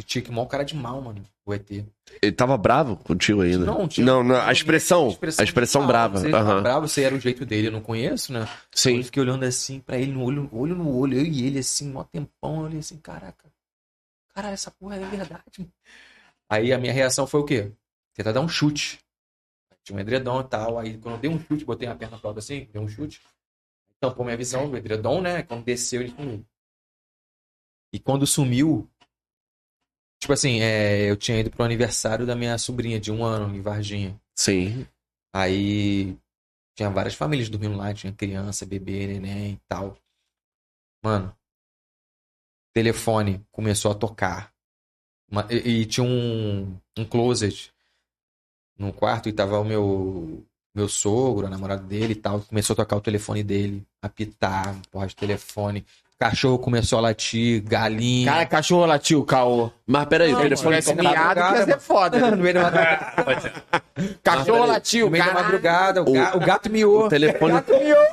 E 0.00 0.02
tinha 0.02 0.22
que 0.22 0.30
mó 0.32 0.46
cara 0.46 0.64
de 0.64 0.74
mal, 0.74 0.98
mano, 1.02 1.22
o 1.44 1.52
ET. 1.52 1.70
Ele 2.22 2.32
tava 2.32 2.56
bravo 2.56 2.96
contigo 2.96 3.42
ainda. 3.42 3.66
Não, 3.66 3.86
tinha- 3.86 4.06
não, 4.06 4.24
não, 4.24 4.34
a 4.40 4.50
expressão. 4.50 5.08
A 5.38 5.42
expressão 5.42 5.82
de 5.82 5.86
brava. 5.88 6.16
Se 6.16 6.24
ele 6.24 6.32
tava 6.32 6.52
Aham. 6.52 6.62
bravo, 6.62 6.88
se 6.88 7.02
era 7.02 7.14
o 7.14 7.20
jeito 7.20 7.44
dele, 7.44 7.66
eu 7.68 7.72
não 7.72 7.82
conheço, 7.82 8.32
né? 8.32 8.48
Sim. 8.72 8.96
Eu 8.96 9.04
fiquei 9.04 9.22
olhando 9.22 9.44
assim 9.44 9.78
pra 9.78 9.98
ele, 9.98 10.10
no 10.10 10.24
olho, 10.24 10.48
olho 10.52 10.74
no 10.74 10.90
olho, 10.96 11.18
eu 11.18 11.26
e 11.26 11.44
ele 11.46 11.58
assim, 11.58 11.90
mó 11.90 12.02
tempão, 12.02 12.60
eu 12.60 12.62
olhei 12.62 12.78
assim, 12.78 12.96
caraca. 12.96 13.44
Caralho, 14.34 14.54
essa 14.54 14.70
porra 14.70 14.96
é 14.96 15.06
verdade. 15.06 15.70
Aí 16.48 16.72
a 16.72 16.78
minha 16.78 16.94
reação 16.94 17.26
foi 17.26 17.40
o 17.40 17.44
quê? 17.44 17.70
Tentar 18.14 18.32
dar 18.32 18.40
um 18.40 18.48
chute. 18.48 19.00
Tinha 19.84 19.96
um 19.98 20.00
edredom 20.00 20.40
e 20.40 20.44
tal. 20.44 20.78
Aí 20.78 20.96
quando 20.96 21.16
eu 21.16 21.20
dei 21.20 21.30
um 21.30 21.38
chute, 21.38 21.62
botei 21.62 21.86
a 21.86 21.94
perna 21.94 22.16
pra 22.18 22.30
alto 22.30 22.38
assim, 22.38 22.66
dei 22.72 22.80
um 22.80 22.88
chute. 22.88 23.20
Tampou 24.00 24.24
minha 24.24 24.36
visão, 24.38 24.70
o 24.70 24.76
edredom, 24.78 25.20
né? 25.20 25.42
Quando 25.42 25.62
desceu, 25.62 26.00
ele 26.00 26.14
sumiu. 26.16 26.46
E 27.92 27.98
quando 27.98 28.26
sumiu, 28.26 28.88
tipo 30.20 30.32
assim, 30.32 30.60
é, 30.60 31.10
eu 31.10 31.16
tinha 31.16 31.40
ido 31.40 31.50
pro 31.50 31.64
aniversário 31.64 32.26
da 32.26 32.36
minha 32.36 32.56
sobrinha 32.58 33.00
de 33.00 33.10
um 33.10 33.24
ano, 33.24 33.54
em 33.54 33.60
Varginha. 33.60 34.20
Sim. 34.36 34.86
Aí 35.34 36.16
tinha 36.76 36.90
várias 36.90 37.14
famílias 37.14 37.48
dormindo 37.48 37.76
lá, 37.76 37.92
tinha 37.94 38.12
criança, 38.12 38.66
bebê, 38.66 39.06
neném 39.06 39.54
e 39.54 39.60
tal. 39.68 39.96
Mano, 41.02 41.34
telefone 42.72 43.44
começou 43.50 43.90
a 43.90 43.94
tocar. 43.94 44.52
Uma- 45.30 45.46
e, 45.50 45.82
e 45.82 45.86
tinha 45.86 46.04
um, 46.04 46.76
um 46.98 47.04
closet 47.04 47.72
no 48.78 48.92
quarto 48.92 49.28
e 49.28 49.32
tava 49.32 49.58
o 49.58 49.64
meu 49.64 50.44
meu 50.72 50.88
sogro, 50.88 51.46
a 51.46 51.50
namorada 51.50 51.82
dele 51.82 52.12
e 52.12 52.16
tal. 52.16 52.40
Começou 52.42 52.74
a 52.74 52.76
tocar 52.76 52.96
o 52.96 53.00
telefone 53.00 53.42
dele, 53.42 53.84
apitar, 54.00 54.80
porra 54.90 55.06
de 55.08 55.16
telefone. 55.16 55.84
Cachorro 56.20 56.58
começou 56.58 56.98
a 56.98 57.00
latir, 57.00 57.62
galinha. 57.62 58.30
Cara, 58.30 58.44
cachorro 58.44 58.84
latiu, 58.84 59.24
caô. 59.24 59.70
Mas 59.86 60.04
peraí, 60.04 60.32
Não, 60.32 60.42
telefone 60.42 60.76
tivesse 60.76 60.94
tocava- 60.94 61.14
miado, 61.34 61.56
ia 61.56 61.64
ser 61.64 61.80
foda. 61.80 62.18
no 62.30 62.36
meio 62.36 62.52
da 62.54 62.62
madrugada. 62.64 63.52
Cachorro 64.22 64.58
no 64.58 64.66
latiu, 64.66 65.08
meio 65.10 65.24
da 65.24 65.32
madrugada, 65.32 66.02
o, 66.02 66.12
ga- 66.12 66.36
o 66.36 66.40
gato 66.40 66.68
miou. 66.70 67.06
O 67.06 67.08
telefone. 67.08 67.54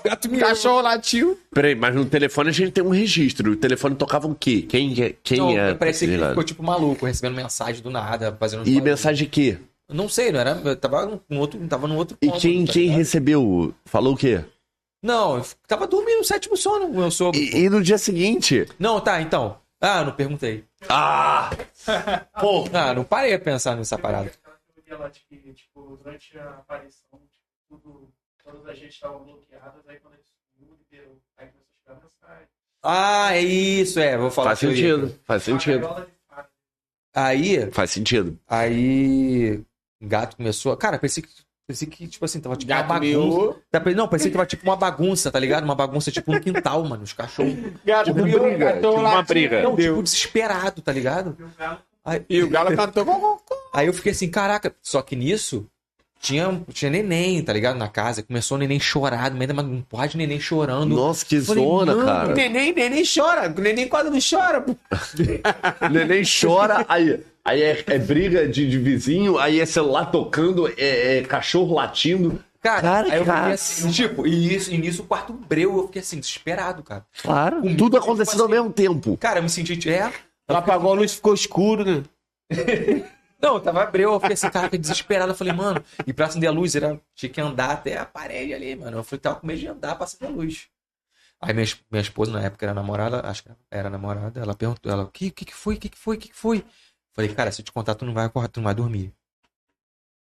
Gato 0.05 0.29
Cachorro 0.39 0.79
latiu. 0.81 1.37
Peraí, 1.53 1.75
mas 1.75 1.93
no 1.95 2.05
telefone 2.05 2.49
a 2.49 2.53
gente 2.53 2.71
tem 2.71 2.81
um 2.83 2.91
registro. 2.91 3.51
O 3.51 3.55
telefone 3.57 3.93
tocava 3.95 4.25
o 4.25 4.33
quê? 4.33 4.61
Quem 4.61 4.93
é? 5.03 5.13
Quem 5.21 5.39
Não, 5.39 5.49
é? 5.51 5.73
parecia 5.73 6.07
que 6.07 6.13
ele 6.13 6.29
ficou 6.29 6.43
tipo 6.45 6.63
maluco, 6.63 7.05
recebendo 7.05 7.35
mensagem 7.35 7.81
do 7.83 7.89
nada, 7.89 8.33
fazendo 8.39 8.65
E 8.65 8.79
mensagem 8.79 9.25
de 9.25 9.29
quê? 9.29 9.57
Não 9.91 10.07
sei, 10.07 10.31
não 10.31 10.39
era. 10.39 10.57
Eu 10.63 10.75
tava 10.77 11.19
no 11.29 11.39
outro, 11.39 11.59
tava 11.67 11.87
no 11.87 11.95
outro 11.95 12.17
E 12.21 12.31
quem, 12.31 12.65
tá 12.65 12.71
quem 12.71 12.87
recebeu? 12.89 13.73
Falou 13.85 14.13
o 14.13 14.17
quê? 14.17 14.41
Não, 15.01 15.37
eu 15.37 15.45
tava 15.67 15.87
dormindo 15.87 16.17
no 16.17 16.23
sétimo 16.23 16.57
sono, 16.57 16.89
meu 16.89 17.11
sogro. 17.11 17.39
E, 17.39 17.55
e 17.65 17.69
no 17.69 17.81
dia 17.81 17.97
seguinte? 17.97 18.65
Não, 18.79 18.99
tá, 18.99 19.21
então. 19.21 19.59
Ah, 19.79 20.03
não 20.03 20.11
perguntei. 20.11 20.65
Ah! 20.89 21.51
Pô! 22.41 22.65
Ah, 22.73 22.93
não 22.93 23.03
parei 23.03 23.33
a 23.33 23.39
pensar 23.39 23.75
nessa 23.75 23.97
parada. 23.97 24.31
Tipo, 25.53 25.97
durante 26.01 26.37
a 26.37 26.49
aparição, 26.49 27.19
tudo, 27.69 28.09
todas 28.43 28.65
as 28.67 28.77
estavam 28.79 29.23
bloqueadas, 29.23 29.87
aí 29.87 29.99
quando 29.99 30.15
liberou. 30.91 31.17
Aí 31.37 31.47
começou 31.47 31.71
a 31.73 31.93
chegar 31.93 32.01
mensagem. 32.03 32.47
Ah, 32.83 33.35
é 33.35 33.41
isso, 33.41 33.99
é. 33.99 34.17
Vou 34.17 34.31
falar 34.31 34.49
Faz 34.55 34.59
sentido, 34.59 35.19
faz 35.25 35.43
sentido. 35.43 36.07
Aí, 37.13 37.71
Faz 37.71 37.91
sentido. 37.91 38.39
aí. 38.47 39.63
o 40.01 40.07
Gato 40.07 40.37
começou. 40.37 40.75
Cara, 40.77 40.99
pensei 40.99 41.23
que. 41.23 41.29
Pensei 41.67 41.85
que, 41.85 42.07
tipo 42.07 42.23
assim, 42.23 42.39
tava 42.39 42.55
tipo 42.55 42.71
uma 42.71 42.77
Gato 42.77 42.87
bagunça. 42.87 43.05
miou. 43.09 43.59
Tá, 43.69 43.81
Não, 43.93 44.07
pensei 44.07 44.31
que 44.31 44.37
tava 44.37 44.47
tipo 44.47 44.63
uma 44.63 44.77
bagunça, 44.77 45.29
tá 45.29 45.37
ligado? 45.37 45.65
Uma 45.65 45.75
bagunça 45.75 46.09
tipo 46.09 46.31
no 46.31 46.39
quintal, 46.39 46.81
mano. 46.85 47.03
Os 47.03 47.11
cachorros. 47.11 47.53
Gato 47.85 48.15
miou, 48.15 48.39
briga, 48.39 48.73
tipo 48.75 48.89
uma 48.91 49.21
briga. 49.21 49.61
Não, 49.63 49.75
tipo, 49.75 50.01
desesperado, 50.01 50.81
tá 50.81 50.93
ligado? 50.93 51.35
E 51.37 51.43
o 51.43 51.49
galo 51.57 51.79
Aí, 52.05 52.25
E 52.29 52.41
o 52.41 52.49
galo 52.49 52.73
cantou. 52.73 53.05
aí 53.73 53.85
eu 53.87 53.93
fiquei 53.93 54.13
assim, 54.13 54.29
caraca. 54.29 54.73
Só 54.81 55.01
que 55.01 55.13
nisso, 55.13 55.67
tinha, 56.21 56.63
tinha 56.71 56.89
neném, 56.89 57.43
tá 57.43 57.51
ligado? 57.51 57.77
Na 57.77 57.89
casa. 57.89 58.23
Começou 58.23 58.55
o 58.55 58.59
neném 58.59 58.79
chorado, 58.79 59.35
meio 59.35 59.51
uma 59.51 59.61
um 59.61 59.81
porra 59.81 60.07
de 60.07 60.15
neném 60.15 60.39
chorando. 60.39 60.95
Nossa, 60.95 61.25
que 61.25 61.41
Falei, 61.41 61.63
zona, 61.65 62.05
cara. 62.05 62.33
Neném, 62.33 62.73
neném 62.73 63.03
chora. 63.03 63.49
Neném 63.49 63.89
quase 63.89 64.09
não 64.09 64.19
chora. 64.19 64.61
pô. 64.61 64.73
Neném 65.91 66.23
chora, 66.23 66.85
aí, 66.87 67.21
aí 67.47 67.63
é, 67.63 67.83
é 67.87 67.97
briga 67.97 68.47
de, 68.47 68.69
de 68.69 68.77
vizinho, 68.77 69.39
aí 69.39 69.61
é 69.61 69.65
celular 69.65 70.07
tocando, 70.07 70.67
é, 70.77 71.17
é 71.17 71.21
cachorro 71.23 71.75
latindo. 71.75 72.43
Cara, 72.61 72.81
Cara, 72.81 73.13
aí 73.13 73.19
eu 73.19 73.25
cara. 73.25 73.53
assim, 73.53 73.89
tipo, 73.89 74.27
e, 74.27 74.53
isso, 74.53 74.73
e 74.73 74.77
nisso 74.77 75.03
o 75.03 75.05
quarto 75.05 75.31
breu, 75.31 75.77
eu 75.77 75.85
fiquei 75.87 76.01
assim, 76.01 76.19
desesperado, 76.19 76.83
cara. 76.83 77.05
Claro. 77.21 77.61
Com 77.61 77.75
Tudo 77.77 77.97
acontecendo 77.97 78.43
ao 78.43 78.49
mesmo 78.49 78.71
tempo. 78.71 79.15
Cara, 79.15 79.39
eu 79.39 79.43
me 79.43 79.49
senti, 79.49 79.89
é, 79.89 80.11
Ela 80.47 80.59
apagou 80.59 80.91
a 80.91 80.95
luz, 80.95 81.13
ficou 81.13 81.33
escuro, 81.33 81.85
né? 81.85 82.03
Não, 83.39 83.59
tava 83.59 83.85
breu, 83.85 84.13
eu 84.13 84.19
fiquei 84.19 84.33
assim, 84.33 84.49
cara, 84.49 84.77
desesperado. 84.77 85.31
Eu 85.31 85.35
falei, 85.35 85.53
mano, 85.53 85.81
e 86.05 86.11
pra 86.11 86.25
acender 86.25 86.49
a 86.49 86.51
luz, 86.51 86.75
era, 86.75 86.99
tinha 87.15 87.29
que 87.29 87.39
andar 87.39 87.69
até 87.69 87.95
a 87.95 88.05
parede 88.05 88.53
ali, 88.53 88.75
mano. 88.75 88.97
Eu 88.97 89.03
falei, 89.03 89.21
tava 89.21 89.35
com 89.39 89.47
medo 89.47 89.59
de 89.59 89.67
andar 89.67 89.95
pra 89.95 90.05
acender 90.05 90.29
a 90.29 90.31
luz. 90.31 90.67
Aí 91.39 91.53
minha, 91.53 91.67
minha 91.91 92.01
esposa, 92.01 92.31
na 92.31 92.41
época, 92.41 92.65
era 92.65 92.73
namorada, 92.73 93.21
acho 93.21 93.43
que 93.43 93.49
era 93.69 93.91
namorada, 93.91 94.41
ela 94.41 94.55
perguntou, 94.55 94.91
ela, 94.91 95.03
o 95.03 95.11
que, 95.11 95.29
que 95.29 95.45
que 95.45 95.53
foi, 95.53 95.75
o 95.75 95.77
que 95.77 95.89
que 95.89 95.97
foi, 95.97 96.17
o 96.17 96.19
que 96.19 96.29
que 96.29 96.35
foi? 96.35 96.65
Falei, 97.17 97.33
cara, 97.33 97.51
se 97.51 97.59
eu 97.61 97.65
te 97.65 97.71
contar, 97.71 97.95
tu 97.95 98.05
não 98.05 98.13
vai 98.13 98.25
acordar, 98.27 98.47
tu 98.47 98.57
não 98.57 98.65
vai 98.65 98.75
dormir. 98.75 99.11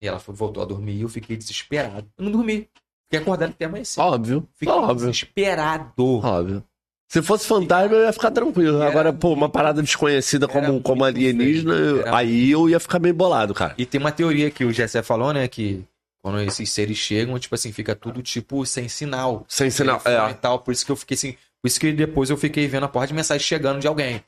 E 0.02 0.08
ela 0.08 0.20
foi, 0.20 0.34
voltou 0.34 0.64
a 0.64 0.66
dormir 0.66 0.94
e 0.94 1.02
eu 1.02 1.10
fiquei 1.10 1.36
desesperado. 1.36 2.08
Eu 2.18 2.24
não 2.26 2.32
dormi. 2.32 2.70
Fiquei 3.10 3.20
acordado 3.20 3.50
até 3.50 3.66
amanhecer. 3.66 4.00
Óbvio. 4.00 4.48
Fiquei 4.56 4.74
Óbvio. 4.74 4.96
desesperado. 5.12 5.92
Óbvio. 6.24 6.64
Se 7.10 7.22
fosse 7.22 7.46
fantasma, 7.48 7.96
eu 7.96 8.04
ia 8.06 8.14
ficar 8.14 8.32
tranquilo. 8.32 8.78
Era- 8.82 8.90
Agora, 8.90 9.14
pô, 9.14 9.34
uma 9.34 9.50
parada 9.50 9.82
desconhecida 9.82 10.48
como, 10.48 10.82
como 10.82 11.04
alienígena, 11.04 11.74
eu- 11.74 12.14
aí 12.16 12.52
eu 12.52 12.70
ia 12.70 12.80
ficar 12.80 13.00
meio 13.00 13.14
bolado, 13.14 13.54
cara. 13.54 13.74
E 13.78 13.86
tem 13.86 14.00
uma 14.00 14.12
teoria 14.12 14.50
que 14.52 14.64
o 14.66 14.72
Gessé 14.74 15.02
falou, 15.04 15.34
né? 15.34 15.48
Que 15.48 15.84
quando 16.22 16.40
esses 16.42 16.70
seres 16.72 16.98
chegam, 16.98 17.38
tipo 17.40 17.56
assim, 17.56 17.72
fica 17.72 17.96
tudo 17.96 18.22
tipo 18.22 18.66
sem 18.66 18.88
sinal. 18.90 19.46
Sem 19.48 19.70
sinal. 19.70 20.02
É. 20.06 20.32
e 20.32 20.34
tal. 20.36 20.60
Por 20.60 20.72
isso 20.74 20.86
que 20.86 20.92
eu 20.92 20.96
fiquei 20.98 21.16
assim. 21.16 21.36
Por 21.68 21.72
isso 21.72 21.80
que 21.82 21.92
depois 21.92 22.30
eu 22.30 22.38
fiquei 22.38 22.66
vendo 22.66 22.86
a 22.86 22.88
porra 22.88 23.08
de 23.08 23.14
mensagem 23.14 23.46
chegando 23.46 23.82
de 23.82 23.88
alguém. 23.88 24.24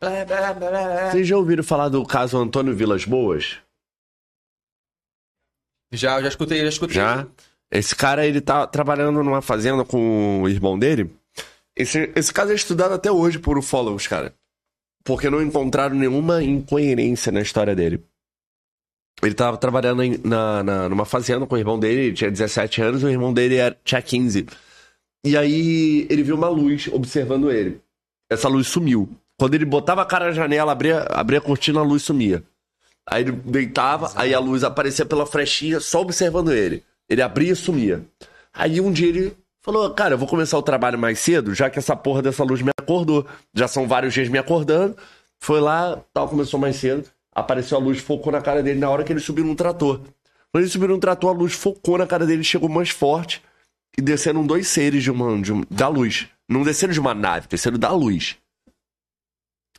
Vocês 1.12 1.26
já 1.26 1.38
ouviram 1.38 1.64
falar 1.64 1.88
do 1.88 2.06
caso 2.06 2.38
Antônio 2.38 2.76
Vilas 2.76 3.06
Boas? 3.06 3.60
Já, 5.94 6.18
eu 6.18 6.24
já 6.24 6.28
escutei, 6.28 6.60
já 6.62 6.68
escutei. 6.68 6.96
Já? 6.98 7.26
Esse 7.72 7.96
cara, 7.96 8.26
ele 8.28 8.42
tá 8.42 8.68
trabalhando 8.68 9.24
numa 9.24 9.42
fazenda 9.42 9.86
com 9.86 10.42
o 10.42 10.50
irmão 10.50 10.78
dele. 10.78 11.10
Esse, 11.78 12.12
esse 12.14 12.34
caso 12.34 12.52
é 12.52 12.56
estudado 12.56 12.94
até 12.94 13.10
hoje 13.10 13.40
por 13.40 13.58
ufólogos, 13.58 14.06
cara. 14.06 14.34
Porque 15.06 15.30
não 15.30 15.42
encontraram 15.42 15.96
nenhuma 15.96 16.44
incoerência 16.44 17.32
na 17.32 17.40
história 17.40 17.74
dele. 17.74 18.04
Ele 19.24 19.34
tava 19.34 19.56
trabalhando 19.56 20.04
em- 20.04 20.18
na, 20.26 20.62
na- 20.62 20.90
numa 20.90 21.06
fazenda 21.06 21.46
com 21.48 21.56
o 21.56 21.58
irmão 21.58 21.80
dele, 21.80 22.02
ele 22.08 22.14
tinha 22.14 22.30
17 22.30 22.82
anos, 22.82 23.02
e 23.02 23.06
o 23.06 23.10
irmão 23.10 23.34
dele 23.34 23.56
era, 23.56 23.78
tinha 23.84 24.02
15. 24.02 24.46
E 25.26 25.38
aí 25.38 26.08
ele 26.10 26.24
viu 26.24 26.36
uma 26.36 26.50
luz 26.50 26.88
observando 26.92 27.52
ele. 27.52 27.82
Essa 28.30 28.48
luz 28.48 28.68
sumiu. 28.68 29.10
Quando 29.38 29.56
ele 29.56 29.66
botava 29.66 30.02
a 30.02 30.06
cara 30.06 30.26
na 30.26 30.32
janela, 30.32 30.72
abria, 30.72 31.00
abria 31.10 31.40
a 31.40 31.42
cortina, 31.42 31.80
a 31.80 31.84
luz 31.84 32.04
sumia. 32.04 32.44
Aí 33.06 33.24
ele 33.24 33.32
deitava, 33.32 34.12
aí 34.16 34.34
a 34.34 34.40
luz 34.40 34.64
aparecia 34.64 35.06
pela 35.06 35.26
frechinha, 35.26 35.80
só 35.80 36.02
observando 36.02 36.54
ele. 36.54 36.84
Ele 37.10 37.22
abria 37.22 37.54
e 37.54 37.56
sumia. 37.56 38.06
Aí 38.54 38.80
um 38.80 38.92
dia 38.92 39.08
ele 39.08 39.38
falou: 39.62 39.90
Cara, 39.92 40.14
eu 40.14 40.18
vou 40.18 40.28
começar 40.28 40.58
o 40.58 40.62
trabalho 40.62 41.00
mais 41.00 41.20
cedo, 41.20 41.56
já 41.56 41.70
que 41.70 41.80
essa 41.80 41.96
porra 41.96 42.22
dessa 42.22 42.44
luz 42.44 42.62
me 42.62 42.72
acordou. 42.78 43.26
Já 43.54 43.68
são 43.68 43.88
vários 43.88 44.14
dias 44.14 44.30
me 44.30 44.38
acordando. 44.38 44.96
Foi 45.40 45.60
lá, 45.60 46.00
tal, 46.14 46.30
começou 46.30 46.60
mais 46.60 46.76
cedo. 46.76 47.10
Apareceu 47.34 47.78
a 47.78 47.82
luz, 47.82 48.00
focou 48.00 48.32
na 48.32 48.42
cara 48.42 48.62
dele 48.62 48.80
na 48.80 48.90
hora 48.90 49.04
que 49.04 49.14
ele 49.14 49.20
subiu 49.20 49.46
num 49.46 49.56
trator. 49.56 50.02
Quando 50.52 50.64
ele 50.64 50.72
subiu 50.72 50.90
num 50.90 51.00
trator, 51.00 51.30
a 51.30 51.38
luz 51.38 51.54
focou 51.54 51.98
na 51.98 52.06
cara 52.06 52.26
dele, 52.26 52.44
chegou 52.44 52.68
mais 52.68 52.90
forte. 52.90 53.42
E 54.00 54.02
desceram 54.02 54.48
dois 54.48 54.70
seres 54.70 55.04
de 55.04 55.12
uma, 55.12 55.42
de 55.42 55.52
da 55.70 55.90
luz. 55.90 56.30
Não 56.48 56.64
desceram 56.64 56.94
de 56.94 57.02
uma 57.02 57.14
nave, 57.14 57.50
desceram 57.50 57.78
da 57.78 57.92
luz. 57.92 58.38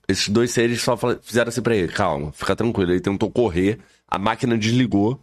Esses 0.06 0.28
dois 0.28 0.50
seres 0.50 0.82
só 0.82 0.94
fizeram 1.22 1.48
assim 1.48 1.62
pra 1.62 1.74
ele: 1.74 1.90
calma, 1.90 2.30
fica 2.30 2.54
tranquilo. 2.54 2.92
Ele 2.92 3.00
tentou 3.00 3.30
correr, 3.30 3.80
a 4.06 4.18
máquina 4.18 4.58
desligou. 4.58 5.18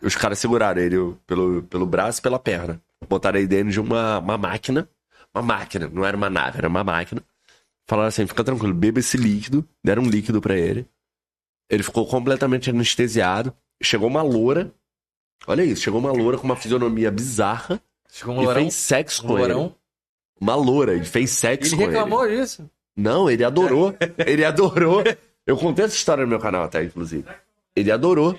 Os 0.00 0.16
caras 0.16 0.38
seguraram 0.38 0.80
ele 0.80 0.96
pelo, 1.26 1.64
pelo 1.64 1.84
braço 1.84 2.20
e 2.20 2.22
pela 2.22 2.38
perna. 2.38 2.80
Botaram 3.06 3.38
ele 3.38 3.46
dentro 3.46 3.72
de 3.72 3.78
uma, 3.78 4.20
uma 4.20 4.38
máquina. 4.38 4.88
Uma 5.34 5.42
máquina, 5.42 5.90
não 5.92 6.02
era 6.02 6.16
uma 6.16 6.30
nave, 6.30 6.56
era 6.56 6.68
uma 6.68 6.82
máquina. 6.82 7.22
Falaram 7.86 8.08
assim: 8.08 8.26
fica 8.26 8.42
tranquilo, 8.42 8.72
beba 8.72 9.00
esse 9.00 9.18
líquido. 9.18 9.68
Deram 9.84 10.04
um 10.04 10.08
líquido 10.08 10.40
pra 10.40 10.56
ele. 10.56 10.88
Ele 11.68 11.82
ficou 11.82 12.06
completamente 12.06 12.70
anestesiado. 12.70 13.52
Chegou 13.82 14.08
uma 14.08 14.22
loura. 14.22 14.74
Olha 15.46 15.62
isso, 15.62 15.82
chegou 15.82 16.00
uma 16.00 16.10
loura 16.10 16.38
com 16.38 16.44
uma 16.44 16.56
fisionomia 16.56 17.10
bizarra 17.10 17.82
Chegou 18.12 18.34
um 18.34 18.42
e 18.42 18.44
lourão. 18.44 18.60
fez 18.62 18.74
sexo 18.74 19.24
Um 19.24 19.28
com 19.28 19.38
ele. 19.38 19.52
lourão. 19.52 19.74
Uma 20.40 20.54
loura 20.54 20.94
e 20.96 21.04
fez 21.04 21.30
sexo 21.30 21.74
Ele 21.74 21.84
com 21.84 21.90
reclamou 21.90 22.26
ele. 22.26 22.40
disso. 22.40 22.68
Não, 22.96 23.30
ele 23.30 23.44
adorou. 23.44 23.94
ele 24.26 24.44
adorou. 24.44 25.02
Eu 25.46 25.56
contei 25.56 25.84
essa 25.84 25.94
história 25.94 26.22
no 26.24 26.28
meu 26.30 26.38
canal 26.38 26.64
até, 26.64 26.82
inclusive. 26.84 27.24
Ele 27.76 27.90
adorou. 27.90 28.38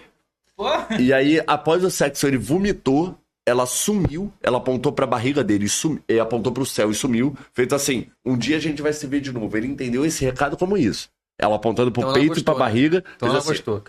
E 0.99 1.11
aí, 1.13 1.41
após 1.47 1.83
o 1.83 1.89
sexo, 1.91 2.27
ele 2.27 2.37
vomitou. 2.37 3.17
Ela 3.43 3.65
sumiu, 3.65 4.31
ela 4.41 4.59
apontou 4.59 4.91
pra 4.91 5.07
barriga 5.07 5.43
dele 5.43 5.65
e, 5.65 5.69
sum... 5.69 5.97
e 6.07 6.19
apontou 6.19 6.53
pro 6.53 6.63
céu 6.63 6.91
e 6.91 6.93
sumiu. 6.93 7.35
Feito 7.53 7.73
assim: 7.73 8.05
um 8.23 8.37
dia 8.37 8.57
a 8.57 8.59
gente 8.59 8.83
vai 8.83 8.93
se 8.93 9.07
ver 9.07 9.19
de 9.19 9.31
novo. 9.31 9.57
Ele 9.57 9.65
entendeu 9.65 10.05
esse 10.05 10.23
recado 10.23 10.55
como 10.55 10.77
isso. 10.77 11.09
Ela 11.39 11.55
apontando 11.55 11.91
pro 11.91 12.01
Então 12.03 12.13
peito 12.13 12.39
e 12.39 12.43
pra 12.43 12.53
né? 12.53 12.59
barriga. 12.59 13.03
Então 13.15 13.29
ela 13.29 13.39
assim. 13.39 13.47
gostou. 13.49 13.83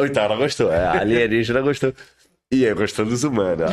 Então, 0.00 0.22
ela 0.24 0.34
gostou. 0.36 0.72
É, 0.72 0.84
a 0.84 1.00
alienígena 1.00 1.60
gostou. 1.60 1.92
E 2.50 2.66
aí, 2.66 2.74
gostou 2.74 3.04
dos 3.04 3.24
humanos. 3.24 3.66
ó. 3.68 3.70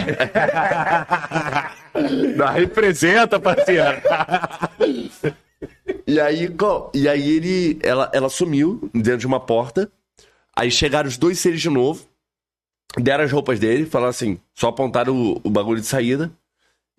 Não 2.38 2.48
representa, 2.48 3.40
parceiro. 3.40 4.02
E 6.06 6.20
aí, 6.20 6.50
e 6.94 7.08
aí 7.08 7.30
ele, 7.30 7.80
ela, 7.82 8.12
ela 8.14 8.30
sumiu 8.30 8.90
dentro 8.94 9.20
de 9.20 9.28
uma 9.28 9.40
porta. 9.40 9.90
Aí 10.56 10.70
chegaram 10.70 11.08
os 11.08 11.18
dois 11.18 11.40
seres 11.40 11.62
de 11.62 11.70
novo. 11.70 12.06
Deram 12.98 13.24
as 13.24 13.32
roupas 13.32 13.60
dele, 13.60 13.86
falaram 13.86 14.10
assim, 14.10 14.40
só 14.54 14.70
apontaram 14.70 15.16
o, 15.16 15.42
o 15.44 15.50
bagulho 15.50 15.82
de 15.82 15.88
saída. 15.88 16.32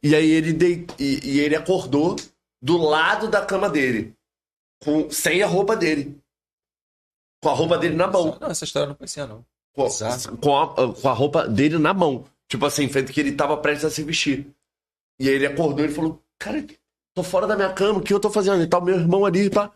E 0.02 0.14
aí 0.14 0.30
ele 0.30 0.52
dei, 0.52 0.86
e, 0.98 1.20
e 1.24 1.40
ele 1.40 1.56
acordou 1.56 2.16
do 2.60 2.76
lado 2.76 3.28
da 3.28 3.44
cama 3.44 3.68
dele. 3.68 4.14
Com, 4.82 5.10
sem 5.10 5.42
a 5.42 5.46
roupa 5.46 5.76
dele. 5.76 6.18
Com 7.42 7.48
a 7.48 7.54
roupa 7.54 7.78
dele 7.78 7.96
na 7.96 8.06
mão. 8.06 8.36
Não, 8.40 8.48
essa 8.48 8.64
história 8.64 8.86
eu 8.86 8.90
não 8.90 8.96
conhecia, 8.96 9.26
não. 9.26 9.44
Com, 10.38 10.58
a, 10.58 10.94
com 10.94 11.08
a 11.08 11.12
roupa 11.12 11.46
dele 11.46 11.78
na 11.78 11.92
mão. 11.92 12.24
Tipo 12.48 12.66
assim, 12.66 12.88
feito 12.88 13.12
que 13.12 13.20
ele 13.20 13.32
tava 13.32 13.56
prestes 13.56 13.84
a 13.84 13.90
se 13.90 14.02
vestir. 14.02 14.46
E 15.20 15.28
aí 15.28 15.34
ele 15.34 15.46
acordou 15.46 15.84
e 15.84 15.88
falou: 15.88 16.22
Cara, 16.38 16.64
tô 17.14 17.22
fora 17.22 17.46
da 17.46 17.56
minha 17.56 17.72
cama, 17.72 17.98
o 17.98 18.02
que 18.02 18.12
eu 18.12 18.20
tô 18.20 18.30
fazendo? 18.30 18.62
E 18.62 18.66
tal, 18.66 18.82
meu 18.82 18.96
irmão 18.96 19.24
ali, 19.24 19.50
pá. 19.50 19.72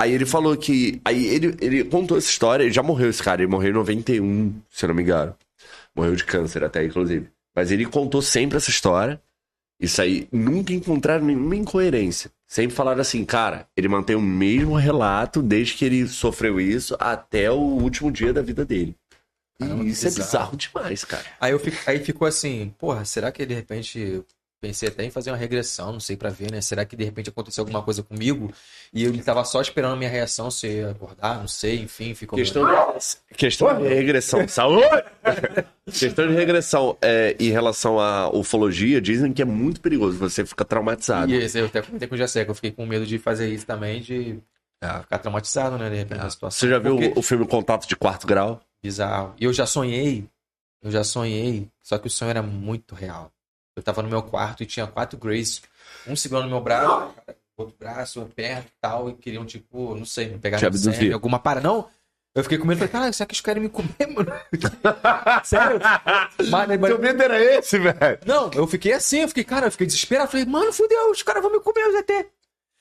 Aí 0.00 0.12
ele 0.12 0.24
falou 0.26 0.56
que. 0.56 1.00
Aí 1.04 1.26
ele, 1.26 1.56
ele 1.60 1.84
contou 1.84 2.16
essa 2.16 2.28
história, 2.28 2.64
ele 2.64 2.72
já 2.72 2.82
morreu 2.82 3.10
esse 3.10 3.22
cara, 3.22 3.42
ele 3.42 3.50
morreu 3.50 3.70
em 3.70 3.74
91, 3.74 4.62
se 4.70 4.84
eu 4.84 4.88
não 4.88 4.94
me 4.94 5.02
engano. 5.02 5.36
Morreu 5.94 6.14
de 6.14 6.24
câncer 6.24 6.62
até, 6.62 6.84
inclusive. 6.84 7.28
Mas 7.54 7.72
ele 7.72 7.84
contou 7.86 8.22
sempre 8.22 8.56
essa 8.56 8.70
história. 8.70 9.20
Isso 9.80 10.00
aí, 10.00 10.28
nunca 10.32 10.72
encontraram 10.72 11.24
nenhuma 11.24 11.56
incoerência. 11.56 12.30
Sempre 12.48 12.74
falaram 12.74 13.02
assim, 13.02 13.26
cara, 13.26 13.68
ele 13.76 13.88
mantém 13.88 14.16
o 14.16 14.22
mesmo 14.22 14.74
relato 14.74 15.42
desde 15.42 15.74
que 15.74 15.84
ele 15.84 16.08
sofreu 16.08 16.58
isso 16.58 16.96
até 16.98 17.50
o 17.50 17.58
último 17.58 18.10
dia 18.10 18.32
da 18.32 18.40
vida 18.40 18.64
dele. 18.64 18.96
Caramba, 19.60 19.84
e 19.84 19.90
isso 19.90 20.06
é 20.06 20.08
bizarro. 20.08 20.26
bizarro 20.26 20.56
demais, 20.56 21.04
cara. 21.04 21.26
Aí, 21.38 21.52
eu 21.52 21.60
fico, 21.60 21.76
aí 21.86 22.02
ficou 22.02 22.26
assim, 22.26 22.74
porra, 22.78 23.04
será 23.04 23.30
que 23.30 23.44
de 23.44 23.54
repente. 23.54 24.24
Pensei 24.60 24.88
até 24.88 25.04
em 25.04 25.10
fazer 25.10 25.30
uma 25.30 25.36
regressão, 25.36 25.92
não 25.92 26.00
sei 26.00 26.16
pra 26.16 26.30
ver, 26.30 26.50
né? 26.50 26.60
Será 26.60 26.84
que 26.84 26.96
de 26.96 27.04
repente 27.04 27.30
aconteceu 27.30 27.62
alguma 27.62 27.80
coisa 27.80 28.02
comigo 28.02 28.52
e 28.92 29.04
ele 29.04 29.22
tava 29.22 29.44
só 29.44 29.60
esperando 29.60 29.92
a 29.92 29.96
minha 29.96 30.10
reação 30.10 30.50
se 30.50 30.66
eu 30.66 30.72
ia 30.72 30.90
acordar, 30.90 31.38
não 31.38 31.46
sei, 31.46 31.80
enfim, 31.80 32.12
ficou. 32.12 32.36
Questão 32.36 32.64
de, 32.66 33.34
questão 33.36 33.78
de 33.78 33.86
regressão. 33.86 34.48
Saúde! 34.48 35.04
questão 35.86 36.26
de 36.26 36.34
regressão 36.34 36.98
é, 37.00 37.36
em 37.38 37.50
relação 37.50 38.00
à 38.00 38.34
ufologia, 38.34 39.00
dizem 39.00 39.32
que 39.32 39.42
é 39.42 39.44
muito 39.44 39.80
perigoso, 39.80 40.18
você 40.18 40.44
fica 40.44 40.64
traumatizado. 40.64 41.30
E 41.30 41.36
esse, 41.36 41.56
eu 41.60 41.66
até 41.66 41.80
comentei 41.80 42.08
com 42.08 42.16
o 42.16 42.18
que 42.18 42.50
eu 42.50 42.54
fiquei 42.54 42.72
com 42.72 42.84
medo 42.84 43.06
de 43.06 43.16
fazer 43.16 43.48
isso 43.48 43.64
também, 43.64 44.00
de 44.00 44.40
ah, 44.82 45.02
ficar 45.02 45.18
traumatizado, 45.18 45.78
né? 45.78 45.88
De 45.88 45.96
repente, 45.96 46.18
na 46.18 46.30
situação. 46.30 46.58
Você 46.58 46.68
já 46.68 46.80
viu 46.80 46.96
Porque- 46.96 47.12
o, 47.14 47.20
o 47.20 47.22
filme 47.22 47.46
Contato 47.46 47.86
de 47.86 47.94
Quarto 47.94 48.26
Grau? 48.26 48.60
Bizarro. 48.82 49.34
E 49.38 49.44
eu 49.44 49.52
já 49.52 49.66
sonhei, 49.66 50.24
eu 50.82 50.90
já 50.90 51.04
sonhei, 51.04 51.68
só 51.80 51.96
que 51.96 52.08
o 52.08 52.10
sonho 52.10 52.30
era 52.30 52.42
muito 52.42 52.96
real. 52.96 53.32
Eu 53.78 53.82
tava 53.82 54.02
no 54.02 54.08
meu 54.08 54.22
quarto 54.22 54.62
e 54.62 54.66
tinha 54.66 54.88
quatro 54.88 55.16
Grays, 55.16 55.62
um 56.04 56.16
segurando 56.16 56.46
no 56.46 56.50
meu 56.50 56.60
braço, 56.60 57.14
outro 57.56 57.76
braço, 57.78 58.18
uma 58.20 58.28
perna 58.28 58.64
e 58.66 58.80
tal, 58.80 59.08
e 59.08 59.14
queriam, 59.14 59.46
tipo, 59.46 59.94
não 59.94 60.04
sei, 60.04 60.28
me 60.28 60.38
pegar 60.38 60.60
no 60.60 60.76
sêmen, 60.76 61.12
alguma 61.12 61.38
para. 61.38 61.60
Não, 61.60 61.88
eu 62.34 62.42
fiquei 62.42 62.58
com 62.58 62.66
medo, 62.66 62.78
falei, 62.78 62.90
cara, 62.92 63.12
será 63.12 63.26
que 63.26 63.34
eles 63.34 63.40
querem 63.40 63.62
me 63.62 63.68
comer, 63.68 63.88
mano? 64.12 64.32
Sério? 65.44 65.78
Mas, 66.50 66.80
mas- 66.80 66.98
medo 66.98 67.22
era 67.22 67.40
esse, 67.40 67.78
velho? 67.78 68.18
não, 68.26 68.50
eu 68.52 68.66
fiquei 68.66 68.92
assim, 68.94 69.20
eu 69.20 69.28
fiquei, 69.28 69.44
cara, 69.44 69.68
eu 69.68 69.70
fiquei 69.70 69.86
desesperado, 69.86 70.28
falei, 70.28 70.44
mano, 70.44 70.72
fudeu, 70.72 71.12
os 71.12 71.22
caras 71.22 71.40
vão 71.40 71.52
me 71.52 71.60
comer, 71.60 71.86
o 71.86 71.92
ZT. 72.00 72.26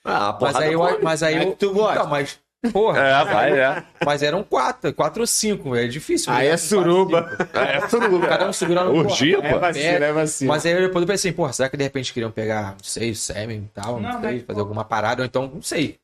Ah, 0.03 0.29
a 0.29 0.37
Mas 0.41 0.55
aí 0.55 0.73
eu, 0.73 1.01
mas 1.03 1.21
aí 1.21 1.35
é 1.35 1.43
eu, 1.43 1.51
que 1.51 1.57
tu 1.57 1.73
gosta? 1.73 1.95
Então, 1.99 2.07
mas 2.07 2.39
Porra. 2.71 2.99
É, 2.99 3.23
vai, 3.23 3.59
é. 3.59 3.83
Mas 4.03 4.23
eram 4.23 4.43
quatro, 4.43 4.93
quatro 4.93 5.21
ou 5.21 5.27
cinco. 5.27 5.75
É 5.75 5.87
difícil. 5.87 6.33
Aí 6.33 6.47
né? 6.47 6.53
é 6.53 6.57
suruba. 6.57 7.37
É, 7.53 7.87
suruba. 7.87 8.27
Cada 8.27 8.49
um 8.49 8.53
segurando 8.53 8.93
Orgia, 8.95 9.37
porra, 9.37 9.71
pô. 9.71 9.77
é 9.79 10.11
vacilo. 10.11 10.49
Mas 10.49 10.65
aí 10.65 10.73
eu 10.73 10.81
depois 10.81 11.03
eu 11.03 11.07
pensei, 11.07 11.31
porra, 11.31 11.53
será 11.53 11.69
que 11.69 11.77
de 11.77 11.83
repente 11.83 12.11
queriam 12.11 12.31
pegar, 12.31 12.71
não 12.71 12.83
sei, 12.83 13.13
sêmen 13.13 13.63
e 13.65 13.69
tal, 13.73 13.99
não, 13.99 14.13
Não, 14.13 14.21
sei, 14.21 14.33
mas, 14.33 14.43
fazer 14.43 14.59
alguma 14.59 14.83
parada, 14.83 15.21
ou 15.21 15.25
então, 15.25 15.47
não 15.53 15.61
sei. 15.61 15.99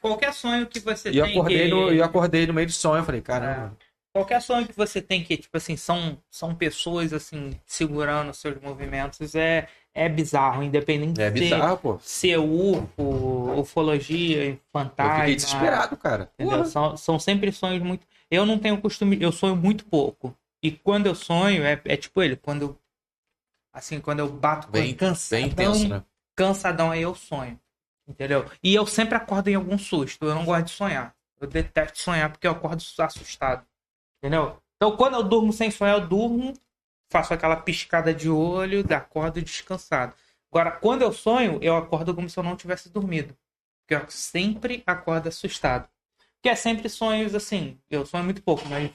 Qualquer 0.00 0.34
sonho 0.34 0.66
que 0.66 0.80
você 0.80 1.10
E 1.10 1.18
eu 1.18 1.24
tem 1.24 1.34
acordei, 1.38 1.64
que... 1.64 1.68
no, 1.70 1.92
eu 1.92 2.04
acordei 2.04 2.46
no 2.46 2.52
meio 2.54 2.66
do 2.66 2.72
sonho, 2.72 3.00
eu 3.00 3.04
falei, 3.04 3.20
caramba. 3.20 3.76
Qualquer 4.12 4.42
sonho 4.42 4.66
que 4.66 4.76
você 4.76 5.00
tem 5.00 5.22
que, 5.24 5.38
tipo 5.38 5.56
assim, 5.56 5.76
são, 5.76 6.18
são 6.28 6.54
pessoas, 6.54 7.14
assim, 7.14 7.58
segurando 7.64 8.34
seus 8.34 8.60
movimentos, 8.60 9.34
é, 9.34 9.68
é 9.94 10.08
bizarro, 10.08 10.62
independente 10.62 11.20
É 11.20 11.30
de 11.30 11.40
bizarro, 11.40 11.76
pô. 11.78 11.98
ser 12.00 12.38
UFO, 12.38 13.60
ufologia, 13.60 14.44
Eu 14.50 14.58
fantasma. 14.72 15.20
fiquei 15.20 15.36
desesperado, 15.36 15.96
cara. 15.96 16.30
Entendeu? 16.38 16.64
São, 16.64 16.96
são 16.96 17.18
sempre 17.18 17.52
sonhos 17.52 17.82
muito. 17.82 18.06
Eu 18.30 18.46
não 18.46 18.58
tenho 18.58 18.80
costume, 18.80 19.18
eu 19.20 19.30
sonho 19.32 19.54
muito 19.56 19.84
pouco. 19.84 20.34
E 20.62 20.70
quando 20.70 21.06
eu 21.06 21.14
sonho, 21.14 21.64
é, 21.64 21.80
é 21.84 21.96
tipo 21.96 22.22
ele, 22.22 22.36
quando 22.36 22.62
eu. 22.62 22.78
Assim, 23.72 24.00
quando 24.00 24.18
eu 24.20 24.28
bato 24.30 24.66
com 24.66 24.72
Bem, 24.72 24.94
cansadão, 24.94 25.40
bem 25.42 25.50
intenso, 25.50 25.88
né? 25.88 26.02
cansadão, 26.36 26.90
aí 26.90 27.02
eu 27.02 27.14
sonho. 27.14 27.58
Entendeu? 28.06 28.44
E 28.62 28.74
eu 28.74 28.86
sempre 28.86 29.14
acordo 29.16 29.48
em 29.48 29.54
algum 29.54 29.78
susto. 29.78 30.24
Eu 30.26 30.34
não 30.34 30.44
gosto 30.44 30.66
de 30.66 30.70
sonhar. 30.72 31.14
Eu 31.40 31.46
detesto 31.48 31.98
sonhar 32.00 32.30
porque 32.30 32.46
eu 32.46 32.52
acordo 32.52 32.82
assustado. 32.98 33.64
Entendeu? 34.18 34.56
Então, 34.76 34.96
quando 34.96 35.14
eu 35.14 35.22
durmo 35.22 35.52
sem 35.52 35.70
sonhar, 35.70 35.98
eu 36.00 36.06
durmo, 36.06 36.52
faço 37.12 37.32
aquela 37.34 37.56
piscada 37.56 38.12
de 38.12 38.28
olho, 38.28 38.84
acordo 38.92 39.40
descansado. 39.40 40.14
Agora, 40.50 40.70
quando 40.72 41.02
eu 41.02 41.12
sonho, 41.12 41.58
eu 41.62 41.76
acordo 41.76 42.14
como 42.14 42.28
se 42.28 42.38
eu 42.38 42.42
não 42.42 42.56
tivesse 42.56 42.88
dormido. 42.88 43.36
Porque 43.86 44.02
eu 44.02 44.10
sempre 44.10 44.82
acordo 44.86 45.28
assustado. 45.28 45.88
Que 46.42 46.48
é 46.48 46.54
sempre 46.54 46.88
sonhos 46.88 47.34
assim. 47.34 47.78
Eu 47.90 48.04
sonho 48.04 48.24
muito 48.24 48.42
pouco, 48.42 48.66
mas 48.68 48.90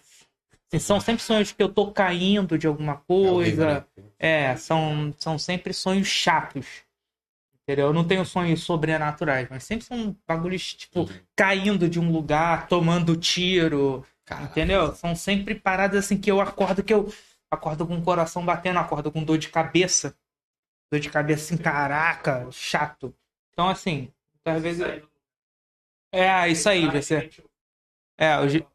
assim, 0.68 0.80
são 0.80 0.99
sempre 0.99 1.23
sonhos 1.23 1.52
que 1.52 1.61
eu 1.64 1.69
tô 1.69 1.91
caindo 1.91 2.57
de 2.57 2.68
alguma 2.68 2.98
coisa. 2.98 3.31
horrível, 3.34 3.65
né? 3.68 3.84
É, 4.19 4.56
são, 4.56 5.14
são 5.18 5.38
sempre 5.39 5.73
sonhos 5.73 6.07
chatos. 6.07 6.65
Entendeu? 7.64 7.88
Eu 7.88 7.94
não 7.94 8.06
tenho 8.07 8.26
sonhos 8.26 8.64
sobrenaturais, 8.64 9.48
mas 9.49 9.64
sempre 9.64 9.85
são 9.85 10.15
bagulhos, 10.27 10.73
tipo, 10.73 11.02
Uhum. 11.02 11.07
caindo 11.35 11.89
de 11.89 11.99
um 11.99 12.11
lugar, 12.11 12.68
tomando 12.68 13.15
tiro. 13.15 14.06
Entendeu? 14.41 14.94
São 14.95 15.15
sempre 15.15 15.56
paradas 15.56 16.06
assim 16.06 16.18
que 16.18 16.31
eu 16.31 16.39
acordo 16.41 16.84
que 16.84 16.94
eu 16.94 17.11
acordo 17.52 17.86
com 17.88 17.98
o 17.98 18.03
coração 18.03 18.45
batendo, 18.45 18.80
acordo 18.80 19.11
com 19.11 19.24
dor 19.24 19.38
de 19.38 19.49
cabeça. 19.49 20.15
Dor 20.91 20.99
de 20.99 21.10
cabeça 21.10 21.45
assim, 21.45 21.61
caraca, 21.61 22.48
chato. 22.52 23.14
Então, 23.52 23.68
assim, 23.69 24.11
às 24.45 24.61
vezes. 24.61 24.86
É, 26.11 26.48
isso 26.49 26.69
aí, 26.69 26.90
GC. 26.90 27.30
É, 28.18 28.38
o, 28.40 28.48
G... 28.48 28.65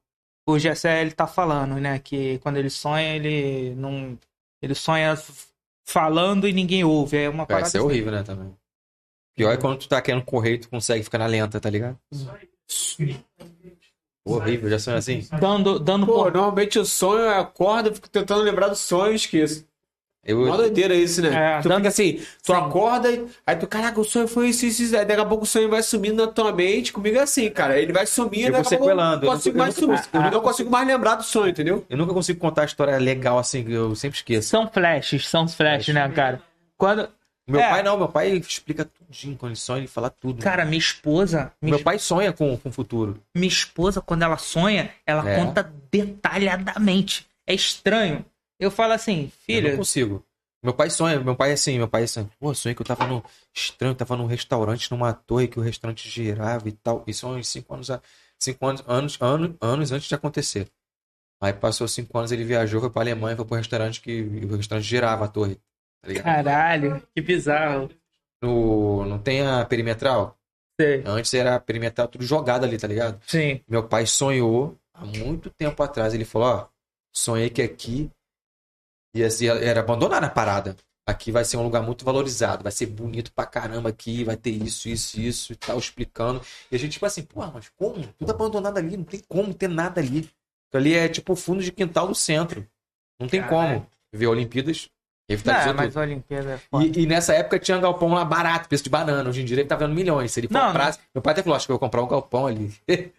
o 0.47 0.59
Gessé, 0.59 1.01
ele 1.01 1.13
tá 1.13 1.27
falando, 1.27 1.81
né? 1.81 1.99
Que 1.99 2.39
quando 2.39 2.59
ele 2.59 2.71
sonha, 2.71 3.17
ele 3.17 3.75
não. 3.75 4.19
Ele 4.61 4.75
sonha 4.75 5.15
falando 5.85 6.47
e 6.47 6.53
ninguém 6.53 6.85
ouve. 6.85 7.17
É 7.17 7.29
uma 7.29 7.47
parada. 7.47 7.69
ser 7.69 7.79
assim. 7.79 7.87
horrível, 7.87 8.13
né, 8.13 8.23
também. 8.23 8.57
Pior 9.35 9.53
é 9.53 9.57
quando 9.57 9.79
tu 9.79 9.89
tá 9.89 10.01
querendo 10.01 10.25
correr 10.25 10.55
e 10.55 10.59
tu 10.59 10.69
consegue 10.69 11.03
ficar 11.03 11.19
na 11.19 11.27
lenta, 11.27 11.59
tá 11.59 11.71
ligado? 11.71 11.99
Horrível, 14.25 14.71
já 14.71 14.79
sonho 14.79 14.97
assim. 14.97 15.27
Dando, 15.41 15.79
dando 15.81 16.07
Pô, 16.07 16.13
por- 16.25 16.33
normalmente 16.33 16.79
eu 16.79 16.85
sonho, 16.85 17.23
eu 17.23 17.31
acordo, 17.41 17.89
eu 17.89 17.95
fico 17.95 18.09
tentando 18.09 18.43
lembrar 18.43 18.69
do 18.69 18.77
sonho 18.77 19.13
e 19.13 19.17
esqueço. 19.17 19.65
Eu, 20.25 20.47
Mó 20.47 20.57
doideira 20.57 20.95
isso, 20.95 21.21
né? 21.21 21.57
É, 21.59 21.61
tu 21.61 21.69
dando- 21.69 21.79
fica 21.79 21.89
assim, 21.89 22.13
tu 22.45 22.53
Sim. 22.53 22.53
acorda, 22.53 23.09
aí 23.45 23.57
tu, 23.57 23.67
caraca, 23.67 24.01
o 24.01 24.05
sonho 24.05 24.29
foi 24.29 24.51
isso, 24.51 24.65
isso, 24.65 24.81
isso. 24.85 24.97
Aí 24.97 25.05
daqui 25.05 25.21
a 25.21 25.25
pouco 25.25 25.43
o 25.43 25.47
sonho 25.47 25.69
vai 25.69 25.83
sumindo 25.83 26.25
na 26.25 26.31
tua 26.31 26.53
mente. 26.53 26.93
Comigo 26.93 27.19
é 27.19 27.23
assim, 27.23 27.51
cara. 27.51 27.77
Ele 27.77 27.93
vai 27.93 28.07
sumindo, 28.07 28.47
Eu 28.47 28.53
daqui 28.53 28.69
pouco 28.69 28.75
eu 28.75 28.79
sequelando, 28.79 29.27
eu 29.27 29.29
não 29.29 29.35
consigo 29.37 29.59
não- 29.59 29.65
mais 29.65 29.77
eu 29.83 29.89
não- 29.89 29.97
sumir. 29.97 30.25
Eu 30.27 30.31
não 30.31 30.41
consigo 30.41 30.71
mais 30.71 30.87
lembrar 30.87 31.17
do 31.17 31.25
sonho, 31.25 31.49
entendeu? 31.51 31.85
eu 31.91 31.97
nunca 31.99 32.15
consigo 32.15 32.39
contar 32.39 32.63
a 32.63 32.67
história 32.67 32.97
legal 32.99 33.37
assim, 33.37 33.65
que 33.65 33.73
eu 33.73 33.97
sempre 33.97 34.17
esqueço. 34.19 34.49
São 34.49 34.69
flashes, 34.71 35.29
são 35.29 35.49
flashes, 35.49 35.93
né, 35.93 36.09
cara? 36.11 36.41
Quando. 36.79 37.09
Meu 37.53 37.61
É. 37.61 37.69
pai 37.71 37.83
não, 37.83 37.99
meu 37.99 38.09
pai 38.09 38.33
explica 38.33 38.85
tudinho. 38.85 39.37
Quando 39.37 39.51
ele 39.53 39.59
sonha, 39.59 39.81
ele 39.81 39.87
fala 39.89 40.09
tudo. 40.11 40.43
Cara, 40.43 40.65
minha 40.65 40.79
esposa. 40.79 41.53
Minha, 41.61 41.77
meu 41.77 41.85
pai 41.85 41.99
sonha 41.99 42.33
com, 42.33 42.57
com 42.57 42.69
o 42.69 42.73
futuro. 42.73 43.21
minha 43.35 43.49
esposa, 43.49 44.01
quando 44.01 44.23
ela 44.23 44.39
sonha, 44.39 44.91
ela 45.07 45.29
É. 45.29 45.37
conta 45.37 45.63
detalhadamente. 45.91 47.27
É 47.47 47.55
estranho. 47.55 48.25
Eu 48.59 48.71
falo 48.71 48.93
assim, 48.93 49.25
Eu 49.25 49.31
filha. 49.45 49.71
não 49.71 49.77
consigo. 49.79 50.25
Meu 50.63 50.73
pai 50.73 50.91
sonha, 50.91 51.19
meu 51.19 51.35
pai 51.35 51.51
é 51.51 51.55
assim, 51.55 51.77
meu 51.77 51.89
pai 51.89 52.03
é 52.03 52.05
assim, 52.05 52.29
pô, 52.39 52.55
sonhei 52.55 52.75
que 52.75 52.83
eu 52.83 52.87
tava 52.87 53.05
no 53.07 53.25
estranho, 53.53 53.95
tava 53.97 54.17
num 54.17 54.27
restaurante, 54.27 54.89
numa 54.93 55.13
torre 55.13 55.49
que 55.49 55.59
o 55.59 55.63
restaurante 55.63 56.09
girava 56.09 56.69
e 56.69 56.73
tal. 56.73 57.03
Isso 57.07 57.27
há 57.27 57.31
uns 57.31 57.49
cinco 57.49 57.75
anos, 57.75 57.91
a- 57.91 58.01
cinco 58.39 58.65
anos, 58.67 58.85
anos, 58.87 59.19
anos, 59.21 59.57
anos 59.61 59.91
antes 59.93 60.09
de 60.09 60.15
acontecer. 60.15 60.69
Aí 61.41 61.53
passou 61.53 61.89
cinco 61.89 62.17
anos, 62.17 62.31
ele 62.31 62.45
viajou, 62.45 62.81
foi 62.81 62.91
pra 62.91 63.03
Alemanha, 63.03 63.35
foi 63.35 63.45
pro 63.45 63.57
restaurante 63.57 64.01
que 64.01 64.23
o 64.23 64.57
restaurante 64.57 64.87
girava 64.87 65.25
a 65.25 65.29
torre. 65.29 65.59
Tá 66.03 66.09
ligado? 66.09 66.25
Caralho, 66.25 67.03
que 67.15 67.23
bizarro. 67.23 67.89
No, 68.43 69.05
não 69.07 69.19
tem 69.19 69.47
a 69.47 69.65
perimetral? 69.65 70.37
Sei. 70.81 71.03
Antes 71.07 71.33
era 71.33 71.55
a 71.55 71.61
perimetral 71.61 72.09
tudo 72.09 72.25
jogado 72.25 72.65
ali, 72.65 72.77
tá 72.77 72.89
ligado? 72.89 73.21
Sim. 73.27 73.61
Meu 73.69 73.87
pai 73.87 74.05
sonhou 74.05 74.77
há 74.93 75.05
muito 75.05 75.49
tempo 75.51 75.81
atrás. 75.83 76.13
Ele 76.13 76.25
falou: 76.25 76.49
Ó, 76.49 76.69
sonhei 77.15 77.49
que 77.49 77.63
aqui 77.63 78.11
ia 79.15 79.31
ser, 79.31 79.63
era 79.63 79.81
abandonada 79.81 80.27
a 80.27 80.31
parada. 80.31 80.77
Aqui 81.07 81.33
vai 81.33 81.45
ser 81.45 81.57
um 81.57 81.65
lugar 81.65 81.83
muito 81.83 82.05
valorizado, 82.05 82.63
vai 82.63 82.71
ser 82.71 82.87
bonito 82.87 83.33
pra 83.33 83.45
caramba 83.45 83.89
aqui, 83.89 84.23
vai 84.23 84.37
ter 84.37 84.51
isso, 84.51 84.89
isso, 84.89 85.21
isso 85.21 85.53
e 85.53 85.57
tal, 85.57 85.77
explicando. 85.77 86.41
E 86.71 86.77
a 86.77 86.79
gente, 86.79 86.93
tipo 86.93 87.05
assim, 87.05 87.23
pô, 87.25 87.45
mas 87.47 87.69
como? 87.71 88.07
Tudo 88.19 88.31
abandonado 88.31 88.79
ali, 88.79 88.97
não 88.97 89.05
tem 89.05 89.21
como 89.29 89.53
ter 89.53 89.69
nada 89.69 90.01
ali. 90.01 90.31
Ali 90.73 90.95
é 90.95 91.09
tipo 91.09 91.33
o 91.33 91.37
fundo 91.37 91.63
de 91.63 91.73
quintal 91.73 92.07
do 92.07 92.15
centro. 92.15 92.67
Não 93.21 93.29
tem 93.29 93.41
Caralho. 93.43 93.81
como 93.81 93.91
ver 94.13 94.27
Olimpíadas. 94.29 94.89
Revitalizou 95.29 95.69
Não, 95.73 95.75
mas 95.77 95.89
tudo. 95.89 95.99
a 95.99 96.03
Olimpíada 96.03 96.51
é 96.53 96.59
foda. 96.59 96.85
E, 96.85 97.03
e 97.03 97.07
nessa 97.07 97.33
época 97.35 97.59
tinha 97.59 97.79
um 97.79 97.81
galpão 97.81 98.13
lá 98.13 98.25
barato, 98.25 98.69
preço 98.69 98.85
de 98.85 98.91
banana. 98.91 99.29
Hoje 99.29 99.41
em 99.43 99.45
dia 99.45 99.57
ele 99.59 99.69
tá 99.69 99.77
vendo 99.77 99.95
milhões. 99.95 100.33
Se 100.33 100.41
ele 100.41 100.49
Não, 100.51 100.67
comprasse. 100.67 100.99
Meu 101.15 101.23
pai 101.23 101.33
até 101.33 101.43
falou: 101.43 101.57
acho 101.57 101.67
que 101.67 101.73
eu 101.73 101.75
vou 101.75 101.81
comprar 101.81 102.03
um 102.03 102.09
galpão 102.09 102.47
ali. 102.47 102.73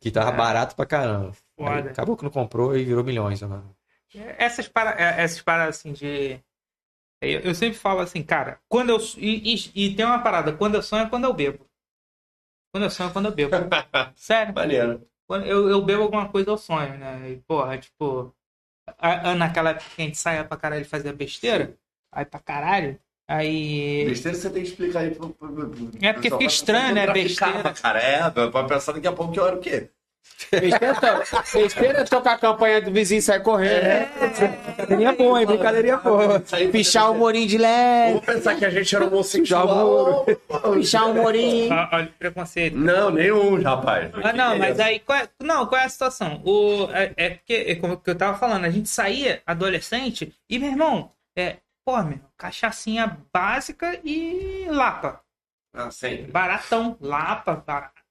que 0.00 0.10
tava 0.10 0.32
barato 0.32 0.74
pra 0.76 0.84
caramba. 0.84 1.32
Aí 1.58 1.78
acabou 1.88 2.16
que 2.16 2.24
não 2.24 2.30
comprou 2.30 2.76
e 2.76 2.84
virou 2.84 3.02
milhões. 3.04 3.40
né? 3.40 3.62
Essas 4.38 4.68
paradas, 4.68 5.00
essas 5.00 5.40
paradas 5.42 5.76
assim 5.78 5.92
de. 5.92 6.38
Eu, 7.22 7.40
eu 7.40 7.54
sempre 7.54 7.78
falo 7.78 8.00
assim, 8.00 8.22
cara, 8.22 8.58
quando 8.68 8.90
eu. 8.90 8.98
E, 9.16 9.54
e- 9.54 9.86
e 9.86 9.94
tem 9.94 10.04
uma 10.04 10.18
parada, 10.22 10.52
quando 10.52 10.74
eu 10.74 10.82
sonho 10.82 11.04
é 11.06 11.08
quando 11.08 11.24
eu 11.24 11.32
bebo. 11.32 11.64
Quando 12.72 12.84
eu 12.84 12.90
sonho 12.90 13.08
é 13.08 13.12
quando 13.12 13.26
eu 13.26 13.32
bebo. 13.32 13.50
Sério. 14.14 14.52
Maneiro. 14.54 15.06
Quando 15.26 15.46
eu, 15.46 15.68
eu 15.70 15.80
bebo 15.80 16.02
alguma 16.02 16.28
coisa, 16.28 16.50
eu 16.50 16.58
sonho, 16.58 16.98
né? 16.98 17.30
E, 17.30 17.36
porra, 17.46 17.78
tipo. 17.78 18.34
A- 18.98 19.34
naquela 19.34 19.70
época 19.70 19.86
que 19.94 20.02
a 20.02 20.04
gente 20.04 20.18
saia 20.18 20.44
pra 20.44 20.56
caralho 20.56 20.82
e 20.82 20.84
fazia 20.84 21.12
besteira. 21.12 21.74
Aí 22.12 22.24
pra 22.24 22.40
caralho. 22.40 22.98
Aí. 23.26 24.04
Besteira 24.06 24.36
você 24.36 24.50
tem 24.50 24.62
que 24.62 24.68
explicar 24.68 25.00
aí 25.00 25.10
pro, 25.14 25.30
pro, 25.30 25.48
pro- 25.70 25.90
É 26.02 26.12
porque 26.12 26.30
fica 26.30 26.44
estranho, 26.44 26.94
né, 26.94 27.04
Pra 27.04 27.14
besteira. 27.14 27.56
ficar, 27.56 27.74
Cara, 27.74 27.98
é, 28.00 28.30
pode 28.50 28.68
pensar 28.68 28.92
daqui 28.92 29.06
a 29.06 29.12
pouco 29.12 29.32
que 29.32 29.40
era 29.40 29.56
o 29.56 29.60
quê? 29.60 29.88
Besteira, 30.50 32.04
tocar 32.04 32.34
a 32.34 32.38
campanha 32.38 32.80
do 32.80 32.90
vizinho 32.90 33.18
e 33.18 33.22
sair 33.22 33.40
correndo. 33.40 33.84
É. 33.84 34.08
Brincadeirinha 34.76 35.12
boa, 35.12 35.40
hein? 35.40 35.46
Brincadeirinha 35.46 35.96
boa. 35.96 36.40
Pichar 36.70 37.10
o 37.10 37.14
morinho 37.14 37.48
de 37.48 37.58
leve. 37.58 38.12
Vamos 38.12 38.26
pensar 38.26 38.54
que 38.56 38.64
a 38.64 38.70
gente 38.70 38.94
era 38.94 39.06
homossexual. 39.06 40.26
Pichar 40.74 41.10
o 41.10 41.14
morinho. 41.14 41.72
Ó, 41.72 41.88
Olha 41.96 42.06
o 42.06 42.12
preconceito. 42.18 42.76
Não, 42.76 43.10
nenhum, 43.10 43.60
rapaz. 43.62 44.10
Ah, 44.22 44.32
não, 44.32 44.58
mas 44.58 44.78
aí, 44.80 45.00
qual 45.00 45.18
é, 45.18 45.28
não, 45.40 45.66
qual 45.66 45.80
é 45.80 45.84
a 45.84 45.88
situação? 45.88 46.40
O, 46.44 46.88
é, 46.92 47.12
é 47.16 47.30
porque, 47.30 47.64
é 47.68 47.74
como 47.76 48.00
eu 48.04 48.14
tava 48.14 48.38
falando, 48.38 48.64
a 48.64 48.70
gente 48.70 48.88
saía 48.88 49.42
adolescente 49.46 50.32
e, 50.48 50.58
meu 50.58 50.70
irmão, 50.70 51.10
é, 51.36 51.56
pô, 51.84 52.00
meu, 52.02 52.20
cachaçinha 52.36 53.18
básica 53.32 53.98
e 54.04 54.66
lapa. 54.68 55.20
Ah, 55.72 55.90
sempre. 55.90 56.30
Baratão, 56.30 56.96
lapa, 57.00 57.62
barato. 57.66 58.03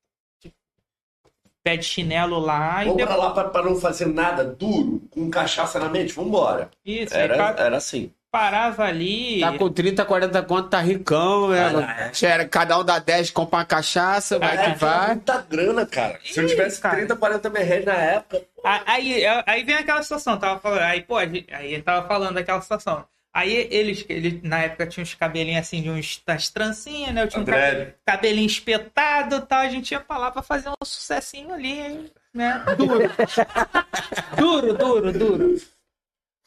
Pé 1.64 1.78
de 1.78 1.86
chinelo 1.86 2.40
lá 2.40 2.84
e 2.84 2.88
Vamos 2.90 3.02
pra 3.04 3.14
depois. 3.14 3.28
lá 3.28 3.34
pra, 3.34 3.44
pra 3.50 3.64
não 3.64 3.76
fazer 3.80 4.06
nada 4.08 4.44
duro, 4.44 5.02
com 5.10 5.30
cachaça 5.30 5.80
na 5.80 5.88
mente, 5.90 6.12
vambora. 6.14 6.70
Isso, 6.86 7.16
aí 7.16 7.22
Era, 7.22 7.56
era 7.58 7.78
assim. 7.78 8.12
parava 8.30 8.84
ali. 8.84 9.40
Tá 9.40 9.58
com 9.58 9.70
30, 9.72 10.04
40 10.04 10.44
conto, 10.44 10.68
tá 10.70 10.82
ricão, 10.82 11.50
né? 11.50 12.12
Era, 12.22 12.46
cada 12.48 12.78
um 12.78 12.84
dá 12.84 13.00
10, 13.00 13.32
compra 13.32 13.60
uma 13.60 13.66
cachaça, 13.66 14.38
vai 14.40 14.58
Caraca, 14.58 14.74
que 14.74 14.80
vai. 14.80 15.08
muita 15.10 15.42
grana, 15.50 15.86
cara. 15.86 16.20
Se 16.24 16.40
eu 16.42 16.48
tivesse 16.48 16.82
cara. 16.82 16.96
30, 16.98 17.16
40 17.16 17.50
mil 17.50 17.64
reais 17.64 17.86
na 17.86 17.94
época, 17.94 18.42
Aí, 18.86 19.24
aí 19.46 19.64
vem 19.64 19.76
aquela 19.76 20.02
situação, 20.04 20.38
tava 20.38 20.60
falando, 20.60 20.82
aí, 20.82 21.02
pô, 21.02 21.18
aí 21.18 21.46
ele 21.50 21.82
tava 21.82 22.08
falando 22.08 22.36
daquela 22.36 22.62
situação. 22.62 23.06
Aí 23.36 23.52
eles, 23.72 24.06
ele, 24.08 24.40
na 24.44 24.60
época 24.60 24.86
tinha 24.86 25.02
uns 25.02 25.16
cabelinhos 25.16 25.62
assim, 25.62 25.82
de 25.82 25.90
uns, 25.90 26.22
das 26.26 26.50
trancinhas, 26.50 27.14
né? 27.14 27.24
Eu 27.24 27.28
tinha 27.28 27.42
um 27.42 27.46
Dread. 27.46 27.78
cabe- 27.78 27.96
cabelinho 28.06 28.46
espetado 28.46 29.38
e 29.38 29.42
tal, 29.42 29.60
a 29.62 29.70
gente 29.70 29.92
ia 29.92 30.00
pra 30.00 30.18
lá 30.20 30.30
pra 30.32 30.44
fazer 30.44 30.70
um 30.70 30.86
sucessinho 30.86 31.52
ali, 31.52 32.12
né? 32.34 32.64
Duro. 32.78 33.00
duro, 34.38 34.74
duro, 34.78 35.12
duro. 35.12 35.62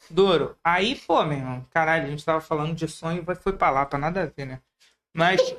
Duro. 0.09 0.57
Aí, 0.63 0.95
pô, 0.95 1.21
meu 1.25 1.37
irmão, 1.37 1.65
caralho, 1.71 2.05
a 2.05 2.09
gente 2.09 2.23
tava 2.23 2.39
falando 2.39 2.73
de 2.73 2.87
sonho 2.87 3.25
e 3.27 3.35
foi 3.35 3.51
pra 3.51 3.69
lá, 3.69 3.85
pra 3.85 3.99
nada 3.99 4.23
a 4.23 4.25
ver, 4.27 4.45
né? 4.45 4.61
Mas. 5.13 5.41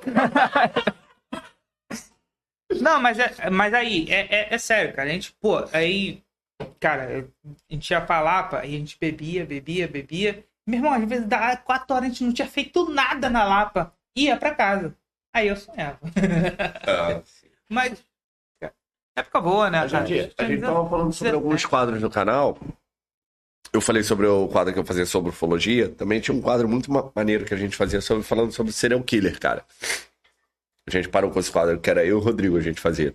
Não, 2.80 3.00
mas, 3.00 3.18
é, 3.18 3.50
mas 3.50 3.72
aí, 3.74 4.06
é, 4.10 4.26
é, 4.34 4.54
é 4.54 4.58
sério, 4.58 4.94
cara. 4.94 5.08
A 5.08 5.12
gente, 5.12 5.32
pô, 5.40 5.58
aí, 5.72 6.22
cara, 6.78 7.26
a 7.70 7.72
gente 7.72 7.90
ia 7.90 8.00
pra 8.00 8.20
Lapa 8.20 8.64
e 8.64 8.74
a 8.76 8.78
gente 8.78 8.96
bebia, 9.00 9.44
bebia, 9.46 9.88
bebia. 9.88 10.44
Meu 10.68 10.80
irmão, 10.80 10.92
às 10.92 11.08
vezes 11.08 11.26
dá 11.26 11.56
quatro 11.56 11.96
horas 11.96 12.04
a 12.06 12.08
gente 12.12 12.24
não 12.24 12.32
tinha 12.32 12.46
feito 12.46 12.90
nada 12.90 13.30
na 13.30 13.42
Lapa. 13.42 13.90
Ia 14.14 14.36
pra 14.36 14.54
casa. 14.54 14.94
Aí 15.34 15.48
eu 15.48 15.56
sonhava. 15.56 15.98
Mas, 17.70 17.98
cara, 18.60 18.74
época 19.16 19.40
boa, 19.40 19.70
né, 19.70 19.78
A 19.78 19.88
cara? 19.88 20.04
gente, 20.06 20.34
a 20.36 20.44
gente 20.44 20.60
tava 20.60 20.88
falando 20.88 21.12
sobre 21.12 21.32
alguns 21.34 21.64
quadros 21.64 22.02
no 22.02 22.10
canal. 22.10 22.58
Eu 23.72 23.80
falei 23.80 24.02
sobre 24.02 24.26
o 24.26 24.46
quadro 24.48 24.72
que 24.72 24.78
eu 24.78 24.84
fazia 24.84 25.06
sobre 25.06 25.30
ufologia. 25.30 25.88
Também 25.88 26.20
tinha 26.20 26.34
um 26.36 26.40
quadro 26.42 26.68
muito 26.68 26.92
ma- 26.92 27.10
maneiro 27.14 27.44
que 27.46 27.54
a 27.54 27.56
gente 27.56 27.74
fazia 27.76 28.00
sobre, 28.02 28.22
falando 28.22 28.52
sobre 28.52 28.70
serial 28.72 29.02
killer, 29.02 29.38
cara. 29.40 29.64
A 30.86 30.90
gente 30.90 31.08
parou 31.08 31.30
com 31.30 31.38
esse 31.40 31.50
quadro, 31.50 31.78
que 31.80 31.88
era 31.90 32.02
eu 32.02 32.08
e 32.08 32.12
o 32.12 32.18
Rodrigo, 32.20 32.56
a 32.56 32.62
gente 32.62 32.80
fazia. 32.80 33.14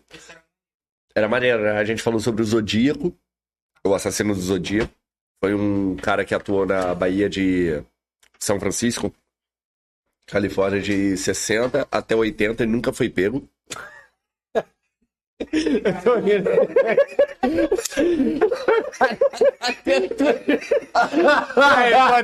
Era 1.16 1.28
maneiro, 1.28 1.62
né? 1.64 1.72
A 1.72 1.84
gente 1.84 2.02
falou 2.02 2.20
sobre 2.20 2.42
o 2.42 2.46
Zodíaco, 2.46 3.16
o 3.86 3.94
assassino 3.94 4.34
do 4.34 4.42
Zodíaco. 4.42 4.94
Foi 5.44 5.54
um 5.54 5.98
cara 5.98 6.24
que 6.24 6.34
atuou 6.34 6.66
na 6.66 6.96
Bahia 6.96 7.30
de 7.30 7.84
São 8.40 8.58
Francisco, 8.62 9.14
Califórnia, 10.26 10.80
de 10.80 11.18
60 11.18 11.86
até 11.92 12.16
80 12.16 12.64
e 12.64 12.66
nunca 12.66 12.94
foi 12.94 13.10
pego. 13.10 13.46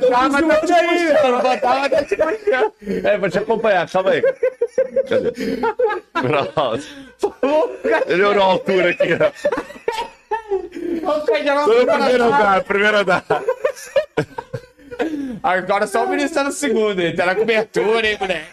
tudo 0.00 0.72
aí, 0.72 1.12
mano. 1.22 1.42
Botava 1.42 1.88
É, 3.04 3.18
vou 3.18 3.28
te 3.28 3.36
acompanhar, 3.36 3.90
calma 3.90 4.12
aí. 4.12 4.22
Cadê? 5.06 5.58
Pronto. 6.22 6.86
Melhorou 8.08 8.42
a 8.42 8.46
altura 8.46 8.90
aqui, 8.92 9.14
ó. 10.50 11.64
Tô 11.64 11.74
no 11.80 11.86
primeiro 11.86 12.24
andar, 12.24 12.64
primeiro 12.64 12.96
andar. 12.98 13.24
Agora 15.42 15.86
só 15.86 16.04
o 16.04 16.10
ministro 16.10 16.34
tá 16.34 16.44
no 16.44 16.52
segundo, 16.52 17.00
ele 17.00 17.16
tá 17.16 17.26
na 17.26 17.34
cobertura, 17.34 18.06
hein, 18.06 18.16
moleque. 18.20 18.46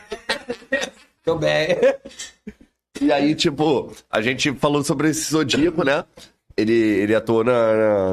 Tô 1.24 1.36
bem. 1.36 1.68
E 3.02 3.12
aí, 3.12 3.36
tipo, 3.36 3.92
a 4.10 4.22
gente 4.22 4.54
falou 4.56 4.84
sobre 4.84 5.10
esse 5.10 5.30
Zodíaco, 5.32 5.84
né? 5.84 6.04
Ele, 6.56 6.74
ele 6.74 7.14
atuou 7.14 7.44
na, 7.44 7.52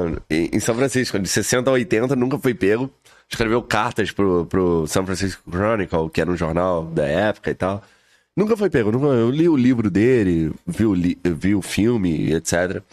na- 0.09 0.17
em 0.29 0.59
São 0.59 0.75
Francisco, 0.75 1.17
de 1.17 1.27
60 1.27 1.69
a 1.69 1.73
80, 1.73 2.15
nunca 2.15 2.37
foi 2.37 2.53
pego. 2.53 2.91
Escreveu 3.27 3.63
cartas 3.63 4.11
pro, 4.11 4.45
pro 4.45 4.85
São 4.85 5.03
Francisco 5.05 5.41
Chronicle, 5.49 6.09
que 6.11 6.21
era 6.21 6.29
um 6.29 6.37
jornal 6.37 6.83
da 6.83 7.05
época 7.07 7.49
e 7.49 7.55
tal. 7.55 7.81
Nunca 8.37 8.55
foi 8.55 8.69
pego. 8.69 8.91
Nunca, 8.91 9.07
eu 9.07 9.31
li 9.31 9.49
o 9.49 9.55
livro 9.57 9.89
dele, 9.89 10.51
vi 10.67 10.85
o, 10.85 10.93
li, 10.93 11.17
vi 11.23 11.55
o 11.55 11.61
filme, 11.61 12.31
etc. 12.33 12.83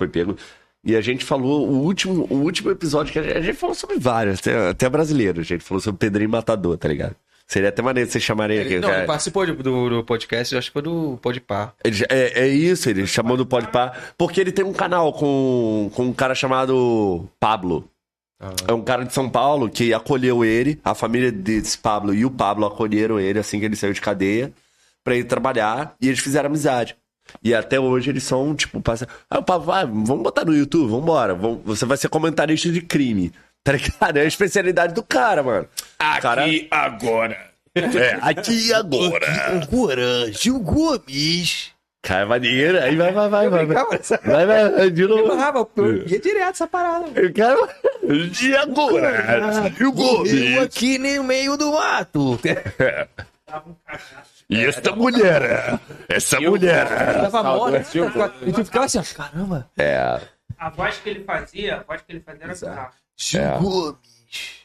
Foi 0.00 0.08
pego. 0.08 0.34
E 0.82 0.96
a 0.96 1.00
gente 1.02 1.26
falou, 1.26 1.68
o 1.68 1.82
último, 1.82 2.26
o 2.30 2.36
último 2.36 2.70
episódio 2.70 3.12
que 3.12 3.18
a 3.18 3.22
gente, 3.22 3.36
a 3.36 3.40
gente 3.42 3.58
falou 3.58 3.74
sobre 3.74 3.98
vários, 3.98 4.38
até, 4.38 4.70
até 4.70 4.88
brasileiro. 4.88 5.42
A 5.42 5.44
gente 5.44 5.62
falou 5.62 5.78
sobre 5.78 5.98
Pedrinho 5.98 6.30
Matador, 6.30 6.78
tá 6.78 6.88
ligado? 6.88 7.14
Seria 7.46 7.68
até 7.68 7.82
maneiro 7.82 8.10
vocês 8.10 8.24
chamarem 8.24 8.60
aqui. 8.60 8.78
Não, 8.78 8.88
cara. 8.88 9.00
ele 9.00 9.06
participou 9.06 9.44
do, 9.44 9.62
do, 9.62 9.90
do 9.90 10.04
podcast, 10.04 10.54
eu 10.54 10.58
acho 10.58 10.68
que 10.68 10.72
foi 10.72 10.80
do 10.80 11.18
Podpar. 11.20 11.74
É, 11.84 12.44
é 12.44 12.48
isso, 12.48 12.88
ele 12.88 13.06
chamou 13.06 13.36
do 13.36 13.44
Podpah, 13.44 13.92
porque 14.16 14.40
ele 14.40 14.52
tem 14.52 14.64
um 14.64 14.72
canal 14.72 15.12
com, 15.12 15.90
com 15.94 16.04
um 16.04 16.12
cara 16.14 16.34
chamado 16.34 17.28
Pablo. 17.38 17.86
É 18.66 18.72
um 18.72 18.82
cara 18.82 19.04
de 19.04 19.12
São 19.12 19.28
Paulo 19.28 19.68
que 19.68 19.92
acolheu 19.92 20.42
ele, 20.42 20.80
a 20.82 20.94
família 20.94 21.30
desse 21.30 21.76
Pablo 21.76 22.14
e 22.14 22.24
o 22.24 22.30
Pablo 22.30 22.64
acolheram 22.64 23.20
ele 23.20 23.38
assim 23.38 23.60
que 23.60 23.66
ele 23.66 23.76
saiu 23.76 23.92
de 23.92 24.00
cadeia 24.00 24.50
pra 25.04 25.14
ir 25.14 25.24
trabalhar 25.24 25.94
e 26.00 26.08
eles 26.08 26.20
fizeram 26.20 26.46
amizade. 26.46 26.96
E 27.42 27.54
até 27.54 27.78
hoje 27.80 28.10
eles 28.10 28.22
são, 28.22 28.54
tipo, 28.54 28.80
passa. 28.80 29.06
Ah, 29.28 29.38
o 29.38 29.42
Pablo, 29.42 29.72
ah, 29.72 29.84
vamos 29.84 30.22
botar 30.22 30.44
no 30.44 30.54
YouTube, 30.54 30.90
vambora. 30.90 31.34
Vamos, 31.34 31.60
você 31.64 31.84
vai 31.86 31.96
ser 31.96 32.08
comentarista 32.08 32.68
de 32.70 32.80
crime. 32.80 33.32
Tá 33.62 33.72
ligado? 33.72 34.16
É 34.16 34.22
a 34.22 34.24
especialidade 34.24 34.94
do 34.94 35.02
cara, 35.02 35.42
mano. 35.42 35.68
Aqui, 35.98 36.20
Cara- 36.22 36.46
agora. 36.70 37.36
É, 37.74 38.16
aqui 38.22 38.68
e 38.68 38.72
agora. 38.72 39.26
Agora, 39.62 40.32
Gil 40.32 40.58
Gomes. 40.60 41.70
Cara, 42.02 42.22
é 42.22 42.24
maneiro. 42.24 42.78
Aí 42.82 42.96
vai, 42.96 43.12
vai, 43.12 43.28
vai, 43.28 43.50
vai. 43.50 43.66
Vai, 43.66 44.46
vai, 44.46 44.70
vai, 44.70 44.90
de 44.90 45.06
novo. 45.06 45.30
eu 45.76 46.06
ia 46.08 46.18
direto 46.18 46.50
essa 46.54 46.66
parada. 46.66 47.08
Eu 47.14 47.30
quero. 47.34 47.68
E 48.42 48.56
agora? 48.56 49.74
E 49.78 49.84
o 49.84 49.92
Gomes? 49.92 50.58
aqui 50.58 50.96
no 50.96 51.22
meio 51.24 51.58
do 51.58 51.72
mato. 51.72 52.40
E 54.50 54.64
esta 54.64 54.94
mulher? 54.96 55.78
Essa 56.08 56.40
mulher? 56.40 56.88
Tava 57.30 57.42
morto. 57.44 57.76
E 58.46 58.52
tu 58.52 58.64
ficava 58.64 58.84
assim, 58.86 58.98
ó, 58.98 59.02
caramba. 59.14 59.70
É. 59.78 60.20
A 60.58 60.68
voz 60.68 60.98
que 60.98 61.08
ele 61.08 61.24
fazia, 61.24 61.76
a 61.76 61.82
voz 61.84 62.02
que 62.02 62.12
ele 62.12 62.20
fazia 62.20 62.44
era 62.44 62.52
bizarra. 62.52 62.90
É. 63.34 63.58
Gomes. 63.58 64.60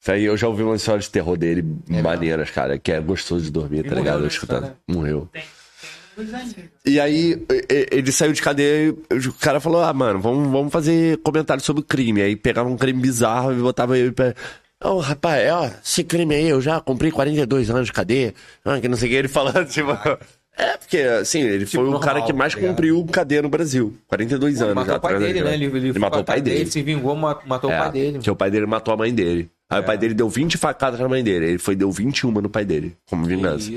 Isso 0.00 0.10
aí 0.10 0.24
eu 0.24 0.36
já 0.36 0.48
ouvi 0.48 0.62
uma 0.64 0.76
história 0.76 1.00
de 1.00 1.08
terror 1.08 1.36
dele 1.36 1.64
maneiras, 1.88 2.50
cara, 2.50 2.76
que 2.76 2.90
é 2.92 3.00
gostoso 3.00 3.44
de 3.44 3.50
dormir, 3.50 3.84
tá 3.88 3.94
ligado? 3.94 4.20
Eu 4.22 4.26
escutando. 4.26 4.62
né? 4.64 4.72
Morreu. 4.86 5.28
Tem. 5.32 5.44
E 6.84 7.00
aí, 7.00 7.42
ele 7.90 8.12
saiu 8.12 8.32
de 8.34 8.42
cadeia 8.42 8.94
e 9.10 9.16
o 9.28 9.32
cara 9.32 9.60
falou: 9.60 9.82
Ah, 9.82 9.92
mano, 9.94 10.20
vamos, 10.20 10.50
vamos 10.50 10.70
fazer 10.72 11.16
comentário 11.18 11.62
sobre 11.62 11.80
o 11.80 11.84
crime. 11.84 12.20
Aí 12.20 12.36
pegava 12.36 12.68
um 12.68 12.76
crime 12.76 13.00
bizarro 13.00 13.52
e 13.52 13.56
botava 13.62 13.96
ele 13.96 14.12
pra. 14.12 14.34
Ô, 14.84 14.98
rapaz, 14.98 15.50
ó, 15.52 15.66
esse 15.84 16.02
crime 16.04 16.34
aí, 16.34 16.48
eu 16.48 16.60
já 16.60 16.80
cumpri 16.80 17.10
42 17.10 17.70
anos 17.70 17.86
de 17.86 17.92
cadeia. 17.92 18.34
Ah, 18.64 18.80
que 18.80 18.88
não 18.88 18.96
sei 18.96 19.08
o 19.08 19.10
que. 19.10 19.16
Ele 19.16 19.28
falando, 19.28 19.64
tipo. 19.70 19.90
É, 20.54 20.76
porque, 20.76 20.98
assim, 20.98 21.40
ele 21.40 21.64
foi 21.64 21.80
o 21.80 21.84
normal, 21.84 22.00
cara 22.00 22.22
que 22.22 22.32
mais 22.32 22.54
tá 22.54 22.60
cumpriu 22.60 23.02
cadeia 23.06 23.40
no 23.40 23.48
Brasil. 23.48 23.96
42 24.06 24.56
Ele 24.56 24.64
anos 24.64 24.74
matou 24.74 24.92
já 24.92 24.98
o 24.98 25.00
pai 25.00 25.14
atrás, 25.14 25.32
dele, 25.32 25.44
né? 25.44 25.54
Ele, 25.54 25.64
ele, 25.64 25.88
Ele 25.88 25.98
matou 25.98 26.20
o 26.20 26.24
pai 26.24 26.40
dele. 26.42 26.60
Ele 26.60 26.70
se 26.70 26.82
vingou, 26.82 27.16
ma- 27.16 27.40
matou 27.46 27.70
É, 27.70 27.74
o 27.78 27.82
pai 27.82 27.92
dele. 27.92 28.18
Que 28.18 28.30
o 28.30 28.36
pai 28.36 28.50
dele 28.50 28.66
matou 28.66 28.92
a 28.92 28.96
mãe 28.96 29.14
dele. 29.14 29.50
Aí 29.70 29.80
o 29.80 29.84
pai 29.84 29.96
dele 29.96 30.12
deu 30.12 30.28
20 30.28 30.58
facadas 30.58 31.00
na 31.00 31.08
mãe 31.08 31.24
dele. 31.24 31.46
Ele 31.46 31.58
foi 31.58 31.74
deu 31.74 31.90
21 31.90 32.30
no 32.32 32.50
pai 32.50 32.66
dele, 32.66 32.94
como 33.06 33.24
vingança. 33.24 33.70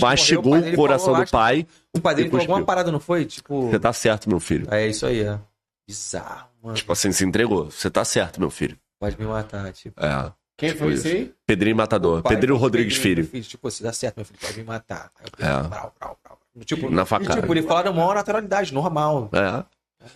Mastigou 0.00 0.54
o, 0.54 0.60
dele 0.60 0.76
coração 0.76 1.18
do 1.18 1.28
pai. 1.28 1.66
O 1.92 2.00
pai 2.00 2.14
dele 2.14 2.30
falou 2.30 2.42
alguma 2.42 2.62
parada, 2.64 2.92
não 2.92 3.00
foi? 3.00 3.24
Tipo. 3.24 3.68
Você 3.68 3.80
tá 3.80 3.92
certo, 3.92 4.28
meu 4.28 4.38
filho. 4.38 4.68
É 4.70 4.86
isso 4.86 5.04
aí, 5.04 5.20
é. 5.22 5.40
Bizarro, 5.88 6.48
mano. 6.62 6.76
Tipo 6.76 6.92
assim, 6.92 7.10
se 7.10 7.24
entregou. 7.24 7.68
Você 7.68 7.90
tá 7.90 8.04
certo, 8.04 8.38
meu 8.38 8.50
filho. 8.50 8.76
Pode 9.00 9.18
me 9.18 9.26
matar, 9.26 9.72
tipo. 9.72 10.00
É. 10.00 10.32
Quem 10.62 10.70
Tipo 10.70 10.84
foi 10.84 10.92
isso. 10.92 11.08
esse 11.08 11.16
aí? 11.16 11.34
Pedrinho 11.44 11.74
Matador. 11.76 12.22
Pedrinho 12.22 12.56
Rodrigues 12.56 12.96
Pedrinho, 12.96 13.26
Filho. 13.26 13.42
Tipo, 13.44 13.68
se 13.68 13.82
dá 13.82 13.92
certo, 13.92 14.16
meu 14.18 14.24
filho, 14.24 14.38
pode 14.40 14.56
me 14.58 14.62
matar. 14.64 15.10
Aí 15.18 15.26
eu 15.26 15.44
É. 15.44 15.52
pensei, 15.56 15.68
brau, 15.70 15.92
brau, 15.98 16.18
brau. 16.22 16.38
Tipo, 16.64 16.88
Na 16.88 17.02
e, 17.02 17.06
facada. 17.06 17.40
tipo, 17.40 17.52
ele 17.52 17.62
fala 17.62 17.82
da 17.82 17.92
maior 17.92 18.14
naturalidade, 18.14 18.72
normal. 18.72 19.28
É. 19.32 19.64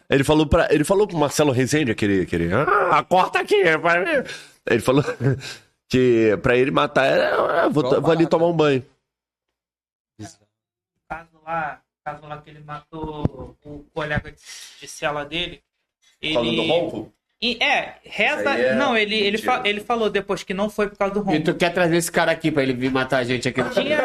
Ele 0.09 0.23
falou 0.23 0.47
para 0.47 0.73
ele 0.73 0.85
falou 0.85 1.07
pro 1.09 1.17
Marcelo 1.17 1.51
Rezende, 1.51 1.91
aquele, 1.91 2.23
aquele 2.23 2.49
ah, 2.55 3.03
corta 3.03 3.41
aqui, 3.41 3.77
vai 3.79 4.05
ver." 4.05 4.31
Ele 4.69 4.81
falou 4.81 5.03
que 5.89 6.37
pra 6.43 6.57
ele 6.57 6.71
matar 6.71 7.07
era, 7.07 7.65
"Ah, 7.65 7.69
vou, 7.69 7.85
Igual 7.85 8.01
vou 8.03 8.11
ali 8.13 8.27
tomar 8.29 8.47
um 8.47 8.53
banho. 8.57 8.85
caso 11.09 11.29
lá, 11.45 11.81
caso 12.05 12.27
lá 12.27 12.41
que 12.41 12.51
ele 12.51 12.61
matou 12.61 13.57
o 13.65 13.85
colega 13.95 14.31
de, 14.33 14.87
cela 14.89 15.25
dele. 15.25 15.63
Ele... 16.21 16.69
ronco? 16.69 17.13
E, 17.43 17.63
é, 17.63 17.97
reza. 18.03 18.51
É 18.51 18.75
Não, 18.75 18.97
ele, 18.97 19.15
ele, 19.15 19.37
fa- 19.39 19.61
ele 19.65 19.81
falou 19.81 20.09
depois 20.09 20.43
que 20.43 20.55
não 20.55 20.71
foi 20.71 20.89
por 20.89 20.97
causa 20.97 21.15
do 21.15 21.21
E 21.21 21.35
ronco. 21.35 21.45
tu 21.45 21.55
quer 21.55 21.71
trazer 21.71 21.97
esse 21.97 22.11
cara 22.11 22.33
aqui 22.33 22.51
pra 22.51 22.63
ele 22.63 22.73
vir 22.73 22.91
matar 22.91 23.19
a 23.19 23.25
gente 23.25 23.47
aqui 23.49 23.63
no 23.63 23.71
Tinha. 23.71 23.99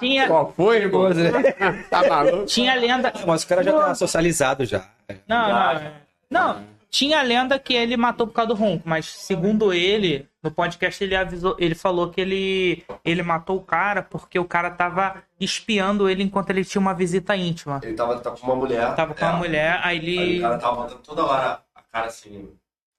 tinha, 0.00 0.26
Qual 0.26 0.52
foi, 0.56 0.78
irmão? 0.78 1.10
Tá 1.90 2.08
maluco? 2.08 2.46
tinha 2.46 2.74
lenda. 2.74 3.12
Mas 3.26 3.42
o 3.42 3.46
cara 3.46 3.62
já 3.62 3.72
tá 3.72 3.94
socializado 3.94 4.64
já. 4.64 4.84
Não, 5.28 5.48
não. 5.48 5.92
Não. 6.30 6.62
Tinha 6.90 7.20
lenda 7.22 7.58
que 7.58 7.74
ele 7.74 7.96
matou 7.96 8.26
por 8.26 8.32
causa 8.32 8.48
do 8.48 8.54
ronco, 8.54 8.82
mas 8.86 9.06
segundo 9.06 9.72
ele, 9.72 10.26
no 10.42 10.50
podcast 10.50 11.02
ele 11.02 11.14
avisou, 11.14 11.54
ele 11.58 11.74
falou 11.74 12.10
que 12.10 12.20
ele, 12.20 12.84
ele 13.04 13.22
matou 13.22 13.56
o 13.56 13.62
cara 13.62 14.02
porque 14.02 14.38
o 14.38 14.44
cara 14.44 14.70
tava 14.70 15.22
espiando 15.38 16.08
ele 16.08 16.22
enquanto 16.22 16.50
ele 16.50 16.64
tinha 16.64 16.80
uma 16.80 16.94
visita 16.94 17.36
íntima. 17.36 17.80
Ele 17.82 17.94
tava, 17.94 18.18
tava 18.20 18.36
com 18.36 18.46
uma 18.46 18.56
mulher. 18.56 18.94
Tava 18.94 19.14
com 19.14 19.24
uma 19.24 19.34
mulher, 19.34 19.80
aí 19.82 19.98
ele. 19.98 20.40
tava 20.40 20.72
botando 20.72 21.02
toda 21.02 21.24
hora 21.24 21.60
a 21.74 21.82
cara 21.82 22.06
assim. 22.06 22.48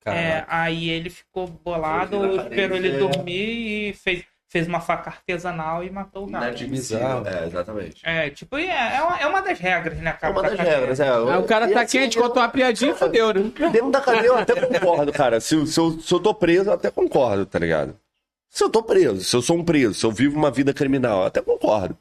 É, 0.06 0.44
aí 0.48 0.90
ele 0.90 1.10
ficou 1.10 1.48
bolado, 1.48 2.42
esperou 2.42 2.78
ele 2.78 2.98
dormir 2.98 3.90
e 3.90 3.94
fez, 3.94 4.26
fez 4.52 4.68
uma 4.68 4.82
faca 4.82 5.10
artesanal 5.10 5.82
e 5.82 5.90
matou 5.90 6.26
o 6.28 6.32
cara. 6.32 6.52
bizarro. 6.52 7.26
É, 7.26 7.48
exatamente. 7.48 8.02
É, 8.04 8.30
tipo, 8.30 8.58
é, 8.58 8.98
é, 8.98 9.02
uma, 9.02 9.18
é 9.22 9.26
uma 9.26 9.42
das 9.42 9.58
regras, 9.58 9.98
né, 10.00 10.10
É 10.10 10.14
cara? 10.14 10.34
uma 10.34 10.42
da 10.44 10.50
das 10.50 10.58
cadeia. 10.58 10.78
regras, 10.78 11.00
é. 11.00 11.10
Aí 11.10 11.38
o 11.40 11.44
cara 11.44 11.70
E 11.70 11.74
tá 11.74 11.82
assim, 11.82 12.00
quente, 12.00 12.18
eu- 12.18 12.24
contou 12.24 12.44
uma 12.44 12.50
piadinha 12.50 12.92
e 12.92 12.96
fodeu, 12.96 13.34
né? 13.34 13.52
Dentro 13.72 13.90
da 13.92 14.02
cadeia 14.02 14.28
eu 14.28 14.38
até 14.38 14.54
concordo, 14.66 15.12
cara. 15.14 15.40
Se, 15.40 15.66
se, 15.66 15.80
eu, 15.80 15.92
se 16.00 16.14
eu 16.14 16.20
tô 16.20 16.34
preso, 16.34 16.70
eu 16.70 16.74
até 16.74 16.92
concordo, 16.92 17.46
tá 17.46 17.58
ligado? 17.58 17.98
Se 18.50 18.62
eu 18.64 18.70
tô 18.70 18.84
preso, 18.84 19.24
se 19.24 19.34
eu 19.34 19.42
sou 19.42 19.56
um 19.58 19.64
preso, 19.64 19.94
se 19.94 20.06
eu 20.06 20.12
vivo 20.12 20.38
uma 20.38 20.52
vida 20.52 20.74
criminal, 20.74 21.22
eu 21.22 21.26
até 21.28 21.42
concordo. 21.42 21.98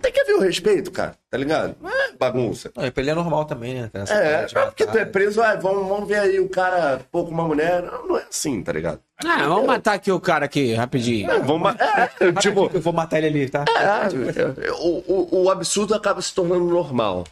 Tem 0.00 0.10
que 0.10 0.18
haver 0.20 0.36
o 0.36 0.40
respeito, 0.40 0.90
cara, 0.90 1.14
tá 1.28 1.36
ligado? 1.36 1.76
Não 1.78 1.90
é 1.90 2.12
bagunça. 2.18 2.70
Não, 2.74 2.86
e 2.86 2.90
pra 2.90 3.02
ele 3.02 3.10
é 3.10 3.14
normal 3.14 3.44
também, 3.44 3.74
né? 3.74 3.90
É, 4.08 4.46
é 4.58 4.64
porque 4.64 4.86
tu 4.86 4.96
é 4.96 5.04
preso, 5.04 5.42
ah, 5.42 5.54
vamos, 5.56 5.86
vamos 5.86 6.08
ver 6.08 6.20
aí 6.20 6.40
o 6.40 6.48
cara, 6.48 7.02
pô, 7.12 7.24
com 7.26 7.30
uma 7.32 7.44
mulher. 7.46 7.82
Não, 7.82 8.06
não 8.08 8.16
é 8.18 8.22
assim, 8.22 8.62
tá 8.62 8.72
ligado? 8.72 8.98
Ah, 9.24 9.46
vamos 9.46 9.66
matar 9.66 9.94
aqui 9.94 10.10
o 10.10 10.18
cara 10.20 10.44
aqui, 10.44 10.74
rapidinho. 10.74 11.28
Vamos, 11.44 11.60
ma- 11.62 11.76
é, 11.78 12.32
tipo, 12.40 12.70
Eu 12.72 12.80
vou 12.80 12.92
matar 12.92 13.18
ele 13.18 13.26
ali, 13.28 13.48
tá? 13.48 13.64
é, 13.68 14.70
o, 14.72 15.04
o, 15.06 15.42
o 15.44 15.50
absurdo 15.50 15.94
acaba 15.94 16.20
se 16.20 16.34
tornando 16.34 16.64
normal. 16.64 17.24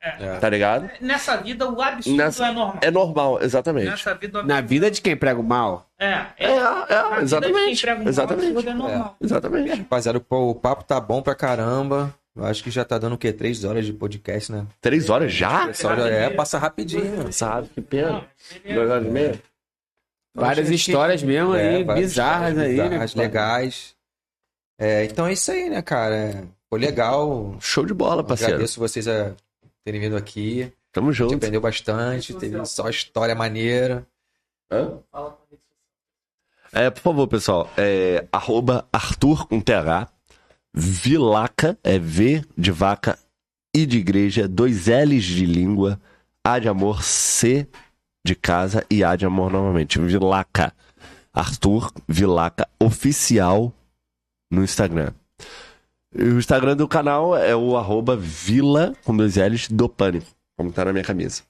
É. 0.00 0.36
Tá 0.38 0.50
ligado? 0.50 0.90
Nessa 1.00 1.34
vida, 1.38 1.66
o 1.66 1.80
absurdo 1.80 2.16
Nessa- 2.18 2.46
é 2.48 2.52
normal. 2.52 2.78
É 2.82 2.90
normal, 2.90 3.42
exatamente. 3.42 3.86
Nessa 3.88 4.14
vida, 4.14 4.40
o 4.40 4.46
Na 4.46 4.60
vida 4.60 4.90
de 4.90 5.00
quem 5.00 5.16
prega 5.16 5.40
o 5.40 5.42
mal. 5.42 5.86
É, 5.98 6.06
É, 6.06 6.26
é. 6.38 6.46
é, 6.50 6.52
Na 6.52 7.20
vida 7.20 7.40
de 7.40 7.52
quem 7.52 7.72
exatamente. 7.72 7.86
um 8.04 8.08
Exatamente. 8.08 8.46
absurdo 8.48 8.68
é 8.70 8.74
normal. 8.74 9.16
Exatamente. 9.20 9.70
Rapaziada, 9.78 10.22
o 10.28 10.54
papo 10.54 10.84
tá 10.84 11.00
bom 11.00 11.22
pra 11.22 11.34
caramba. 11.34 12.14
Eu 12.36 12.44
acho 12.44 12.62
que 12.62 12.70
já 12.70 12.84
tá 12.84 12.98
dando 12.98 13.14
o 13.14 13.18
quê? 13.18 13.32
Três 13.32 13.64
horas 13.64 13.86
de 13.86 13.92
podcast, 13.94 14.52
né? 14.52 14.66
Três 14.80 15.08
horas 15.08 15.32
já? 15.32 15.70
É, 16.10 16.28
passa 16.30 16.58
rapidinho. 16.58 17.32
Sabe, 17.32 17.68
que 17.74 17.80
pena. 17.80 18.24
Duas 18.74 18.90
horas 18.90 19.06
e 19.06 19.10
meia? 19.10 19.40
Várias 20.34 20.68
histórias 20.70 21.22
mesmo 21.22 21.54
É, 21.54 21.76
aí, 21.76 21.84
bizarras 21.84 22.58
aí, 22.58 22.76
né? 22.76 22.82
bizarras, 22.84 23.14
legais. 23.14 23.94
É, 24.78 25.04
então 25.04 25.26
é 25.26 25.32
isso 25.32 25.50
aí, 25.52 25.70
né, 25.70 25.80
cara? 25.80 26.44
Foi 26.68 26.78
legal. 26.80 27.56
Show 27.60 27.86
de 27.86 27.94
bola, 27.94 28.24
parceiro. 28.24 28.54
Agradeço 28.54 28.80
vocês 28.80 29.06
a 29.06 29.32
terem 29.84 30.00
vindo 30.00 30.16
aqui. 30.16 30.72
Tamo 30.92 31.10
A 31.10 31.12
gente 31.12 31.18
junto. 31.18 31.34
aprendeu 31.36 31.60
bastante, 31.60 32.34
teve 32.34 32.64
só 32.66 32.88
história 32.88 33.34
maneira. 33.34 34.06
Hã? 34.70 34.98
É, 36.72 36.90
por 36.90 37.00
favor, 37.00 37.28
pessoal. 37.28 37.70
É, 37.76 38.26
arroba 38.32 38.88
Arthur 38.92 39.46
com 39.46 39.60
TH. 39.60 40.08
Vilaca, 40.72 41.78
é 41.84 41.98
V 42.00 42.42
de 42.58 42.72
vaca 42.72 43.16
I 43.72 43.86
de 43.86 43.98
igreja, 43.98 44.48
dois 44.48 44.86
L's 44.88 45.22
de 45.24 45.46
língua, 45.46 46.00
A 46.42 46.58
de 46.58 46.68
amor, 46.68 47.02
C 47.04 47.68
de 48.24 48.34
casa 48.34 48.84
e 48.90 49.04
A 49.04 49.14
de 49.14 49.26
amor 49.26 49.52
novamente. 49.52 49.98
Vilaca. 49.98 50.72
Arthur 51.32 51.92
Vilaca 52.08 52.68
Oficial 52.78 53.72
no 54.50 54.62
Instagram. 54.62 55.12
O 56.14 56.38
Instagram 56.38 56.76
do 56.76 56.86
canal 56.86 57.36
é 57.36 57.56
o 57.56 57.76
arroba 57.76 58.16
Vila 58.16 58.94
com 59.04 59.16
dois 59.16 59.36
L's 59.36 59.68
do 59.68 59.88
Pânico, 59.88 60.26
como 60.56 60.70
tá 60.70 60.84
na 60.84 60.92
minha 60.92 61.04
camisa. 61.04 61.42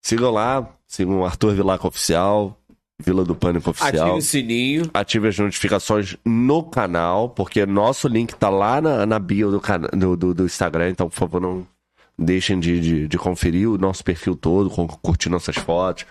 Sigam 0.00 0.30
lá, 0.30 0.72
sigam 0.86 1.18
o 1.20 1.24
Arthur 1.24 1.54
Vilaca 1.54 1.88
Oficial, 1.88 2.56
Vila 3.02 3.24
do 3.24 3.34
Pânico 3.34 3.70
Ative 3.70 3.86
Oficial. 3.88 4.16
o 4.16 4.22
sininho. 4.22 4.90
Ative 4.94 5.28
as 5.28 5.38
notificações 5.38 6.16
no 6.24 6.62
canal, 6.62 7.30
porque 7.30 7.66
nosso 7.66 8.06
link 8.06 8.36
tá 8.36 8.48
lá 8.48 8.80
na, 8.80 9.04
na 9.04 9.18
bio 9.18 9.50
do, 9.50 9.60
do, 9.96 10.16
do, 10.16 10.34
do 10.34 10.44
Instagram, 10.44 10.90
então 10.90 11.08
por 11.08 11.16
favor 11.16 11.40
não 11.40 11.66
deixem 12.20 12.60
de, 12.60 12.80
de, 12.80 13.08
de 13.08 13.18
conferir 13.18 13.68
o 13.68 13.78
nosso 13.78 14.04
perfil 14.04 14.36
todo, 14.36 14.68
com- 14.70 14.86
curtir 14.86 15.28
nossas 15.28 15.56
fotos, 15.56 16.04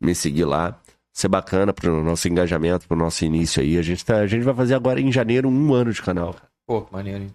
me 0.00 0.14
seguir 0.14 0.44
lá. 0.44 0.78
Ser 1.12 1.28
bacana 1.28 1.72
pro 1.72 2.04
nosso 2.04 2.28
engajamento, 2.28 2.86
pro 2.86 2.96
nosso 2.96 3.24
início 3.24 3.62
aí. 3.62 3.78
A 3.78 3.82
gente, 3.82 4.04
tá, 4.04 4.16
a 4.18 4.26
gente 4.26 4.42
vai 4.42 4.52
fazer 4.54 4.74
agora 4.74 5.00
em 5.00 5.10
janeiro 5.10 5.48
um 5.48 5.72
ano 5.72 5.90
de 5.90 6.02
canal. 6.02 6.34
cara. 6.34 6.44
Pô, 6.66 6.82
que 6.82 6.92
maneiro, 6.92 7.22
hein? 7.24 7.34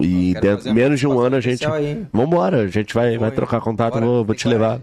E 0.00 0.32
Quero 0.34 0.46
dentro, 0.56 0.74
menos 0.74 0.98
de 0.98 1.06
um 1.06 1.18
ano 1.20 1.36
a 1.36 1.40
gente. 1.40 1.64
aí? 1.64 2.04
Vambora, 2.12 2.62
a 2.62 2.66
gente 2.66 2.92
vai, 2.92 3.16
vai 3.18 3.30
trocar 3.30 3.60
contato, 3.60 3.94
Bora. 3.94 4.04
vou, 4.06 4.24
vou 4.24 4.34
te 4.34 4.48
levar. 4.48 4.80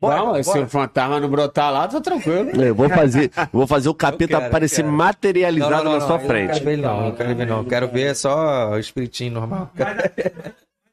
Bora, 0.00 0.16
não, 0.18 0.42
se 0.42 0.50
bora. 0.52 0.64
o 0.64 0.68
fantasma 0.68 1.20
não 1.20 1.30
brotar 1.30 1.72
lá, 1.72 1.88
tá 1.88 2.00
tranquilo. 2.02 2.50
Eu 2.62 2.74
vou 2.74 2.88
fazer, 2.90 3.30
vou 3.50 3.66
fazer 3.66 3.88
o 3.88 3.94
capeta 3.94 4.34
quero, 4.36 4.46
aparecer 4.46 4.82
quero. 4.82 4.92
materializado 4.92 5.84
na 5.88 6.00
sua 6.00 6.16
eu 6.16 6.18
Não 6.20 6.26
frente. 6.26 6.52
quero 6.52 6.64
ver 6.66 6.76
não, 6.76 7.00
não 7.04 7.12
quero 7.12 7.34
ver 7.34 7.46
não. 7.46 7.64
Quero 7.64 7.88
ver 7.88 8.14
só 8.14 8.72
o 8.72 8.78
espiritinho 8.78 9.32
normal. 9.32 9.70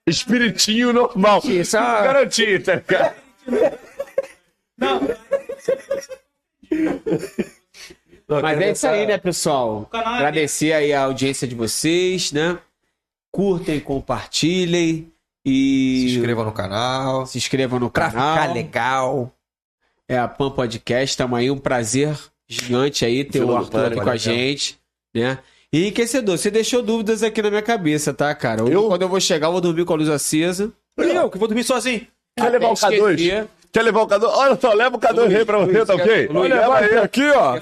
Espiritinho 0.08 0.92
normal. 0.94 1.42
Isso, 1.46 1.78
ah. 1.78 2.02
Garantia, 2.02 2.64
tá 2.64 2.76
ligado? 2.76 3.16
Mas 8.42 8.62
é 8.62 8.72
isso 8.72 8.88
aí, 8.88 9.06
né, 9.06 9.18
pessoal? 9.18 9.90
é 9.94 9.98
Agradecer 9.98 10.74
aí 10.74 10.94
a 10.94 11.04
audiência 11.04 11.48
de 11.48 11.54
vocês, 11.56 12.32
né? 12.32 12.58
Curtem, 13.32 13.80
compartilhem 13.80 15.12
e 15.46 16.06
Se 16.10 16.16
inscreva 16.18 16.44
no 16.44 16.52
canal. 16.52 17.26
se 17.26 17.38
inscrevam 17.38 17.80
no 17.80 17.90
Pra 17.90 18.10
canal. 18.12 18.36
ficar 18.38 18.54
legal. 18.54 19.34
É 20.08 20.18
a 20.18 20.28
Pan 20.28 20.52
Podcast, 20.52 21.16
tamo 21.18 21.36
aí, 21.36 21.50
um 21.50 21.58
prazer 21.58 22.18
gigante 22.48 23.06
aí 23.06 23.24
ter 23.24 23.42
o 23.44 23.56
Arthur 23.56 23.86
aqui 23.86 23.96
com 23.96 24.02
a 24.02 24.04
legal. 24.14 24.18
gente, 24.18 24.78
né? 25.16 25.40
E 25.74 25.84
enriquecedor, 25.84 26.38
você 26.38 26.52
deixou 26.52 26.82
dúvidas 26.82 27.24
aqui 27.24 27.42
na 27.42 27.50
minha 27.50 27.62
cabeça, 27.62 28.14
tá, 28.14 28.34
cara? 28.36 28.60
Eu? 28.62 28.88
Quando 28.90 29.04
eu 29.04 29.08
vou 29.10 29.22
chegar, 29.22 29.48
eu 29.48 29.54
vou 29.54 29.62
dormir 29.62 29.86
com 29.86 29.94
a 29.94 29.96
luz 29.96 30.10
acesa. 30.10 30.70
Eu 30.98 31.30
que 31.30 31.38
vou 31.38 31.48
dormir 31.48 31.64
sozinho. 31.64 32.06
Quer 32.38 32.50
levar 32.50 32.68
o 32.70 32.74
Até 32.74 32.88
K2? 32.98 33.10
esquecer. 33.12 33.48
Quer 33.72 33.82
levar 33.84 34.02
o 34.02 34.08
K2? 34.08 34.24
Olha 34.26 34.58
só, 34.60 34.74
leva 34.74 34.98
o 34.98 35.00
K2 35.00 35.34
aí 35.38 35.46
pra 35.46 35.60
você, 35.60 35.86
tá 35.86 35.96
ok? 35.96 36.28
Vou 36.28 36.44
levar 36.44 36.84
ele 36.84 37.00
aqui, 37.00 37.24
ó. 37.32 37.54
Aí, 37.54 37.62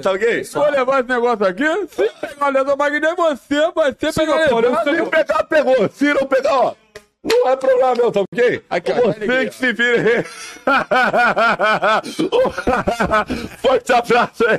tá 0.00 0.12
ok? 0.12 0.42
Vou 0.44 0.70
levar 0.70 1.00
esse 1.00 1.08
negócio 1.10 1.44
aqui. 1.46 1.64
Se 1.90 2.08
pegar 2.18 2.46
o 2.46 2.50
Leandro 2.50 2.78
Magno 2.78 3.06
é 3.06 3.14
você, 3.14 3.70
vai 3.74 3.94
ser 4.00 4.14
pegar 4.14 4.48
Se 4.48 4.54
lesado. 4.54 4.92
não 4.92 5.06
pegar, 5.10 5.44
pegou. 5.44 5.90
Se 5.92 6.14
não 6.14 6.26
pegar, 6.26 6.58
ó. 6.58 6.74
Não 7.22 7.46
é 7.50 7.56
problema 7.56 7.94
meu, 7.94 8.10
tá 8.10 8.22
ok? 8.22 8.62
Aqui, 8.70 8.90
ó, 8.92 8.94
Você 9.12 9.24
aqui, 9.24 9.48
que 9.50 9.54
se 9.54 9.70
vira 9.74 10.00
aí. 10.00 10.24
Forte 13.60 13.92
abraço 13.92 14.44
aí. 14.48 14.58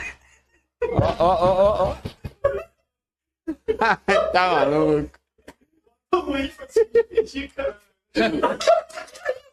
Ó, 0.82 1.14
ó, 1.18 1.34
ó, 1.38 1.90
ó. 1.90 1.96
tá 4.32 4.48
maluco. 4.50 5.10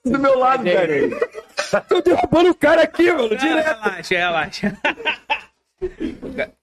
Do 0.05 0.19
meu 0.19 0.39
lado, 0.39 0.63
velho. 0.63 1.19
Tô 1.89 2.01
derrubando 2.01 2.51
o 2.51 2.55
cara 2.55 2.83
aqui, 2.83 3.11
mano. 3.11 3.35
Direto. 3.35 3.65
Relaxa, 3.81 4.15
relaxa. 4.15 4.77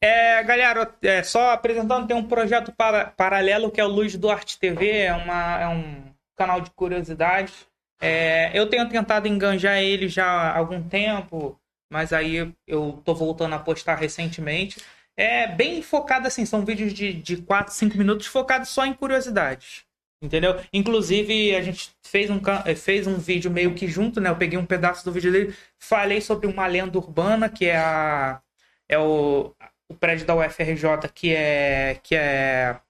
É, 0.01 0.43
galera, 0.43 0.93
é, 1.02 1.23
só 1.23 1.51
apresentando, 1.52 2.07
tem 2.07 2.17
um 2.17 2.26
projeto 2.26 2.73
para- 2.73 3.07
paralelo 3.07 3.70
que 3.70 3.81
é 3.81 3.84
o 3.84 3.89
Luz 3.89 4.17
do 4.17 4.31
Arte 4.31 4.59
TV, 4.59 4.91
é, 5.02 5.12
uma, 5.15 5.60
é 5.60 5.68
um 5.68 6.02
canal 6.36 6.60
de 6.60 6.70
curiosidades. 6.70 7.67
É, 8.01 8.51
eu 8.59 8.68
tenho 8.68 8.89
tentado 8.89 9.28
enganjar 9.28 9.78
ele 9.78 10.09
já 10.09 10.26
há 10.26 10.59
algum 10.59 10.83
tempo, 10.83 11.59
mas 11.90 12.12
aí 12.12 12.52
eu 12.66 13.02
tô 13.04 13.14
voltando 13.14 13.54
a 13.54 13.58
postar 13.58 13.96
recentemente. 13.96 14.80
É 15.16 15.46
bem 15.46 15.82
focado 15.82 16.26
assim, 16.26 16.44
são 16.44 16.64
vídeos 16.64 16.92
de, 16.92 17.12
de 17.12 17.36
4, 17.38 17.72
5 17.72 17.96
minutos 17.96 18.26
focados 18.26 18.68
só 18.70 18.84
em 18.84 18.94
curiosidades. 18.94 19.84
Entendeu? 20.24 20.58
Inclusive, 20.72 21.54
a 21.54 21.60
gente 21.60 21.90
fez 22.02 22.30
um, 22.30 22.40
eh, 22.64 22.74
fez 22.74 23.06
um 23.06 23.18
vídeo 23.18 23.50
meio 23.50 23.74
que 23.74 23.86
junto, 23.86 24.20
né? 24.22 24.30
Eu 24.30 24.36
peguei 24.36 24.58
um 24.58 24.64
pedaço 24.64 25.04
do 25.04 25.12
vídeo 25.12 25.30
dele, 25.30 25.54
falei 25.78 26.20
sobre 26.20 26.46
uma 26.46 26.66
lenda 26.66 26.96
urbana, 26.98 27.48
que 27.48 27.66
é 27.66 27.76
a. 27.76 28.40
É 28.88 28.98
o, 28.98 29.54
o 29.88 29.94
prédio 29.94 30.26
da 30.26 30.34
UFRJ, 30.34 31.08
que 31.14 31.34
é. 31.34 32.00
que 32.02 32.14
é. 32.16 32.80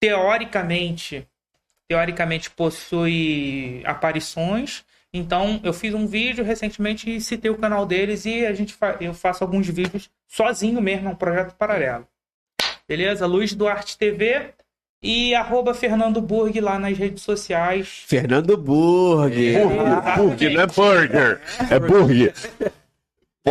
Teoricamente. 0.00 1.26
Teoricamente 1.88 2.50
possui 2.50 3.82
aparições. 3.86 4.84
Então, 5.12 5.58
eu 5.64 5.72
fiz 5.72 5.94
um 5.94 6.06
vídeo 6.06 6.44
recentemente 6.44 7.10
e 7.14 7.20
citei 7.20 7.50
o 7.50 7.56
canal 7.56 7.86
deles 7.86 8.26
e 8.26 8.44
a 8.44 8.52
gente 8.52 8.74
fa- 8.74 8.96
eu 9.00 9.14
faço 9.14 9.42
alguns 9.42 9.66
vídeos 9.66 10.10
sozinho 10.26 10.80
mesmo, 10.82 11.08
é 11.08 11.12
um 11.12 11.16
projeto 11.16 11.54
paralelo. 11.54 12.06
Beleza? 12.86 13.26
Luz 13.26 13.54
do 13.54 13.66
Arte 13.66 13.96
TV 13.96 14.50
e 15.02 15.34
arroba 15.34 15.72
Fernando 15.72 16.20
Burg 16.20 16.60
lá 16.60 16.78
nas 16.78 16.96
redes 16.98 17.22
sociais. 17.22 18.04
Fernando 18.06 18.56
Burger. 18.56 19.66
Burger, 20.16 20.52
não 20.52 20.60
é 20.62 20.66
burger. 20.66 21.40
É 21.70 21.78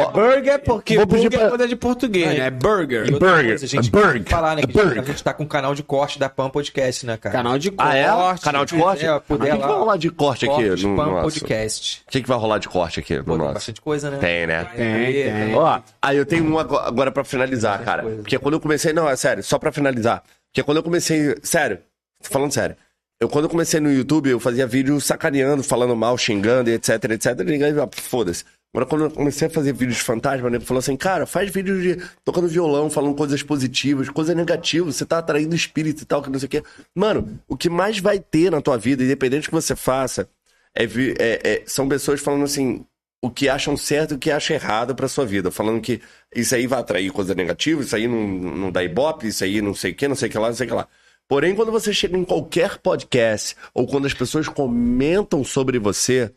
burger. 0.06 0.12
Burger 0.36 0.60
porque 0.64 0.96
Vou 0.98 1.06
burger 1.06 1.30
pra- 1.32 1.42
é 1.42 1.50
coisa 1.50 1.68
de 1.68 1.76
português, 1.76 2.28
Aí. 2.30 2.38
né? 2.40 2.50
Burger. 2.50 3.08
E 3.10 3.14
outra 3.14 3.30
Burger, 3.32 3.48
coisa, 3.50 3.66
a 3.66 3.68
gente 3.68 3.90
burger, 3.92 4.14
tem 4.14 4.24
que 4.24 4.30
falar, 4.32 4.56
né? 4.56 4.62
Que 4.62 4.68
burger. 4.74 5.00
a 5.02 5.06
gente 5.06 5.24
tá 5.24 5.34
com 5.34 5.44
um 5.44 5.48
canal 5.48 5.76
de 5.76 5.84
corte 5.84 6.18
da 6.20 6.30
Pan 6.30 6.50
Podcast, 6.50 7.06
né, 7.06 7.18
cara? 7.18 7.34
Canal 7.36 7.58
de 7.58 7.72
corte. 7.72 7.90
Ah, 7.92 7.98
é? 7.98 8.38
Canal 8.40 8.66
de 8.66 8.74
corte? 8.76 9.06
É, 9.06 9.16
O 9.16 9.22
que, 9.22 9.36
vai 9.38 9.52
rolar 9.52 9.98
de 9.98 10.10
corte 10.10 10.46
aqui 10.46 10.68
Corte 10.68 10.86
no, 10.88 10.96
Pan 10.96 11.06
no 11.06 11.12
nosso? 11.12 11.24
Podcast. 11.40 12.04
O 12.08 12.12
que, 12.12 12.22
que 12.22 12.28
vai 12.28 12.38
rolar 12.38 12.58
de 12.60 12.70
corte 12.70 13.00
aqui 13.00 13.18
no 13.18 13.24
Pô, 13.24 13.32
tem 13.32 13.40
nosso? 13.40 13.54
bastante 13.54 13.82
coisa, 13.82 14.10
né? 14.12 14.18
Tem, 14.20 14.48
né? 14.48 14.66
Tem, 14.76 15.14
tem. 15.14 15.56
Ó, 15.56 15.80
aí 16.02 16.18
eu 16.18 16.26
tenho 16.26 16.44
um 16.46 16.60
ago- 16.60 16.78
agora 16.78 17.12
pra 17.12 17.24
finalizar, 17.24 17.84
cara. 17.84 18.04
Porque 18.04 18.38
quando 18.40 18.54
eu 18.56 18.60
comecei, 18.60 18.94
não, 18.94 19.08
é 19.10 19.16
sério, 19.16 19.44
só 19.44 19.58
pra 19.60 19.72
finalizar. 19.72 20.24
Porque 20.52 20.64
quando 20.64 20.78
eu 20.78 20.84
comecei, 20.84 21.36
sério, 21.44 21.80
tô 22.24 22.30
falando 22.30 22.52
sério. 22.52 22.76
Eu 23.20 23.28
quando 23.28 23.46
eu 23.46 23.50
comecei 23.50 23.80
no 23.80 23.92
YouTube, 23.92 24.30
eu 24.30 24.40
fazia 24.40 24.68
vídeo 24.68 25.02
sacaneando, 25.02 25.64
falando 25.64 25.96
mal, 25.96 26.16
xingando, 26.20 26.70
etc, 26.70 27.04
etc. 27.06 27.40
Ninguém, 27.40 27.72
ah, 27.80 27.90
foda-se. 27.92 28.44
Quando 28.86 29.06
eu 29.06 29.12
comecei 29.12 29.48
a 29.48 29.52
fazer 29.52 29.74
vídeos 29.74 29.98
de 29.98 30.04
fantasma, 30.04 30.50
nego 30.50 30.64
falou 30.64 30.80
assim, 30.80 30.96
cara, 30.96 31.26
faz 31.26 31.50
vídeo 31.52 31.82
de 31.82 32.04
tocando 32.24 32.48
violão, 32.48 32.90
falando 32.90 33.16
coisas 33.16 33.42
positivas, 33.42 34.10
coisas 34.10 34.36
negativas, 34.36 34.96
você 34.96 35.06
tá 35.06 35.18
atraindo 35.20 35.56
espírito 35.56 36.04
e 36.04 36.06
tal, 36.06 36.22
que 36.22 36.30
não 36.30 36.40
sei 36.40 36.48
o 36.48 36.50
quê. 36.50 36.64
Mano, 36.94 37.40
o 37.48 37.58
que 37.58 37.70
mais 37.70 38.00
vai 38.00 38.20
ter 38.20 38.52
na 38.52 38.62
tua 38.62 38.78
vida, 38.78 39.04
independente 39.04 39.44
do 39.44 39.50
que 39.50 39.56
você 39.56 39.76
faça, 39.76 40.30
é, 40.76 40.84
é- 40.84 41.42
é- 41.44 41.64
são 41.66 41.88
pessoas 41.88 42.20
falando 42.22 42.44
assim, 42.44 42.86
o 43.22 43.30
que 43.32 43.50
acham 43.50 43.76
certo 43.76 44.12
e 44.12 44.16
o 44.16 44.20
que 44.20 44.32
acham 44.32 44.56
errado 44.56 44.96
pra 44.96 45.08
sua 45.08 45.26
vida. 45.26 45.50
Falando 45.50 45.82
que 45.82 46.02
isso 46.36 46.54
aí 46.54 46.68
vai 46.68 46.80
atrair 46.80 47.12
coisa 47.12 47.34
negativa, 47.34 47.82
isso 47.82 47.96
aí 47.96 48.08
não, 48.08 48.28
não 48.28 48.72
dá 48.72 48.84
ibope, 48.84 49.28
isso 49.28 49.44
aí 49.44 49.62
não 49.62 49.74
sei 49.74 49.92
o 49.92 49.96
que, 49.96 50.08
não 50.08 50.16
sei 50.16 50.30
o 50.30 50.32
que 50.32 50.38
lá, 50.38 50.48
não 50.50 50.56
sei 50.56 50.68
o 50.68 50.70
que 50.70 50.76
lá. 50.76 50.88
Porém, 51.28 51.56
quando 51.56 51.72
você 51.72 51.92
chega 51.94 52.18
em 52.18 52.24
qualquer 52.24 52.78
podcast 52.78 53.56
ou 53.74 53.86
quando 53.86 54.06
as 54.06 54.14
pessoas 54.14 54.48
comentam 54.48 55.44
sobre 55.44 55.78
você, 55.78 56.32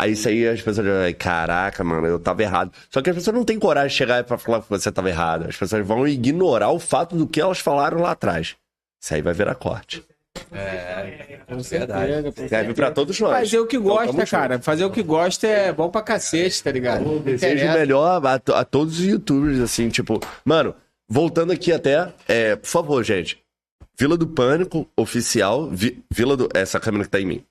Aí 0.00 0.12
isso 0.12 0.28
aí 0.28 0.48
as 0.48 0.62
pessoas 0.62 0.86
dizem, 0.86 1.14
caraca, 1.14 1.84
mano, 1.84 2.06
eu 2.06 2.18
tava 2.18 2.42
errado. 2.42 2.72
Só 2.90 3.02
que 3.02 3.10
as 3.10 3.16
pessoas 3.16 3.36
não 3.36 3.44
têm 3.44 3.58
coragem 3.58 3.90
de 3.90 3.94
chegar 3.96 4.24
pra 4.24 4.38
falar 4.38 4.62
que 4.62 4.70
você 4.70 4.90
tava 4.90 5.10
errado. 5.10 5.46
As 5.48 5.56
pessoas 5.56 5.86
vão 5.86 6.08
ignorar 6.08 6.70
o 6.70 6.78
fato 6.78 7.14
do 7.16 7.26
que 7.26 7.40
elas 7.40 7.58
falaram 7.58 8.00
lá 8.00 8.12
atrás. 8.12 8.56
Isso 8.98 9.14
aí 9.14 9.20
vai 9.20 9.34
virar 9.34 9.54
corte. 9.56 10.02
Com 11.46 11.58
verdade. 11.60 12.32
Serve 12.48 12.74
pra 12.74 12.90
todos 12.90 13.18
nós. 13.20 13.32
Fazer 13.32 13.58
o 13.58 13.66
que 13.66 13.76
Então, 13.76 13.88
gosta, 13.88 14.12
junto. 14.12 14.30
cara. 14.30 14.58
Fazer 14.60 14.84
o 14.84 14.90
que 14.90 15.02
gosta 15.02 15.46
é 15.46 15.72
bom 15.72 15.90
pra 15.90 16.02
cacete, 16.02 16.62
tá 16.62 16.70
ligado? 16.70 17.18
Desejo 17.20 17.54
Interessa. 17.56 17.78
melhor 17.78 18.22
a, 18.26 18.34
a 18.60 18.64
todos 18.64 18.98
os 19.00 19.04
youtubers, 19.04 19.58
assim, 19.60 19.88
tipo. 19.88 20.20
Mano, 20.44 20.74
voltando 21.08 21.52
aqui 21.52 21.72
até, 21.72 22.12
é, 22.28 22.56
por 22.56 22.66
favor, 22.68 23.02
gente. 23.04 23.38
Vila 23.98 24.16
do 24.16 24.26
Pânico, 24.26 24.88
oficial. 24.96 25.68
Vi- 25.68 26.02
Vila 26.10 26.36
do. 26.36 26.48
Essa 26.54 26.78
câmera 26.80 27.04
que 27.04 27.10
tá 27.10 27.20
em 27.20 27.26
mim. 27.26 27.44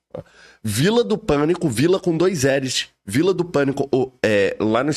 Vila 0.64 1.04
do 1.04 1.18
Pânico, 1.18 1.70
Vila 1.70 2.00
com 2.00 2.16
dois 2.18 2.44
L's. 2.44 2.90
Vila 3.06 3.34
do 3.34 3.46
Pânico, 3.46 3.88
o- 3.94 4.12
é, 4.24 4.56
lá 4.60 4.84
no, 4.84 4.92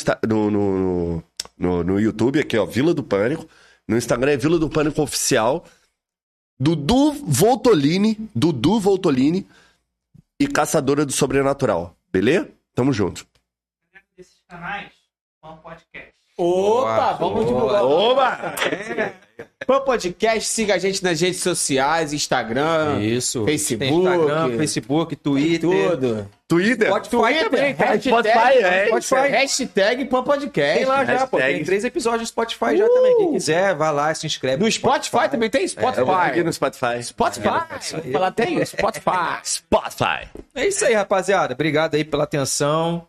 no, 0.51 1.25
no, 1.57 1.85
no, 1.85 2.01
YouTube, 2.01 2.41
aqui, 2.41 2.57
ó, 2.59 2.67
Vila 2.67 2.93
do 2.93 3.03
Pânico. 3.03 3.49
No 3.87 3.97
Instagram 3.97 4.33
é 4.33 4.37
Vila 4.37 4.59
do 4.59 4.69
Pânico 4.69 5.01
Oficial. 5.03 5.65
Dudu 6.59 7.13
Voltolini, 7.13 8.17
Dudu 8.35 8.79
Voltolini 8.79 9.47
e 10.39 10.47
Caçadora 10.47 11.05
do 11.07 11.13
Sobrenatural. 11.13 11.97
Beleza? 12.13 12.49
Tamo 12.75 12.93
junto. 12.93 13.27
desses 14.17 14.43
canais, 14.49 14.93
um 15.43 15.57
podcast. 15.57 16.12
Opa, 16.37 17.13
vamos 17.13 17.47
divulgar. 17.47 17.85
Oba! 17.85 18.55
Pan 19.67 19.81
Podcast, 19.81 20.49
siga 20.49 20.75
a 20.75 20.79
gente 20.79 21.03
nas 21.05 21.21
redes 21.21 21.41
sociais, 21.41 22.13
Instagram, 22.13 23.01
Isso. 23.01 23.45
Facebook, 23.45 23.95
Instagram, 23.95 24.57
Facebook, 24.57 25.17
Twitter. 25.17 25.61
tudo. 25.61 26.29
Twitter? 26.49 26.89
Spotify 26.89 27.45
também, 27.45 27.75
cara. 27.75 28.01
Spotify, 28.01 28.59
é. 28.61 28.87
Spotify. 28.87 29.29
Hashtag 29.31 30.05
Pan 30.07 30.23
Podcast. 30.23 30.79
Tem 30.79 30.85
lá 30.87 31.05
já, 31.05 31.27
pô. 31.27 31.37
Hashtag. 31.39 31.55
Tem 31.57 31.65
três 31.65 31.85
episódios 31.85 32.23
no 32.23 32.27
Spotify 32.27 32.77
já 32.77 32.87
também. 32.87 33.17
Quem 33.17 33.33
quiser, 33.33 33.75
vai 33.75 33.93
lá, 33.93 34.15
se 34.15 34.27
inscreve. 34.27 34.63
No 34.63 34.71
Spotify 34.71 35.29
também 35.31 35.49
tem 35.49 35.67
seguir 35.67 35.81
Spotify. 35.81 36.43
no 36.43 36.53
Spotify. 36.53 37.03
Spotify. 37.03 38.03
Vou 38.03 38.13
falar, 38.13 38.31
tem 38.33 38.65
Spotify. 38.65 39.41
Spotify. 39.45 40.29
É 40.55 40.67
isso 40.67 40.85
aí, 40.85 40.95
rapaziada. 40.95 41.55
Obrigado 41.55 41.95
aí 41.95 42.05
pela 42.05 42.25
atenção. 42.25 43.07